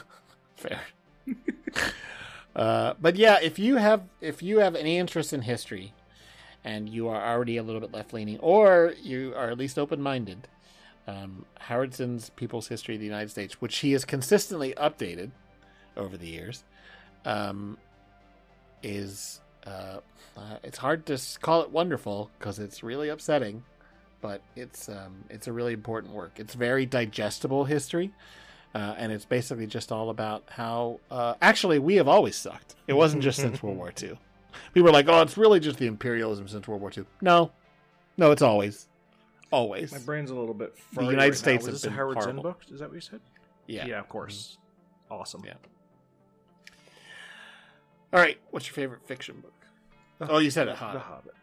Fair. 0.56 0.82
uh, 2.56 2.94
but 3.02 3.16
yeah, 3.16 3.40
if 3.42 3.58
you 3.60 3.78
have 3.78 4.04
if 4.22 4.42
you 4.44 4.60
have 4.60 4.76
any 4.76 4.98
interest 4.98 5.34
in 5.34 5.42
history, 5.42 5.94
and 6.64 6.88
you 6.90 7.08
are 7.08 7.22
already 7.34 7.58
a 7.58 7.64
little 7.64 7.82
bit 7.82 7.92
left 7.94 8.14
leaning, 8.14 8.40
or 8.40 8.94
you 9.02 9.34
are 9.36 9.50
at 9.50 9.58
least 9.58 9.78
open 9.80 10.02
minded, 10.02 10.48
um, 11.08 11.46
Howard 11.60 11.94
Zinn's 11.94 12.30
People's 12.32 12.68
History 12.68 12.96
of 12.96 13.00
the 13.02 13.06
United 13.08 13.30
States, 13.30 13.60
which 13.62 13.78
he 13.78 13.92
has 13.94 14.06
consistently 14.06 14.74
updated 14.78 15.32
over 15.98 16.16
the 16.18 16.28
years, 16.28 16.64
um, 17.26 17.78
is 18.84 19.42
uh, 19.66 20.00
uh, 20.38 20.58
it's 20.64 20.78
hard 20.78 21.06
to 21.08 21.20
call 21.42 21.62
it 21.62 21.72
wonderful 21.72 22.30
because 22.38 22.60
it's 22.60 22.84
really 22.84 23.10
upsetting, 23.10 23.64
but 24.22 24.42
it's 24.56 24.90
um, 24.90 25.24
it's 25.30 25.48
a 25.48 25.54
really 25.54 25.74
important 25.74 26.14
work. 26.14 26.34
It's 26.38 26.54
very 26.54 26.86
digestible 26.86 27.66
history. 27.66 28.12
Uh, 28.76 28.96
and 28.98 29.12
it's 29.12 29.26
basically 29.26 29.68
just 29.68 29.92
all 29.92 30.10
about 30.10 30.44
how 30.50 31.00
uh, 31.12 31.36
actually 31.44 31.78
we 31.78 31.96
have 31.98 32.08
always 32.08 32.36
sucked. 32.36 32.74
It 32.88 32.94
wasn't 32.94 33.22
just 33.22 33.38
since 33.40 33.62
World 33.62 33.78
War 33.78 33.94
II. 34.02 34.18
We 34.74 34.82
were 34.82 34.90
like, 34.90 35.08
oh, 35.08 35.22
it's 35.22 35.38
really 35.38 35.60
just 35.60 35.78
the 35.78 35.86
imperialism 35.86 36.48
since 36.48 36.68
World 36.68 36.82
War 36.82 36.92
II. 36.96 37.06
No, 37.22 37.52
no, 38.18 38.32
it's 38.32 38.42
always, 38.42 38.88
always. 39.52 39.92
My 39.92 40.00
brain's 40.00 40.32
a 40.32 40.36
little 40.36 40.56
bit. 40.56 40.76
The 40.94 41.02
United 41.04 41.18
right 41.18 41.36
States 41.36 41.66
Now. 41.66 41.72
has 41.72 41.82
this 41.82 41.88
been 41.88 41.94
Howard 41.94 42.18
Zinn 42.24 42.32
horrible. 42.32 42.44
book? 42.44 42.62
Is 42.72 42.80
that 42.80 42.90
what 42.90 42.96
you 42.96 43.02
said? 43.02 43.20
Yeah. 43.68 43.86
Yeah, 43.86 44.00
of 44.00 44.10
course. 44.10 44.58
Awesome. 45.12 45.44
Yeah. 45.46 45.54
All 48.14 48.20
right. 48.20 48.38
What's 48.52 48.68
your 48.68 48.74
favorite 48.76 49.04
fiction 49.04 49.42
book? 49.42 49.54
Oh, 50.30 50.38
you 50.38 50.52
said 50.52 50.68
it. 50.68 50.72
The 50.72 50.76
Hobbit. 50.78 51.02
Hobbit. 51.02 51.34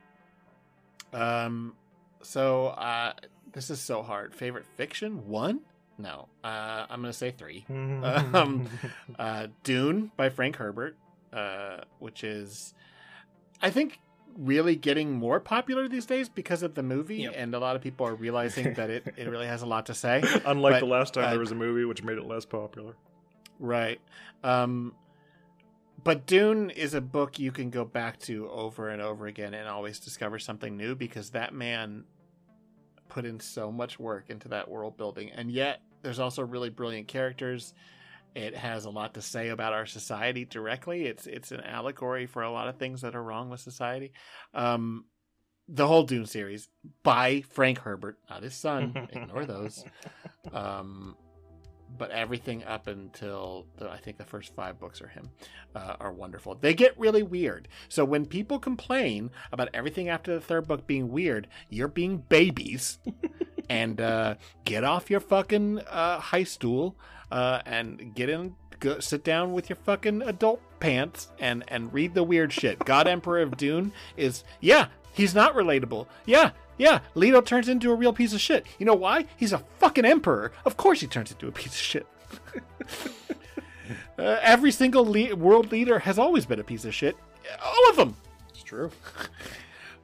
Um. 1.13 1.75
So, 2.23 2.67
uh, 2.69 3.13
this 3.53 3.71
is 3.71 3.81
so 3.81 4.03
hard. 4.03 4.35
Favorite 4.35 4.67
fiction? 4.77 5.27
One? 5.27 5.61
No. 5.99 6.29
Uh, 6.45 6.87
I'm 6.89 7.01
gonna 7.01 7.13
say 7.13 7.31
three. 7.31 7.65
Um, 7.71 8.69
uh, 9.19 9.49
Dune 9.65 10.13
by 10.17 10.29
Frank 10.29 10.57
Herbert, 10.57 10.97
uh, 11.33 11.79
which 11.99 12.23
is, 12.25 12.75
I 13.61 13.71
think, 13.71 13.99
really 14.39 14.77
getting 14.77 15.13
more 15.13 15.41
popular 15.41 15.89
these 15.89 16.07
days 16.07 16.29
because 16.29 16.63
of 16.63 16.75
the 16.75 16.83
movie, 16.83 17.23
Yep. 17.23 17.33
and 17.37 17.55
a 17.55 17.59
lot 17.59 17.75
of 17.77 17.83
people 17.83 18.07
are 18.07 18.15
realizing 18.15 18.75
that 18.75 18.89
it, 18.91 19.13
it 19.17 19.29
really 19.29 19.47
has 19.47 19.63
a 19.63 19.67
lot 19.67 19.87
to 19.87 19.95
say. 19.95 20.23
Unlike 20.47 20.75
But, 20.75 20.81
the 20.81 20.87
last 20.87 21.15
time 21.15 21.25
uh, 21.25 21.31
there 21.31 21.41
was 21.41 21.51
a 21.51 21.57
movie, 21.57 21.85
which 21.85 22.03
made 22.03 22.17
it 22.19 22.25
less 22.27 22.45
popular. 22.45 22.95
Right. 23.59 24.01
Um, 24.45 24.95
but 26.05 26.27
Dune 26.27 26.71
is 26.71 26.95
a 26.95 27.01
book 27.01 27.39
you 27.39 27.53
can 27.53 27.71
go 27.71 27.85
back 27.85 28.19
to 28.21 28.49
over 28.49 28.89
and 28.89 29.03
over 29.03 29.27
again 29.27 29.55
and 29.55 29.69
always 29.69 29.99
discover 29.99 30.39
something 30.39 30.77
new 30.77 30.95
because 30.95 31.31
that 31.31 31.55
man 31.55 32.05
put 33.09 33.25
in 33.25 33.41
so 33.41 33.71
much 33.71 33.99
work 33.99 34.31
into 34.31 34.49
that 34.49 34.71
world 34.71 34.97
building. 34.97 35.31
And 35.31 35.51
yet, 35.51 35.83
there's 36.03 36.19
also 36.19 36.43
really 36.43 36.71
brilliant 36.71 37.09
characters. 37.09 37.75
It 38.35 38.57
has 38.57 38.85
a 38.85 38.91
lot 38.91 39.15
to 39.15 39.23
say 39.23 39.49
about 39.49 39.73
our 39.73 39.87
society 39.87 40.45
directly. 40.45 41.07
It's 41.07 41.27
it's 41.27 41.51
an 41.51 41.61
allegory 41.61 42.27
for 42.27 42.43
a 42.43 42.51
lot 42.51 42.69
of 42.69 42.77
things 42.77 43.01
that 43.03 43.17
are 43.17 43.23
wrong 43.23 43.51
with 43.51 43.61
society. 43.61 44.13
Um, 44.55 45.05
the 45.69 45.87
whole 45.87 46.05
Dune 46.05 46.27
series 46.27 46.69
by 47.03 47.43
Frank 47.43 47.79
Herbert, 47.79 48.19
not 48.29 48.43
his 48.43 48.55
son. 48.55 49.09
Ignore 49.13 49.47
those. 49.47 49.85
Um, 50.53 51.17
but 51.97 52.11
everything 52.11 52.65
up 52.65 52.87
until 52.87 53.67
the, 53.77 53.91
I 53.91 53.99
think 53.99 54.19
the 54.19 54.25
first 54.25 54.55
five 54.55 54.79
books 54.79 55.03
are 55.03 55.09
him 55.09 55.31
uh, 55.75 55.97
are 56.01 56.13
wonderful. 56.13 56.55
They 56.55 56.75
get 56.75 56.99
really 56.99 57.23
weird. 57.23 57.69
So 57.89 58.05
when 58.05 58.27
people 58.27 58.59
complain 58.59 59.31
about 59.53 59.69
everything 59.75 60.09
after 60.09 60.35
the 60.35 60.41
third 60.41 60.67
book 60.67 60.87
being 60.87 61.11
weird, 61.11 61.49
you're 61.69 61.89
being 61.89 62.19
babies. 62.19 62.99
and 63.71 64.01
uh, 64.01 64.35
get 64.65 64.83
off 64.83 65.09
your 65.11 65.21
fucking 65.21 65.79
uh, 65.81 66.19
high 66.19 66.43
stool 66.43 66.97
uh, 67.31 67.61
and 67.65 68.15
get 68.15 68.29
in, 68.29 68.57
go, 68.81 68.99
sit 68.99 69.23
down 69.23 69.53
with 69.53 69.71
your 69.71 69.77
fucking 69.77 70.23
adult 70.23 70.61
pants 70.81 71.29
and 71.39 71.63
and 71.69 71.93
read 71.95 72.15
the 72.15 72.25
weird 72.25 72.53
shit. 72.53 72.79
God 72.81 73.07
Emperor 73.07 73.41
of 73.41 73.57
Dune 73.57 73.93
is 74.17 74.43
yeah, 74.61 74.89
he's 75.13 75.35
not 75.35 75.55
relatable. 75.55 76.07
Yeah, 76.27 76.51
yeah, 76.81 77.01
Leto 77.15 77.41
turns 77.43 77.69
into 77.69 77.91
a 77.93 77.95
real 77.95 78.13
piece 78.13 78.33
of 78.33 78.41
shit. 78.41 78.67
You 78.79 78.87
know 78.87 78.95
why? 78.95 79.27
He's 79.37 79.53
a 79.53 79.59
fucking 79.79 80.05
emperor. 80.05 80.51
Of 80.65 80.77
course 80.77 81.01
he 81.01 81.07
turns 81.07 81.31
into 81.31 81.47
a 81.47 81.53
piece 81.53 81.73
of 81.75 81.81
shit. 81.81 82.07
Uh, 84.19 84.39
every 84.43 84.71
single 84.71 85.05
le- 85.05 85.35
world 85.35 85.73
leader 85.73 85.99
has 85.99 86.19
always 86.19 86.45
been 86.45 86.61
a 86.61 86.65
piece 86.65 86.85
of 86.85 86.95
shit. 86.95 87.17
All 87.65 87.89
of 87.91 87.97
them. 87.97 88.15
It's 88.51 88.63
true. 88.63 88.91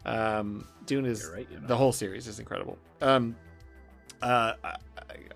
Um, 0.06 0.66
Dune 0.86 1.05
is 1.05 1.28
right, 1.34 1.48
you 1.50 1.58
know. 1.58 1.66
the 1.66 1.76
whole 1.76 1.90
series 1.92 2.28
is 2.28 2.38
incredible. 2.38 2.78
Um, 3.02 3.34
uh, 4.22 4.52
I- 4.62 4.76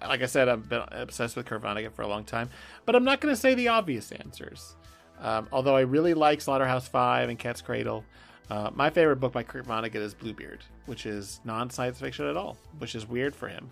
I- 0.01 0.07
like 0.09 0.23
I 0.23 0.27
said, 0.27 0.49
I've 0.49 0.69
been 0.69 0.83
obsessed 0.93 1.35
with 1.35 1.44
Kurt 1.47 1.60
Vonnegut 1.62 1.93
for 1.93 2.02
a 2.02 2.07
long 2.07 2.23
time, 2.25 2.49
but 2.86 2.94
I'm 2.94 3.02
not 3.02 3.20
going 3.20 3.35
to 3.35 3.41
say 3.41 3.55
the 3.55 3.67
obvious 3.67 4.12
answers. 4.12 4.77
Um, 5.20 5.49
although 5.51 5.75
I 5.77 5.81
really 5.81 6.15
like 6.15 6.41
Slaughterhouse 6.41 6.86
Five 6.86 7.28
and 7.28 7.36
Cat's 7.36 7.60
Cradle, 7.62 8.05
uh, 8.51 8.70
my 8.75 8.91
favorite 8.91 9.17
book 9.17 9.33
by 9.33 9.43
Kurt 9.43 9.67
Vonnegut 9.67 9.97
is 9.97 10.12
Bluebeard, 10.12 10.65
which 10.87 11.07
is 11.07 11.41
non-science 11.45 12.01
fiction 12.01 12.27
at 12.27 12.37
all, 12.37 12.57
which 12.79 12.95
is 12.95 13.07
weird 13.09 13.35
for 13.35 13.49
him. 13.49 13.70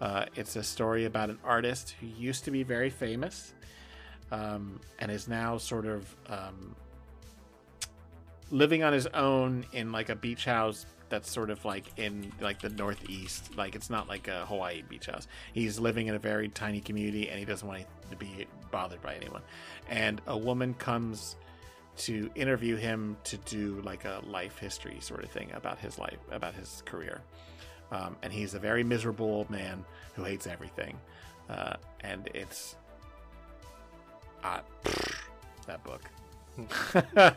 Uh, 0.00 0.24
it's 0.34 0.56
a 0.56 0.62
story 0.62 1.04
about 1.04 1.28
an 1.28 1.38
artist 1.44 1.94
who 2.00 2.06
used 2.06 2.44
to 2.44 2.50
be 2.50 2.62
very 2.62 2.88
famous, 2.88 3.52
um, 4.30 4.80
and 4.98 5.10
is 5.10 5.28
now 5.28 5.58
sort 5.58 5.86
of 5.86 6.14
um, 6.28 6.74
living 8.50 8.82
on 8.82 8.92
his 8.92 9.06
own 9.08 9.66
in 9.72 9.92
like 9.92 10.08
a 10.08 10.16
beach 10.16 10.44
house 10.44 10.86
that's 11.08 11.30
sort 11.30 11.50
of 11.50 11.64
like 11.64 11.86
in 11.98 12.32
like 12.40 12.60
the 12.60 12.68
northeast. 12.70 13.56
Like 13.56 13.74
it's 13.74 13.90
not 13.90 14.08
like 14.08 14.28
a 14.28 14.46
hawaii 14.46 14.82
beach 14.82 15.06
house. 15.06 15.26
He's 15.52 15.78
living 15.78 16.06
in 16.06 16.14
a 16.14 16.18
very 16.18 16.48
tiny 16.48 16.80
community 16.80 17.28
and 17.28 17.38
he 17.38 17.44
doesn't 17.44 17.66
want 17.66 17.84
to 18.10 18.16
be 18.16 18.46
bothered 18.70 19.02
by 19.02 19.14
anyone. 19.14 19.42
And 19.88 20.20
a 20.26 20.36
woman 20.36 20.74
comes 20.74 21.36
to 21.98 22.30
interview 22.34 22.76
him 22.76 23.16
to 23.24 23.36
do 23.38 23.80
like 23.84 24.04
a 24.04 24.20
life 24.26 24.58
history 24.58 24.98
sort 25.00 25.24
of 25.24 25.30
thing 25.30 25.50
about 25.54 25.78
his 25.78 25.98
life 25.98 26.18
about 26.30 26.54
his 26.54 26.82
career. 26.86 27.20
Um, 27.90 28.16
and 28.22 28.32
he's 28.32 28.54
a 28.54 28.58
very 28.58 28.84
miserable 28.84 29.26
old 29.26 29.50
man 29.50 29.84
who 30.14 30.24
hates 30.24 30.46
everything. 30.46 30.98
Uh, 31.48 31.74
and 32.02 32.28
it's 32.34 32.76
uh, 34.44 34.60
that 35.66 35.82
book. 35.84 36.02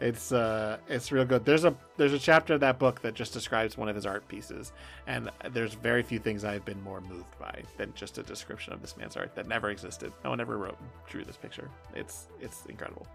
It's 0.00 0.32
uh 0.32 0.78
it's 0.88 1.12
real 1.12 1.26
good. 1.26 1.44
There's 1.44 1.64
a 1.64 1.74
there's 1.98 2.14
a 2.14 2.18
chapter 2.18 2.54
of 2.54 2.60
that 2.60 2.78
book 2.78 3.02
that 3.02 3.12
just 3.12 3.34
describes 3.34 3.76
one 3.76 3.88
of 3.90 3.94
his 3.94 4.06
art 4.06 4.26
pieces. 4.28 4.72
And 5.06 5.30
there's 5.50 5.74
very 5.74 6.02
few 6.02 6.18
things 6.18 6.42
i've 6.42 6.64
been 6.64 6.82
more 6.82 7.02
moved 7.02 7.38
by 7.38 7.62
than 7.76 7.92
just 7.94 8.16
a 8.16 8.22
description 8.22 8.72
of 8.72 8.80
this 8.80 8.96
man's 8.96 9.16
art 9.16 9.34
that 9.34 9.46
never 9.46 9.70
existed. 9.70 10.12
No 10.24 10.30
one 10.30 10.40
ever 10.40 10.56
wrote 10.56 10.78
drew 11.08 11.22
this 11.22 11.36
picture. 11.36 11.68
It's 11.94 12.28
it's 12.40 12.64
incredible 12.66 13.06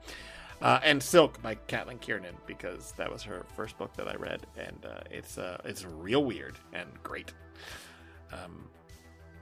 uh, 0.61 0.80
and 0.84 1.01
silk 1.01 1.42
by 1.42 1.56
Caitlin 1.67 2.00
kiernan 2.00 2.35
because 2.45 2.93
that 2.98 3.11
was 3.11 3.24
her 3.24 3.45
first 3.56 3.77
book 3.77 3.93
that 3.98 4.08
i 4.08 4.16
read 4.16 4.45
and 4.58 4.85
uh, 4.85 5.01
it's 5.11 5.38
uh 5.38 5.59
it's 5.66 5.85
real 5.85 6.24
weird 6.24 6.58
and 6.74 6.90
great 7.03 7.34
um 8.32 8.67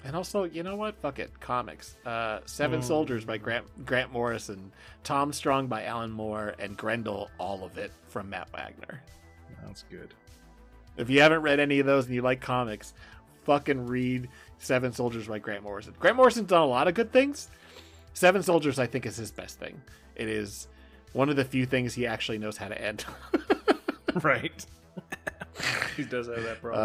and 0.06 0.16
also, 0.16 0.44
you 0.44 0.64
know 0.64 0.76
what? 0.76 0.96
Fuck 1.02 1.20
it. 1.20 1.40
Comics. 1.40 1.96
Uh, 2.06 2.40
Seven 2.46 2.82
Soldiers 2.82 3.24
by 3.24 3.38
Grant 3.38 3.66
Grant 3.86 4.12
Morrison, 4.12 4.72
Tom 5.04 5.32
Strong 5.32 5.68
by 5.68 5.86
Alan 5.86 6.12
Moore, 6.12 6.56
and 6.60 6.76
Grendel, 6.76 7.30
all 7.40 7.64
of 7.64 7.78
it 7.78 7.92
from 8.10 8.30
Matt 8.30 8.52
Wagner. 8.52 9.02
That's 9.66 9.84
good. 9.84 10.14
If 10.98 11.10
you 11.10 11.22
haven't 11.22 11.42
read 11.42 11.60
any 11.60 11.80
of 11.80 11.86
those 11.86 12.06
and 12.06 12.14
you 12.14 12.22
like 12.22 12.42
comics, 12.42 12.94
fucking 13.46 13.88
read 13.88 14.28
Seven 14.60 14.92
Soldiers 14.92 15.28
by 15.28 15.40
Grant 15.40 15.64
Morrison. 15.64 15.96
Grant 15.98 16.18
Morrison's 16.18 16.50
done 16.50 16.62
a 16.62 16.68
lot 16.68 16.90
of 16.90 16.96
good 16.96 17.14
things. 17.14 17.48
Seven 18.14 18.44
Soldiers, 18.44 18.80
I 18.80 18.86
think, 18.86 19.06
is 19.06 19.16
his 19.16 19.32
best 19.32 19.58
thing. 19.58 19.82
It 20.16 20.28
is 20.28 20.68
one 21.14 21.30
of 21.30 21.36
the 21.36 21.46
few 21.46 21.66
things 21.66 21.94
he 21.94 22.06
actually 22.06 22.40
knows 22.40 22.58
how 22.58 22.68
to 22.68 22.80
end. 22.80 23.06
right. 24.22 24.66
he 25.96 26.04
does 26.04 26.28
have 26.28 26.44
that 26.44 26.62
problem. 26.62 26.84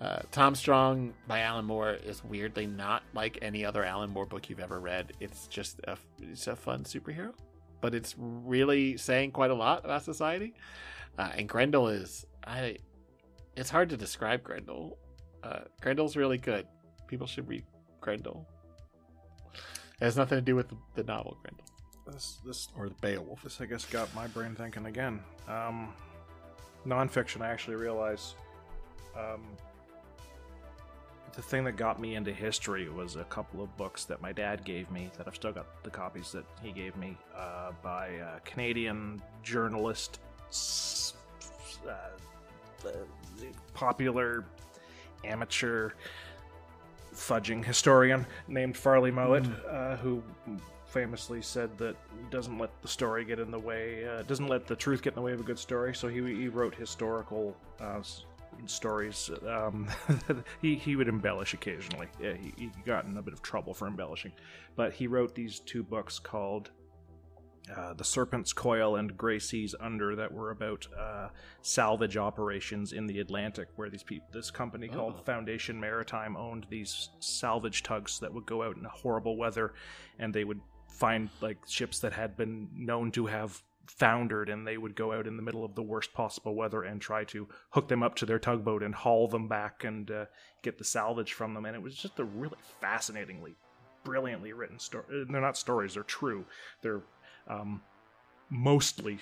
Uh, 0.00 0.04
uh, 0.04 0.20
Tom 0.32 0.54
Strong 0.54 1.14
by 1.28 1.40
Alan 1.40 1.64
Moore 1.64 1.92
is 1.92 2.24
weirdly 2.24 2.66
not 2.66 3.02
like 3.14 3.38
any 3.40 3.64
other 3.64 3.84
Alan 3.84 4.10
Moore 4.10 4.26
book 4.26 4.50
you've 4.50 4.60
ever 4.60 4.80
read. 4.80 5.12
It's 5.20 5.46
just 5.46 5.80
a 5.84 5.96
it's 6.20 6.46
a 6.46 6.56
fun 6.56 6.84
superhero, 6.84 7.32
but 7.80 7.94
it's 7.94 8.14
really 8.18 8.96
saying 8.96 9.30
quite 9.30 9.50
a 9.50 9.54
lot 9.54 9.84
about 9.84 10.02
society. 10.02 10.54
Uh, 11.16 11.30
and 11.36 11.48
Grendel 11.48 11.88
is 11.88 12.26
I. 12.46 12.78
It's 13.56 13.70
hard 13.70 13.88
to 13.90 13.96
describe 13.96 14.42
Grendel. 14.42 14.98
Uh, 15.42 15.60
Grendel's 15.80 16.16
really 16.16 16.38
good. 16.38 16.66
People 17.06 17.26
should 17.26 17.48
read 17.48 17.64
Grendel. 18.00 18.46
It 19.54 20.04
has 20.04 20.16
nothing 20.16 20.38
to 20.38 20.42
do 20.42 20.56
with 20.56 20.68
the, 20.68 20.76
the 20.96 21.04
novel 21.04 21.38
Grendel 21.40 21.64
this, 22.06 22.38
this, 22.44 22.68
or 22.76 22.88
the 22.88 22.94
Beowulf. 23.00 23.42
this, 23.42 23.60
I 23.60 23.66
guess, 23.66 23.84
got 23.86 24.14
my 24.14 24.26
brain 24.28 24.54
thinking 24.54 24.86
again. 24.86 25.20
Um, 25.48 25.92
nonfiction, 26.86 27.40
I 27.42 27.50
actually 27.50 27.76
realize. 27.76 28.34
Um, 29.16 29.42
the 31.34 31.42
thing 31.42 31.64
that 31.64 31.76
got 31.76 32.00
me 32.00 32.14
into 32.14 32.32
history 32.32 32.88
was 32.88 33.16
a 33.16 33.24
couple 33.24 33.62
of 33.62 33.76
books 33.76 34.04
that 34.04 34.22
my 34.22 34.32
dad 34.32 34.64
gave 34.64 34.90
me 34.90 35.10
that 35.18 35.26
I've 35.26 35.34
still 35.34 35.52
got 35.52 35.82
the 35.82 35.90
copies 35.90 36.30
that 36.32 36.44
he 36.62 36.70
gave 36.70 36.96
me 36.96 37.16
uh, 37.36 37.72
by 37.82 38.06
a 38.06 38.40
Canadian 38.44 39.20
journalist, 39.42 40.20
uh, 41.88 42.90
popular 43.72 44.44
amateur 45.24 45.90
fudging 47.12 47.64
historian 47.64 48.26
named 48.46 48.76
Farley 48.76 49.10
Mowat, 49.10 49.46
uh, 49.68 49.96
who 49.96 50.22
famously 50.94 51.42
said 51.42 51.76
that 51.76 51.96
doesn't 52.30 52.56
let 52.56 52.70
the 52.80 52.86
story 52.86 53.24
get 53.24 53.40
in 53.40 53.50
the 53.50 53.58
way, 53.58 54.06
uh, 54.06 54.22
doesn't 54.22 54.46
let 54.46 54.64
the 54.64 54.76
truth 54.76 55.02
get 55.02 55.10
in 55.10 55.16
the 55.16 55.22
way 55.22 55.32
of 55.32 55.40
a 55.40 55.42
good 55.42 55.58
story. 55.58 55.92
So 55.92 56.06
he, 56.06 56.22
he 56.22 56.46
wrote 56.46 56.72
historical 56.72 57.56
uh, 57.80 58.00
stories. 58.66 59.28
Um, 59.44 59.88
he 60.62 60.76
he 60.76 60.94
would 60.94 61.08
embellish 61.08 61.52
occasionally. 61.52 62.06
Yeah, 62.22 62.34
he, 62.34 62.54
he 62.56 62.70
got 62.86 63.06
in 63.06 63.16
a 63.16 63.22
bit 63.22 63.34
of 63.34 63.42
trouble 63.42 63.74
for 63.74 63.88
embellishing, 63.88 64.30
but 64.76 64.92
he 64.92 65.08
wrote 65.08 65.34
these 65.34 65.58
two 65.58 65.82
books 65.82 66.18
called. 66.20 66.70
Uh, 67.74 67.94
the 67.94 68.04
Serpent's 68.04 68.52
Coil 68.52 68.96
and 68.96 69.16
Grey 69.16 69.38
Seas 69.38 69.74
Under 69.80 70.14
that 70.16 70.30
were 70.30 70.50
about 70.50 70.86
uh, 71.00 71.28
salvage 71.62 72.18
operations 72.18 72.92
in 72.92 73.06
the 73.06 73.20
Atlantic, 73.20 73.68
where 73.76 73.88
these 73.88 74.02
people, 74.02 74.28
this 74.34 74.50
company 74.50 74.86
called 74.86 75.24
Foundation 75.24 75.80
Maritime 75.80 76.36
owned 76.36 76.66
these 76.68 77.08
salvage 77.20 77.82
tugs 77.82 78.18
that 78.18 78.34
would 78.34 78.44
go 78.44 78.62
out 78.62 78.76
in 78.76 78.84
horrible 78.84 79.38
weather, 79.38 79.72
and 80.18 80.34
they 80.34 80.44
would 80.44 80.60
find 80.94 81.28
like 81.40 81.58
ships 81.68 81.98
that 82.00 82.12
had 82.12 82.36
been 82.36 82.68
known 82.74 83.10
to 83.12 83.26
have 83.26 83.62
foundered, 83.86 84.48
and 84.48 84.66
they 84.66 84.78
would 84.78 84.94
go 84.94 85.12
out 85.12 85.26
in 85.26 85.36
the 85.36 85.42
middle 85.42 85.64
of 85.64 85.74
the 85.74 85.82
worst 85.82 86.12
possible 86.12 86.54
weather 86.54 86.82
and 86.82 87.00
try 87.00 87.24
to 87.24 87.48
hook 87.70 87.88
them 87.88 88.02
up 88.02 88.14
to 88.16 88.26
their 88.26 88.38
tugboat 88.38 88.82
and 88.82 88.94
haul 88.94 89.28
them 89.28 89.48
back 89.48 89.84
and 89.84 90.10
uh, 90.10 90.24
get 90.62 90.78
the 90.78 90.84
salvage 90.84 91.32
from 91.32 91.54
them. 91.54 91.64
And 91.64 91.74
it 91.74 91.82
was 91.82 91.94
just 91.94 92.18
a 92.18 92.24
really 92.24 92.56
fascinatingly, 92.80 93.54
brilliantly 94.04 94.52
written 94.52 94.78
story. 94.78 95.26
They're 95.28 95.40
not 95.40 95.56
stories; 95.56 95.94
they're 95.94 96.02
true. 96.02 96.44
They're 96.82 97.02
um, 97.48 97.82
mostly. 98.50 99.18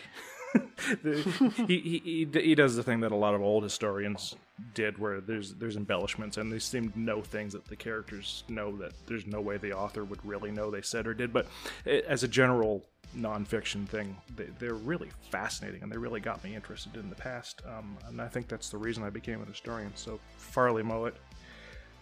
the, 1.02 1.55
he, 1.67 1.81
he, 1.81 2.02
he 2.05 2.41
he 2.41 2.55
does 2.55 2.76
the 2.76 2.83
thing 2.83 3.01
that 3.01 3.12
a 3.12 3.17
lot 3.17 3.34
of 3.34 3.41
old 3.41 3.62
historians 3.62 4.36
did, 4.74 4.99
where 4.99 5.20
there's 5.20 5.55
there's 5.55 5.76
embellishments, 5.76 6.36
and 6.36 6.52
they 6.52 6.58
seem 6.58 6.91
to 6.91 7.00
know 7.00 7.23
things 7.23 7.52
that 7.52 7.65
the 7.66 7.76
characters 7.76 8.44
know 8.49 8.76
that 8.76 8.92
there's 9.07 9.26
no 9.26 9.41
way 9.41 9.57
the 9.57 9.73
author 9.73 10.05
would 10.05 10.24
really 10.24 10.50
know 10.50 10.70
they 10.70 10.82
said 10.82 11.07
or 11.07 11.15
did. 11.15 11.32
But 11.32 11.47
eh, 11.86 12.00
as 12.07 12.23
a 12.23 12.28
general 12.28 12.84
nonfiction 13.16 13.86
thing, 13.86 14.16
they, 14.36 14.47
they're 14.58 14.74
really 14.74 15.10
fascinating, 15.31 15.82
and 15.82 15.92
they 15.92 15.99
really 15.99 16.20
got 16.20 16.42
me 16.44 16.55
interested 16.55 16.97
in 16.97 17.08
the 17.08 17.16
past. 17.16 17.62
Um, 17.66 17.97
and 18.08 18.20
I 18.20 18.28
think 18.28 18.49
that's 18.49 18.70
the 18.70 18.78
reason 18.78 19.02
I 19.02 19.10
became 19.10 19.42
a 19.42 19.47
historian. 19.47 19.92
So 19.94 20.18
Farley 20.36 20.82
Mowat. 20.82 21.15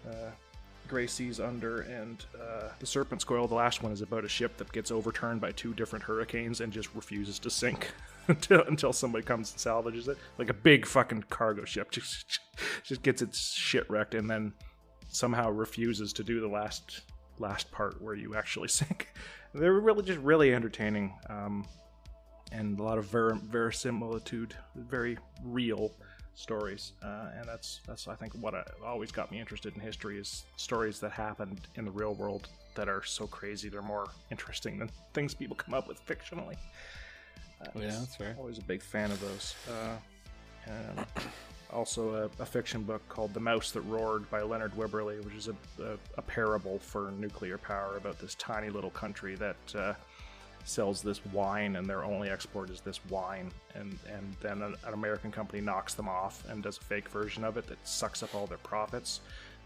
Uh, 0.09 0.31
Grey 0.89 1.07
Seas 1.07 1.39
Under 1.39 1.83
and 1.83 2.25
uh, 2.35 2.71
The 2.81 2.87
Serpent's 2.87 3.23
Coil. 3.23 3.47
The 3.47 3.55
last 3.55 3.81
one 3.81 3.93
is 3.93 4.03
about 4.03 4.25
a 4.25 4.29
ship 4.29 4.57
that 4.57 4.73
gets 4.73 4.91
overturned 4.91 5.41
by 5.41 5.53
two 5.53 5.73
different 5.73 6.05
hurricanes 6.05 6.61
and 6.61 6.73
just 6.73 6.93
refuses 6.97 7.39
to 7.39 7.51
sink 7.51 7.93
until 8.29 8.63
until 8.63 8.93
somebody 8.93 9.25
comes 9.25 9.53
and 9.53 9.61
salvages 9.61 10.09
it. 10.09 10.19
Like 10.39 10.51
a 10.51 10.55
big 10.55 10.87
fucking 10.87 11.25
cargo 11.31 11.65
ship 11.65 11.91
just 11.93 12.41
just 12.85 13.03
gets 13.03 13.23
its 13.23 13.53
shit 13.53 13.89
wrecked 13.91 14.15
and 14.15 14.29
then 14.29 14.53
somehow 15.09 15.51
refuses 15.51 16.13
to 16.15 16.25
do 16.25 16.41
the 16.41 16.49
last 16.49 17.03
last 17.39 17.71
part 17.71 18.01
where 18.01 18.15
you 18.15 18.35
actually 18.37 18.69
sink. 18.81 19.09
They're 19.55 19.73
really 19.73 20.03
just 20.03 20.21
really 20.21 20.55
entertaining. 20.55 21.15
Um, 21.29 21.67
and 22.53 22.79
a 22.79 22.83
lot 22.83 22.99
of 22.99 23.07
ver- 23.07 23.35
verisimilitude, 23.35 24.55
very 24.75 25.17
real 25.45 25.93
stories, 26.35 26.93
uh, 27.03 27.29
and 27.37 27.47
that's 27.47 27.81
that's 27.87 28.09
I 28.09 28.15
think 28.15 28.33
what 28.35 28.55
I, 28.55 28.65
always 28.85 29.13
got 29.13 29.31
me 29.31 29.39
interested 29.39 29.75
in 29.75 29.81
history 29.81 30.19
is 30.19 30.45
stories 30.57 30.99
that 31.01 31.13
happened 31.13 31.61
in 31.77 31.85
the 31.85 31.91
real 31.91 32.15
world 32.15 32.49
that 32.75 32.89
are 32.89 33.05
so 33.05 33.27
crazy 33.27 33.69
they're 33.69 33.83
more 33.83 34.07
interesting 34.31 34.79
than 34.79 34.91
things 35.13 35.35
people 35.35 35.57
come 35.57 35.75
up 35.75 35.87
with 35.87 36.05
fictionally. 36.07 36.57
Uh, 37.61 37.67
Yeah, 37.77 37.91
that's 37.91 38.17
fair. 38.17 38.35
Always 38.39 38.59
a 38.59 38.63
big 38.63 38.83
fan 38.83 39.11
of 39.11 39.21
those. 39.21 39.55
Uh, 39.69 39.97
and 40.67 41.07
also 41.73 42.15
a, 42.39 42.43
a 42.43 42.47
fiction 42.47 42.83
book 42.83 43.07
called 43.09 43.33
The 43.35 43.41
Mouse 43.41 43.71
That 43.73 43.83
Roared 43.83 44.31
by 44.31 44.43
Leonard 44.43 44.73
Wibberley, 44.73 45.25
which 45.25 45.35
is 45.35 45.49
a, 45.49 45.57
a, 45.83 45.97
a 46.19 46.23
parable 46.23 46.79
for 46.79 47.13
nuclear 47.13 47.59
power 47.59 47.97
about 47.97 48.19
this 48.19 48.35
tiny 48.35 48.71
little 48.71 48.91
country 48.91 49.37
that 49.37 49.57
uh, 49.75 49.93
sells 50.65 51.01
this 51.03 51.25
wine 51.33 51.77
and 51.77 51.87
their 51.87 52.05
only 52.05 52.29
export 52.29 52.71
is 52.71 52.81
this 52.81 53.01
wine. 53.09 53.51
And, 53.75 53.99
and 54.13 54.37
then 54.43 54.63
an, 54.63 54.75
an 54.87 54.95
American 54.95 55.31
company 55.31 55.61
knocks 55.61 55.95
them 55.95 56.09
off 56.09 56.45
and 56.49 56.63
does 56.63 56.79
a 56.79 56.83
fake 56.83 57.09
version 57.09 57.45
of 57.45 57.57
it 57.57 57.67
that 57.69 57.79
sucks 57.87 58.23
up 58.23 58.35
all 58.35 58.47
their 58.47 58.59
profits. 58.59 59.21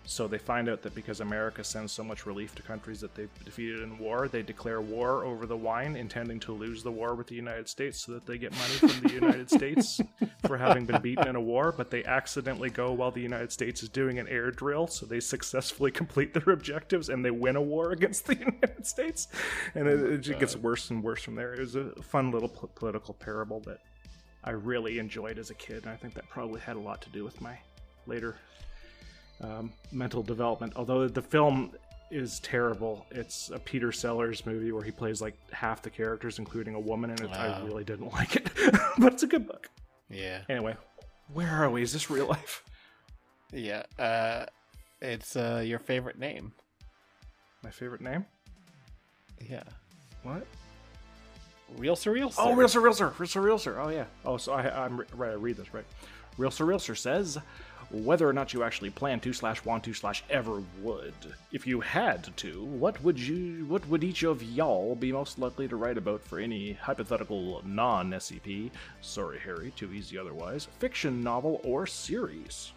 So 0.07 0.28
they 0.28 0.39
find 0.39 0.68
out 0.68 0.83
that 0.83 0.94
because 0.94 1.20
America 1.20 1.65
sends 1.65 1.91
so 1.91 2.05
much 2.05 2.26
relief 2.26 2.55
to 2.57 2.62
countries 2.62 3.00
that 3.00 3.15
they've 3.15 3.31
defeated 3.44 3.81
in 3.81 3.99
war, 3.99 4.28
they 4.28 4.42
declare 4.42 4.83
war 4.83 5.24
over 5.24 5.47
the 5.47 5.57
wine, 5.57 5.97
intending 5.97 6.39
to 6.41 6.52
lose 6.52 6.83
the 6.83 6.91
war 6.91 7.15
with 7.15 7.26
the 7.26 7.34
United 7.34 7.68
States 7.68 8.02
so 8.02 8.12
that 8.12 8.26
they 8.26 8.36
get 8.36 8.52
money 8.52 8.74
from 8.74 9.08
the 9.08 9.15
United 9.15 9.50
States 9.58 10.00
for 10.47 10.58
having 10.58 10.84
been 10.84 11.00
beaten 11.00 11.26
in 11.26 11.36
a 11.36 11.41
war. 11.41 11.73
But 11.73 11.91
they 11.91 12.05
accidentally 12.05 12.68
go 12.68 12.92
while 12.92 13.10
the 13.10 13.23
United 13.23 13.50
States 13.50 13.83
is 13.83 13.89
doing 13.89 14.18
an 14.18 14.28
air 14.28 14.50
drill, 14.50 14.86
so 14.89 15.07
they 15.07 15.20
successfully 15.20 15.91
complete 15.91 16.34
their 16.34 16.52
objectives 16.52 17.08
and 17.08 17.24
they 17.24 17.31
win 17.31 17.57
a 17.57 17.62
war 17.62 17.92
against 17.92 18.26
the 18.26 18.34
United 18.39 18.86
States. 18.86 19.28
And 19.74 19.89
it, 19.89 20.00
it 20.00 20.18
just 20.18 20.39
gets 20.39 20.55
oh 20.55 20.58
worse 20.58 20.91
and 20.91 21.02
worse 21.02 21.23
from 21.23 21.34
there. 21.34 21.55
It 21.55 21.60
was 21.60 21.76
a 21.76 21.91
fun 22.02 22.31
little 22.31 22.50
po- 22.50 22.70
political 22.74 23.15
parable 23.15 23.60
that 23.60 23.78
I 24.44 24.50
really 24.50 24.99
enjoyed 24.99 25.39
as 25.39 25.49
a 25.49 25.55
kid. 25.55 25.84
And 25.84 25.92
I 25.92 25.97
think 25.97 26.12
that 26.15 26.28
probably 26.28 26.60
had 26.60 26.76
a 26.76 26.81
lot 26.81 27.00
to 27.02 27.08
do 27.08 27.24
with 27.24 27.41
my 27.41 27.58
later 28.07 28.36
um, 29.40 29.72
mental 29.92 30.22
development. 30.22 30.72
Although 30.76 31.08
the 31.08 31.22
film 31.22 31.72
is 32.10 32.40
terrible, 32.40 33.06
it's 33.10 33.50
a 33.50 33.58
Peter 33.58 33.92
Sellers 33.92 34.46
movie 34.46 34.72
where 34.72 34.82
he 34.82 34.90
plays 34.90 35.20
like 35.20 35.34
half 35.52 35.82
the 35.82 35.90
characters, 35.90 36.38
including 36.38 36.74
a 36.74 36.80
woman, 36.80 37.10
and 37.10 37.28
I 37.34 37.60
really 37.64 37.84
didn't 37.84 38.12
like 38.12 38.36
it. 38.36 38.48
but 38.98 39.12
it's 39.12 39.22
a 39.22 39.26
good 39.26 39.46
book. 39.46 39.68
Yeah. 40.10 40.40
Anyway, 40.48 40.76
where 41.32 41.50
are 41.50 41.70
we? 41.70 41.82
Is 41.82 41.92
this 41.92 42.10
real 42.10 42.26
life? 42.26 42.62
Yeah. 43.52 43.82
Uh, 43.98 44.46
it's 45.00 45.36
uh, 45.36 45.62
your 45.64 45.78
favorite 45.78 46.18
name. 46.18 46.52
My 47.62 47.70
favorite 47.70 48.00
name? 48.00 48.26
Yeah. 49.40 49.62
What? 50.22 50.46
Real 51.76 51.96
surreal. 51.96 52.26
Oh, 52.38 52.50
Sir. 52.50 52.54
Real 52.54 52.68
Sir, 52.68 52.80
Real 52.80 52.92
Sir, 52.92 53.14
Real 53.18 53.28
Sir, 53.28 53.40
Real 53.40 53.58
Sir. 53.58 53.80
Oh, 53.80 53.88
yeah. 53.88 54.04
Oh, 54.24 54.36
so 54.36 54.52
I, 54.52 54.84
I'm 54.84 54.98
right. 55.14 55.32
I 55.32 55.34
read 55.34 55.56
this 55.56 55.72
right. 55.72 55.84
Real 56.36 56.50
Sir, 56.50 56.64
Real 56.64 56.78
Sir 56.78 56.94
says 56.94 57.38
whether 57.94 58.28
or 58.28 58.32
not 58.32 58.52
you 58.52 58.62
actually 58.62 58.90
plan 58.90 59.20
to 59.20 59.32
slash 59.32 59.64
want 59.64 59.84
to 59.84 59.94
slash 59.94 60.24
ever 60.28 60.62
would. 60.81 61.14
If 61.52 61.66
you 61.66 61.81
had 61.81 62.36
to, 62.39 62.64
what 62.64 63.02
would 63.02 63.18
you? 63.18 63.64
What 63.66 63.86
would 63.89 64.05
each 64.05 64.23
of 64.23 64.42
y'all 64.42 64.94
be 64.94 65.12
most 65.12 65.39
likely 65.39 65.68
to 65.68 65.76
write 65.76 65.98
about 65.98 66.23
for 66.23 66.39
any 66.39 66.73
hypothetical 66.73 67.62
non-SCP? 67.64 68.70
Sorry, 69.00 69.39
Harry, 69.39 69.73
too 69.76 69.92
easy 69.92 70.18
otherwise. 70.18 70.68
Fiction 70.78 71.23
novel 71.23 71.60
or 71.64 71.86
series? 71.86 72.73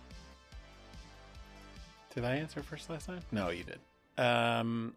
Did 2.14 2.26
I 2.26 2.36
answer 2.36 2.64
first 2.64 2.90
last 2.90 3.06
time? 3.06 3.20
No, 3.32 3.50
you 3.50 3.64
did. 3.64 3.80
Um, 4.18 4.96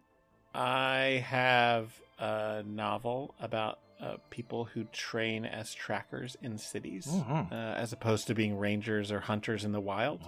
I 0.55 1.24
have 1.26 1.92
a 2.18 2.62
novel 2.66 3.34
about 3.40 3.78
uh, 4.00 4.16
people 4.30 4.64
who 4.64 4.84
train 4.84 5.44
as 5.44 5.74
trackers 5.74 6.36
in 6.42 6.56
cities, 6.58 7.06
Mhm. 7.06 7.52
uh, 7.52 7.54
as 7.54 7.92
opposed 7.92 8.26
to 8.28 8.34
being 8.34 8.56
rangers 8.56 9.12
or 9.12 9.20
hunters 9.20 9.64
in 9.64 9.72
the 9.72 9.80
wild. 9.80 10.22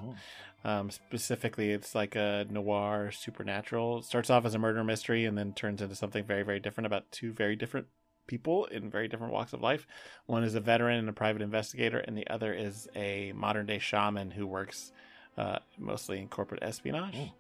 Um, 0.64 0.90
specifically, 0.90 1.70
it's 1.72 1.94
like 1.94 2.14
a 2.14 2.46
noir 2.48 3.10
supernatural. 3.10 3.98
It 3.98 4.04
starts 4.04 4.30
off 4.30 4.44
as 4.44 4.54
a 4.54 4.58
murder 4.58 4.84
mystery 4.84 5.24
and 5.24 5.36
then 5.36 5.54
turns 5.54 5.82
into 5.82 5.96
something 5.96 6.24
very, 6.24 6.42
very 6.42 6.60
different 6.60 6.86
about 6.86 7.10
two 7.10 7.32
very 7.32 7.56
different 7.56 7.88
people 8.28 8.66
in 8.66 8.88
very 8.88 9.08
different 9.08 9.32
walks 9.32 9.52
of 9.52 9.60
life. 9.60 9.86
One 10.26 10.44
is 10.44 10.54
a 10.54 10.60
veteran 10.60 10.98
and 11.00 11.08
a 11.08 11.12
private 11.12 11.42
investigator, 11.42 11.98
and 11.98 12.16
the 12.16 12.26
other 12.28 12.54
is 12.54 12.88
a 12.94 13.32
modern 13.32 13.66
day 13.66 13.78
shaman 13.80 14.30
who 14.30 14.46
works 14.46 14.92
uh, 15.36 15.58
mostly 15.78 16.20
in 16.20 16.28
corporate 16.28 16.62
espionage, 16.62 17.32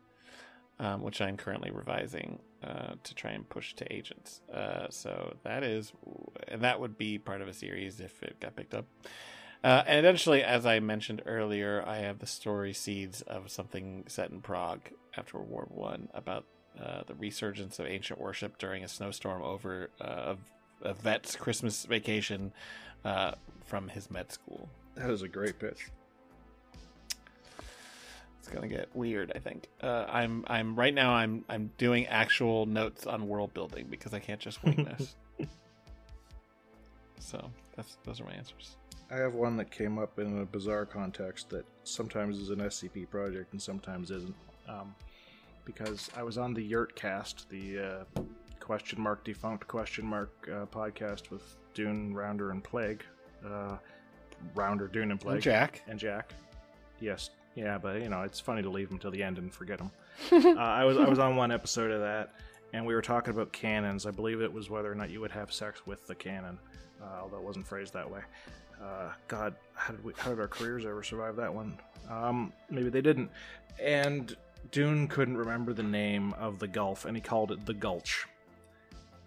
um, 0.78 1.02
which 1.02 1.20
I'm 1.20 1.36
currently 1.36 1.70
revising 1.70 2.38
uh, 2.62 2.94
to 3.02 3.14
try 3.14 3.32
and 3.32 3.48
push 3.48 3.74
to 3.74 3.92
agents. 3.92 4.40
Uh, 4.52 4.86
so 4.90 5.36
that 5.44 5.62
is, 5.62 5.92
and 6.48 6.62
that 6.62 6.80
would 6.80 6.96
be 6.96 7.18
part 7.18 7.40
of 7.40 7.48
a 7.48 7.52
series 7.52 8.00
if 8.00 8.22
it 8.22 8.38
got 8.40 8.56
picked 8.56 8.74
up. 8.74 8.86
Uh, 9.64 9.82
and 9.86 9.98
eventually, 9.98 10.42
as 10.42 10.66
I 10.66 10.80
mentioned 10.80 11.22
earlier, 11.24 11.84
I 11.86 11.98
have 11.98 12.18
the 12.18 12.26
story 12.26 12.72
seeds 12.72 13.22
of 13.22 13.50
something 13.50 14.04
set 14.08 14.30
in 14.30 14.40
Prague 14.40 14.90
after 15.16 15.38
World 15.38 15.50
War 15.50 15.68
One 15.70 16.08
about 16.14 16.44
uh, 16.80 17.02
the 17.06 17.14
resurgence 17.14 17.78
of 17.78 17.86
ancient 17.86 18.20
worship 18.20 18.58
during 18.58 18.82
a 18.82 18.88
snowstorm 18.88 19.42
over 19.42 19.90
uh, 20.00 20.34
a, 20.82 20.88
a 20.88 20.94
vet's 20.94 21.36
Christmas 21.36 21.84
vacation 21.84 22.52
uh, 23.04 23.32
from 23.64 23.88
his 23.88 24.10
med 24.10 24.32
school. 24.32 24.68
That 24.96 25.10
is 25.10 25.22
a 25.22 25.28
great 25.28 25.58
pitch. 25.58 25.90
It's 28.42 28.52
gonna 28.52 28.66
get 28.66 28.88
weird, 28.92 29.30
I 29.36 29.38
think. 29.38 29.68
Uh, 29.80 30.04
I'm 30.08 30.44
I'm 30.48 30.74
right 30.74 30.92
now 30.92 31.12
I'm 31.12 31.44
I'm 31.48 31.70
doing 31.78 32.08
actual 32.08 32.66
notes 32.66 33.06
on 33.06 33.28
world 33.28 33.54
building 33.54 33.86
because 33.88 34.12
I 34.14 34.18
can't 34.18 34.40
just 34.40 34.64
wing 34.64 34.84
this. 34.98 35.14
so 37.20 37.48
that's 37.76 37.98
those 38.02 38.20
are 38.20 38.24
my 38.24 38.32
answers. 38.32 38.78
I 39.12 39.18
have 39.18 39.34
one 39.34 39.56
that 39.58 39.70
came 39.70 39.96
up 39.96 40.18
in 40.18 40.40
a 40.40 40.44
bizarre 40.44 40.84
context 40.84 41.50
that 41.50 41.64
sometimes 41.84 42.36
is 42.36 42.50
an 42.50 42.58
SCP 42.58 43.08
project 43.08 43.52
and 43.52 43.62
sometimes 43.62 44.10
isn't. 44.10 44.34
Um, 44.68 44.92
because 45.64 46.10
I 46.16 46.24
was 46.24 46.36
on 46.36 46.52
the 46.52 46.68
Yurtcast, 46.68 47.48
the 47.48 47.78
uh, 47.78 48.22
question 48.58 49.00
mark 49.00 49.22
defunct 49.22 49.68
question 49.68 50.04
mark 50.04 50.32
uh, 50.48 50.66
podcast 50.66 51.30
with 51.30 51.58
Dune, 51.74 52.12
Rounder, 52.12 52.50
and 52.50 52.64
Plague. 52.64 53.04
Uh, 53.46 53.76
Rounder, 54.56 54.88
Dune, 54.88 55.12
and 55.12 55.20
Plague. 55.20 55.42
Jack. 55.42 55.82
And 55.86 55.96
Jack. 55.96 56.32
Yes. 56.98 57.30
Yeah, 57.54 57.78
but 57.78 58.00
you 58.00 58.08
know 58.08 58.22
it's 58.22 58.40
funny 58.40 58.62
to 58.62 58.70
leave 58.70 58.88
them 58.88 58.98
till 58.98 59.10
the 59.10 59.22
end 59.22 59.38
and 59.38 59.52
forget 59.52 59.78
them. 59.78 59.90
uh, 60.32 60.58
I 60.58 60.84
was 60.84 60.96
I 60.96 61.08
was 61.08 61.18
on 61.18 61.36
one 61.36 61.50
episode 61.50 61.90
of 61.90 62.00
that, 62.00 62.34
and 62.72 62.86
we 62.86 62.94
were 62.94 63.02
talking 63.02 63.32
about 63.32 63.52
cannons. 63.52 64.06
I 64.06 64.10
believe 64.10 64.40
it 64.40 64.52
was 64.52 64.70
whether 64.70 64.90
or 64.90 64.94
not 64.94 65.10
you 65.10 65.20
would 65.20 65.32
have 65.32 65.52
sex 65.52 65.86
with 65.86 66.06
the 66.06 66.14
cannon, 66.14 66.58
uh, 67.02 67.20
although 67.22 67.38
it 67.38 67.44
wasn't 67.44 67.66
phrased 67.66 67.92
that 67.94 68.10
way. 68.10 68.20
Uh, 68.82 69.12
God, 69.28 69.54
how 69.74 69.92
did 69.92 70.04
we? 70.04 70.12
How 70.16 70.30
did 70.30 70.40
our 70.40 70.48
careers 70.48 70.84
ever 70.86 71.02
survive 71.02 71.36
that 71.36 71.52
one? 71.52 71.78
Um, 72.10 72.52
maybe 72.70 72.88
they 72.88 73.02
didn't. 73.02 73.30
And 73.80 74.34
Dune 74.70 75.08
couldn't 75.08 75.36
remember 75.36 75.72
the 75.72 75.82
name 75.82 76.32
of 76.34 76.58
the 76.58 76.68
gulf, 76.68 77.04
and 77.04 77.16
he 77.16 77.20
called 77.20 77.52
it 77.52 77.66
the 77.66 77.74
Gulch. 77.74 78.26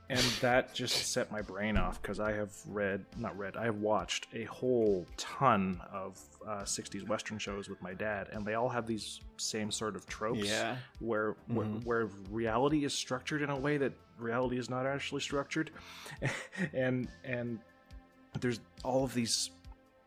And 0.09 0.19
that 0.41 0.73
just 0.73 1.11
set 1.11 1.31
my 1.31 1.41
brain 1.41 1.77
off 1.77 1.99
because 2.01 2.19
I 2.19 2.31
have 2.33 2.51
read, 2.67 3.03
not 3.17 3.35
read, 3.37 3.57
I 3.57 3.65
have 3.65 3.77
watched 3.77 4.27
a 4.33 4.43
whole 4.43 5.07
ton 5.17 5.81
of 5.91 6.19
uh, 6.47 6.61
60s 6.61 7.07
Western 7.07 7.39
shows 7.39 7.69
with 7.69 7.81
my 7.81 7.93
dad, 7.95 8.27
and 8.31 8.45
they 8.45 8.53
all 8.53 8.69
have 8.69 8.85
these 8.85 9.19
same 9.37 9.71
sort 9.71 9.95
of 9.95 10.05
tropes 10.05 10.47
Yeah. 10.47 10.77
where, 10.99 11.35
where 11.47 11.65
Mhm. 11.65 11.83
where 11.85 12.05
reality 12.29 12.85
is 12.85 12.93
structured 12.93 13.41
in 13.41 13.49
a 13.49 13.57
way 13.57 13.77
that 13.77 13.93
reality 14.19 14.59
is 14.59 14.69
not 14.69 14.85
actually 14.85 15.21
structured, 15.21 15.71
and 16.73 17.07
and 17.23 17.59
there's 18.39 18.59
all 18.83 19.03
of 19.03 19.13
these 19.15 19.49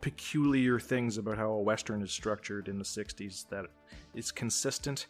peculiar 0.00 0.78
things 0.78 1.18
about 1.18 1.36
how 1.38 1.50
a 1.50 1.60
western 1.60 2.02
is 2.02 2.12
structured 2.12 2.68
in 2.68 2.78
the 2.78 2.84
60s 2.84 3.48
that 3.48 3.66
is 4.14 4.30
consistent 4.30 5.06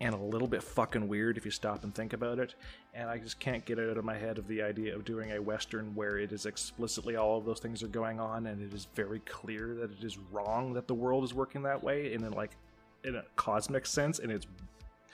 and 0.00 0.14
a 0.14 0.18
little 0.18 0.48
bit 0.48 0.62
fucking 0.62 1.06
weird 1.06 1.36
if 1.36 1.44
you 1.44 1.50
stop 1.50 1.84
and 1.84 1.94
think 1.94 2.12
about 2.12 2.38
it 2.38 2.54
and 2.94 3.08
i 3.08 3.16
just 3.16 3.38
can't 3.38 3.64
get 3.64 3.78
it 3.78 3.90
out 3.90 3.96
of 3.96 4.04
my 4.04 4.16
head 4.16 4.38
of 4.38 4.48
the 4.48 4.60
idea 4.60 4.94
of 4.94 5.04
doing 5.04 5.32
a 5.32 5.40
western 5.40 5.94
where 5.94 6.18
it 6.18 6.32
is 6.32 6.46
explicitly 6.46 7.16
all 7.16 7.38
of 7.38 7.44
those 7.44 7.60
things 7.60 7.82
are 7.82 7.88
going 7.88 8.18
on 8.18 8.46
and 8.46 8.60
it 8.60 8.74
is 8.74 8.88
very 8.94 9.20
clear 9.20 9.74
that 9.74 9.90
it 9.92 10.04
is 10.04 10.18
wrong 10.32 10.72
that 10.72 10.88
the 10.88 10.94
world 10.94 11.22
is 11.22 11.32
working 11.32 11.62
that 11.62 11.82
way 11.82 12.12
in 12.12 12.24
a, 12.24 12.30
like 12.30 12.56
in 13.04 13.16
a 13.16 13.24
cosmic 13.36 13.86
sense 13.86 14.18
and 14.18 14.32
it's 14.32 14.46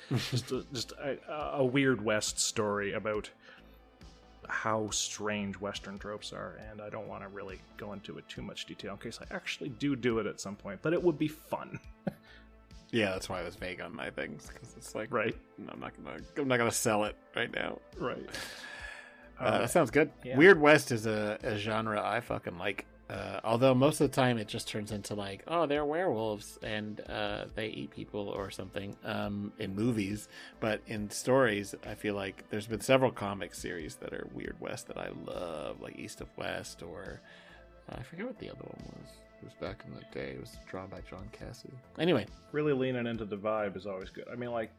just 0.31 0.51
a, 0.51 0.65
just 0.73 0.93
a, 0.93 1.19
a 1.59 1.65
weird 1.65 2.03
west 2.03 2.41
story 2.41 2.95
about 2.95 3.31
how 4.51 4.91
strange 4.91 5.59
Western 5.61 5.99
tropes 5.99 6.33
are, 6.33 6.59
and 6.71 6.81
I 6.83 6.91
don't 6.91 7.07
want 7.07 7.23
to 7.23 7.29
really 7.29 7.61
go 7.77 7.93
into 7.93 8.19
it 8.19 8.29
too 8.29 8.43
much 8.43 8.67
detail 8.67 8.93
in 8.93 8.99
case 8.99 9.19
I 9.21 9.35
actually 9.35 9.71
do 9.71 9.97
do 9.97 10.19
it 10.19 10.27
at 10.27 10.41
some 10.41 10.57
point. 10.57 10.81
But 10.83 10.93
it 10.93 11.03
would 11.03 11.19
be 11.19 11.29
fun, 11.29 11.79
Yeah, 12.93 13.11
that's 13.11 13.29
why 13.29 13.41
I 13.41 13.45
was 13.45 13.55
vague 13.57 13.81
on 13.81 13.95
my 13.95 14.11
things 14.11 14.49
because 14.53 14.75
it's 14.77 14.95
like 14.95 15.13
right? 15.13 15.37
I'm 15.73 15.81
not 15.81 15.93
gonna 15.97 16.19
I'm 16.37 16.49
not 16.49 16.59
gonna 16.59 16.71
sell 16.73 17.05
it 17.05 17.17
right 17.37 17.53
now. 17.53 17.79
Right. 17.99 18.25
Uh, 19.41 19.61
that 19.61 19.71
sounds 19.71 19.91
good. 19.91 20.11
yeah. 20.23 20.37
Weird 20.37 20.61
West 20.61 20.93
is 20.93 21.07
a, 21.07 21.39
a 21.43 21.57
genre 21.57 21.99
I 22.05 22.21
fucking 22.21 22.59
like. 22.59 22.85
Uh, 23.09 23.41
although 23.43 23.75
most 23.75 23.99
of 24.03 24.11
the 24.11 24.15
time 24.15 24.37
it 24.37 24.47
just 24.47 24.69
turns 24.69 24.93
into 24.93 25.15
like, 25.15 25.43
oh, 25.49 25.65
they're 25.65 25.87
werewolves 25.87 26.59
and 26.63 27.01
uh, 27.09 27.47
they 27.55 27.69
eat 27.69 27.91
people 27.91 28.29
or 28.29 28.51
something 28.51 28.95
um, 29.03 29.51
in 29.59 29.75
movies. 29.75 30.29
But 30.61 30.83
in 30.87 31.09
stories, 31.09 31.75
I 31.89 31.95
feel 31.95 32.15
like 32.15 32.45
there's 32.51 32.67
been 32.67 32.83
several 32.83 33.11
comic 33.11 33.55
series 33.55 33.95
that 33.97 34.13
are 34.13 34.29
Weird 34.35 34.57
West 34.61 34.89
that 34.89 34.99
I 34.99 35.09
love, 35.27 35.81
like 35.81 35.99
East 35.99 36.21
of 36.21 36.29
West 36.37 36.83
or 36.83 37.23
I 37.89 38.03
forget 38.03 38.27
what 38.27 38.39
the 38.39 38.51
other 38.51 38.61
one 38.63 38.93
was. 39.01 39.11
It 39.43 39.45
was 39.45 39.55
back 39.55 39.85
in 39.87 39.95
the 39.95 40.03
day. 40.13 40.33
It 40.33 40.41
was 40.41 40.57
drawn 40.69 40.89
by 40.89 41.01
John 41.09 41.29
Cassaday. 41.33 41.73
Anyway, 41.99 42.27
really 42.53 42.73
leaning 42.73 43.07
into 43.07 43.25
the 43.25 43.37
vibe 43.37 43.77
is 43.77 43.87
always 43.87 44.11
good. 44.11 44.25
I 44.31 44.37
mean, 44.37 44.51
like, 44.51 44.71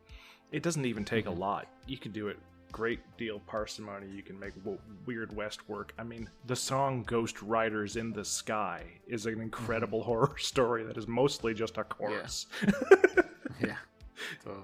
it 0.51 0.64
doesn't 0.64 0.85
even 0.85 1.03
take 1.03 1.25
a 1.25 1.30
mm-hmm. 1.30 1.40
lot. 1.40 1.67
You 1.88 1.98
can 1.98 2.11
do 2.11 2.27
it 2.27 2.38
great 2.72 2.99
deal 3.17 3.40
parsimony. 3.48 4.07
You 4.07 4.23
can 4.23 4.40
make 4.40 4.56
w- 4.64 4.80
Weird 5.06 5.35
West 5.35 5.67
work. 5.67 5.93
I 5.99 6.03
mean, 6.03 6.30
the 6.48 6.56
song 6.56 7.03
"Ghost 7.03 7.41
Riders 7.41 7.98
in 7.98 8.14
the 8.14 8.25
Sky" 8.25 8.83
is 9.07 9.25
an 9.25 9.41
incredible 9.41 9.99
mm-hmm. 9.99 10.07
horror 10.11 10.38
story 10.38 10.83
that 10.83 10.98
is 10.98 11.07
mostly 11.07 11.53
just 11.53 11.77
a 11.77 11.83
chorus. 11.83 12.48
yeah, 13.61 13.75
totally. 14.43 14.64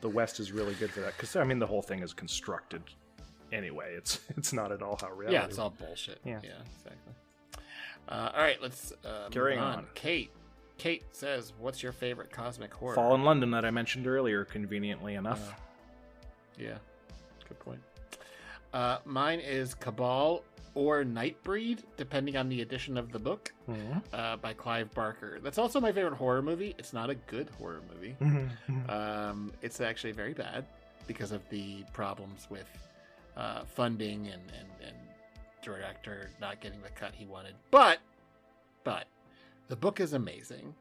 the 0.00 0.08
West 0.08 0.40
is 0.40 0.52
really 0.52 0.74
good 0.74 0.90
for 0.90 1.00
that 1.00 1.16
because 1.16 1.36
I 1.36 1.44
mean, 1.44 1.58
the 1.58 1.66
whole 1.66 1.82
thing 1.82 2.00
is 2.00 2.12
constructed 2.12 2.82
anyway. 3.52 3.94
It's 3.96 4.20
it's 4.36 4.52
not 4.52 4.72
at 4.72 4.82
all 4.82 4.98
how 5.00 5.10
reality. 5.10 5.36
Yeah, 5.36 5.44
it's 5.44 5.58
all 5.58 5.70
bullshit. 5.70 6.20
Yeah. 6.24 6.40
Yeah, 6.42 6.50
exactly. 6.76 7.14
Uh, 8.08 8.30
all 8.34 8.42
right, 8.42 8.60
let's 8.62 8.92
uh, 9.04 9.28
move 9.34 9.58
on. 9.58 9.58
on. 9.78 9.86
Kate, 9.94 10.30
Kate 10.78 11.04
says, 11.12 11.52
"What's 11.58 11.82
your 11.82 11.92
favorite 11.92 12.30
cosmic 12.30 12.72
horror?" 12.74 12.94
Fall 12.94 13.14
in 13.14 13.22
London 13.24 13.50
that 13.52 13.64
I 13.64 13.70
mentioned 13.70 14.06
earlier, 14.06 14.44
conveniently 14.44 15.14
enough. 15.14 15.50
Uh, 15.50 15.54
yeah, 16.58 16.78
good 17.48 17.58
point. 17.60 17.80
Uh, 18.72 18.98
mine 19.04 19.40
is 19.40 19.74
Cabal 19.74 20.42
or 20.74 21.04
Nightbreed, 21.04 21.78
depending 21.96 22.36
on 22.36 22.48
the 22.48 22.60
edition 22.60 22.98
of 22.98 23.12
the 23.12 23.18
book, 23.18 23.52
Mhm. 23.68 24.02
uh, 24.12 24.36
by 24.38 24.52
Clive 24.52 24.92
Barker. 24.92 25.38
That's 25.40 25.56
also 25.58 25.80
my 25.80 25.92
favorite 25.92 26.14
horror 26.16 26.42
movie. 26.42 26.74
It's 26.78 26.92
not 26.92 27.08
a 27.10 27.14
good 27.14 27.48
horror 27.58 27.80
movie. 27.94 28.16
Um, 28.88 29.52
it's 29.62 29.80
actually 29.80 30.12
very 30.12 30.34
bad 30.34 30.66
because 31.06 31.30
of 31.32 31.48
the 31.48 31.84
problems 31.92 32.48
with 32.50 32.66
uh, 33.36 33.64
funding 33.64 34.26
and, 34.28 34.42
and, 34.58 34.68
and 34.86 34.96
director 35.64 36.30
not 36.40 36.60
getting 36.60 36.80
the 36.82 36.90
cut 36.90 37.14
he 37.14 37.24
wanted. 37.26 37.54
But, 37.70 37.98
but 38.84 39.06
the 39.68 39.76
book 39.76 39.98
is 40.00 40.12
amazing. 40.12 40.74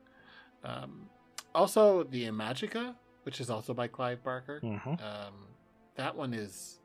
Um, 0.64 1.10
also, 1.56 2.04
the 2.04 2.26
Imajica, 2.26 2.96
which 3.24 3.40
is 3.42 3.50
also 3.50 3.74
by 3.74 3.88
Clive 3.88 4.24
Barker. 4.24 4.60
Mhm. 4.62 5.02
Um, 5.02 5.34
that 5.96 6.16
one 6.16 6.34
is, 6.34 6.80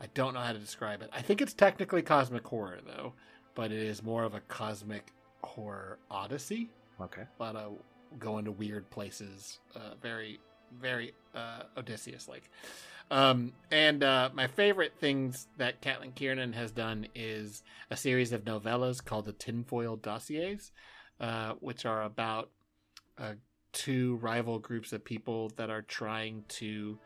I 0.00 0.06
don't 0.14 0.34
know 0.34 0.40
how 0.40 0.52
to 0.52 0.58
describe 0.58 1.02
it. 1.02 1.10
I 1.12 1.20
think 1.22 1.40
it's 1.42 1.52
technically 1.52 2.02
cosmic 2.02 2.46
horror 2.46 2.80
though, 2.84 3.12
but 3.54 3.70
it 3.72 3.82
is 3.82 4.02
more 4.02 4.24
of 4.24 4.34
a 4.34 4.40
cosmic 4.40 5.12
horror 5.42 5.98
odyssey 6.10 6.70
Okay. 7.00 7.22
a 7.22 7.42
lot 7.42 7.56
of 7.56 7.78
going 8.18 8.44
to 8.44 8.52
weird 8.52 8.88
places. 8.90 9.58
Uh, 9.74 9.94
very, 10.00 10.38
very 10.80 11.12
uh, 11.34 11.62
Odysseus 11.76 12.28
like. 12.28 12.50
Um, 13.10 13.52
and 13.72 14.04
uh, 14.04 14.30
my 14.32 14.46
favorite 14.46 14.94
things 15.00 15.48
that 15.56 15.82
Caitlin 15.82 16.14
Kiernan 16.14 16.52
has 16.52 16.70
done 16.70 17.06
is 17.14 17.62
a 17.90 17.96
series 17.96 18.32
of 18.32 18.44
novellas 18.44 19.04
called 19.04 19.24
the 19.24 19.32
Tinfoil 19.32 19.96
Dossiers, 19.96 20.70
uh, 21.20 21.54
which 21.60 21.84
are 21.84 22.02
about 22.02 22.50
uh, 23.18 23.32
two 23.72 24.16
rival 24.16 24.58
groups 24.58 24.92
of 24.92 25.04
people 25.04 25.50
that 25.56 25.70
are 25.70 25.82
trying 25.82 26.44
to 26.48 26.98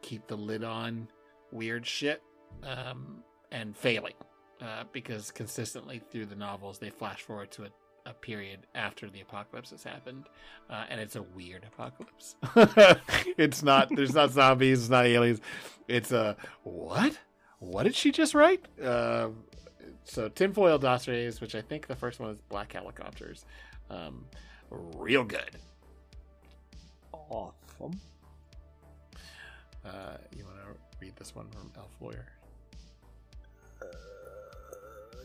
keep 0.00 0.26
the 0.28 0.36
lid 0.36 0.62
on 0.62 1.08
weird 1.50 1.84
shit 1.84 2.22
um, 2.62 3.22
and 3.50 3.76
failing. 3.76 4.14
Uh, 4.60 4.82
because 4.92 5.30
consistently 5.30 6.00
through 6.10 6.26
the 6.26 6.34
novels, 6.34 6.80
they 6.80 6.90
flash 6.90 7.22
forward 7.22 7.48
to 7.48 7.62
a 7.62 7.68
a 8.08 8.14
period 8.14 8.66
after 8.74 9.08
the 9.10 9.20
apocalypse 9.20 9.70
has 9.70 9.84
happened, 9.84 10.24
uh, 10.70 10.84
and 10.88 11.00
it's 11.00 11.16
a 11.16 11.22
weird 11.22 11.64
apocalypse. 11.64 12.36
it's 13.36 13.62
not. 13.62 13.88
There's 13.94 14.14
not 14.14 14.30
zombies. 14.32 14.80
It's 14.80 14.90
not 14.90 15.06
aliens. 15.06 15.40
It's 15.86 16.10
a 16.10 16.36
what? 16.62 17.18
What 17.60 17.82
did 17.84 17.94
she 17.94 18.10
just 18.10 18.34
write? 18.34 18.64
Uh, 18.82 19.28
so 20.04 20.28
tinfoil 20.28 20.78
dossiers, 20.78 21.40
which 21.40 21.54
I 21.54 21.60
think 21.60 21.86
the 21.86 21.96
first 21.96 22.18
one 22.18 22.30
is 22.30 22.38
black 22.48 22.72
helicopters. 22.72 23.44
Um, 23.90 24.24
real 24.70 25.24
good. 25.24 25.58
Awesome. 27.12 28.00
Uh, 29.84 30.16
you 30.36 30.44
want 30.44 30.56
to 30.56 30.80
read 31.00 31.14
this 31.16 31.34
one 31.34 31.46
from 31.50 31.70
Elf 31.76 31.90
Lawyer? 32.00 32.26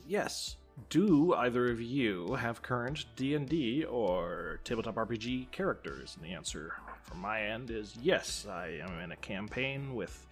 Yes. 0.05 0.57
Do 0.89 1.35
either 1.35 1.69
of 1.69 1.81
you 1.81 2.33
have 2.33 2.63
current 2.63 3.05
D&D 3.15 3.83
or 3.85 4.59
tabletop 4.63 4.95
RPG 4.95 5.51
characters? 5.51 6.15
And 6.15 6.25
the 6.25 6.33
answer 6.33 6.73
from 7.03 7.19
my 7.19 7.43
end 7.43 7.69
is 7.69 7.95
yes. 8.01 8.47
I 8.49 8.79
am 8.81 8.99
in 8.99 9.11
a 9.11 9.15
campaign 9.17 9.93
with 9.93 10.25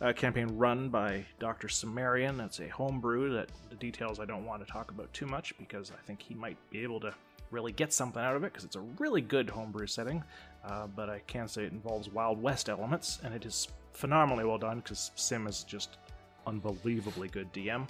a 0.00 0.12
campaign 0.12 0.48
run 0.56 0.88
by 0.88 1.24
Dr. 1.38 1.68
Cimmerian. 1.68 2.40
It's 2.40 2.58
a 2.58 2.68
homebrew 2.68 3.34
that 3.34 3.50
the 3.70 3.76
details 3.76 4.18
I 4.18 4.24
don't 4.24 4.44
want 4.44 4.66
to 4.66 4.70
talk 4.70 4.90
about 4.90 5.12
too 5.12 5.26
much 5.26 5.56
because 5.58 5.92
I 5.92 6.06
think 6.06 6.20
he 6.20 6.34
might 6.34 6.56
be 6.70 6.82
able 6.82 6.98
to 7.00 7.14
really 7.52 7.72
get 7.72 7.92
something 7.92 8.20
out 8.20 8.34
of 8.34 8.42
it 8.42 8.52
because 8.52 8.64
it's 8.64 8.76
a 8.76 8.84
really 8.98 9.20
good 9.20 9.48
homebrew 9.48 9.86
setting. 9.86 10.24
Uh, 10.64 10.88
but 10.88 11.08
I 11.08 11.20
can 11.28 11.46
say 11.46 11.64
it 11.64 11.72
involves 11.72 12.08
Wild 12.08 12.42
West 12.42 12.68
elements 12.68 13.20
and 13.22 13.32
it 13.32 13.46
is 13.46 13.68
phenomenally 13.92 14.44
well 14.44 14.58
done 14.58 14.78
because 14.80 15.12
Sim 15.14 15.46
is 15.46 15.62
just 15.62 15.98
unbelievably 16.46 17.28
good 17.28 17.52
DM 17.52 17.86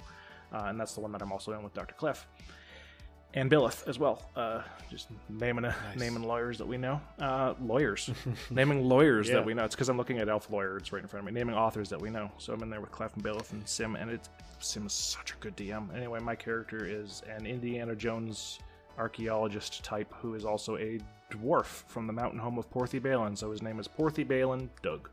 uh, 0.55 0.65
and 0.69 0.79
that's 0.79 0.93
the 0.93 1.01
one 1.01 1.11
that 1.11 1.21
I'm 1.21 1.31
also 1.31 1.51
in 1.53 1.63
with 1.63 1.73
Dr. 1.73 1.93
Clef 1.95 2.25
and 3.33 3.51
Billith 3.51 3.87
as 3.87 3.99
well. 3.99 4.21
Uh, 4.35 4.61
just 4.89 5.09
naming 5.29 5.65
a, 5.65 5.69
Nice. 5.69 5.97
naming 5.99 6.23
lawyers 6.23 6.57
that 6.59 6.67
we 6.67 6.77
know, 6.77 7.01
uh, 7.19 7.53
lawyers, 7.61 8.09
naming 8.49 8.87
lawyers 8.87 9.27
Yeah. 9.27 9.35
that 9.35 9.45
we 9.45 9.53
know. 9.53 9.65
It's 9.65 9.75
because 9.75 9.89
I'm 9.89 9.97
looking 9.97 10.19
at 10.19 10.29
Elf 10.29 10.49
Lawyer. 10.49 10.77
It's 10.77 10.93
right 10.93 11.01
in 11.01 11.07
front 11.09 11.27
of 11.27 11.33
me. 11.33 11.37
Naming 11.37 11.55
authors 11.55 11.89
that 11.89 11.99
we 12.01 12.09
know. 12.09 12.31
So 12.37 12.53
I'm 12.53 12.63
in 12.63 12.69
there 12.69 12.79
with 12.79 12.91
Clef 12.91 13.13
and 13.15 13.23
Billith 13.23 13.51
and 13.51 13.67
Sim, 13.67 13.95
and 13.97 14.09
it's 14.09 14.29
Sim 14.59 14.85
is 14.85 14.93
such 14.93 15.33
a 15.33 15.35
good 15.41 15.55
DM. 15.57 15.93
Anyway, 15.95 16.19
my 16.21 16.35
character 16.35 16.85
is 16.85 17.21
an 17.29 17.45
Indiana 17.45 17.93
Jones 17.95 18.59
archaeologist 18.97 19.83
type 19.83 20.13
who 20.21 20.35
is 20.35 20.45
also 20.45 20.77
a 20.77 20.97
dwarf 21.29 21.83
from 21.87 22.07
the 22.07 22.13
mountain 22.13 22.39
home 22.39 22.57
of 22.57 22.69
Porthy 22.69 22.99
Balin. 22.99 23.35
So 23.35 23.51
his 23.51 23.61
name 23.61 23.79
is 23.79 23.87
Porthy 23.89 24.23
Balin 24.23 24.69
Doug. 24.81 25.09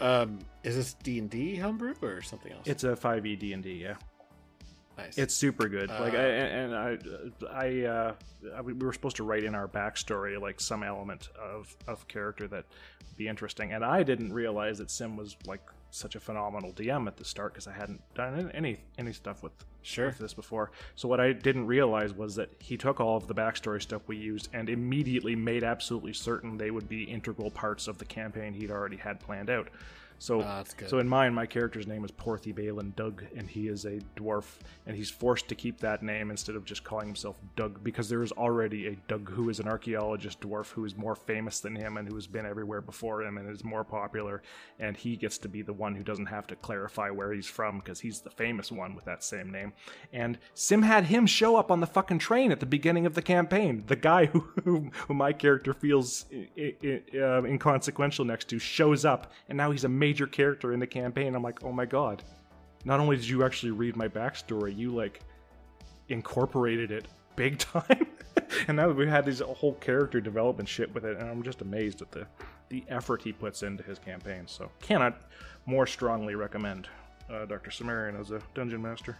Um, 0.00 0.38
is 0.62 0.76
this 0.76 0.94
D 0.94 1.18
and 1.18 1.30
D 1.30 1.56
homebrew 1.56 1.94
or 2.02 2.22
something 2.22 2.52
else? 2.52 2.62
It's 2.66 2.84
a 2.84 2.94
5e 2.94 3.38
D&D, 3.38 3.72
yeah. 3.72 3.94
nice. 4.98 5.16
It's 5.16 5.34
super 5.34 5.68
good. 5.68 5.88
like, 5.88 6.14
Uh, 6.14 6.18
I, 6.18 6.20
and 6.20 6.74
I, 6.74 6.98
I, 7.50 7.82
uh, 7.84 8.14
I, 8.56 8.60
we 8.60 8.72
were 8.74 8.92
supposed 8.92 9.16
to 9.16 9.24
write 9.24 9.44
in 9.44 9.54
our 9.54 9.68
backstory 9.68 10.40
like 10.40 10.60
some 10.60 10.82
element 10.82 11.28
of 11.40 11.74
of 11.86 12.06
character 12.08 12.46
that 12.48 12.64
would 13.08 13.16
be 13.16 13.28
interesting, 13.28 13.72
and 13.72 13.84
I 13.84 14.02
didn't 14.02 14.32
realize 14.32 14.78
that 14.78 14.90
Sim 14.90 15.16
was 15.16 15.36
like 15.46 15.62
such 15.90 16.14
a 16.14 16.20
phenomenal 16.20 16.72
DM 16.72 17.06
at 17.06 17.16
the 17.16 17.24
start 17.24 17.52
because 17.52 17.66
I 17.66 17.72
hadn't 17.72 18.02
done 18.14 18.50
any 18.52 18.78
any 18.98 19.12
stuff 19.12 19.42
with 19.42 19.52
Sure. 19.82 20.06
with 20.06 20.18
this 20.18 20.34
before. 20.34 20.72
So 20.96 21.06
what 21.06 21.20
I 21.20 21.32
didn't 21.32 21.66
realize 21.68 22.12
was 22.12 22.34
that 22.34 22.50
he 22.58 22.76
took 22.76 23.00
all 23.00 23.16
of 23.16 23.28
the 23.28 23.34
backstory 23.34 23.80
stuff 23.80 24.02
we 24.08 24.16
used 24.16 24.48
and 24.52 24.68
immediately 24.68 25.36
made 25.36 25.62
absolutely 25.62 26.12
certain 26.12 26.58
they 26.58 26.72
would 26.72 26.88
be 26.88 27.04
integral 27.04 27.52
parts 27.52 27.86
of 27.86 27.98
the 27.98 28.04
campaign 28.04 28.52
he'd 28.52 28.70
already 28.70 28.96
had 28.96 29.20
planned 29.20 29.48
out. 29.48 29.68
So, 30.18 30.40
Ah, 30.42 30.64
so 30.86 30.98
in 30.98 31.08
mine, 31.08 31.34
my 31.34 31.44
character's 31.46 31.86
name 31.86 32.02
is 32.04 32.10
Porthy 32.10 32.50
Balin 32.52 32.94
Doug, 32.96 33.24
and 33.36 33.48
he 33.48 33.68
is 33.68 33.84
a 33.84 33.98
dwarf, 34.16 34.44
and 34.86 34.96
he's 34.96 35.10
forced 35.10 35.46
to 35.48 35.54
keep 35.54 35.78
that 35.80 36.02
name 36.02 36.30
instead 36.30 36.56
of 36.56 36.64
just 36.64 36.84
calling 36.84 37.06
himself 37.06 37.36
Doug 37.54 37.84
because 37.84 38.08
there 38.08 38.22
is 38.22 38.32
already 38.32 38.86
a 38.86 38.96
Doug 39.08 39.30
who 39.30 39.50
is 39.50 39.60
an 39.60 39.68
archaeologist 39.68 40.40
dwarf 40.40 40.70
who 40.72 40.84
is 40.86 40.96
more 40.96 41.14
famous 41.14 41.60
than 41.60 41.76
him 41.76 41.98
and 41.98 42.08
who 42.08 42.14
has 42.14 42.26
been 42.26 42.46
everywhere 42.46 42.80
before 42.80 43.22
him 43.22 43.36
and 43.36 43.50
is 43.50 43.62
more 43.62 43.84
popular, 43.84 44.42
and 44.78 44.96
he 44.96 45.16
gets 45.16 45.36
to 45.38 45.48
be 45.48 45.60
the 45.60 45.72
one 45.74 45.94
who 45.94 46.02
doesn't 46.02 46.26
have 46.26 46.46
to 46.46 46.56
clarify 46.56 47.10
where 47.10 47.32
he's 47.32 47.46
from 47.46 47.78
because 47.78 48.00
he's 48.00 48.20
the 48.20 48.30
famous 48.30 48.72
one 48.72 48.94
with 48.94 49.04
that 49.04 49.22
same 49.22 49.50
name. 49.50 49.72
And 50.14 50.38
Sim 50.54 50.82
had 50.82 51.04
him 51.04 51.26
show 51.26 51.56
up 51.56 51.70
on 51.70 51.80
the 51.80 51.86
fucking 51.86 52.20
train 52.20 52.52
at 52.52 52.60
the 52.60 52.66
beginning 52.66 53.04
of 53.04 53.14
the 53.14 53.22
campaign. 53.22 53.84
The 53.86 53.96
guy 53.96 54.26
who 54.26 54.40
who, 54.64 54.90
who 55.08 55.14
my 55.14 55.32
character 55.34 55.74
feels 55.74 56.24
i- 56.32 56.74
i- 56.82 57.18
uh, 57.18 57.42
inconsequential 57.44 58.24
next 58.24 58.48
to 58.48 58.58
shows 58.58 59.04
up, 59.04 59.30
and 59.48 59.58
now 59.58 59.70
he's 59.70 59.84
a 59.84 59.88
major 60.06 60.26
character 60.28 60.72
in 60.72 60.78
the 60.78 60.86
campaign. 60.86 61.34
I'm 61.34 61.42
like, 61.42 61.64
oh 61.64 61.72
my 61.72 61.84
god! 61.84 62.22
Not 62.84 63.00
only 63.00 63.16
did 63.16 63.28
you 63.28 63.44
actually 63.44 63.72
read 63.72 63.96
my 63.96 64.06
backstory, 64.06 64.76
you 64.76 64.94
like 64.94 65.20
incorporated 66.08 66.92
it 66.92 67.06
big 67.34 67.58
time. 67.74 68.06
and 68.68 68.76
now 68.76 68.88
we've 68.88 69.08
had 69.08 69.24
this 69.24 69.40
whole 69.40 69.74
character 69.74 70.20
development 70.20 70.68
shit 70.68 70.94
with 70.94 71.04
it, 71.04 71.16
and 71.18 71.28
I'm 71.28 71.42
just 71.42 71.60
amazed 71.60 72.02
at 72.02 72.12
the 72.12 72.26
the 72.68 72.84
effort 72.88 73.22
he 73.22 73.32
puts 73.32 73.62
into 73.64 73.82
his 73.82 73.98
campaign. 73.98 74.44
So 74.46 74.70
cannot 74.80 75.22
more 75.66 75.86
strongly 75.86 76.36
recommend 76.36 76.88
uh, 77.28 77.44
Dr. 77.46 77.72
Cimmerian 77.72 78.16
as 78.16 78.30
a 78.30 78.40
dungeon 78.54 78.82
master. 78.82 79.16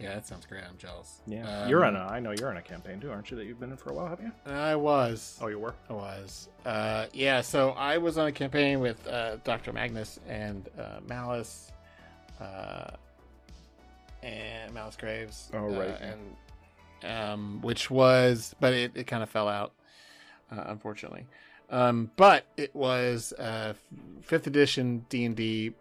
Yeah, 0.00 0.14
that 0.14 0.26
sounds 0.26 0.44
great. 0.46 0.62
I'm 0.68 0.76
jealous. 0.76 1.20
Yeah, 1.26 1.62
Um, 1.62 1.68
you're 1.70 1.84
on 1.84 1.94
a. 1.96 2.00
I 2.00 2.18
know 2.20 2.32
you're 2.32 2.50
on 2.50 2.56
a 2.56 2.62
campaign 2.62 3.00
too, 3.00 3.10
aren't 3.10 3.30
you? 3.30 3.36
That 3.36 3.44
you've 3.46 3.60
been 3.60 3.70
in 3.70 3.76
for 3.76 3.90
a 3.90 3.94
while, 3.94 4.08
have 4.08 4.20
you? 4.20 4.32
I 4.46 4.74
was. 4.76 5.38
Oh, 5.40 5.46
you 5.46 5.58
were. 5.58 5.74
I 5.88 5.92
was. 5.92 6.48
Uh, 6.66 7.06
yeah, 7.12 7.40
so 7.40 7.70
I 7.70 7.98
was 7.98 8.18
on 8.18 8.26
a 8.26 8.32
campaign 8.32 8.80
with 8.80 9.06
uh, 9.06 9.36
Dr. 9.44 9.72
Magnus 9.72 10.18
and 10.28 10.68
uh, 10.78 11.00
Malice, 11.06 11.70
uh, 12.40 12.90
and 14.22 14.72
Malice 14.74 14.96
Graves. 14.96 15.50
Oh, 15.54 15.58
right, 15.68 15.90
uh, 15.90 16.12
and 17.02 17.10
um, 17.30 17.60
which 17.62 17.90
was, 17.90 18.54
but 18.60 18.72
it, 18.72 18.92
it 18.94 19.04
kind 19.06 19.22
of 19.22 19.28
fell 19.30 19.48
out, 19.48 19.72
uh, 20.50 20.64
unfortunately. 20.66 21.26
Um, 21.70 22.10
but 22.16 22.46
it 22.56 22.74
was 22.74 23.32
fifth 24.22 24.46
edition 24.46 25.04
D 25.08 25.24
and 25.24 25.36
D 25.36 25.72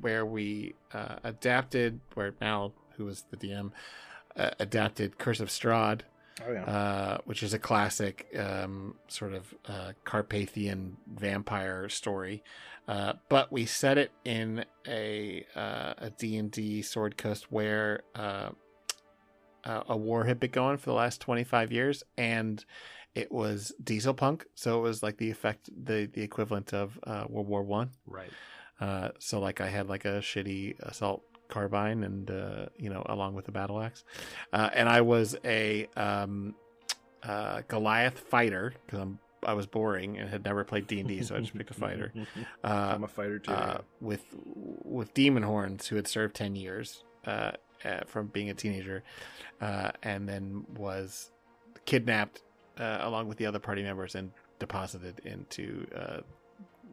where 0.00 0.24
we 0.26 0.74
uh, 0.92 1.16
adapted, 1.24 1.98
where 2.14 2.34
Mal, 2.40 2.72
who 2.96 3.04
was 3.04 3.24
the 3.30 3.36
DM, 3.36 3.72
uh, 4.36 4.50
adapted 4.58 5.18
Curse 5.18 5.40
of 5.40 5.48
Strahd 5.48 6.02
Oh 6.46 6.52
yeah. 6.52 6.64
uh, 6.64 7.18
which 7.24 7.42
is 7.42 7.52
a 7.52 7.58
classic 7.58 8.26
um, 8.38 8.94
sort 9.06 9.34
of 9.34 9.54
uh, 9.66 9.92
Carpathian 10.04 10.96
vampire 11.06 11.88
story. 11.88 12.42
Uh, 12.88 13.12
but 13.28 13.52
we 13.52 13.66
set 13.66 13.98
it 13.98 14.10
in 14.24 14.64
a 14.86 15.44
uh, 15.54 15.94
a 15.98 16.10
D&D 16.10 16.82
Sword 16.82 17.16
Coast 17.16 17.52
where 17.52 18.02
uh, 18.14 18.50
a 19.64 19.96
war 19.96 20.24
had 20.24 20.40
been 20.40 20.50
going 20.50 20.78
for 20.78 20.86
the 20.86 20.94
last 20.94 21.20
25 21.20 21.70
years 21.70 22.02
and 22.16 22.64
it 23.14 23.30
was 23.30 23.72
diesel 23.82 24.14
punk 24.14 24.44
so 24.54 24.78
it 24.78 24.82
was 24.82 25.02
like 25.02 25.18
the 25.18 25.30
effect 25.30 25.70
the 25.84 26.10
the 26.12 26.22
equivalent 26.22 26.72
of 26.74 26.98
uh, 27.04 27.24
World 27.28 27.46
War 27.46 27.62
1 27.62 27.90
right. 28.06 28.30
uh, 28.80 29.10
so 29.20 29.38
like 29.38 29.60
I 29.60 29.68
had 29.68 29.88
like 29.88 30.04
a 30.04 30.18
shitty 30.18 30.80
assault 30.80 31.22
carbine 31.52 32.02
and 32.04 32.30
uh, 32.30 32.66
you 32.78 32.90
know 32.90 33.02
along 33.06 33.34
with 33.34 33.44
the 33.44 33.52
battle 33.52 33.80
axe, 33.80 34.04
uh, 34.52 34.70
and 34.74 34.88
I 34.88 35.00
was 35.02 35.36
a 35.44 35.86
um, 35.96 36.54
uh, 37.22 37.62
Goliath 37.68 38.18
Fighter 38.18 38.72
because 38.86 39.00
I'm 39.00 39.18
I 39.44 39.54
was 39.54 39.66
boring 39.66 40.18
and 40.18 40.28
had 40.30 40.44
never 40.44 40.62
played 40.64 40.86
D 40.86 41.00
and 41.00 41.08
D, 41.08 41.22
so 41.22 41.34
I 41.36 41.40
just 41.40 41.56
picked 41.56 41.70
a 41.70 41.74
fighter. 41.74 42.12
Uh, 42.64 42.92
I'm 42.94 43.04
a 43.04 43.08
fighter 43.08 43.38
too. 43.40 43.52
uh, 43.52 43.78
with 44.00 44.24
with 44.84 45.12
demon 45.14 45.42
horns 45.42 45.88
who 45.88 45.96
had 45.96 46.06
served 46.06 46.34
10 46.36 46.54
years 46.54 47.02
uh, 47.26 47.50
uh, 47.84 48.00
from 48.06 48.28
being 48.28 48.50
a 48.50 48.54
teenager 48.54 49.02
uh, 49.60 49.90
and 50.04 50.28
then 50.28 50.64
was 50.76 51.32
kidnapped 51.86 52.42
uh, 52.78 52.98
along 53.00 53.26
with 53.28 53.36
the 53.38 53.46
other 53.46 53.58
party 53.58 53.82
members 53.82 54.14
and 54.14 54.30
deposited 54.60 55.20
into 55.24 55.84
uh, 55.96 56.20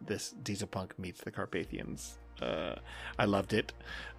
this 0.07 0.31
diesel 0.41 0.67
punk 0.67 0.97
meets 0.97 1.21
the 1.21 1.29
carpathians 1.31 2.17
uh, 2.41 2.75
i 3.17 3.25
loved 3.25 3.53
it 3.53 3.73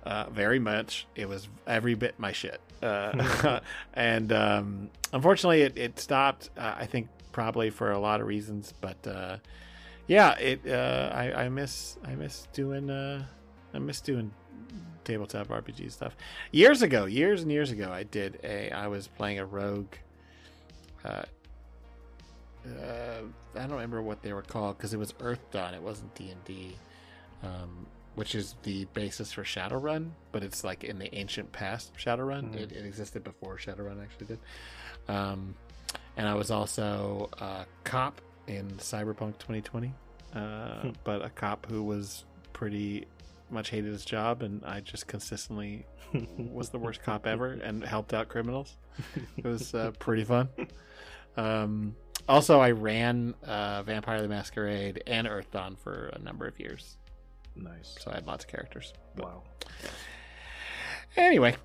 uh, 0.05 0.25
very 0.31 0.59
much 0.59 1.07
it 1.15 1.29
was 1.29 1.49
every 1.67 1.95
bit 1.95 2.15
my 2.19 2.33
shit 2.33 2.61
uh, 2.83 3.61
and 3.95 4.33
um, 4.33 4.91
unfortunately 5.13 5.63
it, 5.63 5.77
it 5.77 5.99
stopped 5.99 6.51
uh, 6.57 6.75
i 6.79 6.87
think 6.87 7.09
probably 7.33 7.71
for 7.71 7.93
a 7.93 7.99
lot 7.99 8.21
of 8.21 8.27
reasons 8.27 8.73
but 8.81 9.07
uh, 9.07 9.37
yeah, 10.11 10.33
it. 10.39 10.67
Uh, 10.67 11.09
I 11.15 11.45
I 11.45 11.49
miss 11.51 11.97
I 12.05 12.17
miss 12.17 12.49
doing 12.53 12.91
uh, 12.91 13.25
I 13.73 13.79
miss 13.79 14.01
doing 14.01 14.33
tabletop 15.05 15.47
RPG 15.47 15.93
stuff. 15.93 16.17
Years 16.51 16.83
ago, 16.83 17.05
years 17.05 17.43
and 17.43 17.53
years 17.53 17.71
ago, 17.71 17.93
I 17.93 18.03
did 18.03 18.41
a. 18.43 18.73
I 18.73 18.89
was 18.89 19.07
playing 19.07 19.39
a 19.39 19.47
rogue. 19.47 19.95
Uh, 21.05 21.23
uh, 22.67 23.21
I 23.55 23.61
don't 23.61 23.71
remember 23.71 24.03
what 24.03 24.21
they 24.21 24.33
were 24.33 24.43
called 24.43 24.79
because 24.79 24.93
it 24.93 24.99
was 24.99 25.15
Earth 25.21 25.49
Dawn. 25.53 25.75
It 25.75 25.83
wasn't 25.83 26.13
D 26.17 26.31
and 26.31 26.45
D, 26.45 26.77
um, 27.45 27.87
which 28.15 28.35
is 28.35 28.57
the 28.63 28.87
basis 28.95 29.33
for 29.33 29.45
Shadowrun, 29.45 30.11
but 30.33 30.43
it's 30.43 30.65
like 30.65 30.85
in 30.85 30.99
the 30.99 31.15
ancient 31.15 31.53
past. 31.53 31.93
Shadowrun. 31.97 32.55
It, 32.55 32.73
it 32.73 32.85
existed 32.85 33.25
before 33.25 33.57
Shadowrun 33.57 34.03
actually 34.03 34.27
did. 34.27 34.39
Um, 35.09 35.55
and 36.17 36.29
I 36.29 36.35
was 36.35 36.51
also 36.51 37.31
a 37.39 37.65
cop 37.85 38.21
in 38.47 38.69
Cyberpunk 38.73 39.39
2020, 39.39 39.93
uh, 40.35 40.91
but 41.05 41.25
a 41.25 41.31
cop 41.31 41.67
who 41.71 41.83
was 41.83 42.25
pretty 42.53 43.07
much 43.51 43.71
hated 43.71 43.93
his 43.93 44.05
job, 44.05 44.43
and 44.43 44.65
I 44.65 44.81
just 44.81 45.07
consistently 45.07 45.87
was 46.39 46.71
the 46.71 46.79
worst 46.79 47.03
cop 47.03 47.27
ever 47.27 47.53
and 47.53 47.85
helped 47.85 48.15
out 48.15 48.29
criminals. 48.29 48.77
It 49.37 49.45
was 49.45 49.75
uh, 49.75 49.93
pretty 49.99 50.25
fun. 50.25 50.49
Um, 51.37 51.97
also, 52.29 52.61
I 52.61 52.73
ran 52.73 53.35
uh, 53.45 53.83
Vampire 53.83 54.23
the 54.23 54.29
Masquerade 54.29 55.03
and 55.07 55.27
Earth 55.27 55.51
Dawn 55.51 55.77
for 55.77 56.11
a 56.13 56.19
number 56.19 56.47
of 56.47 56.59
years, 56.61 56.97
nice. 57.57 57.97
so 58.01 58.11
I 58.11 58.15
had 58.15 58.27
lots 58.27 58.45
of 58.45 58.51
characters. 58.51 58.93
But 59.15 59.27
Wow. 59.27 59.43
Anyway, 61.17 61.57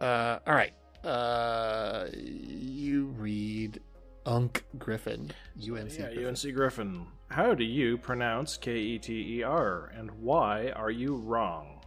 uh, 0.00 0.38
all 0.46 0.54
right. 0.54 0.72
Uh, 1.04 2.06
you 2.12 3.06
read 3.16 3.80
Unk 4.26 4.64
Griffin, 4.78 5.32
UNC. 5.56 5.98
yeah, 5.98 6.12
Griffin. 6.12 6.26
UNC 6.26 6.54
Griffin. 6.54 7.06
How 7.30 7.54
do 7.54 7.64
you 7.64 7.98
pronounce 7.98 8.56
K 8.56 8.76
E 8.76 8.98
T 8.98 9.38
E 9.38 9.42
R, 9.42 9.92
and 9.96 10.10
why 10.20 10.70
are 10.70 10.90
you 10.90 11.14
wrong? 11.16 11.80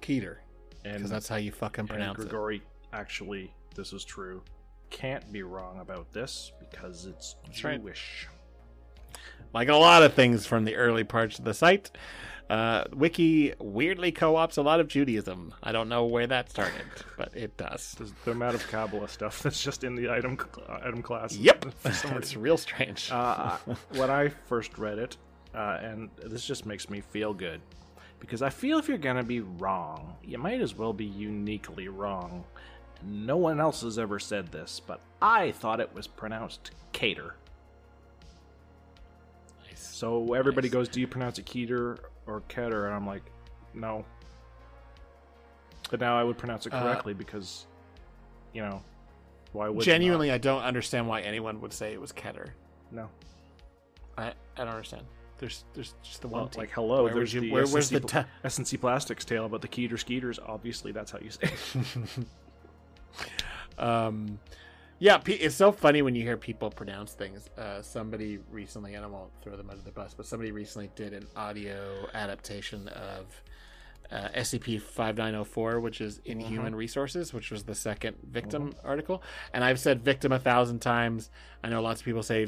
Keter, 0.00 0.38
because 0.82 1.08
that's 1.10 1.28
how 1.28 1.36
you 1.36 1.52
fucking 1.52 1.82
and 1.82 1.88
pronounce 1.88 2.18
it. 2.18 2.22
Grigori, 2.22 2.62
actually, 2.92 3.54
this 3.76 3.92
is 3.92 4.04
true. 4.04 4.42
Can't 4.90 5.32
be 5.32 5.42
wrong 5.42 5.78
about 5.80 6.12
this 6.12 6.52
because 6.58 7.06
it's 7.06 7.36
That's 7.46 7.64
right. 7.64 7.80
Like 9.52 9.68
a 9.68 9.76
lot 9.76 10.02
of 10.02 10.14
things 10.14 10.46
from 10.46 10.64
the 10.64 10.76
early 10.76 11.04
parts 11.04 11.38
of 11.38 11.44
the 11.44 11.54
site, 11.54 11.90
uh, 12.52 12.84
Wiki 12.92 13.54
weirdly 13.58 14.12
co 14.12 14.34
opts 14.34 14.58
a 14.58 14.62
lot 14.62 14.80
of 14.80 14.88
Judaism. 14.88 15.54
I 15.62 15.72
don't 15.72 15.88
know 15.88 16.04
where 16.04 16.26
that 16.26 16.50
started, 16.50 16.84
but 17.16 17.34
it 17.34 17.56
does. 17.56 17.94
There's 17.98 18.12
the 18.24 18.32
amount 18.32 18.54
of 18.56 18.66
Kabbalah 18.68 19.08
stuff 19.08 19.42
that's 19.42 19.62
just 19.62 19.84
in 19.84 19.94
the 19.94 20.10
item 20.10 20.38
item 20.68 21.02
class. 21.02 21.36
Yep, 21.36 21.66
it's 21.84 22.36
real 22.36 22.56
strange. 22.56 23.10
Uh, 23.10 23.56
when 23.94 24.10
I 24.10 24.28
first 24.28 24.76
read 24.78 24.98
it, 24.98 25.16
uh, 25.54 25.78
and 25.82 26.10
this 26.22 26.44
just 26.44 26.66
makes 26.66 26.90
me 26.90 27.00
feel 27.00 27.32
good, 27.32 27.60
because 28.20 28.42
I 28.42 28.50
feel 28.50 28.78
if 28.78 28.88
you're 28.88 28.98
gonna 28.98 29.22
be 29.22 29.40
wrong, 29.40 30.16
you 30.22 30.38
might 30.38 30.60
as 30.60 30.74
well 30.74 30.92
be 30.92 31.06
uniquely 31.06 31.88
wrong. 31.88 32.44
No 33.04 33.36
one 33.36 33.60
else 33.60 33.80
has 33.82 33.98
ever 33.98 34.18
said 34.18 34.52
this, 34.52 34.78
but 34.78 35.00
I 35.20 35.52
thought 35.52 35.80
it 35.80 35.92
was 35.94 36.06
pronounced 36.06 36.70
cater. 36.92 37.34
So 39.84 40.34
everybody 40.34 40.68
Nice. 40.68 40.72
goes, 40.72 40.88
"Do 40.88 41.00
you 41.00 41.06
pronounce 41.06 41.38
it 41.38 41.46
keter 41.46 41.98
or 42.26 42.42
keter?" 42.48 42.86
And 42.86 42.94
I'm 42.94 43.06
like, 43.06 43.22
"No." 43.74 44.04
But 45.90 46.00
now 46.00 46.18
I 46.18 46.24
would 46.24 46.38
pronounce 46.38 46.66
it 46.66 46.72
Uh, 46.72 46.82
correctly 46.82 47.12
because, 47.14 47.66
you 48.54 48.62
know, 48.62 48.82
why 49.52 49.68
would 49.68 49.84
Genuinely, 49.84 50.30
I 50.30 50.38
don't 50.38 50.62
understand 50.62 51.06
why 51.06 51.20
anyone 51.20 51.60
would 51.60 51.72
say 51.72 51.92
it 51.92 52.00
was 52.00 52.12
Keter. 52.12 52.48
no? 52.90 53.08
I, 54.16 54.28
I 54.28 54.34
don't 54.56 54.68
understand. 54.68 55.04
There's 55.38 55.64
there's 55.74 55.94
just 56.02 56.22
the 56.22 56.28
Well, 56.28 56.42
one. 56.42 56.50
T. 56.50 56.58
like 56.60 56.70
hello, 56.70 57.04
Where 57.04 57.14
there's 57.14 57.34
you- 57.34 57.40
the 57.42 57.50
where- 57.50 57.66
where's 57.66 57.92
S&C 57.92 57.98
the 57.98 58.26
S&C 58.44 58.76
Plastics 58.76 59.24
tale 59.24 59.44
about 59.46 59.60
the 59.60 59.68
Keter 59.68 59.98
Skeeters. 59.98 60.38
Obviously, 60.38 60.92
that's 60.92 61.10
how 61.10 61.18
you 61.18 61.30
say. 61.30 61.50
it. 61.74 62.26
um 63.78 64.38
yeah 65.02 65.20
it's 65.26 65.56
so 65.56 65.72
funny 65.72 66.00
when 66.00 66.14
you 66.14 66.22
hear 66.22 66.36
people 66.36 66.70
pronounce 66.70 67.12
things 67.12 67.50
uh 67.58 67.82
somebody 67.82 68.38
recently 68.50 68.94
and 68.94 69.04
i 69.04 69.08
won't 69.08 69.32
throw 69.42 69.56
them 69.56 69.68
under 69.68 69.82
the 69.82 69.90
bus 69.90 70.14
but 70.14 70.24
somebody 70.24 70.52
recently 70.52 70.88
did 70.94 71.12
an 71.12 71.26
audio 71.34 72.06
adaptation 72.14 72.86
of 72.88 73.26
uh, 74.12 74.28
scp-5904 74.36 75.80
which 75.82 76.00
is 76.00 76.20
inhuman 76.24 76.72
resources 76.74 77.34
which 77.34 77.50
was 77.50 77.64
the 77.64 77.74
second 77.74 78.16
victim 78.30 78.74
article. 78.84 79.22
And 79.52 79.64
i've 79.64 79.80
said 79.80 80.04
victim 80.04 80.32
a 80.32 80.38
thousand 80.38 80.80
times. 80.80 81.30
I 81.64 81.68
know 81.68 81.82
lots 81.82 82.00
of 82.00 82.04
people 82.04 82.22
say 82.22 82.46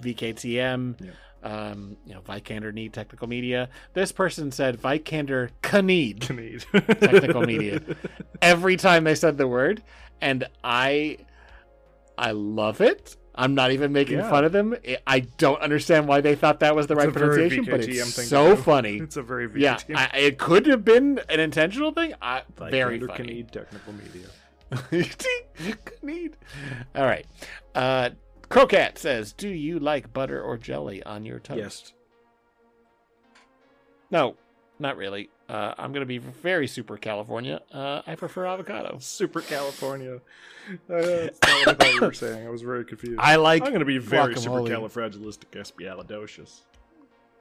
vktm 0.00 1.10
um 1.42 1.96
you 2.04 2.14
know 2.14 2.20
vikander 2.20 2.74
need 2.74 2.92
technical 2.92 3.28
media. 3.28 3.68
This 3.94 4.12
person 4.12 4.50
said 4.50 4.76
vikander 4.80 5.50
need 5.84 6.28
Need. 6.30 6.64
Technical 7.00 7.42
media. 7.42 7.80
every 8.42 8.76
time 8.76 9.04
they 9.04 9.14
said 9.14 9.38
the 9.38 9.46
word 9.46 9.82
and 10.20 10.44
i 10.64 11.16
i 12.18 12.30
love 12.30 12.80
it 12.80 13.16
i'm 13.34 13.54
not 13.54 13.72
even 13.72 13.92
making 13.92 14.18
Yeah. 14.18 14.30
fun 14.30 14.44
of 14.44 14.52
them 14.52 14.74
I- 15.06 15.20
don't 15.38 15.60
understand 15.60 16.06
why 16.08 16.20
they 16.20 16.34
thought 16.34 16.60
that 16.60 16.74
was 16.76 16.86
the 16.86 16.94
It's 16.94 17.04
right 17.04 17.12
pronunciation 17.12 17.64
but 17.68 17.80
it's 17.80 18.28
so 18.28 18.54
do. 18.54 18.62
funny 18.62 18.96
It's 19.02 19.16
a 19.16 19.22
very 19.22 19.50
yeah 19.60 19.78
I, 19.94 20.10
it 20.18 20.38
could 20.38 20.66
have 20.66 20.84
been 20.84 21.20
an 21.28 21.40
intentional 21.40 21.92
thing 21.92 22.14
I, 22.22 22.42
Like 22.58 22.70
very 22.70 23.00
funny 23.00 23.24
Need 23.34 23.52
technical 23.52 23.92
media. 23.92 24.26
Need. 26.02 26.36
all 26.94 27.04
right 27.04 27.26
uh 27.74 28.10
crocat 28.48 28.98
says 28.98 29.32
do 29.32 29.48
you 29.48 29.78
like 29.78 30.12
butter 30.12 30.40
or 30.40 30.56
jelly 30.56 31.02
on 31.02 31.24
your 31.24 31.38
toast 31.40 31.58
Yes. 31.58 31.92
no 34.10 34.36
not 34.78 34.96
really 34.96 35.28
uh, 35.48 35.74
i'm 35.78 35.92
gonna 35.92 36.06
be 36.06 36.18
very 36.18 36.66
super 36.66 36.96
california 36.96 37.60
uh, 37.72 38.02
i 38.06 38.14
prefer 38.14 38.46
avocado 38.46 38.96
Super 39.00 39.40
California. 39.40 40.16
Uh, 40.16 40.78
that's 40.88 41.38
not 41.42 41.66
what 41.66 41.68
I 41.68 41.74
thought 41.74 41.94
you 41.94 42.00
were 42.00 42.12
saying. 42.24 42.46
I 42.46 42.50
was 42.50 42.62
very 42.62 42.86
confused. 42.86 43.20
i 43.20 43.36
like 43.36 43.62
I'm 43.62 43.68
going 43.68 43.80
to 43.80 43.84
be 43.84 43.98
very 43.98 44.34
guacamole. 44.34 44.66
supercalifragilisticexpialidocious. 44.68 46.60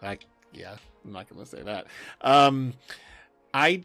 I 0.01 0.17
yeah, 0.51 0.75
I'm 1.05 1.13
not 1.13 1.29
gonna 1.29 1.45
say 1.45 1.61
that. 1.63 1.87
Um, 2.21 2.73
I 3.53 3.83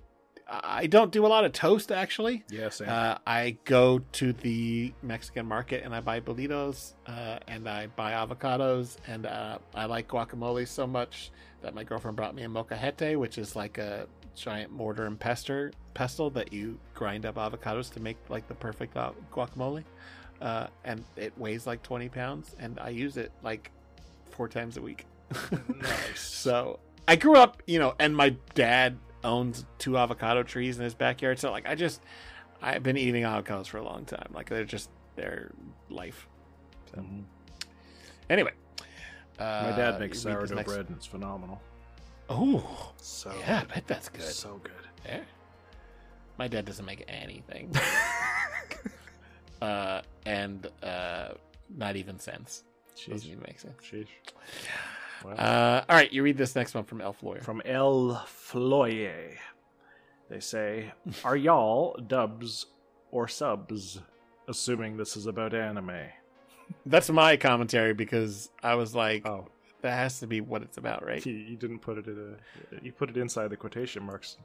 I 0.48 0.86
don't 0.86 1.12
do 1.12 1.26
a 1.26 1.28
lot 1.28 1.44
of 1.44 1.52
toast 1.52 1.92
actually. 1.92 2.44
Yes, 2.50 2.80
Uh, 2.80 3.18
I 3.26 3.58
go 3.64 3.98
to 4.12 4.32
the 4.32 4.92
Mexican 5.02 5.46
market 5.46 5.84
and 5.84 5.94
I 5.94 6.00
buy 6.00 6.20
burritos 6.20 6.94
uh, 7.06 7.38
and 7.46 7.68
I 7.68 7.88
buy 7.88 8.12
avocados 8.12 8.96
and 9.06 9.26
uh, 9.26 9.58
I 9.74 9.84
like 9.84 10.08
guacamole 10.08 10.66
so 10.66 10.86
much 10.86 11.30
that 11.60 11.74
my 11.74 11.84
girlfriend 11.84 12.16
brought 12.16 12.34
me 12.34 12.44
a 12.44 12.48
molcajete, 12.48 13.18
which 13.18 13.36
is 13.36 13.56
like 13.56 13.76
a 13.78 14.06
giant 14.34 14.72
mortar 14.72 15.04
and 15.06 15.18
pestle 15.18 15.70
pestle 15.94 16.30
that 16.30 16.52
you 16.52 16.78
grind 16.94 17.26
up 17.26 17.34
avocados 17.34 17.92
to 17.92 18.00
make 18.00 18.16
like 18.28 18.46
the 18.48 18.54
perfect 18.54 18.94
guacamole. 19.32 19.84
Uh, 20.40 20.68
and 20.84 21.04
it 21.16 21.36
weighs 21.36 21.66
like 21.66 21.82
20 21.82 22.08
pounds 22.08 22.54
and 22.58 22.78
I 22.78 22.90
use 22.90 23.16
it 23.16 23.32
like 23.42 23.70
four 24.30 24.48
times 24.48 24.76
a 24.76 24.80
week. 24.82 25.04
nice. 25.50 26.20
So 26.20 26.78
I 27.06 27.16
grew 27.16 27.34
up, 27.34 27.62
you 27.66 27.78
know, 27.78 27.94
and 27.98 28.16
my 28.16 28.30
dad 28.54 28.96
owns 29.24 29.64
two 29.78 29.97
avocado 29.98 30.42
trees 30.42 30.78
in 30.78 30.84
his 30.84 30.94
backyard. 30.94 31.38
So 31.38 31.50
like, 31.50 31.68
I 31.68 31.74
just, 31.74 32.00
I've 32.62 32.82
been 32.82 32.97
eating 32.97 33.24
avocados 33.24 33.66
for 33.66 33.78
a 33.78 33.84
long 33.84 34.05
time. 34.05 34.28
Like 34.32 34.48
they're 34.48 34.64
just 34.64 34.90
their 35.16 35.52
life. 35.88 36.28
So 36.94 37.05
anyway, 38.30 38.52
uh, 39.38 39.70
My 39.70 39.76
dad 39.76 40.00
makes 40.00 40.24
read 40.24 40.36
this 40.40 40.48
sourdough 40.50 40.55
next- 40.55 40.72
bread 40.72 40.86
and 40.88 40.97
it's 40.97 41.06
phenomenal. 41.06 41.60
Oh, 42.30 42.92
So 42.98 43.32
yeah, 43.40 43.62
I 43.62 43.74
bet 43.74 43.86
that's 43.86 44.08
good. 44.08 44.22
So 44.22 44.60
good. 44.62 44.72
Yeah. 45.06 45.20
My 46.38 46.47
dad 46.47 46.66
doesn't 46.66 46.84
make 46.84 47.05
anything. 47.08 47.74
uh, 49.62 50.02
and 50.26 50.66
uh, 50.82 51.28
not 51.74 51.97
even 51.97 52.18
sense. 52.18 52.64
She 52.94 53.10
doesn't 53.10 53.28
even 53.28 53.42
make 53.47 53.58
sense. 53.60 53.74
Sheesh. 53.82 54.06
Wow. 55.24 55.32
Uh, 55.32 55.84
all 55.88 55.97
right, 55.97 56.12
you 56.12 56.22
read 56.22 56.36
this 56.36 56.55
next 56.55 56.74
one 56.74 56.84
from 56.84 57.00
Elf 57.00 57.22
Lawyer. 57.22 57.40
From 57.40 57.62
El 57.64 58.24
Floyer. 58.26 59.36
They 60.30 60.40
say, 60.40 60.92
Are 61.24 61.36
y'all 61.36 61.97
dubs 62.06 62.66
or 63.10 63.28
subs? 63.28 64.00
Assuming 64.47 64.97
this 64.97 65.16
is 65.16 65.26
about 65.26 65.55
anime. 65.55 65.98
That's 66.86 67.10
my 67.10 67.36
commentary 67.36 67.94
because 67.94 68.50
I 68.62 68.74
was 68.74 68.94
like, 68.94 69.26
Oh, 69.26 69.47
that 69.82 69.92
has 69.92 70.20
to 70.20 70.26
be 70.26 70.40
what 70.40 70.62
it's 70.62 70.76
about, 70.76 71.05
right? 71.05 71.24
you, 71.24 71.32
you 71.34 71.56
didn't 71.56 71.80
put 71.80 71.98
it 71.98 72.06
in 72.06 72.36
a. 72.72 72.84
You 72.84 72.92
put 72.92 73.10
it 73.10 73.16
inside 73.16 73.48
the 73.48 73.56
quotation 73.56 74.02
marks. 74.02 74.36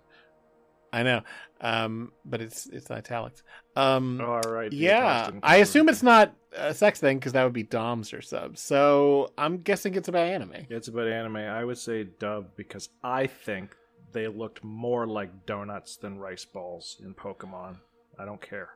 I 0.93 1.01
know, 1.03 1.21
um, 1.59 2.11
but 2.23 2.39
it's 2.39 2.67
it's 2.67 2.91
italics. 2.91 3.41
Um, 3.75 4.21
Oh, 4.21 4.33
all 4.33 4.41
right. 4.51 4.71
yeah, 4.71 5.31
I 5.41 5.57
assume 5.57 5.89
it's 5.89 6.03
not 6.03 6.33
a 6.55 6.73
sex 6.73 6.99
thing 6.99 7.17
because 7.17 7.33
that 7.33 7.43
would 7.43 7.51
be 7.53 7.63
DOMs 7.63 8.13
or 8.13 8.21
subs. 8.21 8.61
So 8.61 9.33
I'm 9.37 9.57
guessing 9.57 9.95
it's 9.95 10.07
about 10.07 10.27
anime. 10.27 10.67
It's 10.69 10.87
about 10.87 11.07
anime. 11.07 11.37
I 11.37 11.65
would 11.65 11.79
say 11.79 12.03
dub 12.19 12.55
because 12.55 12.89
I 13.03 13.25
think 13.27 13.75
they 14.11 14.27
looked 14.27 14.63
more 14.63 15.07
like 15.07 15.47
donuts 15.47 15.97
than 15.97 16.19
rice 16.19 16.45
balls 16.45 17.01
in 17.03 17.15
Pokemon. 17.15 17.77
I 18.19 18.25
don't 18.25 18.41
care. 18.41 18.69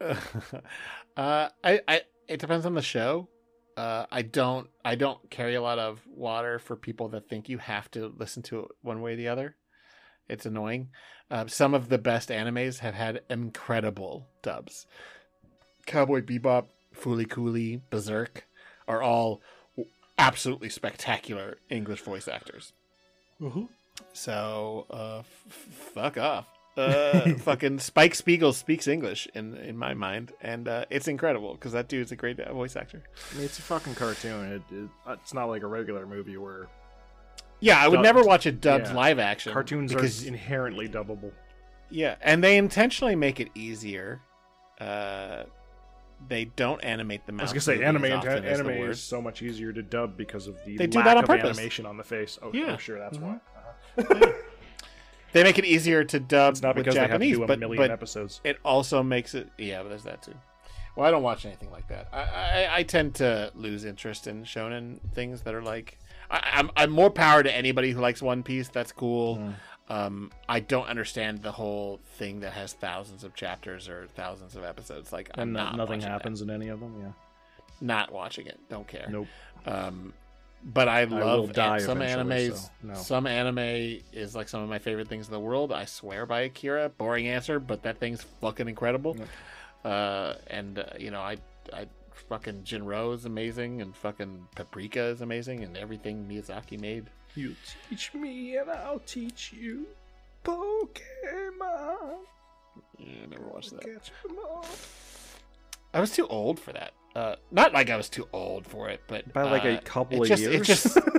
uh, 1.16 1.48
I, 1.64 1.80
I, 1.88 2.02
it 2.28 2.40
depends 2.40 2.66
on 2.66 2.74
the 2.74 2.82
show. 2.82 3.28
Uh, 3.76 4.06
I 4.10 4.22
don't, 4.22 4.68
I 4.84 4.96
don't 4.96 5.18
carry 5.30 5.54
a 5.54 5.62
lot 5.62 5.78
of 5.78 6.00
water 6.06 6.58
for 6.58 6.76
people 6.76 7.08
that 7.10 7.28
think 7.28 7.48
you 7.48 7.58
have 7.58 7.90
to 7.92 8.12
listen 8.18 8.42
to 8.44 8.60
it 8.60 8.68
one 8.82 9.00
way 9.00 9.14
or 9.14 9.16
the 9.16 9.28
other. 9.28 9.56
It's 10.28 10.46
annoying. 10.46 10.88
Uh, 11.30 11.46
some 11.46 11.74
of 11.74 11.88
the 11.88 11.98
best 11.98 12.28
animes 12.30 12.78
have 12.78 12.94
had 12.94 13.22
incredible 13.28 14.26
dubs. 14.42 14.86
Cowboy 15.86 16.22
Bebop, 16.22 16.66
Fooly 16.94 17.28
Cooly, 17.28 17.82
Berserk 17.90 18.46
are 18.86 19.02
all 19.02 19.40
absolutely 20.18 20.68
spectacular 20.68 21.58
English 21.70 22.00
voice 22.00 22.28
actors. 22.28 22.72
So, 24.12 24.86
uh, 24.90 25.18
f- 25.20 25.52
fuck 25.94 26.18
off. 26.18 26.46
Uh, 26.76 27.34
fucking 27.38 27.80
Spike 27.80 28.14
Spiegel 28.14 28.52
speaks 28.52 28.86
English 28.86 29.26
in 29.34 29.56
in 29.56 29.76
my 29.76 29.94
mind, 29.94 30.32
and 30.40 30.68
uh, 30.68 30.84
it's 30.90 31.08
incredible 31.08 31.54
because 31.54 31.72
that 31.72 31.88
dude's 31.88 32.12
a 32.12 32.16
great 32.16 32.38
voice 32.52 32.76
actor. 32.76 33.02
I 33.32 33.36
mean, 33.36 33.44
it's 33.44 33.58
a 33.58 33.62
fucking 33.62 33.96
cartoon. 33.96 34.52
It, 34.52 34.62
it, 34.74 34.88
it's 35.08 35.34
not 35.34 35.46
like 35.46 35.62
a 35.62 35.66
regular 35.66 36.06
movie 36.06 36.36
where 36.36 36.68
Yeah, 37.60 37.78
I 37.82 37.88
would 37.88 37.96
Dubbed. 37.96 38.04
never 38.04 38.22
watch 38.22 38.46
a 38.46 38.52
dubbed 38.52 38.86
Yeah. 38.86 38.94
live 38.94 39.18
action. 39.18 39.52
cartoons 39.52 39.92
because 39.92 40.24
are 40.24 40.28
inherently 40.28 40.88
dubbable. 40.88 41.32
yeah, 41.90 42.16
and 42.20 42.42
they 42.44 42.56
intentionally 42.56 43.16
make 43.16 43.40
it 43.40 43.48
easier. 43.54 44.20
Uh, 44.80 45.44
they 46.28 46.44
don't 46.46 46.82
animate 46.84 47.26
the 47.26 47.32
I 47.32 47.42
was 47.42 47.52
gonna 47.52 47.60
say 47.60 47.74
movie 47.74 47.84
anime. 47.86 48.04
as 48.06 48.12
often 48.12 48.44
as 48.44 48.60
anime 48.60 48.70
is 48.74 48.78
words. 48.80 49.00
so 49.00 49.20
much 49.22 49.42
easier 49.42 49.72
to 49.72 49.82
dub 49.82 50.16
because 50.16 50.46
of 50.48 50.56
the 50.64 50.76
They 50.76 50.86
do 50.86 50.98
lack 50.98 51.04
that 51.06 51.16
on 51.18 51.24
of 51.24 51.28
purpose. 51.28 51.56
animation 51.56 51.86
on 51.86 51.96
the 51.96 52.04
face. 52.04 52.38
Oh, 52.42 52.50
Yeah. 52.52 52.72
I'm 52.72 52.78
sure 52.78 52.98
that's 52.98 53.18
Mhm. 53.18 53.40
why. 53.96 54.34
They 55.32 55.42
make 55.42 55.58
it 55.58 55.64
easier 55.66 56.04
to 56.04 56.18
dub 56.20 56.52
It's 56.54 56.62
not 56.62 56.74
with 56.74 56.84
because 56.86 56.94
Japanese, 56.94 57.18
they 57.18 57.24
have 57.26 57.32
to 57.32 57.38
do 57.38 57.44
a 57.44 57.46
but, 57.46 57.58
million 57.58 57.82
but 57.82 57.90
episodes. 57.90 58.40
it 58.44 58.58
also 58.64 59.02
makes 59.02 59.34
it 59.34 59.48
yeah 59.58 59.82
but 59.82 59.90
there's 59.90 60.04
that 60.04 60.22
too 60.22 60.32
well 60.96 61.06
i 61.06 61.10
don't 61.10 61.22
watch 61.22 61.44
anything 61.44 61.70
like 61.70 61.86
that 61.88 62.08
i 62.12 62.64
i, 62.64 62.76
I 62.78 62.82
tend 62.82 63.14
to 63.16 63.52
lose 63.54 63.84
interest 63.84 64.26
in 64.26 64.44
shonen 64.44 65.00
things 65.12 65.42
that 65.42 65.54
are 65.54 65.60
like 65.62 65.98
I, 66.30 66.40
I'm, 66.54 66.70
I'm 66.76 66.90
more 66.90 67.10
power 67.10 67.42
to 67.42 67.54
anybody 67.54 67.90
who 67.92 68.00
likes 68.00 68.20
one 68.22 68.42
piece 68.42 68.68
that's 68.68 68.92
cool 68.92 69.36
Mm. 69.38 69.54
um 69.88 70.30
i 70.48 70.60
don't 70.60 70.86
understand 70.88 71.42
the 71.42 71.52
whole 71.52 72.00
thing 72.18 72.40
that 72.40 72.52
has 72.52 72.74
thousands 72.74 73.24
of 73.24 73.34
chapters 73.34 73.88
or 73.88 74.06
thousands 74.14 74.54
of 74.56 74.62
episodes 74.64 75.12
like 75.12 75.30
i'm 75.34 75.42
And 75.44 75.52
not 75.54 75.76
nothing 75.76 75.78
watching 75.88 76.00
that. 76.00 76.10
happens 76.10 76.42
in 76.42 76.50
any 76.50 76.68
of 76.68 76.80
them. 76.80 76.94
Yeah. 77.00 77.12
not 77.80 78.12
watching 78.12 78.46
it 78.46 78.58
don't 78.68 78.86
care 78.86 79.08
Nope. 79.10 79.26
um 79.66 80.12
but 80.64 80.88
I 80.88 81.04
love 81.04 81.52
die 81.52 81.76
an- 81.76 81.84
some 81.84 81.98
animes. 82.00 82.56
so 82.56 82.70
no. 82.82 82.94
Some 82.94 83.26
anime 83.28 84.00
is 84.12 84.34
like 84.34 84.48
some 84.48 84.60
of 84.60 84.68
my 84.68 84.80
favorite 84.80 85.06
things 85.06 85.28
in 85.28 85.32
the 85.32 85.38
world. 85.38 85.70
I 85.72 85.84
swear 85.84 86.26
by 86.26 86.40
Akira. 86.40 86.88
Boring 86.88 87.28
answer, 87.28 87.60
but 87.60 87.84
that 87.84 88.00
thing's 88.00 88.22
fucking 88.40 88.66
incredible. 88.68 89.16
Yep. 89.16 89.28
Uh, 89.84 90.34
and 90.48 90.80
uh, 90.80 90.84
you 90.98 91.12
know, 91.12 91.20
I, 91.20 91.36
I 91.72 91.86
fucking 92.18 92.64
Jin-Roh 92.64 93.12
is 93.12 93.24
amazing, 93.24 93.80
and 93.80 93.94
fucking 93.96 94.48
Paprika 94.54 95.02
is 95.02 95.20
amazing, 95.20 95.62
and 95.64 95.76
everything 95.76 96.26
Miyazaki 96.28 96.80
made. 96.80 97.06
You 97.34 97.54
teach 97.88 98.12
me 98.14 98.56
and 98.56 98.70
I'll 98.70 98.98
teach 99.00 99.52
you 99.52 99.86
Pokemon. 100.44 102.18
Yeah, 102.98 103.06
I 103.22 103.26
never 103.30 103.44
watched 103.44 103.70
that. 103.70 103.82
Catch 103.82 104.10
'em 104.28 104.36
all. 104.38 104.66
I 105.94 106.00
was 106.00 106.10
too 106.10 106.26
old 106.26 106.58
for 106.58 106.72
that. 106.72 106.92
Uh, 107.14 107.36
not 107.50 107.72
like 107.72 107.90
I 107.90 107.96
was 107.96 108.08
too 108.08 108.28
old 108.32 108.66
for 108.66 108.88
it, 108.88 109.02
but 109.06 109.32
By 109.32 109.42
like 109.42 109.64
a 109.64 109.78
uh, 109.78 109.80
couple 109.82 110.18
it 110.22 110.30
of 110.30 110.38
just, 110.38 110.42
years. 110.42 110.54
It 110.60 110.64
just, 110.64 110.98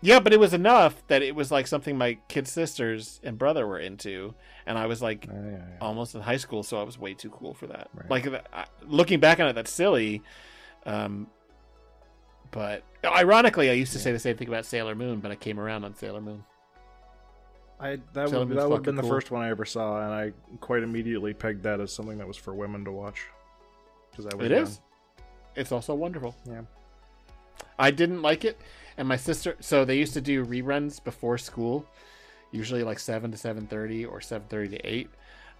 yeah, 0.00 0.20
but 0.20 0.32
it 0.32 0.40
was 0.40 0.54
enough 0.54 1.06
that 1.08 1.22
it 1.22 1.34
was 1.34 1.50
like 1.50 1.66
something 1.66 1.98
my 1.98 2.18
kid 2.28 2.46
sisters 2.46 3.20
and 3.22 3.36
brother 3.38 3.66
were 3.66 3.78
into, 3.78 4.34
and 4.66 4.78
I 4.78 4.86
was 4.86 5.02
like 5.02 5.26
Yeah, 5.26 5.32
yeah, 5.34 5.50
yeah. 5.50 5.64
almost 5.80 6.14
in 6.14 6.20
high 6.20 6.36
school, 6.36 6.62
so 6.62 6.80
I 6.80 6.82
was 6.84 6.98
way 6.98 7.14
too 7.14 7.30
cool 7.30 7.54
for 7.54 7.66
that. 7.66 7.88
Right. 7.94 8.10
Like 8.10 8.46
looking 8.86 9.20
back 9.20 9.40
on 9.40 9.48
it, 9.48 9.54
that's 9.54 9.72
silly. 9.72 10.22
Um, 10.86 11.26
but 12.50 12.82
ironically, 13.04 13.70
I 13.70 13.74
used 13.74 13.92
to 13.92 13.98
say 13.98 14.12
the 14.12 14.18
same 14.18 14.36
thing 14.36 14.48
about 14.48 14.64
Sailor 14.64 14.94
Moon, 14.94 15.20
but 15.20 15.30
I 15.30 15.36
came 15.36 15.58
around 15.60 15.84
on 15.84 15.94
Sailor 15.94 16.20
Moon. 16.20 16.44
I 17.80 17.98
that 18.12 18.28
Sailor 18.28 18.40
would 18.40 18.48
Moon's 18.48 18.60
that 18.60 18.68
would 18.68 18.74
have 18.76 18.82
been 18.84 18.96
fucking 18.96 19.08
the 19.08 19.14
first 19.14 19.30
one 19.30 19.42
I 19.42 19.50
ever 19.50 19.64
saw, 19.64 20.02
and 20.02 20.12
I 20.12 20.32
quite 20.60 20.82
immediately 20.82 21.34
pegged 21.34 21.62
that 21.64 21.80
as 21.80 21.92
something 21.92 22.18
that 22.18 22.26
was 22.26 22.36
for 22.36 22.54
women 22.54 22.84
to 22.84 22.92
watch. 22.92 23.26
Because 24.10 24.26
I 24.26 24.36
was 24.36 24.46
It 24.46 24.52
is. 24.52 24.80
It's 25.54 25.72
also 25.72 25.94
wonderful. 25.94 26.36
Yeah. 26.46 26.62
I 27.78 27.90
didn't 27.90 28.22
like 28.22 28.44
it, 28.44 28.60
and 28.98 29.08
my 29.08 29.16
sister. 29.16 29.56
So 29.60 29.84
they 29.86 29.96
used 29.96 30.12
to 30.14 30.20
do 30.20 30.44
reruns 30.44 31.02
before 31.02 31.38
school, 31.38 31.86
usually 32.50 32.82
like 32.82 32.98
seven 32.98 33.30
to 33.30 33.38
seven 33.38 33.66
thirty 33.66 34.04
or 34.04 34.20
seven 34.20 34.46
thirty 34.48 34.76
to 34.76 34.86
eight, 34.86 35.08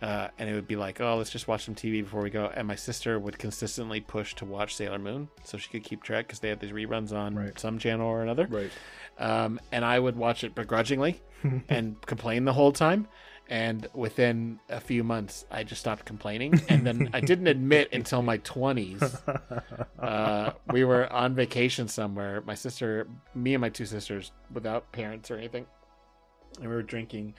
uh, 0.02 0.28
and 0.38 0.50
it 0.50 0.54
would 0.54 0.68
be 0.68 0.76
like, 0.76 1.00
oh, 1.00 1.16
let's 1.16 1.30
just 1.30 1.48
watch 1.48 1.64
some 1.64 1.74
TV 1.74 2.02
before 2.02 2.20
we 2.20 2.28
go. 2.30 2.50
And 2.54 2.68
my 2.68 2.74
sister 2.74 3.18
would 3.18 3.38
consistently 3.38 4.00
push 4.00 4.34
to 4.34 4.44
watch 4.44 4.74
Sailor 4.76 4.98
Moon 4.98 5.28
so 5.44 5.56
she 5.56 5.70
could 5.70 5.84
keep 5.84 6.02
track 6.02 6.26
because 6.26 6.40
they 6.40 6.48
had 6.50 6.60
these 6.60 6.72
reruns 6.72 7.12
on 7.12 7.34
Right. 7.34 7.58
some 7.58 7.78
channel 7.78 8.06
or 8.06 8.22
another. 8.22 8.46
Right. 8.50 8.70
Um, 9.18 9.58
and 9.72 9.84
I 9.84 9.98
would 9.98 10.16
watch 10.16 10.44
it 10.44 10.54
begrudgingly 10.54 11.20
and 11.68 12.00
complain 12.06 12.44
the 12.44 12.52
whole 12.52 12.72
time. 12.72 13.08
And 13.50 13.86
within 13.94 14.60
a 14.68 14.78
few 14.80 15.02
months, 15.02 15.46
I 15.50 15.64
just 15.64 15.80
stopped 15.80 16.04
complaining. 16.04 16.60
And 16.68 16.86
then 16.86 17.08
I 17.14 17.20
didn't 17.20 17.46
admit 17.46 17.88
until 17.92 18.20
my 18.20 18.38
20s. 18.38 19.62
Uh, 19.98 20.52
we 20.70 20.84
were 20.84 21.10
on 21.12 21.34
vacation 21.34 21.88
somewhere. 21.88 22.42
My 22.46 22.54
sister, 22.54 23.08
me 23.34 23.54
and 23.54 23.60
my 23.62 23.70
two 23.70 23.86
sisters, 23.86 24.32
without 24.52 24.92
parents 24.92 25.30
or 25.30 25.36
anything. 25.38 25.64
And 26.60 26.68
we 26.68 26.74
were 26.74 26.82
drinking. 26.82 27.34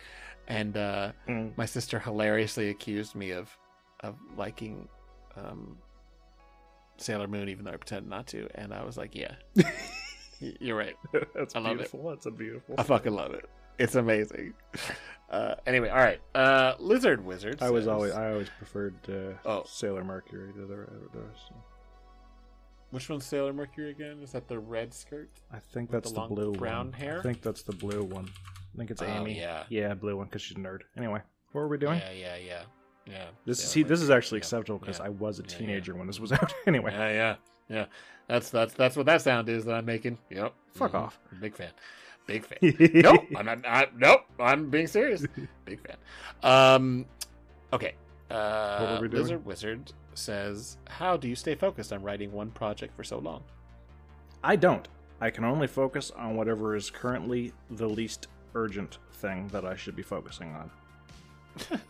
And 0.48 0.76
uh, 0.78 1.12
Mm. 1.28 1.56
my 1.58 1.66
sister 1.68 2.00
hilariously 2.00 2.70
accused 2.70 3.14
me 3.14 3.30
of, 3.32 3.56
of 4.00 4.16
liking 4.36 4.88
um, 5.38 5.78
Sailor 6.98 7.28
Moon, 7.28 7.50
even 7.50 7.66
though 7.66 7.72
I 7.72 7.78
pretended 7.78 8.10
not 8.10 8.26
to. 8.28 8.48
And 8.56 8.74
I 8.74 8.84
was 8.84 8.98
like, 8.98 9.14
yeah, 9.14 9.36
you're 10.40 10.76
right. 10.78 10.96
That's 11.36 11.56
I 11.56 11.60
love 11.60 11.74
it. 11.74 11.78
beautiful. 11.78 12.10
That's 12.10 12.26
a 12.26 12.32
beautiful. 12.32 12.76
I 12.80 12.84
fucking 12.84 13.14
love 13.14 13.34
it. 13.36 13.48
It's 13.80 13.96
amazing. 13.96 14.54
Uh, 15.30 15.56
anyway, 15.66 15.90
all 15.90 15.98
right. 15.98 16.20
Uh, 16.36 16.74
Lizard 16.80 17.24
Wizard. 17.24 17.62
I 17.62 17.70
was 17.70 17.84
says- 17.84 17.88
always 17.88 18.12
I 18.14 18.32
always 18.32 18.50
preferred 18.58 18.96
uh, 19.08 19.48
Oh. 19.48 19.64
Sailor 19.66 20.04
Mercury 20.04 20.52
to 20.54 20.60
the, 20.62 20.66
the 21.14 21.20
rest. 21.26 21.52
Which 22.92 23.08
one's 23.08 23.26
Sailor 23.26 23.54
Mercury 23.54 23.92
again? 23.92 24.20
Is 24.24 24.32
that 24.32 24.48
the 24.48 24.58
red 24.58 24.94
skirt? 24.94 25.30
I 25.54 25.60
think 25.60 25.92
that's 25.92 26.10
the 26.10 26.16
the, 26.16 26.20
long 26.22 26.30
blue 26.30 26.52
brown 26.54 26.88
one. 26.88 26.94
hair? 26.94 27.20
I 27.20 27.22
think 27.22 27.42
that's 27.42 27.62
the 27.62 27.74
blue 27.74 28.04
one. 28.04 28.28
I 28.74 28.78
think 28.78 28.90
it's 28.92 29.02
Oh, 29.02 29.06
Amy. 29.06 29.38
yeah. 29.40 29.64
Yeah, 29.70 29.94
blue 29.94 30.18
one 30.18 30.26
because 30.26 30.42
she's 30.42 30.58
a 30.58 30.60
nerd. 30.60 30.82
Anyway, 30.98 31.22
what 31.52 31.62
were 31.62 31.68
we 31.68 31.78
doing? 31.78 32.00
Yeah, 32.00 32.12
yeah, 32.12 32.36
yeah, 32.38 32.62
yeah. 33.06 33.26
This 33.46 33.60
Sailor 33.60 33.70
see, 33.70 33.84
this 33.84 34.00
is 34.02 34.10
Mercury. 34.10 34.18
actually 34.18 34.38
Yeah, 34.38 34.44
acceptable 34.44 34.80
because 34.80 34.98
yeah. 35.00 35.06
I 35.06 35.10
was 35.10 35.40
a 35.40 35.44
Yeah, 35.44 35.48
yeah. 35.52 35.58
teenager 35.60 35.96
when 35.96 36.08
this 36.08 36.20
was 36.20 36.32
out. 36.34 36.52
anyway, 36.66 36.92
Yeah, 36.92 37.12
yeah, 37.12 37.36
yeah. 37.70 37.86
That's 38.28 38.50
that's 38.50 38.74
that's 38.74 38.96
what 38.96 39.06
that 39.06 39.22
sound 39.22 39.50
is 39.50 39.66
that 39.66 39.76
I'm 39.76 39.86
making. 39.86 40.18
Yep. 40.32 40.54
Fuck 40.74 40.92
Mhm. 40.94 41.00
off. 41.00 41.20
Big 41.40 41.56
fan. 41.56 41.70
Big 42.30 42.46
fan. 42.46 42.92
nope. 43.02 43.26
I'm 43.36 43.46
not. 43.46 43.66
I, 43.66 43.88
nope. 43.98 44.22
I'm 44.40 44.70
being 44.70 44.88
serious. 44.88 45.26
Big 45.66 45.80
fan. 45.86 45.98
Um. 46.44 47.06
Okay. 47.74 47.96
Uh, 48.30 48.78
What 48.80 48.90
were 48.96 49.02
we 49.02 49.08
doing? 49.10 49.24
Lizard 49.24 49.46
Wizard 49.46 49.94
says, 50.14 50.78
"How 50.88 51.18
do 51.18 51.28
you 51.28 51.36
stay 51.36 51.56
focused 51.56 51.92
on 51.92 52.04
writing 52.04 52.32
one 52.32 52.52
project 52.52 52.96
for 52.96 53.04
so 53.04 53.18
long?" 53.20 53.44
I 54.44 54.56
don't. 54.56 54.88
I 55.22 55.30
can 55.30 55.44
only 55.44 55.68
focus 55.68 56.12
on 56.12 56.36
whatever 56.38 56.76
is 56.76 56.90
currently 56.90 57.52
the 57.72 57.88
least 57.90 58.28
urgent 58.56 59.00
thing 59.14 59.48
that 59.50 59.66
I 59.66 59.76
should 59.76 59.96
be 59.96 60.02
focusing 60.04 60.56
on. 60.56 60.72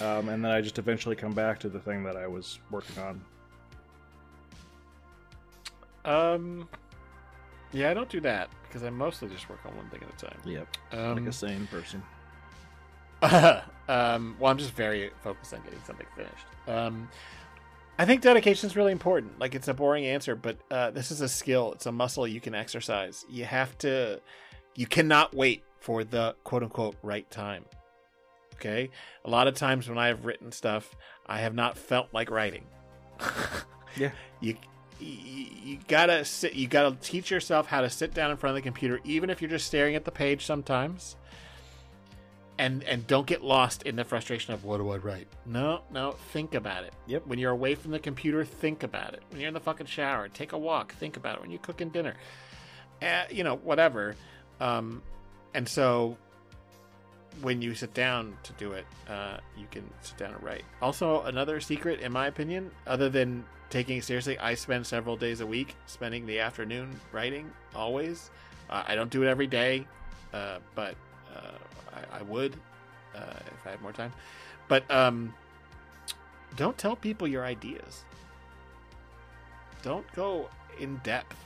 um, 0.00 0.28
and 0.28 0.44
then 0.44 0.52
I 0.52 0.60
just 0.60 0.78
eventually 0.78 1.16
come 1.16 1.32
back 1.32 1.58
to 1.60 1.68
the 1.68 1.80
thing 1.80 2.04
that 2.04 2.16
I 2.16 2.26
was 2.26 2.58
working 2.70 3.02
on. 3.02 3.24
Um. 6.04 6.68
Yeah, 7.72 7.90
I 7.90 7.94
don't 7.94 8.08
do 8.08 8.20
that 8.20 8.50
because 8.64 8.82
I 8.82 8.90
mostly 8.90 9.28
just 9.28 9.48
work 9.48 9.60
on 9.64 9.76
one 9.76 9.88
thing 9.88 10.00
at 10.02 10.22
a 10.22 10.26
time. 10.26 10.38
Yep. 10.44 10.76
Um, 10.92 11.16
like 11.16 11.26
a 11.26 11.32
sane 11.32 11.66
person. 11.68 12.02
um, 13.88 14.36
well, 14.38 14.50
I'm 14.50 14.58
just 14.58 14.72
very 14.72 15.10
focused 15.22 15.54
on 15.54 15.62
getting 15.62 15.80
something 15.86 16.06
finished. 16.16 16.44
Um, 16.66 17.08
I 17.98 18.04
think 18.04 18.20
dedication 18.20 18.66
is 18.66 18.76
really 18.76 18.92
important. 18.92 19.38
Like, 19.38 19.54
it's 19.54 19.68
a 19.68 19.74
boring 19.74 20.06
answer, 20.06 20.34
but 20.34 20.56
uh, 20.70 20.90
this 20.90 21.10
is 21.10 21.20
a 21.20 21.28
skill. 21.28 21.72
It's 21.72 21.86
a 21.86 21.92
muscle 21.92 22.26
you 22.26 22.40
can 22.40 22.54
exercise. 22.54 23.24
You 23.30 23.44
have 23.44 23.76
to, 23.78 24.20
you 24.74 24.86
cannot 24.86 25.34
wait 25.34 25.62
for 25.78 26.04
the 26.04 26.34
quote 26.44 26.62
unquote 26.62 26.96
right 27.02 27.30
time. 27.30 27.64
Okay? 28.54 28.90
A 29.24 29.30
lot 29.30 29.46
of 29.46 29.54
times 29.54 29.88
when 29.88 29.98
I've 29.98 30.24
written 30.24 30.52
stuff, 30.52 30.94
I 31.26 31.38
have 31.38 31.54
not 31.54 31.78
felt 31.78 32.08
like 32.12 32.30
writing. 32.30 32.64
Yeah. 33.96 34.10
You, 34.40 34.56
you 35.02 35.46
you 35.64 35.78
gotta 35.88 36.24
sit. 36.24 36.54
You 36.54 36.66
gotta 36.66 36.96
teach 37.00 37.30
yourself 37.30 37.66
how 37.66 37.80
to 37.80 37.90
sit 37.90 38.14
down 38.14 38.30
in 38.30 38.36
front 38.36 38.56
of 38.56 38.62
the 38.62 38.66
computer, 38.66 39.00
even 39.04 39.30
if 39.30 39.40
you're 39.40 39.50
just 39.50 39.66
staring 39.66 39.94
at 39.94 40.04
the 40.04 40.10
page 40.10 40.44
sometimes. 40.44 41.16
And 42.58 42.84
and 42.84 43.06
don't 43.06 43.26
get 43.26 43.42
lost 43.42 43.82
in 43.82 43.96
the 43.96 44.04
frustration 44.04 44.52
of 44.52 44.64
what 44.64 44.76
do 44.76 44.90
I 44.90 44.98
write? 44.98 45.26
No, 45.46 45.80
no, 45.90 46.12
think 46.32 46.54
about 46.54 46.84
it. 46.84 46.92
Yep. 47.06 47.26
When 47.26 47.38
you're 47.38 47.50
away 47.50 47.74
from 47.74 47.90
the 47.90 47.98
computer, 47.98 48.44
think 48.44 48.82
about 48.82 49.14
it. 49.14 49.22
When 49.30 49.40
you're 49.40 49.48
in 49.48 49.54
the 49.54 49.60
fucking 49.60 49.86
shower, 49.86 50.28
take 50.28 50.52
a 50.52 50.58
walk, 50.58 50.92
think 50.94 51.16
about 51.16 51.36
it. 51.36 51.40
When 51.40 51.50
you're 51.50 51.60
cooking 51.60 51.88
dinner, 51.88 52.14
uh, 53.00 53.24
you 53.30 53.42
know, 53.42 53.56
whatever. 53.56 54.14
Um, 54.60 55.02
and 55.54 55.68
so 55.68 56.16
when 57.40 57.62
you 57.62 57.74
sit 57.74 57.94
down 57.94 58.36
to 58.42 58.52
do 58.54 58.72
it, 58.72 58.84
uh, 59.08 59.38
you 59.56 59.66
can 59.70 59.88
sit 60.02 60.18
down 60.18 60.34
and 60.34 60.42
write. 60.42 60.64
Also, 60.80 61.22
another 61.22 61.60
secret, 61.60 62.00
in 62.00 62.12
my 62.12 62.26
opinion, 62.26 62.70
other 62.86 63.08
than 63.08 63.44
taking 63.72 63.96
it 63.98 64.04
seriously, 64.04 64.38
I 64.38 64.54
spend 64.54 64.86
several 64.86 65.16
days 65.16 65.40
a 65.40 65.46
week 65.46 65.74
spending 65.86 66.26
the 66.26 66.38
afternoon 66.38 67.00
writing. 67.10 67.50
Always, 67.74 68.30
uh, 68.70 68.84
I 68.86 68.94
don't 68.94 69.10
do 69.10 69.22
it 69.22 69.28
every 69.28 69.46
day, 69.46 69.86
uh, 70.32 70.58
but 70.74 70.94
uh, 71.34 71.58
I, 71.92 72.18
I 72.18 72.22
would 72.22 72.54
uh, 73.14 73.38
if 73.46 73.66
I 73.66 73.70
had 73.70 73.80
more 73.80 73.92
time. 73.92 74.12
But 74.68 74.88
um, 74.90 75.34
don't 76.56 76.76
tell 76.76 76.94
people 76.94 77.26
your 77.26 77.44
ideas. 77.44 78.04
Don't 79.82 80.10
go 80.12 80.48
in 80.78 80.96
depth. 80.98 81.36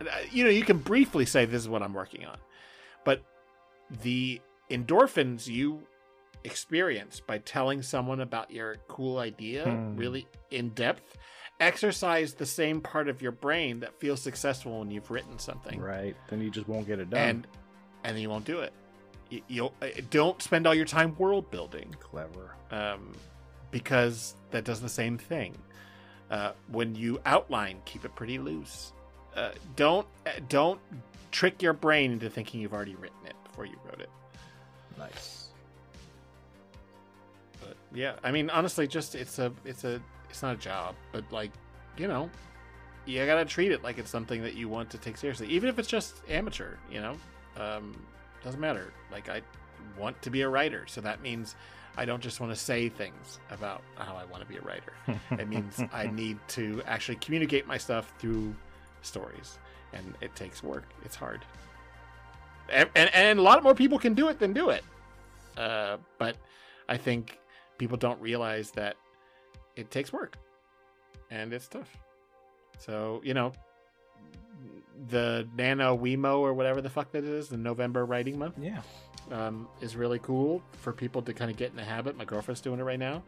Uh, 0.00 0.04
You 0.30 0.44
know, 0.44 0.50
you 0.50 0.62
can 0.64 0.78
briefly 0.78 1.24
say 1.24 1.44
this 1.44 1.62
is 1.62 1.68
what 1.68 1.82
I'm 1.82 1.94
working 1.94 2.26
on, 2.26 2.38
but 3.04 3.22
the 4.02 4.40
endorphins 4.70 5.46
you 5.46 5.80
experience 6.42 7.20
by 7.20 7.38
telling 7.38 7.80
someone 7.80 8.20
about 8.20 8.50
your 8.50 8.76
cool 8.88 9.18
idea 9.18 9.64
Hmm. 9.64 9.96
really 9.96 10.26
in 10.50 10.70
depth 10.70 11.16
exercise 11.60 12.34
the 12.34 12.46
same 12.46 12.80
part 12.80 13.08
of 13.08 13.22
your 13.22 13.32
brain 13.32 13.80
that 13.80 13.98
feels 14.00 14.20
successful 14.20 14.80
when 14.80 14.90
you've 14.90 15.10
written 15.10 15.38
something 15.38 15.80
Right. 15.80 16.16
Then 16.28 16.40
you 16.40 16.50
just 16.50 16.68
won't 16.68 16.86
get 16.86 16.98
it 16.98 17.10
done. 17.10 17.20
and 17.28 17.46
and 18.04 18.18
you 18.20 18.28
won't 18.28 18.44
do 18.44 18.60
it 18.60 18.72
you, 19.30 19.40
you'll 19.48 19.74
uh, 19.80 19.86
don't 20.10 20.40
spend 20.42 20.66
all 20.66 20.74
your 20.74 20.84
time 20.84 21.16
world 21.18 21.50
building 21.50 21.94
clever. 22.00 22.54
um, 22.70 23.12
because 23.70 24.34
that 24.52 24.62
does 24.64 24.80
the 24.80 24.88
same 24.88 25.18
thing. 25.18 25.56
Uh, 26.30 26.52
when 26.70 26.94
you 26.94 27.20
outline, 27.26 27.80
keep 27.84 28.04
it 28.04 28.14
pretty 28.14 28.38
loose. 28.38 28.92
Uh, 29.34 29.50
don't 29.74 30.06
uh, 30.26 30.30
don't 30.48 30.80
trick 31.32 31.60
your 31.60 31.72
brain 31.72 32.12
into 32.12 32.30
thinking 32.30 32.60
you've 32.60 32.72
already 32.72 32.94
written 32.94 33.18
it 33.26 33.34
before 33.44 33.66
you 33.66 33.74
wrote 33.84 34.00
it. 34.00 34.10
Nice. 34.96 35.48
But 37.60 37.76
yeah, 37.92 38.14
I 38.22 38.30
mean, 38.30 38.48
honestly, 38.50 38.86
just 38.86 39.14
it's 39.16 39.38
a 39.40 39.52
it's 39.64 39.82
a 39.84 40.00
it's 40.34 40.42
not 40.42 40.56
a 40.56 40.58
job, 40.58 40.96
but 41.12 41.24
like 41.30 41.52
you 41.96 42.08
know, 42.08 42.28
you 43.06 43.24
gotta 43.24 43.44
treat 43.44 43.70
it 43.70 43.84
like 43.84 43.98
it's 43.98 44.10
something 44.10 44.42
that 44.42 44.54
you 44.54 44.68
want 44.68 44.90
to 44.90 44.98
take 44.98 45.16
seriously, 45.16 45.46
even 45.46 45.68
if 45.68 45.78
it's 45.78 45.86
just 45.86 46.16
amateur. 46.28 46.74
You 46.90 47.00
know, 47.00 47.16
um, 47.56 47.96
doesn't 48.42 48.60
matter. 48.60 48.92
Like 49.12 49.28
I 49.28 49.42
want 49.96 50.20
to 50.22 50.30
be 50.30 50.40
a 50.40 50.48
writer, 50.48 50.86
so 50.88 51.00
that 51.02 51.22
means 51.22 51.54
I 51.96 52.04
don't 52.04 52.20
just 52.20 52.40
want 52.40 52.52
to 52.52 52.58
say 52.58 52.88
things 52.88 53.38
about 53.52 53.82
how 53.94 54.16
I 54.16 54.24
want 54.24 54.42
to 54.42 54.48
be 54.48 54.56
a 54.56 54.60
writer. 54.62 54.92
it 55.38 55.48
means 55.48 55.80
I 55.92 56.08
need 56.08 56.38
to 56.48 56.82
actually 56.84 57.16
communicate 57.16 57.68
my 57.68 57.78
stuff 57.78 58.12
through 58.18 58.56
stories, 59.02 59.60
and 59.92 60.14
it 60.20 60.34
takes 60.34 60.64
work. 60.64 60.88
It's 61.04 61.14
hard, 61.14 61.42
and 62.68 62.90
and, 62.96 63.08
and 63.14 63.38
a 63.38 63.42
lot 63.42 63.62
more 63.62 63.76
people 63.76 64.00
can 64.00 64.14
do 64.14 64.26
it 64.30 64.40
than 64.40 64.52
do 64.52 64.70
it. 64.70 64.82
Uh, 65.56 65.98
but 66.18 66.36
I 66.88 66.96
think 66.96 67.38
people 67.78 67.96
don't 67.96 68.20
realize 68.20 68.72
that 68.72 68.96
it 69.76 69.90
takes 69.90 70.12
work, 70.12 70.36
and 71.30 71.52
it's 71.52 71.66
tough. 71.68 71.90
So 72.78 73.20
you 73.24 73.34
know, 73.34 73.52
the 75.08 75.48
Nano 75.56 75.96
Wemo 75.96 76.38
or 76.38 76.54
whatever 76.54 76.80
the 76.80 76.90
fuck 76.90 77.12
that 77.12 77.24
is, 77.24 77.48
the 77.48 77.56
November 77.56 78.04
writing 78.04 78.38
month 78.38 78.54
Yeah. 78.60 78.80
um, 79.30 79.68
is 79.80 79.96
really 79.96 80.18
cool 80.20 80.62
for 80.80 80.92
people 80.92 81.22
to 81.22 81.32
kind 81.34 81.50
of 81.50 81.56
get 81.56 81.70
in 81.70 81.76
the 81.76 81.84
habit. 81.84 82.16
My 82.16 82.24
girlfriend's 82.24 82.60
doing 82.60 82.80
it 82.80 82.84
right 82.84 82.98
now. 82.98 83.22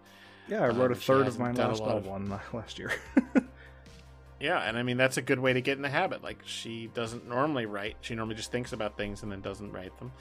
Yeah, 0.49 0.62
I 0.62 0.68
wrote 0.68 0.86
Um, 0.86 0.92
a 0.92 0.94
third 0.94 1.26
of 1.26 1.39
my 1.39 1.50
last 1.52 1.83
of- 1.83 2.07
one 2.07 2.28
last 2.52 2.78
year. 2.78 2.92
Yeah, 4.39 4.58
and 4.60 4.76
I 4.76 4.83
mean 4.83 4.99
that's 4.99 5.16
a 5.16 5.23
good 5.23 5.39
way 5.39 5.55
to 5.55 5.62
get 5.62 5.76
in 5.76 5.83
the 5.83 5.89
habit. 5.89 6.23
Like 6.23 6.42
she 6.44 6.89
doesn't 6.92 7.26
normally 7.26 7.65
write; 7.66 7.97
she 8.02 8.15
normally 8.15 8.34
just 8.36 8.52
thinks 8.52 8.73
about 8.75 8.97
things 8.99 9.23
and 9.23 9.33
then 9.33 9.41
doesn't 9.41 9.73
write 9.73 9.97
them. 9.99 10.12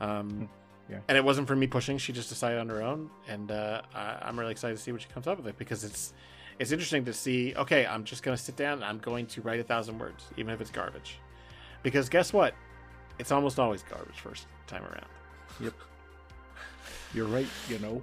Um, 0.00 0.48
Yeah. 0.88 0.98
And 1.08 1.16
it 1.16 1.24
wasn't 1.24 1.46
for 1.46 1.56
me 1.56 1.66
pushing; 1.66 1.98
she 1.98 2.12
just 2.12 2.28
decided 2.28 2.58
on 2.58 2.68
her 2.68 2.82
own, 2.82 3.10
and 3.28 3.50
uh, 3.50 3.82
I, 3.94 4.18
I'm 4.22 4.38
really 4.38 4.52
excited 4.52 4.76
to 4.76 4.82
see 4.82 4.92
what 4.92 5.02
she 5.02 5.08
comes 5.08 5.26
up 5.26 5.36
with 5.38 5.46
it 5.46 5.58
because 5.58 5.84
it's 5.84 6.12
it's 6.58 6.72
interesting 6.72 7.04
to 7.04 7.12
see. 7.12 7.54
Okay, 7.56 7.86
I'm 7.86 8.04
just 8.04 8.22
going 8.22 8.36
to 8.36 8.42
sit 8.42 8.56
down 8.56 8.74
and 8.74 8.84
I'm 8.84 8.98
going 8.98 9.26
to 9.28 9.40
write 9.42 9.60
a 9.60 9.64
thousand 9.64 9.98
words, 9.98 10.24
even 10.36 10.52
if 10.52 10.60
it's 10.60 10.70
garbage. 10.70 11.18
Because 11.82 12.08
guess 12.08 12.32
what? 12.32 12.54
It's 13.18 13.32
almost 13.32 13.58
always 13.58 13.82
garbage 13.82 14.18
first 14.18 14.46
time 14.66 14.82
around. 14.82 15.06
yep. 15.60 15.74
You're 17.14 17.26
right, 17.26 17.46
you 17.68 17.78
know. 17.78 18.02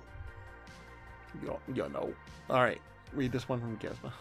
You, 1.42 1.58
you 1.74 1.90
know. 1.90 2.14
All 2.50 2.62
right, 2.62 2.82
read 3.14 3.32
this 3.32 3.48
one 3.48 3.60
from 3.60 3.78
Gesma. 3.78 4.12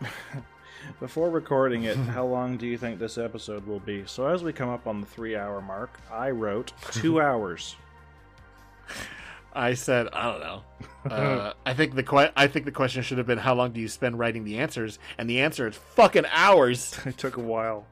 Before 1.00 1.30
recording 1.30 1.84
it, 1.84 1.96
how 2.14 2.26
long 2.26 2.56
do 2.56 2.66
you 2.66 2.76
think 2.76 2.98
this 2.98 3.18
episode 3.18 3.66
will 3.66 3.80
be? 3.80 4.04
So, 4.06 4.26
as 4.26 4.42
we 4.42 4.52
come 4.52 4.68
up 4.68 4.86
on 4.86 5.00
the 5.00 5.06
three 5.06 5.36
hour 5.36 5.60
mark, 5.60 5.98
I 6.10 6.30
wrote 6.30 6.72
two 6.92 7.20
hours. 7.20 7.76
I 9.52 9.74
said, 9.74 10.08
I 10.12 10.30
don't 10.30 10.40
know. 10.40 10.62
Uh, 11.10 11.52
I 11.66 11.74
think 11.74 11.94
the 11.94 12.02
que- 12.02 12.32
I 12.36 12.46
think 12.46 12.64
the 12.64 12.72
question 12.72 13.02
should 13.02 13.18
have 13.18 13.26
been, 13.26 13.38
how 13.38 13.54
long 13.54 13.72
do 13.72 13.80
you 13.80 13.88
spend 13.88 14.18
writing 14.18 14.44
the 14.44 14.58
answers? 14.58 14.98
And 15.16 15.28
the 15.28 15.40
answer 15.40 15.66
is 15.66 15.76
fucking 15.76 16.26
hours. 16.30 16.98
It 17.06 17.16
took 17.18 17.36
a 17.36 17.40
while. 17.40 17.86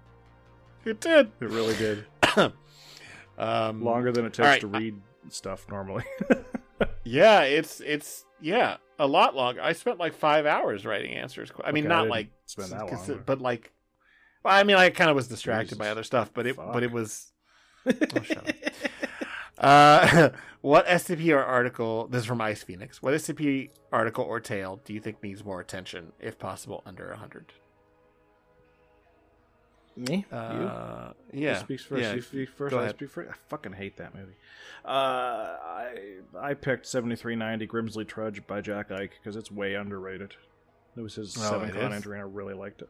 It 0.85 1.01
did. 1.01 1.31
It 1.41 1.49
really 1.49 1.77
did. 1.77 2.05
Um, 3.39 3.85
Longer 3.85 4.13
than 4.13 4.25
it 4.25 4.33
takes 4.33 4.47
right, 4.47 4.61
to 4.63 4.67
read 4.67 4.99
stuff 5.29 5.67
normally. 5.69 6.05
Yeah, 7.07 7.43
it's 7.43 7.81
it's 7.81 8.25
yeah 8.41 8.79
a 8.99 9.07
lot 9.07 9.37
longer. 9.37 9.63
I 9.63 9.73
spent 9.73 9.99
like 9.99 10.15
five 10.15 10.45
hours 10.45 10.85
writing 10.85 11.15
answers. 11.15 11.53
I 11.65 11.71
mean, 11.71 11.85
Okay, 11.85 11.89
not 11.89 12.01
didn't 12.03 12.11
like 12.11 12.31
spend 12.47 12.73
that 12.73 12.91
long. 12.91 13.23
but 13.25 13.41
like, 13.41 13.73
well, 14.45 14.55
I 14.55 14.65
mean, 14.65 14.77
I 14.77 14.91
kind 14.91 15.09
of 15.09 15.15
was 15.17 15.29
distracted 15.29 15.79
by 15.79 15.89
other 15.89 16.03
stuff. 16.03 16.33
But 16.35 16.47
it 16.47 16.57
Fuck. 16.57 16.73
but 16.73 16.83
it 16.83 16.91
was. 16.91 17.33
Oh, 17.87 18.23
shut 18.23 18.39
up. 18.39 18.55
Uh, 19.59 20.31
what 20.61 20.87
SCP 20.87 21.33
or 21.33 21.43
article? 21.43 22.09
This 22.09 22.21
is 22.23 22.27
from 22.27 22.41
Ice 22.41 22.65
Phoenix. 22.65 23.01
What 23.01 23.15
SCP 23.15 23.71
article 23.93 24.25
or 24.25 24.41
tale 24.41 24.81
do 24.85 24.93
you 24.93 25.01
think 25.01 25.23
needs 25.23 25.45
more 25.45 25.61
attention, 25.61 26.13
if 26.19 26.37
possible, 26.37 26.83
under 26.85 27.15
hundred? 27.15 27.53
Me? 29.97 30.27
Uh, 30.31 31.13
you? 31.33 31.43
yeah. 31.43 31.55
Who 31.55 31.61
speaks 31.61 31.85
first. 31.85 32.03
Yeah. 32.03 32.15
You 32.15 32.21
speak 32.23 32.49
first. 32.51 32.71
Go 32.73 32.79
I 32.79 32.83
ahead. 32.83 32.97
speak 32.97 33.11
first. 33.11 33.31
I 33.31 33.35
fucking 33.49 33.73
hate 33.73 33.97
that 33.97 34.15
movie. 34.15 34.35
Uh, 34.85 34.89
I 34.89 35.95
I 36.39 36.55
picked 36.55 36.87
seventy 36.87 37.17
three 37.17 37.35
ninety 37.37 37.67
Grimsley 37.67 38.07
Trudge 38.07 38.47
by 38.47 38.61
Jack 38.61 38.91
Ike 38.91 39.13
because 39.21 39.37
it's 39.37 39.51
way 39.51 39.75
underrated. 39.75 40.35
It 40.97 41.01
was 41.01 41.15
his 41.15 41.37
Oh, 41.39 41.41
seven 41.51 41.71
it 41.71 41.75
con 41.75 41.93
entry, 41.93 42.19
and 42.21 42.29
I 42.29 42.31
really 42.31 42.55
liked 42.55 42.83
it. 42.83 42.89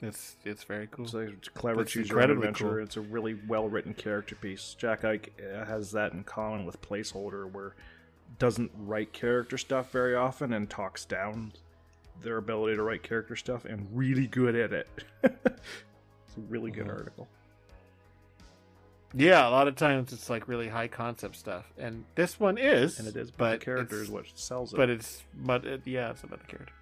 It's 0.00 0.36
it's 0.44 0.64
very 0.64 0.86
cool. 0.88 1.04
It's, 1.06 1.14
like, 1.14 1.28
it's 1.30 1.48
clever, 1.48 1.84
choose 1.84 2.08
your 2.08 2.20
adventure. 2.20 2.68
cool. 2.68 2.78
It's 2.82 2.96
a 2.96 3.00
really 3.00 3.38
well 3.48 3.68
written 3.68 3.94
character 3.94 4.34
piece. 4.36 4.74
Jack 4.78 5.04
Ike 5.04 5.32
uh, 5.40 5.64
has 5.64 5.90
that 5.92 6.12
in 6.12 6.24
common 6.24 6.64
with 6.66 6.80
Placeholder, 6.82 7.50
where 7.50 7.74
doesn't 8.38 8.70
write 8.76 9.12
character 9.12 9.56
stuff 9.58 9.90
very 9.90 10.14
often 10.14 10.52
and 10.52 10.68
talks 10.68 11.04
down 11.04 11.52
their 12.22 12.36
ability 12.36 12.76
to 12.76 12.82
write 12.82 13.02
character 13.02 13.34
stuff, 13.34 13.64
and 13.64 13.88
really 13.92 14.26
good 14.26 14.54
at 14.54 14.72
it. 14.72 14.88
really 16.48 16.70
good 16.70 16.86
Mhm. 16.86 16.96
article. 16.98 17.28
Yeah, 19.14 19.48
a 19.48 19.50
lot 19.50 19.68
of 19.68 19.74
times 19.76 20.12
it's 20.12 20.28
like 20.28 20.48
really 20.48 20.68
high 20.68 20.88
concept 20.88 21.36
stuff, 21.36 21.64
and 21.78 22.04
this 22.14 22.38
one 22.38 22.58
is, 22.58 22.98
And 22.98 23.08
it 23.08 23.16
is, 23.16 23.30
but, 23.30 23.38
but 23.38 23.58
the 23.60 23.64
character 23.64 24.02
is 24.02 24.10
what 24.10 24.26
sells 24.34 24.72
it. 24.74 24.76
but 24.76 24.90
it's 24.90 25.22
but 25.34 25.64
it, 25.64 25.82
yeah, 25.86 26.10
it's 26.10 26.22
about 26.22 26.40
the 26.40 26.46
character. 26.46 26.72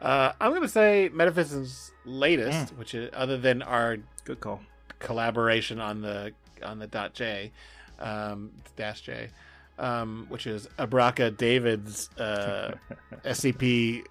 Uh, 0.00 0.32
I'm 0.40 0.52
gonna 0.52 0.66
say 0.66 1.08
Metaphysics' 1.12 1.92
latest, 2.04 2.70
which 2.76 2.94
is 2.94 3.10
other 3.12 3.38
than 3.38 3.62
our 3.62 3.98
good 4.24 4.40
call. 4.40 4.60
collaboration 4.98 5.80
on 5.80 6.00
the 6.00 6.32
on 6.64 6.78
the 6.80 6.86
dot 6.88 7.14
J, 7.14 7.52
um, 8.00 8.50
dash 8.76 9.02
J, 9.02 9.30
um, 9.78 10.26
which 10.28 10.48
is 10.48 10.66
Abraka 10.80 11.36
David's 11.36 12.08
uh, 12.18 12.74
SCP 13.24 14.04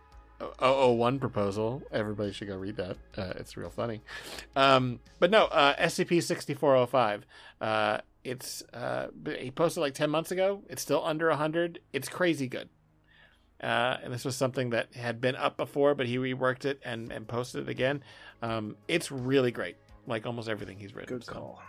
001 0.59 1.19
proposal. 1.19 1.81
Everybody 1.91 2.31
should 2.31 2.47
go 2.47 2.57
read 2.57 2.77
that. 2.77 2.97
Uh, 3.17 3.33
it's 3.35 3.57
real 3.57 3.69
funny. 3.69 4.01
Um, 4.55 4.99
but 5.19 5.31
no, 5.31 5.45
uh, 5.45 5.75
SCP 5.75 6.23
6405. 6.23 7.25
Uh, 7.59 7.97
it's 8.23 8.61
uh, 8.73 9.07
he 9.39 9.51
posted 9.51 9.81
like 9.81 9.93
10 9.93 10.09
months 10.09 10.31
ago. 10.31 10.63
It's 10.69 10.81
still 10.81 11.03
under 11.03 11.29
100. 11.29 11.79
It's 11.93 12.09
crazy 12.09 12.47
good. 12.47 12.69
Uh, 13.61 13.97
and 14.03 14.11
this 14.11 14.25
was 14.25 14.35
something 14.35 14.71
that 14.71 14.93
had 14.95 15.21
been 15.21 15.35
up 15.35 15.55
before, 15.55 15.93
but 15.93 16.07
he 16.07 16.17
reworked 16.17 16.65
it 16.65 16.79
and, 16.83 17.11
and 17.11 17.27
posted 17.27 17.63
it 17.63 17.69
again. 17.69 18.03
Um, 18.41 18.75
it's 18.87 19.11
really 19.11 19.51
great, 19.51 19.75
like 20.07 20.25
almost 20.25 20.49
everything 20.49 20.79
he's 20.79 20.95
written. 20.95 21.17
Good 21.17 21.25
so. 21.25 21.33
call. 21.33 21.61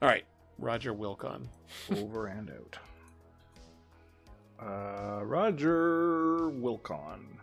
All 0.00 0.08
right, 0.08 0.24
Roger 0.58 0.92
Wilcon. 0.92 1.46
Over 1.96 2.26
and 2.26 2.50
out. 2.50 2.78
Uh, 4.64 5.24
Roger 5.24 6.50
Wilcon. 6.50 7.38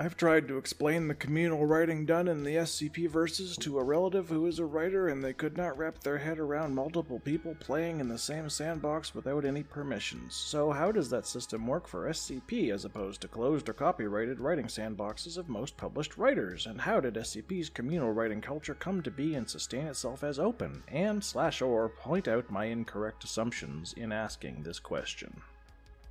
I've 0.00 0.16
tried 0.16 0.46
to 0.46 0.58
explain 0.58 1.08
the 1.08 1.14
communal 1.16 1.66
writing 1.66 2.06
done 2.06 2.28
in 2.28 2.44
the 2.44 2.54
SCP 2.54 3.10
verses 3.10 3.56
to 3.56 3.80
a 3.80 3.82
relative 3.82 4.28
who 4.28 4.46
is 4.46 4.60
a 4.60 4.64
writer, 4.64 5.08
and 5.08 5.24
they 5.24 5.32
could 5.32 5.56
not 5.56 5.76
wrap 5.76 5.98
their 5.98 6.18
head 6.18 6.38
around 6.38 6.76
multiple 6.76 7.18
people 7.18 7.56
playing 7.58 7.98
in 7.98 8.06
the 8.06 8.16
same 8.16 8.48
sandbox 8.48 9.12
without 9.12 9.44
any 9.44 9.64
permissions. 9.64 10.36
So, 10.36 10.70
how 10.70 10.92
does 10.92 11.10
that 11.10 11.26
system 11.26 11.66
work 11.66 11.88
for 11.88 12.08
SCP 12.08 12.72
as 12.72 12.84
opposed 12.84 13.22
to 13.22 13.28
closed 13.28 13.68
or 13.68 13.72
copyrighted 13.72 14.38
writing 14.38 14.66
sandboxes 14.66 15.36
of 15.36 15.48
most 15.48 15.76
published 15.76 16.16
writers? 16.16 16.64
And 16.66 16.82
how 16.82 17.00
did 17.00 17.14
SCP's 17.14 17.68
communal 17.68 18.12
writing 18.12 18.40
culture 18.40 18.74
come 18.74 19.02
to 19.02 19.10
be 19.10 19.34
and 19.34 19.50
sustain 19.50 19.88
itself 19.88 20.22
as 20.22 20.38
open? 20.38 20.84
And 20.86 21.24
slash 21.24 21.60
or 21.60 21.88
point 21.88 22.28
out 22.28 22.52
my 22.52 22.66
incorrect 22.66 23.24
assumptions 23.24 23.94
in 23.94 24.12
asking 24.12 24.62
this 24.62 24.78
question. 24.78 25.40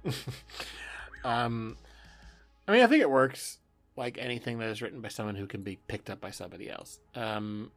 Um, 1.25 1.77
I 2.67 2.71
mean, 2.71 2.83
I 2.83 2.87
think 2.87 3.01
it 3.01 3.09
works 3.09 3.57
like 3.97 4.17
anything 4.17 4.59
that 4.59 4.69
is 4.69 4.81
written 4.81 5.01
by 5.01 5.09
someone 5.09 5.35
who 5.35 5.47
can 5.47 5.63
be 5.63 5.79
picked 5.87 6.09
up 6.09 6.21
by 6.21 6.31
somebody 6.31 6.69
else. 6.69 6.99
Um, 7.15 7.71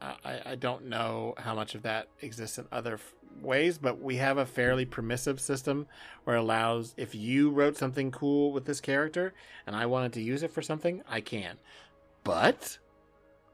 I, 0.00 0.40
I 0.44 0.54
don't 0.54 0.86
know 0.86 1.34
how 1.38 1.54
much 1.54 1.74
of 1.74 1.82
that 1.82 2.08
exists 2.20 2.58
in 2.58 2.66
other 2.70 2.94
f- 2.94 3.14
ways, 3.40 3.78
but 3.78 4.00
we 4.00 4.16
have 4.16 4.38
a 4.38 4.46
fairly 4.46 4.84
permissive 4.84 5.40
system 5.40 5.86
where 6.24 6.36
it 6.36 6.40
allows 6.40 6.94
if 6.96 7.14
you 7.14 7.50
wrote 7.50 7.76
something 7.76 8.10
cool 8.10 8.52
with 8.52 8.66
this 8.66 8.80
character 8.80 9.34
and 9.66 9.74
I 9.74 9.86
wanted 9.86 10.12
to 10.14 10.22
use 10.22 10.42
it 10.42 10.52
for 10.52 10.62
something, 10.62 11.02
I 11.08 11.20
can. 11.20 11.56
But, 12.24 12.78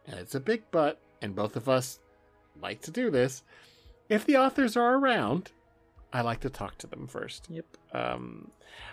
and 0.07 0.19
it's 0.19 0.35
a 0.35 0.41
big 0.41 0.65
but, 0.71 1.01
and 1.21 1.35
both 1.35 1.57
of 1.57 1.69
us 1.69 2.01
like 2.61 2.81
to 2.83 2.91
do 2.91 3.11
this, 3.11 3.43
if 4.09 4.27
the 4.27 4.37
authors 4.37 4.77
are 4.77 4.97
around, 4.97 5.53
I 6.13 6.21
like 6.21 6.41
to 6.41 6.51
talk 6.51 6.77
to 6.79 6.87
them 6.87 7.07
first. 7.07 7.47
Yep. 7.49 7.65
Um, 7.93 8.51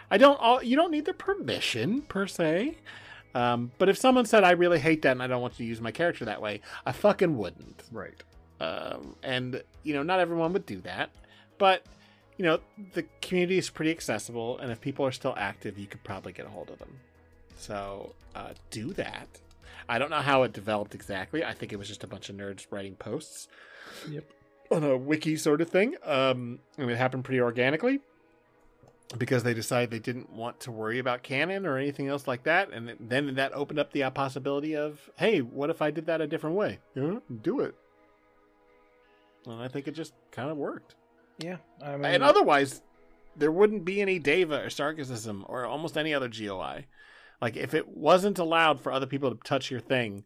I 0.10 0.18
don't. 0.18 0.40
All 0.40 0.64
you 0.64 0.76
don't 0.76 0.92
need 0.92 1.06
their 1.06 1.14
permission 1.14 2.02
per 2.04 2.28
se. 2.28 2.78
Um, 3.36 3.72
but 3.78 3.90
if 3.90 3.98
someone 3.98 4.26
said, 4.26 4.44
"I 4.44 4.52
really 4.52 4.80
hate 4.80 5.04
that 5.04 5.12
and 5.12 5.24
I 5.24 5.28
don't 5.28 5.42
want 5.42 5.60
you 5.60 5.66
to 5.66 5.70
use 5.70 5.82
my 5.82 5.92
character 5.92 6.26
that 6.26 6.42
way," 6.42 6.62
I 6.86 6.92
fucking 6.92 7.38
wouldn't. 7.38 7.84
Right. 7.92 8.22
Um, 8.60 9.16
and 9.24 9.64
you 9.84 9.94
know, 9.94 10.04
not 10.04 10.20
everyone 10.20 10.54
would 10.54 10.66
do 10.66 10.82
that, 10.82 11.12
but 11.58 11.86
you 12.38 12.46
know, 12.46 12.60
the 12.94 13.04
community 13.22 13.58
is 13.58 13.70
pretty 13.70 13.92
accessible, 13.92 14.58
and 14.60 14.72
if 14.72 14.80
people 14.80 15.06
are 15.06 15.12
still 15.12 15.34
active, 15.38 15.78
you 15.78 15.88
could 15.88 16.04
probably 16.04 16.32
get 16.32 16.46
a 16.46 16.50
hold 16.50 16.70
of 16.70 16.80
them. 16.80 16.98
So 17.58 18.16
uh, 18.34 18.54
do 18.72 18.94
that. 18.94 19.28
I 19.90 20.00
don't 20.00 20.10
know 20.10 20.22
how 20.22 20.44
it 20.44 20.54
developed 20.54 20.96
exactly. 20.96 21.44
I 21.44 21.54
think 21.54 21.74
it 21.74 21.76
was 21.76 21.88
just 21.88 22.04
a 22.04 22.08
bunch 22.08 22.30
of 22.30 22.36
nerds 22.36 22.68
writing 22.72 22.96
posts. 22.96 23.48
Yep. 24.10 24.24
On 24.72 24.84
a 24.84 24.96
wiki 24.96 25.36
sort 25.36 25.62
of 25.62 25.70
thing. 25.70 25.96
Um, 26.06 26.60
and 26.78 26.90
it 26.90 26.98
happened 26.98 27.26
pretty 27.26 27.42
organically 27.42 28.00
because 29.18 29.44
they 29.44 29.54
decided 29.54 29.90
they 29.90 30.00
didn't 30.00 30.32
want 30.32 30.60
to 30.62 30.72
worry 30.72 31.00
about 31.00 31.24
canon 31.24 31.66
or 31.66 31.78
anything 31.78 32.08
else 32.08 32.28
like 32.28 32.44
that. 32.44 32.72
And 32.72 32.96
then 33.00 33.36
that 33.36 33.54
opened 33.54 33.80
up 33.80 33.92
the 33.92 34.10
possibility 34.12 34.76
of, 34.76 35.10
hey, 35.18 35.40
what 35.40 35.70
if 35.70 35.82
I 35.82 35.90
did 35.90 36.06
that 36.06 36.22
a 36.22 36.28
different 36.28 36.56
way? 36.56 36.80
Yeah, 36.94 37.20
do 37.42 37.62
it. 37.62 37.76
And 39.48 39.62
I 39.62 39.68
think 39.68 39.88
it 39.88 39.96
just 39.96 40.14
kind 40.32 40.52
of 40.52 40.58
worked. 40.58 40.96
Yeah. 41.40 41.58
I 41.82 41.96
mean, 41.96 42.06
And 42.06 42.24
uh, 42.24 42.28
otherwise, 42.28 42.82
there 43.36 43.52
wouldn't 43.52 43.86
be 43.86 44.02
any 44.02 44.20
Daeva 44.20 44.66
or 44.66 44.68
Sarkism 44.68 45.44
or 45.48 45.66
almost 45.66 45.98
any 45.98 46.14
other 46.14 46.30
GOI. 46.30 46.86
Like, 47.42 47.56
if 47.56 47.74
it 47.74 47.88
wasn't 47.88 48.38
allowed 48.38 48.82
for 48.82 48.92
other 48.92 49.06
people 49.08 49.32
to 49.32 49.40
touch 49.44 49.72
your 49.72 49.80
thing, 49.80 50.26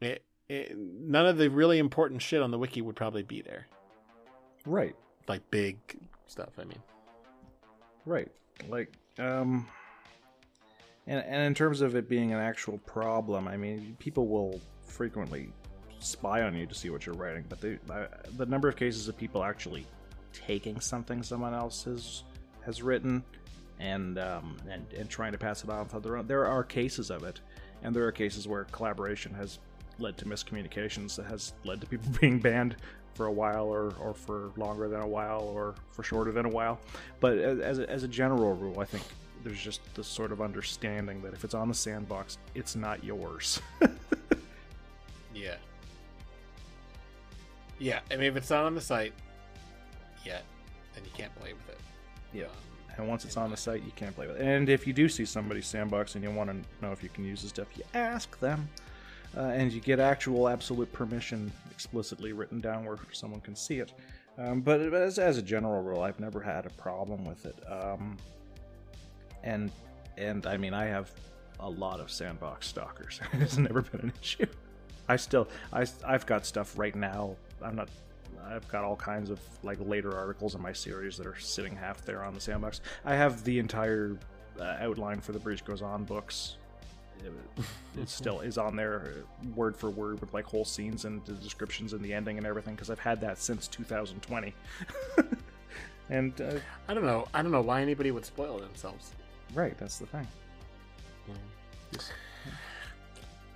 it, 0.00 0.22
it, 0.48 0.76
none 0.76 1.26
of 1.26 1.38
the 1.38 1.48
really 1.48 1.78
important 1.78 2.22
shit 2.22 2.42
on 2.42 2.50
the 2.50 2.58
wiki 2.58 2.82
would 2.82 2.94
probably 2.94 3.22
be 3.22 3.40
there. 3.40 3.66
right. 4.64 4.94
Like, 5.26 5.50
big 5.50 5.76
stuff, 6.26 6.50
I 6.58 6.64
mean. 6.64 6.80
Right. 8.08 8.28
Like, 8.70 8.94
um, 9.18 9.66
and 11.06 11.20
and 11.20 11.42
in 11.42 11.54
terms 11.54 11.82
of 11.82 11.94
it 11.94 12.08
being 12.08 12.32
an 12.32 12.40
actual 12.40 12.78
problem, 12.78 13.46
I 13.46 13.58
mean, 13.58 13.96
people 13.98 14.26
will 14.26 14.60
frequently 14.80 15.52
spy 15.98 16.42
on 16.42 16.54
you 16.54 16.66
to 16.66 16.74
see 16.74 16.88
what 16.88 17.04
you're 17.04 17.14
writing, 17.14 17.44
but 17.48 17.60
the 17.60 17.78
uh, 17.90 18.06
the 18.38 18.46
number 18.46 18.66
of 18.66 18.76
cases 18.76 19.08
of 19.08 19.16
people 19.16 19.44
actually 19.44 19.86
taking 20.32 20.80
something 20.80 21.22
someone 21.22 21.52
else 21.52 21.84
has 21.84 22.24
has 22.64 22.82
written 22.82 23.22
and 23.78 24.18
um, 24.18 24.56
and 24.70 24.90
and 24.94 25.10
trying 25.10 25.32
to 25.32 25.38
pass 25.38 25.62
it 25.62 25.68
off 25.68 25.94
on 25.94 26.00
their 26.00 26.16
own, 26.16 26.26
there 26.26 26.46
are 26.46 26.64
cases 26.64 27.10
of 27.10 27.24
it, 27.24 27.40
and 27.82 27.94
there 27.94 28.06
are 28.06 28.12
cases 28.12 28.48
where 28.48 28.64
collaboration 28.64 29.34
has 29.34 29.58
led 29.98 30.16
to 30.16 30.24
miscommunications 30.24 31.14
that 31.16 31.26
has 31.26 31.52
led 31.64 31.82
to 31.82 31.86
people 31.86 32.10
being 32.20 32.38
banned 32.38 32.74
for 33.18 33.26
a 33.26 33.32
while 33.32 33.66
or, 33.66 33.92
or 34.00 34.14
for 34.14 34.50
longer 34.56 34.88
than 34.88 35.00
a 35.00 35.06
while 35.06 35.42
or 35.42 35.74
for 35.90 36.02
shorter 36.02 36.32
than 36.32 36.46
a 36.46 36.48
while 36.48 36.78
but 37.20 37.36
as, 37.36 37.58
as 37.58 37.78
a, 37.80 37.90
as 37.90 38.02
a 38.04 38.08
general 38.08 38.54
rule 38.54 38.78
i 38.80 38.84
think 38.84 39.02
there's 39.44 39.60
just 39.60 39.80
this 39.94 40.06
sort 40.06 40.32
of 40.32 40.40
understanding 40.40 41.20
that 41.22 41.32
if 41.34 41.44
it's 41.44 41.54
on 41.54 41.68
the 41.68 41.74
sandbox 41.74 42.38
it's 42.54 42.76
not 42.76 43.02
yours 43.02 43.60
Yeah. 45.38 45.56
Yeah, 47.78 48.00
I 48.10 48.16
mean, 48.16 48.24
if 48.24 48.36
it's 48.36 48.50
not 48.50 48.64
on 48.64 48.74
the 48.74 48.80
site 48.80 49.12
yet, 50.24 50.42
then 50.94 51.04
you 51.04 51.10
can't 51.14 51.34
play 51.36 51.52
with 51.52 51.68
it. 51.68 51.78
Yeah. 52.32 52.46
Um, 52.46 52.50
and 52.96 53.08
once 53.08 53.24
it's 53.24 53.36
on 53.36 53.50
the 53.50 53.56
site 53.56 53.84
you 53.84 53.92
can't 53.94 54.12
play 54.16 54.26
with 54.26 54.40
it 54.40 54.42
and 54.42 54.68
if 54.68 54.84
you 54.84 54.92
do 54.92 55.08
see 55.08 55.24
somebody's 55.24 55.68
sandbox 55.68 56.16
and 56.16 56.24
you 56.24 56.32
want 56.32 56.50
to 56.50 56.56
know 56.84 56.90
if 56.90 57.00
you 57.00 57.08
can 57.08 57.24
use 57.24 57.42
the 57.42 57.48
stuff 57.48 57.68
you 57.76 57.84
ask 57.94 58.40
them 58.40 58.68
uh, 59.36 59.40
and 59.40 59.72
you 59.72 59.80
get 59.80 60.00
actual 60.00 60.48
absolute 60.48 60.92
permission 60.92 61.50
explicitly 61.70 62.32
written 62.32 62.60
down 62.60 62.84
where 62.84 62.98
someone 63.12 63.40
can 63.40 63.54
see 63.54 63.78
it. 63.78 63.92
Um, 64.38 64.60
but 64.60 64.80
as, 64.80 65.18
as 65.18 65.36
a 65.36 65.42
general 65.42 65.82
rule 65.82 66.02
i've 66.02 66.20
never 66.20 66.40
had 66.40 66.66
a 66.66 66.70
problem 66.70 67.24
with 67.24 67.44
it. 67.46 67.56
Um, 67.70 68.16
and 69.44 69.70
and 70.16 70.46
i 70.46 70.56
mean 70.56 70.74
i 70.74 70.84
have 70.84 71.10
a 71.60 71.68
lot 71.68 72.00
of 72.00 72.10
sandbox 72.10 72.66
stalkers. 72.66 73.20
It's 73.34 73.58
never 73.58 73.82
been 73.82 74.00
an 74.00 74.12
issue. 74.22 74.46
I 75.08 75.16
still 75.16 75.48
I, 75.72 75.86
i've 76.06 76.26
got 76.26 76.46
stuff 76.46 76.78
right 76.78 76.94
now. 76.94 77.36
I'm 77.62 77.76
not 77.76 77.88
I've 78.48 78.68
got 78.68 78.84
all 78.84 78.96
kinds 78.96 79.30
of 79.30 79.40
like 79.62 79.78
later 79.80 80.16
articles 80.16 80.54
in 80.54 80.62
my 80.62 80.72
series 80.72 81.16
that 81.16 81.26
are 81.26 81.38
sitting 81.38 81.76
half 81.76 82.04
there 82.04 82.22
on 82.24 82.34
the 82.34 82.40
sandbox. 82.40 82.80
I 83.04 83.14
have 83.14 83.44
the 83.44 83.58
entire 83.58 84.16
uh, 84.60 84.76
outline 84.80 85.20
for 85.20 85.32
the 85.32 85.38
Breach 85.38 85.64
Goes 85.64 85.82
On 85.82 86.04
books. 86.04 86.56
It, 88.00 88.08
still 88.08 88.40
is 88.40 88.58
on 88.58 88.76
there, 88.76 89.12
uh, 89.16 89.48
word 89.56 89.76
for 89.76 89.90
word, 89.90 90.20
with 90.20 90.32
like 90.32 90.44
whole 90.44 90.64
scenes 90.64 91.04
and 91.04 91.24
the 91.24 91.32
descriptions 91.32 91.92
and 91.92 92.04
the 92.04 92.12
ending 92.12 92.38
and 92.38 92.46
everything, 92.46 92.74
because 92.74 92.90
I've 92.90 92.98
had 92.98 93.20
that 93.22 93.38
since 93.38 93.66
2020. 93.68 94.54
and 96.10 96.40
uh, 96.40 96.54
I 96.86 96.94
don't 96.94 97.04
know. 97.04 97.26
I 97.34 97.42
don't 97.42 97.52
know 97.52 97.60
why 97.60 97.82
anybody 97.82 98.10
would 98.10 98.24
spoil 98.24 98.58
themselves. 98.58 99.12
right, 99.54 99.76
that's 99.78 99.98
the 99.98 100.06
thing. 100.06 100.26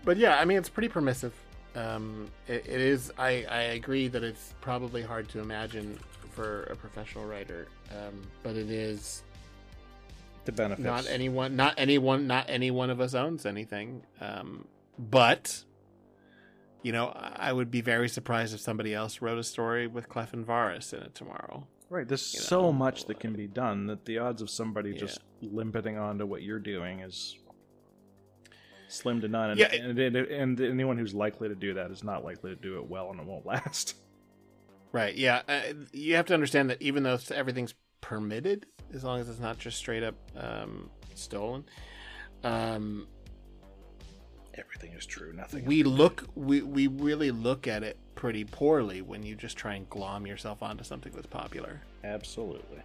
But 0.05 0.17
yeah, 0.17 0.39
I 0.39 0.45
mean, 0.45 0.59
it's 0.59 0.69
pretty 0.69 0.89
permissive. 0.89 1.33
Um, 1.75 2.29
it, 2.49 2.67
it 2.67 2.81
is. 2.81 3.13
I, 3.17 3.45
I 3.49 3.61
agree 3.75 4.09
that 4.09 4.23
it's 4.25 4.55
probably 4.61 5.03
hard 5.03 5.29
to 5.31 5.41
imagine 5.41 5.99
for 6.33 6.65
a 6.65 6.77
professional 6.77 7.25
writer, 7.25 7.69
um, 7.91 8.23
but 8.43 8.57
it 8.57 8.71
is 8.71 9.23
The 10.45 10.53
benefits. 10.53 10.85
not 10.85 11.07
anyone. 11.09 11.55
Not 11.57 11.75
anyone. 11.77 12.27
Not 12.27 12.47
any 12.49 12.71
one 12.71 12.91
of 12.91 13.01
us 13.01 13.15
owns 13.15 13.47
anything. 13.47 14.03
Um, 14.21 14.67
but 14.99 15.65
you 16.83 16.91
know, 16.93 17.07
I 17.09 17.51
I 17.51 17.53
would 17.53 17.71
be 17.71 17.81
very 17.81 18.09
surprised 18.09 18.53
if 18.55 18.61
somebody 18.61 18.93
else 18.95 19.21
wrote 19.23 19.39
a 19.39 19.45
story 19.45 19.87
with 19.87 20.09
Clef 20.09 20.33
and 20.33 20.45
Varus 20.45 20.93
in 20.93 21.01
it 21.03 21.15
tomorrow. 21.15 21.67
Right, 21.89 22.09
there's 22.09 22.33
you 22.35 22.41
so 22.41 22.63
know, 22.63 22.73
much 22.73 23.05
that 23.05 23.21
can 23.21 23.35
be 23.35 23.47
done 23.47 23.87
that 23.89 24.05
the 24.07 24.19
odds 24.19 24.41
of 24.41 24.49
somebody 24.49 24.91
Yeah. 24.93 24.97
just 24.99 25.21
limping 25.43 25.99
onto 25.99 26.25
what 26.25 26.43
you're 26.43 26.59
doing 26.59 27.01
is 27.01 27.37
slim 28.89 29.21
to 29.21 29.29
none. 29.29 29.51
And, 29.51 29.61
Yeah, 29.61 29.67
and, 29.75 29.99
and, 29.99 30.17
and 30.17 30.61
anyone 30.61 30.97
who's 30.99 31.15
likely 31.15 31.49
to 31.51 31.55
do 31.55 31.75
that 31.75 31.91
is 31.91 32.03
not 32.03 32.25
likely 32.25 32.51
to 32.51 32.57
do 32.57 32.79
it 32.79 32.87
well 32.89 33.11
and 33.11 33.21
it 33.21 33.27
won't 33.27 33.45
last. 33.55 33.97
Right. 34.91 35.15
Yeah. 35.15 35.43
Uh, 35.47 35.61
you 35.93 36.17
have 36.17 36.27
to 36.27 36.35
understand 36.35 36.71
that 36.71 36.81
even 36.83 37.03
though 37.03 37.19
everything's 37.35 37.75
permitted, 38.03 38.67
as 38.93 39.03
long 39.05 39.19
as 39.21 39.29
it's 39.31 39.41
not 39.41 39.57
just 39.59 39.79
straight 39.79 40.03
up 40.03 40.15
um, 40.37 40.91
stolen, 41.15 41.65
um, 42.45 43.07
Everything 44.55 44.93
is 44.93 45.07
true, 45.07 45.33
nothing. 45.33 45.65
we 45.65 45.83
look 45.83 46.25
we, 46.35 46.61
we 46.61 46.87
really 46.87 47.31
look 47.31 47.67
at 47.67 47.83
it 47.83 47.97
pretty 48.15 48.45
poorly 48.45 49.01
when 49.01 49.23
you 49.23 49.35
just 49.35 49.57
try 49.57 49.75
and 49.77 49.89
glom 49.89 50.27
yourself 50.27 50.63
onto 50.63 50.85
something 50.85 51.11
that's 51.15 51.27
popular. 51.27 51.81
Absolutely. 52.05 52.83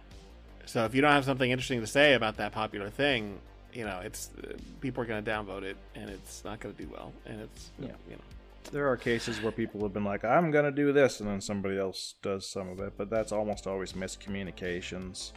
So 0.64 0.86
if 0.86 0.94
you 0.94 1.02
don't 1.02 1.12
have 1.12 1.26
something 1.26 1.50
interesting 1.50 1.80
to 1.80 1.86
say 1.86 2.14
about 2.14 2.38
that 2.38 2.52
popular 2.52 2.88
thing, 2.88 3.38
you 3.74 3.84
know, 3.84 4.00
it's 4.02 4.30
uh, 4.42 4.52
people 4.80 5.02
are 5.02 5.06
going 5.06 5.22
to 5.22 5.30
downvote 5.30 5.62
it, 5.62 5.76
and 5.94 6.08
it's 6.08 6.42
not 6.42 6.58
going 6.58 6.74
to 6.74 6.82
do 6.82 6.88
well, 6.90 7.12
and 7.26 7.38
it's 7.42 7.70
Yeah. 7.78 7.88
you 8.08 8.16
know. 8.16 8.22
There 8.70 8.86
are 8.88 8.96
cases 8.96 9.40
where 9.42 9.52
people 9.52 9.80
have 9.82 9.92
been 9.94 10.04
like, 10.04 10.24
I'm 10.24 10.50
going 10.50 10.64
to 10.66 10.70
do 10.70 10.92
this, 10.92 11.20
and 11.20 11.28
then 11.28 11.40
somebody 11.40 11.78
else 11.78 12.14
does 12.22 12.46
some 12.46 12.68
of 12.68 12.80
it, 12.80 12.92
but 12.98 13.08
that's 13.08 13.32
almost 13.32 13.66
always 13.66 13.94
miscommunications. 13.94 15.32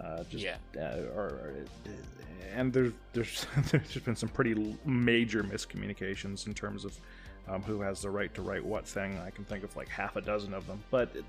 Uh, 0.00 0.24
just, 0.24 0.42
Yeah. 0.44 0.56
uh, 0.76 1.02
or, 1.14 1.24
or, 1.26 1.54
and 2.54 2.72
there's, 2.72 2.92
there's, 3.12 3.46
there's 3.70 3.96
been 3.98 4.16
some 4.16 4.30
pretty 4.30 4.76
major 4.86 5.42
miscommunications 5.44 6.46
in 6.46 6.54
terms 6.54 6.84
of 6.86 6.96
um, 7.48 7.62
who 7.62 7.80
has 7.82 8.00
the 8.00 8.08
right 8.10 8.32
to 8.34 8.40
write 8.42 8.64
what 8.64 8.86
thing. 8.86 9.18
I 9.18 9.30
can 9.30 9.44
think 9.44 9.64
of 9.64 9.76
like 9.76 9.88
half 9.88 10.16
a 10.16 10.20
dozen 10.22 10.54
of 10.54 10.66
them, 10.66 10.80
but 10.90 11.10
it, 11.14 11.24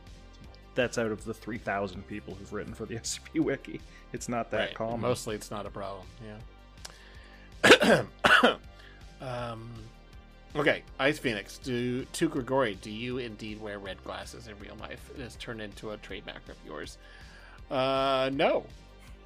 that's 0.76 0.98
out 0.98 1.12
of 1.12 1.26
the 1.26 1.34
3,000 1.34 2.08
people 2.08 2.36
who've 2.36 2.54
written 2.54 2.74
for 2.74 2.86
the 2.86 2.96
SCP 3.00 3.42
Wiki. 3.42 3.82
It's 4.14 4.30
not 4.30 4.50
that 4.52 4.58
Right. 4.70 4.76
common. 4.76 5.02
Mostly, 5.02 5.36
it's 5.36 5.52
not 5.52 5.66
a 5.66 5.70
problem. 5.70 6.06
Yeah. 7.64 8.06
um. 9.22 9.70
Okay, 10.56 10.84
Ice 11.00 11.18
Phoenix. 11.18 11.58
Do 11.58 12.06
to 12.06 12.30
Grigori, 12.30 12.76
do 12.76 12.92
you 12.92 13.18
indeed 13.18 13.60
wear 13.60 13.80
red 13.80 14.04
glasses 14.04 14.48
in 14.48 14.54
real 14.60 14.76
life? 14.80 15.10
It 15.18 15.22
has 15.22 15.36
turned 15.36 15.62
into 15.62 15.92
a 15.92 15.98
trademark 15.98 16.48
of 16.48 16.56
yours. 16.66 16.98
Uh, 17.72 18.30
no. 18.34 18.66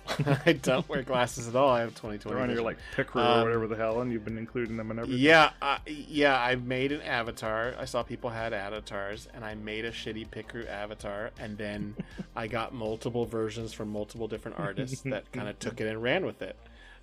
I 0.45 0.53
don't 0.53 0.87
wear 0.87 1.03
glasses 1.03 1.49
at 1.49 1.55
all. 1.57 1.69
I 1.69 1.81
have 1.81 1.89
2020. 1.89 2.33
They're 2.33 2.41
on 2.41 2.49
your 2.49 2.61
like 2.61 2.77
Picrew 2.95 3.21
Um, 3.21 3.41
or 3.41 3.43
whatever 3.43 3.67
the 3.67 3.75
hell, 3.75 3.99
and 3.99 4.09
you've 4.09 4.23
been 4.23 4.37
including 4.37 4.77
them 4.77 4.89
in 4.89 4.99
everything. 4.99 5.21
Yeah, 5.21 5.51
uh, 5.61 5.79
yeah. 5.85 6.39
I 6.39 6.55
made 6.55 6.93
an 6.93 7.01
avatar. 7.01 7.73
I 7.77 7.83
saw 7.83 8.03
people 8.03 8.29
had 8.29 8.53
avatars, 8.53 9.27
and 9.33 9.43
I 9.43 9.55
made 9.55 9.83
a 9.83 9.91
shitty 9.91 10.31
Picrew 10.31 10.65
avatar, 10.67 11.31
and 11.39 11.57
then 11.57 11.93
I 12.37 12.47
got 12.47 12.73
multiple 12.73 13.25
versions 13.25 13.73
from 13.73 13.89
multiple 13.89 14.29
different 14.29 14.59
artists 14.59 15.01
that 15.01 15.29
kind 15.33 15.49
of 15.49 15.59
took 15.59 15.81
it 15.81 15.87
and 15.87 16.01
ran 16.01 16.25
with 16.25 16.41
it. 16.41 16.55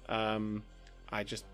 Um, 0.09 0.63
I 1.13 1.25
just 1.25 1.45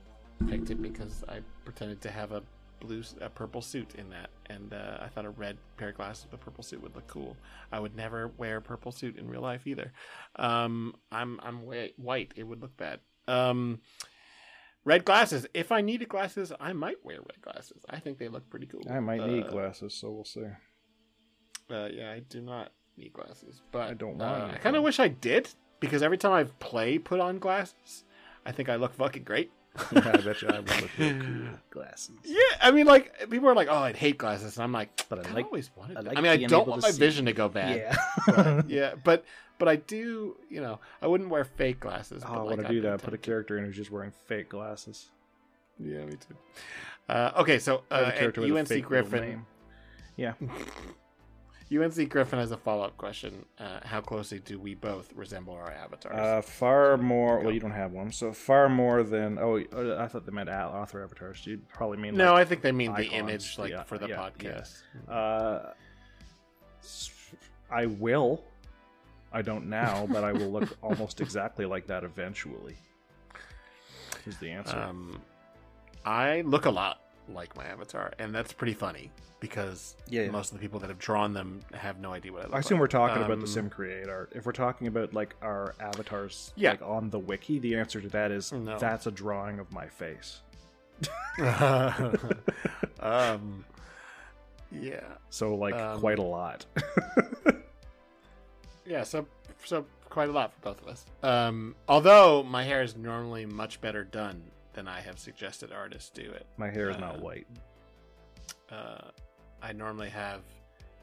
picked 0.48 0.70
it 0.70 0.80
because 0.80 1.24
I 1.28 1.40
pretended 1.64 2.00
to 2.02 2.12
have 2.12 2.30
a 2.30 2.42
blue, 2.80 3.02
a 3.20 3.28
purple 3.28 3.62
suit 3.62 3.94
in 3.96 4.10
that, 4.10 4.30
and 4.46 4.72
uh, 4.72 4.98
I 5.00 5.08
thought 5.08 5.24
a 5.24 5.30
red 5.30 5.56
pair 5.76 5.90
of 5.90 5.96
glasses 5.96 6.24
with 6.24 6.40
a 6.40 6.44
purple 6.44 6.64
suit 6.64 6.82
would 6.82 6.94
look 6.94 7.06
cool. 7.06 7.36
I 7.70 7.78
would 7.80 7.94
never 7.94 8.28
wear 8.36 8.56
a 8.56 8.62
purple 8.62 8.92
suit 8.92 9.16
in 9.16 9.28
real 9.28 9.42
life 9.42 9.66
either. 9.66 9.92
Um, 10.36 10.94
I'm 11.12 11.38
I'm 11.42 11.60
white. 11.96 12.32
It 12.36 12.44
would 12.44 12.60
look 12.60 12.76
bad. 12.76 13.00
Um, 13.28 13.80
red 14.84 15.04
glasses. 15.04 15.46
If 15.54 15.70
I 15.70 15.80
needed 15.80 16.08
glasses, 16.08 16.52
I 16.58 16.72
might 16.72 17.04
wear 17.04 17.18
red 17.18 17.40
glasses. 17.42 17.84
I 17.88 18.00
think 18.00 18.18
they 18.18 18.28
look 18.28 18.48
pretty 18.50 18.66
cool. 18.66 18.82
I 18.90 19.00
might 19.00 19.24
need 19.26 19.44
Uh, 19.44 19.50
glasses, 19.50 19.94
so 19.94 20.10
we'll 20.10 20.24
see. 20.24 20.46
Uh, 21.70 21.88
yeah, 21.92 22.10
I 22.10 22.20
do 22.20 22.40
not 22.40 22.72
need 22.96 23.12
glasses, 23.12 23.62
but 23.70 23.88
I 23.88 23.94
don't 23.94 24.20
uh, 24.20 24.24
want 24.24 24.54
I 24.54 24.58
kind 24.58 24.76
of 24.76 24.82
wish 24.82 24.98
I 24.98 25.08
did 25.08 25.48
because 25.78 26.02
every 26.02 26.18
time 26.18 26.32
I 26.32 26.44
play 26.58 26.98
put 26.98 27.20
on 27.20 27.38
glasses, 27.38 28.04
I 28.44 28.52
think 28.52 28.68
I 28.68 28.76
look 28.76 28.94
fucking 28.94 29.22
great. 29.22 29.52
I 29.92 30.16
bet 30.18 30.42
you 30.42 30.48
I 30.48 30.58
would 30.60 30.68
look 30.68 30.90
real 30.98 31.20
cool. 31.20 31.28
Glasses. 31.70 32.16
Yeah, 32.24 32.40
I 32.60 32.70
mean, 32.72 32.86
like 32.86 33.30
people 33.30 33.48
are 33.48 33.54
like, 33.54 33.68
"Oh, 33.70 33.78
I'd 33.78 33.96
hate 33.96 34.18
glasses," 34.18 34.56
and 34.56 34.64
I'm 34.64 34.72
like, 34.72 35.06
But 35.08 35.26
I 35.26 35.30
"I 35.30 35.34
like- 35.34 35.46
always 35.46 35.70
wanted." 35.76 35.96
I 35.96 36.00
like 36.00 36.18
I 36.18 36.20
mean, 36.20 36.30
I 36.32 36.36
don't 36.38 36.66
want 36.68 36.82
my 36.82 36.90
see. 36.90 36.98
vision 36.98 37.26
to 37.26 37.32
go 37.32 37.48
bad. 37.48 37.76
Yeah. 38.28 38.62
yeah, 38.66 38.94
but 39.04 39.24
but 39.58 39.68
I 39.68 39.76
do. 39.76 40.36
You 40.48 40.60
know, 40.60 40.80
I 41.00 41.06
wouldn't 41.06 41.30
wear 41.30 41.44
fake 41.44 41.80
glasses. 41.80 42.22
Oh, 42.26 42.28
but 42.28 42.34
I 42.34 42.42
like, 42.42 42.56
want 42.56 42.60
to 42.68 42.68
do 42.74 42.80
that. 42.82 43.02
Put 43.02 43.14
a 43.14 43.18
character 43.18 43.58
in 43.58 43.64
who's 43.64 43.76
just 43.76 43.90
wearing 43.90 44.12
fake 44.26 44.48
glasses. 44.48 45.06
Yeah, 45.78 46.04
me 46.04 46.12
too. 46.12 46.36
Uh, 47.08 47.32
okay, 47.38 47.58
so 47.58 47.82
I 47.90 47.94
uh, 48.00 48.08
a 48.08 48.12
character 48.12 48.42
and 48.42 48.52
with 48.52 48.56
a 48.56 48.60
UNC 48.60 48.68
fake 48.68 48.84
Griffin. 48.84 49.20
name. 49.20 49.46
Yeah. 50.16 50.32
UNC 51.72 52.08
Griffin 52.08 52.38
has 52.38 52.50
a 52.50 52.56
follow 52.56 52.82
up 52.84 52.96
question. 52.96 53.44
Uh, 53.58 53.78
how 53.84 54.00
closely 54.00 54.40
do 54.40 54.58
we 54.58 54.74
both 54.74 55.12
resemble 55.14 55.54
our 55.54 55.70
avatars? 55.70 56.18
Uh, 56.18 56.42
far 56.42 56.96
So, 56.96 57.02
more. 57.02 57.40
Well, 57.40 57.52
you 57.52 57.60
don't 57.60 57.70
have 57.70 57.92
one, 57.92 58.10
so 58.10 58.32
far 58.32 58.68
more 58.68 59.02
than. 59.04 59.38
Oh, 59.38 59.58
uh, 59.72 59.96
I 60.02 60.08
thought 60.08 60.26
they 60.26 60.32
meant 60.32 60.48
author 60.48 61.02
avatars. 61.02 61.46
You 61.46 61.60
probably 61.72 61.98
mean 61.98 62.16
no, 62.16 62.32
like, 62.32 62.40
I 62.42 62.44
think 62.44 62.62
they 62.62 62.72
mean 62.72 62.92
the 62.94 63.06
image, 63.06 63.56
like 63.58 63.70
Yeah, 63.70 63.84
for 63.84 63.98
the 63.98 64.08
yeah, 64.08 64.16
podcast. 64.16 64.82
Uh, 65.08 65.70
s- 66.82 67.10
I 67.70 67.86
will. 67.86 68.42
I 69.32 69.42
don't 69.42 69.68
now, 69.68 70.06
but 70.10 70.24
I 70.24 70.32
will 70.32 70.50
look 70.50 70.76
almost 70.82 71.20
exactly 71.20 71.66
like 71.66 71.86
that 71.86 72.02
eventually. 72.02 72.74
Is 74.26 74.36
the 74.38 74.50
answer? 74.50 74.76
Um, 74.76 75.20
I 76.04 76.40
look 76.40 76.64
a 76.64 76.70
lot 76.70 77.00
like 77.28 77.56
my 77.56 77.64
avatar, 77.66 78.12
and 78.18 78.34
that's 78.34 78.52
pretty 78.52 78.74
funny 78.74 79.10
because 79.40 79.96
Yeah, 80.08 80.22
yeah. 80.22 80.30
most 80.30 80.52
of 80.52 80.58
the 80.58 80.62
people 80.62 80.78
that 80.80 80.88
have 80.88 80.98
drawn 80.98 81.32
them 81.32 81.60
have 81.72 81.98
no 81.98 82.12
idea 82.12 82.32
what 82.32 82.42
I 82.42 82.44
look 82.46 82.54
I 82.56 82.58
assume 82.58 82.76
like. 82.76 82.80
we're 82.82 82.86
talking 82.88 83.18
about 83.22 83.32
Um, 83.32 83.40
the 83.40 83.46
sim 83.46 83.70
create 83.70 84.08
art. 84.08 84.32
If 84.34 84.44
we're 84.46 84.52
talking 84.52 84.86
about 84.86 85.14
like 85.14 85.34
our 85.42 85.74
avatars, 85.80 86.52
Yeah. 86.56 86.72
like 86.72 86.82
on 86.82 87.10
the 87.10 87.18
wiki, 87.18 87.58
the 87.58 87.76
answer 87.76 88.00
to 88.00 88.08
that 88.10 88.30
is 88.30 88.52
No. 88.52 88.78
that's 88.78 89.06
a 89.06 89.10
drawing 89.10 89.58
of 89.58 89.72
my 89.72 89.86
face. 89.88 90.40
um, 93.00 93.64
yeah, 94.72 95.00
So 95.30 95.54
like 95.54 95.74
Um, 95.74 96.00
quite 96.00 96.18
a 96.18 96.22
lot. 96.22 96.66
yeah. 98.86 99.04
So, 99.04 99.26
so 99.64 99.86
quite 100.10 100.28
a 100.28 100.32
lot 100.32 100.52
for 100.52 100.60
both 100.60 100.82
of 100.82 100.88
us. 100.88 101.06
Um, 101.22 101.74
although 101.88 102.42
my 102.42 102.64
hair 102.64 102.82
is 102.82 102.96
normally 102.96 103.46
much 103.46 103.80
better 103.80 104.04
done 104.04 104.42
than 104.72 104.86
I 104.88 105.00
have 105.00 105.18
suggested 105.18 105.72
artists 105.72 106.10
do 106.10 106.22
it. 106.22 106.46
my 106.56 106.70
hair 106.70 106.90
is 106.90 106.96
uh, 106.96 107.00
not 107.00 107.20
white. 107.20 107.46
uh, 108.70 109.08
I 109.62 109.72
normally 109.72 110.08
have 110.10 110.40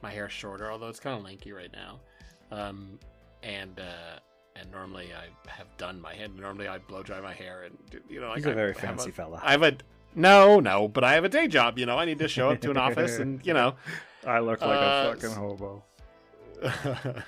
my 0.02 0.12
hair 0.12 0.30
shorter, 0.30 0.72
although 0.72 0.88
it's 0.90 1.00
kind 1.00 1.18
of 1.18 1.24
lanky 1.24 1.52
right 1.52 1.72
now. 1.72 2.00
Um, 2.52 2.98
and 3.44 3.80
uh, 3.80 4.20
and 4.56 4.72
normally 4.72 5.10
I 5.14 5.26
have 5.50 5.68
done 5.78 6.00
my 6.02 6.14
hair. 6.14 6.28
Normally 6.30 6.68
I 6.68 6.78
blow 6.80 7.04
dry 7.04 7.20
my 7.22 7.34
hair, 7.34 7.64
and 7.64 7.78
do- 7.92 8.00
you 8.10 8.20
know, 8.22 8.30
like 8.30 8.38
He's 8.38 8.46
a 8.48 8.52
I 8.52 8.54
very 8.56 8.74
fancy 8.74 9.10
a- 9.10 9.14
fella. 9.14 9.40
I 9.44 9.52
have 9.52 9.64
a 9.64 9.76
no, 10.16 10.60
no, 10.60 10.88
but 10.88 11.04
I 11.04 11.14
have 11.14 11.26
a 11.26 11.30
day 11.30 11.48
job. 11.48 11.78
You 11.78 11.86
know, 11.86 11.98
I 11.98 12.06
need 12.06 12.20
to 12.20 12.28
show 12.28 12.50
up 12.50 12.62
to 12.62 12.72
an 12.72 12.78
office, 12.78 13.20
and 13.20 13.46
you 13.46 13.54
know. 13.54 13.76
I 14.26 14.40
look 14.40 14.62
like 14.62 14.70
uh, 14.80 15.14
a 15.14 15.16
fucking 15.16 15.36
hobo. 15.36 15.84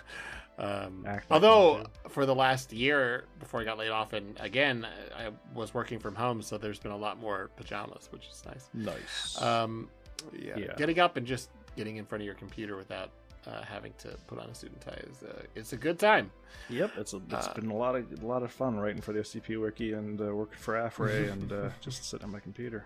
um, 0.60 1.06
although 1.32 1.86
for 2.10 2.26
the 2.26 2.36
last 2.36 2.74
year 2.74 3.24
before 3.40 3.62
I 3.62 3.64
got 3.64 3.78
laid 3.78 3.90
off, 3.90 4.14
and 4.14 4.38
again 4.40 4.86
I 5.18 5.30
was 5.54 5.74
working 5.74 6.00
from 6.00 6.16
home, 6.16 6.42
so 6.42 6.58
there's 6.58 6.80
been 6.80 6.92
a 6.92 6.98
lot 6.98 7.20
more 7.20 7.50
pajamas, 7.56 8.10
which 8.12 8.28
is 8.28 8.44
nice. 8.46 8.70
Nice. 8.74 9.42
Um, 9.42 9.90
yeah. 10.34 10.58
Yeah. 10.58 10.76
getting 10.78 11.00
up 11.00 11.18
and 11.18 11.26
just 11.26 11.50
getting 11.76 11.98
in 11.98 12.06
front 12.06 12.22
of 12.22 12.26
your 12.26 12.36
computer 12.36 12.76
without 12.76 13.10
uh, 13.48 13.62
having 13.64 13.94
to 14.00 14.10
put 14.28 14.40
on 14.40 14.50
a 14.50 14.56
suit 14.56 14.72
and 14.72 14.82
tie 14.82 15.02
is 15.10 15.24
uh, 15.24 15.42
it's 15.56 15.74
a 15.74 15.78
good 15.78 15.98
time. 15.98 16.30
yep, 16.70 16.92
it's 16.98 17.14
a, 17.14 17.22
it's 17.30 17.48
uh, 17.48 17.54
been 17.54 17.70
a 17.70 17.76
lot 17.76 17.96
of 17.96 18.22
a 18.22 18.26
lot 18.26 18.44
of 18.44 18.52
fun 18.52 18.78
writing 18.78 19.02
for 19.02 19.14
the 19.14 19.20
SCP 19.20 19.60
wiki 19.62 19.94
and 19.94 20.20
uh, 20.22 20.26
working 20.36 20.58
for 20.58 20.76
Affray 20.76 21.32
and 21.32 21.52
uh, 21.52 21.70
just 21.82 22.04
sitting 22.04 22.26
on 22.26 22.32
my 22.32 22.40
computer. 22.40 22.86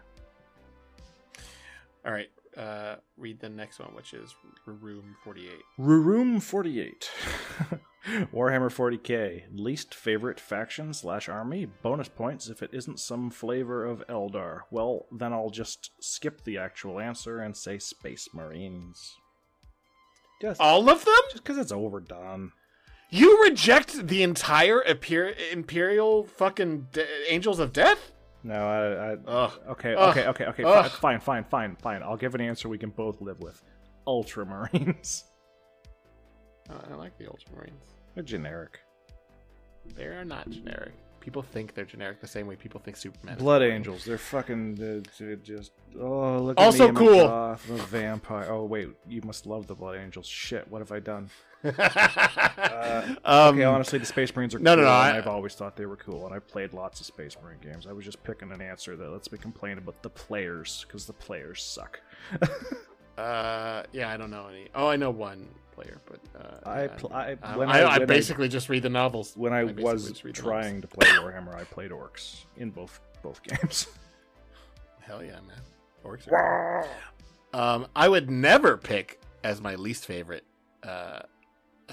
All 2.06 2.12
right, 2.12 2.30
uh, 2.58 2.96
read 3.18 3.40
the 3.40 3.50
next 3.50 3.80
one, 3.80 3.96
which 3.96 4.14
is 4.14 4.36
Room 4.66 5.16
Forty 5.24 5.48
Eight. 5.48 5.64
Room 5.78 6.40
48. 6.40 7.10
Warhammer 8.34 8.70
40k. 8.70 9.44
Least 9.54 9.96
favorite 9.96 10.40
faction 10.40 10.94
slash 10.94 11.30
army. 11.30 11.66
Bonus 11.66 12.10
points 12.10 12.50
if 12.50 12.62
it 12.62 12.72
isn't 12.74 13.00
some 13.00 13.30
flavor 13.30 13.86
of 13.86 14.04
Eldar. 14.10 14.62
Well, 14.72 15.06
then 15.12 15.32
I'll 15.32 15.50
just 15.50 15.92
skip 16.02 16.44
the 16.44 16.58
actual 16.58 17.00
answer 17.00 17.40
and 17.40 17.56
say 17.56 17.78
Space 17.80 18.28
Marines. 18.34 19.16
Just 20.42 20.60
All 20.60 20.90
of 20.90 21.06
them? 21.06 21.14
Just 21.32 21.44
because 21.44 21.58
it's 21.58 21.72
overdone. 21.72 22.52
You 23.10 23.42
reject 23.44 24.08
the 24.08 24.22
entire 24.24 24.82
Imper- 24.82 25.36
Imperial 25.54 26.26
fucking 26.26 26.88
de- 26.92 27.32
Angels 27.34 27.60
of 27.60 27.72
Death? 27.72 28.12
No, 28.44 28.56
I. 28.56 29.12
I 29.14 29.18
Ugh. 29.28 29.52
okay, 29.70 29.96
Ugh. 29.96 30.10
okay, 30.18 30.28
okay, 30.28 30.46
okay. 30.46 30.64
Ugh. 30.64 30.92
Fine, 30.92 31.20
fine, 31.22 31.44
fine, 31.46 31.76
fine. 31.78 32.04
I'll 32.04 32.18
give 32.18 32.36
an 32.36 32.42
answer 32.42 32.68
we 32.70 32.78
can 32.78 32.90
both 32.90 33.22
live 33.22 33.40
with. 33.40 33.62
Ultramarines. 34.08 35.24
Oh, 36.70 36.80
I 36.90 36.96
like 36.96 37.18
the 37.18 37.26
Ultramarines. 37.26 37.74
They're 38.16 38.24
generic. 38.24 38.80
They 39.96 40.06
are 40.06 40.24
not 40.24 40.50
generic. 40.50 40.94
People 41.20 41.42
think 41.42 41.74
they're 41.74 41.84
generic 41.84 42.22
the 42.22 42.28
same 42.28 42.48
way 42.48 42.56
people 42.56 42.80
think 42.80 42.96
Superman. 42.96 43.38
Blood 43.38 43.60
boring. 43.60 43.74
Angels, 43.74 44.06
they're 44.06 44.18
fucking 44.18 44.78
uh, 44.82 45.10
they're 45.20 45.36
just 45.36 45.74
oh 46.00 46.38
look 46.38 46.58
Also 46.58 46.88
at 46.88 46.94
me, 46.94 47.02
I'm 47.02 47.06
a 47.06 47.10
cool. 47.18 47.28
goth, 47.28 47.70
I'm 47.70 47.76
a 47.82 47.84
vampire. 47.84 48.48
Oh 48.50 48.64
wait, 48.64 48.88
you 49.10 49.22
must 49.26 49.46
love 49.46 49.68
the 49.68 49.76
Blood 49.76 49.98
Angels. 49.98 50.26
Shit, 50.26 50.66
what 50.72 50.80
have 50.80 50.94
I 50.94 51.00
done? 51.02 51.30
um, 53.24 53.54
Okay, 53.56 53.64
honestly, 53.64 54.00
the 54.00 54.06
Space 54.06 54.36
Marines 54.36 54.54
are 54.56 54.60
no, 54.60 54.76
no, 54.76 54.82
cool, 54.82 54.86
no, 54.86 54.90
and 55.02 55.16
I- 55.16 55.18
I've 55.18 55.28
always 55.28 55.56
thought 55.56 55.76
they 55.76 55.86
were 55.86 55.96
cool, 55.96 56.26
and 56.26 56.36
I've 56.36 56.48
played 56.48 56.74
lots 56.74 57.00
of 57.00 57.06
Space 57.06 57.36
Marine 57.44 57.60
games. 57.62 57.88
I 57.88 57.94
was 57.94 58.06
just 58.06 58.22
picking 58.24 58.52
an 58.52 58.62
answer 58.62 58.96
that 58.96 59.10
lets 59.12 59.32
me 59.32 59.38
complain 59.38 59.78
about 59.78 60.02
the 60.04 60.10
players 60.10 60.86
because 60.88 61.06
the 61.06 61.14
players 61.14 61.62
suck. 61.64 62.00
Uh, 63.16 63.84
yeah, 63.92 64.10
I 64.12 64.18
don't 64.18 64.32
know 64.32 64.48
any. 64.48 64.70
Oh, 64.74 64.88
I 64.88 64.96
know 64.96 65.12
one 65.12 65.48
player, 65.76 66.00
but 66.08 66.20
uh, 66.36 66.68
I 66.68 66.88
pl- 66.88 67.14
I- 67.14 67.38
um, 67.44 67.58
when 67.60 67.70
I, 67.70 67.82
I- 67.82 67.82
I 67.82 67.94
when 68.00 68.02
I- 68.02 68.06
basically 68.06 68.50
just 68.50 68.70
read 68.70 68.82
the 68.82 68.90
novels. 68.90 69.34
When 69.38 69.54
I, 69.54 69.66
was 69.66 70.10
just 70.10 70.24
read 70.24 70.36
the 70.36 70.42
trying 70.42 70.82
to 70.82 70.88
play 70.88 71.06
Warhammer, 71.10 71.54
I 71.54 71.64
played 71.64 71.92
orcs 71.92 72.38
in 72.58 72.72
both 72.72 73.00
both 73.22 73.44
games. 73.44 73.86
Hell 75.02 75.24
yeah, 75.24 75.34
man. 75.34 75.62
Orcs 76.04 76.28
are. 76.32 76.88
Um, 77.54 77.86
I 77.96 78.10
would 78.10 78.32
never 78.32 78.78
pick 78.78 79.20
as 79.44 79.62
my 79.62 79.76
least 79.76 80.08
favorite 80.08 80.44
uh, 80.82 81.20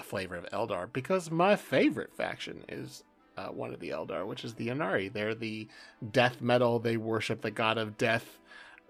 a 0.01 0.03
flavor 0.03 0.35
of 0.37 0.45
Eldar 0.51 0.93
because 0.93 1.31
my 1.31 1.55
favorite 1.57 2.13
faction 2.17 2.65
is 2.69 3.05
uh, 3.37 3.49
one 3.49 3.73
of 3.73 3.81
the 3.81 3.91
Eldar, 3.91 4.27
which 4.27 4.45
is 4.45 4.55
the 4.55 4.69
Ynnari. 4.69 5.13
They're 5.13 5.35
the 5.35 5.69
death 6.11 6.41
metal. 6.41 6.79
They 6.79 6.97
worship 6.97 7.43
the 7.43 7.51
god 7.51 7.79
of 7.79 7.97
death, 7.97 8.39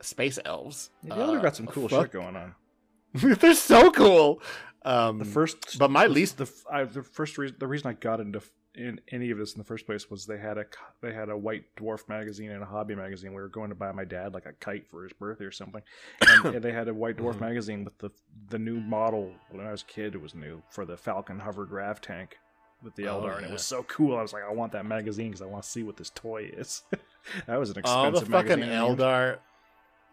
space 0.00 0.38
elves. 0.44 0.90
Yeah, 1.02 1.16
the 1.16 1.22
Eldar 1.26 1.38
Uh, 1.38 1.42
got 1.42 1.56
some 1.56 1.66
cool 1.66 1.88
fuck- 1.88 2.06
shit 2.06 2.12
going 2.12 2.36
on. 2.36 2.54
They're 3.14 3.54
so 3.54 3.90
cool. 3.90 4.40
Um, 4.84 5.18
The 5.18 5.24
first, 5.24 5.78
but 5.78 5.90
my 5.90 6.06
the- 6.06 6.14
least 6.14 6.38
the 6.38 6.50
I, 6.72 6.84
the 6.84 7.02
first 7.02 7.36
reason 7.38 7.56
the 7.58 7.66
reason 7.66 7.88
I 7.90 7.92
got 7.94 8.20
into 8.20 8.40
in 8.80 9.00
any 9.12 9.30
of 9.30 9.38
this 9.38 9.52
in 9.52 9.58
the 9.58 9.64
first 9.64 9.86
place 9.86 10.10
was 10.10 10.26
they 10.26 10.38
had 10.38 10.58
a 10.58 10.64
they 11.02 11.12
had 11.12 11.28
a 11.28 11.36
White 11.36 11.64
Dwarf 11.76 12.08
magazine 12.08 12.50
and 12.50 12.62
a 12.62 12.66
hobby 12.66 12.94
magazine. 12.94 13.30
We 13.34 13.42
were 13.42 13.48
going 13.48 13.68
to 13.68 13.74
buy 13.74 13.92
my 13.92 14.04
dad 14.04 14.34
like 14.34 14.46
a 14.46 14.52
kite 14.54 14.88
for 14.90 15.02
his 15.04 15.12
birthday 15.12 15.44
or 15.44 15.50
something, 15.52 15.82
and, 16.26 16.44
and 16.56 16.64
they 16.64 16.72
had 16.72 16.88
a 16.88 16.94
White 16.94 17.16
Dwarf 17.18 17.34
Mhm. 17.36 17.40
magazine 17.40 17.84
with 17.84 17.98
the 17.98 18.10
the 18.48 18.58
new 18.58 18.80
model. 18.80 19.32
When 19.50 19.66
I 19.66 19.70
was 19.70 19.82
a 19.82 19.86
kid, 19.86 20.14
it 20.14 20.20
was 20.22 20.34
new 20.34 20.62
for 20.70 20.84
the 20.84 20.96
Falcon 20.96 21.38
hover 21.40 21.64
grav 21.66 22.00
tank 22.00 22.38
with 22.82 22.94
the 22.96 23.06
Oh, 23.08 23.20
Eldar, 23.20 23.36
and 23.36 23.46
it 23.46 23.52
was 23.52 23.64
so 23.64 23.82
cool. 23.84 24.16
I 24.16 24.22
was 24.22 24.32
like, 24.32 24.42
I 24.42 24.52
want 24.52 24.72
that 24.72 24.86
magazine 24.86 25.28
because 25.28 25.42
I 25.42 25.46
want 25.46 25.62
to 25.64 25.68
see 25.68 25.82
what 25.82 25.96
this 25.98 26.10
toy 26.10 26.50
is. 26.56 26.82
that 27.46 27.58
was 27.60 27.68
an 27.70 27.78
expensive 27.78 28.04
all 28.04 28.10
the 28.12 28.20
fucking 28.26 28.60
magazine. 28.60 28.62
in. 28.62 28.96
Eldar. 28.96 29.38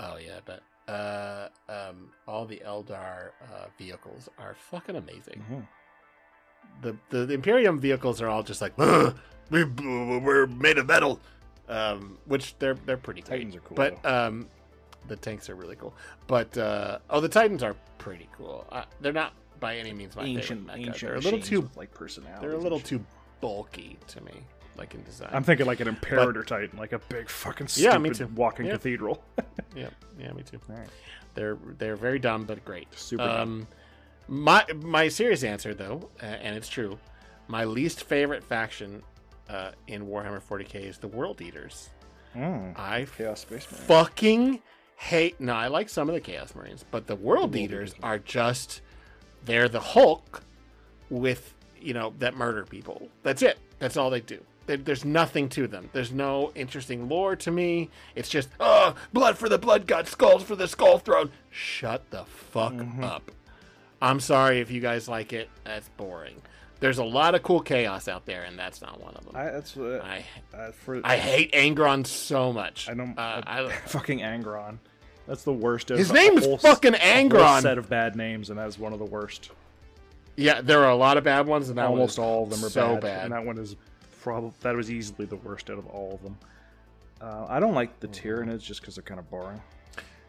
Oh 0.01 0.17
yeah, 0.17 0.39
but 0.45 0.61
uh, 0.91 1.49
um, 1.69 2.11
all 2.27 2.45
the 2.45 2.61
Eldar 2.65 3.29
uh, 3.41 3.65
vehicles 3.77 4.29
are 4.37 4.55
fucking 4.69 4.95
amazing. 4.97 5.43
Mhm. 5.49 5.67
The, 6.81 6.95
the 7.09 7.33
Imperium 7.33 7.79
vehicles 7.79 8.21
are 8.21 8.29
all 8.29 8.43
just 8.43 8.61
like 8.61 8.77
we 8.77 9.63
we're 9.63 10.47
made 10.47 10.77
of 10.77 10.87
metal, 10.87 11.19
um, 11.67 12.17
which 12.25 12.57
they're 12.59 12.75
they're 12.85 12.97
pretty 12.97 13.21
great. 13.21 13.37
Titans 13.37 13.55
are 13.55 13.61
cool, 13.61 13.75
but 13.75 14.05
um, 14.05 14.47
the 15.07 15.15
tanks 15.15 15.49
are 15.49 15.55
really 15.55 15.75
cool. 15.75 15.93
But 16.27 16.57
uh, 16.57 16.99
oh, 17.09 17.19
the 17.19 17.29
Titans 17.29 17.63
are 17.63 17.75
pretty 17.97 18.29
cool. 18.37 18.65
Uh, 18.71 18.83
they're 19.01 19.13
not 19.13 19.33
by 19.59 19.77
any 19.77 19.93
means 19.93 20.15
my 20.15 20.23
ancient, 20.23 20.67
favorite 20.67 20.81
mecha. 20.81 20.87
ancient. 20.87 21.01
They're 21.01 21.15
a 21.15 21.19
little 21.19 21.39
too 21.41 21.61
with, 21.61 21.77
like 21.77 21.93
personality. 21.93 22.41
they're 22.47 22.55
a 22.55 22.59
little 22.59 22.79
too 22.79 23.03
bulky 23.41 23.97
to 24.07 24.21
me, 24.21 24.33
like 24.77 24.93
in 24.93 25.03
design. 25.03 25.29
I'm 25.31 25.43
thinking 25.43 25.65
like 25.65 25.79
an 25.79 25.87
Imperator 25.87 26.43
Titan, 26.43 26.77
like 26.77 26.93
a 26.93 26.99
big 26.99 27.29
fucking 27.29 27.67
stupid 27.67 27.91
Yeah, 27.91 27.97
me 27.97 28.11
too. 28.11 28.27
walking 28.35 28.65
Yeah. 28.67 28.73
cathedral. 28.73 29.23
yeah, 29.75 29.89
yeah, 30.19 30.31
me 30.33 30.43
too. 30.43 30.59
They're 31.33 31.57
they're 31.77 31.95
very 31.95 32.19
dumb 32.19 32.45
but 32.45 32.63
great. 32.65 32.87
Super 32.97 33.23
dumb. 33.25 33.67
My 34.27 34.65
my 34.83 35.07
serious 35.07 35.43
answer 35.43 35.73
though, 35.73 36.09
uh, 36.21 36.25
and 36.25 36.55
it's 36.55 36.67
true, 36.69 36.97
my 37.47 37.63
least 37.63 38.03
favorite 38.03 38.43
faction 38.43 39.01
uh, 39.49 39.71
in 39.87 40.05
Warhammer 40.07 40.41
40k 40.41 40.75
is 40.87 40.97
the 40.97 41.07
World 41.07 41.41
Eaters. 41.41 41.89
Mm. 42.35 42.77
I 42.77 43.05
Chaos 43.17 43.41
Space 43.41 43.65
Marine. 43.71 43.83
fucking 43.85 44.61
hate. 44.97 45.39
No, 45.39 45.53
I 45.53 45.67
like 45.67 45.87
some 45.89 46.09
of 46.09 46.15
the 46.15 46.21
Chaos 46.21 46.53
Marines, 46.55 46.83
but 46.91 47.07
the 47.07 47.15
World 47.15 47.53
The 47.53 47.61
Eaters 47.61 47.91
Eaters. 47.91 47.99
are 48.03 48.19
just 48.19 48.81
they're 49.45 49.69
the 49.69 49.79
Hulk 49.79 50.41
with 51.09 51.53
you 51.79 51.93
know 51.93 52.13
that 52.19 52.35
murder 52.35 52.65
people. 52.65 53.07
That's 53.23 53.41
it. 53.41 53.57
That's 53.79 53.95
all 53.95 54.09
they 54.09 54.19
do. 54.21 54.43
There- 54.65 54.75
There's 54.75 55.05
nothing 55.05 55.47
to 55.49 55.67
them. 55.67 55.89
There's 55.93 56.11
no 56.11 56.51
interesting 56.53 57.07
lore 57.07 57.37
to 57.37 57.51
me. 57.51 57.89
It's 58.15 58.27
just, 58.27 58.49
oh, 58.59 58.95
blood 59.13 59.37
for 59.37 59.47
the 59.47 59.57
blood 59.57 59.87
god, 59.87 60.07
skulls 60.09 60.43
for 60.43 60.57
the 60.57 60.67
skull 60.67 60.97
throne. 60.99 61.31
Shut 61.49 62.09
the 62.09 62.25
fuck 62.25 62.73
Mhm. 62.73 63.01
up. 63.03 63.31
I'm 64.01 64.19
sorry 64.19 64.59
if 64.59 64.69
you 64.71 64.79
guys 64.81 65.07
like 65.07 65.33
it. 65.33 65.49
That's 65.63 65.89
boring. 65.89 66.41
There's 66.79 66.99
a 66.99 67.03
lot 67.03 67.33
of 67.33 67.41
cool 67.41 67.61
chaos 67.61 68.07
out 68.07 68.25
there, 68.25 68.43
and 68.43 68.57
that's 68.57 68.81
not 68.81 69.01
one 69.01 69.15
of 69.15 69.25
them. 69.25 69.35
I, 69.35 69.45
that's 69.45 69.75
what 69.75 70.01
I 70.03 70.23
uh, 70.53 70.71
for. 70.71 71.01
I 71.03 71.17
hate 71.17 71.51
Angron 71.53 72.05
so 72.05 72.53
much. 72.53 72.87
I 72.89 72.93
don't. 72.93 73.17
Uh, 73.17 73.41
I, 73.45 73.69
fucking 73.87 74.19
Angron. 74.19 74.77
That's 75.27 75.43
the 75.43 75.53
worst. 75.53 75.89
Of 75.91 75.97
his 75.97 76.11
a 76.11 76.13
name 76.13 76.37
is 76.37 76.45
whole- 76.45 76.57
fucking 76.59 76.93
a 76.93 76.97
whole 76.99 77.29
Angron. 77.29 77.61
set 77.63 77.77
of 77.79 77.89
bad 77.89 78.15
names, 78.15 78.49
and 78.51 78.59
that 78.59 78.67
is 78.67 78.77
one 78.77 78.93
of 78.93 78.99
the 78.99 79.05
worst. 79.05 79.49
Yeah, 80.35 80.61
there 80.61 80.83
are 80.83 80.91
a 80.91 80.95
lot 80.95 81.17
of 81.17 81.23
bad 81.23 81.47
ones, 81.47 81.69
and 81.69 81.79
that 81.79 81.89
one 81.89 81.99
Almost 81.99 82.13
is 82.13 82.19
all 82.19 82.43
of 82.43 82.51
them 82.51 82.63
are 82.63 82.69
so 82.69 82.93
bad, 82.93 83.01
bad. 83.01 83.23
and 83.23 83.33
that 83.33 83.43
one 83.43 83.57
is 83.57 83.75
probably 84.21 84.51
that 84.61 84.75
was 84.75 84.91
easily 84.91 85.25
the 85.25 85.37
worst 85.37 85.71
out 85.71 85.79
of 85.79 85.87
all 85.87 86.13
of 86.13 86.21
them. 86.21 86.37
Uh, 87.19 87.47
I 87.49 87.59
don't 87.59 87.73
like 87.73 87.99
the 87.99 88.07
Tyranids 88.07 88.61
just 88.61 88.81
because 88.81 88.93
they're 88.93 89.03
kind 89.03 89.19
of 89.19 89.27
boring. 89.31 89.59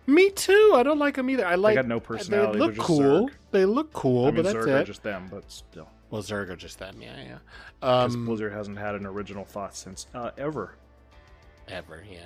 Me 0.09 0.31
too. 0.31 0.73
I 0.75 0.83
don't 0.83 0.99
like 0.99 1.17
them 1.17 1.29
either. 1.29 1.47
I 1.47 1.55
like. 1.57 1.73
They 1.75 1.83
got 1.83 1.87
no 1.87 2.01
personality, 2.01 2.59
They 2.59 2.65
look 2.65 2.79
cool. 2.79 3.29
Zerg. 3.29 3.31
They 3.51 3.65
look 3.67 3.93
cool, 3.93 4.25
I 4.25 4.31
mean, 4.31 4.37
but 4.37 4.45
that's 4.53 4.67
Zerg 4.67 4.81
are 4.81 4.85
just 4.85 5.03
them, 5.03 5.29
but 5.31 5.51
still, 5.53 5.87
Well, 6.11 6.23
Zerg 6.23 6.49
are 6.49 6.57
just 6.57 6.79
them. 6.79 6.97
Yeah, 7.01 7.15
yeah. 7.19 7.39
because 7.79 8.15
Um, 8.15 8.25
Blizzard 8.25 8.53
hasn't 8.55 8.79
had 8.79 8.95
an 8.95 9.05
original 9.05 9.45
thought 9.45 9.77
since 9.77 10.07
uh, 10.15 10.31
ever. 10.39 10.73
ever. 11.69 12.03
Yeah. 12.11 12.21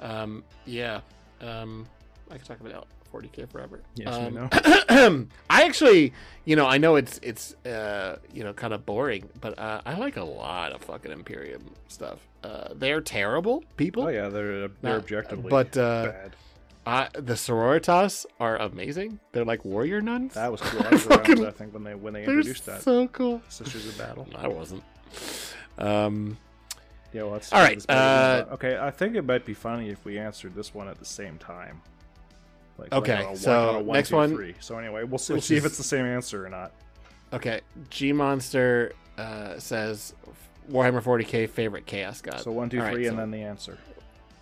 Um. 0.00 0.42
Yeah. 0.64 1.00
Um. 1.40 1.86
I 2.28 2.38
could 2.38 2.46
talk 2.46 2.58
about 2.58 2.88
40k 3.12 3.48
forever. 3.50 3.82
Yes, 3.94 4.12
um, 4.12 4.34
know. 4.34 4.48
I 5.48 5.62
actually, 5.62 6.12
you 6.44 6.56
know, 6.56 6.66
I 6.66 6.78
know 6.78 6.96
it's 6.96 7.20
it's 7.22 7.54
uh 7.64 8.18
you 8.34 8.42
know 8.42 8.52
kind 8.52 8.74
of 8.74 8.84
boring, 8.84 9.28
but 9.40 9.56
uh, 9.60 9.80
I 9.86 9.94
like 9.94 10.16
a 10.16 10.24
lot 10.24 10.72
of 10.72 10.82
fucking 10.82 11.12
Imperium 11.12 11.70
stuff. 11.86 12.18
Uh, 12.42 12.70
they're 12.74 13.00
terrible 13.00 13.62
people. 13.76 14.02
Oh 14.02 14.08
yeah, 14.08 14.28
they're 14.28 14.66
they're 14.82 14.96
objectively 14.96 15.50
but, 15.50 15.76
uh, 15.76 16.06
bad. 16.06 16.36
I, 16.86 17.08
the 17.14 17.34
sororitas 17.34 18.26
are 18.38 18.56
amazing. 18.56 19.18
They're 19.32 19.44
like 19.44 19.64
warrior 19.64 20.00
nuns. 20.00 20.34
That 20.34 20.52
was 20.52 20.60
cool. 20.60 20.82
I 20.86 20.90
was 20.90 21.06
around, 21.06 21.44
I 21.44 21.50
think, 21.50 21.74
when 21.74 21.82
they 21.82 21.94
when 21.96 22.12
they 22.12 22.24
introduced 22.24 22.64
that. 22.66 22.82
so 22.82 23.08
cool. 23.08 23.42
Sisters 23.48 23.86
of 23.88 23.98
Battle. 23.98 24.28
I 24.36 24.46
wasn't. 24.48 24.84
Um. 25.78 26.38
Yeah, 27.12 27.22
well, 27.22 27.32
that's 27.32 27.52
All 27.52 27.60
right, 27.60 27.70
that's 27.76 27.86
better 27.86 27.98
than- 28.44 28.50
uh, 28.50 28.54
okay, 28.54 28.78
I 28.78 28.90
think 28.90 29.14
it 29.16 29.22
might 29.22 29.44
be 29.46 29.54
funny 29.54 29.88
if 29.88 30.04
we 30.04 30.18
answered 30.18 30.54
this 30.54 30.74
one 30.74 30.86
at 30.86 30.98
the 30.98 31.04
same 31.04 31.38
time. 31.38 31.80
Like, 32.78 32.92
like 32.92 33.02
Okay, 33.02 33.14
on 33.14 33.22
a 33.22 33.26
one- 33.28 33.36
so 33.36 33.68
on 33.78 33.86
one, 33.86 33.96
next 33.96 34.08
two, 34.10 34.16
one- 34.16 34.34
three. 34.34 34.54
So 34.60 34.76
anyway, 34.78 35.04
we'll 35.04 35.18
see. 35.18 35.32
We'll 35.32 35.40
see 35.42 35.56
if 35.56 35.64
it's 35.64 35.78
the 35.78 35.84
same 35.84 36.04
answer 36.04 36.44
or 36.44 36.50
not. 36.50 36.72
Okay. 37.32 37.60
G 37.90 38.12
Monster 38.12 38.92
uh, 39.18 39.58
says 39.58 40.14
Warhammer 40.70 41.02
40k 41.02 41.48
favorite 41.48 41.86
chaos 41.86 42.20
god. 42.20 42.40
So 42.40 42.52
one, 42.52 42.68
two, 42.68 42.78
three, 42.78 42.86
right, 42.86 42.96
and 42.98 43.06
so- 43.12 43.16
then 43.16 43.30
the 43.30 43.42
answer. 43.42 43.78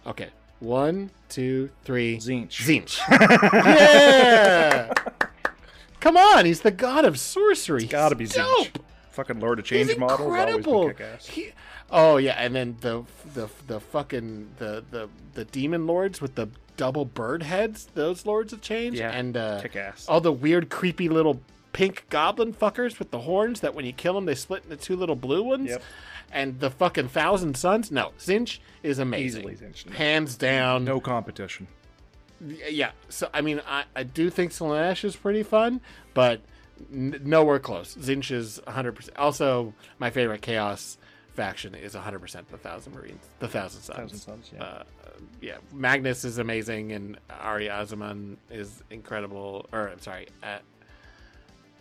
Okay. 0.06 0.28
One, 0.60 1.10
two, 1.28 1.70
three. 1.84 2.16
Tzeentch. 2.18 2.48
Tzeentch. 2.48 2.98
yeah. 3.10 4.92
Come 6.00 6.16
on, 6.16 6.44
he's 6.44 6.60
the 6.60 6.70
god 6.70 7.04
of 7.04 7.18
sorcery. 7.18 7.84
It's 7.84 7.92
gotta 7.92 8.14
be 8.14 8.24
He's 8.24 8.34
Tzeentch. 8.34 8.72
dope. 8.74 8.84
Fucking 9.12 9.40
Lord 9.40 9.58
of 9.58 9.66
He's 9.68 9.86
Change 9.88 9.98
model 9.98 10.26
incredible. 10.26 10.92
He, 11.20 11.52
oh 11.90 12.16
yeah, 12.16 12.32
and 12.32 12.54
then 12.54 12.76
the 12.80 13.04
the 13.34 13.48
the 13.66 13.80
fucking 13.80 14.50
the 14.58 14.84
the 14.90 15.08
the 15.34 15.44
demon 15.46 15.86
lords 15.86 16.20
with 16.20 16.34
the 16.34 16.48
double 16.76 17.04
bird 17.04 17.42
heads. 17.44 17.88
Those 17.94 18.26
lords 18.26 18.52
of 18.52 18.60
change. 18.60 18.98
Yeah, 18.98 19.10
and 19.10 19.36
uh, 19.36 19.60
Kick-ass. 19.62 20.06
all 20.08 20.20
the 20.20 20.32
weird, 20.32 20.68
creepy 20.68 21.08
little 21.08 21.40
pink 21.72 22.04
goblin 22.10 22.52
fuckers 22.52 22.98
with 22.98 23.10
the 23.10 23.20
horns 23.20 23.60
that 23.60 23.74
when 23.74 23.84
you 23.86 23.92
kill 23.92 24.14
them, 24.14 24.24
they 24.26 24.34
split 24.34 24.64
into 24.64 24.76
two 24.76 24.96
little 24.96 25.16
blue 25.16 25.42
ones. 25.42 25.70
Yep. 25.70 25.82
And 26.32 26.58
the 26.60 26.70
fucking 26.70 27.08
thousand 27.08 27.56
suns. 27.56 27.90
No, 27.90 28.12
Tzeentch 28.18 28.58
is 28.82 28.98
amazing. 28.98 29.48
Easily 29.50 29.54
Tzeentch. 29.70 29.90
Hands 29.94 30.34
down. 30.36 30.84
No 30.84 31.00
competition. 31.00 31.68
Yeah. 32.68 32.90
So, 33.08 33.28
I 33.32 33.40
mean, 33.40 33.60
I, 33.66 33.84
I 33.94 34.02
do 34.02 34.30
think 34.30 34.50
Slaanesh 34.52 35.04
is 35.04 35.14
pretty 35.16 35.42
fun, 35.44 35.80
but 36.12 36.40
n- 36.92 37.20
nowhere 37.24 37.58
close. 37.60 37.94
Tzeentch 37.96 38.30
is 38.32 38.60
100%. 38.66 39.10
Also, 39.16 39.72
my 39.98 40.10
favorite 40.10 40.42
Chaos 40.42 40.98
faction 41.34 41.74
is 41.74 41.94
100% 41.94 42.46
the 42.48 42.58
Thousand 42.58 42.94
Marines. 42.94 43.24
The 43.38 43.48
Thousand 43.48 43.82
Suns. 43.82 43.96
Thousand 43.98 44.18
Suns, 44.18 44.50
yeah. 44.54 44.62
Uh, 44.62 44.82
yeah. 45.40 45.56
Magnus 45.72 46.24
is 46.24 46.38
amazing, 46.38 46.92
and 46.92 47.18
Ari 47.30 47.66
Azaman 47.68 48.36
is 48.50 48.82
incredible. 48.90 49.66
Or, 49.72 49.88
I'm 49.88 50.00
sorry, 50.00 50.26
uh, 50.42 50.58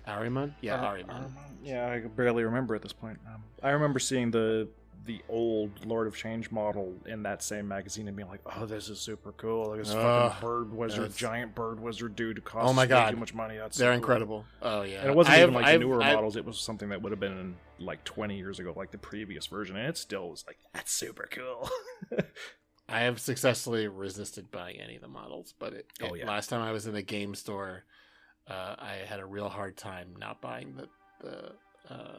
Ahriman? 0.08 0.54
Yeah, 0.62 0.76
Uh, 0.76 0.92
Ahriman. 0.94 1.10
um, 1.26 1.36
yeah, 1.64 1.92
I 1.92 2.00
can 2.00 2.10
barely 2.10 2.44
remember 2.44 2.76
at 2.76 2.82
this 2.82 2.94
point. 2.94 3.20
Um, 3.28 3.44
I 3.62 3.70
remember 3.72 4.00
seeing 4.00 4.32
the 4.32 4.68
the 5.06 5.22
old 5.28 5.86
Lord 5.86 6.08
of 6.08 6.16
Change 6.16 6.50
model 6.50 6.94
in 7.06 7.24
that 7.24 7.44
same 7.44 7.68
magazine 7.68 8.08
and 8.08 8.16
being 8.16 8.30
like, 8.30 8.40
"Oh, 8.56 8.66
this 8.66 8.88
is 8.90 9.00
super 9.02 9.34
cool! 9.34 9.70
Like 9.72 9.80
this 9.80 9.92
Ugh, 9.92 10.32
fucking 10.32 10.48
bird 10.48 10.74
wizard, 10.74 11.00
that's- 11.02 11.18
giant 11.18 11.54
bird 11.56 11.80
wizard 11.82 12.16
dude 12.16 12.42
costs 12.46 12.70
Oh 12.70 12.74
my 12.74 12.86
God. 12.86 13.12
too 13.12 13.18
much 13.18 13.34
money. 13.34 13.58
That's 13.58 13.78
They're 13.78 13.88
so 13.88 13.92
cool." 13.92 13.98
incredible. 13.98 14.46
Oh, 14.62 14.84
yeah. 14.84 15.02
And 15.02 15.10
it 15.10 15.16
wasn't 15.16 15.36
I 15.38 15.42
even 15.42 15.54
like 15.54 15.66
I've- 15.66 15.80
newer 15.84 16.02
I've- 16.02 16.16
models; 16.16 16.36
it 16.38 16.46
was 16.46 16.58
something 16.60 16.88
that 16.90 17.02
would 17.02 17.12
have 17.12 17.20
been 17.20 17.38
in 17.38 17.56
like 17.80 18.04
20 18.06 18.38
years 18.38 18.60
ago, 18.60 18.74
like 18.78 18.92
the 18.92 18.98
previous 18.98 19.46
version, 19.48 19.76
and 19.76 19.88
it 19.88 19.98
still 19.98 20.30
was 20.30 20.46
like, 20.48 20.58
"That's 20.74 20.92
super 20.94 21.28
cool." 21.32 21.70
I 22.90 23.02
have 23.02 23.20
successfully 23.20 23.88
resisted 23.88 24.52
buying 24.52 24.80
any 24.80 24.96
of 24.96 25.02
the 25.02 25.08
models, 25.08 25.54
but 25.58 25.74
it, 25.74 25.88
Oh, 26.02 26.14
yeah. 26.16 26.28
last 26.28 26.50
time 26.50 26.62
I 26.62 26.72
was 26.72 26.86
in 26.86 26.96
a 26.96 27.02
game 27.02 27.34
store, 27.34 27.84
uh, 28.48 28.76
I 28.78 29.02
had 29.06 29.20
a 29.20 29.26
real 29.26 29.48
hard 29.50 29.78
time 29.78 30.16
not 30.18 30.42
buying 30.42 30.76
the 30.76 30.88
the. 31.24 31.54
Uh, 31.94 32.18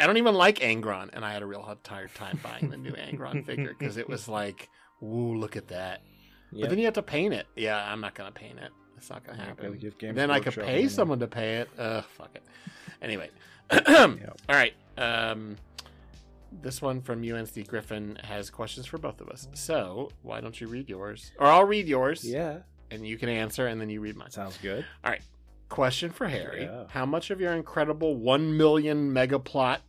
I- 0.00 0.06
don't 0.06 0.16
even 0.16 0.34
like 0.34 0.58
Angron, 0.58 1.10
and 1.12 1.24
I 1.24 1.32
had 1.32 1.42
a 1.42 1.46
real 1.46 1.62
hard 1.62 1.84
time 1.84 2.40
buying 2.42 2.68
the 2.70 2.76
new 2.76 2.92
Angron 2.92 3.44
figure 3.46 3.74
because 3.78 3.96
it 3.96 4.08
was 4.08 4.28
like, 4.28 4.68
"Ooh, 5.02 5.36
look 5.36 5.56
at 5.56 5.68
that!" 5.68 6.00
But 6.50 6.70
then 6.70 6.78
you 6.78 6.86
have 6.86 6.94
to 6.94 7.02
paint 7.02 7.34
it. 7.34 7.46
Yeah, 7.54 7.76
I'm 7.92 8.00
not 8.00 8.14
gonna 8.14 8.32
paint 8.32 8.58
it. 8.58 8.70
It's 8.96 9.10
not 9.10 9.24
gonna 9.24 9.38
happen. 9.38 9.78
then 10.14 10.30
I 10.30 10.40
could 10.40 10.54
pay 10.54 10.62
money. 10.76 10.88
someone 10.88 11.20
to 11.20 11.28
pay 11.28 11.58
it. 11.58 11.68
Ugh, 11.78 12.04
fuck 12.16 12.30
it. 12.34 12.42
Anyway, 13.00 13.30
all 13.70 14.16
right. 14.48 14.74
Um, 14.96 15.56
this 16.62 16.82
one 16.82 17.00
from 17.02 17.22
UNC 17.22 17.68
Griffin 17.68 18.18
has 18.24 18.50
questions 18.50 18.86
for 18.86 18.98
both 18.98 19.20
of 19.20 19.28
us. 19.28 19.46
So 19.52 20.10
why 20.22 20.40
don't 20.40 20.60
you 20.60 20.66
read 20.66 20.88
yours, 20.88 21.30
or 21.38 21.46
I'll 21.46 21.64
read 21.66 21.86
yours, 21.86 22.24
yeah, 22.24 22.60
and 22.90 23.06
you 23.06 23.16
can 23.18 23.28
answer, 23.28 23.66
and 23.68 23.80
then 23.80 23.90
you 23.90 24.00
read 24.00 24.16
mine. 24.16 24.30
sounds 24.30 24.58
good. 24.58 24.84
All 25.04 25.10
right. 25.12 25.22
Question 25.68 26.10
for 26.10 26.28
Harry: 26.28 26.62
Yeah. 26.64 26.84
How 26.88 27.04
much 27.06 27.30
of 27.30 27.40
your 27.40 27.52
incredible 27.52 28.16
one 28.16 28.56
million 28.56 29.12
mega 29.12 29.38
plot, 29.38 29.82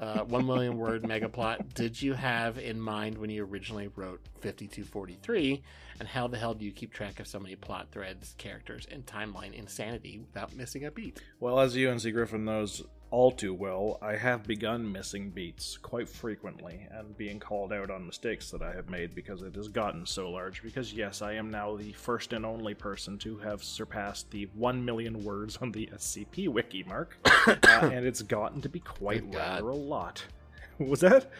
uh, 0.00 0.20
one 0.20 0.46
million 0.46 0.78
word 0.78 1.06
mega 1.06 1.28
plot, 1.28 1.74
did 1.74 2.00
you 2.00 2.14
have 2.14 2.58
in 2.58 2.80
mind 2.80 3.18
when 3.18 3.30
you 3.30 3.44
originally 3.44 3.88
wrote 3.94 4.20
fifty 4.40 4.66
two 4.66 4.84
forty 4.84 5.18
three? 5.22 5.62
And 6.00 6.08
how 6.08 6.26
the 6.26 6.38
hell 6.38 6.54
do 6.54 6.64
you 6.64 6.72
keep 6.72 6.92
track 6.92 7.20
of 7.20 7.26
so 7.26 7.38
many 7.38 7.54
plot 7.54 7.88
threads, 7.92 8.34
characters, 8.38 8.86
and 8.90 9.06
timeline 9.06 9.52
insanity 9.52 10.18
without 10.18 10.56
missing 10.56 10.84
a 10.84 10.90
beat? 10.90 11.20
Well, 11.38 11.60
as 11.60 11.76
UNC 11.76 12.02
Griffin 12.12 12.44
knows, 12.44 12.82
all 13.12 13.30
too 13.30 13.52
well, 13.52 13.98
I 14.00 14.16
have 14.16 14.44
begun 14.44 14.90
missing 14.90 15.28
beats 15.28 15.76
quite 15.76 16.08
frequently 16.08 16.88
and 16.90 17.14
being 17.16 17.38
called 17.38 17.70
out 17.70 17.90
on 17.90 18.06
mistakes 18.06 18.50
that 18.50 18.62
I 18.62 18.72
have 18.72 18.88
made 18.88 19.14
because 19.14 19.42
it 19.42 19.54
has 19.54 19.68
gotten 19.68 20.06
so 20.06 20.30
large. 20.30 20.62
Because, 20.62 20.94
yes, 20.94 21.20
I 21.20 21.34
am 21.34 21.50
now 21.50 21.76
the 21.76 21.92
first 21.92 22.32
and 22.32 22.46
only 22.46 22.72
person 22.72 23.18
to 23.18 23.36
have 23.38 23.62
surpassed 23.62 24.30
the 24.30 24.48
1 24.54 24.82
million 24.82 25.22
words 25.22 25.58
on 25.58 25.70
the 25.72 25.90
SCP 25.94 26.48
Wiki 26.48 26.84
mark, 26.84 27.18
uh, 27.46 27.56
and 27.68 28.06
it's 28.06 28.22
gotten 28.22 28.62
to 28.62 28.70
be 28.70 28.80
quite 28.80 29.30
Good 29.30 29.38
God. 29.38 29.60
a 29.60 29.66
lot. 29.66 30.24
Was 30.78 31.00
that? 31.00 31.30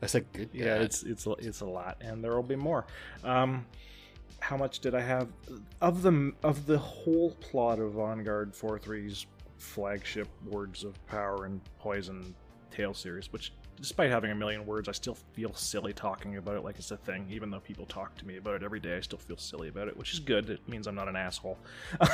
That's 0.00 0.16
a 0.16 0.22
good. 0.22 0.50
yeah, 0.52 0.78
God. 0.78 0.82
it's 0.82 1.02
it's 1.04 1.26
it's 1.38 1.60
a 1.60 1.66
lot, 1.66 1.98
and 2.00 2.24
there 2.24 2.34
will 2.34 2.42
be 2.42 2.56
more. 2.56 2.86
Um, 3.22 3.64
how 4.40 4.56
much 4.56 4.80
did 4.80 4.94
I 4.94 5.02
have 5.02 5.28
of 5.80 6.02
the 6.02 6.32
of 6.42 6.66
the 6.66 6.78
whole 6.78 7.32
plot 7.40 7.78
of 7.78 7.92
Vanguard 7.92 8.54
4-3's 8.54 9.26
flagship 9.60 10.28
Words 10.46 10.84
of 10.84 11.04
Power 11.06 11.44
and 11.44 11.60
Poison 11.78 12.34
Tale 12.70 12.94
series? 12.94 13.32
Which, 13.32 13.52
despite 13.80 14.10
having 14.10 14.30
a 14.30 14.34
million 14.34 14.66
words, 14.66 14.88
I 14.88 14.92
still 14.92 15.16
feel 15.32 15.54
silly 15.54 15.92
talking 15.92 16.36
about 16.36 16.56
it 16.56 16.64
like 16.64 16.78
it's 16.78 16.90
a 16.90 16.96
thing. 16.96 17.26
Even 17.30 17.50
though 17.50 17.60
people 17.60 17.86
talk 17.86 18.16
to 18.16 18.26
me 18.26 18.36
about 18.36 18.54
it 18.54 18.62
every 18.62 18.80
day, 18.80 18.96
I 18.96 19.00
still 19.00 19.18
feel 19.18 19.36
silly 19.36 19.68
about 19.68 19.88
it, 19.88 19.96
which 19.96 20.12
is 20.12 20.20
good. 20.20 20.50
It 20.50 20.68
means 20.68 20.86
I'm 20.86 20.94
not 20.94 21.08
an 21.08 21.16
asshole. 21.16 21.58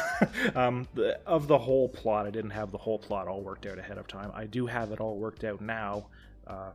um, 0.55 0.86
the, 0.94 1.18
of 1.26 1.47
the 1.47 1.58
whole 1.58 1.89
plot, 1.89 2.26
I 2.26 2.31
didn't 2.31 2.50
have 2.50 2.70
the 2.70 2.78
whole 2.78 2.99
plot 2.99 3.28
all 3.28 3.42
worked 3.42 3.66
out 3.66 3.78
ahead 3.78 3.99
of 3.99 4.07
time. 4.07 4.31
I 4.34 4.47
do 4.47 4.66
have 4.66 4.92
it 4.92 5.00
all 5.00 5.16
worked 5.18 5.44
out 5.44 5.60
now. 5.60 6.08
Uh, 6.47 6.70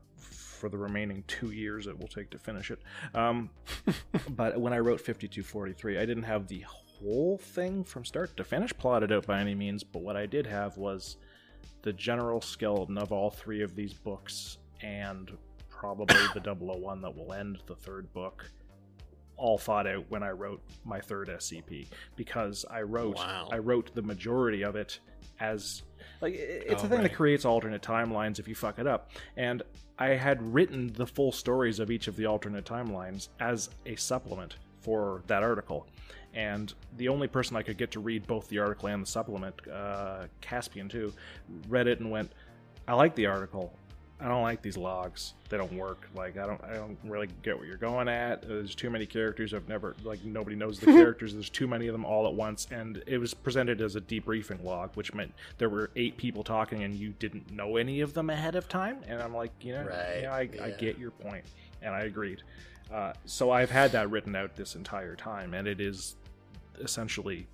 for 0.62 0.70
the 0.70 0.78
remaining 0.78 1.24
two 1.26 1.50
years 1.52 1.88
it 1.88 1.98
will 1.98 2.08
take 2.08 2.30
to 2.30 2.38
finish 2.38 2.70
it. 2.70 2.80
Um, 3.16 3.50
but 4.30 4.62
when 4.62 4.74
I 4.74 4.78
wrote 4.78 5.00
5243, 5.00 5.98
I 5.98 6.06
didn't 6.06 6.24
have 6.24 6.48
the 6.48 6.64
whole 7.02 7.38
thing 7.38 7.84
from 7.84 8.06
start 8.06 8.36
to 8.38 8.44
finish 8.44 8.72
plotted 8.78 9.12
out 9.12 9.26
by 9.28 9.40
any 9.40 9.56
means, 9.56 9.84
but 9.84 10.02
what 10.02 10.16
I 10.16 10.26
did 10.26 10.46
have 10.46 10.78
was 10.78 11.18
the 11.82 11.94
general 11.94 12.42
skeleton 12.42 12.98
of 12.98 13.12
all 13.12 13.30
three 13.32 13.62
of 13.62 13.76
these 13.76 13.94
books 13.94 14.58
and 14.82 15.32
probably 15.70 16.16
the 16.34 16.56
001 16.56 17.02
that 17.02 17.16
will 17.16 17.34
end 17.34 17.58
the 17.66 17.76
third 17.76 18.12
book 18.14 18.46
all 19.38 19.58
thought 19.58 19.88
out 19.88 20.06
when 20.10 20.22
I 20.22 20.30
wrote 20.30 20.62
my 20.86 21.00
third 21.00 21.28
SCP 21.30 21.88
because 22.16 22.64
I 22.70 22.84
wrote 22.84 23.16
Wow. 23.16 23.50
I 23.52 23.58
wrote 23.58 23.96
the 23.96 24.04
majority 24.04 24.62
of 24.62 24.76
it 24.76 25.00
as 25.40 25.82
like 26.22 26.36
it's 26.36 26.84
Oh, 26.84 26.86
a 26.86 26.90
thing 26.90 27.00
right. 27.00 27.04
that 27.10 27.16
creates 27.16 27.44
alternate 27.46 27.82
timelines 27.82 28.38
if 28.38 28.48
you 28.48 28.54
fuck 28.54 28.78
it 28.78 28.86
up 28.86 29.10
and 29.38 29.64
I 29.98 30.10
had 30.10 30.54
written 30.54 30.94
the 30.94 31.08
full 31.08 31.32
stories 31.32 31.80
of 31.80 31.90
each 31.90 32.08
of 32.08 32.16
the 32.16 32.28
alternate 32.28 32.66
timelines 32.66 33.30
as 33.40 33.72
a 33.88 33.96
supplement 33.96 34.58
for 34.82 35.24
that 35.26 35.42
article 35.42 35.88
and 36.34 36.74
the 36.98 37.08
only 37.10 37.28
person 37.28 37.56
I 37.58 37.62
could 37.62 37.78
get 37.78 37.92
to 37.92 38.00
read 38.00 38.26
both 38.28 38.48
the 38.48 38.60
article 38.60 38.88
and 38.90 39.04
the 39.04 39.08
supplement 39.08 39.56
uh, 39.68 40.28
Caspian 40.42 40.88
too 40.90 41.14
read 41.68 41.88
it 41.88 42.00
and 42.00 42.10
went 42.10 42.32
I 42.88 42.94
like 42.94 43.16
the 43.16 43.26
article 43.28 43.74
I 44.24 44.28
don't 44.28 44.44
like 44.44 44.62
these 44.62 44.78
logs. 44.78 45.34
They 45.50 45.58
don't 45.58 45.74
work. 45.74 46.08
Like 46.14 46.38
I 46.38 46.46
don't 46.46 46.64
I 46.64 46.76
don't 46.76 46.96
really 47.04 47.28
get 47.42 47.58
what 47.58 47.66
you're 47.66 47.76
going 47.78 48.08
at. 48.08 48.48
There's 48.48 48.76
too 48.76 48.92
many 48.92 49.08
characters. 49.08 49.52
I've 49.52 49.68
never 49.68 49.96
like 50.04 50.24
nobody 50.24 50.56
knows 50.56 50.80
the 50.80 50.86
characters. 51.02 51.34
There's 51.34 51.50
too 51.50 51.68
many 51.68 51.88
of 51.88 51.94
them 51.94 52.06
all 52.06 52.28
at 52.28 52.34
once 52.36 52.68
and 52.70 53.02
it 53.08 53.18
was 53.18 53.34
presented 53.34 53.82
as 53.82 53.96
a 53.96 54.02
debriefing 54.02 54.64
log, 54.64 54.92
which 54.94 55.14
meant 55.16 55.34
there 55.58 55.70
were 55.70 55.90
eight 55.96 56.18
people 56.18 56.44
talking 56.44 56.84
and 56.84 56.94
you 56.94 57.10
didn't 57.18 57.52
know 57.52 57.78
any 57.78 58.02
of 58.02 58.14
them 58.14 58.30
ahead 58.30 58.56
of 58.56 58.70
time. 58.70 59.00
And 59.08 59.20
I'm 59.24 59.34
like, 59.34 59.52
you 59.60 59.74
know, 59.74 59.86
Right, 59.86 60.20
yeah, 60.22 60.32
I, 60.32 60.40
I 60.64 60.68
yeah. 60.68 60.78
get 60.78 61.00
your 61.00 61.12
point. 61.12 61.46
And 61.82 61.96
I 61.96 62.02
agreed. 62.02 62.44
Uh, 62.94 63.14
so 63.26 63.50
I've 63.50 63.72
had 63.72 63.92
that 63.94 64.12
written 64.12 64.36
out 64.36 64.56
this 64.56 64.76
entire 64.76 65.16
time 65.16 65.56
and 65.56 65.68
it 65.68 65.82
is 65.82 66.16
essentially 66.80 67.48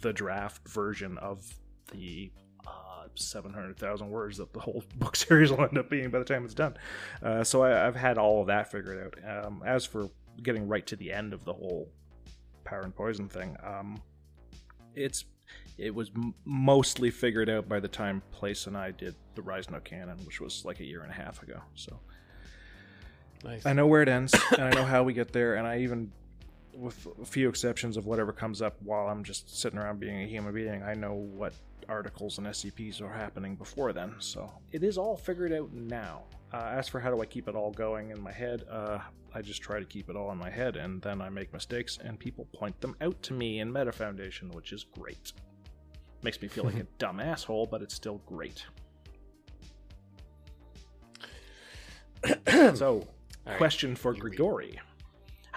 the 0.00 0.12
draft 0.12 0.66
version 0.68 1.18
of 1.18 1.54
the 1.92 2.30
uh, 2.66 3.06
700,000 3.14 4.10
words 4.10 4.36
that 4.38 4.52
the 4.52 4.60
whole 4.60 4.84
book 4.96 5.16
series 5.16 5.50
will 5.50 5.62
end 5.62 5.78
up 5.78 5.90
being 5.90 6.10
by 6.10 6.18
the 6.18 6.24
time 6.24 6.44
it's 6.44 6.54
done. 6.54 6.76
Uh, 7.22 7.42
so 7.42 7.62
I, 7.62 7.86
I've 7.86 7.96
had 7.96 8.18
all 8.18 8.40
of 8.40 8.46
that 8.48 8.70
figured 8.70 9.14
out. 9.24 9.44
Um, 9.46 9.62
as 9.64 9.84
for 9.84 10.10
getting 10.42 10.68
right 10.68 10.86
to 10.86 10.96
the 10.96 11.12
end 11.12 11.32
of 11.32 11.44
the 11.44 11.52
whole 11.52 11.88
power 12.64 12.82
and 12.82 12.94
poison 12.94 13.28
thing, 13.28 13.56
um, 13.64 14.00
it's 14.94 15.24
it 15.78 15.94
was 15.94 16.10
m- 16.14 16.34
mostly 16.44 17.10
figured 17.10 17.48
out 17.48 17.68
by 17.68 17.80
the 17.80 17.88
time 17.88 18.22
Place 18.32 18.66
and 18.66 18.76
I 18.76 18.90
did 18.90 19.14
the 19.34 19.42
Rise 19.42 19.70
No 19.70 19.78
Canon, 19.80 20.18
which 20.26 20.40
was 20.40 20.64
like 20.64 20.80
a 20.80 20.84
year 20.84 21.02
and 21.02 21.10
a 21.10 21.14
half 21.14 21.42
ago. 21.42 21.60
So 21.74 21.98
nice. 23.44 23.64
I 23.64 23.72
know 23.72 23.86
where 23.86 24.02
it 24.02 24.08
ends, 24.08 24.34
and 24.52 24.62
I 24.62 24.70
know 24.70 24.84
how 24.84 25.04
we 25.04 25.12
get 25.12 25.32
there, 25.32 25.54
and 25.54 25.66
I 25.66 25.78
even, 25.78 26.12
with 26.78 27.08
a 27.20 27.24
few 27.24 27.48
exceptions 27.48 27.96
of 27.96 28.06
whatever 28.06 28.32
comes 28.32 28.62
up 28.62 28.76
while 28.82 29.08
I'm 29.08 29.24
just 29.24 29.58
sitting 29.60 29.78
around 29.78 30.00
being 30.00 30.22
a 30.22 30.26
human 30.26 30.54
being, 30.54 30.82
I 30.82 30.94
know 30.94 31.14
what 31.14 31.52
articles 31.88 32.38
and 32.38 32.46
SCPs 32.46 33.00
are 33.00 33.12
happening 33.12 33.56
before 33.56 33.92
then. 33.92 34.14
So 34.18 34.50
it 34.72 34.82
is 34.82 34.98
all 34.98 35.16
figured 35.16 35.52
out 35.52 35.72
now. 35.72 36.24
Uh, 36.52 36.70
as 36.72 36.88
for 36.88 37.00
how 37.00 37.10
do 37.10 37.20
I 37.20 37.26
keep 37.26 37.48
it 37.48 37.54
all 37.54 37.72
going 37.72 38.10
in 38.10 38.20
my 38.20 38.32
head, 38.32 38.64
uh, 38.70 38.98
I 39.34 39.42
just 39.42 39.60
try 39.60 39.78
to 39.78 39.84
keep 39.84 40.08
it 40.08 40.16
all 40.16 40.30
in 40.32 40.38
my 40.38 40.48
head, 40.50 40.76
and 40.76 41.02
then 41.02 41.20
I 41.20 41.28
make 41.28 41.52
mistakes, 41.52 41.98
and 42.02 42.18
people 42.18 42.46
point 42.54 42.80
them 42.80 42.96
out 43.00 43.20
to 43.24 43.34
me 43.34 43.60
in 43.60 43.70
Meta 43.70 43.92
Foundation, 43.92 44.48
which 44.50 44.72
is 44.72 44.84
great. 44.84 45.32
Makes 46.22 46.40
me 46.40 46.48
feel 46.48 46.64
like 46.64 46.76
a 46.76 46.86
dumb 46.98 47.20
asshole, 47.20 47.66
but 47.66 47.82
it's 47.82 47.94
still 47.94 48.22
great. 48.26 48.64
so, 52.74 53.06
right, 53.46 53.58
question 53.58 53.94
for 53.94 54.14
Grigori. 54.14 54.80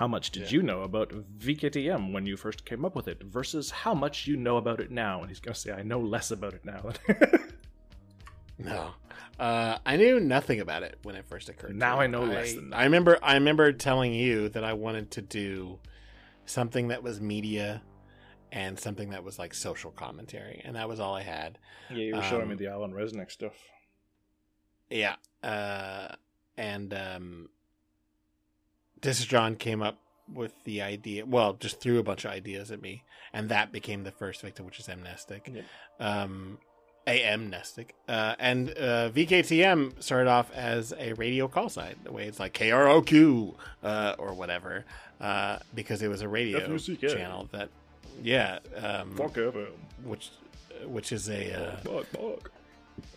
How 0.01 0.07
much 0.07 0.31
did 0.31 0.43
Yeah. 0.43 0.49
you 0.57 0.63
know 0.63 0.81
about 0.81 1.09
VKTM 1.38 2.11
when 2.11 2.25
you 2.25 2.35
first 2.35 2.65
came 2.65 2.83
up 2.85 2.95
with 2.95 3.07
it 3.07 3.21
versus 3.21 3.69
how 3.69 3.93
much 3.93 4.25
you 4.25 4.35
know 4.35 4.57
about 4.57 4.80
it 4.80 4.89
now? 4.89 5.19
And 5.21 5.30
he's 5.30 5.39
going 5.39 5.53
to 5.53 5.59
say, 5.59 5.71
I 5.71 5.83
know 5.83 5.99
less 5.99 6.31
about 6.31 6.55
it 6.55 6.65
now. 6.65 6.89
No, 8.57 8.91
uh, 9.39 9.77
I 9.85 9.97
knew 9.97 10.19
nothing 10.19 10.59
about 10.59 10.83
it 10.83 10.97
when 11.03 11.15
it 11.15 11.25
first 11.25 11.49
occurred. 11.49 11.75
Now. 11.75 11.99
I 11.99 12.05
know 12.07 12.23
less 12.23 12.53
than 12.53 12.69
that. 12.71 12.77
I 12.77 12.83
remember. 12.83 13.17
I 13.23 13.33
remember 13.35 13.71
telling 13.71 14.13
you 14.13 14.49
that 14.49 14.63
I 14.63 14.73
wanted 14.73 15.09
to 15.11 15.21
do 15.23 15.80
something 16.45 16.89
that 16.89 17.01
was 17.01 17.19
media 17.19 17.81
and 18.51 18.80
something 18.80 19.09
that 19.11 19.23
was 19.23 19.39
like 19.39 19.53
social 19.55 19.89
commentary, 19.91 20.61
and 20.63 20.75
that 20.75 20.88
was 20.88 20.99
all 20.99 21.15
I 21.15 21.23
had. 21.23 21.57
yeah, 21.89 21.97
you 21.97 22.15
were 22.15 22.21
showing 22.23 22.47
me 22.49 22.53
Um, 22.53 22.57
the 22.57 22.67
Alan 22.67 22.91
Resnick 22.93 23.31
stuff. 23.31 23.53
Yeah, 24.91 25.15
uh, 25.43 26.09
and 26.57 26.93
um, 26.93 27.49
this 29.01 29.23
John 29.25 29.55
came 29.55 29.81
up 29.81 29.97
with 30.31 30.53
the 30.63 30.81
idea. 30.81 31.25
Well, 31.25 31.53
just 31.53 31.80
threw 31.80 31.99
a 31.99 32.03
bunch 32.03 32.25
of 32.25 32.31
ideas 32.31 32.71
at 32.71 32.81
me, 32.81 33.03
and 33.33 33.49
that 33.49 33.71
became 33.71 34.03
the 34.03 34.11
first 34.11 34.41
victim, 34.41 34.65
which 34.65 34.80
is 34.80 34.88
Amnestic. 34.89 35.51
Yep. 35.53 35.65
Um, 35.99 36.57
Amnestic. 37.07 37.95
Uh, 38.07 38.35
and 38.39 38.69
uh, 38.71 39.09
VKTM 39.09 40.01
started 40.01 40.30
off 40.30 40.51
as 40.53 40.93
a 40.97 41.13
radio 41.13 41.47
call 41.47 41.69
sign, 41.69 41.95
the 42.03 42.11
way 42.11 42.27
it's 42.27 42.39
like 42.39 42.53
KROQ 42.53 43.55
uh, 43.83 44.15
or 44.17 44.33
whatever, 44.33 44.85
uh, 45.19 45.57
because 45.73 46.01
it 46.01 46.07
was 46.07 46.21
a 46.21 46.27
radio 46.30 46.59
FUCK. 46.77 46.99
channel 47.09 47.49
that, 47.51 47.69
yeah, 48.21 48.59
um, 48.77 49.15
Fuck 49.15 49.33
FM. 49.33 49.67
which 50.03 50.30
which 50.85 51.11
is 51.11 51.30
a 51.30 51.53
uh, 51.53 51.77
Fuck, 51.77 52.05
fuck. 52.07 52.51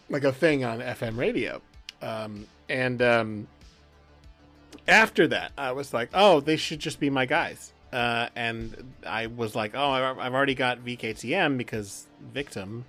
like 0.09 0.25
a 0.25 0.33
thing 0.33 0.65
on 0.65 0.81
FM 0.81 1.17
radio. 1.17 1.61
Um, 2.03 2.47
and 2.69 3.01
um, 3.03 3.47
after 4.89 5.27
that, 5.29 5.53
I 5.57 5.73
was 5.73 5.93
like, 5.95 6.11
oh, 6.15 6.41
they 6.41 6.57
should 6.57 6.81
just 6.81 7.01
be 7.01 7.11
my 7.11 7.27
guys. 7.27 7.73
Uh, 7.93 8.29
and 8.35 8.93
I 9.07 9.27
was 9.29 9.55
like, 9.55 9.73
oh, 9.75 9.91
I've 9.91 10.35
already 10.35 10.55
got 10.55 10.85
VKTM 10.85 11.57
because 11.57 12.07
victim. 12.33 12.85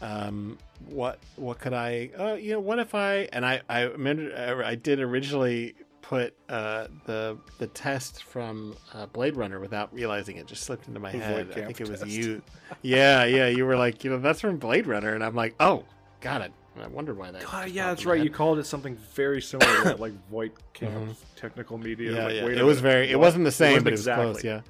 Um, 0.00 0.58
what 0.86 1.18
what 1.36 1.58
could 1.58 1.72
I? 1.74 2.10
Uh, 2.18 2.34
you 2.34 2.52
know, 2.52 2.60
what 2.60 2.78
if 2.78 2.94
I? 2.94 3.28
And 3.32 3.44
I 3.44 3.60
I 3.68 3.82
remember 3.82 4.64
I 4.64 4.74
did 4.74 5.00
originally 5.00 5.74
put 6.00 6.34
uh, 6.48 6.86
the 7.04 7.36
the 7.58 7.66
test 7.68 8.22
from 8.24 8.76
uh, 8.94 9.06
Blade 9.06 9.36
Runner 9.36 9.60
without 9.60 9.92
realizing 9.92 10.36
it 10.36 10.46
just 10.46 10.62
slipped 10.64 10.88
into 10.88 11.00
my 11.00 11.12
The 11.12 11.18
head. 11.18 11.50
I 11.50 11.64
think 11.66 11.80
it 11.80 11.88
was 11.88 12.00
test. 12.00 12.12
you. 12.12 12.40
Yeah, 12.82 13.24
yeah. 13.24 13.48
You 13.48 13.66
were 13.66 13.76
like, 13.76 14.04
you 14.04 14.10
know, 14.10 14.18
that's 14.18 14.40
from 14.40 14.56
Blade 14.58 14.86
Runner, 14.86 15.14
and 15.14 15.22
I'm 15.22 15.34
like, 15.34 15.54
oh, 15.60 15.84
got 16.20 16.40
it. 16.40 16.52
I 16.82 16.88
wonder 16.88 17.14
why 17.14 17.30
that. 17.30 17.42
God, 17.44 17.70
yeah, 17.70 17.88
that's 17.88 18.04
right. 18.06 18.18
head. 18.18 18.24
You 18.24 18.30
called 18.30 18.58
it 18.58 18.66
something 18.66 18.96
very 19.14 19.40
similar 19.42 19.76
to 19.78 19.84
that, 19.84 20.00
like 20.00 20.12
Voight 20.30 20.52
Camp 20.72 20.94
Mhm. 20.94 21.14
Technical 21.36 21.78
Media. 21.78 22.12
Yeah, 22.12 22.24
like, 22.24 22.34
yeah. 22.36 22.44
wait 22.44 22.58
It 22.58 22.60
a 22.60 22.64
was 22.64 22.82
minute, 22.82 22.92
very. 22.92 23.10
It 23.10 23.18
wasn't 23.18 23.44
the 23.44 23.50
same, 23.52 23.72
wasn't 23.72 23.84
but 23.84 23.90
it 23.90 23.94
was 23.94 24.00
exactly. 24.00 24.24
close. 24.32 24.44
Yeah, 24.44 24.60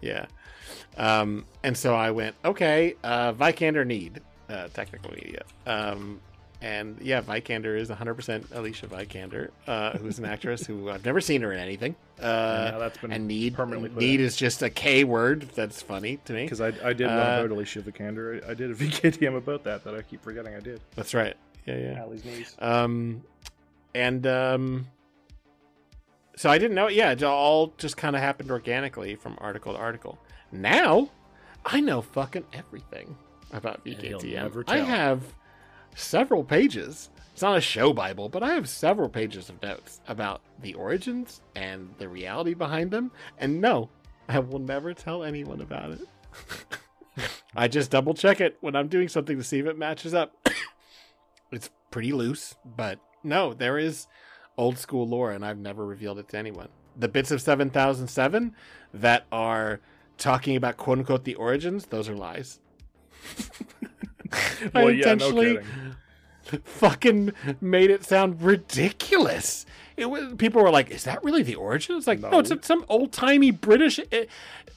yeah. 0.00 0.26
Um, 0.96 1.44
and 1.62 1.76
so 1.76 1.94
I 1.94 2.10
went, 2.10 2.34
okay, 2.44 2.94
uh, 3.04 3.32
Vikander 3.32 3.86
Kneed 3.86 4.20
uh, 4.48 4.68
technical 4.74 5.12
media. 5.12 5.42
Um, 5.66 6.20
and 6.62 6.98
yeah, 7.00 7.22
Vikander 7.22 7.76
is 7.78 7.88
100% 7.88 8.54
Alicia 8.54 8.86
Vikander, 8.86 9.50
uh, 9.66 9.96
who's 9.98 10.18
an 10.18 10.26
actress 10.26 10.66
who 10.66 10.90
I've 10.90 11.04
never 11.04 11.20
seen 11.20 11.40
her 11.42 11.52
in 11.52 11.58
anything. 11.58 11.96
Yeah, 12.18 12.24
Uh, 12.26 12.78
that's 12.78 12.98
been 12.98 13.12
and 13.12 13.26
need 13.26 13.54
permanently 13.54 13.88
put 13.90 13.98
need 13.98 14.20
in. 14.20 14.26
is 14.26 14.36
just 14.36 14.62
a 14.62 14.68
K 14.70 15.04
word. 15.04 15.48
That's 15.54 15.80
funny 15.80 16.18
to 16.26 16.32
me. 16.34 16.44
Because 16.44 16.60
I, 16.60 16.68
I 16.84 16.92
did 16.92 17.06
one 17.06 17.16
Uh, 17.18 17.20
about 17.44 17.50
Alicia 17.50 17.80
Vikander. 17.82 18.44
I 18.46 18.50
I 18.50 18.54
did 18.54 18.70
a 18.70 18.74
VKTM 18.82 19.36
about 19.36 19.64
that 19.64 19.84
that 19.84 19.94
I 19.94 20.02
keep 20.02 20.22
forgetting 20.22 20.54
I 20.54 20.60
did. 20.60 20.80
That's 20.96 21.14
right. 21.14 21.34
Yeah, 21.66 21.76
yeah. 21.76 22.00
Allie's 22.02 22.24
niece. 22.24 22.54
Um, 22.58 23.22
and 23.94 24.26
um, 24.26 24.86
so 26.36 26.50
I 26.50 26.58
didn't 26.58 26.74
know. 26.74 26.88
Yeah, 26.88 27.12
it 27.12 27.22
all 27.22 27.72
just 27.78 27.96
kind 27.96 28.16
of 28.16 28.22
happened 28.22 28.50
organically 28.50 29.14
from 29.16 29.36
article 29.40 29.72
to 29.74 29.78
article. 29.78 30.18
Now 30.52 31.10
I 31.64 31.80
know 31.80 32.00
fucking 32.02 32.44
everything 32.52 33.16
about 33.52 33.80
And 33.84 33.96
VKTM. 33.96 34.64
I 34.68 34.78
have 34.78 35.22
several 35.94 36.44
pages. 36.44 37.10
It's 37.32 37.42
not 37.42 37.56
a 37.56 37.60
show 37.60 37.92
Bible, 37.92 38.28
but 38.28 38.42
I 38.42 38.54
have 38.54 38.68
several 38.68 39.08
pages 39.08 39.48
of 39.48 39.62
notes 39.62 40.00
about 40.08 40.42
the 40.60 40.74
origins 40.74 41.40
and 41.54 41.94
the 41.98 42.08
reality 42.08 42.54
behind 42.54 42.90
them. 42.90 43.10
And 43.38 43.60
no, 43.60 43.88
I 44.28 44.38
will 44.40 44.58
never 44.58 44.94
tell 44.94 45.24
anyone 45.24 45.60
about 45.60 45.92
it. 45.92 46.08
I 47.56 47.68
just 47.68 47.90
double 47.90 48.14
check 48.14 48.40
it 48.40 48.56
when 48.60 48.76
I'm 48.76 48.88
doing 48.88 49.08
something 49.08 49.36
to 49.36 49.44
see 49.44 49.58
if 49.58 49.66
it 49.66 49.78
matches 49.78 50.14
up. 50.14 50.48
it's 51.50 51.70
pretty 51.90 52.12
loose, 52.12 52.54
but 52.64 53.00
no, 53.22 53.54
there 53.54 53.78
is 53.78 54.06
old 54.56 54.78
school 54.78 55.08
lore, 55.08 55.32
and 55.32 55.44
I've 55.44 55.58
never 55.58 55.84
revealed 55.84 56.18
it 56.18 56.28
to 56.28 56.38
anyone. 56.38 56.68
The 56.96 57.08
bits 57.08 57.30
of 57.30 57.40
7007 57.40 58.54
that 58.94 59.26
are 59.32 59.80
talking 60.18 60.56
about 60.56 60.76
quote 60.76 60.98
unquote 60.98 61.24
the 61.24 61.34
origins, 61.34 61.86
those 61.86 62.08
are 62.08 62.16
lies. 62.16 62.60
I 64.32 64.70
Well, 64.74 64.90
yeah, 64.90 65.06
no 65.06 65.12
intentionally 65.12 65.58
fucking 66.64 67.32
made 67.60 67.90
it 67.90 68.04
sound 68.04 68.42
ridiculous. 68.42 69.66
It 69.96 70.06
was 70.08 70.34
people 70.38 70.62
were 70.62 70.70
like, 70.70 70.90
"Is 70.90 71.04
that 71.04 71.22
really 71.22 71.42
the 71.42 71.54
origin?" 71.56 71.96
It's 71.96 72.06
like, 72.06 72.20
no, 72.20 72.30
No. 72.30 72.38
it's 72.38 72.66
some 72.66 72.84
old 72.88 73.12
timey 73.12 73.50
British 73.50 73.98
uh, 74.00 74.04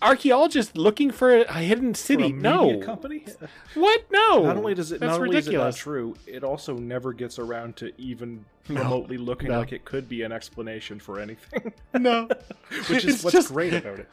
archaeologist 0.01 0.77
looking 0.77 1.11
for 1.11 1.33
a 1.43 1.53
hidden 1.59 1.93
For 1.93 1.99
city. 1.99 2.25
a 2.25 2.29
no, 2.33 2.65
media 2.67 2.85
company. 2.85 3.25
what? 3.75 4.03
No. 4.11 4.43
Not 4.43 4.57
only 4.57 4.73
does 4.75 4.91
it 4.91 4.99
That's 4.99 5.11
not 5.11 5.21
only 5.21 5.37
is 5.37 5.47
it 5.47 5.51
not 5.53 5.57
ridiculous. 5.67 5.77
true, 5.77 6.15
it 6.27 6.43
also 6.43 6.75
never 6.75 7.13
gets 7.13 7.39
around 7.39 7.77
to 7.77 7.93
even 7.99 8.43
No. 8.67 8.81
remotely 8.83 9.17
looking 9.17 9.49
No. 9.49 9.59
like 9.59 9.71
it 9.71 9.85
could 9.85 10.09
be 10.09 10.23
an 10.23 10.33
explanation 10.33 10.99
for 10.99 11.19
anything. 11.19 11.71
no, 11.93 12.27
Which 12.89 13.05
is 13.05 13.15
It's 13.15 13.23
what's 13.23 13.33
just- 13.35 13.47
great 13.53 13.73
about 13.73 13.99
it. 13.99 14.09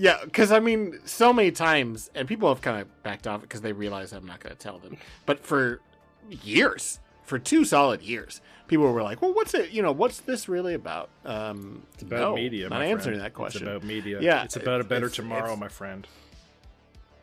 Yeah, 0.00 0.16
because 0.24 0.50
I 0.50 0.60
mean, 0.60 0.98
so 1.04 1.30
many 1.30 1.50
times, 1.50 2.10
and 2.14 2.26
people 2.26 2.48
have 2.48 2.62
kind 2.62 2.80
of 2.80 3.02
backed 3.02 3.26
off 3.26 3.42
because 3.42 3.60
they 3.60 3.72
realize 3.72 4.14
I'm 4.14 4.24
not 4.24 4.40
going 4.40 4.56
to 4.56 4.58
tell 4.58 4.78
them. 4.78 4.96
But 5.26 5.44
for 5.44 5.82
years, 6.30 7.00
for 7.22 7.38
two 7.38 7.66
solid 7.66 8.00
years, 8.00 8.40
people 8.66 8.90
were 8.90 9.02
like, 9.02 9.20
"Well, 9.20 9.34
what's 9.34 9.52
it? 9.52 9.72
You 9.72 9.82
know, 9.82 9.92
what's 9.92 10.20
this 10.20 10.48
really 10.48 10.72
about?" 10.72 11.10
Um, 11.26 11.82
It's 11.92 12.02
about 12.02 12.20
no, 12.20 12.34
media. 12.34 12.70
Not 12.70 12.80
answering 12.80 13.16
friend. 13.16 13.20
that 13.20 13.34
question. 13.34 13.64
It's 13.68 13.76
about 13.76 13.84
media. 13.84 14.22
Yeah, 14.22 14.42
it's 14.42 14.56
about 14.56 14.80
a 14.80 14.84
better 14.84 15.04
it's- 15.04 15.16
tomorrow, 15.16 15.42
it's- 15.52 15.60
my 15.60 15.68
friend. 15.68 16.06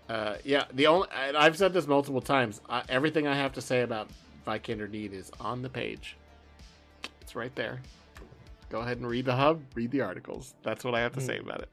Uh, 0.07 0.35
yeah, 0.43 0.65
the 0.71 0.85
only 0.85 1.07
and 1.15 1.35
I've 1.35 1.57
said 1.57 1.73
this 1.73 1.87
multiple 1.87 2.21
times. 2.21 2.61
I, 2.69 2.83
everything 2.89 3.25
I 3.25 3.35
have 3.35 3.53
to 3.53 3.61
say 3.61 3.81
about 3.81 4.07
Vikander 4.45 4.87
Kneed 4.87 5.13
is 5.13 5.31
on 5.39 5.63
the 5.63 5.69
page. 5.69 6.15
It's 7.21 7.35
right 7.35 7.55
there. 7.55 7.81
Go 8.69 8.79
ahead 8.81 8.97
and 8.97 9.07
read 9.07 9.25
the 9.25 9.35
hub. 9.35 9.61
Read 9.75 9.91
the 9.91 10.01
articles. 10.01 10.53
That's 10.63 10.83
what 10.83 10.93
I 10.93 10.99
have 10.99 11.13
to 11.13 11.21
say 11.21 11.37
about 11.39 11.61
it. 11.61 11.69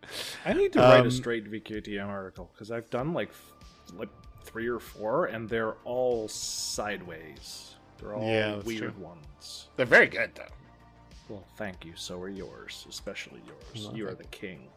I 0.46 0.52
need 0.52 0.72
to 0.74 0.78
write 0.80 1.00
Um, 1.00 1.06
a 1.08 1.10
straight 1.10 1.50
VKTM 1.50 2.06
article 2.06 2.50
because 2.54 2.70
I've 2.70 2.88
done 2.90 3.12
like 3.12 3.30
like 3.96 4.08
three 4.44 4.68
or 4.68 4.78
four, 4.78 5.26
and 5.26 5.48
they're 5.48 5.72
all 5.84 6.28
sideways. 6.28 7.74
They're 7.98 8.14
all 8.14 8.22
Yeah, 8.24 8.56
weird 8.62 8.94
true. 8.94 9.04
ones. 9.04 9.68
They're 9.76 9.86
very 9.86 10.06
good 10.06 10.30
though. 10.34 10.44
Well, 11.28 11.44
thank 11.56 11.84
you. 11.84 11.92
So 11.96 12.20
are 12.20 12.28
yours, 12.28 12.86
especially 12.88 13.40
yours. 13.46 13.86
Well, 13.86 13.96
you 13.96 14.06
are 14.08 14.14
the 14.14 14.24
king 14.24 14.68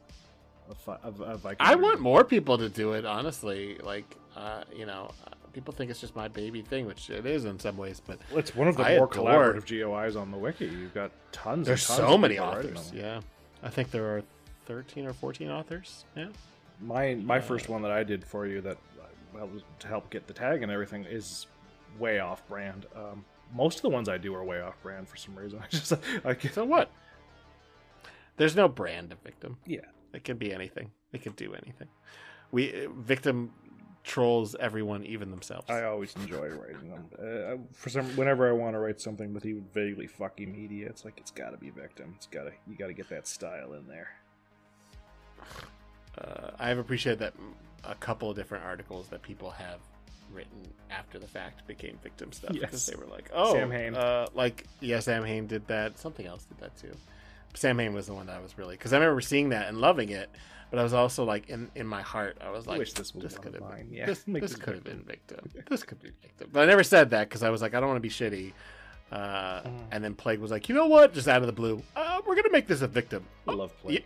of, 0.69 0.99
of, 1.03 1.21
of 1.21 1.45
I 1.59 1.75
want 1.75 1.99
more 1.99 2.23
people 2.23 2.57
to 2.57 2.69
do 2.69 2.93
it. 2.93 3.05
Honestly, 3.05 3.77
like 3.83 4.15
uh, 4.35 4.63
you 4.75 4.85
know, 4.85 5.11
people 5.57 5.73
think 5.73 5.89
it's 5.89 5.99
just 5.99 6.15
my 6.15 6.27
baby 6.27 6.61
thing, 6.61 6.85
which 6.85 7.09
it 7.09 7.25
is 7.25 7.45
in 7.45 7.57
some 7.57 7.77
ways. 7.77 7.99
But 8.05 8.19
Well, 8.29 8.37
it's 8.37 8.55
one 8.55 8.67
of 8.67 8.77
the 8.77 8.83
I 8.83 8.97
more 8.97 9.07
collaborative 9.07 9.65
GOIs 9.65 10.15
on 10.15 10.29
the 10.29 10.37
wiki. 10.37 10.65
You've 10.65 10.93
got 10.93 11.09
tons. 11.31 11.65
there's 11.65 11.87
tons 11.87 11.97
so 11.97 12.15
many 12.15 12.37
authors. 12.37 12.91
Yeah, 12.93 13.21
I 13.63 13.69
think 13.69 13.89
there 13.89 14.05
are 14.15 14.21
thirteen 14.67 15.07
or 15.07 15.13
fourteen 15.13 15.49
authors. 15.49 16.05
Yeah. 16.15 16.27
My 16.79 17.15
my 17.15 17.39
first 17.39 17.69
one 17.69 17.81
that 17.81 17.89
I 17.91 18.03
did 18.03 18.23
for 18.23 18.45
you 18.45 18.61
that 18.61 18.77
well, 19.33 19.49
to 19.79 19.87
help 19.87 20.11
get 20.11 20.27
the 20.27 20.33
tag 20.33 20.61
and 20.61 20.71
everything 20.71 21.05
is 21.05 21.47
way 21.97 22.19
off 22.19 22.47
brand. 22.47 22.85
Um, 22.95 23.25
most 23.55 23.77
of 23.77 23.81
the 23.81 23.89
ones 23.89 24.07
I 24.09 24.19
do 24.19 24.35
are 24.35 24.43
way 24.43 24.61
off 24.61 24.79
brand 24.83 25.09
for 25.09 25.17
some 25.17 25.35
reason. 25.35 25.59
I 25.63 25.67
just 25.69 25.91
I 26.23 26.35
can, 26.35 26.51
So 26.51 26.65
what? 26.65 26.91
There's 28.35 28.55
no 28.55 28.67
brand 28.67 29.11
of 29.11 29.19
victim. 29.21 29.57
yeah. 29.65 29.79
It 30.13 30.23
can 30.23 30.37
be 30.37 30.53
anything. 30.53 30.91
It 31.11 31.21
can 31.23 31.33
do 31.33 31.53
anything. 31.53 31.87
We 32.51 32.85
uh, 32.85 32.89
victim 32.95 33.51
trolls 34.07 34.55
everyone, 34.59 35.03
even 35.03 35.29
themselves. 35.29 35.69
I 35.69 35.83
always 35.83 36.15
enjoy 36.15 36.47
writing 36.47 36.89
them. 36.89 37.05
Uh, 37.19 37.57
for 37.73 37.89
some, 37.89 38.05
whenever 38.15 38.47
I 38.49 38.53
want 38.53 38.73
to 38.73 38.79
write 38.79 39.01
something 39.01 39.33
with 39.33 39.45
even 39.45 39.65
vaguely 39.73 40.07
fucky 40.07 40.51
media, 40.51 40.87
it's 40.87 41.03
like 41.05 41.17
it's 41.17 41.31
got 41.31 41.51
to 41.51 41.57
be 41.57 41.69
victim. 41.69 42.13
It's 42.15 42.27
got 42.27 42.43
to 42.43 42.51
you 42.67 42.75
got 42.75 42.87
to 42.87 42.93
get 42.93 43.09
that 43.09 43.27
style 43.27 43.73
in 43.73 43.85
there. 43.87 44.09
uh, 46.17 46.51
I 46.57 46.69
have 46.69 46.77
appreciated 46.77 47.19
that 47.19 47.33
a 47.83 47.95
couple 47.95 48.29
of 48.29 48.35
different 48.35 48.63
articles 48.63 49.07
that 49.09 49.21
people 49.21 49.51
have 49.51 49.79
written 50.33 50.61
after 50.89 51.19
the 51.19 51.27
fact 51.27 51.65
became 51.67 51.97
victim 52.01 52.31
stuff 52.31 52.53
because 52.53 52.85
they 52.85 52.95
were 52.95 53.05
like, 53.05 53.29
"Oh, 53.33 53.53
Sam 53.53 53.69
Hain. 53.71 53.93
uh, 53.95 54.27
like 54.33 54.65
yeah, 54.79 54.99
Sam 55.01 55.25
Hain 55.25 55.47
did 55.47 55.67
that. 55.67 55.99
Something 55.99 56.25
else 56.25 56.45
did 56.45 56.57
that 56.59 56.77
too." 56.77 56.95
Sam 57.53 57.77
Hain 57.79 57.93
was 57.93 58.07
the 58.07 58.13
one 58.13 58.27
that 58.27 58.37
I 58.37 58.39
was 58.39 58.57
really 58.57 58.75
because 58.75 58.93
I 58.93 58.97
remember 58.99 59.21
seeing 59.21 59.49
that 59.49 59.67
and 59.67 59.79
loving 59.79 60.09
it, 60.09 60.29
but 60.69 60.79
I 60.79 60.83
was 60.83 60.93
also 60.93 61.23
like 61.23 61.49
in 61.49 61.69
in 61.75 61.87
my 61.87 62.01
heart, 62.01 62.37
I 62.41 62.49
was 62.49 62.67
like, 62.67 62.79
wish 62.79 62.93
this 62.93 63.13
was 63.13 63.23
one 63.33 63.43
could 63.43 63.53
have 63.55 63.69
been, 63.77 63.93
Yeah, 63.93 64.05
this, 64.05 64.23
this 64.27 64.41
this 64.41 64.55
could 64.55 64.75
have 64.75 64.83
been 64.83 65.03
Victim." 65.03 65.49
This 65.69 65.83
could 65.83 66.01
be 66.01 66.11
victim." 66.21 66.49
But 66.51 66.63
I 66.63 66.65
never 66.65 66.83
said 66.83 67.09
that 67.11 67.29
because 67.29 67.43
I 67.43 67.49
was 67.49 67.61
like, 67.61 67.73
I 67.73 67.79
don't 67.79 67.89
want 67.89 67.97
to 67.97 68.01
be 68.01 68.09
shitty. 68.09 68.53
Uh, 69.11 69.61
Mm. 69.61 69.71
And 69.91 70.03
then 70.03 70.13
Plague 70.13 70.39
was 70.39 70.51
like, 70.51 70.67
you 70.67 70.75
know 70.75 70.87
what? 70.87 71.13
Just 71.13 71.27
out 71.29 71.41
of 71.41 71.47
the 71.47 71.53
blue, 71.53 71.81
uh, 71.95 72.21
we're 72.25 72.35
gonna 72.35 72.51
make 72.51 72.67
this 72.67 72.81
a 72.81 72.87
victim. 72.87 73.23
I 73.47 73.53
love 73.53 73.75
play. 73.81 73.93
Yeah. 73.93 73.99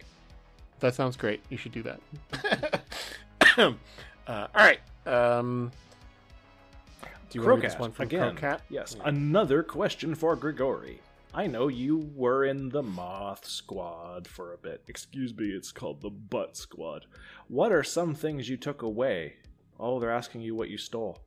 That 0.79 0.95
sounds 0.95 1.15
great. 1.17 1.41
You 1.49 1.57
should 1.57 1.71
do 1.71 1.83
that. 1.83 1.99
uh, 3.57 3.73
all 4.27 4.47
right. 4.55 4.79
Um, 5.05 5.71
do 7.29 7.39
you 7.39 7.45
want 7.45 7.61
to 7.61 7.67
this 7.67 7.79
one 7.79 7.91
from 7.91 8.03
again. 8.03 8.35
Crocat? 8.35 8.61
Yes. 8.69 8.95
Yeah. 8.97 9.03
Another 9.07 9.63
question 9.63 10.15
for 10.15 10.35
Grigori. 10.35 10.99
I 11.33 11.47
know 11.47 11.69
you 11.69 12.11
were 12.13 12.43
in 12.43 12.69
the 12.69 12.83
Moth 12.83 13.45
Squad 13.47 14.27
for 14.27 14.51
a 14.51 14.57
bit. 14.57 14.83
Excuse 14.89 15.33
me, 15.33 15.45
it's 15.45 15.71
called 15.71 16.01
the 16.01 16.09
Butt 16.09 16.57
Squad. 16.57 17.05
What 17.47 17.71
are 17.71 17.83
some 17.83 18.13
things 18.13 18.49
you 18.49 18.57
took 18.57 18.81
away? 18.81 19.35
Oh, 19.79 19.97
they're 19.97 20.11
asking 20.11 20.41
you 20.41 20.55
what 20.55 20.69
you 20.69 20.77
stole. 20.77 21.19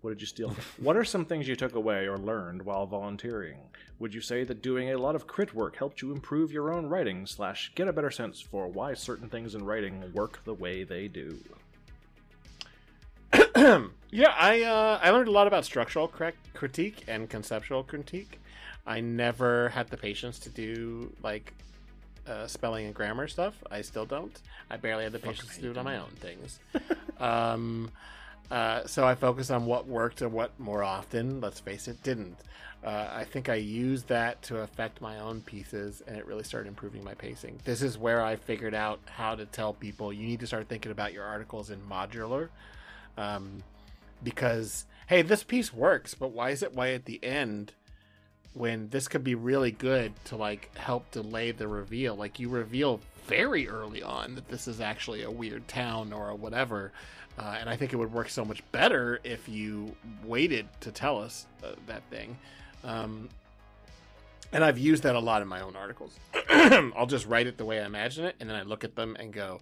What 0.00 0.10
did 0.10 0.20
you 0.20 0.26
steal? 0.26 0.56
what 0.78 0.96
are 0.96 1.04
some 1.04 1.24
things 1.24 1.46
you 1.46 1.54
took 1.54 1.76
away 1.76 2.08
or 2.08 2.18
learned 2.18 2.62
while 2.62 2.86
volunteering? 2.86 3.58
Would 4.00 4.14
you 4.14 4.20
say 4.20 4.42
that 4.42 4.62
doing 4.62 4.90
a 4.90 4.98
lot 4.98 5.14
of 5.14 5.28
crit 5.28 5.54
work 5.54 5.76
helped 5.76 6.02
you 6.02 6.10
improve 6.10 6.50
your 6.50 6.72
own 6.72 6.86
writing 6.86 7.24
slash 7.24 7.70
get 7.76 7.86
a 7.86 7.92
better 7.92 8.10
sense 8.10 8.40
for 8.40 8.66
why 8.66 8.94
certain 8.94 9.28
things 9.28 9.54
in 9.54 9.64
writing 9.64 10.12
work 10.12 10.42
the 10.44 10.54
way 10.54 10.82
they 10.82 11.06
do? 11.06 11.38
yeah, 14.10 14.34
I 14.36 14.62
uh, 14.62 14.98
I 15.00 15.10
learned 15.10 15.28
a 15.28 15.32
lot 15.32 15.46
about 15.46 15.64
structural 15.64 16.08
crit- 16.08 16.34
critique 16.52 17.04
and 17.06 17.30
conceptual 17.30 17.84
critique. 17.84 18.40
I 18.86 19.00
never 19.00 19.70
had 19.70 19.88
the 19.88 19.96
patience 19.96 20.38
to 20.40 20.48
do 20.48 21.12
like 21.22 21.52
uh, 22.26 22.46
spelling 22.46 22.86
and 22.86 22.94
grammar 22.94 23.28
stuff. 23.28 23.54
I 23.70 23.82
still 23.82 24.06
don't. 24.06 24.40
I 24.70 24.76
barely 24.76 25.04
had 25.04 25.12
the 25.12 25.18
patience 25.18 25.54
to 25.56 25.62
do 25.62 25.70
it 25.70 25.78
on 25.78 25.84
my 25.84 25.98
own 25.98 26.10
things. 26.20 26.60
um, 27.20 27.90
uh, 28.50 28.86
so 28.86 29.06
I 29.06 29.14
focused 29.14 29.50
on 29.50 29.66
what 29.66 29.86
worked 29.86 30.22
and 30.22 30.32
what 30.32 30.58
more 30.58 30.82
often, 30.82 31.40
let's 31.40 31.60
face 31.60 31.88
it, 31.88 32.02
didn't. 32.02 32.36
Uh, 32.84 33.08
I 33.12 33.24
think 33.24 33.48
I 33.48 33.56
used 33.56 34.06
that 34.08 34.42
to 34.42 34.58
affect 34.58 35.00
my 35.00 35.18
own 35.18 35.40
pieces, 35.40 36.02
and 36.06 36.16
it 36.16 36.26
really 36.26 36.44
started 36.44 36.68
improving 36.68 37.02
my 37.02 37.14
pacing. 37.14 37.58
This 37.64 37.82
is 37.82 37.98
where 37.98 38.22
I 38.22 38.36
figured 38.36 38.74
out 38.74 39.00
how 39.06 39.34
to 39.34 39.46
tell 39.46 39.72
people 39.72 40.12
you 40.12 40.26
need 40.26 40.40
to 40.40 40.46
start 40.46 40.68
thinking 40.68 40.92
about 40.92 41.12
your 41.12 41.24
articles 41.24 41.70
in 41.70 41.80
modular 41.80 42.48
um, 43.16 43.62
because 44.22 44.86
hey, 45.08 45.22
this 45.22 45.42
piece 45.42 45.72
works, 45.72 46.14
but 46.14 46.32
why 46.32 46.50
is 46.50 46.62
it 46.62 46.74
why 46.74 46.90
at 46.90 47.04
the 47.06 47.22
end 47.24 47.72
when 48.56 48.88
this 48.88 49.06
could 49.06 49.22
be 49.22 49.34
really 49.34 49.70
good 49.70 50.12
to 50.24 50.36
like 50.36 50.74
help 50.76 51.10
delay 51.10 51.50
the 51.50 51.68
reveal? 51.68 52.16
Like 52.16 52.40
you 52.40 52.48
reveal 52.48 53.00
very 53.26 53.68
early 53.68 54.02
on 54.02 54.34
that 54.36 54.48
this 54.48 54.66
is 54.66 54.80
actually 54.80 55.22
a 55.22 55.30
weird 55.30 55.66
town 55.68 56.12
or 56.12 56.30
a 56.30 56.34
whatever, 56.34 56.92
uh, 57.38 57.56
and 57.60 57.68
I 57.68 57.76
think 57.76 57.92
it 57.92 57.96
would 57.96 58.12
work 58.12 58.28
so 58.28 58.44
much 58.44 58.62
better 58.72 59.20
if 59.24 59.48
you 59.48 59.94
waited 60.24 60.66
to 60.80 60.90
tell 60.90 61.20
us 61.20 61.46
uh, 61.62 61.72
that 61.86 62.02
thing. 62.10 62.36
Um, 62.82 63.28
and 64.52 64.64
I've 64.64 64.78
used 64.78 65.02
that 65.02 65.16
a 65.16 65.20
lot 65.20 65.42
in 65.42 65.48
my 65.48 65.60
own 65.60 65.76
articles. 65.76 66.18
I'll 66.48 67.06
just 67.06 67.26
write 67.26 67.46
it 67.46 67.58
the 67.58 67.64
way 67.64 67.80
I 67.80 67.84
imagine 67.84 68.24
it, 68.24 68.36
and 68.40 68.48
then 68.48 68.56
I 68.56 68.62
look 68.62 68.84
at 68.84 68.94
them 68.94 69.16
and 69.18 69.32
go, 69.32 69.60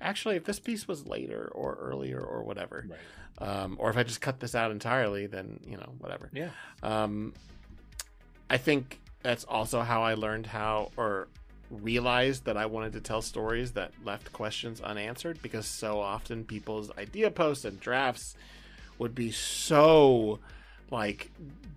actually, 0.00 0.36
if 0.36 0.44
this 0.44 0.60
piece 0.60 0.86
was 0.86 1.06
later 1.06 1.50
or 1.54 1.76
earlier 1.80 2.20
or 2.20 2.44
whatever, 2.44 2.86
um, 3.38 3.76
or 3.78 3.90
if 3.90 3.96
I 3.96 4.04
just 4.04 4.20
cut 4.20 4.40
this 4.40 4.54
out 4.54 4.70
entirely, 4.70 5.26
then 5.26 5.60
you 5.66 5.76
know 5.76 5.92
whatever. 5.98 6.30
Yeah. 6.32 6.50
Um, 6.82 7.34
I 8.52 8.58
think 8.58 9.00
that's 9.22 9.44
also 9.44 9.80
how 9.80 10.02
I 10.02 10.12
learned 10.12 10.46
how 10.46 10.90
or 10.98 11.28
realized 11.70 12.44
that 12.44 12.56
I 12.58 12.66
wanted 12.66 12.92
to 12.92 13.00
tell 13.00 13.22
stories 13.22 13.72
that 13.72 13.92
left 14.04 14.30
questions 14.34 14.78
unanswered 14.82 15.40
because 15.40 15.64
so 15.64 16.00
often 16.00 16.44
people's 16.44 16.90
idea 16.98 17.30
posts 17.30 17.64
and 17.64 17.80
drafts 17.80 18.36
would 18.98 19.14
be 19.14 19.30
so 19.30 20.38
like 20.90 21.30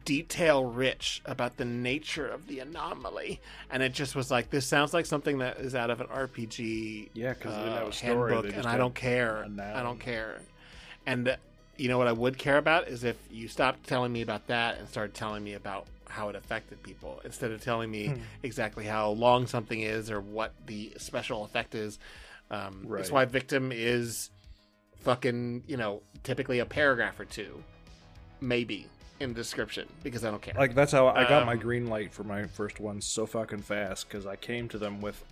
detail 0.04 0.66
rich 0.66 1.22
about 1.26 1.56
the 1.56 1.64
nature 1.64 2.28
of 2.28 2.48
the 2.48 2.60
anomaly. 2.60 3.40
And 3.72 3.82
it 3.82 3.94
just 3.94 4.14
was 4.14 4.30
like 4.30 4.50
this 4.50 4.66
sounds 4.66 4.94
like 4.94 5.06
something 5.06 5.38
that 5.38 5.58
is 5.60 5.76
out 5.76 5.90
of 5.90 6.02
an 6.02 6.08
RPG 6.08 7.10
Yeah, 7.14 7.34
'cause 7.36 7.54
they 7.54 7.62
uh, 7.62 7.64
didn't 7.64 7.86
have 7.86 7.96
story, 7.96 8.34
handbook 8.34 8.58
and 8.58 8.68
I 8.68 8.78
don't 8.78 8.94
care. 8.94 9.48
I 9.74 9.82
don't 9.82 10.00
care. 10.00 10.42
And 11.06 11.38
you 11.78 11.88
know 11.88 11.98
what 11.98 12.08
I 12.08 12.12
would 12.12 12.38
care 12.38 12.58
about 12.58 12.90
is 12.90 13.06
if 13.06 13.16
you 13.32 13.48
stopped 13.48 13.88
telling 13.88 14.12
me 14.12 14.22
about 14.22 14.48
that 14.48 14.78
and 14.78 14.90
started 14.90 15.14
telling 15.14 15.42
me 15.42 15.54
about 15.54 15.88
how 16.10 16.30
it 16.30 16.36
affected 16.36 16.82
people 16.84 17.22
instead 17.26 17.52
of 17.52 17.62
telling 17.62 17.90
me 17.92 18.08
Hmm. 18.08 18.22
exactly 18.44 18.86
how 18.86 19.10
long 19.12 19.48
something 19.48 19.82
is 19.82 20.10
or 20.12 20.22
what 20.22 20.54
the 20.66 20.94
special 20.98 21.44
effect 21.46 21.76
is. 21.76 22.00
Um, 22.52 22.82
That's 22.90 23.10
Right. 23.10 23.12
why 23.12 23.26
victim 23.26 23.72
is 23.74 24.30
fucking 25.02 25.64
you 25.68 25.78
know 25.78 26.02
typically 26.24 26.60
a 26.60 26.66
paragraph 26.66 27.20
or 27.20 27.26
two, 27.26 27.64
maybe 28.42 28.88
in 29.20 29.30
the 29.30 29.36
description 29.36 29.88
because 30.04 30.26
I 30.26 30.32
don't 30.32 30.42
care. 30.42 30.54
Like 30.58 30.76
that's 30.76 30.92
how 30.92 31.08
I 31.08 31.24
got 31.26 31.46
my 31.46 31.54
Um, 31.54 31.60
green 31.60 31.88
light 31.88 32.12
for 32.14 32.24
my 32.24 32.46
first 32.48 32.80
one 32.80 33.02
so 33.02 33.26
fucking 33.26 33.62
fast 33.62 34.08
because 34.08 34.26
I 34.26 34.36
came 34.36 34.68
to 34.70 34.78
them 34.78 35.02
with 35.02 35.24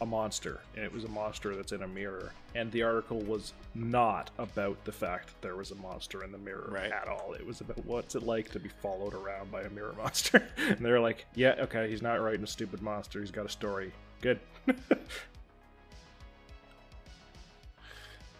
a 0.00 0.06
monster, 0.06 0.60
and 0.74 0.84
it 0.84 0.92
was 0.92 1.04
a 1.04 1.08
monster 1.08 1.54
that's 1.54 1.72
in 1.72 1.82
a 1.82 1.88
mirror, 1.88 2.32
and 2.54 2.72
the 2.72 2.82
article 2.82 3.18
was 3.20 3.52
not 3.74 4.30
about 4.38 4.82
the 4.84 4.92
fact 4.92 5.28
that 5.28 5.42
there 5.42 5.56
was 5.56 5.70
a 5.72 5.74
monster 5.76 6.24
in 6.24 6.32
the 6.32 6.38
mirror 6.38 6.68
Right. 6.70 6.90
at 6.90 7.06
all. 7.06 7.34
It 7.34 7.44
was 7.46 7.60
about 7.60 7.84
what's 7.84 8.14
it 8.14 8.22
like 8.22 8.50
to 8.52 8.58
be 8.60 8.70
followed 8.80 9.12
around 9.14 9.50
by 9.50 9.62
a 9.62 9.70
mirror 9.70 9.92
monster, 9.98 10.42
and 10.56 10.78
they're 10.78 11.00
like, 11.00 11.26
"Yeah, 11.34 11.54
okay, 11.60 11.88
he's 11.90 12.02
not 12.02 12.14
writing 12.20 12.42
a 12.42 12.46
stupid 12.46 12.80
monster. 12.82 13.20
He's 13.20 13.30
got 13.30 13.46
a 13.46 13.50
story. 13.50 13.92
Good." 14.22 14.40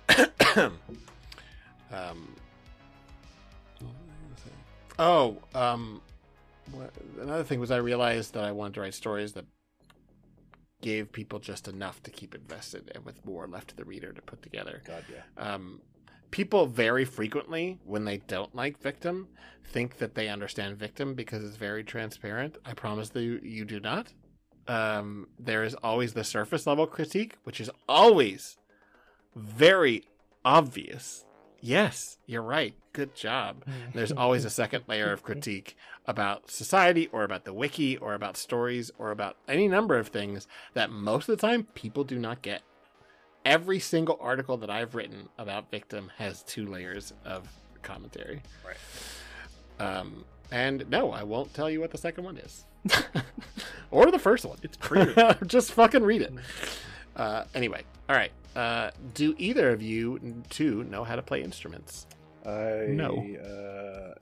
um, 1.93 2.35
oh, 4.99 5.37
um, 5.55 6.01
another 7.21 7.45
thing 7.45 7.61
was 7.61 7.71
I 7.71 7.77
realized 7.77 8.35
that 8.35 8.45
I 8.45 8.53
wanted 8.53 8.75
to 8.75 8.81
write 8.83 8.95
stories 8.95 9.33
that 9.35 9.45
gave 10.81 11.12
people 11.12 11.39
just 11.39 11.68
enough 11.68 12.02
to 12.02 12.10
keep 12.10 12.34
invested 12.34 12.91
and 12.94 13.05
with 13.05 13.25
more 13.25 13.47
left 13.47 13.68
to 13.68 13.76
the 13.76 13.84
reader 13.84 14.12
to 14.12 14.23
put 14.23 14.42
together. 14.42 14.83
God, 14.86 15.05
yeah. 15.12 15.55
Um, 15.55 15.81
people 16.31 16.67
very 16.67 17.05
frequently, 17.05 17.78
when 17.84 18.05
they 18.05 18.18
don't 18.18 18.55
like 18.55 18.81
Victim, 18.81 19.28
think 19.65 19.99
that 19.99 20.15
they 20.15 20.28
understand 20.28 20.76
Victim 20.78 21.15
because 21.15 21.44
it's 21.44 21.57
very 21.57 21.84
transparent. 21.84 22.59
I 22.65 22.75
promise 22.75 23.10
you, 23.15 23.41
you 23.42 23.65
do 23.65 23.81
not. 23.81 24.12
Um, 24.68 25.28
there 25.39 25.65
is 25.65 25.75
always 25.75 26.12
the 26.12 26.25
surface 26.25 26.67
level 26.67 26.86
critique, 26.86 27.36
which 27.44 27.60
is 27.60 27.70
always 27.89 28.59
very 29.34 30.05
obvious. 30.44 31.25
Yes, 31.61 32.19
you're 32.27 32.43
right. 32.43 32.75
Good 32.93 33.15
job. 33.15 33.65
There's 33.95 34.13
always 34.13 34.45
a 34.45 34.51
second 34.51 34.85
layer 34.87 35.13
of 35.13 35.23
critique 35.23 35.77
about 36.07 36.51
society 36.51 37.09
or 37.13 37.23
about 37.23 37.45
the 37.45 37.53
wiki 37.53 37.97
or 37.97 38.15
about 38.15 38.37
stories 38.37 38.91
or 38.99 39.11
about 39.11 39.37
any 39.49 39.69
number 39.69 39.97
of 39.99 40.09
things 40.09 40.47
that 40.75 40.91
most 40.91 41.29
of 41.29 41.39
the 41.39 41.47
time 41.47 41.65
people 41.75 42.05
do 42.05 42.19
not 42.19 42.43
get. 42.43 42.63
Every 43.45 43.79
single 43.79 44.19
article 44.21 44.57
that 44.59 44.71
I've 44.71 44.95
written 44.95 45.29
about 45.39 45.71
Victim 45.71 46.11
has 46.19 46.43
two 46.43 46.67
layers 46.67 47.13
of 47.25 47.49
commentary. 47.83 48.43
Right. 48.67 48.77
Um, 49.87 50.25
and 50.51 50.89
no, 50.91 51.13
I 51.13 51.23
won't 51.23 51.55
tell 51.55 51.71
you 51.71 51.81
what 51.81 51.91
the 51.91 51.99
second 51.99 52.25
one 52.25 52.37
is. 52.37 52.65
or 53.91 54.11
the 54.11 54.19
first 54.19 54.45
one. 54.45 54.59
It's 54.63 54.77
pretty. 54.77 55.15
Just 55.47 55.73
fucking 55.73 56.03
read 56.03 56.23
it. 56.23 56.33
Uh, 57.17 57.45
anyway, 57.55 57.83
all 58.09 58.17
right. 58.17 58.33
Uh, 58.57 58.91
do 59.15 59.35
either 59.39 59.70
of 59.70 59.81
you 59.81 60.19
two 60.51 60.85
know 60.85 61.05
how 61.05 61.17
to 61.17 61.23
play 61.23 61.43
instruments? 61.43 62.07
I 62.45 62.87
No. 62.89 63.17
uh, 63.37 64.15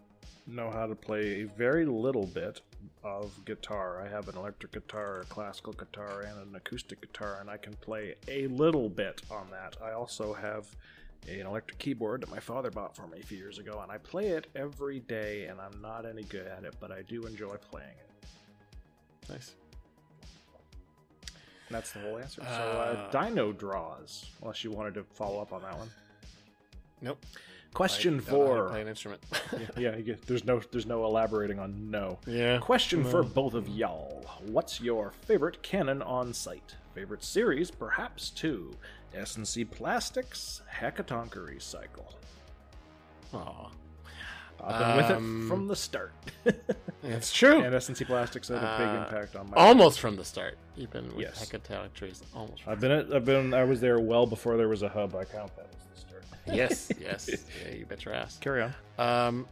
know 0.47 0.71
how 0.71 0.87
to 0.87 0.95
play 0.95 1.43
a 1.43 1.45
very 1.47 1.85
little 1.87 2.27
bit 2.27 2.61
of 3.05 3.33
guitar. 3.45 4.03
I 4.03 4.09
have 4.09 4.29
an 4.29 4.37
electric 4.37 4.73
guitar, 4.73 5.21
a 5.21 5.25
classical 5.25 5.73
guitar, 5.73 6.23
and 6.23 6.39
an 6.49 6.55
acoustic 6.57 7.01
guitar, 7.01 7.39
and 7.41 7.49
I 7.49 7.57
can 7.57 7.75
play 7.75 8.17
a 8.27 8.49
little 8.49 8.89
bit 8.89 9.23
on 9.31 9.51
that. 9.51 9.77
I 9.83 9.93
also 9.93 10.35
have 10.35 10.67
an 11.27 11.41
electric 11.47 11.79
keyboard 11.79 12.21
that 12.23 12.31
my 12.31 12.41
father 12.41 12.71
bought 12.71 12.97
for 12.97 13.07
me 13.07 13.21
a 13.21 13.23
few 13.25 13.39
years 13.39 13.59
ago, 13.59 13.81
and 13.83 13.91
I 13.91 13.99
play 13.99 14.29
it 14.29 14.47
every 14.55 15.01
day, 15.01 15.47
and 15.47 15.61
I'm 15.61 15.81
not 15.81 16.07
any 16.07 16.23
good 16.25 16.47
at 16.47 16.65
it, 16.65 16.75
but 16.81 16.91
I 16.91 17.03
do 17.03 17.27
enjoy 17.27 17.57
playing 17.71 17.89
it. 17.99 18.29
Nice. 19.31 19.55
That's 21.71 21.93
the 21.93 22.01
whole 22.01 22.19
answer. 22.19 22.41
so, 22.43 22.47
uh, 22.47 23.09
Uh, 23.15 23.29
Dino 23.29 23.53
Draws, 23.53 24.27
unless 24.43 24.65
you 24.65 24.71
wanted 24.71 24.95
to 24.95 25.05
follow 25.05 25.41
up 25.41 25.53
on 25.53 25.63
that 25.63 25.77
one. 25.79 25.91
Nope. 27.01 27.25
Question 27.75 28.15
I 28.15 28.31
don't 28.31 28.33
know 28.33 28.39
how 28.41 28.47
to 28.47 28.55
four. 28.61 28.69
Play 28.71 28.81
an 28.81 28.89
instrument. 28.89 29.23
yeah, 29.77 29.97
yeah, 30.05 30.15
there's 30.27 30.45
no 30.45 30.61
there's 30.73 30.87
no 30.87 31.05
elaborating 31.05 31.59
on 31.59 31.91
no. 31.91 32.19
yeah. 32.27 32.59
Question 32.59 33.05
for 33.05 33.23
both 33.23 33.55
of 33.55 33.69
y'all. 33.69 34.25
What's 34.47 34.81
your 34.81 35.13
favorite 35.27 35.63
canon 35.63 36.01
on 36.03 36.33
site? 36.33 36.77
Favorite 36.95 37.23
series, 37.23 37.71
perhaps 37.71 38.31
two. 38.31 38.75
S&C 39.15 39.65
Plastics, 39.65 40.63
Hecatoncheires 40.81 41.63
Cycle. 41.63 42.15
Aw. 43.35 43.71
I've 44.63 44.79
been 44.79 44.97
with 44.97 45.11
Um, 45.17 45.45
it 45.45 45.49
from 45.49 45.69
the 45.69 45.77
start. 45.77 46.13
It's 47.05 47.33
true. 47.41 47.61
and 47.63 47.73
S&C 47.75 48.05
Plastics 48.05 48.49
had 48.49 48.59
a 48.59 48.77
big 48.79 48.89
Uh, 48.89 49.05
impact 49.05 49.37
on 49.37 49.49
my 49.51 49.57
almost 49.57 50.01
from 50.01 50.17
the 50.17 50.25
start. 50.25 50.59
You've 50.77 50.91
been 50.91 51.07
with 51.09 51.21
Yes. 51.21 51.49
Hecatoncheires. 51.49 52.23
Almost. 52.35 52.65
From 52.65 52.73
I've 52.73 52.81
been 52.81 52.91
at, 52.91 53.15
I've 53.15 53.25
been 53.25 53.55
I 53.55 53.63
was 53.65 53.81
there 53.81 54.01
well 54.01 54.27
before 54.27 54.57
there 54.57 54.69
was 54.69 54.83
a 54.83 54.89
hub. 54.89 55.15
I 55.15 55.25
count 55.25 55.55
that 55.57 55.69
as 55.71 55.85
the 55.95 56.01
start. 56.09 56.25
yes, 56.53 56.91
yes. 57.01 57.29
Yeah, 57.65 57.75
you 57.75 57.87
bet 57.87 58.05
your 58.05 58.15
ass. 58.15 58.37
Carry 58.41 58.63
on. 58.63 58.75
Um, 58.99 59.47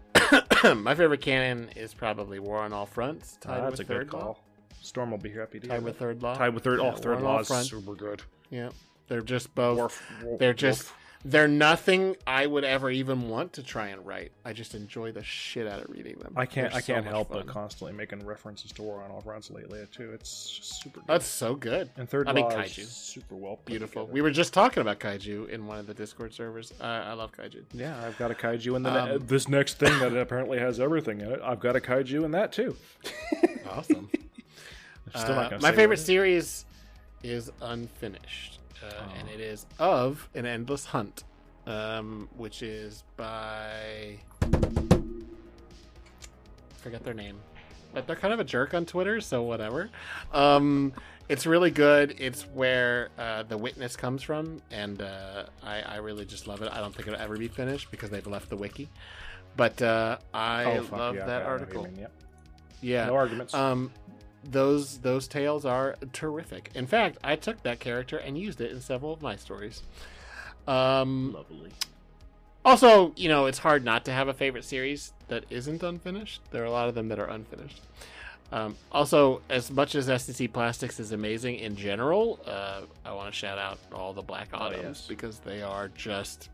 my 0.82 0.94
favorite 0.96 1.20
canon 1.20 1.68
is 1.76 1.94
probably 1.94 2.40
War 2.40 2.58
on 2.58 2.72
All 2.72 2.84
Fronts. 2.86 3.38
Tied 3.40 3.60
Uh, 3.60 3.70
that's 3.70 3.78
a 3.80 3.82
with 3.82 3.88
good 3.88 3.96
Third 3.98 4.12
Law. 4.12 4.20
call. 4.20 4.42
Storm 4.82 5.10
will 5.12 5.18
be 5.18 5.30
happy 5.30 5.60
to 5.60 5.66
hear 5.66 5.76
Tied 5.76 5.84
with 5.84 5.94
that. 5.94 5.98
Third 6.00 6.22
Law. 6.22 6.34
Tied 6.34 6.52
with 6.54 6.64
third. 6.64 6.80
Yeah, 6.80 6.92
oh, 6.92 6.96
third 6.96 7.20
War 7.20 7.28
on 7.30 7.46
law 7.46 7.56
is 7.58 7.68
super 7.68 7.94
good. 7.94 8.22
Yeah, 8.50 8.70
they're 9.08 9.20
just 9.22 9.54
both. 9.54 9.78
Worf- 9.78 10.02
they're 10.40 10.52
just. 10.52 10.82
Wolf. 10.84 10.98
They're 11.28 11.48
nothing 11.48 12.14
I 12.24 12.46
would 12.46 12.62
ever 12.62 12.88
even 12.88 13.28
want 13.28 13.54
to 13.54 13.62
try 13.64 13.88
and 13.88 14.06
write. 14.06 14.30
I 14.44 14.52
just 14.52 14.76
enjoy 14.76 15.10
the 15.10 15.24
shit 15.24 15.66
out 15.66 15.80
of 15.82 15.90
reading 15.90 16.18
them. 16.20 16.32
I 16.36 16.46
can't. 16.46 16.70
They're 16.70 16.78
I 16.78 16.80
so 16.80 16.94
can't 16.94 17.04
help 17.04 17.30
fun. 17.30 17.38
but 17.38 17.46
constantly 17.48 17.92
making 17.96 18.24
references 18.24 18.70
to 18.72 18.82
War 18.82 19.02
on 19.02 19.10
All 19.10 19.22
Fronts 19.22 19.50
lately 19.50 19.84
too. 19.90 20.12
It's 20.12 20.48
just 20.50 20.82
super. 20.82 21.00
Good. 21.00 21.08
That's 21.08 21.26
so 21.26 21.56
good. 21.56 21.90
and 21.96 22.08
third 22.08 22.28
I 22.28 22.32
mean, 22.32 22.44
kaiju. 22.44 22.78
is 22.78 22.90
super 22.92 23.34
well. 23.34 23.56
Put 23.56 23.64
Beautiful. 23.66 24.02
together. 24.02 24.12
We 24.14 24.20
were 24.22 24.30
just 24.30 24.54
talking 24.54 24.80
about 24.80 25.00
kaiju 25.00 25.48
in 25.48 25.66
one 25.66 25.78
of 25.80 25.88
the 25.88 25.94
Discord 25.94 26.32
servers. 26.32 26.72
Uh, 26.80 26.84
I 26.84 27.14
love 27.14 27.32
kaiju. 27.32 27.64
Yeah, 27.72 28.00
I've 28.06 28.16
got 28.18 28.30
a 28.30 28.34
kaiju 28.34 28.76
in 28.76 28.84
the 28.84 28.90
Um, 29.02 29.08
ne- 29.08 29.18
this 29.18 29.48
next 29.48 29.78
thing 29.80 29.98
that 29.98 30.16
apparently 30.16 30.60
has 30.60 30.78
everything 30.78 31.20
in 31.22 31.32
it. 31.32 31.40
I've 31.42 31.58
got 31.60 31.74
a 31.74 31.80
kaiju 31.80 32.24
in 32.24 32.30
that 32.30 32.52
too. 32.52 32.76
Awesome. 33.68 34.08
Still 35.14 35.32
Uh, 35.34 35.48
gonna 35.50 35.60
my 35.62 35.72
favorite 35.72 35.98
series 35.98 36.64
is 37.24 37.50
Unfinished, 37.60 38.55
uh, 38.86 39.02
Oh. 39.02 39.12
and 39.18 39.28
it 39.28 39.40
is 39.40 39.66
of 39.78 40.28
An 40.34 40.46
Endless 40.46 40.86
Hunt, 40.86 41.24
um, 41.66 42.28
which 42.36 42.62
is 42.62 43.02
by 43.16 44.18
forget 46.78 47.02
their 47.04 47.14
name, 47.14 47.36
but 47.92 48.06
they're 48.06 48.16
kind 48.16 48.32
of 48.32 48.40
a 48.40 48.44
jerk 48.44 48.74
on 48.74 48.86
Twitter, 48.86 49.20
so 49.20 49.42
whatever. 49.42 49.90
Um, 50.32 50.92
it's 51.28 51.46
really 51.46 51.70
good. 51.72 52.14
It's 52.18 52.42
where 52.42 53.08
uh, 53.18 53.42
the 53.42 53.58
witness 53.58 53.96
comes 53.96 54.22
from, 54.22 54.62
and 54.70 55.02
uh, 55.02 55.44
I, 55.62 55.80
I 55.82 55.96
really 55.96 56.24
just 56.24 56.46
love 56.46 56.62
it. 56.62 56.70
I 56.72 56.78
don't 56.78 56.94
think 56.94 57.08
it'll 57.08 57.20
ever 57.20 57.36
be 57.36 57.48
finished 57.48 57.90
because 57.90 58.10
they've 58.10 58.26
left 58.26 58.48
the 58.48 58.56
wiki, 58.56 58.88
but 59.56 59.80
uh, 59.82 60.18
I 60.32 60.64
Oh, 60.76 60.96
love 60.96 61.16
yeah, 61.16 61.26
that 61.26 61.42
I 61.42 61.44
know 61.46 61.50
what 61.50 61.58
you 61.60 61.62
article. 61.62 61.82
mean, 61.84 61.96
yep. 61.98 62.12
Yeah, 62.82 63.06
No 63.06 63.16
arguments. 63.16 63.54
um, 63.54 63.90
those 64.50 64.98
those 64.98 65.26
tales 65.28 65.64
are 65.64 65.96
terrific. 66.12 66.70
In 66.74 66.86
fact, 66.86 67.18
I 67.24 67.36
took 67.36 67.62
that 67.62 67.80
character 67.80 68.16
and 68.16 68.38
used 68.38 68.60
it 68.60 68.70
in 68.70 68.80
several 68.80 69.12
of 69.12 69.22
my 69.22 69.36
stories. 69.36 69.82
Um, 70.66 71.32
Lovely. 71.34 71.70
also, 72.64 73.12
you 73.16 73.28
know, 73.28 73.46
it's 73.46 73.58
hard 73.58 73.84
not 73.84 74.04
to 74.06 74.12
have 74.12 74.28
a 74.28 74.34
favorite 74.34 74.64
series 74.64 75.12
that 75.28 75.44
isn't 75.50 75.82
unfinished. 75.82 76.40
There 76.50 76.62
are 76.62 76.66
a 76.66 76.70
lot 76.70 76.88
of 76.88 76.94
them 76.94 77.08
that 77.08 77.18
are 77.18 77.28
unfinished. 77.28 77.80
Um, 78.52 78.76
also, 78.92 79.42
as 79.50 79.70
much 79.72 79.94
as 79.96 80.08
S&C 80.08 80.46
Plastics 80.48 81.00
is 81.00 81.10
amazing 81.12 81.56
in 81.56 81.74
general, 81.74 82.38
uh, 82.46 82.82
I 83.04 83.12
want 83.12 83.32
to 83.32 83.36
shout 83.36 83.58
out 83.58 83.78
all 83.92 84.12
the 84.12 84.22
Black 84.22 84.48
Oh, 84.54 84.70
yes. 84.70 85.04
because 85.08 85.40
they 85.40 85.62
are 85.62 85.88
just 85.88 86.48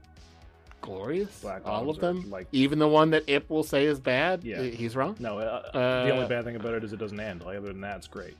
glorious. 0.83 1.41
Black 1.41 1.63
all 1.67 1.89
of 1.89 1.99
them, 1.99 2.31
like- 2.31 2.47
even 2.53 2.79
the 2.79 2.87
one 2.89 3.09
that 3.11 3.25
Ip 3.29 3.49
will 3.49 3.63
say 3.63 3.87
is 3.87 3.99
bad. 3.99 4.45
Yeah. 4.45 4.63
he's 4.63 4.95
wrong. 4.95 5.17
No, 5.19 5.39
uh, 5.39 5.71
Uh, 5.73 6.05
the 6.05 6.11
only 6.11 6.27
bad 6.29 6.45
thing 6.45 6.57
about 6.57 6.75
it 6.75 6.85
is 6.85 6.93
it 6.93 6.99
doesn't 6.99 7.19
end. 7.19 7.43
Like 7.43 7.57
Other 7.57 7.69
than 7.69 7.81
that, 7.81 7.97
it's 7.97 8.07
great. 8.09 8.37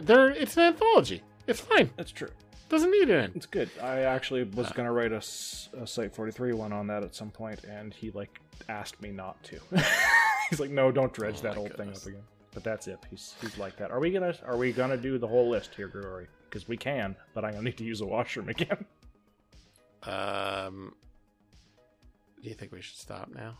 They're, 0.00 0.30
it's 0.30 0.56
an 0.56 0.62
anthology. 0.64 1.22
It's 1.46 1.60
fine. 1.60 1.90
That's 1.96 2.12
true. 2.12 2.30
Doesn't 2.68 2.90
need 2.90 3.08
end. 3.10 3.32
It's 3.34 3.46
good. 3.46 3.70
I 3.82 4.00
actually 4.02 4.44
was 4.44 4.68
Uh. 4.68 4.72
gonna 4.74 4.92
write 4.92 5.12
a 5.12 5.20
Site 5.22 6.14
43 6.14 6.52
one 6.52 6.72
on 6.72 6.86
that 6.88 7.02
at 7.02 7.14
some 7.14 7.30
point, 7.30 7.64
and 7.64 7.92
he 7.94 8.10
like 8.10 8.40
asked 8.68 9.00
me 9.00 9.10
not 9.10 9.42
to. 9.44 9.58
he's 10.50 10.60
like, 10.60 10.70
"No, 10.70 10.92
don't 10.92 11.12
dredge 11.12 11.36
Oh 11.38 11.42
that 11.42 11.56
old 11.56 11.70
goodness. 11.70 12.04
thing 12.04 12.12
up 12.14 12.18
again." 12.18 12.26
But 12.52 12.64
that's 12.64 12.86
it. 12.86 12.98
He's 13.08 13.34
he's 13.40 13.56
like 13.56 13.76
that. 13.78 13.90
Are 13.90 13.98
we 14.00 14.10
gonna 14.10 14.34
Are 14.44 14.56
we 14.58 14.72
gonna 14.72 14.98
do 14.98 15.16
the 15.16 15.26
whole 15.26 15.48
list 15.48 15.74
here, 15.74 15.88
Grigori? 15.88 16.26
Because 16.44 16.68
we 16.68 16.76
can, 16.76 17.16
but 17.32 17.44
I'm 17.44 17.52
gonna 17.52 17.62
need 17.64 17.78
to 17.78 17.84
use 17.84 18.02
a 18.02 18.06
washroom 18.06 18.48
again. 18.50 18.84
Um, 20.04 20.94
do 22.42 22.48
you 22.48 22.54
think 22.54 22.72
we 22.72 22.80
should 22.80 22.96
stop 22.98 23.28
now? 23.34 23.58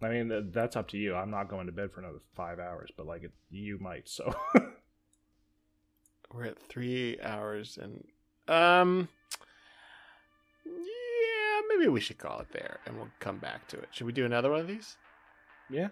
I 0.00 0.08
mean, 0.08 0.50
that's 0.52 0.76
up 0.76 0.88
to 0.88 0.96
you. 0.98 1.14
I'm 1.16 1.30
not 1.30 1.48
going 1.48 1.66
to 1.66 1.72
bed 1.72 1.90
for 1.92 2.00
another 2.00 2.20
five 2.36 2.58
hours, 2.60 2.90
but 2.96 3.06
like 3.06 3.24
it, 3.24 3.32
you 3.50 3.78
might. 3.80 4.08
So 4.08 4.32
We're 6.32 6.44
at 6.44 6.58
three 6.68 7.18
hours 7.22 7.78
and 7.80 8.04
um, 8.54 9.08
yeah, 10.64 11.60
maybe 11.68 11.88
we 11.88 12.00
should 12.00 12.18
call 12.18 12.40
it 12.40 12.48
there, 12.52 12.78
and 12.86 12.96
we'll 12.96 13.08
come 13.20 13.38
back 13.38 13.66
to 13.68 13.78
it. 13.78 13.88
Should 13.92 14.06
we 14.06 14.12
do 14.12 14.24
another 14.24 14.50
one 14.50 14.60
of 14.60 14.66
these? 14.68 14.96
Yeah. 15.70 15.88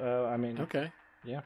Uh, 0.00 0.26
I 0.26 0.36
mean, 0.36 0.58
Okay. 0.60 0.92
Yeah. 1.24 1.40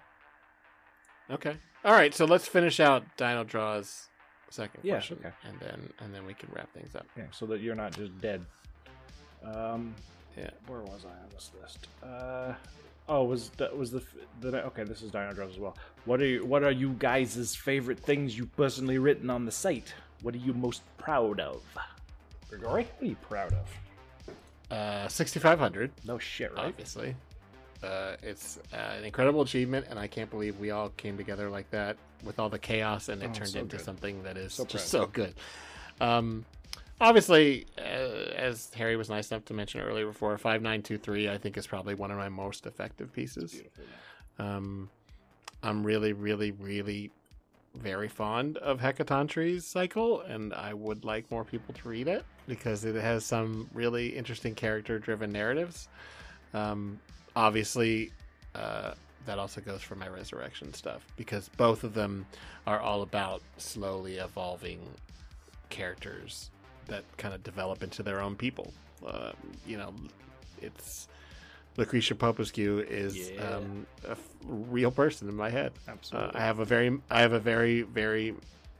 Okay. 1.30 1.56
All 1.84 1.92
right. 1.92 2.14
So 2.14 2.24
let's 2.26 2.46
finish 2.46 2.80
out 2.80 3.04
Dino 3.16 3.44
Draw's 3.44 4.08
second 4.50 4.80
Yeah, 4.84 4.94
question, 4.94 5.18
okay. 5.20 5.34
and 5.48 5.58
then 5.60 5.92
and 6.00 6.14
then 6.14 6.26
we 6.26 6.34
can 6.34 6.50
wrap 6.54 6.72
things 6.74 6.94
up. 6.94 7.06
yeah, 7.16 7.24
so 7.30 7.46
that 7.46 7.60
you're 7.60 7.74
not 7.74 7.92
just 7.96 8.18
dead. 8.20 8.44
Um, 9.44 9.94
Yeah. 10.36 10.50
where 10.66 10.80
was 10.80 11.04
I 11.04 11.08
on 11.10 11.28
this 11.32 11.50
list? 11.60 11.88
Uh, 12.02 12.54
oh, 13.08 13.24
was 13.24 13.50
that 13.58 13.76
was 13.76 13.90
the 13.90 14.02
the 14.40 14.64
okay? 14.66 14.84
This 14.84 15.02
is 15.02 15.10
Dino 15.10 15.32
Draws 15.32 15.52
as 15.52 15.58
well. 15.58 15.76
What 16.04 16.20
are 16.20 16.26
you, 16.26 16.44
what 16.44 16.62
are 16.64 16.70
you 16.70 16.94
guys' 16.98 17.54
favorite 17.54 17.98
things 17.98 18.36
you 18.36 18.46
personally 18.46 18.98
written 18.98 19.30
on 19.30 19.44
the 19.44 19.52
site? 19.52 19.92
What 20.22 20.34
are 20.34 20.38
you 20.38 20.52
most 20.54 20.82
proud 20.98 21.38
of? 21.40 21.62
Grigori, 22.48 22.84
what 22.84 23.02
are 23.02 23.06
you 23.06 23.16
proud 23.16 23.52
of? 23.54 23.68
Uh, 24.70 25.06
6500, 25.08 25.90
No 26.06 26.18
shit, 26.18 26.52
right? 26.54 26.66
obviously. 26.66 27.14
Uh, 27.82 28.16
it's 28.22 28.58
uh, 28.72 28.76
an 28.76 29.04
incredible 29.04 29.42
achievement, 29.42 29.86
and 29.90 29.98
I 29.98 30.06
can't 30.06 30.30
believe 30.30 30.58
we 30.60 30.70
all 30.70 30.90
came 30.90 31.16
together 31.16 31.50
like 31.50 31.68
that 31.72 31.96
with 32.24 32.38
all 32.38 32.48
the 32.48 32.58
chaos, 32.58 33.08
and 33.08 33.22
it 33.22 33.30
Oh, 33.30 33.34
turned 33.34 33.50
so 33.50 33.58
into 33.60 33.76
good. 33.76 33.84
something 33.84 34.22
that 34.22 34.36
is 34.36 34.54
So 34.54 34.64
just 34.64 34.90
proud. 34.92 35.02
so 35.02 35.06
good. 35.08 35.34
Um, 36.00 36.44
obviously, 37.00 37.66
uh, 37.78 38.32
as 38.36 38.72
Harry 38.74 38.96
was 38.96 39.08
nice 39.08 39.30
enough 39.30 39.44
to 39.46 39.54
mention 39.54 39.80
earlier 39.80 40.06
before, 40.06 40.36
5923 40.38 41.28
I 41.28 41.38
think 41.38 41.56
is 41.56 41.66
probably 41.66 41.94
one 41.94 42.10
of 42.10 42.18
my 42.18 42.28
most 42.28 42.66
effective 42.66 43.12
pieces. 43.12 43.62
Um, 44.38 44.88
I'm 45.62 45.84
really, 45.84 46.12
really, 46.12 46.52
really 46.52 47.10
very 47.74 48.08
fond 48.08 48.58
of 48.58 48.80
Hecatoncheires 48.80 49.62
cycle, 49.62 50.20
and 50.22 50.52
I 50.52 50.74
would 50.74 51.04
like 51.04 51.30
more 51.30 51.44
people 51.44 51.74
to 51.74 51.88
read 51.88 52.08
it 52.08 52.24
because 52.46 52.84
it 52.84 52.94
has 52.96 53.24
some 53.24 53.68
really 53.72 54.08
interesting 54.08 54.54
character-driven 54.54 55.30
narratives. 55.30 55.88
Um, 56.52 56.98
obviously, 57.34 58.12
uh, 58.54 58.92
that 59.26 59.38
also 59.38 59.60
goes 59.60 59.82
for 59.82 59.94
my 59.94 60.08
resurrection 60.08 60.74
stuff 60.74 61.06
because 61.16 61.48
both 61.56 61.84
of 61.84 61.94
them 61.94 62.26
are 62.66 62.80
all 62.80 63.02
about 63.02 63.42
slowly 63.56 64.16
evolving 64.16 64.80
characters 65.70 66.50
that 66.88 67.04
kind 67.16 67.34
of 67.34 67.42
develop 67.42 67.82
into 67.82 68.02
their 68.02 68.20
own 68.20 68.36
people. 68.36 68.72
Uh, 69.06 69.32
you 69.66 69.76
know, 69.76 69.92
it's 70.60 71.08
Lucretia 71.76 72.14
Popescu 72.14 72.84
is 72.88 73.30
Yeah. 73.30 73.42
um, 73.56 73.86
a 74.06 74.12
f- 74.12 74.18
real 74.44 74.90
person 74.90 75.28
in 75.28 75.34
my 75.36 75.50
head. 75.50 75.72
Uh, 75.88 75.92
Absolutely. 75.92 76.34
I 76.34 76.40
have 76.44 76.58
a 76.58 76.64
very, 76.64 76.98
I 77.10 77.20
have 77.20 77.32
a 77.32 77.40
very, 77.40 77.82
very 77.82 78.34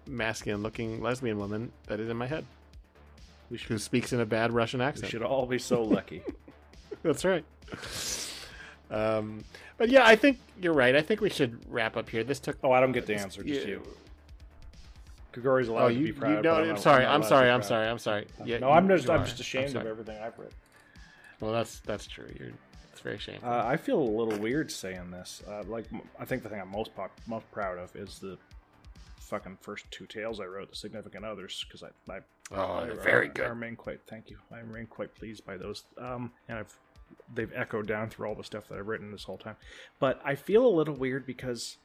masculine-looking 0.06 1.00
lesbian 1.02 1.39
woman 1.39 1.72
that 1.86 2.00
is 2.00 2.08
in 2.08 2.16
my 2.16 2.26
head, 2.26 2.44
we 3.50 3.56
should, 3.58 3.68
who 3.68 3.78
speaks 3.78 4.12
in 4.12 4.20
a 4.20 4.26
bad 4.26 4.52
Russian 4.52 4.81
accent? 4.81 5.05
we 5.05 5.10
should 5.10 5.22
all 5.22 5.47
be 5.47 5.58
so 5.58 5.82
lucky. 5.82 6.22
That's 7.02 7.24
right. 7.24 7.44
Um, 8.90 9.44
but 9.78 9.89
yeah, 9.89 10.06
I 10.06 10.16
think 10.16 10.39
you're 10.60 10.74
right. 10.74 10.94
I 10.94 11.02
think 11.02 11.20
we 11.20 11.31
should 11.31 11.58
wrap 11.68 11.97
up 11.97 12.08
here. 12.08 12.22
This 12.24 12.39
took. 12.40 12.58
oh, 12.62 12.72
I 12.72 12.81
don't 12.81 12.92
get 12.92 13.06
the 13.06 13.14
answer. 13.14 13.42
Just 13.42 13.66
you. 13.66 13.82
Grigori's 15.32 15.68
allowed 15.68 15.84
Oh, 15.84 15.88
to 15.88 15.94
you, 15.94 16.00
be 16.00 16.06
you 16.08 16.12
proud. 16.14 16.44
no, 16.44 16.54
but 16.56 16.68
I'm, 16.68 16.76
sorry. 16.76 17.04
I'm 17.04 17.10
allowed 17.10 17.22
to 17.22 17.28
sorry. 17.28 17.50
I'm 17.50 17.62
sorry. 17.62 17.88
I'm 17.88 17.98
sorry. 17.98 18.26
Yeah, 18.44 18.58
no, 18.58 18.70
I'm 18.70 18.88
just 18.88 19.08
I'm 19.08 19.24
just 19.24 19.40
ashamed 19.40 19.74
of 19.76 19.86
everything 19.86 20.18
I've 20.22 20.38
read. 20.38 20.50
Well, 21.40 21.52
that's 21.52 21.80
that's 21.80 22.06
true. 22.06 22.28
You're 22.38 22.50
it's 22.92 23.00
very 23.00 23.18
shameful. 23.18 23.48
Uh, 23.48 23.64
I 23.64 23.76
feel 23.76 23.98
a 23.98 24.02
little 24.02 24.38
weird 24.38 24.70
saying 24.70 25.10
this. 25.10 25.42
Uh, 25.48 25.62
like, 25.66 25.86
I 26.20 26.24
think 26.26 26.42
the 26.42 26.48
thing 26.50 26.60
I'm 26.60 26.70
most 26.70 26.94
pop- 26.94 27.18
most 27.26 27.50
proud 27.50 27.78
of 27.78 27.94
is 27.96 28.18
the 28.18 28.36
fucking 29.20 29.56
first 29.62 29.86
two 29.90 30.04
tales 30.06 30.40
I 30.40 30.44
wrote, 30.44 30.68
the 30.70 30.76
significant 30.76 31.24
others, 31.24 31.64
because 31.66 31.82
I, 31.82 32.12
I 32.12 32.18
oh, 32.52 32.72
I- 32.74 32.84
they're 32.84 32.94
very 32.96 33.28
I, 33.28 33.30
I 33.30 33.32
good. 33.32 33.48
remain 33.48 33.76
quite 33.76 34.00
thank 34.06 34.28
you. 34.28 34.36
I 34.52 34.58
remain 34.58 34.86
quite 34.86 35.14
pleased 35.14 35.46
by 35.46 35.56
those. 35.56 35.84
Um, 35.96 36.32
and 36.48 36.58
I've 36.58 36.76
they've 37.34 37.52
echoed 37.54 37.86
down 37.86 38.08
through 38.10 38.26
all 38.28 38.34
the 38.34 38.44
stuff 38.44 38.68
that 38.68 38.78
I've 38.78 38.86
written 38.86 39.10
this 39.10 39.24
whole 39.24 39.38
time. 39.38 39.56
But 39.98 40.20
I 40.24 40.34
feel 40.34 40.66
a 40.66 40.68
little 40.68 40.94
weird 40.94 41.24
because 41.26 41.78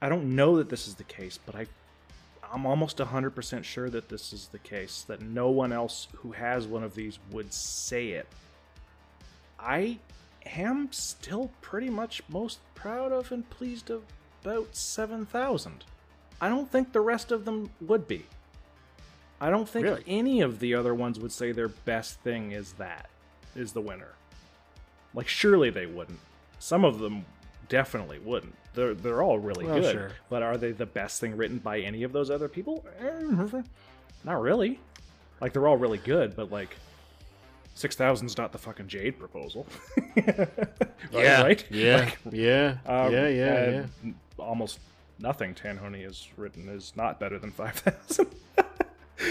I 0.00 0.08
don't 0.08 0.36
know 0.36 0.56
that 0.58 0.68
this 0.68 0.86
is 0.86 0.94
the 0.94 1.04
case, 1.04 1.38
but 1.44 1.54
I 1.56 1.66
I'm 2.52 2.66
almost 2.66 2.98
100% 2.98 3.64
sure 3.64 3.90
that 3.90 4.08
this 4.08 4.32
is 4.32 4.48
the 4.48 4.58
case, 4.58 5.02
that 5.08 5.20
no 5.22 5.50
one 5.50 5.72
else 5.72 6.08
who 6.16 6.32
has 6.32 6.66
one 6.66 6.82
of 6.84 6.94
these 6.94 7.18
would 7.30 7.52
say 7.52 8.08
it. 8.10 8.28
I 9.58 9.98
am 10.44 10.92
still 10.92 11.50
pretty 11.60 11.90
much 11.90 12.22
most 12.28 12.58
proud 12.74 13.12
of 13.12 13.32
and 13.32 13.48
pleased 13.50 13.90
about 13.90 14.76
7,000. 14.76 15.84
I 16.40 16.48
don't 16.48 16.70
think 16.70 16.92
the 16.92 17.00
rest 17.00 17.32
of 17.32 17.44
them 17.44 17.70
would 17.80 18.06
be. 18.06 18.26
I 19.40 19.50
don't 19.50 19.68
think 19.68 19.84
Really? 19.84 20.04
any 20.06 20.40
of 20.40 20.60
the 20.60 20.74
other 20.74 20.94
ones 20.94 21.18
would 21.18 21.32
say 21.32 21.52
their 21.52 21.68
best 21.68 22.20
thing 22.20 22.52
is 22.52 22.72
that, 22.74 23.08
is 23.54 23.72
the 23.72 23.80
winner. 23.80 24.12
Like, 25.14 25.28
surely 25.28 25.70
they 25.70 25.86
wouldn't. 25.86 26.20
Some 26.58 26.84
of 26.84 26.98
them 26.98 27.24
definitely 27.68 28.18
wouldn't. 28.18 28.54
They're, 28.74 28.94
they're 28.94 29.22
all 29.22 29.38
really 29.38 29.64
Well, 29.66 29.80
good. 29.80 29.92
sure. 29.92 30.10
But 30.28 30.42
are 30.42 30.56
they 30.56 30.72
the 30.72 30.86
best 30.86 31.20
thing 31.20 31.36
written 31.36 31.58
by 31.58 31.80
any 31.80 32.02
of 32.02 32.12
those 32.12 32.30
other 32.30 32.48
people? 32.48 32.84
Eh, 33.00 33.62
Not 34.24 34.40
really. 34.40 34.78
Like, 35.40 35.52
they're 35.52 35.66
all 35.66 35.76
really 35.76 35.98
good, 35.98 36.34
but 36.36 36.50
like, 36.50 36.76
6,000's 37.76 38.36
not 38.38 38.52
the 38.52 38.58
fucking 38.58 38.88
Jade 38.88 39.18
proposal. 39.18 39.66
Right, 41.12 41.22
yeah, 41.22 41.42
Right? 41.42 41.64
yeah, 41.70 41.96
Like, 41.98 42.18
yeah, 42.32 42.76
um, 42.86 43.12
yeah, 43.12 43.28
yeah, 43.28 43.70
yeah. 44.04 44.12
Almost 44.38 44.80
nothing 45.18 45.54
Tanhony 45.54 46.02
has 46.02 46.26
written 46.36 46.68
is 46.68 46.92
not 46.96 47.20
better 47.20 47.38
than 47.38 47.50
5,000. 47.52 48.26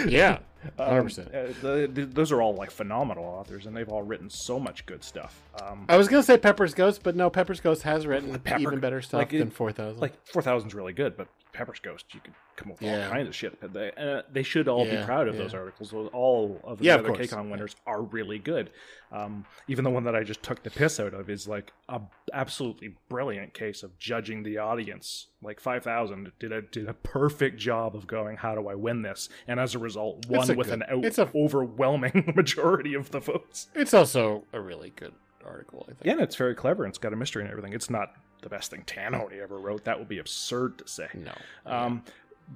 Yeah, 0.07 0.39
Um, 0.79 0.87
hundred 0.87 1.03
percent. 1.03 1.29
uh, 1.35 1.87
those 1.91 2.31
are 2.31 2.41
all 2.41 2.55
like 2.55 2.71
phenomenal 2.71 3.23
authors, 3.25 3.65
and 3.67 3.77
they've 3.77 3.87
all 3.89 4.01
written 4.01 4.29
so 4.31 4.59
much 4.59 4.85
good 4.87 5.03
stuff. 5.03 5.39
Um, 5.61 5.85
I 5.87 5.95
was 5.97 6.07
gonna 6.07 6.23
say 6.23 6.37
Pepper's 6.37 6.73
Ghost, 6.73 7.01
but 7.03 7.15
no, 7.15 7.29
Pepper's 7.29 7.59
Ghost 7.59 7.83
has 7.83 8.07
written 8.07 8.37
Pepper- 8.39 8.59
even 8.61 8.79
better 8.79 9.01
stuff 9.01 9.19
like 9.19 9.33
it- 9.33 9.39
than 9.39 9.51
Four 9.51 9.71
Thousand. 9.71 10.01
like 10.01 10.13
4,000's 10.25 10.73
really 10.73 10.93
good, 10.93 11.15
but 11.15 11.27
Pepper's 11.55 11.79
Ghost, 11.79 12.05
you 12.13 12.19
could 12.19 12.33
come 12.57 12.71
up 12.71 12.79
with 12.81 12.89
Yeah. 12.89 13.05
all 13.05 13.11
kinds 13.11 13.27
of 13.29 13.35
shit. 13.35 13.73
They, 13.73 13.91
uh, 13.97 14.21
they 14.31 14.43
should 14.43 14.67
all 14.67 14.85
Yeah, 14.85 14.99
be 15.01 15.05
proud 15.05 15.27
of 15.27 15.35
yeah. 15.35 15.41
those 15.41 15.53
articles. 15.53 15.93
All 15.93 16.59
of 16.63 16.79
the 16.79 16.89
other. 16.91 17.09
KCON 17.09 17.49
winners 17.49 17.75
are 17.87 18.01
really 18.01 18.39
good. 18.39 18.69
Um, 19.11 19.45
even 19.67 19.83
the 19.83 19.89
one 19.89 20.03
that 20.03 20.15
I 20.15 20.23
just 20.23 20.43
took 20.43 20.63
the 20.63 20.69
piss 20.69 20.99
out 20.99 21.13
of 21.13 21.29
is 21.29 21.47
like 21.47 21.71
a 21.89 22.01
absolutely 22.33 22.95
brilliant 23.09 23.53
case 23.53 23.83
of 23.83 23.97
judging 23.97 24.43
the 24.43 24.57
audience. 24.57 25.27
Like 25.41 25.59
5,000 25.59 26.31
did 26.39 26.51
a 26.51 26.61
did 26.61 26.89
a 26.89 26.93
perfect 26.93 27.57
job 27.57 27.95
of 27.95 28.05
going, 28.07 28.37
how 28.37 28.55
do 28.55 28.67
I 28.67 28.75
win 28.75 29.01
this? 29.01 29.29
And 29.47 29.59
as 29.59 29.75
a 29.75 29.79
result, 29.79 30.25
won 30.27 30.47
with 30.55 30.67
good- 30.67 30.81
an 30.81 30.83
out, 30.89 31.05
it's 31.05 31.17
a- 31.17 31.31
overwhelming 31.33 32.33
majority 32.35 32.93
of 32.93 33.11
the 33.11 33.19
votes. 33.19 33.69
it's 33.73 33.93
also 33.93 34.43
a 34.53 34.59
really 34.59 34.91
good 34.95 35.13
article. 35.45 35.83
I 35.83 35.91
think. 35.91 35.99
Yeah, 36.03 36.11
and 36.13 36.21
it's 36.21 36.35
very 36.35 36.55
clever 36.55 36.83
and 36.83 36.91
it's 36.91 36.97
got 36.97 37.13
a 37.13 37.15
mystery 37.15 37.43
and 37.43 37.51
everything. 37.51 37.73
It's 37.73 37.89
not 37.89 38.13
the 38.45 38.49
best 38.49 38.69
thing 38.69 38.83
Tanhony 38.85 39.41
ever 39.41 39.57
wrote. 39.57 39.85
That 39.85 39.97
would 39.97 40.07
be 40.07 40.19
absurd 40.19 40.77
to 40.77 40.87
say. 40.87 41.07
No. 41.15 41.31
Um, 41.65 42.03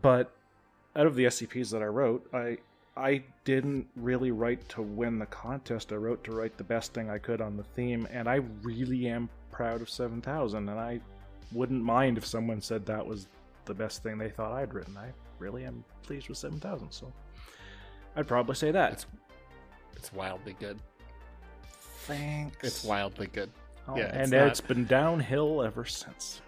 but 0.03 0.31
out 0.95 1.07
of 1.07 1.15
the 1.15 1.25
SCPs 1.25 1.71
that 1.71 1.81
I 1.81 1.87
wrote, 1.87 2.29
I 2.31 2.59
I 2.95 3.23
didn't 3.43 3.87
really 3.95 4.29
write 4.29 4.69
to 4.69 4.83
win 4.83 5.17
the 5.17 5.25
contest. 5.25 5.91
I 5.91 5.95
wrote 5.95 6.23
to 6.25 6.31
write 6.31 6.57
the 6.57 6.63
best 6.63 6.93
thing 6.93 7.09
I 7.09 7.17
could 7.17 7.41
on 7.41 7.57
the 7.57 7.63
theme, 7.63 8.07
and 8.11 8.29
I 8.29 8.35
really 8.61 9.07
am 9.07 9.29
proud 9.51 9.81
of 9.81 9.89
Seven 9.89 10.21
Thousand. 10.21 10.69
And 10.69 10.79
I 10.79 11.01
wouldn't 11.51 11.83
mind 11.83 12.19
if 12.19 12.25
someone 12.25 12.61
said 12.61 12.85
that 12.85 13.03
was 13.03 13.27
the 13.65 13.73
best 13.73 14.03
thing 14.03 14.19
they 14.19 14.29
thought 14.29 14.51
I'd 14.51 14.75
written. 14.75 14.95
I 14.95 15.07
really 15.39 15.65
am 15.65 15.83
pleased 16.03 16.29
with 16.29 16.37
Seven 16.37 16.59
Thousand, 16.59 16.91
so 16.91 17.11
I'd 18.15 18.27
probably 18.27 18.55
say 18.55 18.69
that. 18.69 18.93
It's 18.93 19.07
it's 19.95 20.13
wildly 20.13 20.55
good. 20.59 20.77
Thanks. 22.05 22.57
It's 22.63 22.83
wildly 22.83 23.27
good. 23.27 23.49
Oh, 23.89 23.97
yeah, 23.97 24.03
it's 24.05 24.17
and 24.17 24.31
not- 24.31 24.47
it's 24.47 24.61
been 24.61 24.85
downhill 24.85 25.61
ever 25.63 25.83
since. 25.85 26.41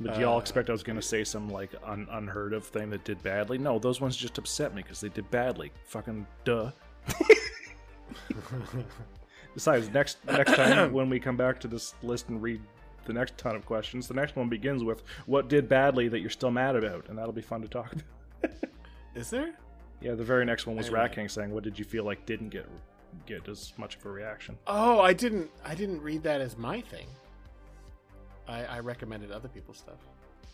But 0.00 0.18
y'all 0.18 0.36
Uh, 0.36 0.40
expect 0.40 0.68
I 0.68 0.72
was 0.72 0.82
going 0.82 0.96
to 0.96 1.02
say 1.02 1.22
some 1.22 1.48
like 1.48 1.70
un- 1.84 2.08
unheard 2.10 2.52
of 2.52 2.64
thing 2.66 2.90
that 2.90 3.04
did 3.04 3.22
badly? 3.22 3.58
No, 3.58 3.78
those 3.78 4.00
ones 4.00 4.16
just 4.16 4.38
upset 4.38 4.74
me 4.74 4.82
because 4.82 5.00
they 5.00 5.08
did 5.08 5.30
badly. 5.30 5.70
Fucking 5.84 6.26
duh. 6.44 6.72
Besides, 9.54 9.88
next 9.90 10.18
next 10.26 10.54
time 10.56 10.92
when 10.92 11.08
we 11.08 11.20
come 11.20 11.36
back 11.36 11.60
to 11.60 11.68
this 11.68 11.94
list 12.02 12.28
and 12.28 12.42
read 12.42 12.60
the 13.06 13.12
next 13.12 13.38
ton 13.38 13.54
of 13.54 13.64
questions, 13.66 14.08
the 14.08 14.14
next 14.14 14.34
one 14.34 14.48
begins 14.48 14.82
with 14.82 15.04
"What 15.26 15.48
did 15.48 15.68
badly 15.68 16.08
that 16.08 16.18
you're 16.20 16.30
still 16.30 16.50
mad 16.50 16.74
about?" 16.74 17.08
and 17.08 17.16
that'll 17.16 17.32
be 17.32 17.40
fun 17.42 17.62
to 17.62 17.68
talk 17.68 17.92
about. 17.92 18.52
Is 19.14 19.30
there? 19.30 19.54
yeah, 20.00 20.14
the 20.14 20.24
very 20.24 20.44
next 20.44 20.66
one 20.66 20.74
was 20.76 20.86
Anyway. 20.86 21.00
Rat 21.02 21.12
King 21.14 21.28
saying, 21.28 21.52
"What 21.52 21.62
did 21.62 21.78
you 21.78 21.84
feel 21.84 22.02
like 22.04 22.26
didn't 22.26 22.48
get 22.48 22.66
get 23.26 23.48
as 23.48 23.72
much 23.76 23.96
of 23.96 24.04
a 24.06 24.10
reaction?" 24.10 24.56
Oh, 24.66 25.00
I 25.00 25.12
didn't. 25.12 25.50
I 25.64 25.74
didn't 25.74 26.00
read 26.02 26.22
that 26.24 26.40
as 26.40 26.56
my 26.56 26.80
thing. 26.80 27.06
I, 28.46 28.64
I 28.64 28.80
recommended 28.80 29.30
other 29.30 29.48
people's 29.48 29.78
stuff. 29.78 29.98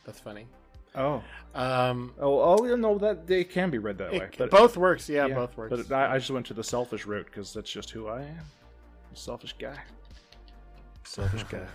That's 0.05 0.21
funny. 0.21 0.47
Oh, 0.95 1.23
Um, 1.55 2.13
Oh, 2.19 2.41
oh, 2.59 2.65
you 2.65 2.77
know 2.77 2.99
that 2.99 3.27
they 3.27 3.45
can 3.45 3.71
be 3.71 3.79
read 3.79 3.99
that 3.99 4.13
way. 4.13 4.29
But 4.37 4.51
both 4.51 4.77
works. 4.77 5.09
Yeah, 5.09 5.27
yeah, 5.27 5.35
both 5.35 5.57
works. 5.57 5.87
But 5.89 5.93
I, 5.93 6.15
I 6.15 6.19
just 6.19 6.31
went 6.31 6.47
to 6.47 6.55
the 6.55 6.65
selfish 6.65 7.07
route 7.07 7.27
because 7.27 7.53
that's 7.53 7.71
just 7.71 7.91
who 7.91 8.09
I 8.09 8.23
am. 8.23 8.45
A 9.13 9.17
selfish 9.17 9.55
guy. 9.59 9.79
Selfish 11.05 11.45
guy. 11.45 11.67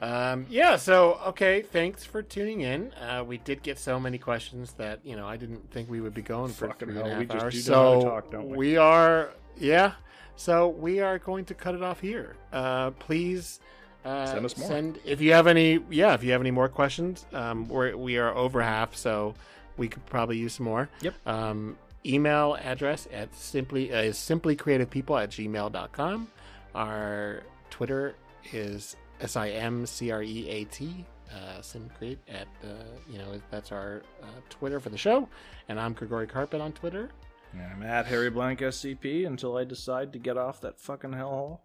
Um, 0.00 0.46
yeah, 0.50 0.74
so 0.78 1.20
okay, 1.28 1.62
thanks 1.62 2.04
for 2.04 2.22
tuning 2.22 2.62
in. 2.62 2.92
Uh, 2.94 3.22
we 3.24 3.38
did 3.38 3.62
get 3.62 3.78
so 3.78 4.00
many 4.00 4.18
questions 4.18 4.72
that 4.72 4.98
you 5.04 5.14
know 5.14 5.28
I 5.28 5.36
didn't 5.36 5.70
think 5.70 5.88
we 5.88 6.00
would 6.00 6.12
be 6.12 6.22
going 6.22 6.50
for 6.50 6.66
Fucking 6.66 6.88
three 6.88 6.98
and 6.98 7.06
a 7.06 7.10
hell, 7.10 7.18
we 7.20 7.24
half 7.26 7.32
just 7.34 7.44
hours. 7.44 7.54
do 7.54 7.60
so 7.60 7.72
know 7.72 7.92
how 7.92 8.00
to 8.00 8.04
talk, 8.22 8.30
don't 8.32 8.48
we? 8.48 8.76
are, 8.76 9.30
yeah. 9.58 9.92
So 10.36 10.68
we 10.68 11.00
are 11.00 11.18
going 11.18 11.44
to 11.46 11.54
cut 11.54 11.74
it 11.74 11.82
off 11.82 12.00
here. 12.00 12.36
Uh, 12.52 12.90
please 12.92 13.60
uh, 14.04 14.26
Send 14.26 14.44
us 14.44 14.56
more. 14.56 14.68
Send 14.68 14.98
if 15.04 15.20
you 15.20 15.32
have 15.32 15.46
any. 15.46 15.78
Yeah, 15.90 16.14
if 16.14 16.24
you 16.24 16.32
have 16.32 16.40
any 16.40 16.50
more 16.50 16.68
questions, 16.68 17.24
um, 17.32 17.68
we're 17.68 17.96
we 17.96 18.18
are 18.18 18.34
over 18.34 18.60
half, 18.60 18.96
so 18.96 19.34
we 19.76 19.88
could 19.88 20.04
probably 20.06 20.38
use 20.38 20.54
some 20.54 20.66
more. 20.66 20.88
Yep. 21.02 21.14
Um, 21.26 21.78
email 22.04 22.56
address 22.60 23.06
at 23.12 23.34
simply 23.34 23.92
uh, 23.92 24.02
is 24.02 24.16
simplycreativepeople 24.16 25.22
at 25.22 25.30
gmail.com. 25.30 26.28
Our 26.74 27.42
Twitter 27.70 28.16
is 28.52 28.96
S 29.20 29.36
I 29.36 29.50
M 29.50 29.86
C 29.86 30.10
R 30.10 30.22
E 30.22 30.48
A 30.48 30.64
T. 30.64 31.04
Uh, 31.30 31.60
simcreate 31.60 32.18
at 32.28 32.46
uh, 32.62 32.66
you 33.10 33.18
know 33.18 33.40
that's 33.50 33.72
our 33.72 34.02
uh, 34.22 34.26
Twitter 34.50 34.80
for 34.80 34.90
the 34.90 34.98
show, 34.98 35.28
and 35.68 35.78
I'm 35.78 35.92
Grigori 35.92 36.26
Karpin 36.26 36.60
on 36.60 36.72
Twitter. 36.72 37.08
I'm 37.54 37.82
at 37.82 38.06
Harry 38.06 38.30
Blank 38.30 38.60
SCP 38.60 39.26
until 39.26 39.56
I 39.56 39.64
decide 39.64 40.12
to 40.14 40.18
get 40.18 40.36
off 40.36 40.60
that 40.62 40.78
fucking 40.80 41.10
hellhole. 41.10 41.58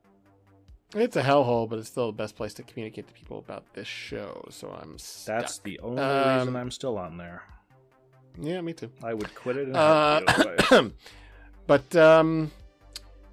It's 0.95 1.15
a 1.15 1.23
hellhole, 1.23 1.69
but 1.69 1.79
it's 1.79 1.89
still 1.89 2.07
the 2.07 2.17
best 2.17 2.35
place 2.35 2.53
to 2.55 2.63
communicate 2.63 3.07
to 3.07 3.13
people 3.13 3.39
about 3.39 3.63
this 3.73 3.87
show. 3.87 4.45
So 4.49 4.69
I'm 4.81 4.97
stuck. 4.97 5.39
That's 5.41 5.57
the 5.59 5.79
only 5.79 6.01
Um, 6.01 6.39
reason 6.39 6.55
I'm 6.55 6.71
still 6.71 6.97
on 6.97 7.17
there. 7.17 7.43
yeah, 8.39 8.61
me 8.61 8.73
too. 8.73 8.89
I 9.03 9.13
would 9.13 9.33
quit 9.35 9.57
it 9.57 9.67
in 9.69 9.75
a 9.75 9.79
heartbeat 9.79 10.29
otherwise. 10.39 10.71
Uh, 10.71 10.89
but 11.67 11.95
um, 11.95 12.51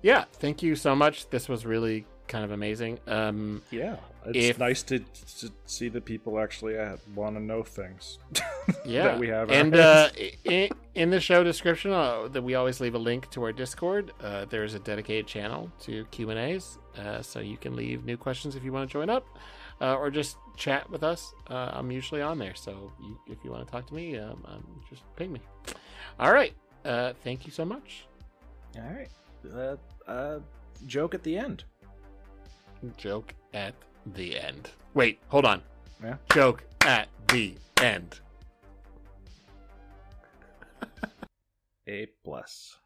yeah, 0.02 0.24
thank 0.34 0.62
you 0.62 0.74
so 0.76 0.94
much. 0.96 1.28
This 1.30 1.48
was 1.48 1.64
really 1.64 2.06
kind 2.26 2.44
of 2.44 2.50
amazing. 2.50 2.98
Um, 3.06 3.62
Yeah, 3.70 3.96
it's 4.26 4.36
If- 4.50 4.58
nice 4.58 4.82
to, 4.84 4.98
to 5.00 5.50
see 5.66 5.88
that 5.90 6.04
people 6.04 6.38
actually 6.40 6.78
uh, 6.78 6.96
want 7.14 7.36
to 7.36 7.42
know 7.42 7.62
things. 7.62 8.18
yeah, 8.84 9.04
that 9.04 9.18
we 9.18 9.28
have. 9.28 9.50
and 9.50 9.74
uh, 9.74 10.08
in, 10.44 10.70
in 10.94 11.10
the 11.10 11.20
show 11.20 11.44
description, 11.44 11.92
uh, 11.92 12.28
that 12.28 12.42
we 12.42 12.54
always 12.54 12.80
leave 12.80 12.94
a 12.94 12.98
link 12.98 13.30
to 13.30 13.42
our 13.42 13.52
Discord. 13.52 14.12
Uh, 14.22 14.46
there's 14.46 14.74
a 14.74 14.78
dedicated 14.78 15.26
channel 15.26 15.70
to 15.82 16.04
Q 16.06 16.30
and 16.30 16.38
A's, 16.38 16.78
uh, 16.98 17.20
so 17.22 17.40
you 17.40 17.56
can 17.56 17.76
leave 17.76 18.04
new 18.04 18.16
questions 18.16 18.56
if 18.56 18.64
you 18.64 18.72
want 18.72 18.88
to 18.88 18.92
join 18.92 19.10
up, 19.10 19.26
uh, 19.80 19.96
or 19.96 20.10
just 20.10 20.36
chat 20.56 20.88
with 20.90 21.02
us. 21.02 21.34
Uh, 21.50 21.70
I'm 21.72 21.90
usually 21.90 22.22
on 22.22 22.38
there, 22.38 22.54
so 22.54 22.92
you, 23.00 23.18
if 23.28 23.38
you 23.44 23.50
want 23.50 23.66
to 23.66 23.70
talk 23.72 23.86
to 23.88 23.94
me, 23.94 24.16
um, 24.18 24.42
um, 24.46 24.64
just 24.88 25.02
ping 25.16 25.32
me. 25.32 25.40
All 26.18 26.32
right, 26.32 26.54
uh, 26.84 27.12
thank 27.24 27.44
you 27.44 27.52
so 27.52 27.64
much. 27.64 28.06
all 28.76 28.82
right, 28.82 29.08
uh, 29.54 29.76
uh, 30.10 30.38
joke 30.86 31.14
at 31.14 31.22
the 31.22 31.36
end. 31.36 31.64
Joke 32.96 33.34
at 33.54 33.74
the 34.06 34.38
end. 34.38 34.70
Wait, 34.94 35.18
hold 35.28 35.44
on. 35.44 35.62
Yeah. 36.02 36.16
Joke 36.32 36.64
at 36.82 37.08
the 37.28 37.54
end. 37.80 38.20
A 41.86 42.06
plus. 42.24 42.78